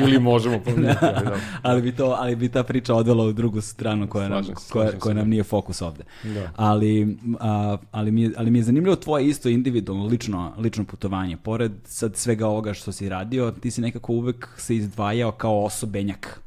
Ili 0.03 0.19
možemo 0.19 0.59
pominjati. 0.59 1.05
ali, 1.15 1.25
da. 1.25 1.35
ali, 1.61 1.81
bi 1.81 1.91
to, 1.91 2.15
ali 2.19 2.35
bi 2.35 2.49
ta 2.49 2.63
priča 2.63 2.95
odvela 2.95 3.23
u 3.23 3.31
drugu 3.31 3.61
stranu 3.61 4.07
koja, 4.07 4.29
nam, 4.29 4.43
koja, 4.69 4.91
koja 4.99 5.15
nam 5.15 5.29
nije 5.29 5.43
fokus 5.43 5.81
ovde. 5.81 6.03
Da. 6.23 6.51
Ali, 6.55 7.17
a, 7.39 7.77
ali, 7.91 8.11
mi 8.11 8.21
je, 8.21 8.31
ali 8.37 8.51
mi 8.51 8.59
je 8.59 8.63
zanimljivo 8.63 8.95
tvoje 8.95 9.27
isto 9.27 9.49
individualno, 9.49 10.05
lično, 10.05 10.53
lično 10.57 10.83
putovanje. 10.83 11.37
Pored 11.37 11.71
sad 11.83 12.15
svega 12.15 12.47
ovoga 12.47 12.73
što 12.73 12.91
si 12.91 13.09
radio, 13.09 13.51
ti 13.51 13.71
si 13.71 13.81
nekako 13.81 14.13
uvek 14.13 14.49
se 14.57 14.75
izdvajao 14.75 15.31
kao 15.31 15.63
osobenjak 15.63 16.46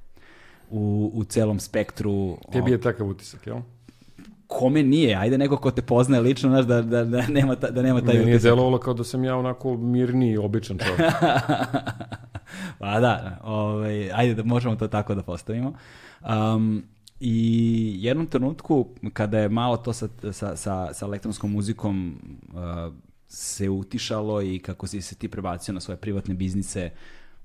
u, 0.71 1.11
u 1.15 1.25
celom 1.25 1.61
spektru. 1.61 2.39
Tebi 2.53 2.71
je 2.71 2.81
takav 2.81 3.09
utisak, 3.09 3.47
jel? 3.47 3.59
Kome 4.47 4.83
nije? 4.83 5.17
Ajde 5.17 5.39
neko 5.39 5.57
ko 5.57 5.71
te 5.71 5.83
poznaje 5.83 6.23
lično, 6.23 6.51
znaš, 6.51 6.65
da, 6.67 6.83
da, 6.83 7.05
da, 7.05 7.27
nema, 7.27 7.57
ta, 7.57 7.71
da 7.71 7.83
nema 7.83 8.01
taj 8.01 8.15
utisak. 8.15 8.27
Nije 8.27 8.39
delovalo 8.39 8.79
kao 8.79 8.95
da 8.95 9.05
sam 9.05 9.25
ja 9.25 9.37
onako 9.37 9.77
mirni, 9.77 10.37
običan 10.37 10.79
čovjek. 10.79 11.01
pa 12.79 13.01
da, 13.01 13.39
ovaj, 13.45 14.13
ajde 14.13 14.35
da 14.35 14.45
možemo 14.45 14.77
to 14.77 14.89
tako 14.89 15.15
da 15.15 15.23
postavimo. 15.23 15.73
Um, 16.55 16.85
I 17.21 17.95
jednom 17.99 18.27
trenutku, 18.27 18.87
kada 19.13 19.39
je 19.39 19.49
malo 19.49 19.77
to 19.77 19.93
sa, 19.93 20.09
sa, 20.33 20.57
sa, 20.57 20.95
sa 20.95 21.07
elektronskom 21.07 21.53
muzikom 21.53 22.21
uh, 22.53 22.95
se 23.29 23.69
utišalo 23.69 24.43
i 24.43 24.59
kako 24.59 24.87
si 24.87 25.03
se 25.03 25.15
ti 25.15 25.29
prebacio 25.29 25.75
na 25.75 25.81
svoje 25.81 25.97
privatne 25.97 26.35
biznise 26.35 26.91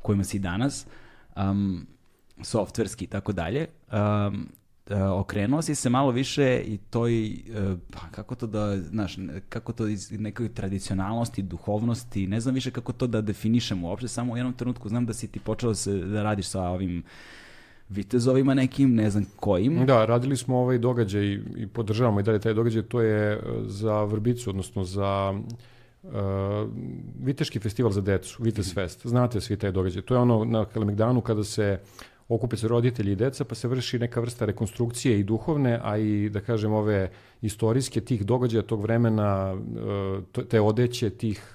kojima 0.02 0.24
si 0.24 0.40
danas, 0.40 0.86
um, 1.36 1.88
softverski 2.44 3.06
i 3.06 3.08
tako 3.08 3.32
dalje, 3.32 3.68
um, 3.92 4.48
uh, 4.90 4.98
okrenuo 5.20 5.62
si 5.62 5.76
se 5.76 5.90
malo 5.90 6.12
više 6.12 6.62
i 6.66 6.78
toj, 6.78 7.30
uh, 7.30 7.80
pa 7.92 8.00
kako 8.12 8.36
to 8.36 8.48
da, 8.48 8.78
znaš, 8.78 9.18
kako 9.50 9.74
to 9.74 9.88
iz 9.88 10.12
nekoj 10.12 10.50
tradicionalnosti, 10.50 11.42
duhovnosti, 11.42 12.28
ne 12.28 12.40
znam 12.40 12.56
više 12.56 12.72
kako 12.72 12.94
to 12.94 13.08
da 13.08 13.22
definišem 13.22 13.84
uopšte, 13.84 14.08
samo 14.08 14.34
u 14.34 14.38
jednom 14.38 14.54
trenutku 14.54 14.90
znam 14.90 15.06
da 15.06 15.14
si 15.14 15.28
ti 15.28 15.40
počeo 15.40 15.76
se, 15.76 15.94
da 15.94 16.24
radiš 16.24 16.48
sa 16.48 16.62
ovim 16.62 17.04
vitezovima 17.90 18.54
nekim, 18.54 18.96
ne 18.96 19.10
znam 19.10 19.26
kojim. 19.36 19.86
Da, 19.86 20.06
radili 20.06 20.38
smo 20.38 20.58
ovaj 20.58 20.78
događaj 20.78 21.26
i 21.58 21.68
podržavamo 21.74 22.20
i 22.20 22.24
dalje 22.24 22.40
taj 22.40 22.54
događaj, 22.54 22.84
to 22.84 23.02
je 23.02 23.44
za 23.66 24.04
Vrbicu, 24.04 24.50
odnosno 24.50 24.84
za 24.84 25.34
uh, 26.04 26.12
Viteški 27.20 27.60
festival 27.60 27.92
za 27.92 28.02
decu, 28.02 28.44
Vitez 28.44 28.74
Fest. 28.74 29.08
Znate 29.08 29.42
svi 29.42 29.58
taj 29.58 29.72
događaj. 29.72 30.02
To 30.02 30.14
je 30.14 30.20
ono 30.20 30.46
na 30.46 30.66
Kalemegdanu 30.66 31.22
kada 31.22 31.44
se 31.44 31.80
okupe 32.28 32.58
se 32.58 32.68
roditelji 32.68 33.12
i 33.12 33.16
deca, 33.16 33.46
pa 33.46 33.56
se 33.56 33.68
vrši 33.68 34.00
neka 34.00 34.20
vrsta 34.20 34.46
rekonstrukcije 34.46 35.20
i 35.20 35.24
duhovne, 35.24 35.80
a 35.84 35.98
i, 35.98 36.30
da 36.30 36.42
kažem, 36.42 36.74
ove 36.74 37.10
istorijske 37.42 38.02
tih 38.02 38.26
događaja 38.26 38.64
tog 38.64 38.82
vremena, 38.82 39.56
te 40.50 40.62
odeće, 40.62 41.10
tih 41.10 41.54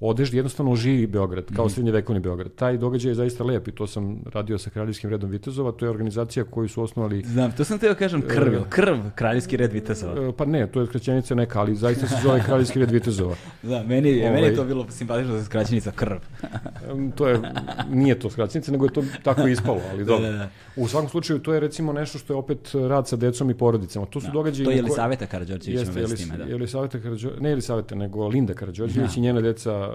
odeždi, 0.00 0.36
jednostavno 0.36 0.72
oživi 0.72 1.06
Beograd, 1.06 1.44
kao 1.56 1.64
mm 1.64 1.68
-hmm. 1.68 1.72
srednjevekovni 1.74 2.20
Beograd. 2.20 2.54
Taj 2.54 2.76
događaj 2.76 3.10
je 3.10 3.14
zaista 3.14 3.44
lep 3.44 3.68
i 3.68 3.72
to 3.72 3.86
sam 3.86 4.20
radio 4.32 4.58
sa 4.58 4.70
Kraljevskim 4.70 5.10
redom 5.10 5.30
Vitezova, 5.30 5.72
to 5.72 5.86
je 5.86 5.90
organizacija 5.90 6.44
koju 6.44 6.68
su 6.68 6.82
osnovali... 6.82 7.22
Znam, 7.22 7.52
to 7.52 7.64
sam 7.64 7.78
teo 7.78 7.94
kažem 7.94 8.22
krv, 8.22 8.56
uh, 8.60 8.68
krv, 8.68 8.96
Kraljevski 9.14 9.56
red 9.56 9.72
Vitezova. 9.72 10.28
Uh, 10.28 10.34
pa 10.36 10.44
ne, 10.44 10.66
to 10.66 10.80
je 10.80 10.86
skraćenica 10.86 11.34
neka, 11.34 11.60
ali 11.60 11.76
zaista 11.76 12.06
se 12.06 12.14
zove 12.22 12.42
Kraljevski 12.44 12.78
red 12.78 12.90
Vitezova. 12.90 13.34
da, 13.62 13.82
meni, 13.82 14.20
ovaj, 14.20 14.32
meni 14.32 14.46
je 14.46 14.56
to 14.56 14.64
bilo 14.64 14.86
simpatično 14.90 15.38
za 15.38 15.44
skraćenica 15.44 15.90
krv. 15.90 16.16
to 17.14 17.28
je, 17.28 17.40
nije 17.90 18.18
to 18.18 18.30
skraćenica, 18.30 18.72
nego 18.72 18.84
je 18.84 18.92
to 18.92 19.04
tako 19.22 19.46
ispalo, 19.56 19.80
ali 19.92 20.04
dobro. 20.04 20.26
da, 20.26 20.32
da, 20.32 20.38
da. 20.38 20.48
U 20.76 20.88
svakom 20.88 21.08
slučaju, 21.08 21.38
to 21.38 21.54
je 21.54 21.60
recimo 21.60 21.92
nešto 21.92 22.18
što 22.18 22.32
je 22.32 22.36
opet 22.36 22.70
rad 22.74 23.08
sa 23.08 23.16
decom 23.16 23.50
i 23.50 23.54
porodicama. 23.54 24.06
To 24.06 24.20
su 24.20 24.26
da, 24.26 24.32
događaji... 24.32 24.64
To 24.64 24.70
je 24.70 24.76
Jelisaveta 24.76 25.26
Karadžorđević 25.26 25.82
ima 25.82 25.92
već 25.92 26.10
s 26.10 26.22
time, 26.22 26.36
da. 26.36 26.44
Jelisaveta 26.44 26.98
Karadžorđević, 26.98 27.42
ne 27.42 27.50
Jelisaveta, 27.50 27.94
nego 27.94 28.28
Linda 28.28 28.54
Karadžorđević 28.54 29.14
da. 29.14 29.18
i 29.18 29.20
njena 29.20 29.40
deca 29.40 29.89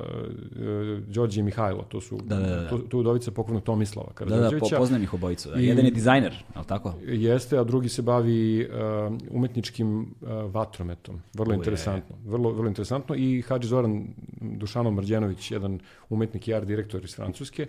Đorđe 1.07 1.39
i 1.39 1.43
Mihajlo, 1.43 1.85
to 1.89 2.01
su 2.01 2.17
da, 2.23 2.35
da, 2.35 2.55
da. 2.55 2.69
To, 2.69 2.77
to 2.77 2.97
udovica 2.97 3.31
pokojnog 3.31 3.63
Tomislava 3.63 4.13
Karadžorđevića. 4.13 4.65
Da, 4.65 4.69
da, 4.69 4.75
po, 4.75 4.81
poznajem 4.81 5.03
ih 5.03 5.13
obojicu. 5.13 5.49
Da. 5.49 5.59
I, 5.59 5.65
Jedan 5.65 5.85
je 5.85 5.91
dizajner, 5.91 6.33
je 6.55 6.59
li 6.59 6.65
tako? 6.65 6.93
Jeste, 7.05 7.57
a 7.57 7.63
drugi 7.63 7.89
se 7.89 8.01
bavi 8.01 8.65
uh, 8.65 9.13
umetničkim 9.29 10.01
uh, 10.01 10.29
vatrometom. 10.53 11.21
Vrlo 11.33 11.49
Uje. 11.49 11.57
interesantno. 11.57 12.15
Vrlo, 12.25 12.51
vrlo 12.51 12.67
interesantno. 12.67 13.15
I 13.15 13.41
Hadži 13.41 13.67
Zoran 13.67 14.07
Dušanov 14.41 14.93
Mrđenović, 14.93 15.51
jedan 15.51 15.79
umetnik 16.09 16.47
i 16.47 16.53
art 16.53 16.67
direktor 16.67 17.03
iz 17.03 17.15
Francuske, 17.15 17.67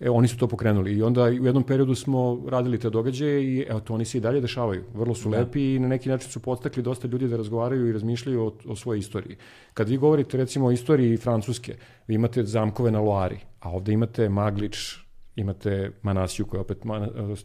E, 0.00 0.10
oni 0.10 0.28
su 0.28 0.38
to 0.38 0.46
pokrenuli 0.46 0.92
i 0.92 1.02
onda 1.02 1.22
u 1.22 1.46
jednom 1.46 1.62
periodu 1.62 1.94
smo 1.94 2.42
radili 2.48 2.78
te 2.78 2.90
događaje 2.90 3.44
i 3.44 3.66
evo 3.68 3.80
to 3.80 3.94
oni 3.94 4.04
se 4.04 4.18
i 4.18 4.20
dalje 4.20 4.40
dešavaju. 4.40 4.84
Vrlo 4.94 5.14
su 5.14 5.30
da. 5.30 5.38
lepi 5.38 5.74
i 5.74 5.78
na 5.78 5.88
neki 5.88 6.08
način 6.08 6.30
su 6.30 6.40
podstakli 6.40 6.82
dosta 6.82 7.08
ljudi 7.08 7.28
da 7.28 7.36
razgovaraju 7.36 7.88
i 7.88 7.92
razmišljaju 7.92 8.42
o, 8.42 8.52
o 8.66 8.76
svojoj 8.76 8.98
istoriji. 8.98 9.36
Kad 9.74 9.88
vi 9.88 9.96
govorite 9.96 10.36
recimo 10.36 10.66
o 10.66 10.70
istoriji 10.70 11.16
Francuske, 11.16 11.76
vi 12.08 12.14
imate 12.14 12.44
zamkove 12.44 12.90
na 12.90 13.00
Loari, 13.00 13.38
a 13.60 13.70
ovde 13.70 13.92
imate 13.92 14.28
Maglič, 14.28 14.98
imate 15.36 15.90
Manasiju 16.02 16.46
koja 16.46 16.60
opet 16.60 16.78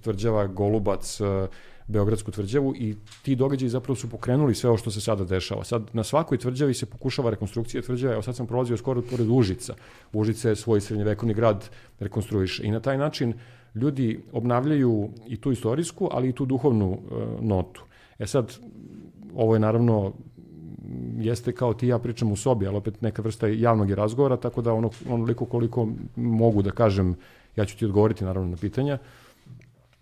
tvrđava 0.02 0.48
Golubac, 0.48 1.22
Beogradsku 1.90 2.32
tvrđavu 2.32 2.76
i 2.76 2.96
ti 3.22 3.36
događaji 3.36 3.70
zapravo 3.70 3.96
su 3.96 4.10
pokrenuli 4.10 4.56
sve 4.56 4.70
ovo 4.70 4.78
što 4.78 4.92
se 4.92 5.02
sada 5.02 5.24
dešava. 5.24 5.64
Sad 5.64 5.90
na 5.94 6.04
svakoj 6.04 6.38
tvrđavi 6.38 6.74
se 6.74 6.86
pokušava 6.86 7.30
rekonstrukcija 7.30 7.82
tvrđave, 7.82 8.14
evo 8.14 8.22
sad 8.22 8.36
sam 8.36 8.48
prolazio 8.48 8.78
skoro 8.78 9.02
pored 9.02 9.30
Užica. 9.30 9.74
Užice 10.14 10.56
svoj 10.56 10.82
srednjevekovni 10.82 11.34
grad 11.34 11.70
rekonstruiše 12.00 12.64
i 12.64 12.72
na 12.72 12.80
taj 12.80 12.98
način 12.98 13.34
ljudi 13.76 14.20
obnavljaju 14.32 15.10
i 15.28 15.38
tu 15.42 15.52
istorijsku, 15.52 16.10
ali 16.12 16.30
i 16.30 16.34
tu 16.34 16.46
duhovnu 16.46 16.94
e, 16.94 17.26
notu. 17.42 17.84
E 18.20 18.28
sad, 18.28 18.54
ovo 19.36 19.54
je 19.54 19.60
naravno 19.60 20.14
jeste 21.18 21.52
kao 21.52 21.74
ti 21.74 21.88
ja 21.88 22.00
pričam 22.00 22.32
u 22.32 22.36
sobi, 22.36 22.68
ali 22.68 22.78
opet 22.78 23.02
neka 23.02 23.22
vrsta 23.22 23.48
javnog 23.48 23.90
je 23.90 23.96
razgovora, 23.96 24.38
tako 24.38 24.62
da 24.62 24.74
ono, 24.74 24.92
onoliko 25.10 25.46
koliko 25.46 25.88
mogu 26.16 26.62
da 26.62 26.72
kažem, 26.72 27.16
ja 27.56 27.66
ću 27.66 27.78
ti 27.78 27.86
odgovoriti 27.86 28.24
naravno 28.24 28.50
na 28.50 28.58
pitanja. 28.58 28.94
Uh, 28.94 29.29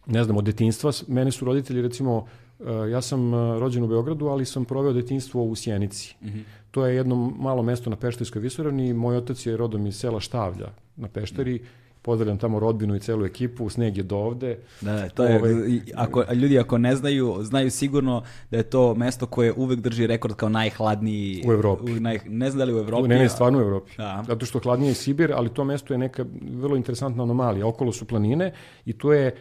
ne 0.07 0.23
znam, 0.23 0.37
od 0.37 0.43
detinstva, 0.43 0.91
mene 1.07 1.31
su 1.31 1.45
roditelji 1.45 1.81
recimo, 1.81 2.25
e, 2.59 2.89
ja 2.89 3.01
sam 3.01 3.33
e, 3.33 3.59
rođen 3.59 3.83
u 3.83 3.87
Beogradu, 3.87 4.27
ali 4.27 4.45
sam 4.45 4.65
proveo 4.65 4.93
detinstvo 4.93 5.43
u 5.43 5.55
Sjenici. 5.55 6.15
Mm 6.21 6.27
-hmm. 6.27 6.43
To 6.71 6.85
je 6.85 6.95
jedno 6.95 7.15
malo 7.15 7.63
mesto 7.63 7.89
na 7.89 7.95
Peštajskoj 7.95 8.41
visoravni, 8.41 8.93
moj 8.93 9.17
otac 9.17 9.45
je 9.45 9.57
rodom 9.57 9.87
iz 9.87 9.95
sela 9.95 10.19
Štavlja 10.19 10.69
na 10.95 11.07
Peštari, 11.07 11.53
mm 11.53 11.57
-hmm 11.57 11.86
pozdravljam 12.07 12.37
tamo 12.37 12.59
rodbinu 12.59 12.95
i 12.95 12.99
celu 12.99 13.25
ekipu, 13.25 13.69
sneg 13.69 13.97
je 13.97 14.03
do 14.03 14.17
ovde. 14.17 14.57
Da, 14.81 15.09
to 15.09 15.23
je, 15.23 15.39
ovaj, 15.39 15.53
ako, 15.95 16.23
ljudi 16.33 16.59
ako 16.59 16.77
ne 16.77 16.95
znaju, 16.95 17.37
znaju 17.41 17.71
sigurno 17.71 18.23
da 18.51 18.57
je 18.57 18.63
to 18.63 18.95
mesto 18.95 19.25
koje 19.25 19.53
uvek 19.53 19.79
drži 19.79 20.07
rekord 20.07 20.35
kao 20.35 20.49
najhladniji 20.49 21.43
u 21.47 21.51
Evropi. 21.51 21.91
U, 21.91 21.99
naj, 21.99 22.19
ne 22.25 22.49
znam 22.49 22.59
da 22.59 22.65
li 22.65 22.73
u 22.73 22.77
Evropi. 22.77 23.07
Ne, 23.07 23.19
ne, 23.19 23.29
stvarno 23.29 23.59
u 23.59 23.61
Evropi. 23.61 23.91
Da. 23.97 24.23
Zato 24.27 24.45
što 24.45 24.59
hladnije 24.59 24.89
je 24.89 24.93
Sibir, 24.93 25.33
ali 25.35 25.49
to 25.49 25.63
mesto 25.63 25.93
je 25.93 25.97
neka 25.97 26.25
vrlo 26.41 26.75
interesantna 26.75 27.23
anomalija. 27.23 27.67
Okolo 27.67 27.91
su 27.91 28.05
planine 28.05 28.51
i 28.85 28.93
to 28.93 29.13
je, 29.13 29.35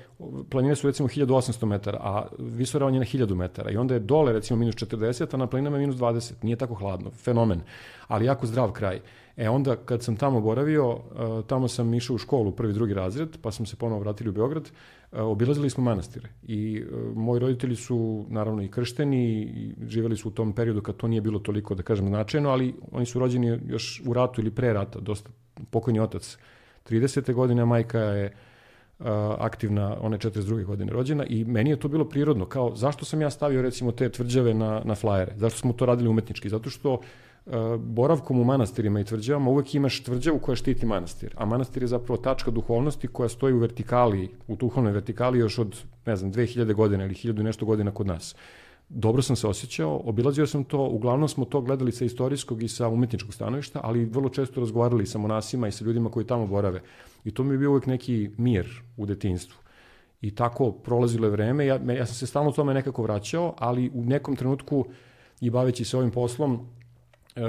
planine 0.50 0.76
su 0.76 0.86
recimo 0.86 1.08
1800 1.08 1.66
metara, 1.66 1.98
a 2.02 2.26
visoravan 2.38 2.94
je 2.94 3.00
na 3.00 3.06
1000 3.06 3.34
metara. 3.34 3.70
I 3.70 3.76
onda 3.76 3.94
je 3.94 4.00
dole 4.00 4.32
recimo 4.32 4.58
minus 4.58 4.74
40, 4.74 5.34
a 5.34 5.36
na 5.36 5.46
planinama 5.46 5.76
je 5.76 5.86
minus 5.86 5.96
20. 5.96 6.32
Nije 6.42 6.56
tako 6.56 6.74
hladno. 6.74 7.10
Fenomen. 7.10 7.60
Ali 8.08 8.26
jako 8.26 8.46
zdrav 8.46 8.72
kraj. 8.72 9.00
E 9.36 9.48
onda 9.48 9.76
kad 9.76 10.02
sam 10.02 10.16
tamo 10.16 10.40
boravio, 10.40 10.90
uh, 10.90 11.00
tamo 11.46 11.68
sam 11.68 11.94
išao 11.94 12.14
u 12.14 12.18
školu, 12.18 12.52
prvi, 12.52 12.72
drugi 12.72 12.94
razred, 12.94 13.36
pa 13.42 13.50
smo 13.50 13.66
se 13.66 13.76
ponovo 13.76 14.00
vratili 14.00 14.30
u 14.30 14.32
Beograd, 14.32 14.62
uh, 14.62 15.18
obilazili 15.20 15.70
smo 15.70 15.84
manastire 15.84 16.28
i 16.42 16.82
uh, 16.82 17.16
moji 17.16 17.40
roditelji 17.40 17.76
su 17.76 18.26
naravno 18.28 18.62
i 18.62 18.68
kršteni 18.68 19.42
i 19.42 19.74
živeli 19.88 20.16
su 20.16 20.28
u 20.28 20.30
tom 20.30 20.52
periodu 20.52 20.82
kad 20.82 20.96
to 20.96 21.08
nije 21.08 21.20
bilo 21.20 21.38
toliko, 21.38 21.74
da 21.74 21.82
kažem, 21.82 22.08
značajno, 22.08 22.50
ali 22.50 22.74
oni 22.92 23.06
su 23.06 23.18
rođeni 23.18 23.60
još 23.66 24.02
u 24.06 24.12
ratu 24.12 24.40
ili 24.40 24.50
pre 24.50 24.72
rata, 24.72 25.00
dosta 25.00 25.30
pokojni 25.70 26.00
otac 26.00 26.38
30. 26.90 27.32
godine, 27.32 27.64
majka 27.64 27.98
je 27.98 28.32
uh, 28.98 29.06
aktivna, 29.38 29.96
ona 30.00 30.16
je 30.16 30.20
42. 30.20 30.64
godine 30.64 30.92
rođena 30.92 31.24
i 31.26 31.44
meni 31.44 31.70
je 31.70 31.80
to 31.80 31.88
bilo 31.88 32.04
prirodno, 32.04 32.46
kao 32.46 32.76
zašto 32.76 33.04
sam 33.04 33.20
ja 33.20 33.30
stavio 33.30 33.62
recimo 33.62 33.92
te 33.92 34.08
tvrđave 34.08 34.54
na, 34.54 34.82
na 34.84 34.94
flajere, 34.94 35.32
zašto 35.36 35.58
smo 35.58 35.72
to 35.72 35.86
radili 35.86 36.08
umetnički, 36.08 36.48
zato 36.48 36.70
što 36.70 37.00
E, 37.00 37.25
boravkom 37.78 38.40
u 38.40 38.44
manastirima 38.44 39.00
i 39.00 39.04
tvrđavama 39.04 39.50
uvek 39.50 39.74
imaš 39.74 40.02
tvrđavu 40.02 40.38
koja 40.38 40.56
štiti 40.56 40.86
manastir, 40.86 41.34
a 41.36 41.44
manastir 41.44 41.82
je 41.82 41.88
zapravo 41.88 42.16
tačka 42.16 42.50
duhovnosti 42.50 43.08
koja 43.08 43.28
stoji 43.28 43.54
u 43.54 43.58
vertikali, 43.58 44.30
u 44.46 44.56
duhovnoj 44.56 44.92
vertikali 44.92 45.38
još 45.38 45.58
od, 45.58 45.76
ne 46.06 46.16
znam, 46.16 46.32
2000 46.32 46.74
godina 46.74 47.04
ili 47.04 47.14
1000 47.14 47.42
nešto 47.42 47.66
godina 47.66 47.90
kod 47.90 48.06
nas. 48.06 48.34
Dobro 48.88 49.22
sam 49.22 49.36
se 49.36 49.46
osjećao, 49.46 50.00
obilazio 50.04 50.46
sam 50.46 50.64
to, 50.64 50.88
uglavnom 50.88 51.28
smo 51.28 51.44
to 51.44 51.60
gledali 51.60 51.92
sa 51.92 52.04
istorijskog 52.04 52.62
i 52.62 52.68
sa 52.68 52.88
umetničkog 52.88 53.34
stanovišta, 53.34 53.80
ali 53.82 54.04
vrlo 54.04 54.28
često 54.28 54.60
razgovarali 54.60 55.06
sa 55.06 55.18
monasima 55.18 55.68
i 55.68 55.72
sa 55.72 55.84
ljudima 55.84 56.10
koji 56.10 56.26
tamo 56.26 56.46
borave. 56.46 56.82
I 57.24 57.30
to 57.30 57.44
mi 57.44 57.54
je 57.54 57.58
bio 57.58 57.70
uvek 57.70 57.86
neki 57.86 58.30
mir 58.38 58.82
u 58.96 59.06
detinstvu. 59.06 59.58
I 60.20 60.34
tako 60.34 60.72
prolazilo 60.72 61.26
je 61.26 61.30
vreme, 61.30 61.66
ja, 61.66 61.80
ja 61.98 62.06
sam 62.06 62.14
se 62.14 62.26
stalno 62.26 62.52
tome 62.52 62.74
nekako 62.74 63.02
vraćao, 63.02 63.54
ali 63.58 63.90
u 63.94 64.04
nekom 64.04 64.36
trenutku 64.36 64.86
i 65.40 65.50
baveći 65.50 65.84
se 65.84 65.96
ovim 65.96 66.10
poslom, 66.10 66.66
e, 67.36 67.40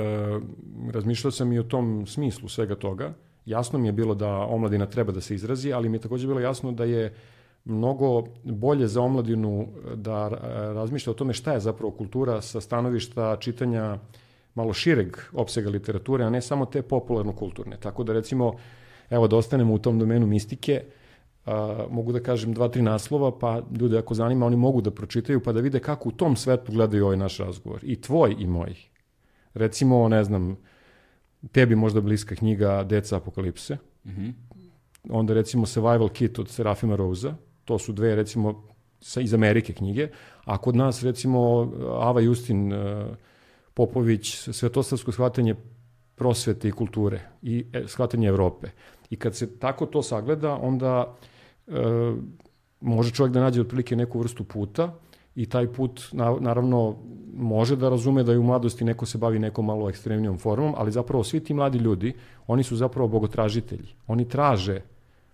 razmišljao 0.91 1.31
sam 1.31 1.53
i 1.53 1.59
o 1.59 1.63
tom 1.63 2.05
smislu 2.07 2.49
svega 2.49 2.75
toga. 2.75 3.13
Jasno 3.45 3.79
mi 3.79 3.87
je 3.87 3.91
bilo 3.91 4.15
da 4.15 4.29
omladina 4.29 4.85
treba 4.85 5.11
da 5.11 5.21
se 5.21 5.35
izrazi, 5.35 5.73
ali 5.73 5.89
mi 5.89 5.97
je 5.97 6.01
takođe 6.01 6.27
bilo 6.27 6.39
jasno 6.39 6.71
da 6.71 6.83
je 6.83 7.13
mnogo 7.65 8.23
bolje 8.43 8.87
za 8.87 9.01
omladinu 9.01 9.67
da 9.95 10.27
razmišlja 10.73 11.11
o 11.11 11.13
tome 11.13 11.33
šta 11.33 11.53
je 11.53 11.59
zapravo 11.59 11.91
kultura 11.91 12.41
sa 12.41 12.61
stanovišta 12.61 13.37
čitanja 13.39 13.97
malo 14.55 14.73
šireg 14.73 15.17
opsega 15.33 15.69
literature, 15.69 16.25
a 16.25 16.29
ne 16.29 16.41
samo 16.41 16.65
te 16.65 16.81
popularno-kulturne. 16.81 17.77
Tako 17.79 18.03
da 18.03 18.13
recimo, 18.13 18.53
evo 19.09 19.27
da 19.27 19.37
ostanemo 19.37 19.73
u 19.73 19.79
tom 19.79 19.99
domenu 19.99 20.27
mistike, 20.27 20.81
a, 21.45 21.85
mogu 21.89 22.11
da 22.11 22.19
kažem 22.19 22.53
dva, 22.53 22.67
tri 22.67 22.81
naslova, 22.81 23.31
pa 23.39 23.61
ljude 23.79 23.97
ako 23.97 24.13
zanima, 24.13 24.45
oni 24.45 24.55
mogu 24.55 24.81
da 24.81 24.91
pročitaju 24.91 25.43
pa 25.43 25.53
da 25.53 25.61
vide 25.61 25.79
kako 25.79 26.09
u 26.09 26.11
tom 26.11 26.35
svetu 26.35 26.71
gledaju 26.71 27.05
ovaj 27.05 27.17
naš 27.17 27.37
razgovor. 27.37 27.79
I 27.83 28.01
tvoj 28.01 28.35
i 28.39 28.47
moj. 28.47 28.75
Recimo, 29.57 30.07
ne 30.09 30.23
znam, 30.23 30.57
tebi 31.51 31.75
možda 31.75 32.01
bliska 32.01 32.35
knjiga 32.35 32.83
Deca 32.83 33.17
apokalipse. 33.17 33.77
Mm 34.05 34.09
-hmm. 34.09 34.33
Onda 35.09 35.33
recimo 35.33 35.65
Survival 35.65 36.09
Kit 36.09 36.39
od 36.39 36.49
Serafima 36.49 36.95
Rosa. 36.95 37.35
To 37.65 37.79
su 37.79 37.93
dve 37.93 38.15
recimo 38.15 38.63
sa, 39.01 39.21
iz 39.21 39.33
Amerike 39.33 39.73
knjige. 39.73 40.09
A 40.45 40.57
kod 40.57 40.75
nas 40.75 41.03
recimo 41.03 41.71
Ava 41.99 42.21
Justin 42.21 42.73
uh, 42.73 42.79
Popović, 43.73 44.49
Svetoslavsko 44.51 45.11
shvatanje 45.11 45.55
prosvete 46.15 46.67
i 46.67 46.71
kulture 46.71 47.19
i 47.41 47.65
e, 47.73 47.83
shvatanje 47.87 48.27
Evrope. 48.27 48.67
I 49.09 49.15
kad 49.15 49.35
se 49.35 49.59
tako 49.59 49.85
to 49.85 50.01
sagleda, 50.01 50.55
onda 50.55 51.15
uh, 51.67 51.75
može 52.81 53.11
čovjek 53.11 53.33
da 53.33 53.39
nađe 53.39 53.61
otprilike 53.61 53.95
neku 53.95 54.19
vrstu 54.19 54.43
puta 54.43 54.93
i 55.37 55.45
taj 55.45 55.67
put 55.67 56.01
na, 56.11 56.35
naravno 56.39 56.95
može 57.33 57.75
da 57.75 57.89
razume 57.89 58.23
da 58.23 58.31
je 58.31 58.39
u 58.39 58.43
mladosti 58.43 58.85
neko 58.85 59.05
se 59.05 59.17
bavi 59.17 59.39
nekom 59.39 59.65
malo 59.65 59.89
ekstremnijom 59.89 60.37
formom, 60.37 60.73
ali 60.77 60.91
zapravo 60.91 61.23
svi 61.23 61.39
ti 61.39 61.53
mladi 61.53 61.77
ljudi, 61.77 62.13
oni 62.47 62.63
su 62.63 62.75
zapravo 62.75 63.07
bogotražitelji. 63.07 63.93
Oni 64.07 64.25
traže 64.29 64.81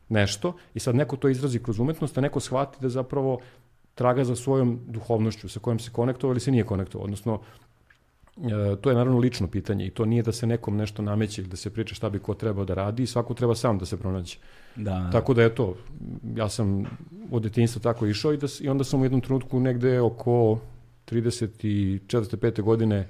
nešto 0.10 0.54
i 0.74 0.80
sad 0.80 0.96
neko 0.96 1.16
to 1.16 1.30
izrazi 1.30 1.60
kroz 1.60 1.80
umetnost, 1.80 2.18
a 2.18 2.22
neko 2.22 2.40
shvati 2.40 2.78
da 2.82 2.90
zapravo 2.90 3.40
traga 3.96 4.24
za 4.24 4.36
svojom 4.36 4.80
duhovnošću 4.88 5.50
sa 5.50 5.60
kojom 5.60 5.80
se 5.80 5.92
konektovao 5.92 6.34
ili 6.34 6.40
se 6.40 6.52
nije 6.52 6.64
konektovao. 6.64 7.06
Odnosno, 7.06 7.40
to 8.82 8.90
je 8.90 8.96
naravno 8.96 9.20
lično 9.20 9.48
pitanje 9.48 9.86
i 9.86 9.90
to 9.90 10.06
nije 10.06 10.24
da 10.24 10.32
se 10.32 10.48
nekom 10.48 10.78
nešto 10.78 11.02
nameće 11.02 11.42
ili 11.42 11.50
da 11.50 11.58
se 11.58 11.70
priča 11.70 11.96
šta 11.96 12.10
bi 12.10 12.20
ko 12.20 12.34
trebao 12.34 12.66
da 12.66 12.74
radi 12.74 13.04
i 13.04 13.08
svako 13.08 13.34
treba 13.34 13.56
sam 13.56 13.78
da 13.78 13.86
se 13.86 13.98
pronađe. 13.98 14.38
Da. 14.76 15.10
Tako 15.12 15.34
da 15.34 15.42
je 15.42 15.56
to, 15.56 15.76
ja 16.36 16.50
sam 16.50 16.86
od 17.32 17.44
detinjstva 17.44 17.82
tako 17.82 18.06
išao 18.06 18.34
i, 18.34 18.38
da, 18.38 18.48
i 18.62 18.70
onda 18.70 18.84
sam 18.84 19.02
u 19.02 19.06
jednom 19.06 19.22
trenutku 19.22 19.60
negde 19.60 20.02
oko 20.02 20.60
34. 21.06 22.00
5. 22.08 22.62
godine 22.62 23.08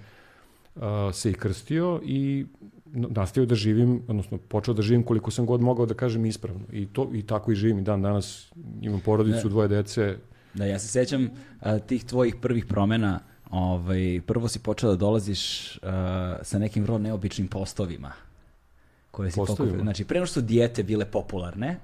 uh, 0.75 0.81
se 1.13 1.31
i 1.31 1.33
krstio 1.33 2.01
i 2.03 2.45
nastavio 2.85 3.45
da 3.45 3.55
živim, 3.55 4.01
odnosno 4.07 4.37
počeo 4.37 4.73
da 4.73 4.81
živim 4.81 5.03
koliko 5.03 5.31
sam 5.31 5.45
god 5.45 5.61
mogao 5.61 5.85
da 5.85 5.93
kažem 5.93 6.25
ispravno. 6.25 6.65
I, 6.71 6.85
to, 6.85 7.09
i 7.13 7.21
tako 7.21 7.51
i 7.51 7.55
živim 7.55 7.79
i 7.79 7.81
dan 7.81 8.01
danas. 8.01 8.51
Imam 8.81 8.99
porodicu, 8.99 9.49
dvoje 9.49 9.67
dece. 9.67 10.17
Da, 10.53 10.65
ja 10.65 10.79
se 10.79 10.87
sećam 10.87 11.23
uh, 11.23 11.79
tih 11.87 12.05
tvojih 12.05 12.35
prvih 12.35 12.65
promena 12.65 13.19
ovaj, 13.53 14.21
prvo 14.25 14.47
si 14.47 14.59
počeo 14.59 14.89
da 14.89 14.95
dolaziš 14.95 15.75
uh, 15.75 15.81
sa 16.41 16.59
nekim 16.59 16.83
vrlo 16.83 16.97
neobičnim 16.97 17.47
postovima. 17.47 18.11
Koje 19.11 19.31
si 19.31 19.35
postovima? 19.35 19.71
Pokupio. 19.71 19.83
Znači, 19.83 20.05
pre 20.05 20.19
nego 20.19 20.25
što 20.25 20.33
su 20.33 20.41
dijete 20.41 20.83
bile 20.83 21.05
popularne. 21.05 21.79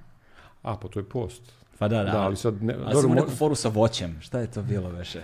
A, 0.62 0.76
pa 0.76 0.88
to 0.88 1.00
je 1.00 1.04
post. 1.04 1.42
Pa 1.80 1.88
da, 1.88 2.04
da. 2.04 2.12
da 2.12 2.22
ali 2.22 2.36
sad 2.36 2.64
ne, 2.64 2.76
ali 2.84 2.94
dobro, 2.94 3.14
neku 3.14 3.32
foru 3.32 3.56
sa 3.56 3.70
voćem. 3.70 4.18
Šta 4.22 4.40
je 4.40 4.52
to 4.52 4.62
bilo 4.62 4.90
veše? 4.90 5.24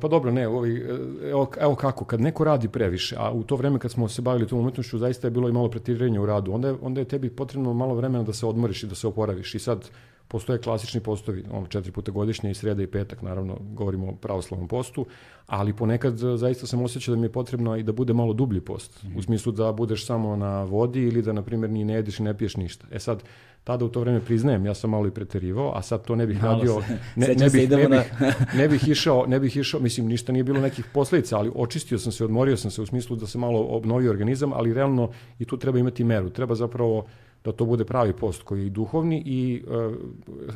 Pa 0.00 0.08
dobro, 0.08 0.30
ne, 0.32 0.48
ovi, 0.48 0.86
evo, 1.30 1.50
evo 1.60 1.74
kako, 1.74 2.04
kad 2.04 2.20
neko 2.20 2.44
radi 2.44 2.68
previše, 2.68 3.16
a 3.18 3.32
u 3.32 3.42
to 3.42 3.56
vreme 3.56 3.78
kad 3.78 3.90
smo 3.90 4.08
se 4.08 4.22
bavili 4.22 4.48
tom 4.48 4.58
umetnošću, 4.58 4.98
zaista 4.98 5.26
je 5.26 5.30
bilo 5.30 5.48
i 5.48 5.52
malo 5.52 5.70
pretiranja 5.70 6.20
u 6.20 6.26
radu, 6.26 6.52
onda 6.52 6.68
je, 6.68 6.74
onda 6.82 7.00
je 7.00 7.08
tebi 7.08 7.30
potrebno 7.30 7.72
malo 7.72 7.94
vremena 7.94 8.24
da 8.24 8.32
se 8.32 8.46
odmoriš 8.46 8.82
i 8.82 8.86
da 8.86 8.94
se 8.94 9.06
oporaviš. 9.06 9.54
I 9.54 9.58
sad, 9.58 9.88
postoje 10.32 10.58
klasični 10.58 11.00
postovi, 11.00 11.44
ono, 11.50 11.66
četiri 11.66 11.92
puta 11.92 12.12
godišnje 12.12 12.50
i 12.50 12.54
sreda 12.54 12.82
i 12.82 12.86
petak, 12.86 13.22
naravno, 13.22 13.58
govorimo 13.74 14.08
o 14.08 14.14
pravoslavnom 14.14 14.68
postu, 14.68 15.06
ali 15.46 15.76
ponekad 15.76 16.16
zaista 16.36 16.66
sam 16.66 16.82
osjećao 16.82 17.14
da 17.14 17.20
mi 17.20 17.26
je 17.26 17.32
potrebno 17.32 17.76
i 17.76 17.82
da 17.82 17.92
bude 17.92 18.12
malo 18.12 18.32
dublji 18.32 18.60
post, 18.60 19.02
mm 19.02 19.08
-hmm. 19.08 19.18
u 19.18 19.22
smislu 19.22 19.52
da 19.52 19.72
budeš 19.72 20.06
samo 20.06 20.36
na 20.36 20.62
vodi 20.64 21.02
ili 21.02 21.22
da, 21.22 21.32
na 21.32 21.42
primjer, 21.42 21.70
ni 21.70 21.84
ne 21.84 21.94
jedeš 21.94 22.20
i 22.20 22.22
ne 22.22 22.38
piješ 22.38 22.56
ništa. 22.56 22.86
E 22.90 22.98
sad, 22.98 23.22
tada 23.64 23.84
u 23.84 23.88
to 23.88 24.00
vreme 24.00 24.20
priznajem, 24.20 24.66
ja 24.66 24.74
sam 24.74 24.90
malo 24.90 25.06
i 25.06 25.10
preterivao, 25.10 25.72
a 25.76 25.82
sad 25.82 26.04
to 26.04 26.16
ne 26.16 26.26
bih 26.26 26.44
radio, 26.44 26.80
ne, 27.16 27.26
ne, 27.26 27.50
bih, 27.50 27.70
ne, 27.70 27.88
bih, 27.88 28.12
ne 28.60 28.68
bih 28.68 28.88
išao, 28.88 29.26
ne 29.26 29.40
bih 29.40 29.56
išao, 29.56 29.80
mislim, 29.80 30.06
ništa 30.06 30.32
nije 30.32 30.44
bilo 30.44 30.60
nekih 30.60 30.84
posledica, 30.94 31.38
ali 31.38 31.52
očistio 31.54 31.98
sam 31.98 32.12
se, 32.12 32.24
odmorio 32.24 32.56
sam 32.56 32.70
se 32.70 32.82
u 32.82 32.86
smislu 32.86 33.16
da 33.16 33.26
se 33.26 33.38
malo 33.38 33.60
obnovio 33.60 34.10
organizam, 34.10 34.52
ali 34.52 34.74
realno 34.74 35.10
i 35.38 35.44
tu 35.44 35.56
treba 35.56 35.78
imati 35.78 36.04
meru, 36.04 36.30
treba 36.30 36.54
zapravo 36.54 37.04
da 37.44 37.52
to 37.52 37.64
bude 37.64 37.84
pravi 37.84 38.12
post 38.12 38.42
koji 38.42 38.60
je 38.60 38.66
i 38.66 38.70
duhovni 38.70 39.22
i 39.26 39.64
uh, 39.66 39.94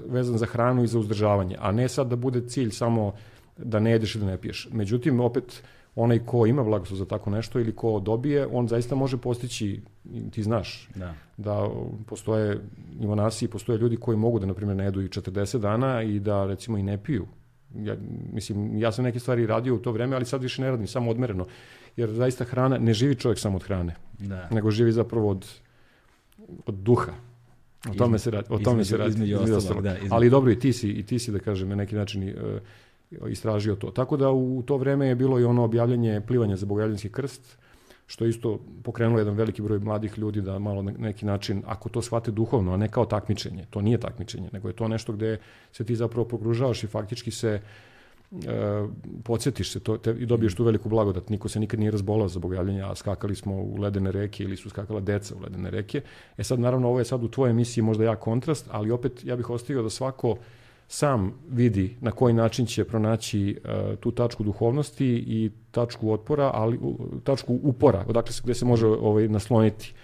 vezan 0.06 0.38
za 0.38 0.46
hranu 0.46 0.84
i 0.84 0.86
za 0.86 0.98
uzdržavanje, 0.98 1.56
a 1.58 1.72
ne 1.72 1.88
sad 1.88 2.08
da 2.08 2.16
bude 2.16 2.48
cilj 2.48 2.70
samo 2.70 3.12
da 3.58 3.80
ne 3.80 3.90
jedeš 3.90 4.14
ili 4.14 4.24
da 4.24 4.30
ne 4.30 4.38
piješ. 4.38 4.68
Međutim, 4.72 5.20
opet, 5.20 5.62
onaj 5.94 6.18
ko 6.18 6.46
ima 6.46 6.64
blagoslov 6.64 6.98
za 6.98 7.04
tako 7.04 7.30
nešto 7.30 7.60
ili 7.60 7.76
ko 7.76 8.00
dobije, 8.00 8.46
on 8.46 8.68
zaista 8.68 8.94
može 8.94 9.16
postići, 9.16 9.80
ti 10.30 10.42
znaš, 10.42 10.88
da, 10.94 11.14
da 11.36 11.68
postoje 12.06 12.60
i 13.00 13.06
monasi, 13.06 13.48
postoje 13.48 13.78
ljudi 13.78 13.96
koji 13.96 14.16
mogu 14.16 14.38
da, 14.38 14.46
na 14.46 14.54
primjer, 14.54 14.76
ne 14.76 14.84
jedu 14.84 15.02
i 15.02 15.08
40 15.08 15.58
dana 15.58 16.02
i 16.02 16.20
da, 16.20 16.46
recimo, 16.46 16.78
i 16.78 16.82
ne 16.82 16.98
piju. 16.98 17.26
Ja, 17.74 17.96
mislim, 18.32 18.78
ja 18.78 18.92
sam 18.92 19.04
neke 19.04 19.18
stvari 19.18 19.46
radio 19.46 19.74
u 19.74 19.78
to 19.78 19.92
vreme, 19.92 20.16
ali 20.16 20.24
sad 20.24 20.42
više 20.42 20.62
ne 20.62 20.70
radim, 20.70 20.86
samo 20.86 21.10
odmereno. 21.10 21.46
Jer 21.96 22.10
zaista 22.10 22.44
hrana, 22.44 22.78
ne 22.78 22.94
živi 22.94 23.14
čovjek 23.14 23.38
samo 23.38 23.56
od 23.56 23.62
hrane, 23.62 23.96
da. 24.18 24.48
nego 24.50 24.70
živi 24.70 24.92
zapravo 24.92 25.30
od 25.30 25.46
od 26.66 26.74
duha. 26.74 27.12
O 27.90 27.94
tome 27.94 28.18
se 28.18 28.30
radi, 28.30 28.46
o 28.50 28.58
tome 28.58 28.82
između, 28.82 28.88
se 28.88 28.96
radi. 28.96 29.10
Između, 29.10 29.34
između 29.34 29.56
ostalog, 29.56 29.82
da, 29.82 29.96
između. 29.96 30.14
Ali 30.14 30.30
dobro 30.30 30.52
i 30.52 30.58
ti 30.58 30.72
si 30.72 30.90
i 30.90 31.06
ti 31.06 31.18
si 31.18 31.32
da 31.32 31.38
kažem 31.38 31.68
na 31.68 31.74
neki 31.74 31.94
način 31.94 32.34
uh, 33.20 33.30
istražio 33.30 33.76
to. 33.76 33.90
Tako 33.90 34.16
da 34.16 34.30
u 34.30 34.62
to 34.66 34.76
vreme 34.76 35.06
je 35.06 35.14
bilo 35.14 35.40
i 35.40 35.44
ono 35.44 35.64
objavljanje 35.64 36.20
plivanja 36.26 36.56
za 36.56 36.66
Bogojavljanski 36.66 37.08
krst, 37.08 37.58
što 38.06 38.24
je 38.24 38.30
isto 38.30 38.60
pokrenulo 38.82 39.18
jedan 39.18 39.34
veliki 39.34 39.62
broj 39.62 39.78
mladih 39.78 40.18
ljudi 40.18 40.40
da 40.40 40.58
malo 40.58 40.82
na 40.82 40.92
neki 40.98 41.26
način, 41.26 41.62
ako 41.66 41.88
to 41.88 42.02
shvate 42.02 42.30
duhovno, 42.30 42.72
a 42.72 42.76
ne 42.76 42.88
kao 42.88 43.04
takmičenje, 43.04 43.64
to 43.70 43.80
nije 43.80 43.98
takmičenje, 43.98 44.48
nego 44.52 44.68
je 44.68 44.76
to 44.76 44.88
nešto 44.88 45.12
gde 45.12 45.38
se 45.72 45.84
ti 45.84 45.96
zapravo 45.96 46.28
pogružavaš 46.28 46.84
i 46.84 46.86
faktički 46.86 47.30
se 47.30 47.60
uh, 47.62 47.95
e, 48.32 48.86
podsjetiš 49.24 49.72
se 49.72 49.80
to, 49.80 49.96
te, 49.96 50.10
i 50.10 50.26
dobiješ 50.26 50.54
tu 50.54 50.64
veliku 50.64 50.88
blagodat. 50.88 51.28
Niko 51.28 51.48
se 51.48 51.60
nikad 51.60 51.80
nije 51.80 51.90
razbolao 51.90 52.28
za 52.28 52.38
bogavljanje, 52.38 52.82
a 52.82 52.94
skakali 52.94 53.34
smo 53.34 53.54
u 53.54 53.76
ledene 53.76 54.12
reke 54.12 54.44
ili 54.44 54.56
su 54.56 54.70
skakala 54.70 55.00
deca 55.00 55.34
u 55.36 55.40
ledene 55.40 55.70
reke. 55.70 56.00
E 56.36 56.44
sad, 56.44 56.60
naravno, 56.60 56.88
ovo 56.88 56.98
je 56.98 57.04
sad 57.04 57.24
u 57.24 57.28
tvojoj 57.28 57.50
emisiji 57.50 57.84
možda 57.84 58.04
ja 58.04 58.16
kontrast, 58.16 58.68
ali 58.70 58.90
opet 58.90 59.24
ja 59.24 59.36
bih 59.36 59.50
ostavio 59.50 59.82
da 59.82 59.90
svako 59.90 60.36
sam 60.88 61.32
vidi 61.50 61.96
na 62.00 62.10
koji 62.10 62.34
način 62.34 62.66
će 62.66 62.84
pronaći 62.84 63.58
uh, 63.64 63.98
tu 63.98 64.10
tačku 64.10 64.44
duhovnosti 64.44 65.06
i 65.06 65.50
tačku 65.70 66.12
otpora, 66.12 66.50
ali 66.54 66.78
uh, 66.78 66.96
tačku 67.24 67.60
upora, 67.62 68.04
odakle 68.08 68.32
se, 68.32 68.40
gde 68.44 68.54
se 68.54 68.64
može 68.64 68.86
ovaj, 68.86 69.28
nasloniti. 69.28 69.94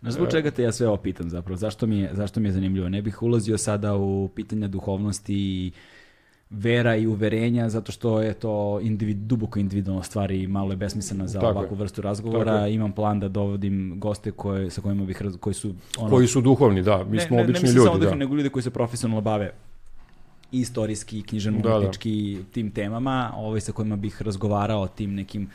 Na 0.00 0.10
zbog 0.10 0.30
čega 0.30 0.50
te 0.50 0.62
ja 0.62 0.72
sve 0.72 0.88
ovo 0.88 0.96
pitam 0.96 1.30
zapravo? 1.30 1.56
Zašto 1.56 1.86
mi, 1.86 1.98
je, 1.98 2.10
zašto 2.14 2.40
mi 2.40 2.48
je 2.48 2.52
zanimljivo? 2.52 2.88
Ne 2.88 3.02
bih 3.02 3.22
ulazio 3.22 3.58
sada 3.58 3.96
u 3.96 4.28
pitanja 4.34 4.68
duhovnosti 4.68 5.34
i 5.34 5.72
vera 6.52 6.96
i 6.96 7.06
uverenja, 7.06 7.68
zato 7.68 7.92
što 7.92 8.20
je 8.20 8.34
to 8.34 8.80
individ, 8.82 9.16
duboko 9.16 9.58
individualno 9.58 10.02
stvari 10.02 10.42
i 10.42 10.46
malo 10.46 10.70
je 10.72 10.76
besmislena 10.76 11.26
za 11.26 11.40
Tako 11.40 11.58
ovakvu 11.58 11.74
je. 11.74 11.78
vrstu 11.78 12.02
razgovora. 12.02 12.68
Imam 12.68 12.92
plan 12.92 13.20
da 13.20 13.28
dovodim 13.28 13.94
goste 14.00 14.30
koje, 14.30 14.70
sa 14.70 14.80
kojima 14.80 15.04
bih, 15.04 15.22
koji 15.40 15.54
su... 15.54 15.74
Ono, 15.98 16.10
koji 16.10 16.26
su 16.26 16.40
duhovni, 16.40 16.82
da. 16.82 17.04
Mi 17.04 17.16
ne, 17.16 17.22
smo 17.22 17.36
ne, 17.36 17.42
obični 17.42 17.68
ne, 17.68 17.68
ne 17.68 17.76
ljudi. 17.76 17.88
Ne, 17.88 17.94
duhovni, 17.94 18.06
da. 18.06 18.14
nego 18.14 18.34
ljudi 18.34 18.48
koji 18.48 18.62
se 18.62 18.70
profesionalno 18.70 19.20
bave 19.20 19.52
istorijski, 20.52 21.22
književno 21.22 21.60
da, 21.60 21.78
da. 21.78 21.90
tim 22.52 22.70
temama, 22.70 23.32
ovaj, 23.36 23.60
sa 23.60 23.72
kojima 23.72 23.96
bih 23.96 24.22
razgovarao 24.22 24.80
o 24.80 24.88
tim 24.88 25.14
nekim 25.14 25.48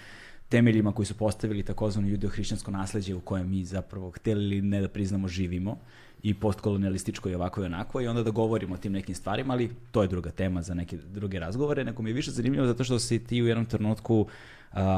temeljima 0.49 0.91
koji 0.91 1.06
su 1.06 1.18
postavili 1.18 1.64
takozvano 1.64 2.07
judeo-hrišćansko 2.07 2.72
nasledđe 2.72 3.15
u 3.15 3.19
kojem 3.19 3.49
mi 3.49 3.65
zapravo 3.65 4.11
hteli 4.11 4.45
ili 4.45 4.61
ne 4.61 4.82
da 4.82 4.88
priznamo 4.88 5.28
živimo 5.28 5.78
i 6.23 6.34
postkolonialističko 6.34 7.30
i 7.30 7.35
ovako 7.35 7.61
i 7.61 7.65
onako 7.65 8.02
i 8.02 8.07
onda 8.07 8.23
da 8.23 8.31
govorimo 8.31 8.73
o 8.73 8.77
tim 8.77 8.91
nekim 8.91 9.15
stvarima, 9.15 9.53
ali 9.53 9.69
to 9.91 10.02
je 10.02 10.07
druga 10.07 10.31
tema 10.31 10.61
za 10.61 10.73
neke 10.73 10.98
druge 10.98 11.39
razgovore, 11.39 11.84
neko 11.84 12.02
mi 12.02 12.10
je 12.10 12.14
više 12.14 12.31
zanimljivo 12.31 12.68
zato 12.68 12.84
što 12.84 12.99
si 12.99 13.23
ti 13.23 13.41
u 13.41 13.48
jednom 13.48 13.65
trenutku 13.65 14.19
uh, 14.19 14.27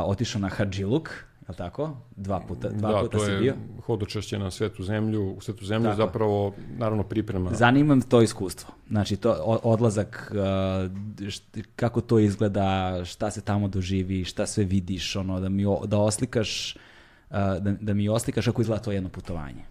otišao 0.05 0.41
na 0.41 0.49
Hadžiluk, 0.49 1.09
je 1.49 1.55
tako? 1.55 1.97
Dva 2.15 2.39
puta, 2.39 2.69
dva 2.69 2.91
da, 2.91 2.99
puta 2.99 3.19
si 3.19 3.25
bio. 3.25 3.53
Da, 3.53 3.59
to 3.59 3.75
je 3.75 3.81
hodočešće 3.85 4.39
na 4.39 4.51
svetu 4.51 4.83
zemlju, 4.83 5.33
u 5.37 5.41
svetu 5.41 5.65
zemlju 5.65 5.89
tako. 5.89 5.97
zapravo, 5.97 6.53
naravno, 6.77 7.03
priprema. 7.03 7.53
Zanimam 7.53 8.01
to 8.01 8.21
iskustvo. 8.21 8.73
Znači, 8.89 9.17
to, 9.17 9.31
odlazak, 9.63 10.31
št, 11.29 11.57
kako 11.75 12.01
to 12.01 12.19
izgleda, 12.19 13.01
šta 13.05 13.31
se 13.31 13.41
tamo 13.41 13.67
doživi, 13.67 14.23
šta 14.23 14.45
sve 14.45 14.63
vidiš, 14.63 15.15
ono, 15.15 15.39
da 15.39 15.49
mi 15.49 15.63
da 15.85 15.97
oslikaš, 15.97 16.75
da, 17.29 17.75
da 17.81 17.93
mi 17.93 18.09
oslikaš 18.09 18.45
kako 18.45 18.61
izgleda 18.61 18.83
to 18.83 18.91
jedno 18.91 19.09
putovanje 19.09 19.63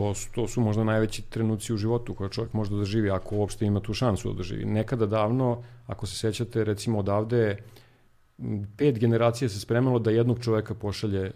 to 0.00 0.14
su, 0.14 0.28
to 0.34 0.48
su 0.48 0.60
možda 0.60 0.84
najveći 0.84 1.22
trenuci 1.22 1.74
u 1.74 1.76
životu 1.76 2.14
koje 2.14 2.30
čovjek 2.30 2.52
može 2.52 2.70
da 2.70 2.76
doživi, 2.76 3.10
ako 3.10 3.36
uopšte 3.36 3.66
ima 3.66 3.80
tu 3.80 3.94
šansu 3.94 4.30
da 4.30 4.36
doživi. 4.36 4.64
Nekada 4.64 5.06
davno, 5.06 5.62
ako 5.86 6.06
se 6.06 6.16
sećate, 6.16 6.64
recimo 6.64 6.98
odavde, 6.98 7.56
pet 8.76 8.98
generacija 8.98 9.48
se 9.48 9.60
spremalo 9.60 9.98
da 9.98 10.10
jednog 10.10 10.40
čoveka 10.40 10.74
pošalje 10.74 11.20
e, 11.26 11.32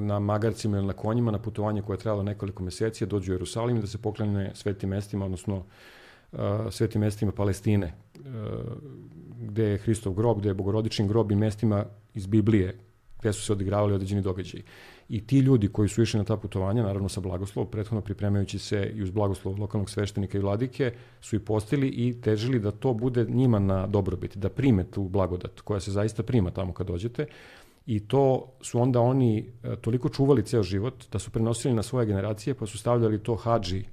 na 0.00 0.18
magarcima 0.18 0.78
ili 0.78 0.86
na 0.86 0.92
konjima 0.92 1.30
na 1.30 1.38
putovanje 1.38 1.82
koje 1.82 1.94
je 1.94 2.00
trajalo 2.00 2.22
nekoliko 2.22 2.62
meseci, 2.62 3.06
dođu 3.06 3.32
u 3.32 3.34
Jerusalim 3.34 3.76
i 3.76 3.80
da 3.80 3.86
se 3.86 3.98
poklene 3.98 4.52
svetim 4.54 4.90
mestima, 4.90 5.24
odnosno 5.24 5.56
uh, 5.56 6.38
svetim 6.70 7.00
mestima 7.00 7.32
Palestine, 7.32 7.92
uh, 8.14 8.22
gde 9.40 9.64
je 9.64 9.78
Hristov 9.78 10.14
grob, 10.14 10.38
gde 10.38 10.48
je 10.48 10.54
bogorodični 10.54 11.08
grob 11.08 11.32
i 11.32 11.36
mestima 11.36 11.84
iz 12.14 12.26
Biblije, 12.26 12.78
gde 13.20 13.32
su 13.32 13.42
se 13.42 13.52
odigravali 13.52 13.94
određeni 13.94 14.22
događaji. 14.22 14.62
I 15.10 15.20
ti 15.26 15.38
ljudi 15.38 15.68
koji 15.68 15.88
su 15.88 16.02
išli 16.02 16.18
na 16.18 16.24
ta 16.24 16.36
putovanja, 16.36 16.82
naravno 16.82 17.08
sa 17.08 17.20
blagoslovom, 17.20 17.70
prethodno 17.70 18.00
pripremajući 18.00 18.58
se 18.58 18.92
i 18.94 19.02
uz 19.02 19.10
blagoslov 19.10 19.58
lokalnog 19.60 19.90
sveštenika 19.90 20.38
i 20.38 20.40
vladike, 20.40 20.92
su 21.20 21.36
i 21.36 21.38
postili 21.38 21.88
i 21.88 22.20
težili 22.20 22.60
da 22.60 22.70
to 22.70 22.94
bude 22.94 23.24
njima 23.24 23.58
na 23.58 23.86
dobrobit, 23.86 24.36
da 24.36 24.48
prime 24.48 24.84
tu 24.84 25.08
blagodat 25.08 25.60
koja 25.60 25.80
se 25.80 25.90
zaista 25.90 26.22
prima 26.22 26.50
tamo 26.50 26.72
kad 26.72 26.86
dođete. 26.86 27.26
I 27.86 28.00
to 28.00 28.52
su 28.60 28.80
onda 28.80 29.00
oni 29.00 29.38
e, 29.62 29.76
toliko 29.76 30.08
čuvali 30.08 30.46
ceo 30.46 30.62
život 30.62 31.04
da 31.12 31.18
su 31.18 31.30
prenosili 31.30 31.74
na 31.74 31.82
svoje 31.82 32.06
generacije 32.06 32.54
pa 32.54 32.66
su 32.66 32.78
stavljali 32.78 33.22
to 33.22 33.34
hađi 33.34 33.84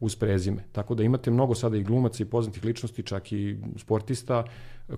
uz 0.00 0.16
prezime. 0.16 0.64
Tako 0.72 0.94
da 0.94 1.02
imate 1.02 1.30
mnogo 1.30 1.54
sada 1.54 1.76
i 1.76 1.82
glumaca 1.82 2.22
i 2.22 2.26
poznatih 2.26 2.64
ličnosti, 2.64 3.02
čak 3.02 3.32
i 3.32 3.56
sportista 3.76 4.44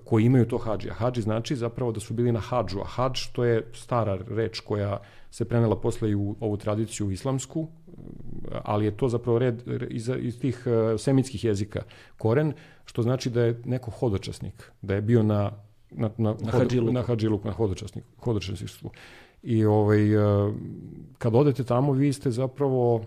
koji 0.03 0.25
imaju 0.25 0.45
to 0.47 0.57
hađi. 0.57 0.89
A 0.89 0.93
hađi 0.93 1.21
znači 1.21 1.55
zapravo 1.55 1.91
da 1.91 1.99
su 1.99 2.13
bili 2.13 2.31
na 2.31 2.39
hađu, 2.39 2.79
a 2.79 2.85
hađ 2.85 3.19
to 3.33 3.43
je 3.45 3.67
stara 3.73 4.19
reč 4.27 4.59
koja 4.59 4.99
se 5.31 5.45
prenela 5.45 5.75
posle 5.81 6.09
i 6.11 6.15
u 6.15 6.35
ovu 6.39 6.57
tradiciju 6.57 7.11
islamsku, 7.11 7.67
ali 8.63 8.85
je 8.85 8.97
to 8.97 9.09
zapravo 9.09 9.39
red 9.39 9.63
iz, 9.89 10.09
iz 10.19 10.39
tih 10.39 10.63
uh, 10.67 10.99
semitskih 10.99 11.43
jezika. 11.43 11.81
Koren, 12.17 12.53
što 12.85 13.01
znači 13.01 13.29
da 13.29 13.41
je 13.43 13.61
neko 13.65 13.91
hodočasnik, 13.91 14.71
da 14.81 14.95
je 14.95 15.01
bio 15.01 15.23
na 15.23 15.51
na, 15.95 16.09
na, 16.17 16.29
Na 16.41 16.51
hod- 16.51 16.59
Hadžiluku. 16.59 16.93
na 16.93 17.01
Hadžiluku, 17.01 17.47
na 17.47 17.53
hodočasnik, 17.53 18.05
hodočasništvu. 18.19 18.91
I 19.43 19.65
ovaj, 19.65 20.15
uh, 20.15 20.53
kad 21.17 21.35
odete 21.35 21.63
tamo, 21.63 21.91
vi 21.91 22.13
ste 22.13 22.31
zapravo 22.31 23.01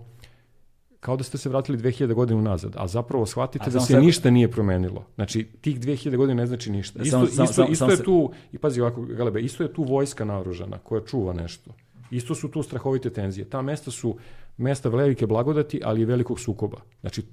kao 1.01 1.16
da 1.16 1.24
ste 1.24 1.39
se 1.39 1.48
vratili 1.48 1.78
2000 1.78 2.14
godina 2.14 2.39
unazad, 2.40 2.73
a 2.77 2.86
zapravo 2.89 3.27
shvatite 3.27 3.64
A 3.64 3.70
da 3.70 3.81
se 3.81 3.93
sad- 3.93 4.02
ništa 4.02 4.31
nije 4.31 4.51
promenilo. 4.51 5.05
Znači, 5.14 5.44
tih 5.60 5.81
2000 5.81 6.16
godina 6.16 6.35
ne 6.35 6.47
znači 6.47 6.70
ništa. 6.70 7.02
Isto, 7.02 7.10
Samo- 7.10 7.27
samo- 7.27 7.44
isto, 7.44 7.55
samo- 7.55 7.68
isto 7.68 7.90
je 7.90 8.02
tu, 8.02 8.31
i 8.52 8.59
pazi 8.59 8.81
ovako, 8.81 9.02
Galebe, 9.02 9.40
isto 9.40 9.62
je 9.62 9.73
tu 9.73 9.82
vojska 9.82 10.24
naoružana 10.24 10.78
koja 10.78 11.01
čuva 11.01 11.32
nešto. 11.32 11.70
Isto 12.10 12.35
su 12.35 12.48
tu 12.48 12.62
strahovite 12.62 13.10
tenzije. 13.10 13.44
Ta 13.44 13.62
mesta 13.62 13.90
su 13.90 14.16
mesta 14.56 14.89
velike 14.89 15.27
blagodati, 15.27 15.81
ali 15.85 16.01
i 16.01 16.05
velikog 16.05 16.40
sukoba. 16.40 16.77
Znači, 17.01 17.20
e, 17.20 17.24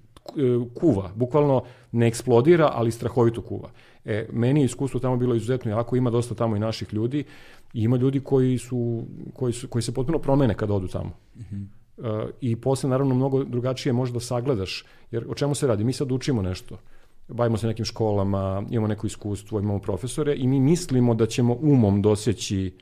kuva, 0.74 1.12
bukvalno 1.16 1.64
ne 1.92 2.08
eksplodira, 2.08 2.70
ali 2.74 2.92
strahovito 2.92 3.42
kuva. 3.42 3.70
E, 4.06 4.28
meni 4.32 4.62
je 4.62 4.66
iskustvo 4.66 5.00
tamo 5.00 5.18
bilo 5.18 5.36
izuzetno 5.36 5.72
jako, 5.72 5.96
ima 5.96 6.10
dosta 6.10 6.36
tamo 6.36 6.56
i 6.56 6.60
naših 6.60 6.94
ljudi, 6.94 7.24
i 7.74 7.84
ima 7.84 7.98
ljudi 7.98 8.20
koji, 8.20 8.58
su, 8.58 9.04
koji, 9.34 9.54
su, 9.54 9.68
koji 9.68 9.84
se 9.84 9.94
potpuno 9.94 10.20
promene 10.20 10.54
kada 10.54 10.74
odu 10.74 10.88
tamo. 10.88 11.12
Uh, 11.36 11.44
I 12.42 12.56
posle 12.56 12.90
naravno 12.90 13.16
mnogo 13.16 13.44
drugačije 13.44 13.94
možda 13.94 14.20
sagledaš, 14.20 14.86
jer 15.12 15.26
o 15.30 15.36
čemu 15.36 15.56
se 15.56 15.68
radi? 15.68 15.84
Mi 15.84 15.94
sad 15.94 16.12
učimo 16.12 16.42
nešto, 16.42 16.78
bavimo 17.28 17.58
se 17.58 17.68
nekim 17.68 17.86
školama, 17.86 18.64
imamo 18.70 18.88
neko 18.88 19.08
iskustvo, 19.08 19.60
imamo 19.60 19.80
profesore 19.80 20.36
i 20.36 20.48
mi 20.48 20.60
mislimo 20.60 21.14
da 21.14 21.26
ćemo 21.26 21.58
umom 21.62 22.02
doseći 22.02 22.74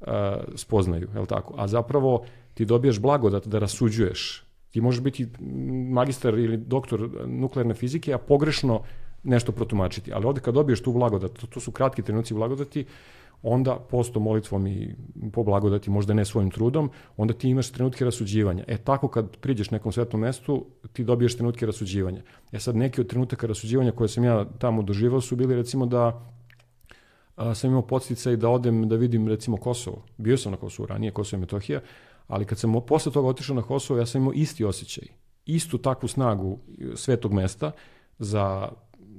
uh, 0.00 0.06
spoznaju, 0.54 1.08
je 1.14 1.20
li 1.20 1.26
tako? 1.26 1.54
A 1.56 1.68
zapravo 1.68 2.24
ti 2.54 2.64
dobijaš 2.64 2.98
blagodat 2.98 3.46
da 3.46 3.58
rasuđuješ. 3.58 4.44
Ti 4.70 4.80
možeš 4.80 5.00
biti 5.00 5.26
magistar 5.90 6.38
ili 6.38 6.56
doktor 6.56 7.10
nuklearne 7.26 7.74
fizike, 7.74 8.14
a 8.14 8.18
pogrešno 8.18 8.82
nešto 9.22 9.52
protumačiti. 9.52 10.12
Ali 10.12 10.26
ovde 10.26 10.40
kad 10.40 10.54
dobiješ 10.54 10.82
tu 10.82 10.92
blagodat, 10.92 11.32
to, 11.32 11.46
to 11.46 11.60
su 11.60 11.70
kratki 11.70 12.02
trenuci 12.02 12.34
blagodati, 12.34 12.84
onda 13.42 13.76
posto 13.90 14.20
molitvom 14.20 14.66
i 14.66 14.94
po 15.32 15.42
blagodati, 15.42 15.90
možda 15.90 16.14
ne 16.14 16.24
svojim 16.24 16.50
trudom, 16.50 16.90
onda 17.16 17.34
ti 17.34 17.48
imaš 17.48 17.70
trenutke 17.70 18.04
rasuđivanja. 18.04 18.64
E 18.66 18.76
tako 18.76 19.08
kad 19.08 19.36
priđeš 19.36 19.70
nekom 19.70 19.92
svetom 19.92 20.20
mestu, 20.20 20.66
ti 20.92 21.04
dobiješ 21.04 21.36
trenutke 21.36 21.66
rasuđivanja. 21.66 22.22
E 22.52 22.58
sad 22.58 22.76
neki 22.76 23.00
od 23.00 23.06
trenutaka 23.06 23.46
rasuđivanja 23.46 23.92
koje 23.92 24.08
sam 24.08 24.24
ja 24.24 24.44
tamo 24.58 24.82
doživao 24.82 25.20
su 25.20 25.36
bili 25.36 25.54
recimo 25.54 25.86
da 25.86 26.26
a, 27.36 27.54
sam 27.54 27.70
imao 27.70 27.82
podsticaj 27.82 28.36
da 28.36 28.48
odem 28.48 28.88
da 28.88 28.96
vidim 28.96 29.28
recimo 29.28 29.56
Kosovo. 29.56 30.04
Bio 30.18 30.36
sam 30.36 30.52
na 30.52 30.58
Kosovu 30.58 30.86
ranije, 30.86 31.12
Kosovo 31.12 31.38
i 31.38 31.40
Metohija, 31.40 31.80
ali 32.26 32.44
kad 32.44 32.58
sam 32.58 32.74
posle 32.86 33.12
toga 33.12 33.28
otišao 33.28 33.56
na 33.56 33.62
Kosovo, 33.62 34.00
ja 34.00 34.06
sam 34.06 34.20
imao 34.20 34.32
isti 34.32 34.64
osjećaj. 34.64 35.08
Istu 35.46 35.78
takvu 35.78 36.08
snagu 36.08 36.58
e, 36.78 36.96
svetog 36.96 37.32
mesta 37.32 37.72
za, 38.18 38.68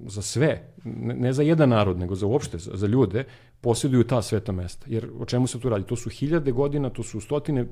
za 0.06 0.22
sve, 0.22 0.74
ne, 0.84 1.14
ne 1.16 1.34
za 1.34 1.44
jedan 1.44 1.70
narod, 1.70 2.00
nego 2.00 2.16
za 2.16 2.26
uopšte, 2.26 2.58
za, 2.58 2.72
za 2.74 2.88
ljude, 2.88 3.24
posjeduju 3.62 4.04
ta 4.04 4.22
sveta 4.22 4.52
mesta. 4.52 4.86
Jer 4.90 5.10
o 5.20 5.26
čemu 5.26 5.48
se 5.48 5.60
tu 5.60 5.70
radi? 5.70 5.86
To 5.86 5.96
su 5.96 6.10
hiljade 6.10 6.52
godina, 6.52 6.90
to 6.90 7.04
su 7.04 7.22
stotine 7.22 7.62
e, 7.62 7.66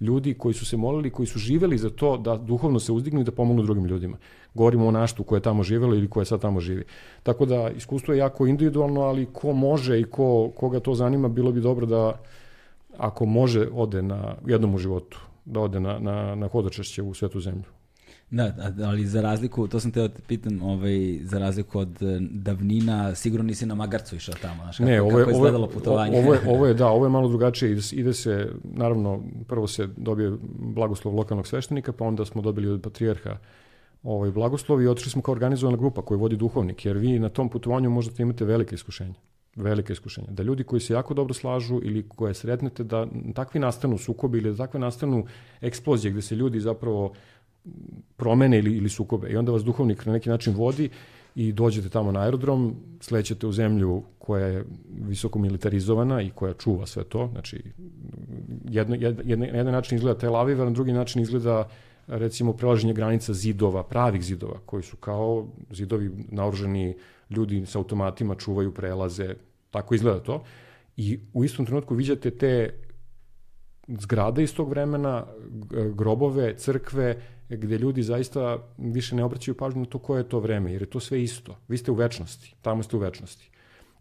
ljudi 0.00 0.34
koji 0.34 0.54
su 0.54 0.66
se 0.66 0.76
molili, 0.76 1.10
koji 1.10 1.26
su 1.26 1.38
živeli 1.38 1.78
za 1.78 1.90
to 1.90 2.16
da 2.16 2.36
duhovno 2.36 2.80
se 2.80 2.92
uzdignu 2.92 3.20
i 3.20 3.24
da 3.24 3.32
pomognu 3.32 3.62
drugim 3.62 3.84
ljudima. 3.84 4.16
Govorimo 4.54 4.86
o 4.86 4.90
naštu 4.90 5.24
koje 5.24 5.38
je 5.38 5.42
tamo 5.42 5.62
živelo 5.62 5.94
ili 5.94 6.10
koje 6.10 6.26
sad 6.26 6.40
tamo 6.40 6.60
živi. 6.60 6.84
Tako 7.22 7.46
da 7.46 7.70
iskustvo 7.70 8.14
je 8.14 8.18
jako 8.18 8.46
individualno, 8.46 9.00
ali 9.00 9.26
ko 9.32 9.52
može 9.52 10.00
i 10.00 10.04
ko, 10.04 10.50
koga 10.56 10.80
to 10.80 10.94
zanima, 10.94 11.28
bilo 11.28 11.52
bi 11.52 11.60
dobro 11.60 11.86
da 11.86 12.20
ako 12.98 13.26
može 13.26 13.68
ode 13.72 14.02
na 14.02 14.34
jednom 14.46 14.74
u 14.74 14.78
životu, 14.78 15.20
da 15.44 15.60
ode 15.60 15.80
na, 15.80 15.98
na, 15.98 16.34
na 16.34 16.48
hodočešće 16.48 17.02
u 17.02 17.14
svetu 17.14 17.40
zemlju. 17.40 17.75
Da, 18.30 18.54
ali 18.84 19.06
za 19.06 19.20
razliku, 19.20 19.68
to 19.68 19.80
sam 19.80 19.90
teo 19.90 20.08
da 20.08 20.14
te 20.14 20.22
pitam, 20.26 20.62
ovaj, 20.62 21.18
za 21.22 21.38
razliku 21.38 21.78
od 21.78 22.02
e, 22.02 22.18
davnina, 22.20 23.14
sigurno 23.14 23.46
nisi 23.46 23.66
na 23.66 23.74
Magarcu 23.74 24.16
išao 24.16 24.34
tamo, 24.42 24.62
znaš, 24.62 24.76
kako, 24.78 24.90
Ne, 24.90 25.00
ovo 25.02 25.10
je, 25.10 25.16
kako 25.18 25.30
je 25.30 25.34
izgledalo 25.34 25.66
putovanje. 25.68 26.18
ovo, 26.18 26.34
je, 26.34 26.40
ovo 26.54 26.66
je, 26.66 26.74
da, 26.74 26.86
ovo 26.86 27.06
je 27.06 27.10
malo 27.10 27.28
drugačije. 27.28 27.72
Ide, 27.72 27.82
se- 27.82 27.96
ide 27.96 28.12
se, 28.14 28.48
naravno, 28.64 29.22
prvo 29.48 29.66
se 29.66 29.88
dobije 29.96 30.32
blagoslov 30.58 31.14
lokalnog 31.14 31.46
sveštenika, 31.46 31.92
pa 31.92 32.04
onda 32.04 32.24
smo 32.24 32.42
dobili 32.42 32.68
od 32.68 32.82
patrijarha 32.82 33.38
ovaj 34.02 34.30
blagoslov 34.30 34.82
i 34.82 34.88
otišli 34.88 35.10
smo 35.10 35.22
kao 35.22 35.32
organizovana 35.32 35.76
grupa 35.78 36.02
koju 36.02 36.18
vodi 36.18 36.36
duhovnik, 36.36 36.84
jer 36.86 36.96
vi 36.96 37.18
na 37.18 37.28
tom 37.28 37.48
putovanju 37.48 37.90
možete 37.90 38.22
imate 38.22 38.44
velike 38.44 38.74
iskušenja. 38.74 39.14
Velike 39.56 39.92
iskušenja. 39.92 40.26
Da 40.30 40.42
ljudi 40.42 40.64
koji 40.64 40.80
se 40.80 40.92
jako 40.92 41.14
dobro 41.14 41.34
slažu 41.34 41.80
ili 41.82 42.08
koje 42.08 42.34
sretnete 42.34 42.84
da 42.84 43.06
takvi 43.34 43.60
nastanu 43.60 43.98
sukobi 43.98 44.38
ili 44.38 44.50
da 44.50 44.56
takve 44.56 44.80
nastanu 44.80 45.26
eksplozije 45.60 46.12
gde 46.12 46.22
se 46.22 46.34
ljudi 46.36 46.60
zapravo 46.60 47.12
promene 48.16 48.58
ili, 48.58 48.76
ili 48.76 48.88
sukobe. 48.88 49.28
I 49.30 49.36
onda 49.36 49.52
vas 49.52 49.64
duhovnik 49.64 50.06
na 50.06 50.12
neki 50.12 50.28
način 50.28 50.54
vodi 50.54 50.88
i 51.34 51.52
dođete 51.52 51.88
tamo 51.88 52.12
na 52.12 52.20
aerodrom, 52.20 52.74
slećete 53.00 53.46
u 53.46 53.52
zemlju 53.52 54.02
koja 54.18 54.46
je 54.46 54.64
visoko 54.88 55.38
militarizovana 55.38 56.22
i 56.22 56.30
koja 56.30 56.54
čuva 56.54 56.86
sve 56.86 57.04
to. 57.04 57.28
Znači, 57.32 57.62
jedno, 58.68 58.94
jed, 58.94 59.20
jedne, 59.24 59.52
na 59.52 59.58
jedan 59.58 59.72
način 59.72 59.96
izgleda 59.96 60.18
Tel 60.18 60.36
Aviv, 60.36 60.62
a 60.62 60.64
na 60.64 60.70
drugi 60.70 60.92
način 60.92 61.22
izgleda 61.22 61.68
recimo 62.06 62.52
prelaženje 62.52 62.92
granica 62.92 63.32
zidova, 63.32 63.82
pravih 63.82 64.22
zidova, 64.22 64.58
koji 64.66 64.82
su 64.82 64.96
kao 64.96 65.46
zidovi 65.70 66.10
naoružani 66.28 66.96
ljudi 67.30 67.66
sa 67.66 67.78
automatima 67.78 68.34
čuvaju 68.34 68.74
prelaze, 68.74 69.34
tako 69.70 69.94
izgleda 69.94 70.20
to. 70.20 70.44
I 70.96 71.20
u 71.32 71.44
istom 71.44 71.66
trenutku 71.66 71.94
viđate 71.94 72.30
te 72.30 72.70
zgrade 73.88 74.42
iz 74.42 74.54
tog 74.54 74.68
vremena, 74.68 75.26
grobove, 75.94 76.54
crkve, 76.56 77.22
gde 77.48 77.78
ljudi 77.78 78.02
zaista 78.02 78.58
više 78.78 79.16
ne 79.16 79.24
obraćaju 79.24 79.54
pažnju 79.54 79.80
na 79.80 79.86
to 79.86 79.98
koje 79.98 80.20
je 80.20 80.28
to 80.28 80.40
vreme, 80.40 80.72
jer 80.72 80.82
je 80.82 80.90
to 80.90 81.00
sve 81.00 81.22
isto. 81.22 81.56
Vi 81.68 81.78
ste 81.78 81.90
u 81.90 81.94
večnosti, 81.94 82.54
tamo 82.62 82.82
ste 82.82 82.96
u 82.96 82.98
večnosti. 82.98 83.50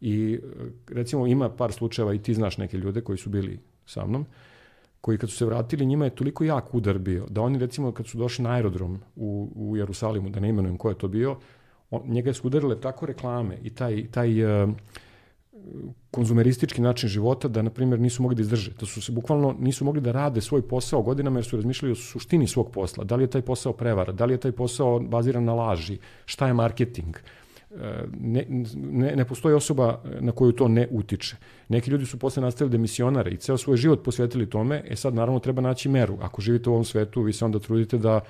I 0.02 0.34
e, 0.34 0.40
recimo 0.88 1.28
ima 1.28 1.50
par 1.50 1.72
slučajeva 1.72 2.14
i 2.14 2.22
ti 2.22 2.34
znaš 2.34 2.58
neke 2.58 2.78
ljude 2.78 3.02
koji 3.02 3.18
su 3.18 3.30
bili 3.30 3.60
sa 3.86 4.06
mnom, 4.06 4.26
koji 5.02 5.18
kad 5.18 5.30
su 5.30 5.38
se 5.38 5.46
vratili, 5.46 5.86
njima 5.86 6.06
je 6.06 6.16
toliko 6.16 6.44
jak 6.44 6.76
udar 6.76 6.98
bio, 6.98 7.26
da 7.30 7.42
oni 7.42 7.60
recimo 7.60 7.92
kad 7.92 8.08
su 8.08 8.18
došli 8.18 8.44
na 8.44 8.52
aerodrom 8.52 9.00
u, 9.16 9.52
u 9.56 9.78
Jerusalimu, 9.78 10.30
da 10.30 10.40
ne 10.40 10.50
imenujem 10.50 10.78
ko 10.78 10.90
je 10.90 10.98
to 10.98 11.08
bio, 11.08 11.38
on, 11.92 12.02
njega 12.06 12.34
su 12.34 12.48
udarile 12.48 12.82
tako 12.82 13.06
reklame 13.06 13.58
i 13.64 13.70
taj, 13.70 14.08
taj 14.12 14.64
uh, 14.64 14.70
konzumeristički 16.12 16.82
način 16.82 17.10
života 17.10 17.48
da, 17.48 17.62
na 17.62 17.70
primjer, 17.70 18.00
nisu 18.00 18.24
mogli 18.24 18.36
da 18.36 18.42
izdrže. 18.42 18.72
Da 18.80 18.86
su 18.86 19.02
se 19.02 19.12
bukvalno 19.12 19.56
nisu 19.60 19.86
mogli 19.86 20.02
da 20.02 20.12
rade 20.12 20.42
svoj 20.42 20.62
posao 20.68 21.02
godinama 21.02 21.40
jer 21.40 21.46
su 21.46 21.56
razmišljali 21.56 21.92
o 21.92 21.96
suštini 21.96 22.48
svog 22.48 22.72
posla. 22.72 23.04
Da 23.04 23.16
li 23.16 23.24
je 23.24 23.28
taj 23.28 23.42
posao 23.42 23.74
prevara? 23.74 24.14
Da 24.14 24.26
li 24.26 24.34
je 24.34 24.38
taj 24.38 24.52
posao 24.52 25.00
baziran 25.00 25.44
na 25.44 25.54
laži? 25.54 25.98
Šta 26.26 26.48
je 26.48 26.54
marketing? 26.54 27.16
E, 27.16 28.04
Ne, 28.20 28.46
ne, 28.76 29.16
ne 29.16 29.26
postoji 29.26 29.56
osoba 29.56 30.02
na 30.20 30.32
koju 30.32 30.52
to 30.52 30.68
ne 30.68 30.88
utiče. 30.92 31.36
Neki 31.70 31.92
ljudi 31.92 32.06
su 32.06 32.20
posle 32.20 32.42
nastavili 32.42 32.72
da 32.72 32.82
misionare 32.82 33.32
i 33.32 33.38
ceo 33.38 33.58
svoj 33.58 33.78
život 33.78 34.04
posvetili 34.04 34.50
tome, 34.50 34.84
e 34.88 34.96
sad 34.96 35.14
naravno 35.14 35.40
treba 35.40 35.62
naći 35.62 35.90
meru. 35.90 36.18
Ako 36.22 36.42
živite 36.42 36.70
u 36.70 36.74
ovom 36.74 36.86
svetu, 36.86 37.22
vi 37.22 37.34
se 37.34 37.46
onda 37.46 37.60
trudite 37.60 37.98
da 37.98 38.22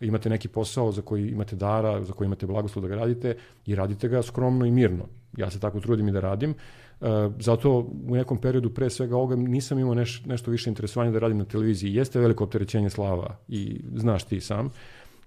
imate 0.00 0.30
neki 0.30 0.48
posao 0.48 0.92
za 0.92 1.02
koji 1.02 1.30
imate 1.30 1.56
dara, 1.56 2.04
za 2.04 2.12
koji 2.12 2.26
imate 2.26 2.46
blagoslov 2.46 2.82
da 2.82 2.88
ga 2.88 2.96
radite 2.96 3.36
i 3.66 3.74
radite 3.74 4.08
ga 4.08 4.22
skromno 4.22 4.66
i 4.66 4.70
mirno. 4.70 5.06
Ja 5.36 5.50
se 5.50 5.60
tako 5.60 5.80
trudim 5.80 6.08
i 6.08 6.12
da 6.12 6.20
radim. 6.20 6.50
E, 6.50 7.06
zato 7.38 7.78
u 8.08 8.14
nekom 8.16 8.38
periodu 8.38 8.70
pre 8.70 8.90
svega 8.90 9.16
ovoga 9.16 9.36
nisam 9.36 9.78
imao 9.78 9.94
neš, 9.94 10.24
nešto 10.24 10.50
više 10.50 10.70
interesovanja 10.70 11.12
da 11.12 11.18
radim 11.18 11.38
na 11.38 11.44
televiziji. 11.44 11.94
Jeste 11.94 12.20
veliko 12.20 12.44
opterećenje 12.44 12.90
slava 12.90 13.36
i 13.48 13.80
znaš 13.94 14.24
ti 14.24 14.40
sam. 14.40 14.70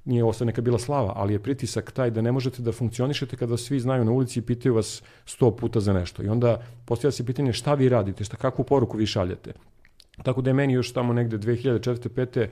Nije 0.05 0.33
sad 0.33 0.47
neka 0.47 0.61
bila 0.61 0.79
slava, 0.79 1.13
ali 1.15 1.33
je 1.33 1.39
pritisak 1.39 1.91
taj 1.91 2.11
da 2.11 2.21
ne 2.21 2.31
možete 2.31 2.61
da 2.61 2.71
funkcionišete 2.71 3.37
kada 3.37 3.57
svi 3.57 3.79
znaju 3.79 4.05
na 4.05 4.11
ulici 4.11 4.39
i 4.39 4.41
pitaju 4.41 4.75
vas 4.75 5.03
sto 5.25 5.55
puta 5.55 5.79
za 5.79 5.93
nešto. 5.93 6.23
I 6.23 6.27
onda 6.27 6.61
postavlja 6.85 7.11
se 7.11 7.25
pitanje 7.25 7.53
šta 7.53 7.73
vi 7.73 7.89
radite, 7.89 8.23
šta, 8.23 8.37
kakvu 8.37 8.65
poruku 8.65 8.97
vi 8.97 9.05
šaljete. 9.05 9.53
Tako 10.23 10.41
da 10.41 10.49
je 10.49 10.53
meni 10.53 10.73
još 10.73 10.93
tamo 10.93 11.13
negde 11.13 11.37
2004. 11.37 12.09
5 12.09 12.47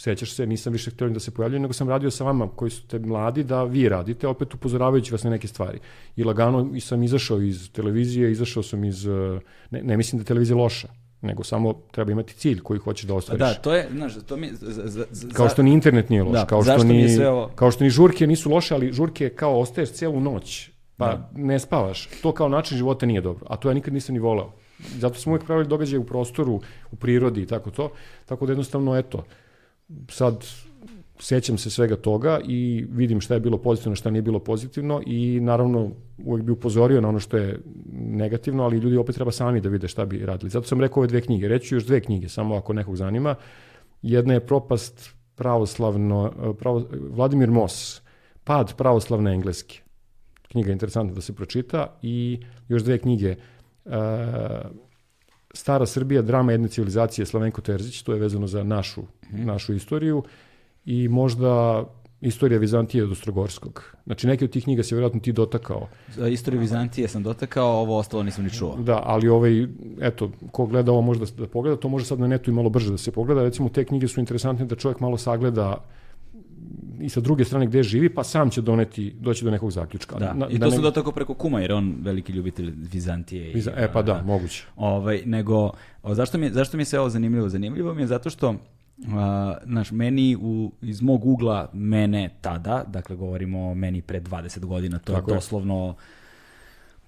sećaš 0.00 0.32
se, 0.32 0.46
nisam 0.46 0.72
više 0.72 0.90
htio 0.90 1.08
da 1.08 1.20
se 1.20 1.30
pojavljujem, 1.30 1.62
nego 1.62 1.72
sam 1.72 1.88
radio 1.88 2.10
sa 2.10 2.24
vama 2.24 2.48
koji 2.48 2.70
su 2.70 2.86
te 2.86 2.98
mladi 2.98 3.44
da 3.44 3.64
vi 3.64 3.88
radite, 3.88 4.26
opet 4.26 4.54
upozoravajući 4.54 5.12
vas 5.12 5.24
na 5.24 5.30
neke 5.30 5.48
stvari. 5.48 5.78
I 6.16 6.24
lagano 6.24 6.70
i 6.74 6.80
sam 6.80 7.02
izašao 7.02 7.40
iz 7.40 7.72
televizije, 7.72 8.32
izašao 8.32 8.62
sam 8.62 8.84
iz, 8.84 9.06
eh, 9.06 9.40
ne, 9.70 9.82
ne 9.82 9.96
mislim 9.96 10.18
da 10.18 10.22
je 10.22 10.26
televizija 10.26 10.56
loša, 10.56 10.88
nego 11.20 11.44
samo 11.44 11.74
treba 11.90 12.12
imati 12.12 12.34
cilj 12.34 12.60
koji 12.60 12.80
hoćeš 12.80 13.04
da 13.06 13.14
ostvariš. 13.14 13.40
da, 13.40 13.54
to 13.54 13.74
je, 13.74 13.88
znaš, 13.92 14.12
to 14.26 14.36
mi... 14.36 14.48
Za, 14.52 14.88
za, 14.88 15.04
za, 15.10 15.28
Kao 15.28 15.48
što 15.48 15.62
ni 15.62 15.72
internet 15.72 16.08
nije 16.08 16.22
loš, 16.22 16.32
Da, 16.32 16.46
kao, 16.46 16.62
što 16.62 16.84
ni, 16.84 17.26
ovo- 17.26 17.50
kao 17.54 17.70
što 17.70 17.84
ni 17.84 17.90
žurke 17.90 18.26
nisu 18.26 18.50
loše, 18.50 18.74
ali 18.74 18.92
žurke 18.92 19.28
kao 19.28 19.60
ostaješ 19.60 19.90
celu 19.90 20.20
noć, 20.20 20.70
pa 20.96 21.06
Da. 21.06 21.30
ne 21.34 21.58
spavaš. 21.58 22.08
To 22.22 22.32
kao 22.32 22.48
način 22.48 22.78
života 22.78 23.06
nije 23.06 23.20
dobro, 23.20 23.46
a 23.48 23.56
to 23.56 23.68
ja 23.70 23.74
nikad 23.74 23.94
nisam 23.94 24.12
ni 24.14 24.18
voleo. 24.18 24.52
Zato 24.98 25.18
smo 25.18 25.32
uvijek 25.32 25.44
pravili 25.46 25.68
događaje 25.68 25.98
u 25.98 26.06
prostoru, 26.06 26.60
u 26.90 26.96
prirodi 26.96 27.42
i 27.42 27.46
tako 27.46 27.70
to. 27.70 27.92
Tako 28.26 28.46
da 28.46 28.52
jednostavno, 28.52 28.96
eto, 28.98 29.24
sad 30.08 30.46
sećam 31.18 31.58
se 31.58 31.70
svega 31.70 31.96
toga 31.96 32.40
i 32.48 32.86
vidim 32.90 33.20
šta 33.20 33.34
je 33.34 33.40
bilo 33.40 33.58
pozitivno, 33.58 33.96
šta 33.96 34.10
nije 34.10 34.22
bilo 34.22 34.38
pozitivno 34.38 35.02
i 35.06 35.40
naravno 35.40 35.90
uvek 36.24 36.44
bi 36.44 36.52
upozorio 36.52 37.00
na 37.00 37.08
ono 37.08 37.20
što 37.20 37.36
je 37.36 37.60
negativno, 37.92 38.64
ali 38.64 38.78
ljudi 38.78 38.96
opet 38.96 39.14
treba 39.14 39.30
sami 39.30 39.60
da 39.60 39.68
vide 39.68 39.88
šta 39.88 40.06
bi 40.06 40.26
radili. 40.26 40.50
Zato 40.50 40.66
sam 40.66 40.80
rekao 40.80 41.00
ove 41.00 41.06
dve 41.06 41.20
knjige. 41.20 41.48
Reću 41.48 41.74
još 41.74 41.86
dve 41.86 42.00
knjige, 42.00 42.28
samo 42.28 42.56
ako 42.56 42.72
nekog 42.72 42.96
zanima. 42.96 43.34
Jedna 44.02 44.34
je 44.34 44.46
propast 44.46 45.10
pravoslavno, 45.34 46.32
pravo, 46.58 46.86
Vladimir 47.10 47.50
Moss, 47.50 48.02
Pad 48.44 48.76
pravoslavne 48.76 49.32
engleske. 49.32 49.80
Knjiga 50.48 50.70
je 50.70 50.72
interesantna 50.72 51.14
da 51.14 51.20
se 51.20 51.34
pročita 51.34 51.98
i 52.02 52.40
još 52.68 52.82
dve 52.82 52.98
knjige. 52.98 53.36
Uh, 53.84 53.92
Stara 55.54 55.86
Srbija, 55.86 56.22
drama 56.22 56.52
jedne 56.52 56.68
civilizacije 56.68 57.26
Slavenko 57.26 57.60
Terzić, 57.60 58.02
to 58.02 58.12
je 58.12 58.20
vezano 58.20 58.46
za 58.46 58.62
našu, 58.64 59.02
mm. 59.02 59.44
našu 59.46 59.74
istoriju 59.74 60.22
i 60.84 61.08
možda 61.08 61.84
Istorija 62.20 62.58
Vizantije 62.58 63.04
od 63.04 63.12
Ostrogorskog. 63.12 63.96
Znači, 64.06 64.26
neke 64.26 64.44
od 64.44 64.50
tih 64.50 64.64
knjiga 64.64 64.82
se 64.82 64.94
vjerojatno 64.94 65.20
ti 65.20 65.32
dotakao. 65.32 65.88
Za 66.16 66.28
istoriju 66.28 66.60
Vizantije 66.60 67.08
sam 67.08 67.22
dotakao, 67.22 67.68
ovo 67.68 67.98
ostalo 67.98 68.22
nisam 68.22 68.44
ni 68.44 68.50
čuo. 68.50 68.76
Da, 68.76 69.02
ali 69.04 69.28
ovaj, 69.28 69.66
eto, 70.00 70.30
ko 70.52 70.66
gleda 70.66 70.92
ovo 70.92 71.00
može 71.00 71.20
da, 71.20 71.26
da 71.38 71.46
pogleda, 71.46 71.76
to 71.76 71.88
može 71.88 72.04
sad 72.04 72.20
na 72.20 72.26
netu 72.26 72.50
i 72.50 72.54
malo 72.54 72.70
brže 72.70 72.90
da 72.90 72.98
se 72.98 73.12
pogleda. 73.12 73.42
Recimo, 73.42 73.68
te 73.68 73.84
knjige 73.84 74.08
su 74.08 74.20
interesantne 74.20 74.66
da 74.66 74.76
čovjek 74.76 75.00
malo 75.00 75.16
sagleda 75.16 75.84
i 77.00 77.08
sa 77.08 77.20
druge 77.20 77.44
strane 77.44 77.66
gde 77.66 77.82
živi, 77.82 78.08
pa 78.14 78.24
sam 78.24 78.50
će 78.50 78.60
doneti, 78.60 79.14
doći 79.20 79.44
do 79.44 79.50
nekog 79.50 79.70
zaključka. 79.70 80.18
Da, 80.18 80.34
na, 80.34 80.48
i 80.48 80.58
to 80.58 80.58
da 80.58 80.70
sam 80.70 80.78
ne... 80.78 80.82
dotakao 80.82 81.12
preko 81.12 81.34
kuma, 81.34 81.60
jer 81.60 81.72
on 81.72 81.96
veliki 82.00 82.32
ljubitelj 82.32 82.72
Vizantije. 82.76 83.52
Viza... 83.52 83.70
I, 83.70 83.74
e, 83.76 83.92
pa 83.92 84.02
da, 84.02 84.14
da, 84.14 84.22
moguće. 84.22 84.64
Ovaj, 84.76 85.22
nego, 85.24 85.70
o, 86.02 86.14
zašto, 86.14 86.38
mi, 86.38 86.50
zašto 86.50 86.76
mi 86.76 86.84
se 86.84 86.98
ovo 86.98 87.08
zanimljivo? 87.08 87.48
Zanimljivo 87.48 87.94
mi 87.94 88.02
je 88.02 88.06
zato 88.06 88.30
što 88.30 88.54
Uh, 89.00 89.06
znaš, 89.64 89.90
meni 89.90 90.36
u, 90.40 90.72
iz 90.82 91.02
mog 91.02 91.26
ugla, 91.26 91.70
mene 91.72 92.30
tada, 92.40 92.84
dakle 92.86 93.16
govorimo 93.16 93.70
o 93.70 93.74
meni 93.74 94.02
pre 94.02 94.20
20 94.20 94.64
godina, 94.64 94.98
to 94.98 95.12
Tako 95.12 95.30
je 95.30 95.34
doslovno 95.34 95.94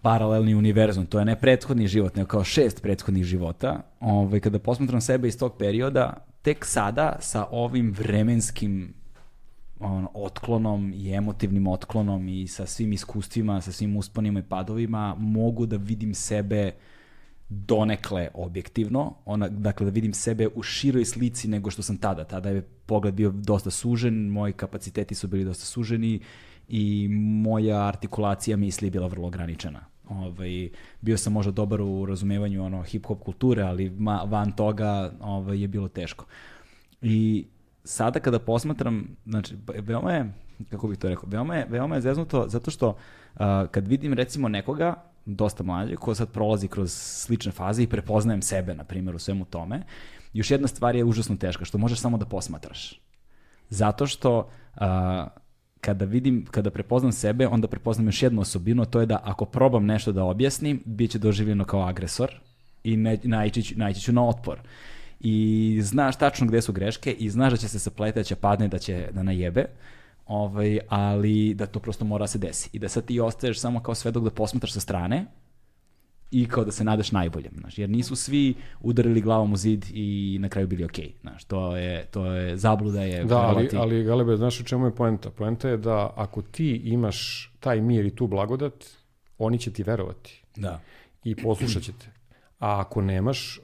paralelni 0.02 0.54
univerzum, 0.54 1.06
to 1.06 1.18
je 1.18 1.24
ne 1.24 1.36
prethodni 1.40 1.86
život, 1.86 2.16
nego 2.16 2.28
kao 2.28 2.44
šest 2.44 2.82
prethodnih 2.82 3.24
života. 3.24 3.80
Ovaj, 4.00 4.40
kada 4.40 4.58
posmatram 4.58 5.00
sebe 5.00 5.28
iz 5.28 5.38
tog 5.38 5.56
perioda, 5.58 6.26
tek 6.42 6.64
sada 6.64 7.16
sa 7.20 7.46
ovim 7.50 7.94
vremenskim 7.98 8.94
on, 9.82 10.06
otklonom 10.14 10.92
i 10.94 11.12
emotivnim 11.12 11.66
otklonom 11.66 12.28
i 12.28 12.46
sa 12.48 12.66
svim 12.66 12.92
iskustvima, 12.92 13.60
sa 13.60 13.72
svim 13.72 13.96
usponima 13.96 14.40
i 14.40 14.42
padovima, 14.42 15.14
mogu 15.18 15.66
da 15.66 15.76
vidim 15.76 16.14
sebe 16.14 16.72
donekle 17.48 18.28
objektivno, 18.34 19.14
ona, 19.24 19.48
dakle 19.48 19.84
da 19.84 19.90
vidim 19.90 20.12
sebe 20.12 20.48
u 20.54 20.62
široj 20.62 21.04
slici 21.04 21.48
nego 21.48 21.70
što 21.70 21.82
sam 21.82 21.96
tada. 21.96 22.24
Tada 22.24 22.50
je 22.50 22.62
pogled 22.62 23.14
bio 23.14 23.30
dosta 23.30 23.70
sužen, 23.70 24.28
moji 24.28 24.52
kapaciteti 24.52 25.14
su 25.14 25.28
bili 25.28 25.44
dosta 25.44 25.64
suženi 25.64 26.20
i 26.68 27.08
moja 27.42 27.86
artikulacija 27.86 28.56
misli 28.56 28.86
je 28.86 28.90
bila 28.90 29.06
vrlo 29.06 29.26
ograničena. 29.26 29.84
Ovaj, 30.08 30.68
bio 31.00 31.18
sam 31.18 31.32
možda 31.32 31.52
dobar 31.52 31.80
u 31.80 32.06
razumevanju 32.06 32.64
ono, 32.64 32.82
hip-hop 32.82 33.18
kulture, 33.18 33.62
ali 33.62 33.90
ma, 33.90 34.22
van 34.26 34.52
toga 34.52 35.12
ovaj, 35.20 35.60
je 35.60 35.68
bilo 35.68 35.88
teško. 35.88 36.24
I 37.02 37.46
sada 37.84 38.20
kada 38.20 38.38
posmatram, 38.38 39.16
znači, 39.26 39.56
veoma 39.66 40.12
je, 40.12 40.32
kako 40.70 40.88
bih 40.88 40.98
to 40.98 41.08
rekao, 41.08 41.28
veoma 41.28 41.56
je, 41.56 41.66
veoma 41.70 41.94
je 41.94 42.00
zeznuto 42.00 42.48
zato 42.48 42.70
što 42.70 42.88
uh, 42.88 43.40
kad 43.70 43.88
vidim 43.88 44.12
recimo 44.12 44.48
nekoga 44.48 44.94
dosta 45.24 45.62
mlađe, 45.62 45.96
ko 45.96 46.14
sad 46.14 46.32
prolazi 46.32 46.68
kroz 46.68 46.92
slične 46.92 47.52
faze 47.52 47.82
i 47.82 47.86
prepoznajem 47.86 48.42
sebe, 48.42 48.74
na 48.74 48.84
primjer, 48.84 49.14
u 49.14 49.18
svemu 49.18 49.44
tome. 49.44 49.82
Još 50.32 50.50
jedna 50.50 50.68
stvar 50.68 50.96
je 50.96 51.04
užasno 51.04 51.36
teška, 51.36 51.64
što 51.64 51.78
možeš 51.78 52.00
samo 52.00 52.18
da 52.18 52.26
posmatraš. 52.26 53.00
Zato 53.68 54.06
što 54.06 54.50
a, 54.74 55.28
kada 55.80 56.04
vidim, 56.04 56.46
kada 56.50 56.70
prepoznam 56.70 57.12
sebe, 57.12 57.46
onda 57.46 57.68
prepoznam 57.68 58.06
još 58.06 58.22
jednu 58.22 58.40
osobinu, 58.40 58.84
to 58.84 59.00
je 59.00 59.06
da 59.06 59.20
ako 59.24 59.44
probam 59.44 59.86
nešto 59.86 60.12
da 60.12 60.24
objasnim, 60.24 60.82
bit 60.84 61.10
će 61.10 61.18
doživljeno 61.18 61.64
kao 61.64 61.82
agresor 61.82 62.40
i 62.84 62.96
ne, 62.96 63.50
ću 64.00 64.12
na 64.12 64.28
otpor. 64.28 64.60
I 65.24 65.78
znaš 65.82 66.18
tačno 66.18 66.46
gde 66.46 66.62
su 66.62 66.72
greške 66.72 67.12
i 67.12 67.30
znaš 67.30 67.52
da 67.52 67.56
će 67.56 67.68
se 67.68 67.78
saplete, 67.78 68.20
da 68.20 68.24
će 68.24 68.36
padne, 68.36 68.68
da 68.68 68.78
će 68.78 69.08
da 69.12 69.22
najebe. 69.22 69.64
Ovaj, 70.26 70.78
ali 70.88 71.54
da 71.54 71.66
to 71.66 71.80
prosto 71.80 72.04
mora 72.04 72.22
da 72.22 72.26
se 72.26 72.38
desi. 72.38 72.70
I 72.72 72.78
da 72.78 72.88
sad 72.88 73.04
ti 73.04 73.20
ostaješ 73.20 73.60
samo 73.60 73.82
kao 73.82 73.94
svedok 73.94 74.24
da 74.24 74.30
posmatraš 74.30 74.72
sa 74.72 74.80
strane 74.80 75.26
i 76.32 76.46
kao 76.48 76.64
da 76.64 76.72
se 76.72 76.84
nadaš 76.84 77.12
najboljem, 77.12 77.52
znaš, 77.60 77.78
jer 77.78 77.90
nisu 77.90 78.16
svi 78.16 78.54
udarili 78.80 79.20
glavom 79.20 79.52
u 79.52 79.56
zid 79.56 79.84
i 79.94 80.38
na 80.40 80.48
kraju 80.48 80.66
bili 80.66 80.84
okej, 80.84 81.04
okay, 81.04 81.20
znaš, 81.20 81.44
to 81.44 81.76
je, 81.76 82.06
to 82.10 82.26
je 82.26 82.56
zabluda 82.56 83.02
je. 83.02 83.24
Da, 83.24 83.38
ali, 83.38 83.68
ali 83.76 84.04
Galebe, 84.04 84.36
znaš 84.36 84.60
u 84.60 84.64
čemu 84.64 84.86
je 84.86 84.94
poenta? 84.94 85.30
Poenta 85.30 85.68
je 85.68 85.76
da 85.76 86.12
ako 86.16 86.42
ti 86.42 86.80
imaš 86.84 87.50
taj 87.60 87.80
mir 87.80 88.06
i 88.06 88.14
tu 88.16 88.26
blagodat, 88.26 88.84
oni 89.38 89.58
će 89.58 89.72
ti 89.72 89.82
verovati. 89.82 90.42
Da. 90.56 90.80
I 91.24 91.34
poslušat 91.34 91.82
će 91.82 91.92
te. 91.92 92.06
A 92.58 92.80
ako 92.80 93.02
nemaš, 93.02 93.60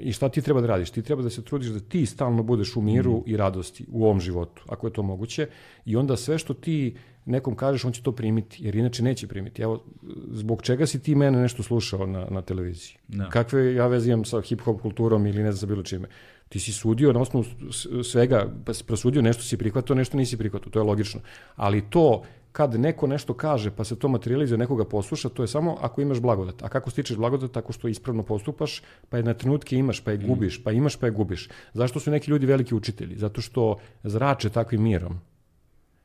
I 0.00 0.12
šta 0.12 0.28
ti 0.28 0.42
treba 0.42 0.60
da 0.60 0.66
radiš? 0.66 0.90
Ti 0.90 1.02
treba 1.02 1.22
da 1.22 1.30
se 1.30 1.44
trudiš 1.44 1.68
da 1.68 1.80
ti 1.80 2.06
stalno 2.06 2.42
budeš 2.42 2.76
u 2.76 2.80
miru 2.80 3.16
mm. 3.16 3.22
i 3.26 3.36
radosti 3.36 3.86
u 3.92 4.04
ovom 4.04 4.20
životu, 4.20 4.62
ako 4.68 4.86
je 4.86 4.92
to 4.92 5.02
moguće. 5.02 5.48
I 5.84 5.96
onda 5.96 6.16
sve 6.16 6.38
što 6.38 6.54
ti 6.54 6.94
nekom 7.24 7.56
kažeš, 7.56 7.84
on 7.84 7.92
će 7.92 8.02
to 8.02 8.12
primiti, 8.12 8.64
jer 8.64 8.76
inače 8.76 9.02
neće 9.02 9.26
primiti. 9.26 9.62
Evo, 9.62 9.84
zbog 10.30 10.62
čega 10.62 10.86
si 10.86 11.02
ti 11.02 11.14
mene 11.14 11.40
nešto 11.40 11.62
slušao 11.62 12.06
na, 12.06 12.26
na 12.30 12.42
televiziji? 12.42 12.96
No. 13.08 13.24
Da. 13.24 13.30
Kakve 13.30 13.74
ja 13.74 13.86
veze 13.86 14.12
imam 14.12 14.24
sa 14.24 14.36
hip-hop 14.36 14.80
kulturom 14.80 15.26
ili 15.26 15.42
ne 15.42 15.52
znam 15.52 15.60
sa 15.60 15.66
bilo 15.66 15.82
čime? 15.82 16.08
Ti 16.48 16.60
si 16.60 16.72
sudio 16.72 17.12
na 17.12 17.20
osnovu 17.20 17.44
svega, 18.04 18.52
pa 18.64 18.74
si 18.74 18.84
prosudio, 18.84 19.22
nešto 19.22 19.42
si 19.42 19.56
prihvatio, 19.56 19.94
nešto 19.94 20.16
nisi 20.16 20.36
prihvatio, 20.36 20.70
to 20.70 20.78
je 20.78 20.82
logično. 20.82 21.20
Ali 21.56 21.82
to 21.90 22.22
kad 22.52 22.80
neko 22.80 23.06
nešto 23.06 23.34
kaže 23.34 23.70
pa 23.70 23.84
se 23.84 23.98
to 23.98 24.08
materializuje, 24.08 24.58
nekoga 24.58 24.84
posluša, 24.84 25.28
to 25.28 25.42
je 25.42 25.48
samo 25.48 25.76
ako 25.80 26.00
imaš 26.00 26.20
blagodat. 26.20 26.62
A 26.62 26.68
kako 26.68 26.90
stičeš 26.90 27.16
blagodat? 27.16 27.52
Tako 27.52 27.72
što 27.72 27.88
ispravno 27.88 28.22
postupaš, 28.22 28.82
pa 29.08 29.16
je 29.16 29.22
na 29.22 29.34
trenutke 29.34 29.76
imaš, 29.76 30.00
pa 30.00 30.10
je 30.10 30.18
mm. 30.18 30.26
gubiš, 30.26 30.62
pa 30.64 30.72
imaš, 30.72 30.96
pa 30.96 31.06
je 31.06 31.12
gubiš. 31.12 31.48
Zašto 31.74 32.00
su 32.00 32.10
neki 32.10 32.30
ljudi 32.30 32.46
veliki 32.46 32.74
učitelji? 32.74 33.16
Zato 33.16 33.40
što 33.40 33.76
zrače 34.02 34.50
takvim 34.50 34.82
mirom 34.82 35.20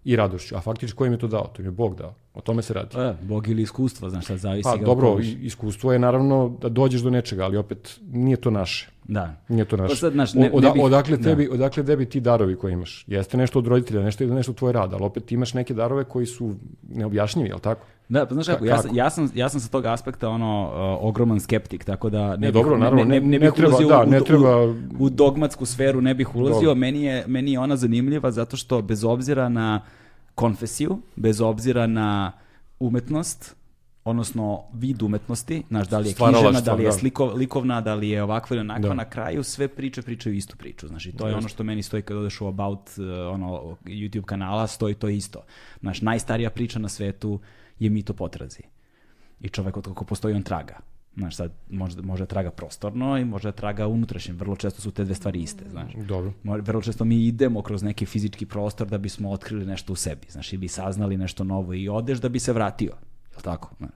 i 0.08 0.16
radošću. 0.16 0.56
A 0.56 0.62
faktički 0.62 0.98
ko 0.98 1.06
im 1.06 1.12
je 1.12 1.20
to 1.20 1.28
dao? 1.28 1.48
To 1.48 1.62
im 1.62 1.66
je 1.68 1.72
Bog 1.72 1.96
dao. 1.96 2.14
O 2.34 2.42
tome 2.42 2.62
se 2.62 2.74
radi. 2.74 2.98
E, 2.98 3.14
Bog 3.22 3.48
ili 3.48 3.62
iskustvo, 3.62 4.10
znaš 4.10 4.24
šta 4.24 4.38
zavisi. 4.38 4.64
Pa 4.64 4.78
dobro, 4.86 5.18
iskustvo 5.42 5.94
je 5.94 6.00
naravno 6.00 6.58
da 6.62 6.70
dođeš 6.70 7.02
do 7.02 7.10
nečega, 7.10 7.44
ali 7.44 7.58
opet 7.58 8.00
nije 8.12 8.38
to 8.38 8.52
naše. 8.52 8.90
Da. 9.04 9.36
Nije 9.48 9.66
to 9.66 9.78
naše. 9.78 9.90
Pa 9.90 9.96
sad, 9.96 10.14
znaš, 10.14 10.34
ne, 10.34 10.52
Oda, 10.54 10.68
ne 10.68 10.74
bih, 10.74 10.84
odakle, 10.84 11.18
da. 11.18 11.24
tebi, 11.24 11.48
da. 11.48 11.54
odakle 11.54 11.86
tebi 11.86 12.06
ti 12.06 12.20
darovi 12.20 12.56
koje 12.56 12.74
imaš? 12.74 13.04
Jeste 13.08 13.38
nešto 13.38 13.60
od 13.60 13.68
roditelja, 13.68 14.02
nešto 14.04 14.26
nešto 14.26 14.54
tvoj 14.54 14.72
rad, 14.72 14.94
ali 14.94 15.04
opet 15.04 15.32
imaš 15.32 15.54
neke 15.54 15.74
darove 15.74 16.04
koji 16.04 16.26
su 16.26 16.56
neobjašnjivi, 16.90 17.50
je 17.50 17.60
tako? 17.62 17.86
Da, 18.10 18.26
pa 18.26 18.34
znaš 18.34 18.48
kako, 18.48 18.66
ja, 18.66 18.82
sam, 18.82 18.96
ja, 18.96 19.10
sam, 19.10 19.30
ja 19.36 19.50
sam 19.50 19.60
sa 19.60 19.70
tog 19.70 19.86
aspekta 19.86 20.30
ono 20.30 20.64
uh, 20.64 21.08
ogroman 21.08 21.40
skeptik, 21.40 21.84
tako 21.84 22.10
da 22.10 22.30
ne, 22.30 22.38
ne, 22.38 22.52
dobro, 22.52 22.78
naravno, 22.78 23.04
ne, 23.04 23.20
ne, 23.20 23.28
ne, 23.28 23.40
ne, 23.40 23.52
treba, 23.52 23.78
da, 23.90 24.06
ne 24.06 24.20
treba... 24.20 24.66
U, 24.66 24.76
u, 25.00 25.10
dogmatsku 25.10 25.66
sferu 25.66 26.02
ne 26.02 26.14
bih 26.14 26.36
ulazio, 26.36 26.76
meni 26.76 27.04
je, 27.04 27.24
meni 27.28 27.52
je 27.52 27.60
ona 27.60 27.76
zanimljiva 27.76 28.32
zato 28.32 28.58
što 28.58 28.82
bez 28.82 29.04
obzira 29.04 29.50
na 29.50 29.82
konfesiju, 30.36 31.00
bez 31.16 31.42
obzira 31.42 31.88
na 31.88 32.32
umetnost, 32.80 33.56
odnosno 34.04 34.64
vid 34.74 35.02
umetnosti, 35.02 35.64
znaš, 35.68 35.88
da 35.88 36.00
li 36.00 36.10
je 36.10 36.14
knjižena, 36.14 36.62
da 36.62 36.74
li 36.74 36.84
je 36.84 36.88
da. 36.88 36.92
sliko, 36.92 37.26
likovna, 37.26 37.82
da 37.82 37.96
li 37.96 38.10
je 38.10 38.24
ovakva 38.24 38.56
ili 38.56 38.62
onakva, 38.62 38.90
da. 38.90 38.94
na 38.94 39.06
kraju 39.06 39.44
sve 39.44 39.68
priče 39.68 40.02
pričaju 40.02 40.36
istu 40.36 40.58
priču, 40.58 40.88
znaš, 40.88 41.06
i 41.06 41.12
to 41.12 41.28
je 41.28 41.36
ono 41.36 41.48
što 41.48 41.64
meni 41.64 41.84
stoji 41.84 42.02
kad 42.02 42.18
odeš 42.18 42.42
u 42.42 42.48
About, 42.48 42.90
uh, 42.98 43.34
ono, 43.34 43.78
YouTube 43.86 44.26
kanala, 44.26 44.68
stoji 44.68 44.94
to 44.94 45.10
isto. 45.10 45.44
Znaš, 45.80 46.02
najstarija 46.02 46.50
priča 46.50 46.80
na 46.80 46.90
svetu 46.90 47.40
je 47.80 47.90
mito 47.90 48.14
potrazi. 48.14 48.62
I 49.40 49.50
čovek 49.50 49.78
od 49.78 49.88
kako 49.88 50.06
postoji 50.06 50.36
on 50.36 50.44
traga. 50.44 50.80
Znaš, 51.18 51.36
sad 51.36 51.52
može, 51.70 52.02
može 52.02 52.26
traga 52.26 52.52
prostorno 52.52 53.18
i 53.18 53.26
može 53.26 53.52
traga 53.52 53.88
unutrašnjem. 53.88 54.38
Vrlo 54.38 54.56
često 54.56 54.82
su 54.82 54.92
te 54.92 55.04
dve 55.04 55.16
stvari 55.16 55.42
iste, 55.42 55.70
znaš. 55.70 55.94
Dobro. 56.08 56.34
Vrlo 56.44 56.82
često 56.82 57.06
mi 57.06 57.28
idemo 57.28 57.62
kroz 57.62 57.84
neki 57.84 58.06
fizički 58.06 58.46
prostor 58.46 58.88
da 58.88 58.98
bismo 58.98 59.32
otkrili 59.32 59.66
nešto 59.66 59.94
u 59.94 59.96
sebi, 59.96 60.28
znaš, 60.30 60.54
ili 60.54 60.68
saznali 60.68 61.18
nešto 61.18 61.44
novo 61.44 61.74
i 61.74 61.90
odeš 61.90 62.20
da 62.20 62.30
bi 62.30 62.40
se 62.40 62.54
vratio. 62.54 62.94
Je 63.38 63.44
tako? 63.44 63.76
Znaš. 63.78 63.92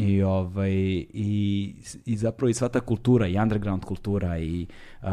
I, 0.00 0.22
ovaj, 0.22 0.72
i, 0.72 1.74
i 2.04 2.16
zapravo 2.16 2.48
i 2.48 2.54
sva 2.54 2.68
ta 2.68 2.80
kultura, 2.80 3.26
i 3.26 3.38
underground 3.38 3.84
kultura, 3.84 4.38
i, 4.38 4.66
uh, 5.02 5.08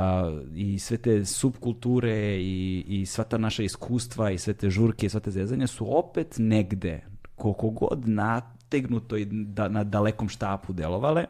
i 0.56 0.80
sve 0.80 0.98
te 0.98 1.26
subkulture, 1.26 2.38
i, 2.40 2.84
i 2.88 3.06
sva 3.06 3.24
ta 3.24 3.38
naša 3.38 3.64
iskustva, 3.64 4.32
i 4.32 4.38
sve 4.38 4.54
te 4.54 4.70
žurke, 4.70 5.06
i 5.06 5.10
sva 5.10 5.20
te 5.20 5.32
zezanja 5.32 5.68
su 5.68 5.98
opet 5.98 6.36
negde, 6.40 7.02
koliko 7.38 7.70
god 7.70 8.08
na, 8.08 8.42
nategnuto 8.68 9.18
i 9.18 9.26
da, 9.26 9.68
na 9.68 9.84
dalekom 9.84 10.30
štapu 10.30 10.74
delovale, 10.74 11.26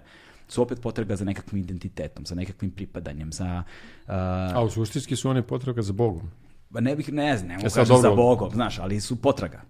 su 0.47 0.61
opet 0.61 0.81
potraga 0.81 1.15
za 1.15 1.25
nekakvim 1.25 1.61
identitetom, 1.61 2.25
za 2.25 2.35
nekakvim 2.35 2.71
pripadanjem, 2.71 3.31
za... 3.31 3.63
Uh, 4.07 4.13
A 4.55 4.63
u 4.63 4.69
suštinski 4.69 5.15
su 5.15 5.29
one 5.29 5.41
potraga 5.41 5.81
za 5.81 5.93
Bogom. 5.93 6.31
Ba 6.69 6.79
ne 6.81 6.95
bih, 6.95 7.13
ne 7.13 7.37
znam, 7.37 7.47
ne 7.47 7.57
mogu 7.57 7.69
kažem 7.75 7.97
za 7.97 8.09
Bogom, 8.09 8.51
znaš, 8.53 8.79
ali 8.79 9.01
su 9.01 9.21
potraga. 9.21 9.61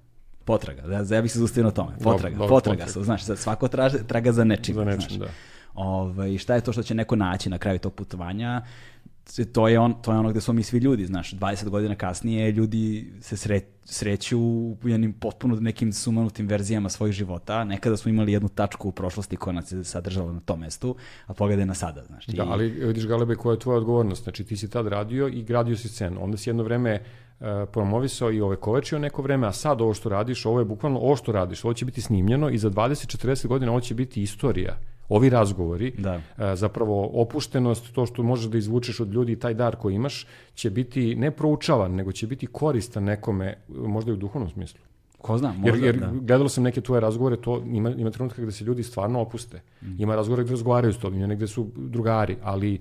Potraga, 0.45 0.81
da, 0.81 1.15
ja 1.15 1.21
bih 1.21 1.31
se 1.31 1.39
zustavio 1.39 1.65
na 1.65 1.71
tome. 1.71 1.97
Potraga, 2.03 2.35
dobro, 2.35 2.47
potraga, 2.47 2.75
potraga 2.75 2.91
su, 2.91 3.03
znaš, 3.03 3.23
svako 3.23 3.67
traže, 3.67 3.97
traga 4.07 4.31
za 4.31 4.43
nečim. 4.43 4.75
Za 4.75 4.85
nečim, 4.85 5.17
znaš. 5.17 5.19
da. 5.19 5.33
Ove, 5.73 6.11
ovaj, 6.11 6.37
šta 6.37 6.55
je 6.55 6.61
to 6.61 6.73
što 6.73 6.83
će 6.83 6.95
neko 6.95 7.15
naći 7.15 7.49
na 7.49 7.57
kraju 7.57 7.79
tog 7.79 7.93
putovanja? 7.93 8.61
To 9.53 9.67
je, 9.67 9.79
on, 9.79 10.01
to 10.01 10.11
je 10.11 10.17
ono 10.17 10.29
gde 10.29 10.41
smo 10.41 10.53
mi 10.53 10.63
svi 10.63 10.77
ljudi, 10.77 11.05
znaš, 11.05 11.33
20 11.33 11.69
godina 11.69 11.95
kasnije 11.95 12.51
ljudi 12.51 13.13
se 13.21 13.37
sre, 13.37 13.61
sreću 13.85 14.39
u 14.39 14.77
jednim 14.83 15.13
potpuno 15.13 15.55
nekim 15.55 15.93
sumanutim 15.93 16.47
verzijama 16.47 16.89
svojih 16.89 17.13
života. 17.13 17.63
Nekada 17.63 17.97
smo 17.97 18.09
imali 18.09 18.31
jednu 18.31 18.49
tačku 18.49 18.89
u 18.89 18.91
prošlosti 18.91 19.35
koja 19.37 19.53
nas 19.53 19.71
je 19.71 19.83
sadržala 19.83 20.33
na 20.33 20.39
tom 20.39 20.59
mestu, 20.59 20.95
a 21.25 21.33
pogledaj 21.33 21.65
na 21.65 21.73
sada, 21.73 22.03
znaš. 22.03 22.25
Da, 22.25 22.43
ali 22.43 22.69
vidiš 22.69 23.07
Galebe, 23.07 23.35
koja 23.35 23.53
je 23.53 23.59
tvoja 23.59 23.77
odgovornost? 23.77 24.23
Znači 24.23 24.43
ti 24.43 24.57
si 24.57 24.69
tad 24.69 24.87
radio 24.87 25.27
i 25.27 25.43
gradio 25.43 25.77
si 25.77 25.89
scenu. 25.89 26.23
Onda 26.23 26.37
si 26.37 26.49
jedno 26.49 26.63
vreme 26.63 26.99
uh, 27.39 27.45
promovisao 27.73 28.31
i 28.31 28.41
ove 28.41 28.55
kovečio 28.55 28.99
neko 28.99 29.21
vreme, 29.21 29.47
a 29.47 29.51
sad 29.51 29.81
ovo 29.81 29.93
što 29.93 30.09
radiš, 30.09 30.45
ovo 30.45 30.59
je 30.59 30.65
bukvalno 30.65 30.99
ovo 30.99 31.15
što 31.15 31.31
radiš, 31.31 31.63
ovo 31.63 31.73
će 31.73 31.85
biti 31.85 32.01
snimljeno 32.01 32.49
i 32.49 32.57
za 32.57 32.69
20-40 32.69 33.47
godina 33.47 33.71
ovo 33.71 33.81
će 33.81 33.95
biti 33.95 34.21
istorija 34.21 34.77
ovi 35.09 35.29
razgovori, 35.29 35.91
da. 35.97 36.21
E, 36.37 36.55
zapravo 36.55 37.09
opuštenost, 37.13 37.93
to 37.93 38.05
što 38.05 38.23
možeš 38.23 38.45
da 38.45 38.57
izvučeš 38.57 38.99
od 38.99 39.13
ljudi, 39.13 39.35
taj 39.35 39.53
dar 39.53 39.75
koji 39.75 39.95
imaš, 39.95 40.27
će 40.53 40.69
biti 40.69 41.15
ne 41.15 41.31
proučavan, 41.31 41.95
nego 41.95 42.11
će 42.11 42.27
biti 42.27 42.47
koristan 42.47 43.03
nekome, 43.03 43.57
možda 43.67 44.11
i 44.11 44.13
u 44.13 44.17
duhovnom 44.17 44.49
smislu. 44.49 44.79
Ko 45.17 45.37
zna, 45.37 45.53
možda, 45.57 45.85
jer, 45.85 45.85
jer 45.85 45.99
da. 45.99 46.11
gledalo 46.21 46.49
sam 46.49 46.63
neke 46.63 46.81
tvoje 46.81 47.01
razgovore, 47.01 47.37
to 47.37 47.63
ima, 47.65 47.89
ima 47.89 48.11
trenutka 48.11 48.41
gde 48.41 48.51
se 48.51 48.63
ljudi 48.63 48.83
stvarno 48.83 49.19
opuste. 49.19 49.61
Mm. 49.81 50.01
Ima 50.01 50.15
razgovore 50.15 50.43
gde 50.43 50.51
razgovaraju 50.51 50.93
s 50.93 50.97
tobom, 50.97 51.19
negde 51.19 51.47
su 51.47 51.67
drugari, 51.75 52.37
ali 52.43 52.79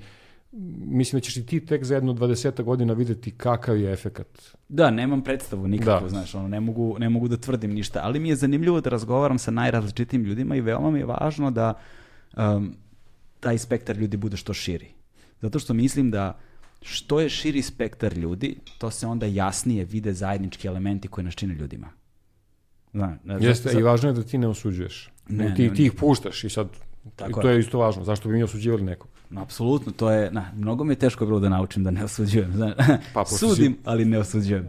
mislim 0.87 1.21
da 1.21 1.25
ćeš 1.25 1.37
i 1.37 1.47
ti 1.47 1.67
tek 1.67 1.85
za 1.85 1.95
jedno 1.95 2.15
20 2.15 2.63
godina 2.63 2.93
videti 2.93 3.31
kakav 3.31 3.81
je 3.81 3.93
efekat. 3.93 4.27
Da, 4.69 4.91
nemam 4.91 5.23
predstavu 5.23 5.69
nikakvu, 5.69 6.05
da. 6.05 6.09
znaš, 6.09 6.35
ono, 6.35 6.49
ne, 6.49 6.61
mogu, 6.61 6.97
ne 6.99 7.09
mogu 7.09 7.29
da 7.29 7.37
tvrdim 7.37 7.75
ništa, 7.75 8.01
ali 8.03 8.21
mi 8.21 8.29
je 8.29 8.37
zanimljivo 8.37 8.81
da 8.81 8.91
razgovaram 8.91 9.39
sa 9.39 9.51
najrazličitim 9.51 10.25
ljudima 10.25 10.57
i 10.57 10.61
veoma 10.61 10.91
mi 10.91 10.99
je 10.99 11.05
važno 11.05 11.51
da 11.51 11.71
uh, 11.71 12.06
um, 12.37 12.75
taj 13.41 13.59
spektar 13.59 13.97
ljudi 13.97 14.17
bude 14.17 14.37
što 14.37 14.55
širi. 14.55 14.89
Zato 15.41 15.59
što 15.59 15.75
mislim 15.75 16.11
da 16.11 16.39
što 16.83 17.21
je 17.21 17.29
širi 17.29 17.63
spektar 17.63 18.19
ljudi, 18.19 18.57
to 18.79 18.91
se 18.91 19.07
onda 19.07 19.27
jasnije 19.27 19.85
vide 19.85 20.13
zajednički 20.13 20.69
elementi 20.69 21.09
koji 21.09 21.25
nas 21.25 21.35
čine 21.35 21.55
ljudima. 21.55 21.89
Zna, 22.93 23.19
Jeste, 23.41 23.73
za... 23.73 23.79
i 23.79 23.83
važno 23.83 24.09
je 24.09 24.13
da 24.13 24.23
ti 24.23 24.39
ne 24.39 24.49
osuđuješ. 24.49 25.11
Ne, 25.29 25.55
ti, 25.55 25.69
ne, 25.69 25.75
ti 25.75 25.85
ih 25.85 25.93
puštaš 25.93 26.45
i 26.45 26.49
sad 26.49 26.69
Tako 27.17 27.41
I 27.41 27.43
to 27.43 27.49
je. 27.49 27.55
je 27.55 27.61
isto 27.61 27.79
važno. 27.79 28.05
Zašto 28.05 28.29
bi 28.29 28.35
mi 28.35 28.43
osuđivali 28.43 28.83
nekog? 28.83 29.11
Apsolutno, 29.37 29.93
to 29.93 30.11
je, 30.11 30.31
na, 30.31 30.53
mnogo 30.55 30.85
mi 30.85 30.93
je 30.93 30.99
teško 30.99 31.27
bilo 31.27 31.41
da 31.41 31.49
naučim 31.49 31.85
da 31.85 31.91
ne 31.91 32.05
osuđujem. 32.05 32.53
Zna, 32.53 32.75
pa, 33.15 33.25
Sudim, 33.25 33.73
si... 33.73 33.79
ali 33.85 34.05
ne 34.05 34.19
osuđujem. 34.19 34.69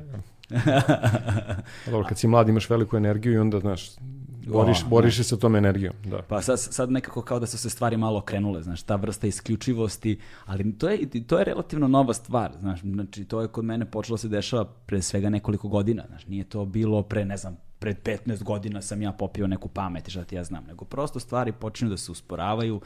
Dobro, 1.92 2.08
kad 2.10 2.20
si 2.20 2.28
mlad 2.28 2.50
imaš 2.50 2.70
veliku 2.70 2.98
energiju 2.98 3.34
i 3.34 3.38
onda, 3.38 3.60
znaš, 3.60 3.92
Boriš, 4.48 4.84
o, 4.84 4.88
boriš 4.90 5.18
se 5.18 5.24
sa 5.24 5.38
tom 5.38 5.56
energijom, 5.56 5.94
da. 6.06 6.22
Pa 6.22 6.42
sad, 6.42 6.60
sad 6.60 6.92
nekako 6.92 7.22
kao 7.22 7.40
da 7.40 7.46
su 7.48 7.58
se 7.58 7.70
stvari 7.70 7.98
malo 7.98 8.22
krenule, 8.22 8.62
znaš, 8.64 8.84
ta 8.84 8.96
vrsta 8.96 9.28
isključivosti, 9.28 10.20
ali 10.46 10.78
to 10.78 10.90
je, 10.90 11.10
to 11.28 11.40
je 11.40 11.46
relativno 11.46 11.88
nova 11.88 12.14
stvar, 12.14 12.52
znaš, 12.60 12.82
znači 12.82 13.26
to 13.26 13.42
je 13.42 13.48
kod 13.48 13.66
mene 13.66 13.86
počelo 13.86 14.14
da 14.14 14.22
se 14.22 14.28
dešava 14.28 14.66
pre 14.66 15.02
svega 15.02 15.30
nekoliko 15.30 15.68
godina, 15.68 16.04
znaš, 16.08 16.28
nije 16.28 16.44
to 16.44 16.66
bilo 16.66 17.04
pre, 17.04 17.26
ne 17.26 17.38
znam, 17.38 17.58
pred 17.80 17.98
15 18.04 18.44
godina 18.44 18.82
sam 18.82 19.02
ja 19.02 19.12
popio 19.12 19.48
neku 19.48 19.68
pamet 19.68 20.08
i 20.08 20.12
šta 20.12 20.24
ti 20.24 20.36
ja 20.36 20.44
znam, 20.44 20.64
nego 20.68 20.86
prosto 20.86 21.20
stvari 21.20 21.52
počinju 21.52 21.90
da 21.90 21.98
se 21.98 22.12
usporavaju, 22.12 22.82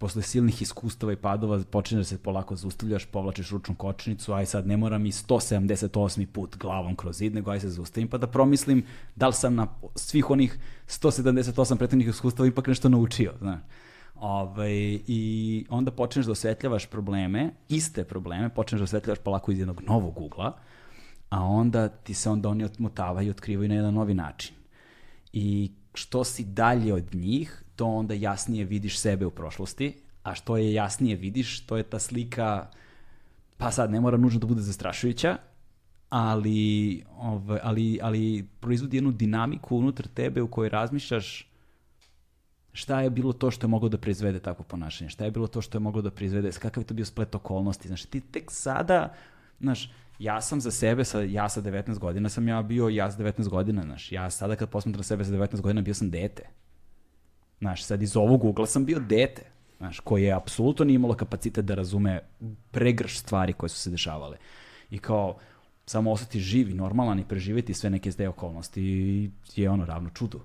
posle 0.00 0.22
silnih 0.22 0.62
iskustava 0.62 1.12
i 1.12 1.16
padova 1.16 1.58
počinješ 1.70 2.00
da 2.00 2.08
se 2.08 2.22
polako 2.22 2.56
zaustavljaš, 2.56 3.04
povlačiš 3.04 3.50
ručnu 3.50 3.74
kočnicu, 3.74 4.32
aj 4.32 4.46
sad 4.46 4.66
ne 4.66 4.76
moram 4.76 5.06
i 5.06 5.12
178. 5.12 6.26
put 6.26 6.56
glavom 6.56 6.96
kroz 6.96 7.16
zid, 7.16 7.34
nego 7.34 7.50
aj 7.50 7.60
se 7.60 7.68
zaustavim 7.70 8.08
pa 8.08 8.18
da 8.18 8.26
promislim 8.26 8.82
da 9.16 9.28
li 9.28 9.34
sam 9.34 9.54
na 9.54 9.66
svih 9.94 10.30
onih 10.30 10.58
178 10.88 11.76
prethodnih 11.76 12.08
iskustava 12.08 12.48
ipak 12.48 12.66
nešto 12.66 12.88
naučio, 12.88 13.34
znaš. 13.38 13.60
Ove, 14.14 14.50
ovaj, 14.50 14.72
I 15.06 15.66
onda 15.68 15.90
počneš 15.90 16.26
da 16.26 16.32
osvetljavaš 16.32 16.86
probleme, 16.86 17.50
iste 17.68 18.04
probleme, 18.04 18.48
počneš 18.48 18.78
da 18.78 18.84
osvetljavaš 18.84 19.18
polako 19.18 19.52
iz 19.52 19.58
jednog 19.58 19.82
novog 19.86 20.20
ugla, 20.20 20.56
a 21.28 21.44
onda 21.44 21.88
ti 21.88 22.14
se 22.14 22.30
onda 22.30 22.48
oni 22.48 22.64
otmotavaju 22.64 23.28
i 23.28 23.30
otkrivaju 23.30 23.68
na 23.68 23.74
jedan 23.74 23.94
novi 23.94 24.14
način. 24.14 24.56
I 25.32 25.70
što 25.94 26.24
si 26.24 26.44
dalje 26.44 26.94
od 26.94 27.14
njih, 27.14 27.64
to 27.80 27.86
onda 27.86 28.14
jasnije 28.14 28.64
vidiš 28.64 28.98
sebe 28.98 29.26
u 29.26 29.30
prošlosti, 29.30 29.94
a 30.22 30.34
što 30.34 30.56
je 30.56 30.72
jasnije 30.72 31.16
vidiš, 31.16 31.60
to 31.66 31.76
je 31.76 31.82
ta 31.82 31.98
slika, 31.98 32.66
pa 33.56 33.70
sad 33.70 33.90
ne 33.90 34.00
mora 34.00 34.16
nužno 34.16 34.40
da 34.40 34.46
bude 34.46 34.60
zastrašujuća, 34.60 35.36
ali, 36.08 37.02
ovaj, 37.16 37.60
ali, 37.62 37.98
ali 38.02 38.48
proizvodi 38.60 38.96
jednu 38.96 39.12
dinamiku 39.12 39.76
unutar 39.76 40.06
tebe 40.06 40.42
u 40.42 40.48
kojoj 40.48 40.68
razmišljaš 40.68 41.48
šta 42.72 43.00
je 43.00 43.10
bilo 43.10 43.32
to 43.32 43.50
što 43.50 43.66
je 43.66 43.70
moglo 43.70 43.88
da 43.88 43.98
proizvede 43.98 44.40
takvo 44.40 44.64
ponašanje, 44.64 45.10
šta 45.10 45.24
je 45.24 45.30
bilo 45.30 45.46
to 45.46 45.62
što 45.62 45.78
je 45.78 45.80
moglo 45.80 46.02
da 46.02 46.10
proizvede, 46.10 46.52
kakav 46.52 46.82
je 46.82 46.86
to 46.86 46.94
bio 46.94 47.04
splet 47.04 47.34
okolnosti, 47.34 47.88
znaš, 47.88 48.04
ti 48.04 48.20
tek 48.20 48.50
sada, 48.50 49.14
znaš, 49.60 49.90
ja 50.18 50.40
sam 50.40 50.60
za 50.60 50.70
sebe, 50.70 51.04
sa, 51.04 51.22
ja 51.22 51.48
sa 51.48 51.62
19 51.62 51.98
godina 51.98 52.28
sam 52.28 52.48
ja 52.48 52.62
bio, 52.62 52.88
ja 52.88 53.10
sa 53.10 53.18
19 53.18 53.48
godina, 53.48 53.82
znaš, 53.82 54.12
ja 54.12 54.30
sada 54.30 54.56
kad 54.56 54.70
posmatram 54.70 55.04
sebe 55.04 55.24
sa 55.24 55.32
19 55.32 55.60
godina 55.60 55.82
bio 55.82 55.94
sam 55.94 56.10
dete. 56.10 56.60
Znaš, 57.60 57.84
sad 57.84 58.02
iz 58.02 58.16
ovog 58.16 58.44
ugla 58.44 58.66
sam 58.66 58.84
bio 58.84 58.98
dete, 58.98 59.42
znaš, 59.78 60.00
koje 60.00 60.22
je 60.22 60.32
apsolutno 60.32 60.84
nije 60.84 60.94
imalo 60.94 61.14
kapacitet 61.14 61.64
da 61.64 61.74
razume 61.74 62.20
pregrš 62.70 63.18
stvari 63.18 63.52
koje 63.52 63.70
su 63.70 63.78
se 63.78 63.90
dešavale. 63.90 64.36
I 64.90 64.98
kao, 64.98 65.38
samo 65.86 66.12
ostati 66.12 66.40
živi, 66.40 66.74
normalan 66.74 67.18
i 67.18 67.28
preživeti 67.28 67.74
sve 67.74 67.90
neke 67.90 68.12
te 68.12 68.28
okolnosti 68.28 69.30
je 69.56 69.70
ono 69.70 69.84
ravno 69.84 70.10
čudo. 70.10 70.40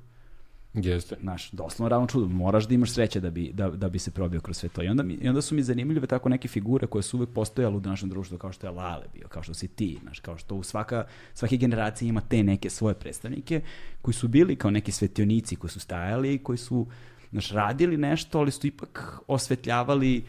Jeste. 0.76 1.15
Znaš, 1.22 1.52
doslovno 1.52 1.89
ravno 1.89 2.07
čudo. 2.07 2.27
Moraš 2.27 2.68
da 2.68 2.73
imaš 2.73 2.91
sreće 2.91 3.19
da 3.19 3.30
bi, 3.30 3.52
da, 3.53 3.69
da 3.69 3.89
bi 3.89 3.99
se 3.99 4.11
probio 4.11 4.41
kroz 4.41 4.57
sve 4.57 4.69
to. 4.69 4.84
I 4.84 4.88
onda, 4.88 5.03
mi, 5.03 5.14
I 5.14 5.30
onda 5.30 5.41
su 5.41 5.56
mi 5.56 5.64
zanimljive 5.64 6.07
tako 6.07 6.30
neke 6.30 6.47
figure 6.47 6.88
koje 6.88 7.03
su 7.03 7.18
uvek 7.18 7.30
postojale 7.30 7.76
u 7.76 7.81
našem 7.81 8.10
društvu, 8.10 8.38
kao 8.38 8.52
što 8.52 8.68
je 8.68 8.72
Lale 8.72 9.06
bio, 9.14 9.27
kao 9.27 9.43
što 9.43 9.53
si 9.53 9.68
ti, 9.68 9.99
znaš, 10.02 10.19
kao 10.19 10.38
što 10.38 10.56
u 10.56 10.64
svaka, 10.64 11.06
svake 11.34 11.57
generacije 11.57 12.10
ima 12.10 12.22
te 12.22 12.43
neke 12.43 12.69
svoje 12.69 12.95
predstavnike 12.95 13.61
koji 14.02 14.15
su 14.15 14.27
bili 14.27 14.56
kao 14.56 14.72
neki 14.72 14.91
svetionici 14.91 15.56
koji 15.56 15.72
su 15.72 15.80
stajali, 15.80 16.38
koji 16.38 16.57
su 16.57 16.88
znaš, 17.31 17.52
radili 17.52 17.97
nešto, 17.97 18.39
ali 18.39 18.52
su 18.52 18.68
ipak 18.68 19.19
osvetljavali 19.27 20.26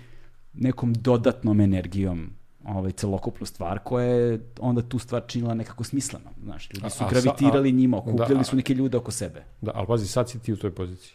nekom 0.55 0.93
dodatnom 0.93 1.60
energijom 1.60 2.31
ovaj, 2.68 2.93
celokupnu 2.93 3.47
stvar 3.47 3.78
koja 3.78 4.06
je 4.06 4.40
onda 4.60 4.82
tu 4.82 4.98
stvar 4.98 5.22
činila 5.26 5.55
nekako 5.55 5.84
smisleno. 5.84 6.30
Znaš, 6.43 6.68
ljudi 6.74 6.90
su 6.90 7.05
a, 7.05 7.09
gravitirali 7.10 7.68
a, 7.68 7.72
njima, 7.72 7.98
okupljali 7.98 8.34
da, 8.34 8.44
su 8.44 8.56
neke 8.56 8.74
ljude 8.74 8.97
oko 8.97 9.10
sebe. 9.10 9.44
Da, 9.60 9.70
ali 9.74 9.86
pazi, 9.86 10.06
sad 10.06 10.30
si 10.30 10.38
ti 10.38 10.52
u 10.52 10.56
toj 10.56 10.70
poziciji. 10.70 11.12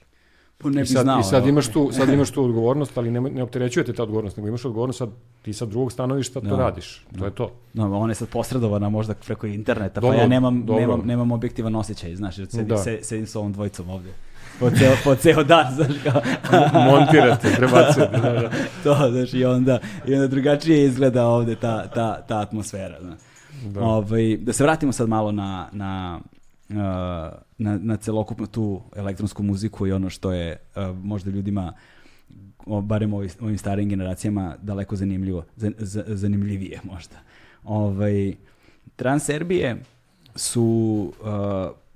Pa 0.57 0.69
ne 0.69 0.81
I 0.81 0.85
sad, 0.85 1.03
znao. 1.03 1.19
I 1.19 1.23
sad 1.23 1.47
imaš, 1.47 1.67
tu, 1.67 1.89
sad 1.91 2.09
imaš 2.09 2.31
tu 2.31 2.43
odgovornost, 2.43 2.97
ali 2.97 3.11
ne, 3.11 3.21
ne 3.21 3.43
opterećujete 3.43 3.93
ta 3.93 4.03
odgovornost, 4.03 4.37
nego 4.37 4.47
imaš 4.47 4.65
odgovornost 4.65 4.97
sad, 4.97 5.09
ti 5.41 5.53
sa 5.53 5.65
drugog 5.65 5.91
stanovišta 5.91 6.41
to 6.41 6.47
da. 6.47 6.55
radiš. 6.55 7.05
To 7.19 7.25
je 7.25 7.31
to. 7.31 7.51
No, 7.73 7.99
ona 7.99 8.11
je 8.11 8.15
sad 8.15 8.29
posredovana 8.29 8.89
možda 8.89 9.13
preko 9.13 9.47
interneta, 9.47 10.01
dobro, 10.01 10.17
pa 10.17 10.21
ja 10.21 10.27
nemam, 10.27 10.65
dobro. 10.65 10.81
nemam, 10.81 11.01
nemam 11.05 11.31
objektivan 11.31 11.75
osjećaj, 11.75 12.15
znaš, 12.15 12.37
jer 12.37 12.47
sedim, 12.47 12.67
da. 12.67 12.77
sedim 13.01 13.27
sa 13.27 13.39
ovom 13.39 13.53
dvojicom 13.53 13.89
ovde 13.89 14.09
po 14.61 14.69
ceo, 14.69 14.95
po 15.03 15.15
ceo 15.15 15.43
dan, 15.43 15.65
znaš 15.75 15.95
kao. 16.03 16.21
Montirate, 16.73 17.53
prebacujete. 17.57 18.17
Da, 18.21 18.31
da. 18.31 18.49
to, 18.83 19.11
znaš, 19.11 19.33
i 19.33 19.45
onda, 19.45 19.79
i 20.07 20.13
onda 20.13 20.27
drugačije 20.27 20.85
izgleda 20.85 21.25
ovde 21.27 21.55
ta, 21.55 21.87
ta, 21.87 22.21
ta 22.21 22.39
atmosfera, 22.39 22.97
znaš. 23.01 23.19
Da. 23.65 23.81
Ovaj, 23.81 24.37
da 24.37 24.53
se 24.53 24.63
vratimo 24.63 24.91
sad 24.91 25.09
malo 25.09 25.31
na, 25.31 25.69
na, 25.71 26.19
uh, 26.69 26.75
na, 27.57 27.77
na 27.81 27.97
celokupnu 27.97 28.47
tu 28.47 28.81
elektronsku 28.95 29.43
muziku 29.43 29.87
i 29.87 29.91
ono 29.91 30.09
što 30.09 30.31
je 30.31 30.57
uh, 30.75 30.97
možda 31.03 31.31
ljudima 31.31 31.73
barem 32.65 33.13
ovim, 33.13 33.29
ovim 33.41 33.57
starijim 33.57 33.89
generacijama 33.89 34.55
daleko 34.61 34.95
zanimljivo, 34.95 35.43
zanimljivije 36.07 36.79
možda. 36.83 37.15
Ovaj, 37.63 38.33
Transerbije 38.95 39.81
su 40.35 41.13
uh, 41.21 41.27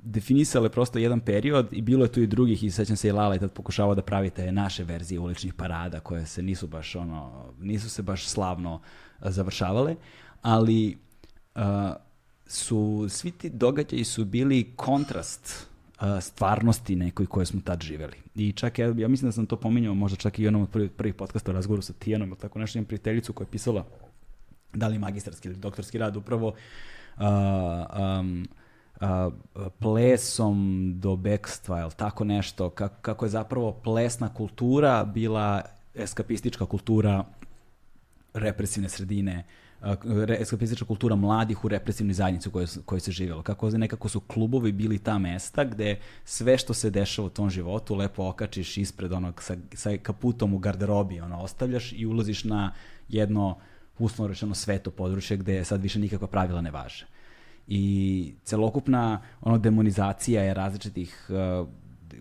definisale 0.05 0.69
prosto 0.69 0.99
jedan 0.99 1.19
period 1.19 1.67
i 1.71 1.81
bilo 1.81 2.05
je 2.05 2.11
tu 2.11 2.21
i 2.21 2.27
drugih 2.27 2.63
i 2.63 2.71
sećam 2.71 2.95
se 2.95 3.07
i 3.07 3.11
Lala 3.11 3.33
je 3.33 3.39
tad 3.39 3.51
pokušavao 3.51 3.95
da 3.95 4.01
pravi 4.01 4.29
te 4.29 4.51
naše 4.51 4.83
verzije 4.83 5.19
uličnih 5.19 5.53
parada 5.53 5.99
koje 5.99 6.25
se 6.25 6.41
nisu 6.41 6.67
baš 6.67 6.95
ono, 6.95 7.45
nisu 7.61 7.89
se 7.89 8.01
baš 8.01 8.27
slavno 8.27 8.81
završavale, 9.19 9.95
ali 10.41 10.97
uh, 11.55 11.61
su, 12.47 13.05
svi 13.09 13.31
ti 13.31 13.49
događaji 13.49 14.03
su 14.03 14.25
bili 14.25 14.73
kontrast 14.75 15.67
uh, 16.01 16.21
stvarnosti 16.21 16.95
nekoj 16.95 17.25
koje 17.25 17.45
smo 17.45 17.61
tad 17.61 17.81
živeli. 17.81 18.17
I 18.35 18.51
čak 18.51 18.79
ja, 18.79 18.93
ja 18.97 19.07
mislim 19.07 19.27
da 19.27 19.31
sam 19.31 19.45
to 19.45 19.55
pominjao 19.55 19.93
možda 19.93 20.17
čak 20.17 20.39
i 20.39 20.47
onom 20.47 20.61
od 20.61 20.69
prvih, 20.69 20.91
prvih 20.91 21.13
podcasta 21.13 21.51
razgovoru 21.51 21.81
sa 21.81 21.93
Tijanom 21.93 22.29
ili 22.29 22.37
tako 22.37 22.59
nešto, 22.59 22.77
imam 22.77 22.85
prijateljicu 22.85 23.33
koja 23.33 23.45
je 23.45 23.51
pisala 23.51 23.85
da 24.73 24.87
li 24.87 24.99
magistarski 24.99 25.47
ili 25.47 25.57
doktorski 25.57 25.97
rad 25.97 26.17
upravo 26.17 26.47
uh, 26.47 27.23
um, 28.19 28.47
a, 28.99 29.29
plesom 29.79 30.91
do 30.99 31.15
bekstva, 31.15 31.81
ili 31.81 31.91
tako 31.97 32.23
nešto, 32.23 32.69
kako, 32.69 32.95
kako 33.01 33.25
je 33.25 33.29
zapravo 33.29 33.71
plesna 33.71 34.33
kultura 34.33 35.05
bila 35.05 35.61
eskapistička 35.95 36.65
kultura 36.65 37.23
represivne 38.33 38.89
sredine, 38.89 39.43
eskapistička 40.39 40.85
kultura 40.85 41.15
mladih 41.15 41.65
u 41.65 41.67
represivnoj 41.67 42.13
zajednici 42.13 42.49
u 42.49 42.51
kojoj, 42.51 42.67
kojoj 42.85 42.99
se 42.99 43.11
živjelo. 43.11 43.41
Kako 43.41 43.69
nekako 43.69 44.09
su 44.09 44.19
klubovi 44.19 44.71
bili 44.71 44.97
ta 44.97 45.19
mesta 45.19 45.63
gde 45.63 45.99
sve 46.25 46.57
što 46.57 46.73
se 46.73 46.89
dešava 46.89 47.25
u 47.25 47.29
tom 47.29 47.49
životu 47.49 47.95
lepo 47.95 48.27
okačiš 48.27 48.77
ispred 48.77 49.13
onog 49.13 49.43
sa, 49.43 49.55
sa 49.73 49.97
kaputom 50.03 50.53
u 50.53 50.57
garderobi, 50.57 51.19
ono, 51.19 51.41
ostavljaš 51.41 51.93
i 51.93 52.05
ulaziš 52.05 52.43
na 52.43 52.73
jedno 53.09 53.57
uslovno 53.99 54.33
rečeno 54.33 54.55
sveto 54.55 54.91
područje 54.91 55.37
gde 55.37 55.65
sad 55.65 55.81
više 55.81 55.99
nikakva 55.99 56.27
pravila 56.27 56.61
ne 56.61 56.71
važe. 56.71 57.05
I 57.67 58.33
celokupna 58.43 59.21
ono 59.41 59.57
demonizacija 59.57 60.43
je 60.43 60.53
različitih 60.53 61.29
uh, 61.29 61.67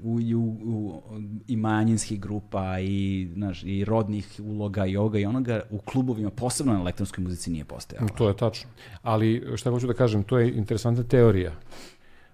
u, 0.02 0.20
u, 0.36 0.56
u, 0.64 1.02
i 1.47 1.56
manjinskih 1.56 2.20
grupa 2.20 2.78
i, 2.81 3.28
znaš, 3.34 3.62
i 3.64 3.84
rodnih 3.84 4.40
uloga 4.44 4.86
i 4.86 4.97
ovoga 4.97 5.18
i 5.18 5.26
onoga 5.26 5.62
u 5.70 5.78
klubovima, 5.78 6.31
posebno 6.31 6.73
na 6.73 6.81
elektronskoj 6.81 7.24
muzici 7.24 7.50
nije 7.50 7.64
postojalo. 7.64 8.08
To 8.08 8.28
je 8.28 8.36
tačno. 8.36 8.70
Ali 9.02 9.47
šta 9.56 9.70
hoću 9.70 9.86
da 9.86 9.94
kažem, 9.94 10.23
to 10.23 10.39
je 10.39 10.56
interesantna 10.56 11.05
teorija, 11.05 11.52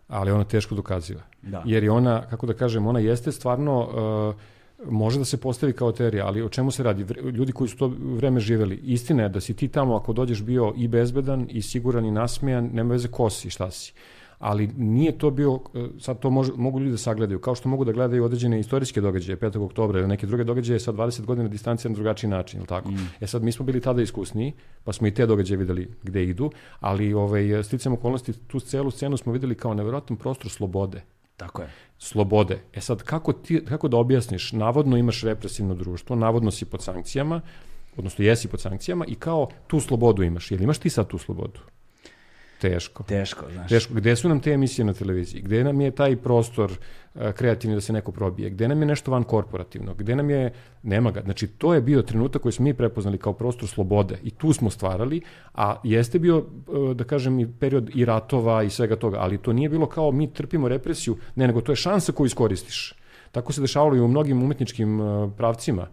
ali 0.08 0.30
ona 0.30 0.44
teško 0.44 0.74
dokaziva. 0.74 1.20
Da. 1.42 1.62
Jer 1.66 1.84
je 1.84 1.90
ona, 1.90 2.26
kako 2.30 2.46
da 2.46 2.54
kažem, 2.54 2.86
ona 2.86 2.98
jeste 2.98 3.32
stvarno... 3.32 3.80
Uh, 4.30 4.59
može 4.88 5.18
da 5.18 5.24
se 5.24 5.36
postavi 5.36 5.72
kao 5.72 5.92
teorija, 5.92 6.26
ali 6.26 6.42
o 6.42 6.48
čemu 6.48 6.70
se 6.70 6.82
radi? 6.82 7.06
Ljudi 7.32 7.52
koji 7.52 7.68
su 7.68 7.76
to 7.76 7.92
vreme 7.98 8.40
živeli, 8.40 8.76
istina 8.76 9.22
je 9.22 9.28
da 9.28 9.40
si 9.40 9.54
ti 9.54 9.68
tamo 9.68 9.96
ako 9.96 10.12
dođeš 10.12 10.42
bio 10.42 10.72
i 10.76 10.88
bezbedan 10.88 11.46
i 11.50 11.62
siguran 11.62 12.04
i 12.04 12.10
nasmejan, 12.10 12.70
nema 12.72 12.92
veze 12.92 13.08
ko 13.08 13.30
si, 13.30 13.50
šta 13.50 13.70
si 13.70 13.92
ali 14.40 14.70
nije 14.76 15.18
to 15.18 15.30
bio, 15.30 15.60
e, 15.74 15.86
sad 15.98 16.18
to 16.18 16.30
može, 16.30 16.52
mogu 16.56 16.80
ljudi 16.80 16.90
da 16.90 16.98
sagledaju, 16.98 17.38
kao 17.38 17.54
što 17.54 17.68
mogu 17.68 17.84
da 17.84 17.92
gledaju 17.92 18.24
određene 18.24 18.60
istorijske 18.60 19.00
događaje, 19.00 19.36
5. 19.36 19.64
oktobra 19.64 19.98
ili 19.98 20.08
neke 20.08 20.26
druge 20.26 20.44
događaje 20.44 20.80
sa 20.80 20.92
20 20.92 21.24
godina 21.24 21.48
distancije 21.48 21.90
na 21.90 21.94
drugačiji 21.94 22.30
način, 22.30 22.58
ili 22.58 22.66
tako? 22.66 22.90
Mm. 22.90 23.08
E 23.20 23.26
sad, 23.26 23.42
mi 23.42 23.52
smo 23.52 23.64
bili 23.64 23.80
tada 23.80 24.02
iskusniji, 24.02 24.52
pa 24.84 24.92
smo 24.92 25.06
i 25.06 25.14
te 25.14 25.26
događaje 25.26 25.58
videli 25.58 25.88
gde 26.02 26.24
idu, 26.24 26.50
ali 26.80 27.14
ovaj, 27.14 27.62
sticam 27.62 27.92
okolnosti, 27.92 28.32
tu 28.32 28.60
celu 28.60 28.90
scenu 28.90 29.16
smo 29.16 29.32
videli 29.32 29.54
kao 29.54 29.74
neverovatan 29.74 30.16
prostor 30.16 30.50
slobode. 30.50 31.02
Tako 31.40 31.62
je. 31.62 31.68
Slobode. 31.98 32.62
E 32.72 32.80
sad, 32.80 33.02
kako, 33.02 33.32
ti, 33.32 33.64
kako 33.64 33.88
da 33.88 33.96
objasniš, 33.96 34.52
navodno 34.52 34.96
imaš 34.96 35.22
represivno 35.22 35.74
društvo, 35.74 36.16
navodno 36.16 36.50
si 36.50 36.64
pod 36.64 36.82
sankcijama, 36.82 37.40
odnosno 37.96 38.24
jesi 38.24 38.48
pod 38.48 38.60
sankcijama 38.60 39.04
i 39.08 39.14
kao 39.14 39.48
tu 39.66 39.80
slobodu 39.80 40.22
imaš. 40.22 40.50
Jel 40.50 40.62
imaš 40.62 40.78
ti 40.78 40.90
sad 40.90 41.08
tu 41.08 41.18
slobodu? 41.18 41.60
Teško. 42.60 43.02
Teško, 43.02 43.46
znaš. 43.52 43.68
Teško. 43.68 43.94
Gde 43.94 44.16
su 44.16 44.28
nam 44.28 44.40
te 44.40 44.52
emisije 44.52 44.84
na 44.84 44.92
televiziji? 44.92 45.42
Gde 45.42 45.64
nam 45.64 45.80
je 45.80 45.90
taj 45.90 46.16
prostor 46.16 46.70
uh, 46.70 47.32
kreativni 47.32 47.76
da 47.76 47.80
se 47.80 47.92
neko 47.92 48.12
probije? 48.12 48.50
Gde 48.50 48.68
nam 48.68 48.82
je 48.82 48.86
nešto 48.86 49.10
van 49.10 49.24
korporativno? 49.24 49.94
Gde 49.94 50.16
nam 50.16 50.30
je... 50.30 50.52
Nema 50.82 51.10
ga. 51.10 51.20
Znači, 51.20 51.46
to 51.46 51.74
je 51.74 51.80
bio 51.80 52.02
trenutak 52.02 52.42
koji 52.42 52.52
smo 52.52 52.64
mi 52.64 52.74
prepoznali 52.74 53.18
kao 53.18 53.32
prostor 53.32 53.68
slobode 53.68 54.18
i 54.22 54.30
tu 54.30 54.52
smo 54.52 54.70
stvarali, 54.70 55.20
a 55.54 55.80
jeste 55.84 56.18
bio, 56.18 56.38
uh, 56.38 56.96
da 56.96 57.04
kažem, 57.04 57.40
i 57.40 57.52
period 57.60 57.90
i 57.94 58.04
ratova 58.04 58.62
i 58.62 58.70
svega 58.70 58.96
toga, 58.96 59.18
ali 59.20 59.38
to 59.38 59.52
nije 59.52 59.68
bilo 59.68 59.86
kao 59.86 60.12
mi 60.12 60.32
trpimo 60.32 60.68
represiju, 60.68 61.16
ne, 61.34 61.46
nego 61.46 61.60
to 61.60 61.72
je 61.72 61.76
šansa 61.76 62.12
koju 62.12 62.26
iskoristiš. 62.26 62.94
Tako 63.32 63.52
se 63.52 63.60
dešavalo 63.60 63.96
i 63.96 64.00
u 64.00 64.08
mnogim 64.08 64.42
umetničkim 64.42 65.00
uh, 65.00 65.32
pravcima 65.36 65.86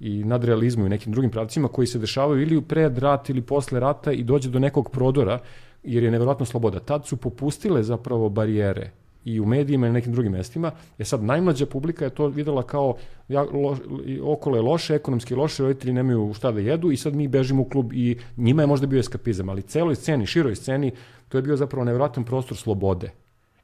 i 0.00 0.24
nadrealizmu 0.24 0.86
i 0.86 0.88
nekim 0.88 1.12
drugim 1.12 1.30
pravcima 1.30 1.68
koji 1.68 1.86
se 1.86 1.98
dešavaju 1.98 2.42
ili 2.42 2.56
u 2.56 2.62
pred 2.62 2.98
rat 2.98 3.30
ili 3.30 3.42
posle 3.42 3.80
rata 3.80 4.12
i 4.12 4.22
dođe 4.22 4.50
do 4.50 4.58
nekog 4.58 4.90
prodora 4.90 5.38
jer 5.84 6.02
je 6.02 6.10
neverovatno 6.10 6.46
sloboda. 6.46 6.80
Tad 6.80 7.06
su 7.06 7.16
popustile 7.16 7.82
zapravo 7.82 8.28
barijere 8.28 8.90
i 9.24 9.40
u 9.40 9.46
medijima 9.46 9.86
i 9.86 9.90
na 9.90 9.94
nekim 9.94 10.12
drugim 10.12 10.32
mestima. 10.32 10.70
E 10.98 11.04
sad, 11.04 11.22
najmlađa 11.22 11.66
publika 11.66 12.04
je 12.04 12.10
to 12.10 12.26
videla 12.26 12.62
kao 12.62 12.96
ja, 13.28 13.42
lo, 13.42 13.76
okolo 14.22 14.56
je 14.56 14.62
loše, 14.62 14.94
ekonomski 14.94 15.34
loše, 15.34 15.62
roditelji 15.62 15.92
nemaju 15.92 16.32
šta 16.34 16.52
da 16.52 16.60
jedu 16.60 16.90
i 16.90 16.96
sad 16.96 17.14
mi 17.14 17.28
bežimo 17.28 17.62
u 17.62 17.68
klub 17.68 17.92
i 17.92 18.16
njima 18.36 18.62
je 18.62 18.66
možda 18.66 18.86
bio 18.86 19.00
eskapizam, 19.00 19.48
ali 19.48 19.62
celoj 19.62 19.94
sceni, 19.94 20.26
široj 20.26 20.56
sceni, 20.56 20.92
to 21.28 21.38
je 21.38 21.42
bio 21.42 21.56
zapravo 21.56 21.84
neverovatan 21.84 22.24
prostor 22.24 22.56
slobode. 22.56 23.10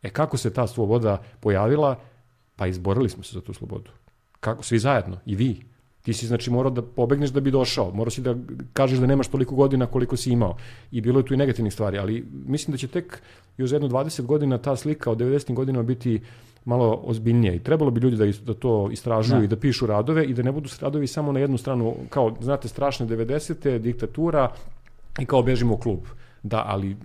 E 0.03 0.11
kako 0.11 0.37
se 0.37 0.53
ta 0.53 0.67
sloboda 0.67 1.23
pojavila? 1.41 1.97
Pa 2.57 2.67
izborili 2.67 3.09
smo 3.09 3.23
se 3.23 3.35
za 3.35 3.41
tu 3.41 3.53
slobodu. 3.53 3.91
Kako? 4.41 4.63
Svi 4.63 4.79
zajedno, 4.79 5.17
i 5.27 5.35
vi, 5.37 5.61
Ti 6.03 6.13
si 6.13 6.27
znači 6.27 6.51
morao 6.51 6.71
da 6.71 6.83
pobegneš 6.83 7.31
da 7.31 7.41
bi 7.41 7.51
došao, 7.51 7.91
morao 7.95 8.11
si 8.11 8.21
da 8.21 8.35
kažeš 8.73 8.99
da 8.99 9.07
nemaš 9.07 9.29
toliko 9.29 9.55
godina 9.55 9.87
koliko 9.87 10.17
si 10.17 10.31
imao. 10.33 10.57
I 10.91 11.01
bilo 11.01 11.21
je 11.21 11.27
tu 11.27 11.35
i 11.35 11.37
negativnih 11.37 11.73
stvari, 11.73 11.99
ali 11.99 12.25
mislim 12.47 12.73
da 12.73 12.79
će 12.79 12.89
tek 12.89 13.23
još 13.59 13.73
jedno 13.73 13.89
20 13.89 14.23
godina 14.23 14.59
ta 14.59 14.77
slika 14.77 15.11
od 15.11 15.19
90. 15.19 15.55
godinama 15.55 15.83
biti 15.83 16.21
malo 16.65 17.01
ozbiljnija 17.05 17.55
i 17.55 17.59
trebalo 17.59 17.91
bi 17.91 18.01
ljudi 18.01 18.17
da, 18.17 18.27
da 18.47 18.55
to 18.55 18.89
istražuju 18.93 19.39
da. 19.39 19.45
i 19.45 19.49
da 19.49 19.57
pišu 19.57 19.87
radove 19.87 20.25
i 20.25 20.35
da 20.35 20.43
ne 20.43 20.53
budu 20.53 20.69
radovi 20.81 21.07
samo 21.07 21.33
na 21.33 21.41
jednu 21.41 21.59
stranu, 21.59 21.95
kao, 22.11 22.37
znate, 22.41 22.69
strašne 22.69 23.07
90. 23.07 23.79
diktatura 23.79 24.53
i 25.19 25.27
kao 25.27 25.43
bežimo 25.43 25.75
u 25.75 25.79
klub. 25.79 26.01
Da, 26.43 26.65
ali 26.67 26.97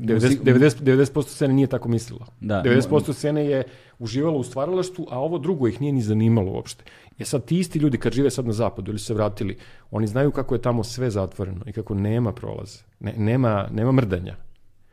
90, 0.00 0.42
90, 0.42 0.82
90% 0.82 1.28
scene 1.28 1.54
nije 1.54 1.66
tako 1.66 1.88
mislila. 1.88 2.26
Da. 2.40 2.62
90% 2.66 3.12
scene 3.12 3.46
je 3.46 3.62
uživalo 3.98 4.38
u 4.38 4.44
stvaralaštvu, 4.44 5.06
a 5.10 5.18
ovo 5.18 5.38
drugo 5.38 5.68
ih 5.68 5.80
nije 5.80 5.92
ni 5.92 6.02
zanimalo 6.02 6.52
uopšte. 6.52 6.84
E 7.18 7.24
sad, 7.24 7.44
ti 7.44 7.58
isti 7.58 7.78
ljudi 7.78 7.98
kad 7.98 8.12
žive 8.12 8.30
sad 8.30 8.46
na 8.46 8.52
zapadu 8.52 8.90
ili 8.90 8.98
se 8.98 9.14
vratili, 9.14 9.58
oni 9.90 10.06
znaju 10.06 10.30
kako 10.30 10.54
je 10.54 10.62
tamo 10.62 10.84
sve 10.84 11.10
zatvoreno 11.10 11.60
i 11.66 11.72
kako 11.72 11.94
nema 11.94 12.32
prolaza, 12.32 12.78
ne, 13.00 13.14
nema, 13.16 13.68
nema 13.72 13.92
mrdanja. 13.92 14.36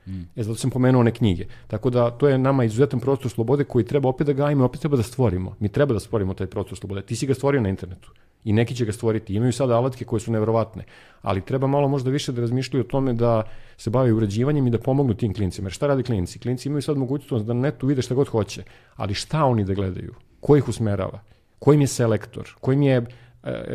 Mm. 0.08 0.22
E, 0.36 0.44
zato 0.44 0.56
sam 0.56 0.70
pomenuo 0.70 1.00
one 1.00 1.12
knjige. 1.12 1.46
Tako 1.68 1.90
da, 1.90 2.12
to 2.12 2.28
je 2.28 2.38
nama 2.38 2.64
izuzetan 2.64 3.00
prostor 3.00 3.32
slobode 3.32 3.64
koji 3.64 3.86
treba 3.86 4.10
opet 4.10 4.28
da 4.28 4.34
gajimo, 4.34 4.66
opet 4.66 4.82
treba 4.82 4.98
da 4.98 5.04
stvorimo. 5.04 5.56
Mi 5.60 5.70
treba 5.70 5.94
da 5.94 6.00
stvorimo 6.00 6.34
taj 6.34 6.48
prostor 6.48 6.78
slobode. 6.78 7.02
Ti 7.02 7.16
si 7.16 7.28
ga 7.28 7.34
stvorio 7.34 7.62
na 7.62 7.70
internetu 7.70 8.12
i 8.48 8.54
neki 8.54 8.76
će 8.76 8.86
ga 8.86 8.92
stvoriti. 8.92 9.36
Imaju 9.36 9.54
sada 9.54 9.76
alatke 9.76 10.06
koje 10.06 10.20
su 10.20 10.32
neverovatne, 10.32 10.84
ali 11.22 11.46
treba 11.46 11.68
malo 11.68 11.88
možda 11.88 12.10
više 12.10 12.32
da 12.32 12.42
razmišljaju 12.42 12.84
o 12.84 12.88
tome 12.88 13.14
da 13.14 13.44
se 13.78 13.90
bave 13.90 14.14
uređivanjem 14.14 14.68
i 14.68 14.72
da 14.72 14.80
pomognu 14.80 15.14
tim 15.14 15.34
klincima. 15.34 15.68
Jer 15.68 15.74
šta 15.74 15.88
radi 15.88 16.04
klinci? 16.04 16.40
Klinci 16.40 16.70
imaju 16.70 16.82
sad 16.82 16.98
mogućnost 16.98 17.46
da 17.46 17.54
na 17.54 17.62
netu 17.62 17.88
vide 17.88 18.02
šta 18.02 18.16
god 18.16 18.28
hoće, 18.28 18.64
ali 18.96 19.14
šta 19.14 19.44
oni 19.46 19.66
da 19.66 19.74
gledaju? 19.74 20.14
Ko 20.40 20.56
ih 20.58 20.68
usmerava? 20.68 21.20
Ko 21.60 21.74
im 21.74 21.82
je 21.82 21.88
selektor? 21.88 22.56
Ko 22.62 22.72
im 22.72 22.82
je 22.82 23.06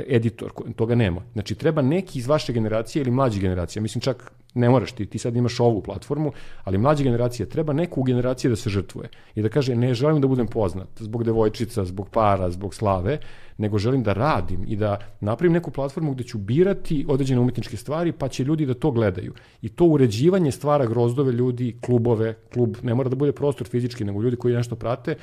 editor? 0.08 0.50
Toga 0.76 0.94
nema. 0.94 1.20
Znači, 1.32 1.54
treba 1.54 1.82
neki 1.82 2.18
iz 2.18 2.26
vaše 2.26 2.52
generacije 2.52 3.00
ili 3.00 3.10
mlađe 3.10 3.40
generacije, 3.40 3.82
mislim 3.82 4.00
čak 4.00 4.32
ne 4.54 4.68
moraš 4.68 4.92
ti, 4.92 5.06
ti 5.06 5.18
sad 5.18 5.36
imaš 5.36 5.60
ovu 5.60 5.82
platformu, 5.82 6.32
ali 6.64 6.78
mlađa 6.78 7.04
generacija 7.04 7.46
treba 7.46 7.72
neku 7.72 8.00
u 8.00 8.04
generaciji 8.04 8.48
da 8.48 8.56
se 8.56 8.70
žrtvuje 8.70 9.08
i 9.34 9.42
da 9.42 9.48
kaže 9.48 9.74
ne 9.74 9.94
želim 9.94 10.20
da 10.20 10.28
budem 10.28 10.46
poznat 10.46 10.88
zbog 10.98 11.24
devojčica, 11.24 11.84
zbog 11.84 12.08
para, 12.08 12.50
zbog 12.50 12.74
slave, 12.74 13.18
nego 13.58 13.78
želim 13.78 14.02
da 14.02 14.12
radim 14.12 14.64
i 14.68 14.76
da 14.76 14.98
napravim 15.20 15.52
neku 15.52 15.70
platformu 15.70 16.12
gde 16.12 16.24
ću 16.24 16.38
birati 16.38 17.06
određene 17.08 17.40
umetničke 17.40 17.76
stvari, 17.76 18.12
pa 18.12 18.28
će 18.28 18.44
ljudi 18.44 18.66
da 18.66 18.74
to 18.74 18.90
gledaju. 18.90 19.34
I 19.62 19.68
to 19.68 19.84
uređivanje 19.84 20.52
stvara 20.52 20.86
grozdove 20.86 21.32
ljudi, 21.32 21.76
klubove, 21.80 22.34
klub 22.52 22.76
ne 22.82 22.94
mora 22.94 23.08
da 23.08 23.16
bude 23.16 23.32
prostor 23.32 23.66
fizički, 23.66 24.04
nego 24.04 24.22
ljudi 24.22 24.36
koji 24.36 24.54
nešto 24.54 24.76
prate 24.76 25.16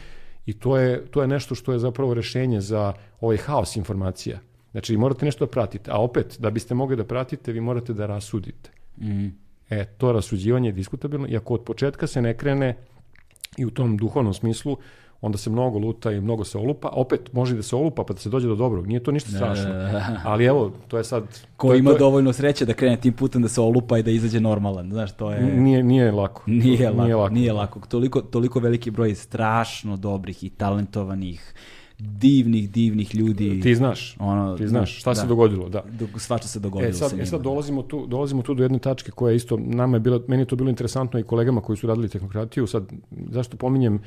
i 0.49 0.53
to 0.53 0.77
je, 0.77 1.05
to 1.05 1.21
je 1.21 1.27
nešto 1.27 1.55
što 1.55 1.73
je 1.73 1.79
zapravo 1.79 2.13
rešenje 2.13 2.61
za 2.61 2.93
ovaj 3.21 3.37
haos 3.37 3.75
informacija. 3.75 4.39
Znači, 4.71 4.97
morate 4.97 5.25
nešto 5.25 5.45
da 5.45 5.51
pratite, 5.51 5.91
a 5.91 6.01
opet, 6.01 6.37
da 6.39 6.49
biste 6.49 6.73
mogli 6.73 6.95
da 6.95 7.05
pratite, 7.05 7.51
vi 7.51 7.61
morate 7.61 7.93
da 7.93 8.05
rasudite. 8.05 8.71
Mm. 8.97 9.27
E, 9.69 9.85
to 9.85 10.11
rasuđivanje 10.11 10.69
je 10.69 10.73
diskutabilno 10.73 11.27
i 11.27 11.37
ako 11.37 11.53
od 11.53 11.63
početka 11.63 12.07
se 12.07 12.21
ne 12.21 12.33
krene 12.37 12.77
i 13.57 13.65
u 13.65 13.69
tom 13.69 13.97
duhovnom 13.97 14.33
smislu, 14.33 14.77
onda 15.21 15.37
se 15.37 15.49
mnogo 15.49 15.79
luta 15.79 16.11
i 16.11 16.21
mnogo 16.21 16.43
se 16.43 16.57
olupa, 16.57 16.89
opet 16.93 17.33
može 17.33 17.55
da 17.55 17.63
se 17.63 17.75
olupa 17.75 18.03
pa 18.03 18.13
da 18.13 18.19
se 18.19 18.29
dođe 18.29 18.47
do 18.47 18.55
dobrog, 18.55 18.87
nije 18.87 19.03
to 19.03 19.11
ništa 19.11 19.29
strašno. 19.31 19.65
Ali 20.23 20.45
evo, 20.45 20.71
to 20.87 20.97
je 20.97 21.03
sad... 21.03 21.23
Ko 21.57 21.67
to, 21.67 21.75
ima 21.75 21.89
to 21.89 21.95
je, 21.95 21.99
dovoljno 21.99 22.33
sreće 22.33 22.65
da 22.65 22.73
krene 22.73 22.97
tim 22.97 23.13
putem 23.13 23.41
da 23.41 23.47
se 23.47 23.61
olupa 23.61 23.97
i 23.97 24.03
da 24.03 24.11
izađe 24.11 24.39
normalan, 24.39 24.91
znaš, 24.91 25.11
to 25.11 25.31
je... 25.31 25.41
Nije, 25.41 25.83
nije 25.83 26.11
lako. 26.11 26.43
Nije 26.45 26.89
lako, 26.89 27.03
nije 27.03 27.15
lako. 27.15 27.33
Nije 27.33 27.53
lako. 27.53 27.79
Toliko, 27.89 28.21
toliko 28.21 28.59
veliki 28.59 28.91
broj 28.91 29.15
strašno 29.15 29.97
dobrih 29.97 30.43
i 30.43 30.49
talentovanih 30.49 31.53
divnih, 31.99 32.71
divnih 32.71 33.15
ljudi. 33.15 33.61
Ti 33.61 33.75
znaš, 33.75 34.15
ono, 34.19 34.57
ti 34.57 34.67
znaš 34.67 34.99
šta 34.99 35.09
da, 35.09 35.15
se 35.15 35.27
dogodilo, 35.27 35.69
da. 35.69 35.83
Svašta 36.17 36.47
se 36.47 36.59
dogodilo 36.59 36.89
e, 36.89 36.93
sad, 36.93 37.09
sa 37.09 37.15
njima. 37.15 37.23
E 37.23 37.25
sad 37.25 37.41
dolazimo 37.41 37.81
tu, 37.81 38.07
dolazimo 38.07 38.41
tu 38.41 38.53
do 38.53 38.63
jedne 38.63 38.79
tačke 38.79 39.11
koja 39.11 39.31
je 39.31 39.35
isto, 39.35 39.57
nama 39.57 39.95
je 39.95 39.99
bilo, 39.99 40.21
meni 40.27 40.41
je 40.41 40.45
to 40.45 40.55
bilo 40.55 40.69
interesantno 40.69 41.19
i 41.19 41.23
kolegama 41.23 41.61
koji 41.61 41.77
su 41.77 41.87
radili 41.87 42.09
tehnokratiju, 42.09 42.67
sad, 42.67 42.83
zašto 43.31 43.57
pominjem, 43.57 43.99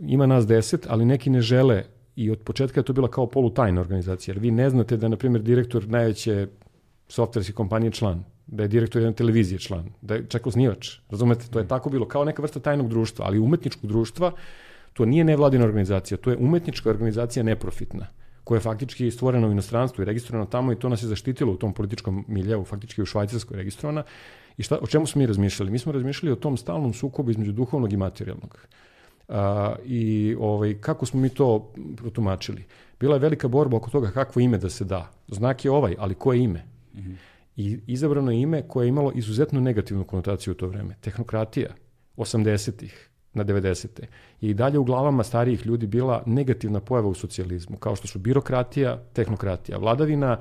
ima 0.00 0.26
nas 0.26 0.46
deset, 0.46 0.86
ali 0.88 1.04
neki 1.04 1.30
ne 1.30 1.40
žele 1.40 1.84
i 2.16 2.30
od 2.30 2.38
početka 2.38 2.80
je 2.80 2.84
to 2.84 2.92
bila 2.92 3.08
kao 3.08 3.26
polutajna 3.26 3.80
organizacija, 3.80 4.32
jer 4.32 4.42
vi 4.42 4.50
ne 4.50 4.70
znate 4.70 4.96
da 4.96 5.08
na 5.08 5.16
primjer, 5.16 5.42
direktor 5.42 5.88
najveće 5.88 6.48
softverske 7.08 7.52
kompanije 7.52 7.90
član, 7.90 8.24
da 8.46 8.62
je 8.62 8.68
direktor 8.68 9.02
jedne 9.02 9.16
televizije 9.16 9.58
član, 9.58 9.88
da 10.02 10.14
je 10.14 10.26
čak 10.28 10.46
osnivač, 10.46 10.98
razumete, 11.10 11.46
to 11.50 11.58
je 11.58 11.68
tako 11.68 11.90
bilo, 11.90 12.08
kao 12.08 12.24
neka 12.24 12.42
vrsta 12.42 12.60
tajnog 12.60 12.88
društva, 12.88 13.26
ali 13.26 13.38
umetničkog 13.38 13.86
društva, 13.86 14.32
To 14.94 15.04
nije 15.04 15.24
nevladina 15.24 15.64
organizacija, 15.64 16.18
to 16.18 16.30
je 16.30 16.36
umetnička 16.36 16.90
organizacija 16.90 17.42
neprofitna 17.42 18.06
koja 18.44 18.56
je 18.56 18.60
faktički 18.60 19.10
stvorena 19.10 19.48
u 19.48 19.52
inostranstvu 19.52 20.02
i 20.02 20.04
registrovana 20.04 20.50
tamo 20.50 20.72
i 20.72 20.76
to 20.76 20.88
nas 20.88 21.02
je 21.02 21.08
zaštitilo 21.08 21.52
u 21.52 21.56
tom 21.56 21.72
političkom 21.72 22.24
miljevu, 22.28 22.64
faktički 22.64 23.02
u 23.02 23.06
Švajcarskoj 23.06 23.56
registrovana. 23.56 24.02
I 24.56 24.62
šta, 24.62 24.78
o 24.82 24.86
čemu 24.86 25.06
smo 25.06 25.18
mi 25.18 25.26
razmišljali? 25.26 25.70
Mi 25.70 25.78
smo 25.78 25.92
razmišljali 25.92 26.32
o 26.32 26.36
tom 26.36 26.56
stalnom 26.56 26.92
sukobu 26.94 27.30
između 27.30 27.52
duhovnog 27.52 27.92
i 27.92 27.96
materijalnog. 27.96 28.58
A, 29.28 29.74
I 29.84 30.36
ovaj, 30.40 30.74
kako 30.80 31.06
smo 31.06 31.20
mi 31.20 31.28
to 31.28 31.72
protumačili? 31.96 32.64
Bila 33.00 33.14
je 33.14 33.20
velika 33.20 33.48
borba 33.48 33.76
oko 33.76 33.90
toga 33.90 34.10
kakvo 34.10 34.40
ime 34.40 34.58
da 34.58 34.70
se 34.70 34.84
da. 34.84 35.10
Znak 35.28 35.64
je 35.64 35.70
ovaj, 35.70 35.94
ali 35.98 36.14
koje 36.14 36.42
ime? 36.42 36.64
Mm 36.94 36.98
-hmm. 36.98 37.14
I 37.56 37.80
izabrano 37.86 38.30
je 38.30 38.40
ime 38.40 38.62
koje 38.68 38.84
je 38.84 38.88
imalo 38.88 39.12
izuzetno 39.14 39.60
negativnu 39.60 40.04
konotaciju 40.04 40.52
u 40.52 40.54
to 40.54 40.66
vreme. 40.66 40.94
Tehnokratija, 41.00 41.70
80-ih, 42.16 43.08
na 43.34 43.44
90. 43.44 43.86
je 44.40 44.50
i 44.50 44.54
dalje 44.54 44.78
u 44.78 44.84
glavama 44.84 45.22
starijih 45.22 45.66
ljudi 45.66 45.86
bila 45.86 46.22
negativna 46.26 46.80
pojava 46.80 47.08
u 47.08 47.14
socijalizmu, 47.14 47.76
kao 47.76 47.96
što 47.96 48.08
su 48.08 48.18
birokratija, 48.18 49.02
tehnokratija, 49.12 49.78
vladavina 49.78 50.38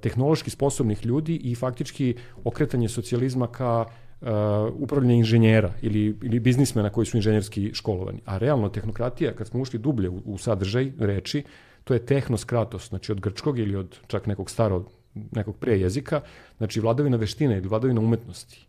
tehnološki 0.00 0.50
sposobnih 0.50 1.06
ljudi 1.06 1.36
i 1.36 1.54
faktički 1.54 2.16
okretanje 2.44 2.88
socijalizma 2.88 3.46
ka 3.46 3.84
uh, 4.20 4.28
upravljanje 4.74 5.16
inženjera 5.16 5.72
ili, 5.82 6.16
ili 6.22 6.40
biznismena 6.40 6.90
koji 6.90 7.06
su 7.06 7.16
inženjerski 7.16 7.70
školovani. 7.74 8.20
A 8.24 8.38
realno, 8.38 8.68
tehnokratija, 8.68 9.32
kad 9.32 9.46
smo 9.46 9.60
ušli 9.60 9.78
dublje 9.78 10.08
u, 10.08 10.22
u 10.24 10.38
sadržaj 10.38 10.92
reči, 10.98 11.42
to 11.84 11.94
je 11.94 12.06
tehnoskratos, 12.06 12.88
znači 12.88 13.12
od 13.12 13.20
grčkog 13.20 13.58
ili 13.58 13.76
od 13.76 13.98
čak 14.06 14.26
nekog 14.26 14.50
starog, 14.50 14.90
nekog 15.14 15.56
pre 15.56 15.78
jezika, 15.78 16.20
znači 16.58 16.80
vladavina 16.80 17.16
veštine 17.16 17.58
ili 17.58 17.68
vladavina 17.68 18.00
umetnosti. 18.00 18.66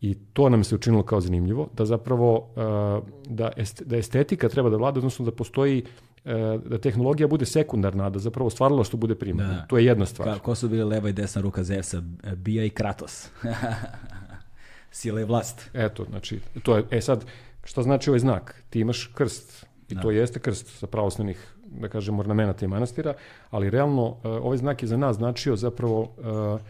I 0.00 0.14
to 0.32 0.48
nam 0.48 0.64
se 0.64 0.74
učinilo 0.74 1.02
kao 1.02 1.20
zanimljivo, 1.20 1.68
da 1.76 1.84
zapravo 1.84 2.36
uh, 2.38 3.08
da, 3.26 3.50
est, 3.56 3.82
da 3.82 3.96
estetika 3.96 4.48
treba 4.48 4.70
da 4.70 4.76
vlada, 4.76 4.98
odnosno 4.98 5.24
da 5.24 5.32
postoji 5.32 5.82
uh, 5.82 6.32
da 6.64 6.78
tehnologija 6.78 7.28
bude 7.28 7.46
sekundarna, 7.46 8.10
da 8.10 8.18
zapravo 8.18 8.50
stvaralo 8.50 8.84
što 8.84 8.96
bude 8.96 9.14
primarno. 9.14 9.54
Da. 9.54 9.66
To 9.66 9.78
je 9.78 9.84
jedna 9.84 10.06
stvar. 10.06 10.28
Ka, 10.28 10.38
ko 10.38 10.54
su 10.54 10.68
bili 10.68 10.84
leva 10.84 11.08
i 11.08 11.12
desna 11.12 11.42
ruka 11.42 11.64
Zevsa? 11.64 12.02
Bija 12.36 12.64
i 12.64 12.70
Kratos. 12.70 13.28
Sila 14.90 15.20
i 15.20 15.24
vlast. 15.24 15.70
Eto, 15.74 16.04
znači, 16.04 16.40
to 16.62 16.76
je, 16.76 16.84
e 16.90 17.00
sad, 17.00 17.24
šta 17.64 17.82
znači 17.82 18.10
ovaj 18.10 18.20
znak? 18.20 18.62
Ti 18.70 18.80
imaš 18.80 19.10
krst, 19.14 19.66
i 19.88 19.94
da. 19.94 20.00
to 20.00 20.10
jeste 20.10 20.40
krst 20.40 20.78
sa 20.78 20.86
pravoslavnih 20.86 21.54
da 21.70 21.88
kažem, 21.88 22.18
ornamenata 22.18 22.64
i 22.64 22.68
manastira, 22.68 23.14
ali 23.50 23.70
realno 23.70 24.06
uh, 24.06 24.16
ovaj 24.22 24.56
znak 24.56 24.82
je 24.82 24.88
za 24.88 24.96
nas 24.96 25.16
značio 25.16 25.56
zapravo 25.56 26.00
uh, 26.00 26.60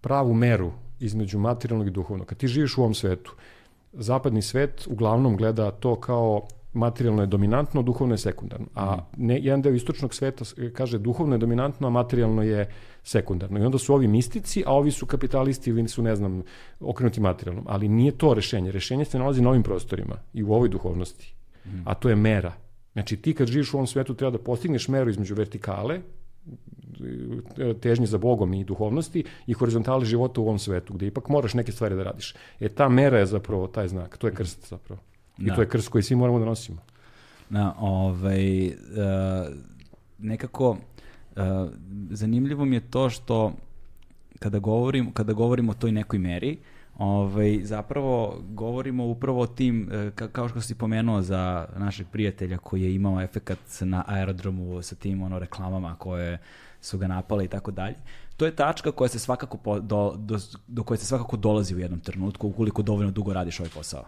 pravu 0.00 0.34
meru 0.34 0.72
između 1.00 1.38
materijalnog 1.38 1.86
i 1.86 1.90
duhovnog. 1.90 2.26
Kad 2.26 2.38
ti 2.38 2.48
živiš 2.48 2.78
u 2.78 2.80
ovom 2.80 2.94
svetu, 2.94 3.34
zapadni 3.92 4.42
svet 4.42 4.86
uglavnom 4.86 5.36
gleda 5.36 5.70
to 5.70 6.00
kao 6.00 6.46
materijalno 6.72 7.22
je 7.22 7.26
dominantno, 7.26 7.82
duhovno 7.82 8.14
je 8.14 8.18
sekundarno. 8.18 8.66
A 8.74 8.94
mhm. 8.94 9.26
ne, 9.26 9.40
jedan 9.40 9.62
deo 9.62 9.72
istočnog 9.72 10.14
sveta 10.14 10.44
kaže 10.72 10.98
duhovno 10.98 11.34
je 11.34 11.38
dominantno, 11.38 11.86
a 11.86 11.90
materijalno 11.90 12.42
je 12.42 12.70
sekundarno. 13.06 13.58
I 13.58 13.62
onda 13.62 13.78
su 13.78 13.94
ovi 13.94 14.08
mistici, 14.08 14.62
a 14.66 14.72
ovi 14.72 14.90
su 14.90 15.06
kapitalisti 15.06 15.70
ili 15.70 15.88
su, 15.88 16.02
ne 16.02 16.16
znam, 16.16 16.42
okrenuti 16.80 17.20
materijalnom. 17.20 17.64
Ali 17.68 17.88
nije 17.88 18.12
to 18.12 18.34
rešenje. 18.34 18.72
Rešenje 18.72 19.04
se 19.04 19.18
nalazi 19.18 19.42
na 19.42 19.50
ovim 19.50 19.62
prostorima 19.62 20.16
i 20.34 20.42
u 20.42 20.52
ovoj 20.52 20.68
duhovnosti. 20.68 21.34
Mm. 21.66 21.82
A 21.84 21.94
to 21.94 22.08
je 22.08 22.16
mera. 22.16 22.52
Znači 22.92 23.16
ti 23.16 23.34
kad 23.34 23.48
živiš 23.48 23.74
u 23.74 23.76
ovom 23.76 23.86
svetu 23.86 24.14
treba 24.14 24.30
da 24.30 24.38
postigneš 24.38 24.88
meru 24.88 25.10
između 25.10 25.34
vertikale, 25.34 26.00
težnje 27.80 28.06
za 28.06 28.18
Bogom 28.18 28.54
i 28.54 28.64
duhovnosti 28.64 29.24
i 29.46 29.52
horizontale 29.52 30.04
života 30.04 30.40
u 30.40 30.44
ovom 30.44 30.58
svetu, 30.58 30.94
gde 30.94 31.06
ipak 31.06 31.28
moraš 31.28 31.54
neke 31.54 31.72
stvari 31.72 31.94
da 31.96 32.02
radiš. 32.02 32.34
E, 32.60 32.68
ta 32.68 32.88
mera 32.88 33.18
je 33.18 33.26
zapravo 33.26 33.66
taj 33.66 33.88
znak, 33.88 34.16
to 34.16 34.26
je 34.26 34.34
krst 34.34 34.68
zapravo. 34.68 35.00
I 35.38 35.44
da. 35.44 35.54
to 35.54 35.60
je 35.60 35.68
krst 35.68 35.88
koji 35.88 36.02
svi 36.02 36.16
moramo 36.16 36.38
da 36.38 36.44
nosimo. 36.44 36.78
Da, 37.50 37.74
ovaj, 37.78 38.66
uh, 38.68 38.74
nekako 40.18 40.76
zanimljivo 42.10 42.64
mi 42.64 42.76
je 42.76 42.90
to 42.90 43.10
što 43.10 43.52
kada 44.38 44.58
govorim, 44.58 45.12
kada 45.12 45.32
govorimo 45.32 45.72
o 45.72 45.74
toj 45.74 45.92
nekoj 45.92 46.18
meri, 46.18 46.58
Ovaj, 46.98 47.60
zapravo 47.62 48.40
govorimo 48.48 49.06
upravo 49.06 49.40
o 49.40 49.46
tim, 49.46 49.88
e, 49.92 50.10
ka, 50.14 50.28
kao 50.28 50.48
što 50.48 50.60
si 50.60 50.74
pomenuo 50.74 51.22
za 51.22 51.66
našeg 51.76 52.06
prijatelja 52.12 52.58
koji 52.58 52.82
je 52.82 52.94
imao 52.94 53.20
efekat 53.20 53.58
na 53.80 54.04
aerodromu 54.06 54.82
sa 54.82 54.94
tim 54.94 55.22
ono, 55.22 55.38
reklamama 55.38 55.94
koje 55.94 56.38
su 56.80 56.98
ga 56.98 57.06
napale 57.06 57.44
i 57.44 57.48
tako 57.48 57.70
dalje. 57.70 57.96
To 58.36 58.46
je 58.46 58.56
tačka 58.56 58.92
koja 58.92 59.08
se 59.08 59.18
svakako 59.18 59.56
po, 59.56 59.80
do, 59.80 60.14
do, 60.16 60.38
do 60.66 60.82
koje 60.82 60.98
se 60.98 61.06
svakako 61.06 61.36
dolazi 61.36 61.74
u 61.74 61.78
jednom 61.78 62.00
trenutku 62.00 62.48
ukoliko 62.48 62.82
dovoljno 62.82 63.10
dugo 63.10 63.32
radiš 63.32 63.60
ovaj 63.60 63.70
posao. 63.74 64.04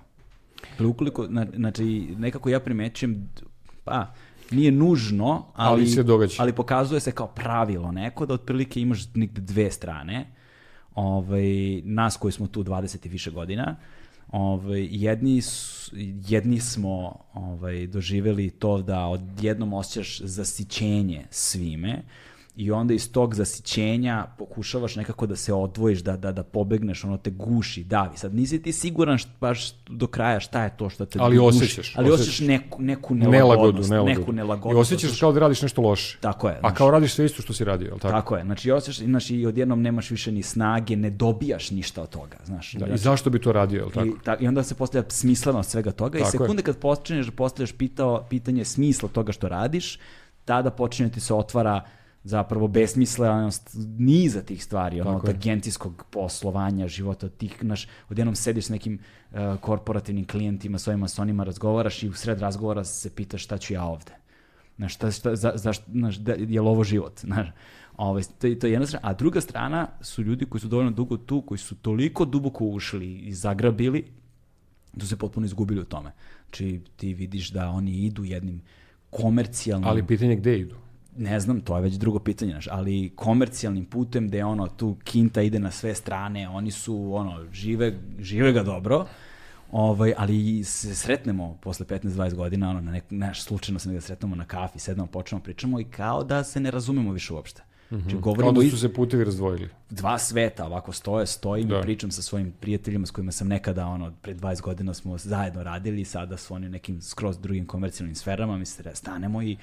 Ukoliko, 0.80 1.26
znači, 1.56 2.14
nekako 2.18 2.48
ja 2.48 2.60
primećujem, 2.60 3.28
pa, 3.84 4.12
nije 4.50 4.72
nužno, 4.72 5.46
ali, 5.54 5.80
ali, 5.80 5.86
se 5.86 6.02
događa. 6.02 6.34
ali 6.38 6.52
pokazuje 6.52 7.00
se 7.00 7.12
kao 7.12 7.26
pravilo 7.26 7.92
neko 7.92 8.26
da 8.26 8.34
otprilike 8.34 8.80
imaš 8.80 9.14
nigde 9.14 9.40
dve 9.40 9.70
strane 9.70 10.26
ovaj, 10.94 11.82
nas 11.84 12.16
koji 12.16 12.32
smo 12.32 12.46
tu 12.46 12.64
20 12.64 13.06
i 13.06 13.08
više 13.08 13.30
godina, 13.30 13.76
ovaj, 14.28 14.88
jedni, 14.90 15.40
jedni 16.28 16.60
smo 16.60 17.18
ovaj, 17.34 17.86
doživeli 17.86 18.50
to 18.50 18.82
da 18.82 19.06
odjednom 19.06 19.72
osjećaš 19.72 20.20
zasićenje 20.20 21.26
svime, 21.30 22.02
i 22.58 22.70
onda 22.70 22.94
iz 22.94 23.12
tog 23.12 23.34
zasićenja 23.34 24.26
pokušavaš 24.38 24.96
nekako 24.96 25.26
da 25.26 25.36
se 25.36 25.52
odvojiš, 25.52 25.98
da, 25.98 26.16
da, 26.16 26.32
da 26.32 26.42
pobegneš, 26.42 27.04
ono 27.04 27.16
te 27.16 27.30
guši, 27.30 27.84
davi. 27.84 28.16
Sad 28.16 28.34
nisi 28.34 28.62
ti 28.62 28.72
siguran 28.72 29.18
št, 29.18 29.28
baš 29.40 29.72
do 29.88 30.06
kraja 30.06 30.40
šta 30.40 30.64
je 30.64 30.76
to 30.76 30.90
što 30.90 31.04
te 31.04 31.18
ali 31.22 31.38
guši. 31.38 31.56
Osjećaš, 31.56 31.94
ali 31.96 32.10
osjećaš 32.10 32.40
neku, 32.40 32.82
neku 32.82 33.14
nelagodnost. 33.14 33.90
Nelagodu, 33.90 33.90
nelagodu. 33.90 34.20
Neku 34.20 34.32
nelagodnost. 34.32 34.90
I 34.90 34.94
osjećaš 34.94 35.20
kao 35.20 35.32
da 35.32 35.40
radiš 35.40 35.62
nešto 35.62 35.82
loše. 35.82 36.18
Tako 36.20 36.48
je. 36.48 36.58
A 36.62 36.74
kao 36.74 36.90
radiš 36.90 37.14
sve 37.14 37.24
isto 37.24 37.42
što 37.42 37.52
si 37.52 37.64
radio, 37.64 37.86
je 37.86 37.98
tako? 37.98 38.08
Tako 38.08 38.36
je. 38.36 38.44
Znači, 38.44 38.70
osjećaš, 38.70 39.04
znači, 39.04 39.36
i 39.36 39.46
odjednom 39.46 39.82
nemaš 39.82 40.10
više 40.10 40.32
ni 40.32 40.42
snage, 40.42 40.96
ne 40.96 41.10
dobijaš 41.10 41.70
ništa 41.70 42.02
od 42.02 42.08
toga, 42.08 42.36
znaš. 42.44 42.72
Da, 42.72 42.78
znači, 42.78 42.94
I 42.94 42.98
zašto 42.98 43.30
bi 43.30 43.40
to 43.40 43.52
radio, 43.52 43.84
je 43.84 43.90
tako? 43.90 44.06
I, 44.06 44.12
ta, 44.24 44.36
I 44.40 44.48
onda 44.48 44.62
se 44.62 44.74
postavlja 44.74 45.10
smislenost 45.10 45.70
svega 45.70 45.90
toga 45.90 46.18
tako 46.18 46.28
i 46.28 46.30
sekunde 46.30 46.60
je. 46.60 46.64
kad 46.64 46.78
počinješ 46.78 47.26
da 47.26 47.32
postavljaš 47.32 47.72
pitao, 47.72 48.26
pitanje 48.30 48.64
smisla 48.64 49.08
toga 49.08 49.32
što 49.32 49.48
radiš, 49.48 49.98
tada 50.44 50.70
počinje 50.70 51.10
ti 51.10 51.20
se 51.20 51.34
otvara 51.34 51.80
zapravo 52.24 52.68
besmislenost 52.68 53.76
niza 53.98 54.42
tih 54.42 54.64
stvari, 54.64 55.00
ono, 55.00 55.20
tangentijskog 55.20 56.04
poslovanja, 56.10 56.88
života, 56.88 57.28
tih, 57.28 57.64
naš, 57.64 57.88
odjednom 58.10 58.34
sediš 58.34 58.64
s 58.64 58.68
nekim 58.68 58.98
uh, 59.30 59.38
korporativnim 59.60 60.26
klijentima, 60.26 60.78
svojim 60.78 61.00
masonima, 61.00 61.44
razgovaraš 61.44 62.02
i 62.02 62.08
u 62.08 62.12
sred 62.12 62.40
razgovora 62.40 62.84
se 62.84 63.14
pitaš 63.14 63.44
šta 63.44 63.58
ću 63.58 63.74
ja 63.74 63.84
ovde. 63.84 64.12
Znaš, 64.76 64.94
šta, 64.94 65.10
šta, 65.10 65.36
za, 65.36 65.52
za, 65.54 65.72
znaš, 65.92 66.16
da, 66.16 66.32
je 66.32 66.60
li 66.60 66.68
ovo 66.68 66.84
život? 66.84 67.20
Znaš, 67.26 67.46
ovaj, 67.96 68.22
to, 68.22 68.54
to 68.60 68.66
je 68.66 68.72
jedna 68.72 68.86
strana. 68.86 69.08
A 69.08 69.14
druga 69.14 69.40
strana 69.40 69.88
su 70.00 70.22
ljudi 70.22 70.46
koji 70.46 70.60
su 70.60 70.68
dovoljno 70.68 70.90
dugo 70.90 71.16
tu, 71.16 71.42
koji 71.42 71.58
su 71.58 71.74
toliko 71.74 72.24
duboko 72.24 72.64
ušli 72.64 73.14
i 73.14 73.32
zagrabili, 73.32 74.04
da 74.92 75.00
su 75.00 75.08
se 75.08 75.16
potpuno 75.16 75.46
izgubili 75.46 75.80
u 75.80 75.84
tome. 75.84 76.12
Znači, 76.44 76.80
ti 76.96 77.14
vidiš 77.14 77.50
da 77.50 77.68
oni 77.68 77.92
idu 77.92 78.24
jednim 78.24 78.62
komercijalnim... 79.10 79.88
Ali 79.88 80.06
pitanje 80.06 80.36
gde 80.36 80.58
idu? 80.58 80.76
Ne 81.18 81.40
znam, 81.40 81.60
to 81.60 81.76
je 81.76 81.82
već 81.82 81.94
drugo 81.94 82.18
pitanje, 82.18 82.52
znaš, 82.52 82.68
ali 82.70 83.12
komercijalnim 83.16 83.84
putem 83.84 84.28
gde 84.28 84.44
ono, 84.44 84.66
tu 84.66 84.96
kinta 85.04 85.42
ide 85.42 85.58
na 85.58 85.70
sve 85.70 85.94
strane, 85.94 86.48
oni 86.48 86.70
su, 86.70 87.14
ono, 87.14 87.44
žive, 87.52 87.94
žive 88.18 88.52
ga 88.52 88.62
dobro, 88.62 89.06
ovaj, 89.72 90.14
ali 90.16 90.64
se 90.64 90.94
sretnemo 90.94 91.58
posle 91.62 91.86
15-20 91.86 92.34
godina, 92.34 92.70
ono, 92.70 92.80
na 92.80 92.92
nek, 92.92 93.04
naš, 93.10 93.42
slučajno 93.42 93.78
se 93.78 93.92
da 93.92 94.00
sretnemo 94.00 94.36
na 94.36 94.44
kafi, 94.44 94.78
sednemo, 94.78 95.06
počnemo, 95.06 95.42
pričamo 95.42 95.80
i 95.80 95.84
kao 95.84 96.24
da 96.24 96.44
se 96.44 96.60
ne 96.60 96.70
razumemo 96.70 97.12
više 97.12 97.32
uopšte. 97.34 97.62
Mm 97.90 97.94
-hmm. 97.94 98.02
Znači, 98.02 98.16
govorimo 98.16 98.52
kao 98.52 98.62
da 98.62 98.70
su 98.70 98.78
se 98.78 98.94
putevi 98.94 99.24
razdvojili. 99.24 99.68
Dva 99.90 100.18
sveta, 100.18 100.66
ovako 100.66 100.92
stoje, 100.92 101.26
stojim 101.26 101.68
da. 101.68 101.78
i 101.78 101.82
pričam 101.82 102.10
sa 102.10 102.22
svojim 102.22 102.52
prijateljima 102.60 103.06
s 103.06 103.10
kojima 103.10 103.32
sam 103.32 103.48
nekada, 103.48 103.86
ono, 103.86 104.12
pre 104.22 104.34
20 104.34 104.60
godina 104.60 104.94
smo 104.94 105.18
zajedno 105.18 105.62
radili, 105.62 106.04
sada 106.04 106.36
su 106.36 106.54
oni 106.54 106.68
nekim 106.68 107.02
skroz 107.02 107.38
drugim 107.38 107.66
komercijalnim 107.66 108.14
sferama, 108.14 108.58
mi 108.58 108.66
se 108.66 108.90
stanemo 108.94 109.42
i 109.42 109.56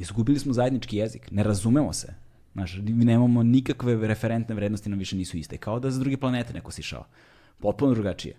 Izgubili 0.00 0.38
smo 0.38 0.52
zajednički 0.52 0.96
jezik, 0.96 1.30
ne 1.30 1.42
razumemo 1.42 1.92
se. 1.92 2.14
Znaš, 2.52 2.76
nemamo 2.82 3.42
nikakve 3.42 4.06
referentne 4.08 4.54
vrednosti, 4.54 4.88
nam 4.90 4.98
više 4.98 5.16
nisu 5.16 5.36
iste. 5.36 5.56
Kao 5.56 5.80
da 5.80 5.90
za 5.90 6.00
druge 6.00 6.16
planete 6.16 6.52
neko 6.52 6.70
sišao. 6.70 7.04
Potpuno 7.58 7.94
drugačije. 7.94 8.36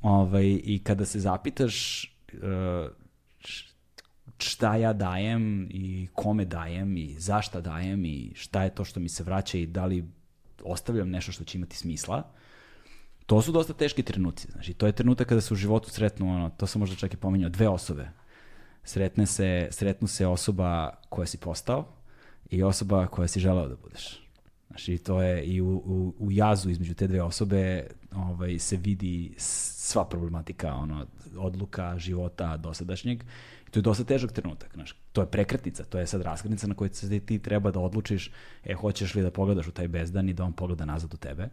Ovaj, 0.00 0.60
I 0.64 0.80
kada 0.84 1.04
se 1.04 1.20
zapitaš 1.20 2.04
uh, 2.32 2.40
šta 4.38 4.76
ja 4.76 4.92
dajem 4.92 5.68
i 5.70 6.08
kome 6.12 6.44
dajem 6.44 6.96
i 6.96 7.16
zašta 7.18 7.60
dajem 7.60 8.04
i 8.04 8.32
šta 8.34 8.62
je 8.62 8.74
to 8.74 8.84
što 8.84 9.00
mi 9.00 9.08
se 9.08 9.24
vraća 9.24 9.58
i 9.58 9.66
da 9.66 9.86
li 9.86 10.04
ostavljam 10.64 11.10
nešto 11.10 11.32
što 11.32 11.44
će 11.44 11.58
imati 11.58 11.76
smisla, 11.76 12.22
to 13.26 13.42
su 13.42 13.52
dosta 13.52 13.72
teški 13.72 14.02
trenuci. 14.02 14.48
Znači, 14.52 14.74
to 14.74 14.86
je 14.86 14.92
trenutak 14.92 15.28
kada 15.28 15.40
se 15.40 15.54
u 15.54 15.56
životu 15.56 15.90
sretnu, 15.90 16.34
ono, 16.34 16.50
to 16.50 16.66
sam 16.66 16.80
možda 16.80 16.96
čak 16.96 17.14
i 17.14 17.16
pominjao, 17.16 17.50
dve 17.50 17.68
osobe 17.68 18.08
sretne 18.84 19.26
se, 19.26 19.68
sretnu 19.70 20.08
se 20.08 20.26
osoba 20.26 20.90
koja 21.08 21.26
si 21.26 21.38
postao 21.38 21.86
i 22.50 22.62
osoba 22.62 23.06
koja 23.06 23.28
si 23.28 23.40
želeo 23.40 23.68
da 23.68 23.76
budeš. 23.76 24.20
Znači, 24.68 24.98
to 24.98 25.22
je 25.22 25.44
i 25.44 25.60
u, 25.60 25.68
u, 25.68 26.14
u 26.18 26.30
jazu 26.32 26.70
između 26.70 26.94
te 26.94 27.06
dve 27.06 27.22
osobe 27.22 27.86
ovaj, 28.14 28.58
se 28.58 28.76
vidi 28.76 29.34
sva 29.36 30.04
problematika 30.04 30.74
ono, 30.74 31.06
odluka, 31.36 31.98
života 31.98 32.56
dosadašnjeg. 32.56 33.22
I 33.68 33.70
to 33.70 33.78
je 33.78 33.82
dosta 33.82 34.04
težak 34.04 34.32
trenutak. 34.32 34.74
Znači, 34.74 34.94
to 35.12 35.20
je 35.20 35.26
prekretnica, 35.26 35.84
to 35.84 35.98
je 35.98 36.06
sad 36.06 36.22
raskretnica 36.22 36.66
na 36.66 36.74
kojoj 36.74 36.90
se 36.92 37.20
ti 37.20 37.38
treba 37.38 37.70
da 37.70 37.80
odlučiš 37.80 38.30
e, 38.64 38.74
hoćeš 38.74 39.14
li 39.14 39.22
da 39.22 39.30
pogledaš 39.30 39.68
u 39.68 39.72
taj 39.72 39.88
bezdan 39.88 40.28
i 40.28 40.32
da 40.32 40.44
on 40.44 40.52
pogleda 40.52 40.84
nazad 40.84 41.14
u 41.14 41.16
tebe 41.16 41.48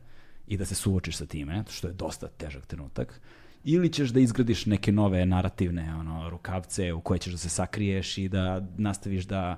i 0.48 0.58
da 0.58 0.66
se 0.66 0.76
suočiš 0.76 1.18
sa 1.18 1.26
time, 1.26 1.64
što 1.70 1.88
je 1.88 1.94
dosta 1.94 2.28
težak 2.28 2.66
trenutak 2.66 3.22
ili 3.70 3.90
ćeš 3.90 4.10
da 4.10 4.20
izgradiš 4.20 4.66
neke 4.66 4.92
nove 4.92 5.26
narativne 5.26 5.96
ono, 5.96 6.30
rukavce 6.30 6.94
u 6.94 7.02
koje 7.02 7.20
ćeš 7.20 7.32
da 7.32 7.38
se 7.38 7.50
sakriješ 7.50 8.18
i 8.18 8.30
da 8.30 8.62
nastaviš 8.78 9.26
da 9.26 9.56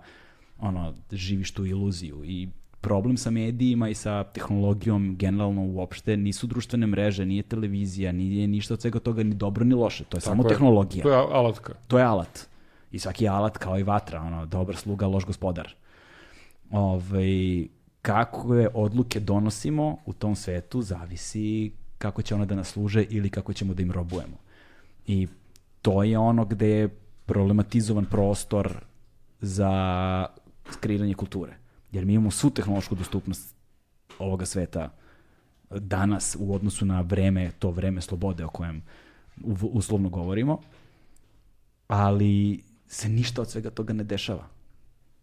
ono, 0.60 0.94
živiš 1.12 1.52
tu 1.52 1.66
iluziju. 1.66 2.24
I 2.26 2.50
problem 2.82 3.18
sa 3.18 3.32
medijima 3.32 3.90
i 3.90 3.94
sa 3.94 4.24
tehnologijom 4.24 5.16
generalno 5.18 5.62
uopšte 5.62 6.18
nisu 6.18 6.48
društvene 6.48 6.88
mreže, 6.88 7.26
nije 7.26 7.44
televizija, 7.44 8.12
nije 8.12 8.48
ništa 8.48 8.74
od 8.74 8.82
svega 8.82 9.00
toga 9.00 9.24
ni 9.24 9.36
dobro 9.36 9.66
ni 9.66 9.76
loše. 9.76 10.04
To 10.04 10.18
je 10.18 10.22
Tako 10.22 10.32
samo 10.32 10.44
je. 10.44 10.50
tehnologija. 10.50 11.04
To 11.04 11.10
je 11.10 11.18
alatka. 11.18 11.74
To 11.88 12.00
je 12.00 12.04
alat. 12.04 12.48
I 12.92 13.00
svaki 13.00 13.28
alat 13.28 13.58
kao 13.58 13.80
i 13.80 13.84
vatra, 13.84 14.22
ono, 14.22 14.46
dobar 14.46 14.76
sluga, 14.76 15.08
loš 15.08 15.26
gospodar. 15.26 15.74
Ove, 16.72 16.82
ovaj, 16.82 17.68
kakve 18.02 18.68
odluke 18.74 19.20
donosimo 19.20 19.98
u 20.06 20.14
tom 20.14 20.36
svetu 20.36 20.82
zavisi 20.82 21.72
kako 22.00 22.22
će 22.22 22.36
one 22.36 22.46
da 22.46 22.56
nas 22.56 22.68
služe 22.68 23.04
ili 23.10 23.30
kako 23.30 23.54
ćemo 23.54 23.74
da 23.74 23.82
im 23.82 23.92
robujemo. 23.92 24.38
I 25.08 25.28
to 25.82 26.04
je 26.04 26.18
ono 26.18 26.46
gde 26.46 26.70
je 26.70 26.90
problematizovan 27.26 28.06
prostor 28.06 28.74
za 29.42 29.72
kreiranje 30.80 31.14
kulture. 31.14 31.54
Jer 31.92 32.06
mi 32.06 32.14
imamo 32.14 32.32
svu 32.32 32.50
tehnološku 32.50 32.96
dostupnost 32.96 33.56
ovoga 34.20 34.46
sveta 34.46 34.90
danas 35.70 36.38
u 36.40 36.54
odnosu 36.54 36.86
na 36.86 37.02
vreme, 37.02 37.52
to 37.60 37.72
vreme 37.72 38.02
slobode 38.02 38.46
o 38.46 38.50
kojem 38.50 38.82
uslovno 39.62 40.10
govorimo, 40.10 40.60
ali 41.88 42.64
se 42.88 43.10
ništa 43.10 43.42
od 43.42 43.50
svega 43.50 43.70
toga 43.70 43.94
ne 43.94 44.04
dešava. 44.04 44.48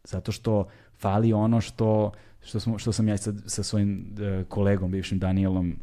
Zato 0.04 0.32
što 0.32 0.68
fali 0.98 1.32
ono 1.32 1.60
što, 1.60 2.12
što, 2.44 2.60
smo, 2.60 2.78
što 2.78 2.92
sam 2.92 3.08
ja 3.08 3.16
sa, 3.16 3.32
sa 3.46 3.62
svojim 3.62 4.06
uh, 4.12 4.46
kolegom, 4.48 4.90
bivšim 4.90 5.18
Danielom 5.18 5.76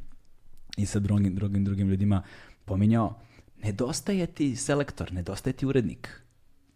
i 0.77 0.85
sa 0.85 0.99
drugim, 0.99 1.35
drugim, 1.35 1.65
drugim 1.65 1.89
ljudima 1.89 2.23
pominjao, 2.65 3.19
nedostaje 3.63 4.27
ti 4.27 4.55
selektor, 4.55 5.13
nedostaje 5.13 5.53
ti 5.53 5.65
urednik. 5.65 6.21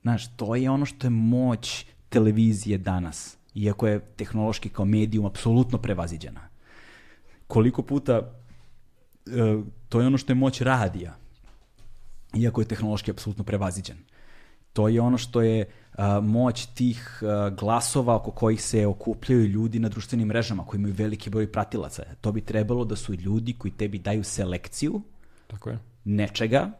Znaš, 0.01 0.35
to 0.35 0.55
je 0.55 0.69
ono 0.69 0.85
što 0.85 1.07
je 1.07 1.11
moć 1.11 1.85
televizije 2.09 2.77
danas, 2.77 3.37
iako 3.55 3.87
je 3.87 3.99
tehnološki 3.99 4.69
kao 4.69 4.85
medijum 4.85 5.25
apsolutno 5.25 5.77
prevaziđena. 5.77 6.47
Koliko 7.47 7.81
puta, 7.81 8.19
uh, 8.19 9.65
to 9.89 10.01
je 10.01 10.07
ono 10.07 10.17
što 10.17 10.31
je 10.31 10.35
moć 10.35 10.61
radija, 10.61 11.17
iako 12.35 12.61
je 12.61 12.67
tehnološki 12.67 13.11
apsolutno 13.11 13.43
prevaziđen. 13.43 13.97
To 14.77 14.87
je 14.87 15.01
ono 15.01 15.17
što 15.17 15.41
je 15.41 15.65
a, 15.93 16.19
moć 16.19 16.65
tih 16.65 17.19
a, 17.21 17.49
glasova 17.49 18.15
oko 18.15 18.31
kojih 18.31 18.61
se 18.61 18.85
okupljaju 18.85 19.45
ljudi 19.45 19.79
na 19.79 19.89
društvenim 19.89 20.27
mrežama 20.27 20.65
koji 20.65 20.79
imaju 20.79 20.93
veliki 20.93 21.29
broj 21.29 21.51
pratilaca. 21.51 22.03
To 22.21 22.31
bi 22.31 22.41
trebalo 22.41 22.85
da 22.85 22.95
su 22.95 23.13
ljudi 23.13 23.53
koji 23.53 23.71
tebi 23.71 23.99
daju 23.99 24.23
selekciju 24.23 25.01
Tako 25.47 25.69
je. 25.69 25.79
nečega 26.05 26.71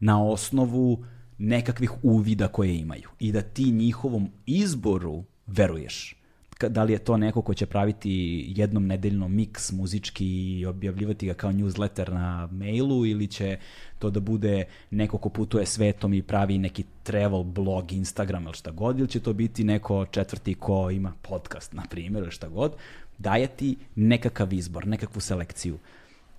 na 0.00 0.24
osnovu 0.24 1.04
nekakvih 1.38 1.92
uvida 2.02 2.48
koje 2.48 2.78
imaju 2.78 3.08
i 3.18 3.32
da 3.32 3.42
ti 3.42 3.70
njihovom 3.70 4.28
izboru 4.46 5.24
veruješ 5.46 6.16
da 6.60 6.84
li 6.84 6.92
je 6.92 6.98
to 6.98 7.16
neko 7.16 7.42
ko 7.42 7.54
će 7.54 7.66
praviti 7.66 8.44
jednom 8.56 8.86
nedeljno 8.86 9.28
miks 9.28 9.72
muzički 9.72 10.26
i 10.58 10.66
objavljivati 10.66 11.26
ga 11.26 11.34
kao 11.34 11.52
newsletter 11.52 12.12
na 12.12 12.48
mailu 12.52 13.06
ili 13.06 13.26
će 13.26 13.58
to 13.98 14.10
da 14.10 14.20
bude 14.20 14.64
neko 14.90 15.18
ko 15.18 15.28
putuje 15.28 15.66
svetom 15.66 16.14
i 16.14 16.22
pravi 16.22 16.58
neki 16.58 16.84
travel 17.02 17.42
blog, 17.42 17.92
Instagram 17.92 18.44
ili 18.44 18.54
šta 18.54 18.70
god, 18.70 18.98
ili 18.98 19.08
će 19.08 19.20
to 19.20 19.32
biti 19.32 19.64
neko 19.64 20.06
četvrti 20.06 20.54
ko 20.54 20.90
ima 20.90 21.12
podcast, 21.22 21.72
na 21.72 21.82
primjer, 21.90 22.22
ili 22.22 22.32
šta 22.32 22.48
god, 22.48 22.72
daje 23.18 23.46
ti 23.46 23.76
nekakav 23.94 24.52
izbor, 24.52 24.86
nekakvu 24.86 25.20
selekciju. 25.20 25.78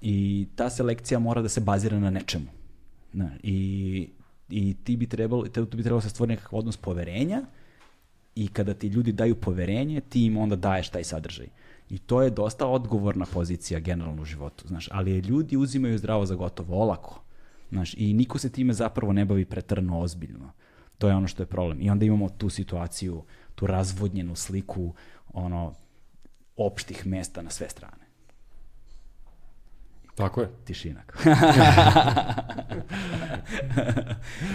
I 0.02 0.48
ta 0.56 0.70
selekcija 0.70 1.20
mora 1.20 1.42
da 1.42 1.50
se 1.50 1.62
bazira 1.62 2.00
na 2.00 2.10
nečemu. 2.10 2.48
Na, 3.14 3.32
i, 3.44 4.10
I 4.50 4.76
ti 4.84 4.98
bi 4.98 5.08
trebalo, 5.08 5.48
te, 5.48 5.62
bi 5.62 5.84
trebalo 5.84 6.02
se 6.02 6.10
stvori 6.10 6.30
nekakav 6.30 6.60
odnos 6.60 6.78
poverenja 6.78 7.42
i 8.44 8.48
kada 8.48 8.74
ti 8.74 8.88
ljudi 8.88 9.12
daju 9.12 9.36
poverenje, 9.36 10.02
ti 10.02 10.26
im 10.26 10.38
onda 10.38 10.56
daješ 10.56 10.90
taj 10.90 11.04
sadržaj. 11.04 11.48
I 11.90 11.98
to 11.98 12.22
je 12.22 12.30
dosta 12.30 12.68
odgovorna 12.68 13.26
pozicija 13.26 13.80
generalno 13.80 14.22
u 14.22 14.26
životu, 14.26 14.68
znaš, 14.68 14.90
ali 14.92 15.20
ljudi 15.20 15.58
uzimaju 15.58 15.98
zdravo 15.98 16.26
za 16.26 16.36
gotovo, 16.36 16.82
olako. 16.82 17.22
Znaš, 17.70 17.94
i 17.94 18.14
niko 18.14 18.38
se 18.38 18.52
time 18.52 18.74
zapravo 18.74 19.14
ne 19.14 19.26
bavi 19.26 19.46
pretrno 19.46 20.00
ozbiljno. 20.00 20.52
To 20.98 21.08
je 21.08 21.16
ono 21.16 21.28
što 21.28 21.44
je 21.44 21.48
problem. 21.48 21.82
I 21.82 21.90
onda 21.90 22.06
imamo 22.06 22.30
tu 22.30 22.50
situaciju, 22.50 23.24
tu 23.56 23.68
razvodnjenu 23.68 24.36
sliku 24.36 24.94
ono 25.34 25.74
opštih 26.56 27.08
mesta 27.08 27.42
na 27.42 27.50
sve 27.50 27.70
strane. 27.70 28.07
Tako 30.18 30.42
je. 30.42 30.50
Tišinak. 30.64 31.18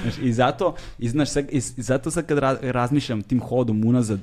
znaš, 0.02 0.18
I 0.22 0.32
zato, 0.32 0.74
i, 0.98 1.08
znaš, 1.08 1.30
sad, 1.30 1.46
i, 1.50 1.60
zato 1.60 2.10
sad 2.10 2.26
kad 2.26 2.38
ra, 2.38 2.58
razmišljam 2.62 3.22
tim 3.22 3.40
hodom 3.40 3.84
unazad 3.84 4.20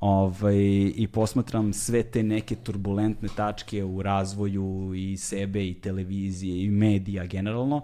ovaj, 0.00 0.56
i 0.96 1.08
posmatram 1.12 1.72
sve 1.72 2.02
te 2.02 2.22
neke 2.22 2.54
turbulentne 2.54 3.28
tačke 3.36 3.84
u 3.84 4.02
razvoju 4.02 4.92
i 4.94 5.16
sebe 5.16 5.68
i 5.68 5.74
televizije 5.74 6.64
i 6.64 6.70
medija 6.70 7.26
generalno, 7.26 7.82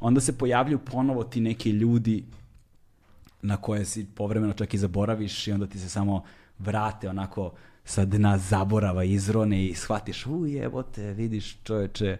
onda 0.00 0.20
se 0.20 0.38
pojavljaju 0.38 0.78
ponovo 0.78 1.24
ti 1.24 1.40
neki 1.40 1.70
ljudi 1.70 2.24
na 3.42 3.56
koje 3.56 3.84
si 3.84 4.06
povremeno 4.14 4.52
čak 4.52 4.74
i 4.74 4.78
zaboraviš 4.78 5.46
i 5.46 5.52
onda 5.52 5.66
ti 5.66 5.78
se 5.78 5.88
samo 5.88 6.24
vrate 6.58 7.08
onako 7.08 7.52
sa 7.84 8.04
dna 8.04 8.38
zaborava 8.38 9.04
izrone 9.04 9.64
i 9.64 9.74
shvatiš, 9.74 10.26
u 10.26 10.46
jebote, 10.46 11.12
vidiš 11.12 11.56
čoveče, 11.62 12.18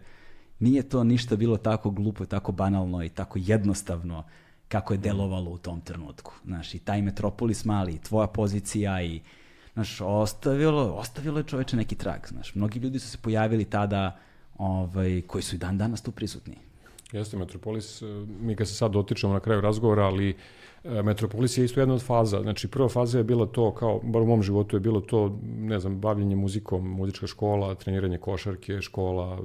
nije 0.59 0.89
to 0.89 1.05
ništa 1.05 1.37
bilo 1.37 1.57
tako 1.57 1.91
glupo 1.91 2.25
i 2.25 2.27
tako 2.27 2.53
banalno 2.53 3.05
i 3.05 3.09
tako 3.09 3.39
jednostavno 3.43 4.25
kako 4.69 4.95
je 4.95 4.99
delovalo 4.99 5.51
u 5.51 5.59
tom 5.59 5.81
trenutku. 5.81 6.33
Znaš, 6.45 6.75
i 6.75 6.79
taj 6.79 7.03
Metropolis 7.03 7.65
mali, 7.65 7.93
i 7.93 7.99
tvoja 7.99 8.27
pozicija 8.27 9.03
i 9.03 9.21
znaš, 9.75 10.01
ostavilo, 10.01 10.83
ostavilo 10.83 11.39
je 11.39 11.45
čoveče 11.45 11.77
neki 11.77 11.95
trag, 11.95 12.21
znaš. 12.29 12.55
Mnogi 12.55 12.79
ljudi 12.79 12.99
su 12.99 13.09
se 13.09 13.19
pojavili 13.23 13.65
tada 13.65 14.19
ovaj, 14.59 15.23
koji 15.27 15.43
su 15.43 15.55
i 15.55 15.59
dan 15.59 15.79
danas 15.79 16.03
tu 16.03 16.13
prisutni. 16.13 16.57
Jeste, 17.13 17.37
Metropolis, 17.37 18.03
e, 18.03 18.07
mi 18.41 18.57
kad 18.57 18.69
se 18.69 18.75
sad 18.75 18.93
dotičemo 18.93 19.33
na 19.33 19.41
kraju 19.41 19.61
razgovora, 19.61 20.05
ali 20.05 20.31
e, 20.31 20.35
Metropolis 21.03 21.59
je 21.59 21.65
isto 21.65 21.81
jedna 21.81 21.95
od 21.95 22.03
faza. 22.03 22.43
Znači, 22.43 22.69
prva 22.69 22.89
faza 22.89 23.19
je 23.19 23.25
bila 23.25 23.47
to, 23.47 23.75
kao, 23.75 24.01
bar 24.03 24.23
u 24.23 24.27
mom 24.27 24.43
životu 24.43 24.77
je 24.77 24.81
bilo 24.81 25.01
to, 25.01 25.39
ne 25.43 25.81
znam, 25.81 26.01
bavljenje 26.01 26.37
muzikom, 26.37 26.89
muzička 26.91 27.27
škola, 27.27 27.75
treniranje 27.75 28.19
košarke, 28.19 28.81
škola, 28.81 29.39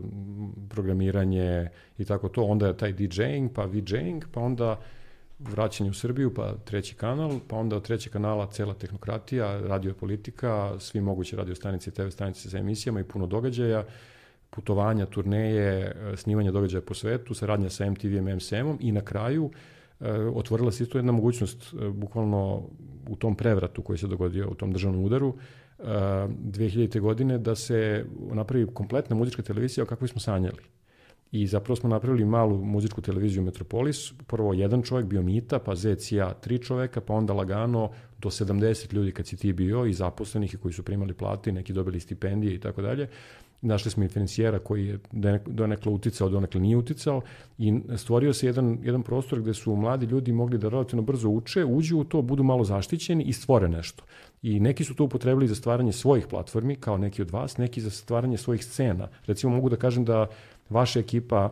programiranje 0.69 1.69
i 1.97 2.05
tako 2.05 2.29
to. 2.29 2.43
Onda 2.43 2.67
je 2.67 2.77
taj 2.77 2.91
DJing, 2.91 3.51
pa 3.53 3.65
VJing, 3.65 4.25
pa 4.31 4.41
onda 4.41 4.79
vraćanje 5.39 5.89
u 5.89 5.93
Srbiju, 5.93 6.33
pa 6.33 6.53
treći 6.65 6.95
kanal, 6.95 7.31
pa 7.47 7.55
onda 7.55 7.75
od 7.75 7.83
trećeg 7.83 8.13
kanala 8.13 8.47
cela 8.51 8.73
tehnokratija, 8.73 9.59
radio 9.59 9.93
politika, 9.93 10.79
svi 10.79 11.01
moguće 11.01 11.35
radio 11.35 11.55
stanice, 11.55 11.91
TV 11.91 12.07
stanice 12.09 12.49
sa 12.49 12.57
emisijama 12.57 12.99
i 12.99 13.03
puno 13.03 13.27
događaja 13.27 13.85
putovanja, 14.49 15.05
turneje, 15.05 15.95
e, 16.13 16.17
snimanje 16.17 16.51
događaja 16.51 16.81
po 16.81 16.93
svetu, 16.93 17.33
saradnja 17.33 17.69
sa 17.69 17.85
MTV-em, 17.85 18.35
MSM-om 18.35 18.77
i 18.81 18.91
na 18.91 19.01
kraju 19.01 19.49
e, 19.53 19.80
otvorila 20.33 20.71
se 20.71 20.83
isto 20.83 20.97
jedna 20.97 21.11
mogućnost, 21.11 21.73
e, 21.73 21.89
bukvalno 21.89 22.63
u 23.09 23.15
tom 23.15 23.35
prevratu 23.35 23.81
koji 23.81 23.97
se 23.97 24.07
dogodio, 24.07 24.49
u 24.49 24.55
tom 24.55 24.71
državnom 24.71 25.03
udaru, 25.03 25.35
2000. 25.83 26.99
godine, 26.99 27.37
da 27.37 27.55
se 27.55 28.05
napravi 28.33 28.67
kompletna 28.73 29.15
muzička 29.15 29.41
televizija 29.41 29.83
o 29.83 29.87
kakvoj 29.87 30.07
smo 30.07 30.19
sanjali. 30.19 30.61
I 31.31 31.47
zapravo 31.47 31.75
smo 31.75 31.89
napravili 31.89 32.25
malu 32.25 32.57
muzičku 32.65 33.01
televiziju 33.01 33.43
Metropolis, 33.43 34.13
prvo 34.27 34.53
jedan 34.53 34.81
čovjek 34.81 35.07
bio 35.07 35.21
Mita, 35.21 35.59
pa 35.59 35.75
Zec 35.75 36.11
i 36.11 36.15
ja 36.15 36.33
tri 36.33 36.59
čoveka, 36.59 37.01
pa 37.01 37.13
onda 37.13 37.33
lagano 37.33 37.91
do 38.19 38.29
70 38.29 38.93
ljudi 38.93 39.11
kad 39.11 39.27
si 39.27 39.37
ti 39.37 39.53
bio 39.53 39.85
i 39.85 39.93
zaposlenih 39.93 40.53
i 40.53 40.57
koji 40.57 40.73
su 40.73 40.83
primali 40.83 41.13
plate, 41.13 41.51
neki 41.51 41.73
dobili 41.73 41.99
stipendije 41.99 42.55
i 42.55 42.59
tako 42.59 42.81
dalje. 42.81 43.07
Našli 43.61 43.91
smo 43.91 44.03
inferencijera 44.03 44.59
koji 44.59 44.87
je 44.87 44.99
donekle 45.45 45.91
uticao, 45.91 46.29
donekle 46.29 46.61
nije 46.61 46.77
uticao 46.77 47.21
i 47.57 47.73
stvorio 47.97 48.33
se 48.33 48.45
jedan, 48.45 48.77
jedan 48.83 49.03
prostor 49.03 49.41
gde 49.41 49.53
su 49.53 49.75
mladi 49.75 50.05
ljudi 50.05 50.31
mogli 50.31 50.57
da 50.57 50.69
relativno 50.69 51.01
brzo 51.01 51.29
uče, 51.29 51.65
uđu 51.65 51.97
u 51.97 52.03
to, 52.03 52.21
budu 52.21 52.43
malo 52.43 52.63
zaštićeni 52.63 53.23
i 53.23 53.33
stvore 53.33 53.69
nešto. 53.69 54.03
I 54.41 54.59
neki 54.59 54.83
su 54.83 54.95
to 54.95 55.03
upotrebili 55.03 55.47
za 55.47 55.55
stvaranje 55.55 55.91
svojih 55.91 56.27
platformi, 56.27 56.75
kao 56.75 56.97
neki 56.97 57.21
od 57.21 57.31
vas, 57.31 57.57
neki 57.57 57.81
za 57.81 57.89
stvaranje 57.89 58.37
svojih 58.37 58.65
scena. 58.65 59.07
Recimo 59.25 59.55
mogu 59.55 59.69
da 59.69 59.75
kažem 59.75 60.05
da 60.05 60.27
vaša 60.69 60.99
ekipa 60.99 61.49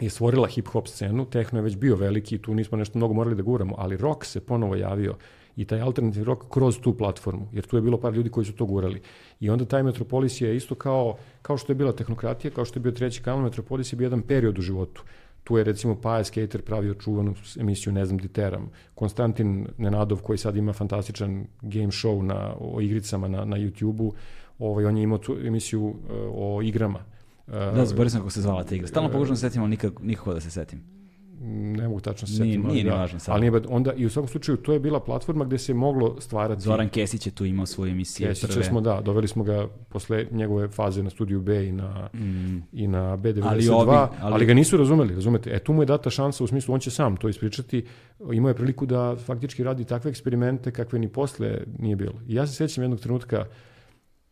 je 0.00 0.10
stvorila 0.10 0.48
hip-hop 0.48 0.86
scenu, 0.86 1.24
tehno 1.24 1.58
je 1.58 1.62
već 1.62 1.76
bio 1.76 1.96
veliki, 1.96 2.38
tu 2.38 2.54
nismo 2.54 2.78
nešto 2.78 2.98
mnogo 2.98 3.14
morali 3.14 3.36
da 3.36 3.42
guramo, 3.42 3.74
ali 3.78 3.96
rock 3.96 4.24
se 4.24 4.40
ponovo 4.40 4.76
javio 4.76 5.16
i 5.56 5.64
taj 5.64 5.80
alternativni 5.80 6.24
rock 6.24 6.42
kroz 6.50 6.78
tu 6.80 6.94
platformu, 6.94 7.48
jer 7.52 7.66
tu 7.66 7.76
je 7.76 7.82
bilo 7.82 7.98
par 8.00 8.14
ljudi 8.14 8.30
koji 8.30 8.46
su 8.46 8.52
to 8.52 8.66
gurali. 8.66 9.00
I 9.40 9.50
onda 9.50 9.64
taj 9.64 9.82
Metropolis 9.82 10.40
je 10.40 10.56
isto 10.56 10.74
kao, 10.74 11.16
kao 11.42 11.56
što 11.56 11.72
je 11.72 11.76
bila 11.76 11.92
tehnokratija, 11.92 12.50
kao 12.50 12.64
što 12.64 12.78
je 12.78 12.82
bio 12.82 12.92
treći 12.92 13.22
kanal, 13.22 13.42
Metropolis 13.42 13.92
je 13.92 13.96
bio 13.96 14.06
jedan 14.06 14.22
period 14.22 14.58
u 14.58 14.62
životu. 14.62 15.02
Tu 15.44 15.58
je 15.58 15.64
recimo 15.64 16.00
Paja 16.00 16.24
Skater 16.24 16.62
pravio 16.62 16.94
čuvanu 16.94 17.34
emisiju 17.60 17.92
Ne 17.92 18.04
znam 18.04 18.18
di 18.18 18.28
teram. 18.28 18.70
Konstantin 18.94 19.66
Nenadov 19.78 20.22
koji 20.22 20.38
sad 20.38 20.56
ima 20.56 20.72
fantastičan 20.72 21.46
game 21.62 21.86
show 21.86 22.22
na, 22.22 22.54
o 22.60 22.80
igricama 22.80 23.28
na, 23.28 23.44
na 23.44 23.56
YouTube-u, 23.56 24.12
ovaj, 24.58 24.84
on 24.84 24.96
je 24.96 25.02
imao 25.02 25.18
tu 25.18 25.36
emisiju 25.44 25.86
uh, 25.86 25.94
o 26.34 26.62
igrama. 26.62 26.98
Uh, 27.46 27.54
da, 27.54 27.86
zborio 27.86 28.10
sam 28.10 28.20
kako 28.20 28.30
se 28.30 28.40
zvala 28.40 28.64
ta 28.64 28.74
igra. 28.74 28.88
Stalno 28.88 29.10
pokušam 29.10 29.32
da 29.32 29.36
se 29.36 29.48
setim, 29.48 29.62
ali 29.62 29.70
nikako, 29.70 30.02
nikako 30.02 30.34
da 30.34 30.40
se 30.40 30.50
setim 30.50 30.97
ne 31.40 31.88
mogu 31.88 32.00
tačno 32.00 32.28
se 32.28 32.34
setiti. 32.34 32.58
Nije, 32.58 32.72
nije 32.72 32.84
da, 32.84 32.90
važno 32.90 33.18
sad. 33.18 33.34
Ali 33.34 33.50
nije, 33.50 33.62
onda, 33.68 33.92
i 33.92 34.06
u 34.06 34.10
svakom 34.10 34.28
slučaju, 34.28 34.56
to 34.56 34.72
je 34.72 34.80
bila 34.80 35.00
platforma 35.00 35.44
gde 35.44 35.58
se 35.58 35.74
moglo 35.74 36.20
stvarati... 36.20 36.62
Zoran 36.62 36.88
Kesić 36.88 37.26
je 37.26 37.32
tu 37.32 37.44
imao 37.44 37.66
svoje 37.66 37.90
emisije 37.90 38.28
Kesić 38.28 38.50
prve. 38.50 38.64
smo, 38.64 38.80
da, 38.80 39.00
doveli 39.00 39.28
smo 39.28 39.44
ga 39.44 39.68
posle 39.88 40.26
njegove 40.30 40.68
faze 40.68 41.02
na 41.02 41.10
studiju 41.10 41.40
B 41.40 41.66
i 41.66 41.72
na, 41.72 42.08
mm. 42.14 42.62
i 42.72 42.86
na 42.86 43.16
B92, 43.16 43.42
ali, 43.44 43.68
ali... 43.70 44.08
ali 44.20 44.46
ga 44.46 44.54
nisu 44.54 44.76
razumeli, 44.76 45.14
razumete? 45.14 45.50
E, 45.50 45.58
tu 45.58 45.72
mu 45.72 45.82
je 45.82 45.86
data 45.86 46.10
šansa 46.10 46.44
u 46.44 46.46
smislu, 46.46 46.74
on 46.74 46.80
će 46.80 46.90
sam 46.90 47.16
to 47.16 47.28
ispričati, 47.28 47.86
imao 48.32 48.48
je 48.48 48.54
priliku 48.54 48.86
da 48.86 49.16
faktički 49.16 49.62
radi 49.64 49.84
takve 49.84 50.08
eksperimente 50.08 50.70
kakve 50.70 50.98
ni 50.98 51.08
posle 51.08 51.58
nije 51.78 51.96
bilo. 51.96 52.20
I 52.28 52.34
ja 52.34 52.46
se 52.46 52.52
sećam 52.54 52.84
jednog 52.84 53.00
trenutka, 53.00 53.46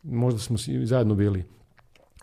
možda 0.03 0.39
smo 0.39 0.57
zajedno 0.83 1.15
bili. 1.15 1.43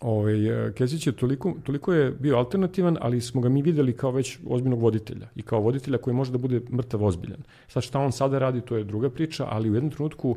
Ovaj, 0.05 0.35
Kesić 0.75 1.07
je 1.07 1.13
toliko, 1.13 1.55
toliko 1.63 1.93
je 1.93 2.11
bio 2.11 2.37
alternativan, 2.37 2.99
ali 3.01 3.21
smo 3.21 3.41
ga 3.41 3.49
mi 3.49 3.63
videli 3.63 3.93
kao 3.93 4.11
već 4.11 4.39
ozbiljnog 4.47 4.81
voditelja 4.81 5.29
i 5.37 5.43
kao 5.43 5.61
voditelja 5.61 5.99
koji 5.99 6.15
može 6.15 6.33
da 6.33 6.39
bude 6.39 6.61
mrtav 6.73 7.05
ozbiljan. 7.05 7.41
Sad 7.69 7.83
šta 7.83 8.01
on 8.01 8.13
sada 8.13 8.39
radi, 8.39 8.61
to 8.61 8.77
je 8.77 8.85
druga 8.85 9.11
priča, 9.11 9.47
ali 9.51 9.71
u 9.71 9.75
jednom 9.75 9.91
trenutku 9.91 10.37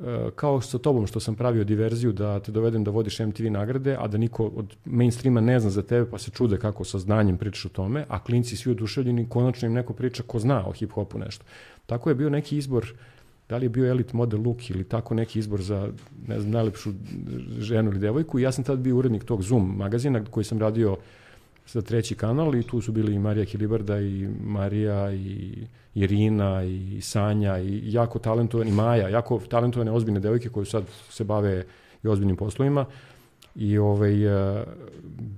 e, 0.00 0.30
kao 0.36 0.60
sa 0.60 0.78
tobom 0.78 1.06
što 1.06 1.20
sam 1.20 1.34
pravio 1.34 1.64
diverziju 1.64 2.12
da 2.12 2.40
te 2.40 2.52
dovedem 2.52 2.84
da 2.84 2.90
vodiš 2.90 3.18
MTV 3.18 3.50
nagrade, 3.50 3.96
a 4.00 4.08
da 4.08 4.18
niko 4.18 4.46
od 4.46 4.76
mainstreama 4.84 5.40
ne 5.40 5.60
zna 5.60 5.70
za 5.70 5.82
tebe, 5.82 6.10
pa 6.10 6.18
se 6.18 6.30
čude 6.30 6.56
kako 6.58 6.84
sa 6.84 6.98
znanjem 6.98 7.36
pričaš 7.38 7.66
o 7.66 7.68
tome, 7.68 8.04
a 8.08 8.24
klinci 8.24 8.56
svi 8.56 8.70
oduševljeni, 8.72 9.28
konačno 9.28 9.68
im 9.68 9.74
neko 9.74 9.92
priča 9.92 10.22
ko 10.22 10.38
zna 10.38 10.66
o 10.66 10.72
hip-hopu 10.72 11.18
nešto. 11.18 11.44
Tako 11.86 12.08
je 12.08 12.14
bio 12.14 12.30
neki 12.30 12.56
izbor 12.56 12.84
uh, 12.92 13.13
da 13.54 13.58
li 13.58 13.64
je 13.64 13.70
bio 13.70 13.90
Elite 13.90 14.16
Model 14.16 14.40
Look 14.42 14.70
ili 14.70 14.84
tako 14.84 15.14
neki 15.14 15.38
izbor 15.38 15.62
za 15.62 15.88
ne 16.26 16.40
znam, 16.40 16.52
najlepšu 16.52 16.90
ženu 17.58 17.90
ili 17.90 17.98
devojku. 17.98 18.38
ja 18.38 18.52
sam 18.52 18.64
tad 18.64 18.78
bio 18.78 18.96
urednik 18.96 19.24
tog 19.24 19.42
Zoom 19.42 19.76
magazina 19.76 20.24
koji 20.24 20.44
sam 20.44 20.58
radio 20.58 20.96
za 21.66 21.82
treći 21.82 22.14
kanal 22.14 22.54
i 22.54 22.62
tu 22.62 22.80
su 22.80 22.92
bili 22.92 23.14
i 23.14 23.18
Marija 23.18 23.44
Hilibarda 23.44 24.00
i 24.00 24.28
Marija 24.40 25.12
i 25.12 25.52
Irina 25.94 26.64
i 26.64 27.00
Sanja 27.00 27.58
i 27.58 27.92
jako 27.92 28.18
talentovani 28.18 28.72
Maja, 28.72 29.08
jako 29.08 29.38
talentovane 29.38 29.92
ozbiljne 29.92 30.20
devojke 30.20 30.48
koje 30.48 30.66
sad 30.66 30.84
se 31.10 31.24
bave 31.24 31.64
i 32.02 32.08
ozbiljnim 32.08 32.36
poslovima. 32.36 32.86
I 33.54 33.78
ovaj, 33.78 34.26
uh, 34.26 34.62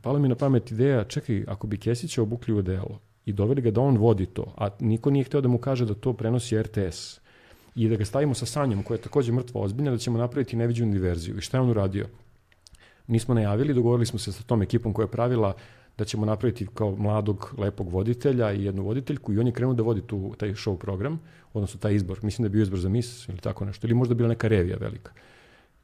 pala 0.02 0.18
mi 0.18 0.28
na 0.28 0.34
pamet 0.34 0.70
ideja, 0.70 1.04
čekaj, 1.04 1.44
ako 1.48 1.66
bi 1.66 1.78
Kesića 1.78 2.22
obukli 2.22 2.54
u 2.54 2.62
delo 2.62 2.98
i 3.26 3.32
doveli 3.32 3.62
ga 3.62 3.70
da 3.70 3.80
on 3.80 3.96
vodi 3.96 4.26
to, 4.26 4.54
a 4.56 4.68
niko 4.80 5.10
nije 5.10 5.24
hteo 5.24 5.40
da 5.40 5.48
mu 5.48 5.58
kaže 5.58 5.84
da 5.84 5.94
to 5.94 6.12
prenosi 6.12 6.62
RTS, 6.62 7.25
i 7.76 7.88
da 7.88 7.96
ga 7.96 8.04
stavimo 8.04 8.34
sa 8.34 8.46
Sanjom, 8.46 8.82
koja 8.82 8.96
je 8.96 9.02
takođe 9.02 9.32
mrtva 9.32 9.60
ozbiljna, 9.60 9.90
da 9.90 9.98
ćemo 9.98 10.18
napraviti 10.18 10.56
neviđenu 10.56 10.92
diverziju. 10.92 11.38
I 11.38 11.40
šta 11.40 11.56
je 11.56 11.60
on 11.60 11.70
uradio? 11.70 12.06
Nismo 13.06 13.34
najavili, 13.34 13.74
dogovorili 13.74 14.06
smo 14.06 14.18
se 14.18 14.32
sa 14.32 14.42
tom 14.42 14.62
ekipom 14.62 14.92
koja 14.92 15.04
je 15.04 15.10
pravila 15.10 15.52
da 15.98 16.04
ćemo 16.04 16.26
napraviti 16.26 16.66
kao 16.74 16.96
mladog, 16.96 17.54
lepog 17.58 17.88
voditelja 17.88 18.52
i 18.52 18.64
jednu 18.64 18.82
voditeljku 18.82 19.32
i 19.32 19.38
on 19.38 19.46
je 19.46 19.52
krenuo 19.52 19.74
da 19.74 19.82
vodi 19.82 20.02
tu, 20.06 20.34
taj 20.38 20.48
show 20.48 20.76
program, 20.76 21.20
odnosno 21.52 21.80
taj 21.80 21.94
izbor. 21.94 22.18
Mislim 22.22 22.42
da 22.42 22.46
je 22.46 22.50
bio 22.50 22.62
izbor 22.62 22.78
za 22.78 22.88
mis 22.88 23.28
ili 23.28 23.38
tako 23.38 23.64
nešto, 23.64 23.86
ili 23.86 23.94
možda 23.94 24.14
bila 24.14 24.28
neka 24.28 24.48
revija 24.48 24.76
velika. 24.76 25.12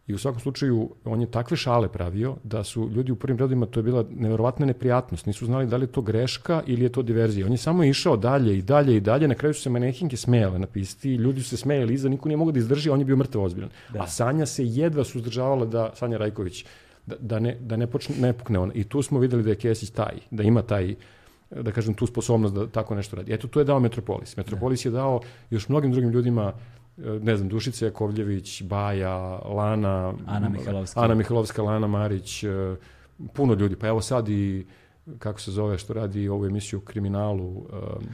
I 0.07 0.15
u 0.15 0.19
svakom 0.19 0.41
slučaju, 0.41 0.91
on 1.05 1.21
je 1.21 1.31
takve 1.31 1.57
šale 1.57 1.89
pravio 1.89 2.37
da 2.45 2.65
su 2.65 2.89
ljudi 2.95 3.13
u 3.13 3.17
prvim 3.17 3.39
redovima, 3.39 3.67
to 3.67 3.81
je 3.81 3.85
bila 3.85 4.05
neverovatna 4.11 4.67
neprijatnost. 4.67 5.27
Nisu 5.27 5.47
znali 5.47 5.67
da 5.67 5.77
li 5.77 5.83
je 5.83 5.93
to 5.93 6.03
greška 6.03 6.63
ili 6.67 6.83
je 6.83 6.89
to 6.89 7.03
diverzija. 7.03 7.47
On 7.47 7.53
je 7.53 7.59
samo 7.59 7.85
išao 7.85 8.17
dalje 8.17 8.59
i 8.59 8.63
dalje 8.63 8.97
i 8.97 9.01
dalje. 9.01 9.29
Na 9.29 9.35
kraju 9.35 9.55
su 9.55 9.63
se 9.63 9.71
manekinke 9.71 10.17
smejale 10.17 10.59
na 10.59 10.67
pisti, 10.67 11.15
ljudi 11.15 11.43
su 11.43 11.49
se 11.49 11.57
smejali 11.57 11.95
iza, 11.95 12.09
niko 12.09 12.29
nije 12.29 12.37
mogao 12.37 12.53
da 12.53 12.59
izdrži, 12.59 12.91
on 12.91 12.99
je 12.99 13.05
bio 13.05 13.17
mrtav 13.17 13.43
ozbiljan. 13.43 13.71
Da. 13.93 14.03
A 14.03 14.07
Sanja 14.07 14.47
se 14.47 14.67
jedva 14.67 15.05
suzdržavala 15.05 15.67
da, 15.67 15.91
Sanja 15.95 16.19
Rajković, 16.19 16.65
da, 17.07 17.17
da, 17.21 17.39
ne, 17.39 17.57
da 17.61 17.77
ne, 17.77 17.87
počne, 17.87 18.17
ne 18.21 18.33
pukne 18.33 18.59
on. 18.59 18.73
I 18.75 18.85
tu 18.85 19.03
smo 19.03 19.19
videli 19.19 19.43
da 19.43 19.51
je 19.51 19.57
Kesić 19.57 19.91
taj, 19.91 20.19
da 20.31 20.43
ima 20.43 20.63
taj 20.63 20.95
da 21.61 21.73
kažem, 21.73 21.95
tu 21.95 22.07
sposobnost 22.07 22.55
da 22.55 22.67
tako 22.67 22.95
nešto 22.95 23.17
radi. 23.17 23.33
Eto, 23.33 23.49
to 23.49 23.61
je 23.61 23.65
dao 23.65 23.81
Metropolis. 23.81 24.37
Metropolis 24.37 24.83
da. 24.83 24.89
je 24.89 24.93
dao 24.93 25.21
još 25.51 25.69
mnogim 25.69 25.93
drugim 25.93 26.11
ljudima 26.11 26.53
ne 26.97 27.37
znam, 27.37 27.49
Dušica 27.49 27.85
Jakovljević, 27.85 28.63
Baja, 28.63 29.17
Lana, 29.37 30.15
Ana 30.27 30.49
Mihajlovska, 30.49 31.01
Ana 31.01 31.15
Mihajlovska 31.15 31.63
Lana 31.63 31.87
Marić, 31.87 32.45
e, 32.45 32.77
puno 33.33 33.55
ljudi. 33.55 33.77
Pa 33.77 33.87
evo 33.87 34.01
sad 34.01 34.29
i 34.29 34.67
kako 35.19 35.41
se 35.41 35.51
zove, 35.51 35.79
što 35.79 35.93
radi 35.93 36.29
ovu 36.29 36.47
emisiju 36.47 36.79
o 36.79 36.83
kriminalu, 36.83 37.49
uh, 37.49 37.67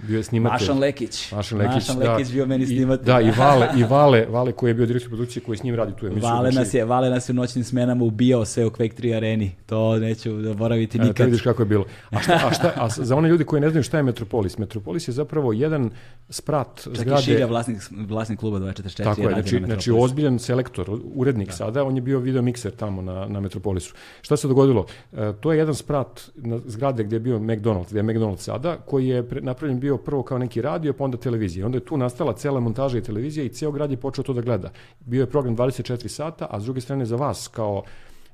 bio 0.07 0.17
je 0.17 0.23
snimatelj. 0.23 0.55
Mašan 0.55 0.79
Lekić. 0.79 1.33
Mašan 1.33 1.59
Lekić, 1.59 1.75
Mašan 1.75 1.99
da, 1.99 2.13
Lekić 2.13 2.33
bio 2.33 2.47
meni 2.47 2.67
snimatelj. 2.67 3.07
Da, 3.07 3.21
i 3.21 3.31
Vale, 3.31 3.69
i 3.77 3.85
Vale, 3.95 4.27
Vale 4.31 4.53
koji 4.53 4.71
je 4.71 4.75
bio 4.75 4.87
direktor 4.87 5.11
produkcije 5.11 5.43
koji 5.43 5.59
s 5.59 5.63
njim 5.63 5.75
radi 5.75 5.93
tu 5.97 6.07
emisiju. 6.07 6.31
Vale 6.31 6.51
znači, 6.51 6.65
nas 6.65 6.75
je, 6.75 6.85
Vale 6.85 7.11
nas 7.11 7.29
je 7.29 7.33
u 7.33 7.35
noćnim 7.35 7.65
smenama 7.65 8.05
ubijao 8.05 8.45
sve 8.45 8.67
u 8.67 8.71
Quake 8.71 9.01
3 9.01 9.17
areni. 9.17 9.53
To 9.67 9.99
neću 9.99 10.43
zaboraviti 10.43 10.99
nikad. 10.99 11.21
E, 11.21 11.25
vidiš 11.25 11.43
kako 11.43 11.63
je 11.63 11.67
bilo. 11.67 11.85
A, 12.11 12.21
šta, 12.21 12.41
a, 12.51 12.55
šta, 12.55 12.73
a 12.77 12.89
za 13.09 13.17
one 13.17 13.29
ljudi 13.29 13.45
koji 13.45 13.61
ne 13.61 13.71
znaju 13.71 13.83
šta 13.83 13.97
je 13.97 14.03
Metropolis, 14.03 14.59
Metropolis 14.59 15.09
je 15.09 15.13
zapravo 15.13 15.53
jedan 15.53 15.91
sprat 16.31 16.81
Čak 16.85 16.95
zgrade. 16.97 17.23
Čak 17.23 17.29
i 17.29 17.33
Šilja, 17.33 17.47
vlasnik, 17.47 17.79
vlasnik 17.91 18.39
kluba 18.39 18.59
244. 18.59 19.05
Tako 19.05 19.23
je, 19.23 19.29
znači, 19.29 19.63
znači 19.65 19.91
ozbiljan 19.91 20.39
selektor, 20.39 21.01
urednik 21.15 21.49
da. 21.49 21.55
sada, 21.55 21.85
on 21.85 21.97
je 21.97 22.03
bio 22.03 22.19
video 22.19 22.43
mikser 22.43 22.73
tamo 22.73 23.03
na, 23.03 23.27
na 23.29 23.41
Metropolisu. 23.41 23.95
Šta 24.21 24.37
se 24.37 24.49
dogodilo? 24.49 24.87
E, 25.13 25.33
to 25.41 25.53
je 25.53 25.59
jedan 25.59 25.75
sprat 25.75 26.31
na 26.37 26.59
zgrade 26.79 27.05
gdje 27.05 27.17
je 27.17 27.21
bio 27.21 27.39
McDonald's, 27.39 27.91
gde 27.91 27.99
je 27.99 28.05
McDonald's 28.05 28.47
sada, 28.47 28.77
koji 28.87 29.09
je 29.09 29.25
napravljen 29.41 29.81
bio 29.81 29.97
prvo 29.97 30.23
kao 30.23 30.39
neki 30.39 30.63
radio, 30.63 30.93
pa 30.93 31.05
onda 31.05 31.19
televizija. 31.19 31.67
Onda 31.67 31.79
je 31.79 31.85
tu 31.85 31.97
nastala 31.97 32.33
cela 32.33 32.61
montaža 32.61 32.99
i 32.99 33.03
televizija 33.03 33.45
i 33.45 33.49
ceo 33.49 33.73
grad 33.73 33.91
je 33.91 33.97
počeo 33.97 34.25
to 34.25 34.33
da 34.33 34.41
gleda. 34.41 34.71
Bio 35.01 35.21
je 35.23 35.31
program 35.31 35.57
24 35.57 36.09
sata, 36.09 36.47
a 36.51 36.61
s 36.61 36.65
druge 36.65 36.81
strane 36.81 37.07
za 37.07 37.17
vas 37.17 37.49
kao 37.49 37.83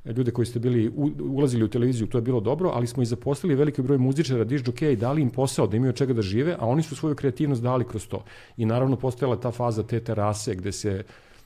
ljude 0.04 0.30
koji 0.30 0.46
ste 0.46 0.58
bili 0.58 0.92
ulazili 1.20 1.64
u 1.64 1.68
televiziju, 1.68 2.06
to 2.06 2.18
je 2.18 2.22
bilo 2.22 2.40
dobro, 2.40 2.70
ali 2.74 2.86
smo 2.86 3.02
i 3.02 3.06
zaposlili 3.06 3.54
veliki 3.54 3.82
broj 3.82 3.98
muzičara, 3.98 4.44
dižđokeja 4.44 4.90
i 4.90 4.96
dali 4.96 5.22
im 5.22 5.30
posao 5.30 5.66
da 5.66 5.76
imaju 5.76 5.90
od 5.90 5.96
čega 5.96 6.12
da 6.12 6.22
žive, 6.22 6.56
a 6.58 6.66
oni 6.66 6.82
su 6.82 6.96
svoju 6.96 7.14
kreativnost 7.14 7.62
dali 7.62 7.84
kroz 7.84 8.08
to. 8.08 8.24
I 8.56 8.66
naravno 8.66 8.96
postojala 8.96 9.40
ta 9.40 9.50
faza 9.50 9.82
te 9.82 10.00
terase 10.00 10.54
gde 10.54 10.72
se 10.72 11.02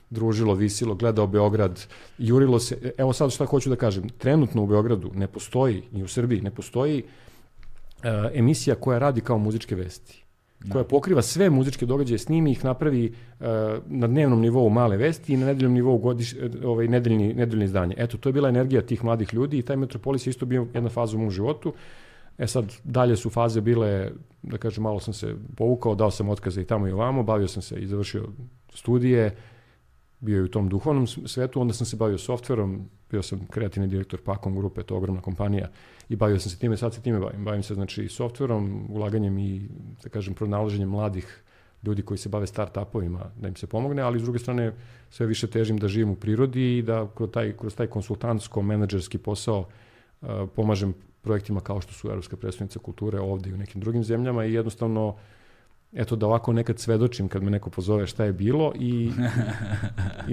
družilo, 0.09 0.53
visilo, 0.53 0.95
gledao 0.95 1.27
Beograd, 1.27 1.85
jurilo 2.17 2.59
se. 2.59 2.91
Evo 2.97 3.13
sad 3.13 3.31
šta 3.31 3.45
hoću 3.45 3.69
da 3.69 3.75
kažem. 3.75 4.09
Trenutno 4.09 4.63
u 4.63 4.67
Beogradu 4.67 5.11
ne 5.15 5.27
postoji, 5.27 5.83
i 5.93 6.03
u 6.03 6.07
Srbiji 6.07 6.41
ne 6.41 6.51
postoji 6.51 7.03
uh, 7.03 8.09
emisija 8.33 8.75
koja 8.75 8.99
radi 8.99 9.21
kao 9.21 9.37
muzičke 9.37 9.75
vesti. 9.75 10.23
Da. 10.65 10.73
koja 10.73 10.83
pokriva 10.83 11.21
sve 11.21 11.49
muzičke 11.49 11.85
događaje, 11.85 12.17
snimi 12.17 12.51
ih, 12.51 12.65
napravi 12.65 13.13
uh, 13.39 13.45
na 13.87 14.07
dnevnom 14.07 14.41
nivou 14.41 14.69
male 14.69 14.97
vesti 14.97 15.33
i 15.33 15.37
na 15.37 15.45
nedeljnom 15.45 15.73
nivou 15.73 15.97
godiš, 15.97 16.35
ovaj, 16.63 16.87
nedeljni, 16.87 17.33
nedeljni 17.33 17.65
izdanje. 17.65 17.95
Eto, 17.97 18.17
to 18.17 18.29
je 18.29 18.33
bila 18.33 18.49
energija 18.49 18.81
tih 18.81 19.03
mladih 19.03 19.33
ljudi 19.33 19.57
i 19.57 19.61
taj 19.61 19.77
Metropolis 19.77 20.27
je 20.27 20.29
isto 20.29 20.45
bio 20.45 20.67
jedna 20.73 20.89
faza 20.89 21.17
u 21.17 21.19
mom 21.19 21.31
životu. 21.31 21.73
E 22.37 22.47
sad, 22.47 22.73
dalje 22.83 23.15
su 23.15 23.29
faze 23.29 23.61
bile, 23.61 24.11
da 24.43 24.57
kažem, 24.57 24.83
malo 24.83 24.99
sam 24.99 25.13
se 25.13 25.35
povukao, 25.55 25.95
dao 25.95 26.11
sam 26.11 26.29
otkaze 26.29 26.61
i 26.61 26.65
tamo 26.65 26.87
i 26.87 26.91
ovamo, 26.91 27.23
bavio 27.23 27.47
sam 27.47 27.61
se 27.61 27.79
i 27.79 27.87
završio 27.87 28.27
studije, 28.73 29.35
bio 30.19 30.37
je 30.37 30.43
u 30.43 30.47
tom 30.47 30.69
duhovnom 30.69 31.07
svetu, 31.07 31.61
onda 31.61 31.73
sam 31.73 31.85
se 31.85 31.95
bavio 31.95 32.17
softverom, 32.17 32.89
bio 33.11 33.21
sam 33.21 33.47
kreativni 33.47 33.87
direktor 33.87 34.21
Pakom 34.21 34.55
grupe, 34.55 34.83
to 34.83 34.93
je 34.93 34.97
ogromna 34.97 35.21
kompanija 35.21 35.69
i 36.09 36.15
bavio 36.15 36.39
sam 36.39 36.51
se 36.51 36.59
time, 36.59 36.77
sad 36.77 36.93
se 36.93 37.01
time 37.01 37.19
bavim. 37.19 37.45
Bavim 37.45 37.63
se 37.63 37.73
znači 37.73 38.07
softverom, 38.07 38.85
ulaganjem 38.89 39.37
i, 39.37 39.69
da 40.03 40.09
kažem, 40.09 40.33
pronalaženjem 40.33 40.89
mladih 40.89 41.43
ljudi 41.83 42.01
koji 42.01 42.17
se 42.17 42.29
bave 42.29 42.47
start-upovima 42.47 43.31
da 43.41 43.47
im 43.47 43.55
se 43.55 43.67
pomogne, 43.67 44.01
ali 44.01 44.19
s 44.19 44.23
druge 44.23 44.39
strane 44.39 44.73
sve 45.09 45.25
više 45.25 45.47
težim 45.47 45.77
da 45.77 45.87
živim 45.87 46.09
u 46.09 46.15
prirodi 46.15 46.77
i 46.77 46.81
da 46.81 47.07
kroz 47.15 47.29
taj, 47.31 47.57
kroz 47.57 47.75
taj 47.75 47.87
konsultantsko-menadžerski 47.87 49.17
posao 49.17 49.59
uh, 49.59 50.29
pomažem 50.55 50.93
projektima 51.21 51.61
kao 51.61 51.81
što 51.81 51.93
su 51.93 52.07
Evropska 52.07 52.37
predstavnica 52.37 52.79
kulture 52.79 53.19
ovde 53.19 53.49
i 53.49 53.53
u 53.53 53.57
nekim 53.57 53.81
drugim 53.81 54.03
zemljama 54.03 54.45
i 54.45 54.53
jednostavno 54.53 55.15
eto 55.93 56.15
da 56.15 56.25
ovako 56.25 56.53
nekad 56.53 56.79
svedočim 56.79 57.27
kad 57.27 57.43
me 57.43 57.51
neko 57.51 57.69
pozove 57.69 58.07
šta 58.07 58.25
je 58.25 58.33
bilo 58.33 58.73
i, 58.79 59.11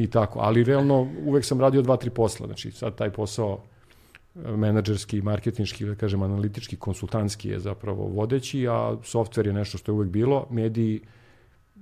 i 0.02 0.06
tako. 0.06 0.38
Ali 0.38 0.64
realno 0.64 1.08
uvek 1.24 1.44
sam 1.44 1.60
radio 1.60 1.82
dva, 1.82 1.96
tri 1.96 2.10
posla. 2.10 2.46
Znači 2.46 2.70
sad 2.70 2.94
taj 2.94 3.10
posao 3.10 3.58
e, 4.34 4.56
menadžerski, 4.56 5.22
marketinški, 5.22 5.84
da 5.84 5.94
kažem 5.94 6.22
analitički, 6.22 6.76
konsultantski 6.76 7.48
je 7.48 7.60
zapravo 7.60 8.04
vodeći, 8.04 8.66
a 8.68 8.96
softver 9.02 9.46
je 9.46 9.52
nešto 9.52 9.78
što 9.78 9.92
je 9.92 9.94
uvek 9.94 10.10
bilo. 10.10 10.46
Mediji, 10.50 11.00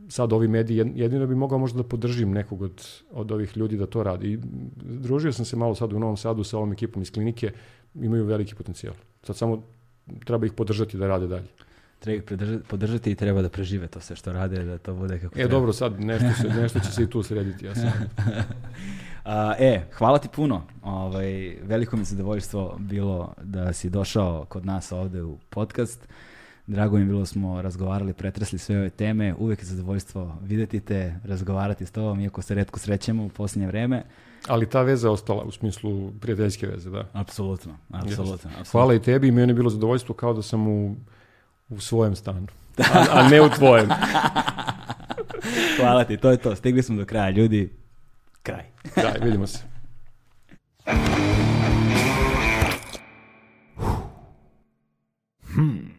sad 0.08 0.32
ovi 0.32 0.48
mediji, 0.48 0.92
jedino 0.94 1.26
bi 1.26 1.34
mogao 1.34 1.58
možda 1.58 1.82
da 1.82 1.88
podržim 1.88 2.30
nekog 2.30 2.62
od, 2.62 2.88
od 3.10 3.32
ovih 3.32 3.56
ljudi 3.56 3.76
da 3.76 3.86
to 3.86 4.02
radi. 4.02 4.32
I 4.32 4.38
družio 4.82 5.32
sam 5.32 5.44
se 5.44 5.56
malo 5.56 5.74
sad 5.74 5.92
u 5.92 5.98
Novom 5.98 6.16
Sadu 6.16 6.44
sa 6.44 6.56
ovom 6.56 6.72
ekipom 6.72 7.02
iz 7.02 7.12
klinike, 7.12 7.52
imaju 7.94 8.24
veliki 8.24 8.54
potencijal. 8.54 8.94
Sad 9.22 9.36
samo 9.36 9.62
treba 10.24 10.46
ih 10.46 10.52
podržati 10.52 10.98
da 10.98 11.06
rade 11.06 11.26
dalje 11.26 11.48
treba 12.04 12.16
ih 12.16 12.60
podržati 12.68 13.10
i 13.10 13.14
treba 13.14 13.42
da 13.42 13.48
prežive 13.48 13.86
to 13.86 14.00
sve 14.00 14.16
što 14.16 14.32
rade, 14.32 14.64
da 14.64 14.78
to 14.78 14.94
bude 14.94 15.18
kako 15.18 15.34
e, 15.34 15.34
treba. 15.34 15.50
dobro, 15.50 15.72
sad 15.72 16.00
nešto, 16.00 16.42
se, 16.42 16.48
nešto 16.62 16.80
će 16.80 16.92
se 16.92 17.02
i 17.02 17.10
tu 17.10 17.22
srediti. 17.22 17.66
Ja 17.66 17.74
sam. 17.74 17.92
A, 19.24 19.54
e, 19.58 19.82
hvala 19.92 20.18
ti 20.18 20.28
puno. 20.28 20.62
Ovaj, 20.82 21.56
veliko 21.62 21.96
mi 21.96 22.04
zadovoljstvo 22.04 22.76
bilo 22.78 23.34
da 23.42 23.72
si 23.72 23.90
došao 23.90 24.44
kod 24.48 24.66
nas 24.66 24.92
ovde 24.92 25.22
u 25.22 25.38
podcast. 25.50 26.08
Drago 26.66 26.98
mi 26.98 27.04
bilo 27.04 27.20
da 27.20 27.26
smo 27.26 27.62
razgovarali, 27.62 28.12
pretresli 28.12 28.58
sve 28.58 28.78
ove 28.78 28.90
teme. 28.90 29.34
Uvek 29.38 29.58
je 29.58 29.64
zadovoljstvo 29.64 30.38
videti 30.42 30.80
te, 30.80 31.14
razgovarati 31.24 31.86
s 31.86 31.90
tobom, 31.90 32.20
iako 32.20 32.42
se 32.42 32.54
redko 32.54 32.78
srećemo 32.78 33.24
u 33.24 33.28
posljednje 33.28 33.66
vreme. 33.66 34.02
Ali 34.48 34.70
ta 34.70 34.82
veza 34.82 35.08
je 35.08 35.12
ostala 35.12 35.42
u 35.42 35.50
smislu 35.50 36.12
prijateljske 36.20 36.66
veze, 36.66 36.90
da. 36.90 37.08
Apsolutno, 37.12 37.76
apsolutno. 37.90 38.34
apsolutno. 38.34 38.50
Hvala 38.70 38.94
i 38.94 39.02
tebi, 39.02 39.30
meni 39.30 39.50
je 39.50 39.54
bilo 39.54 39.70
zadovoljstvo 39.70 40.14
kao 40.14 40.32
da 40.32 40.42
sam 40.42 40.68
u 40.68 40.96
U 41.68 41.80
svojem 41.80 42.16
stanu. 42.16 42.46
A, 42.78 43.06
a 43.10 43.28
ne 43.28 43.40
u 43.40 43.48
tvojem. 43.48 43.88
Hvala 45.80 46.04
ti, 46.04 46.16
to 46.16 46.30
je 46.30 46.36
to. 46.36 46.56
Stigli 46.56 46.82
smo 46.82 46.96
do 46.96 47.04
kraja, 47.04 47.30
ljudi. 47.30 47.76
Kraj. 48.42 48.64
Kraj, 48.94 49.14
vidimo 49.22 49.46
se. 49.46 49.58
Hmm. 55.54 55.94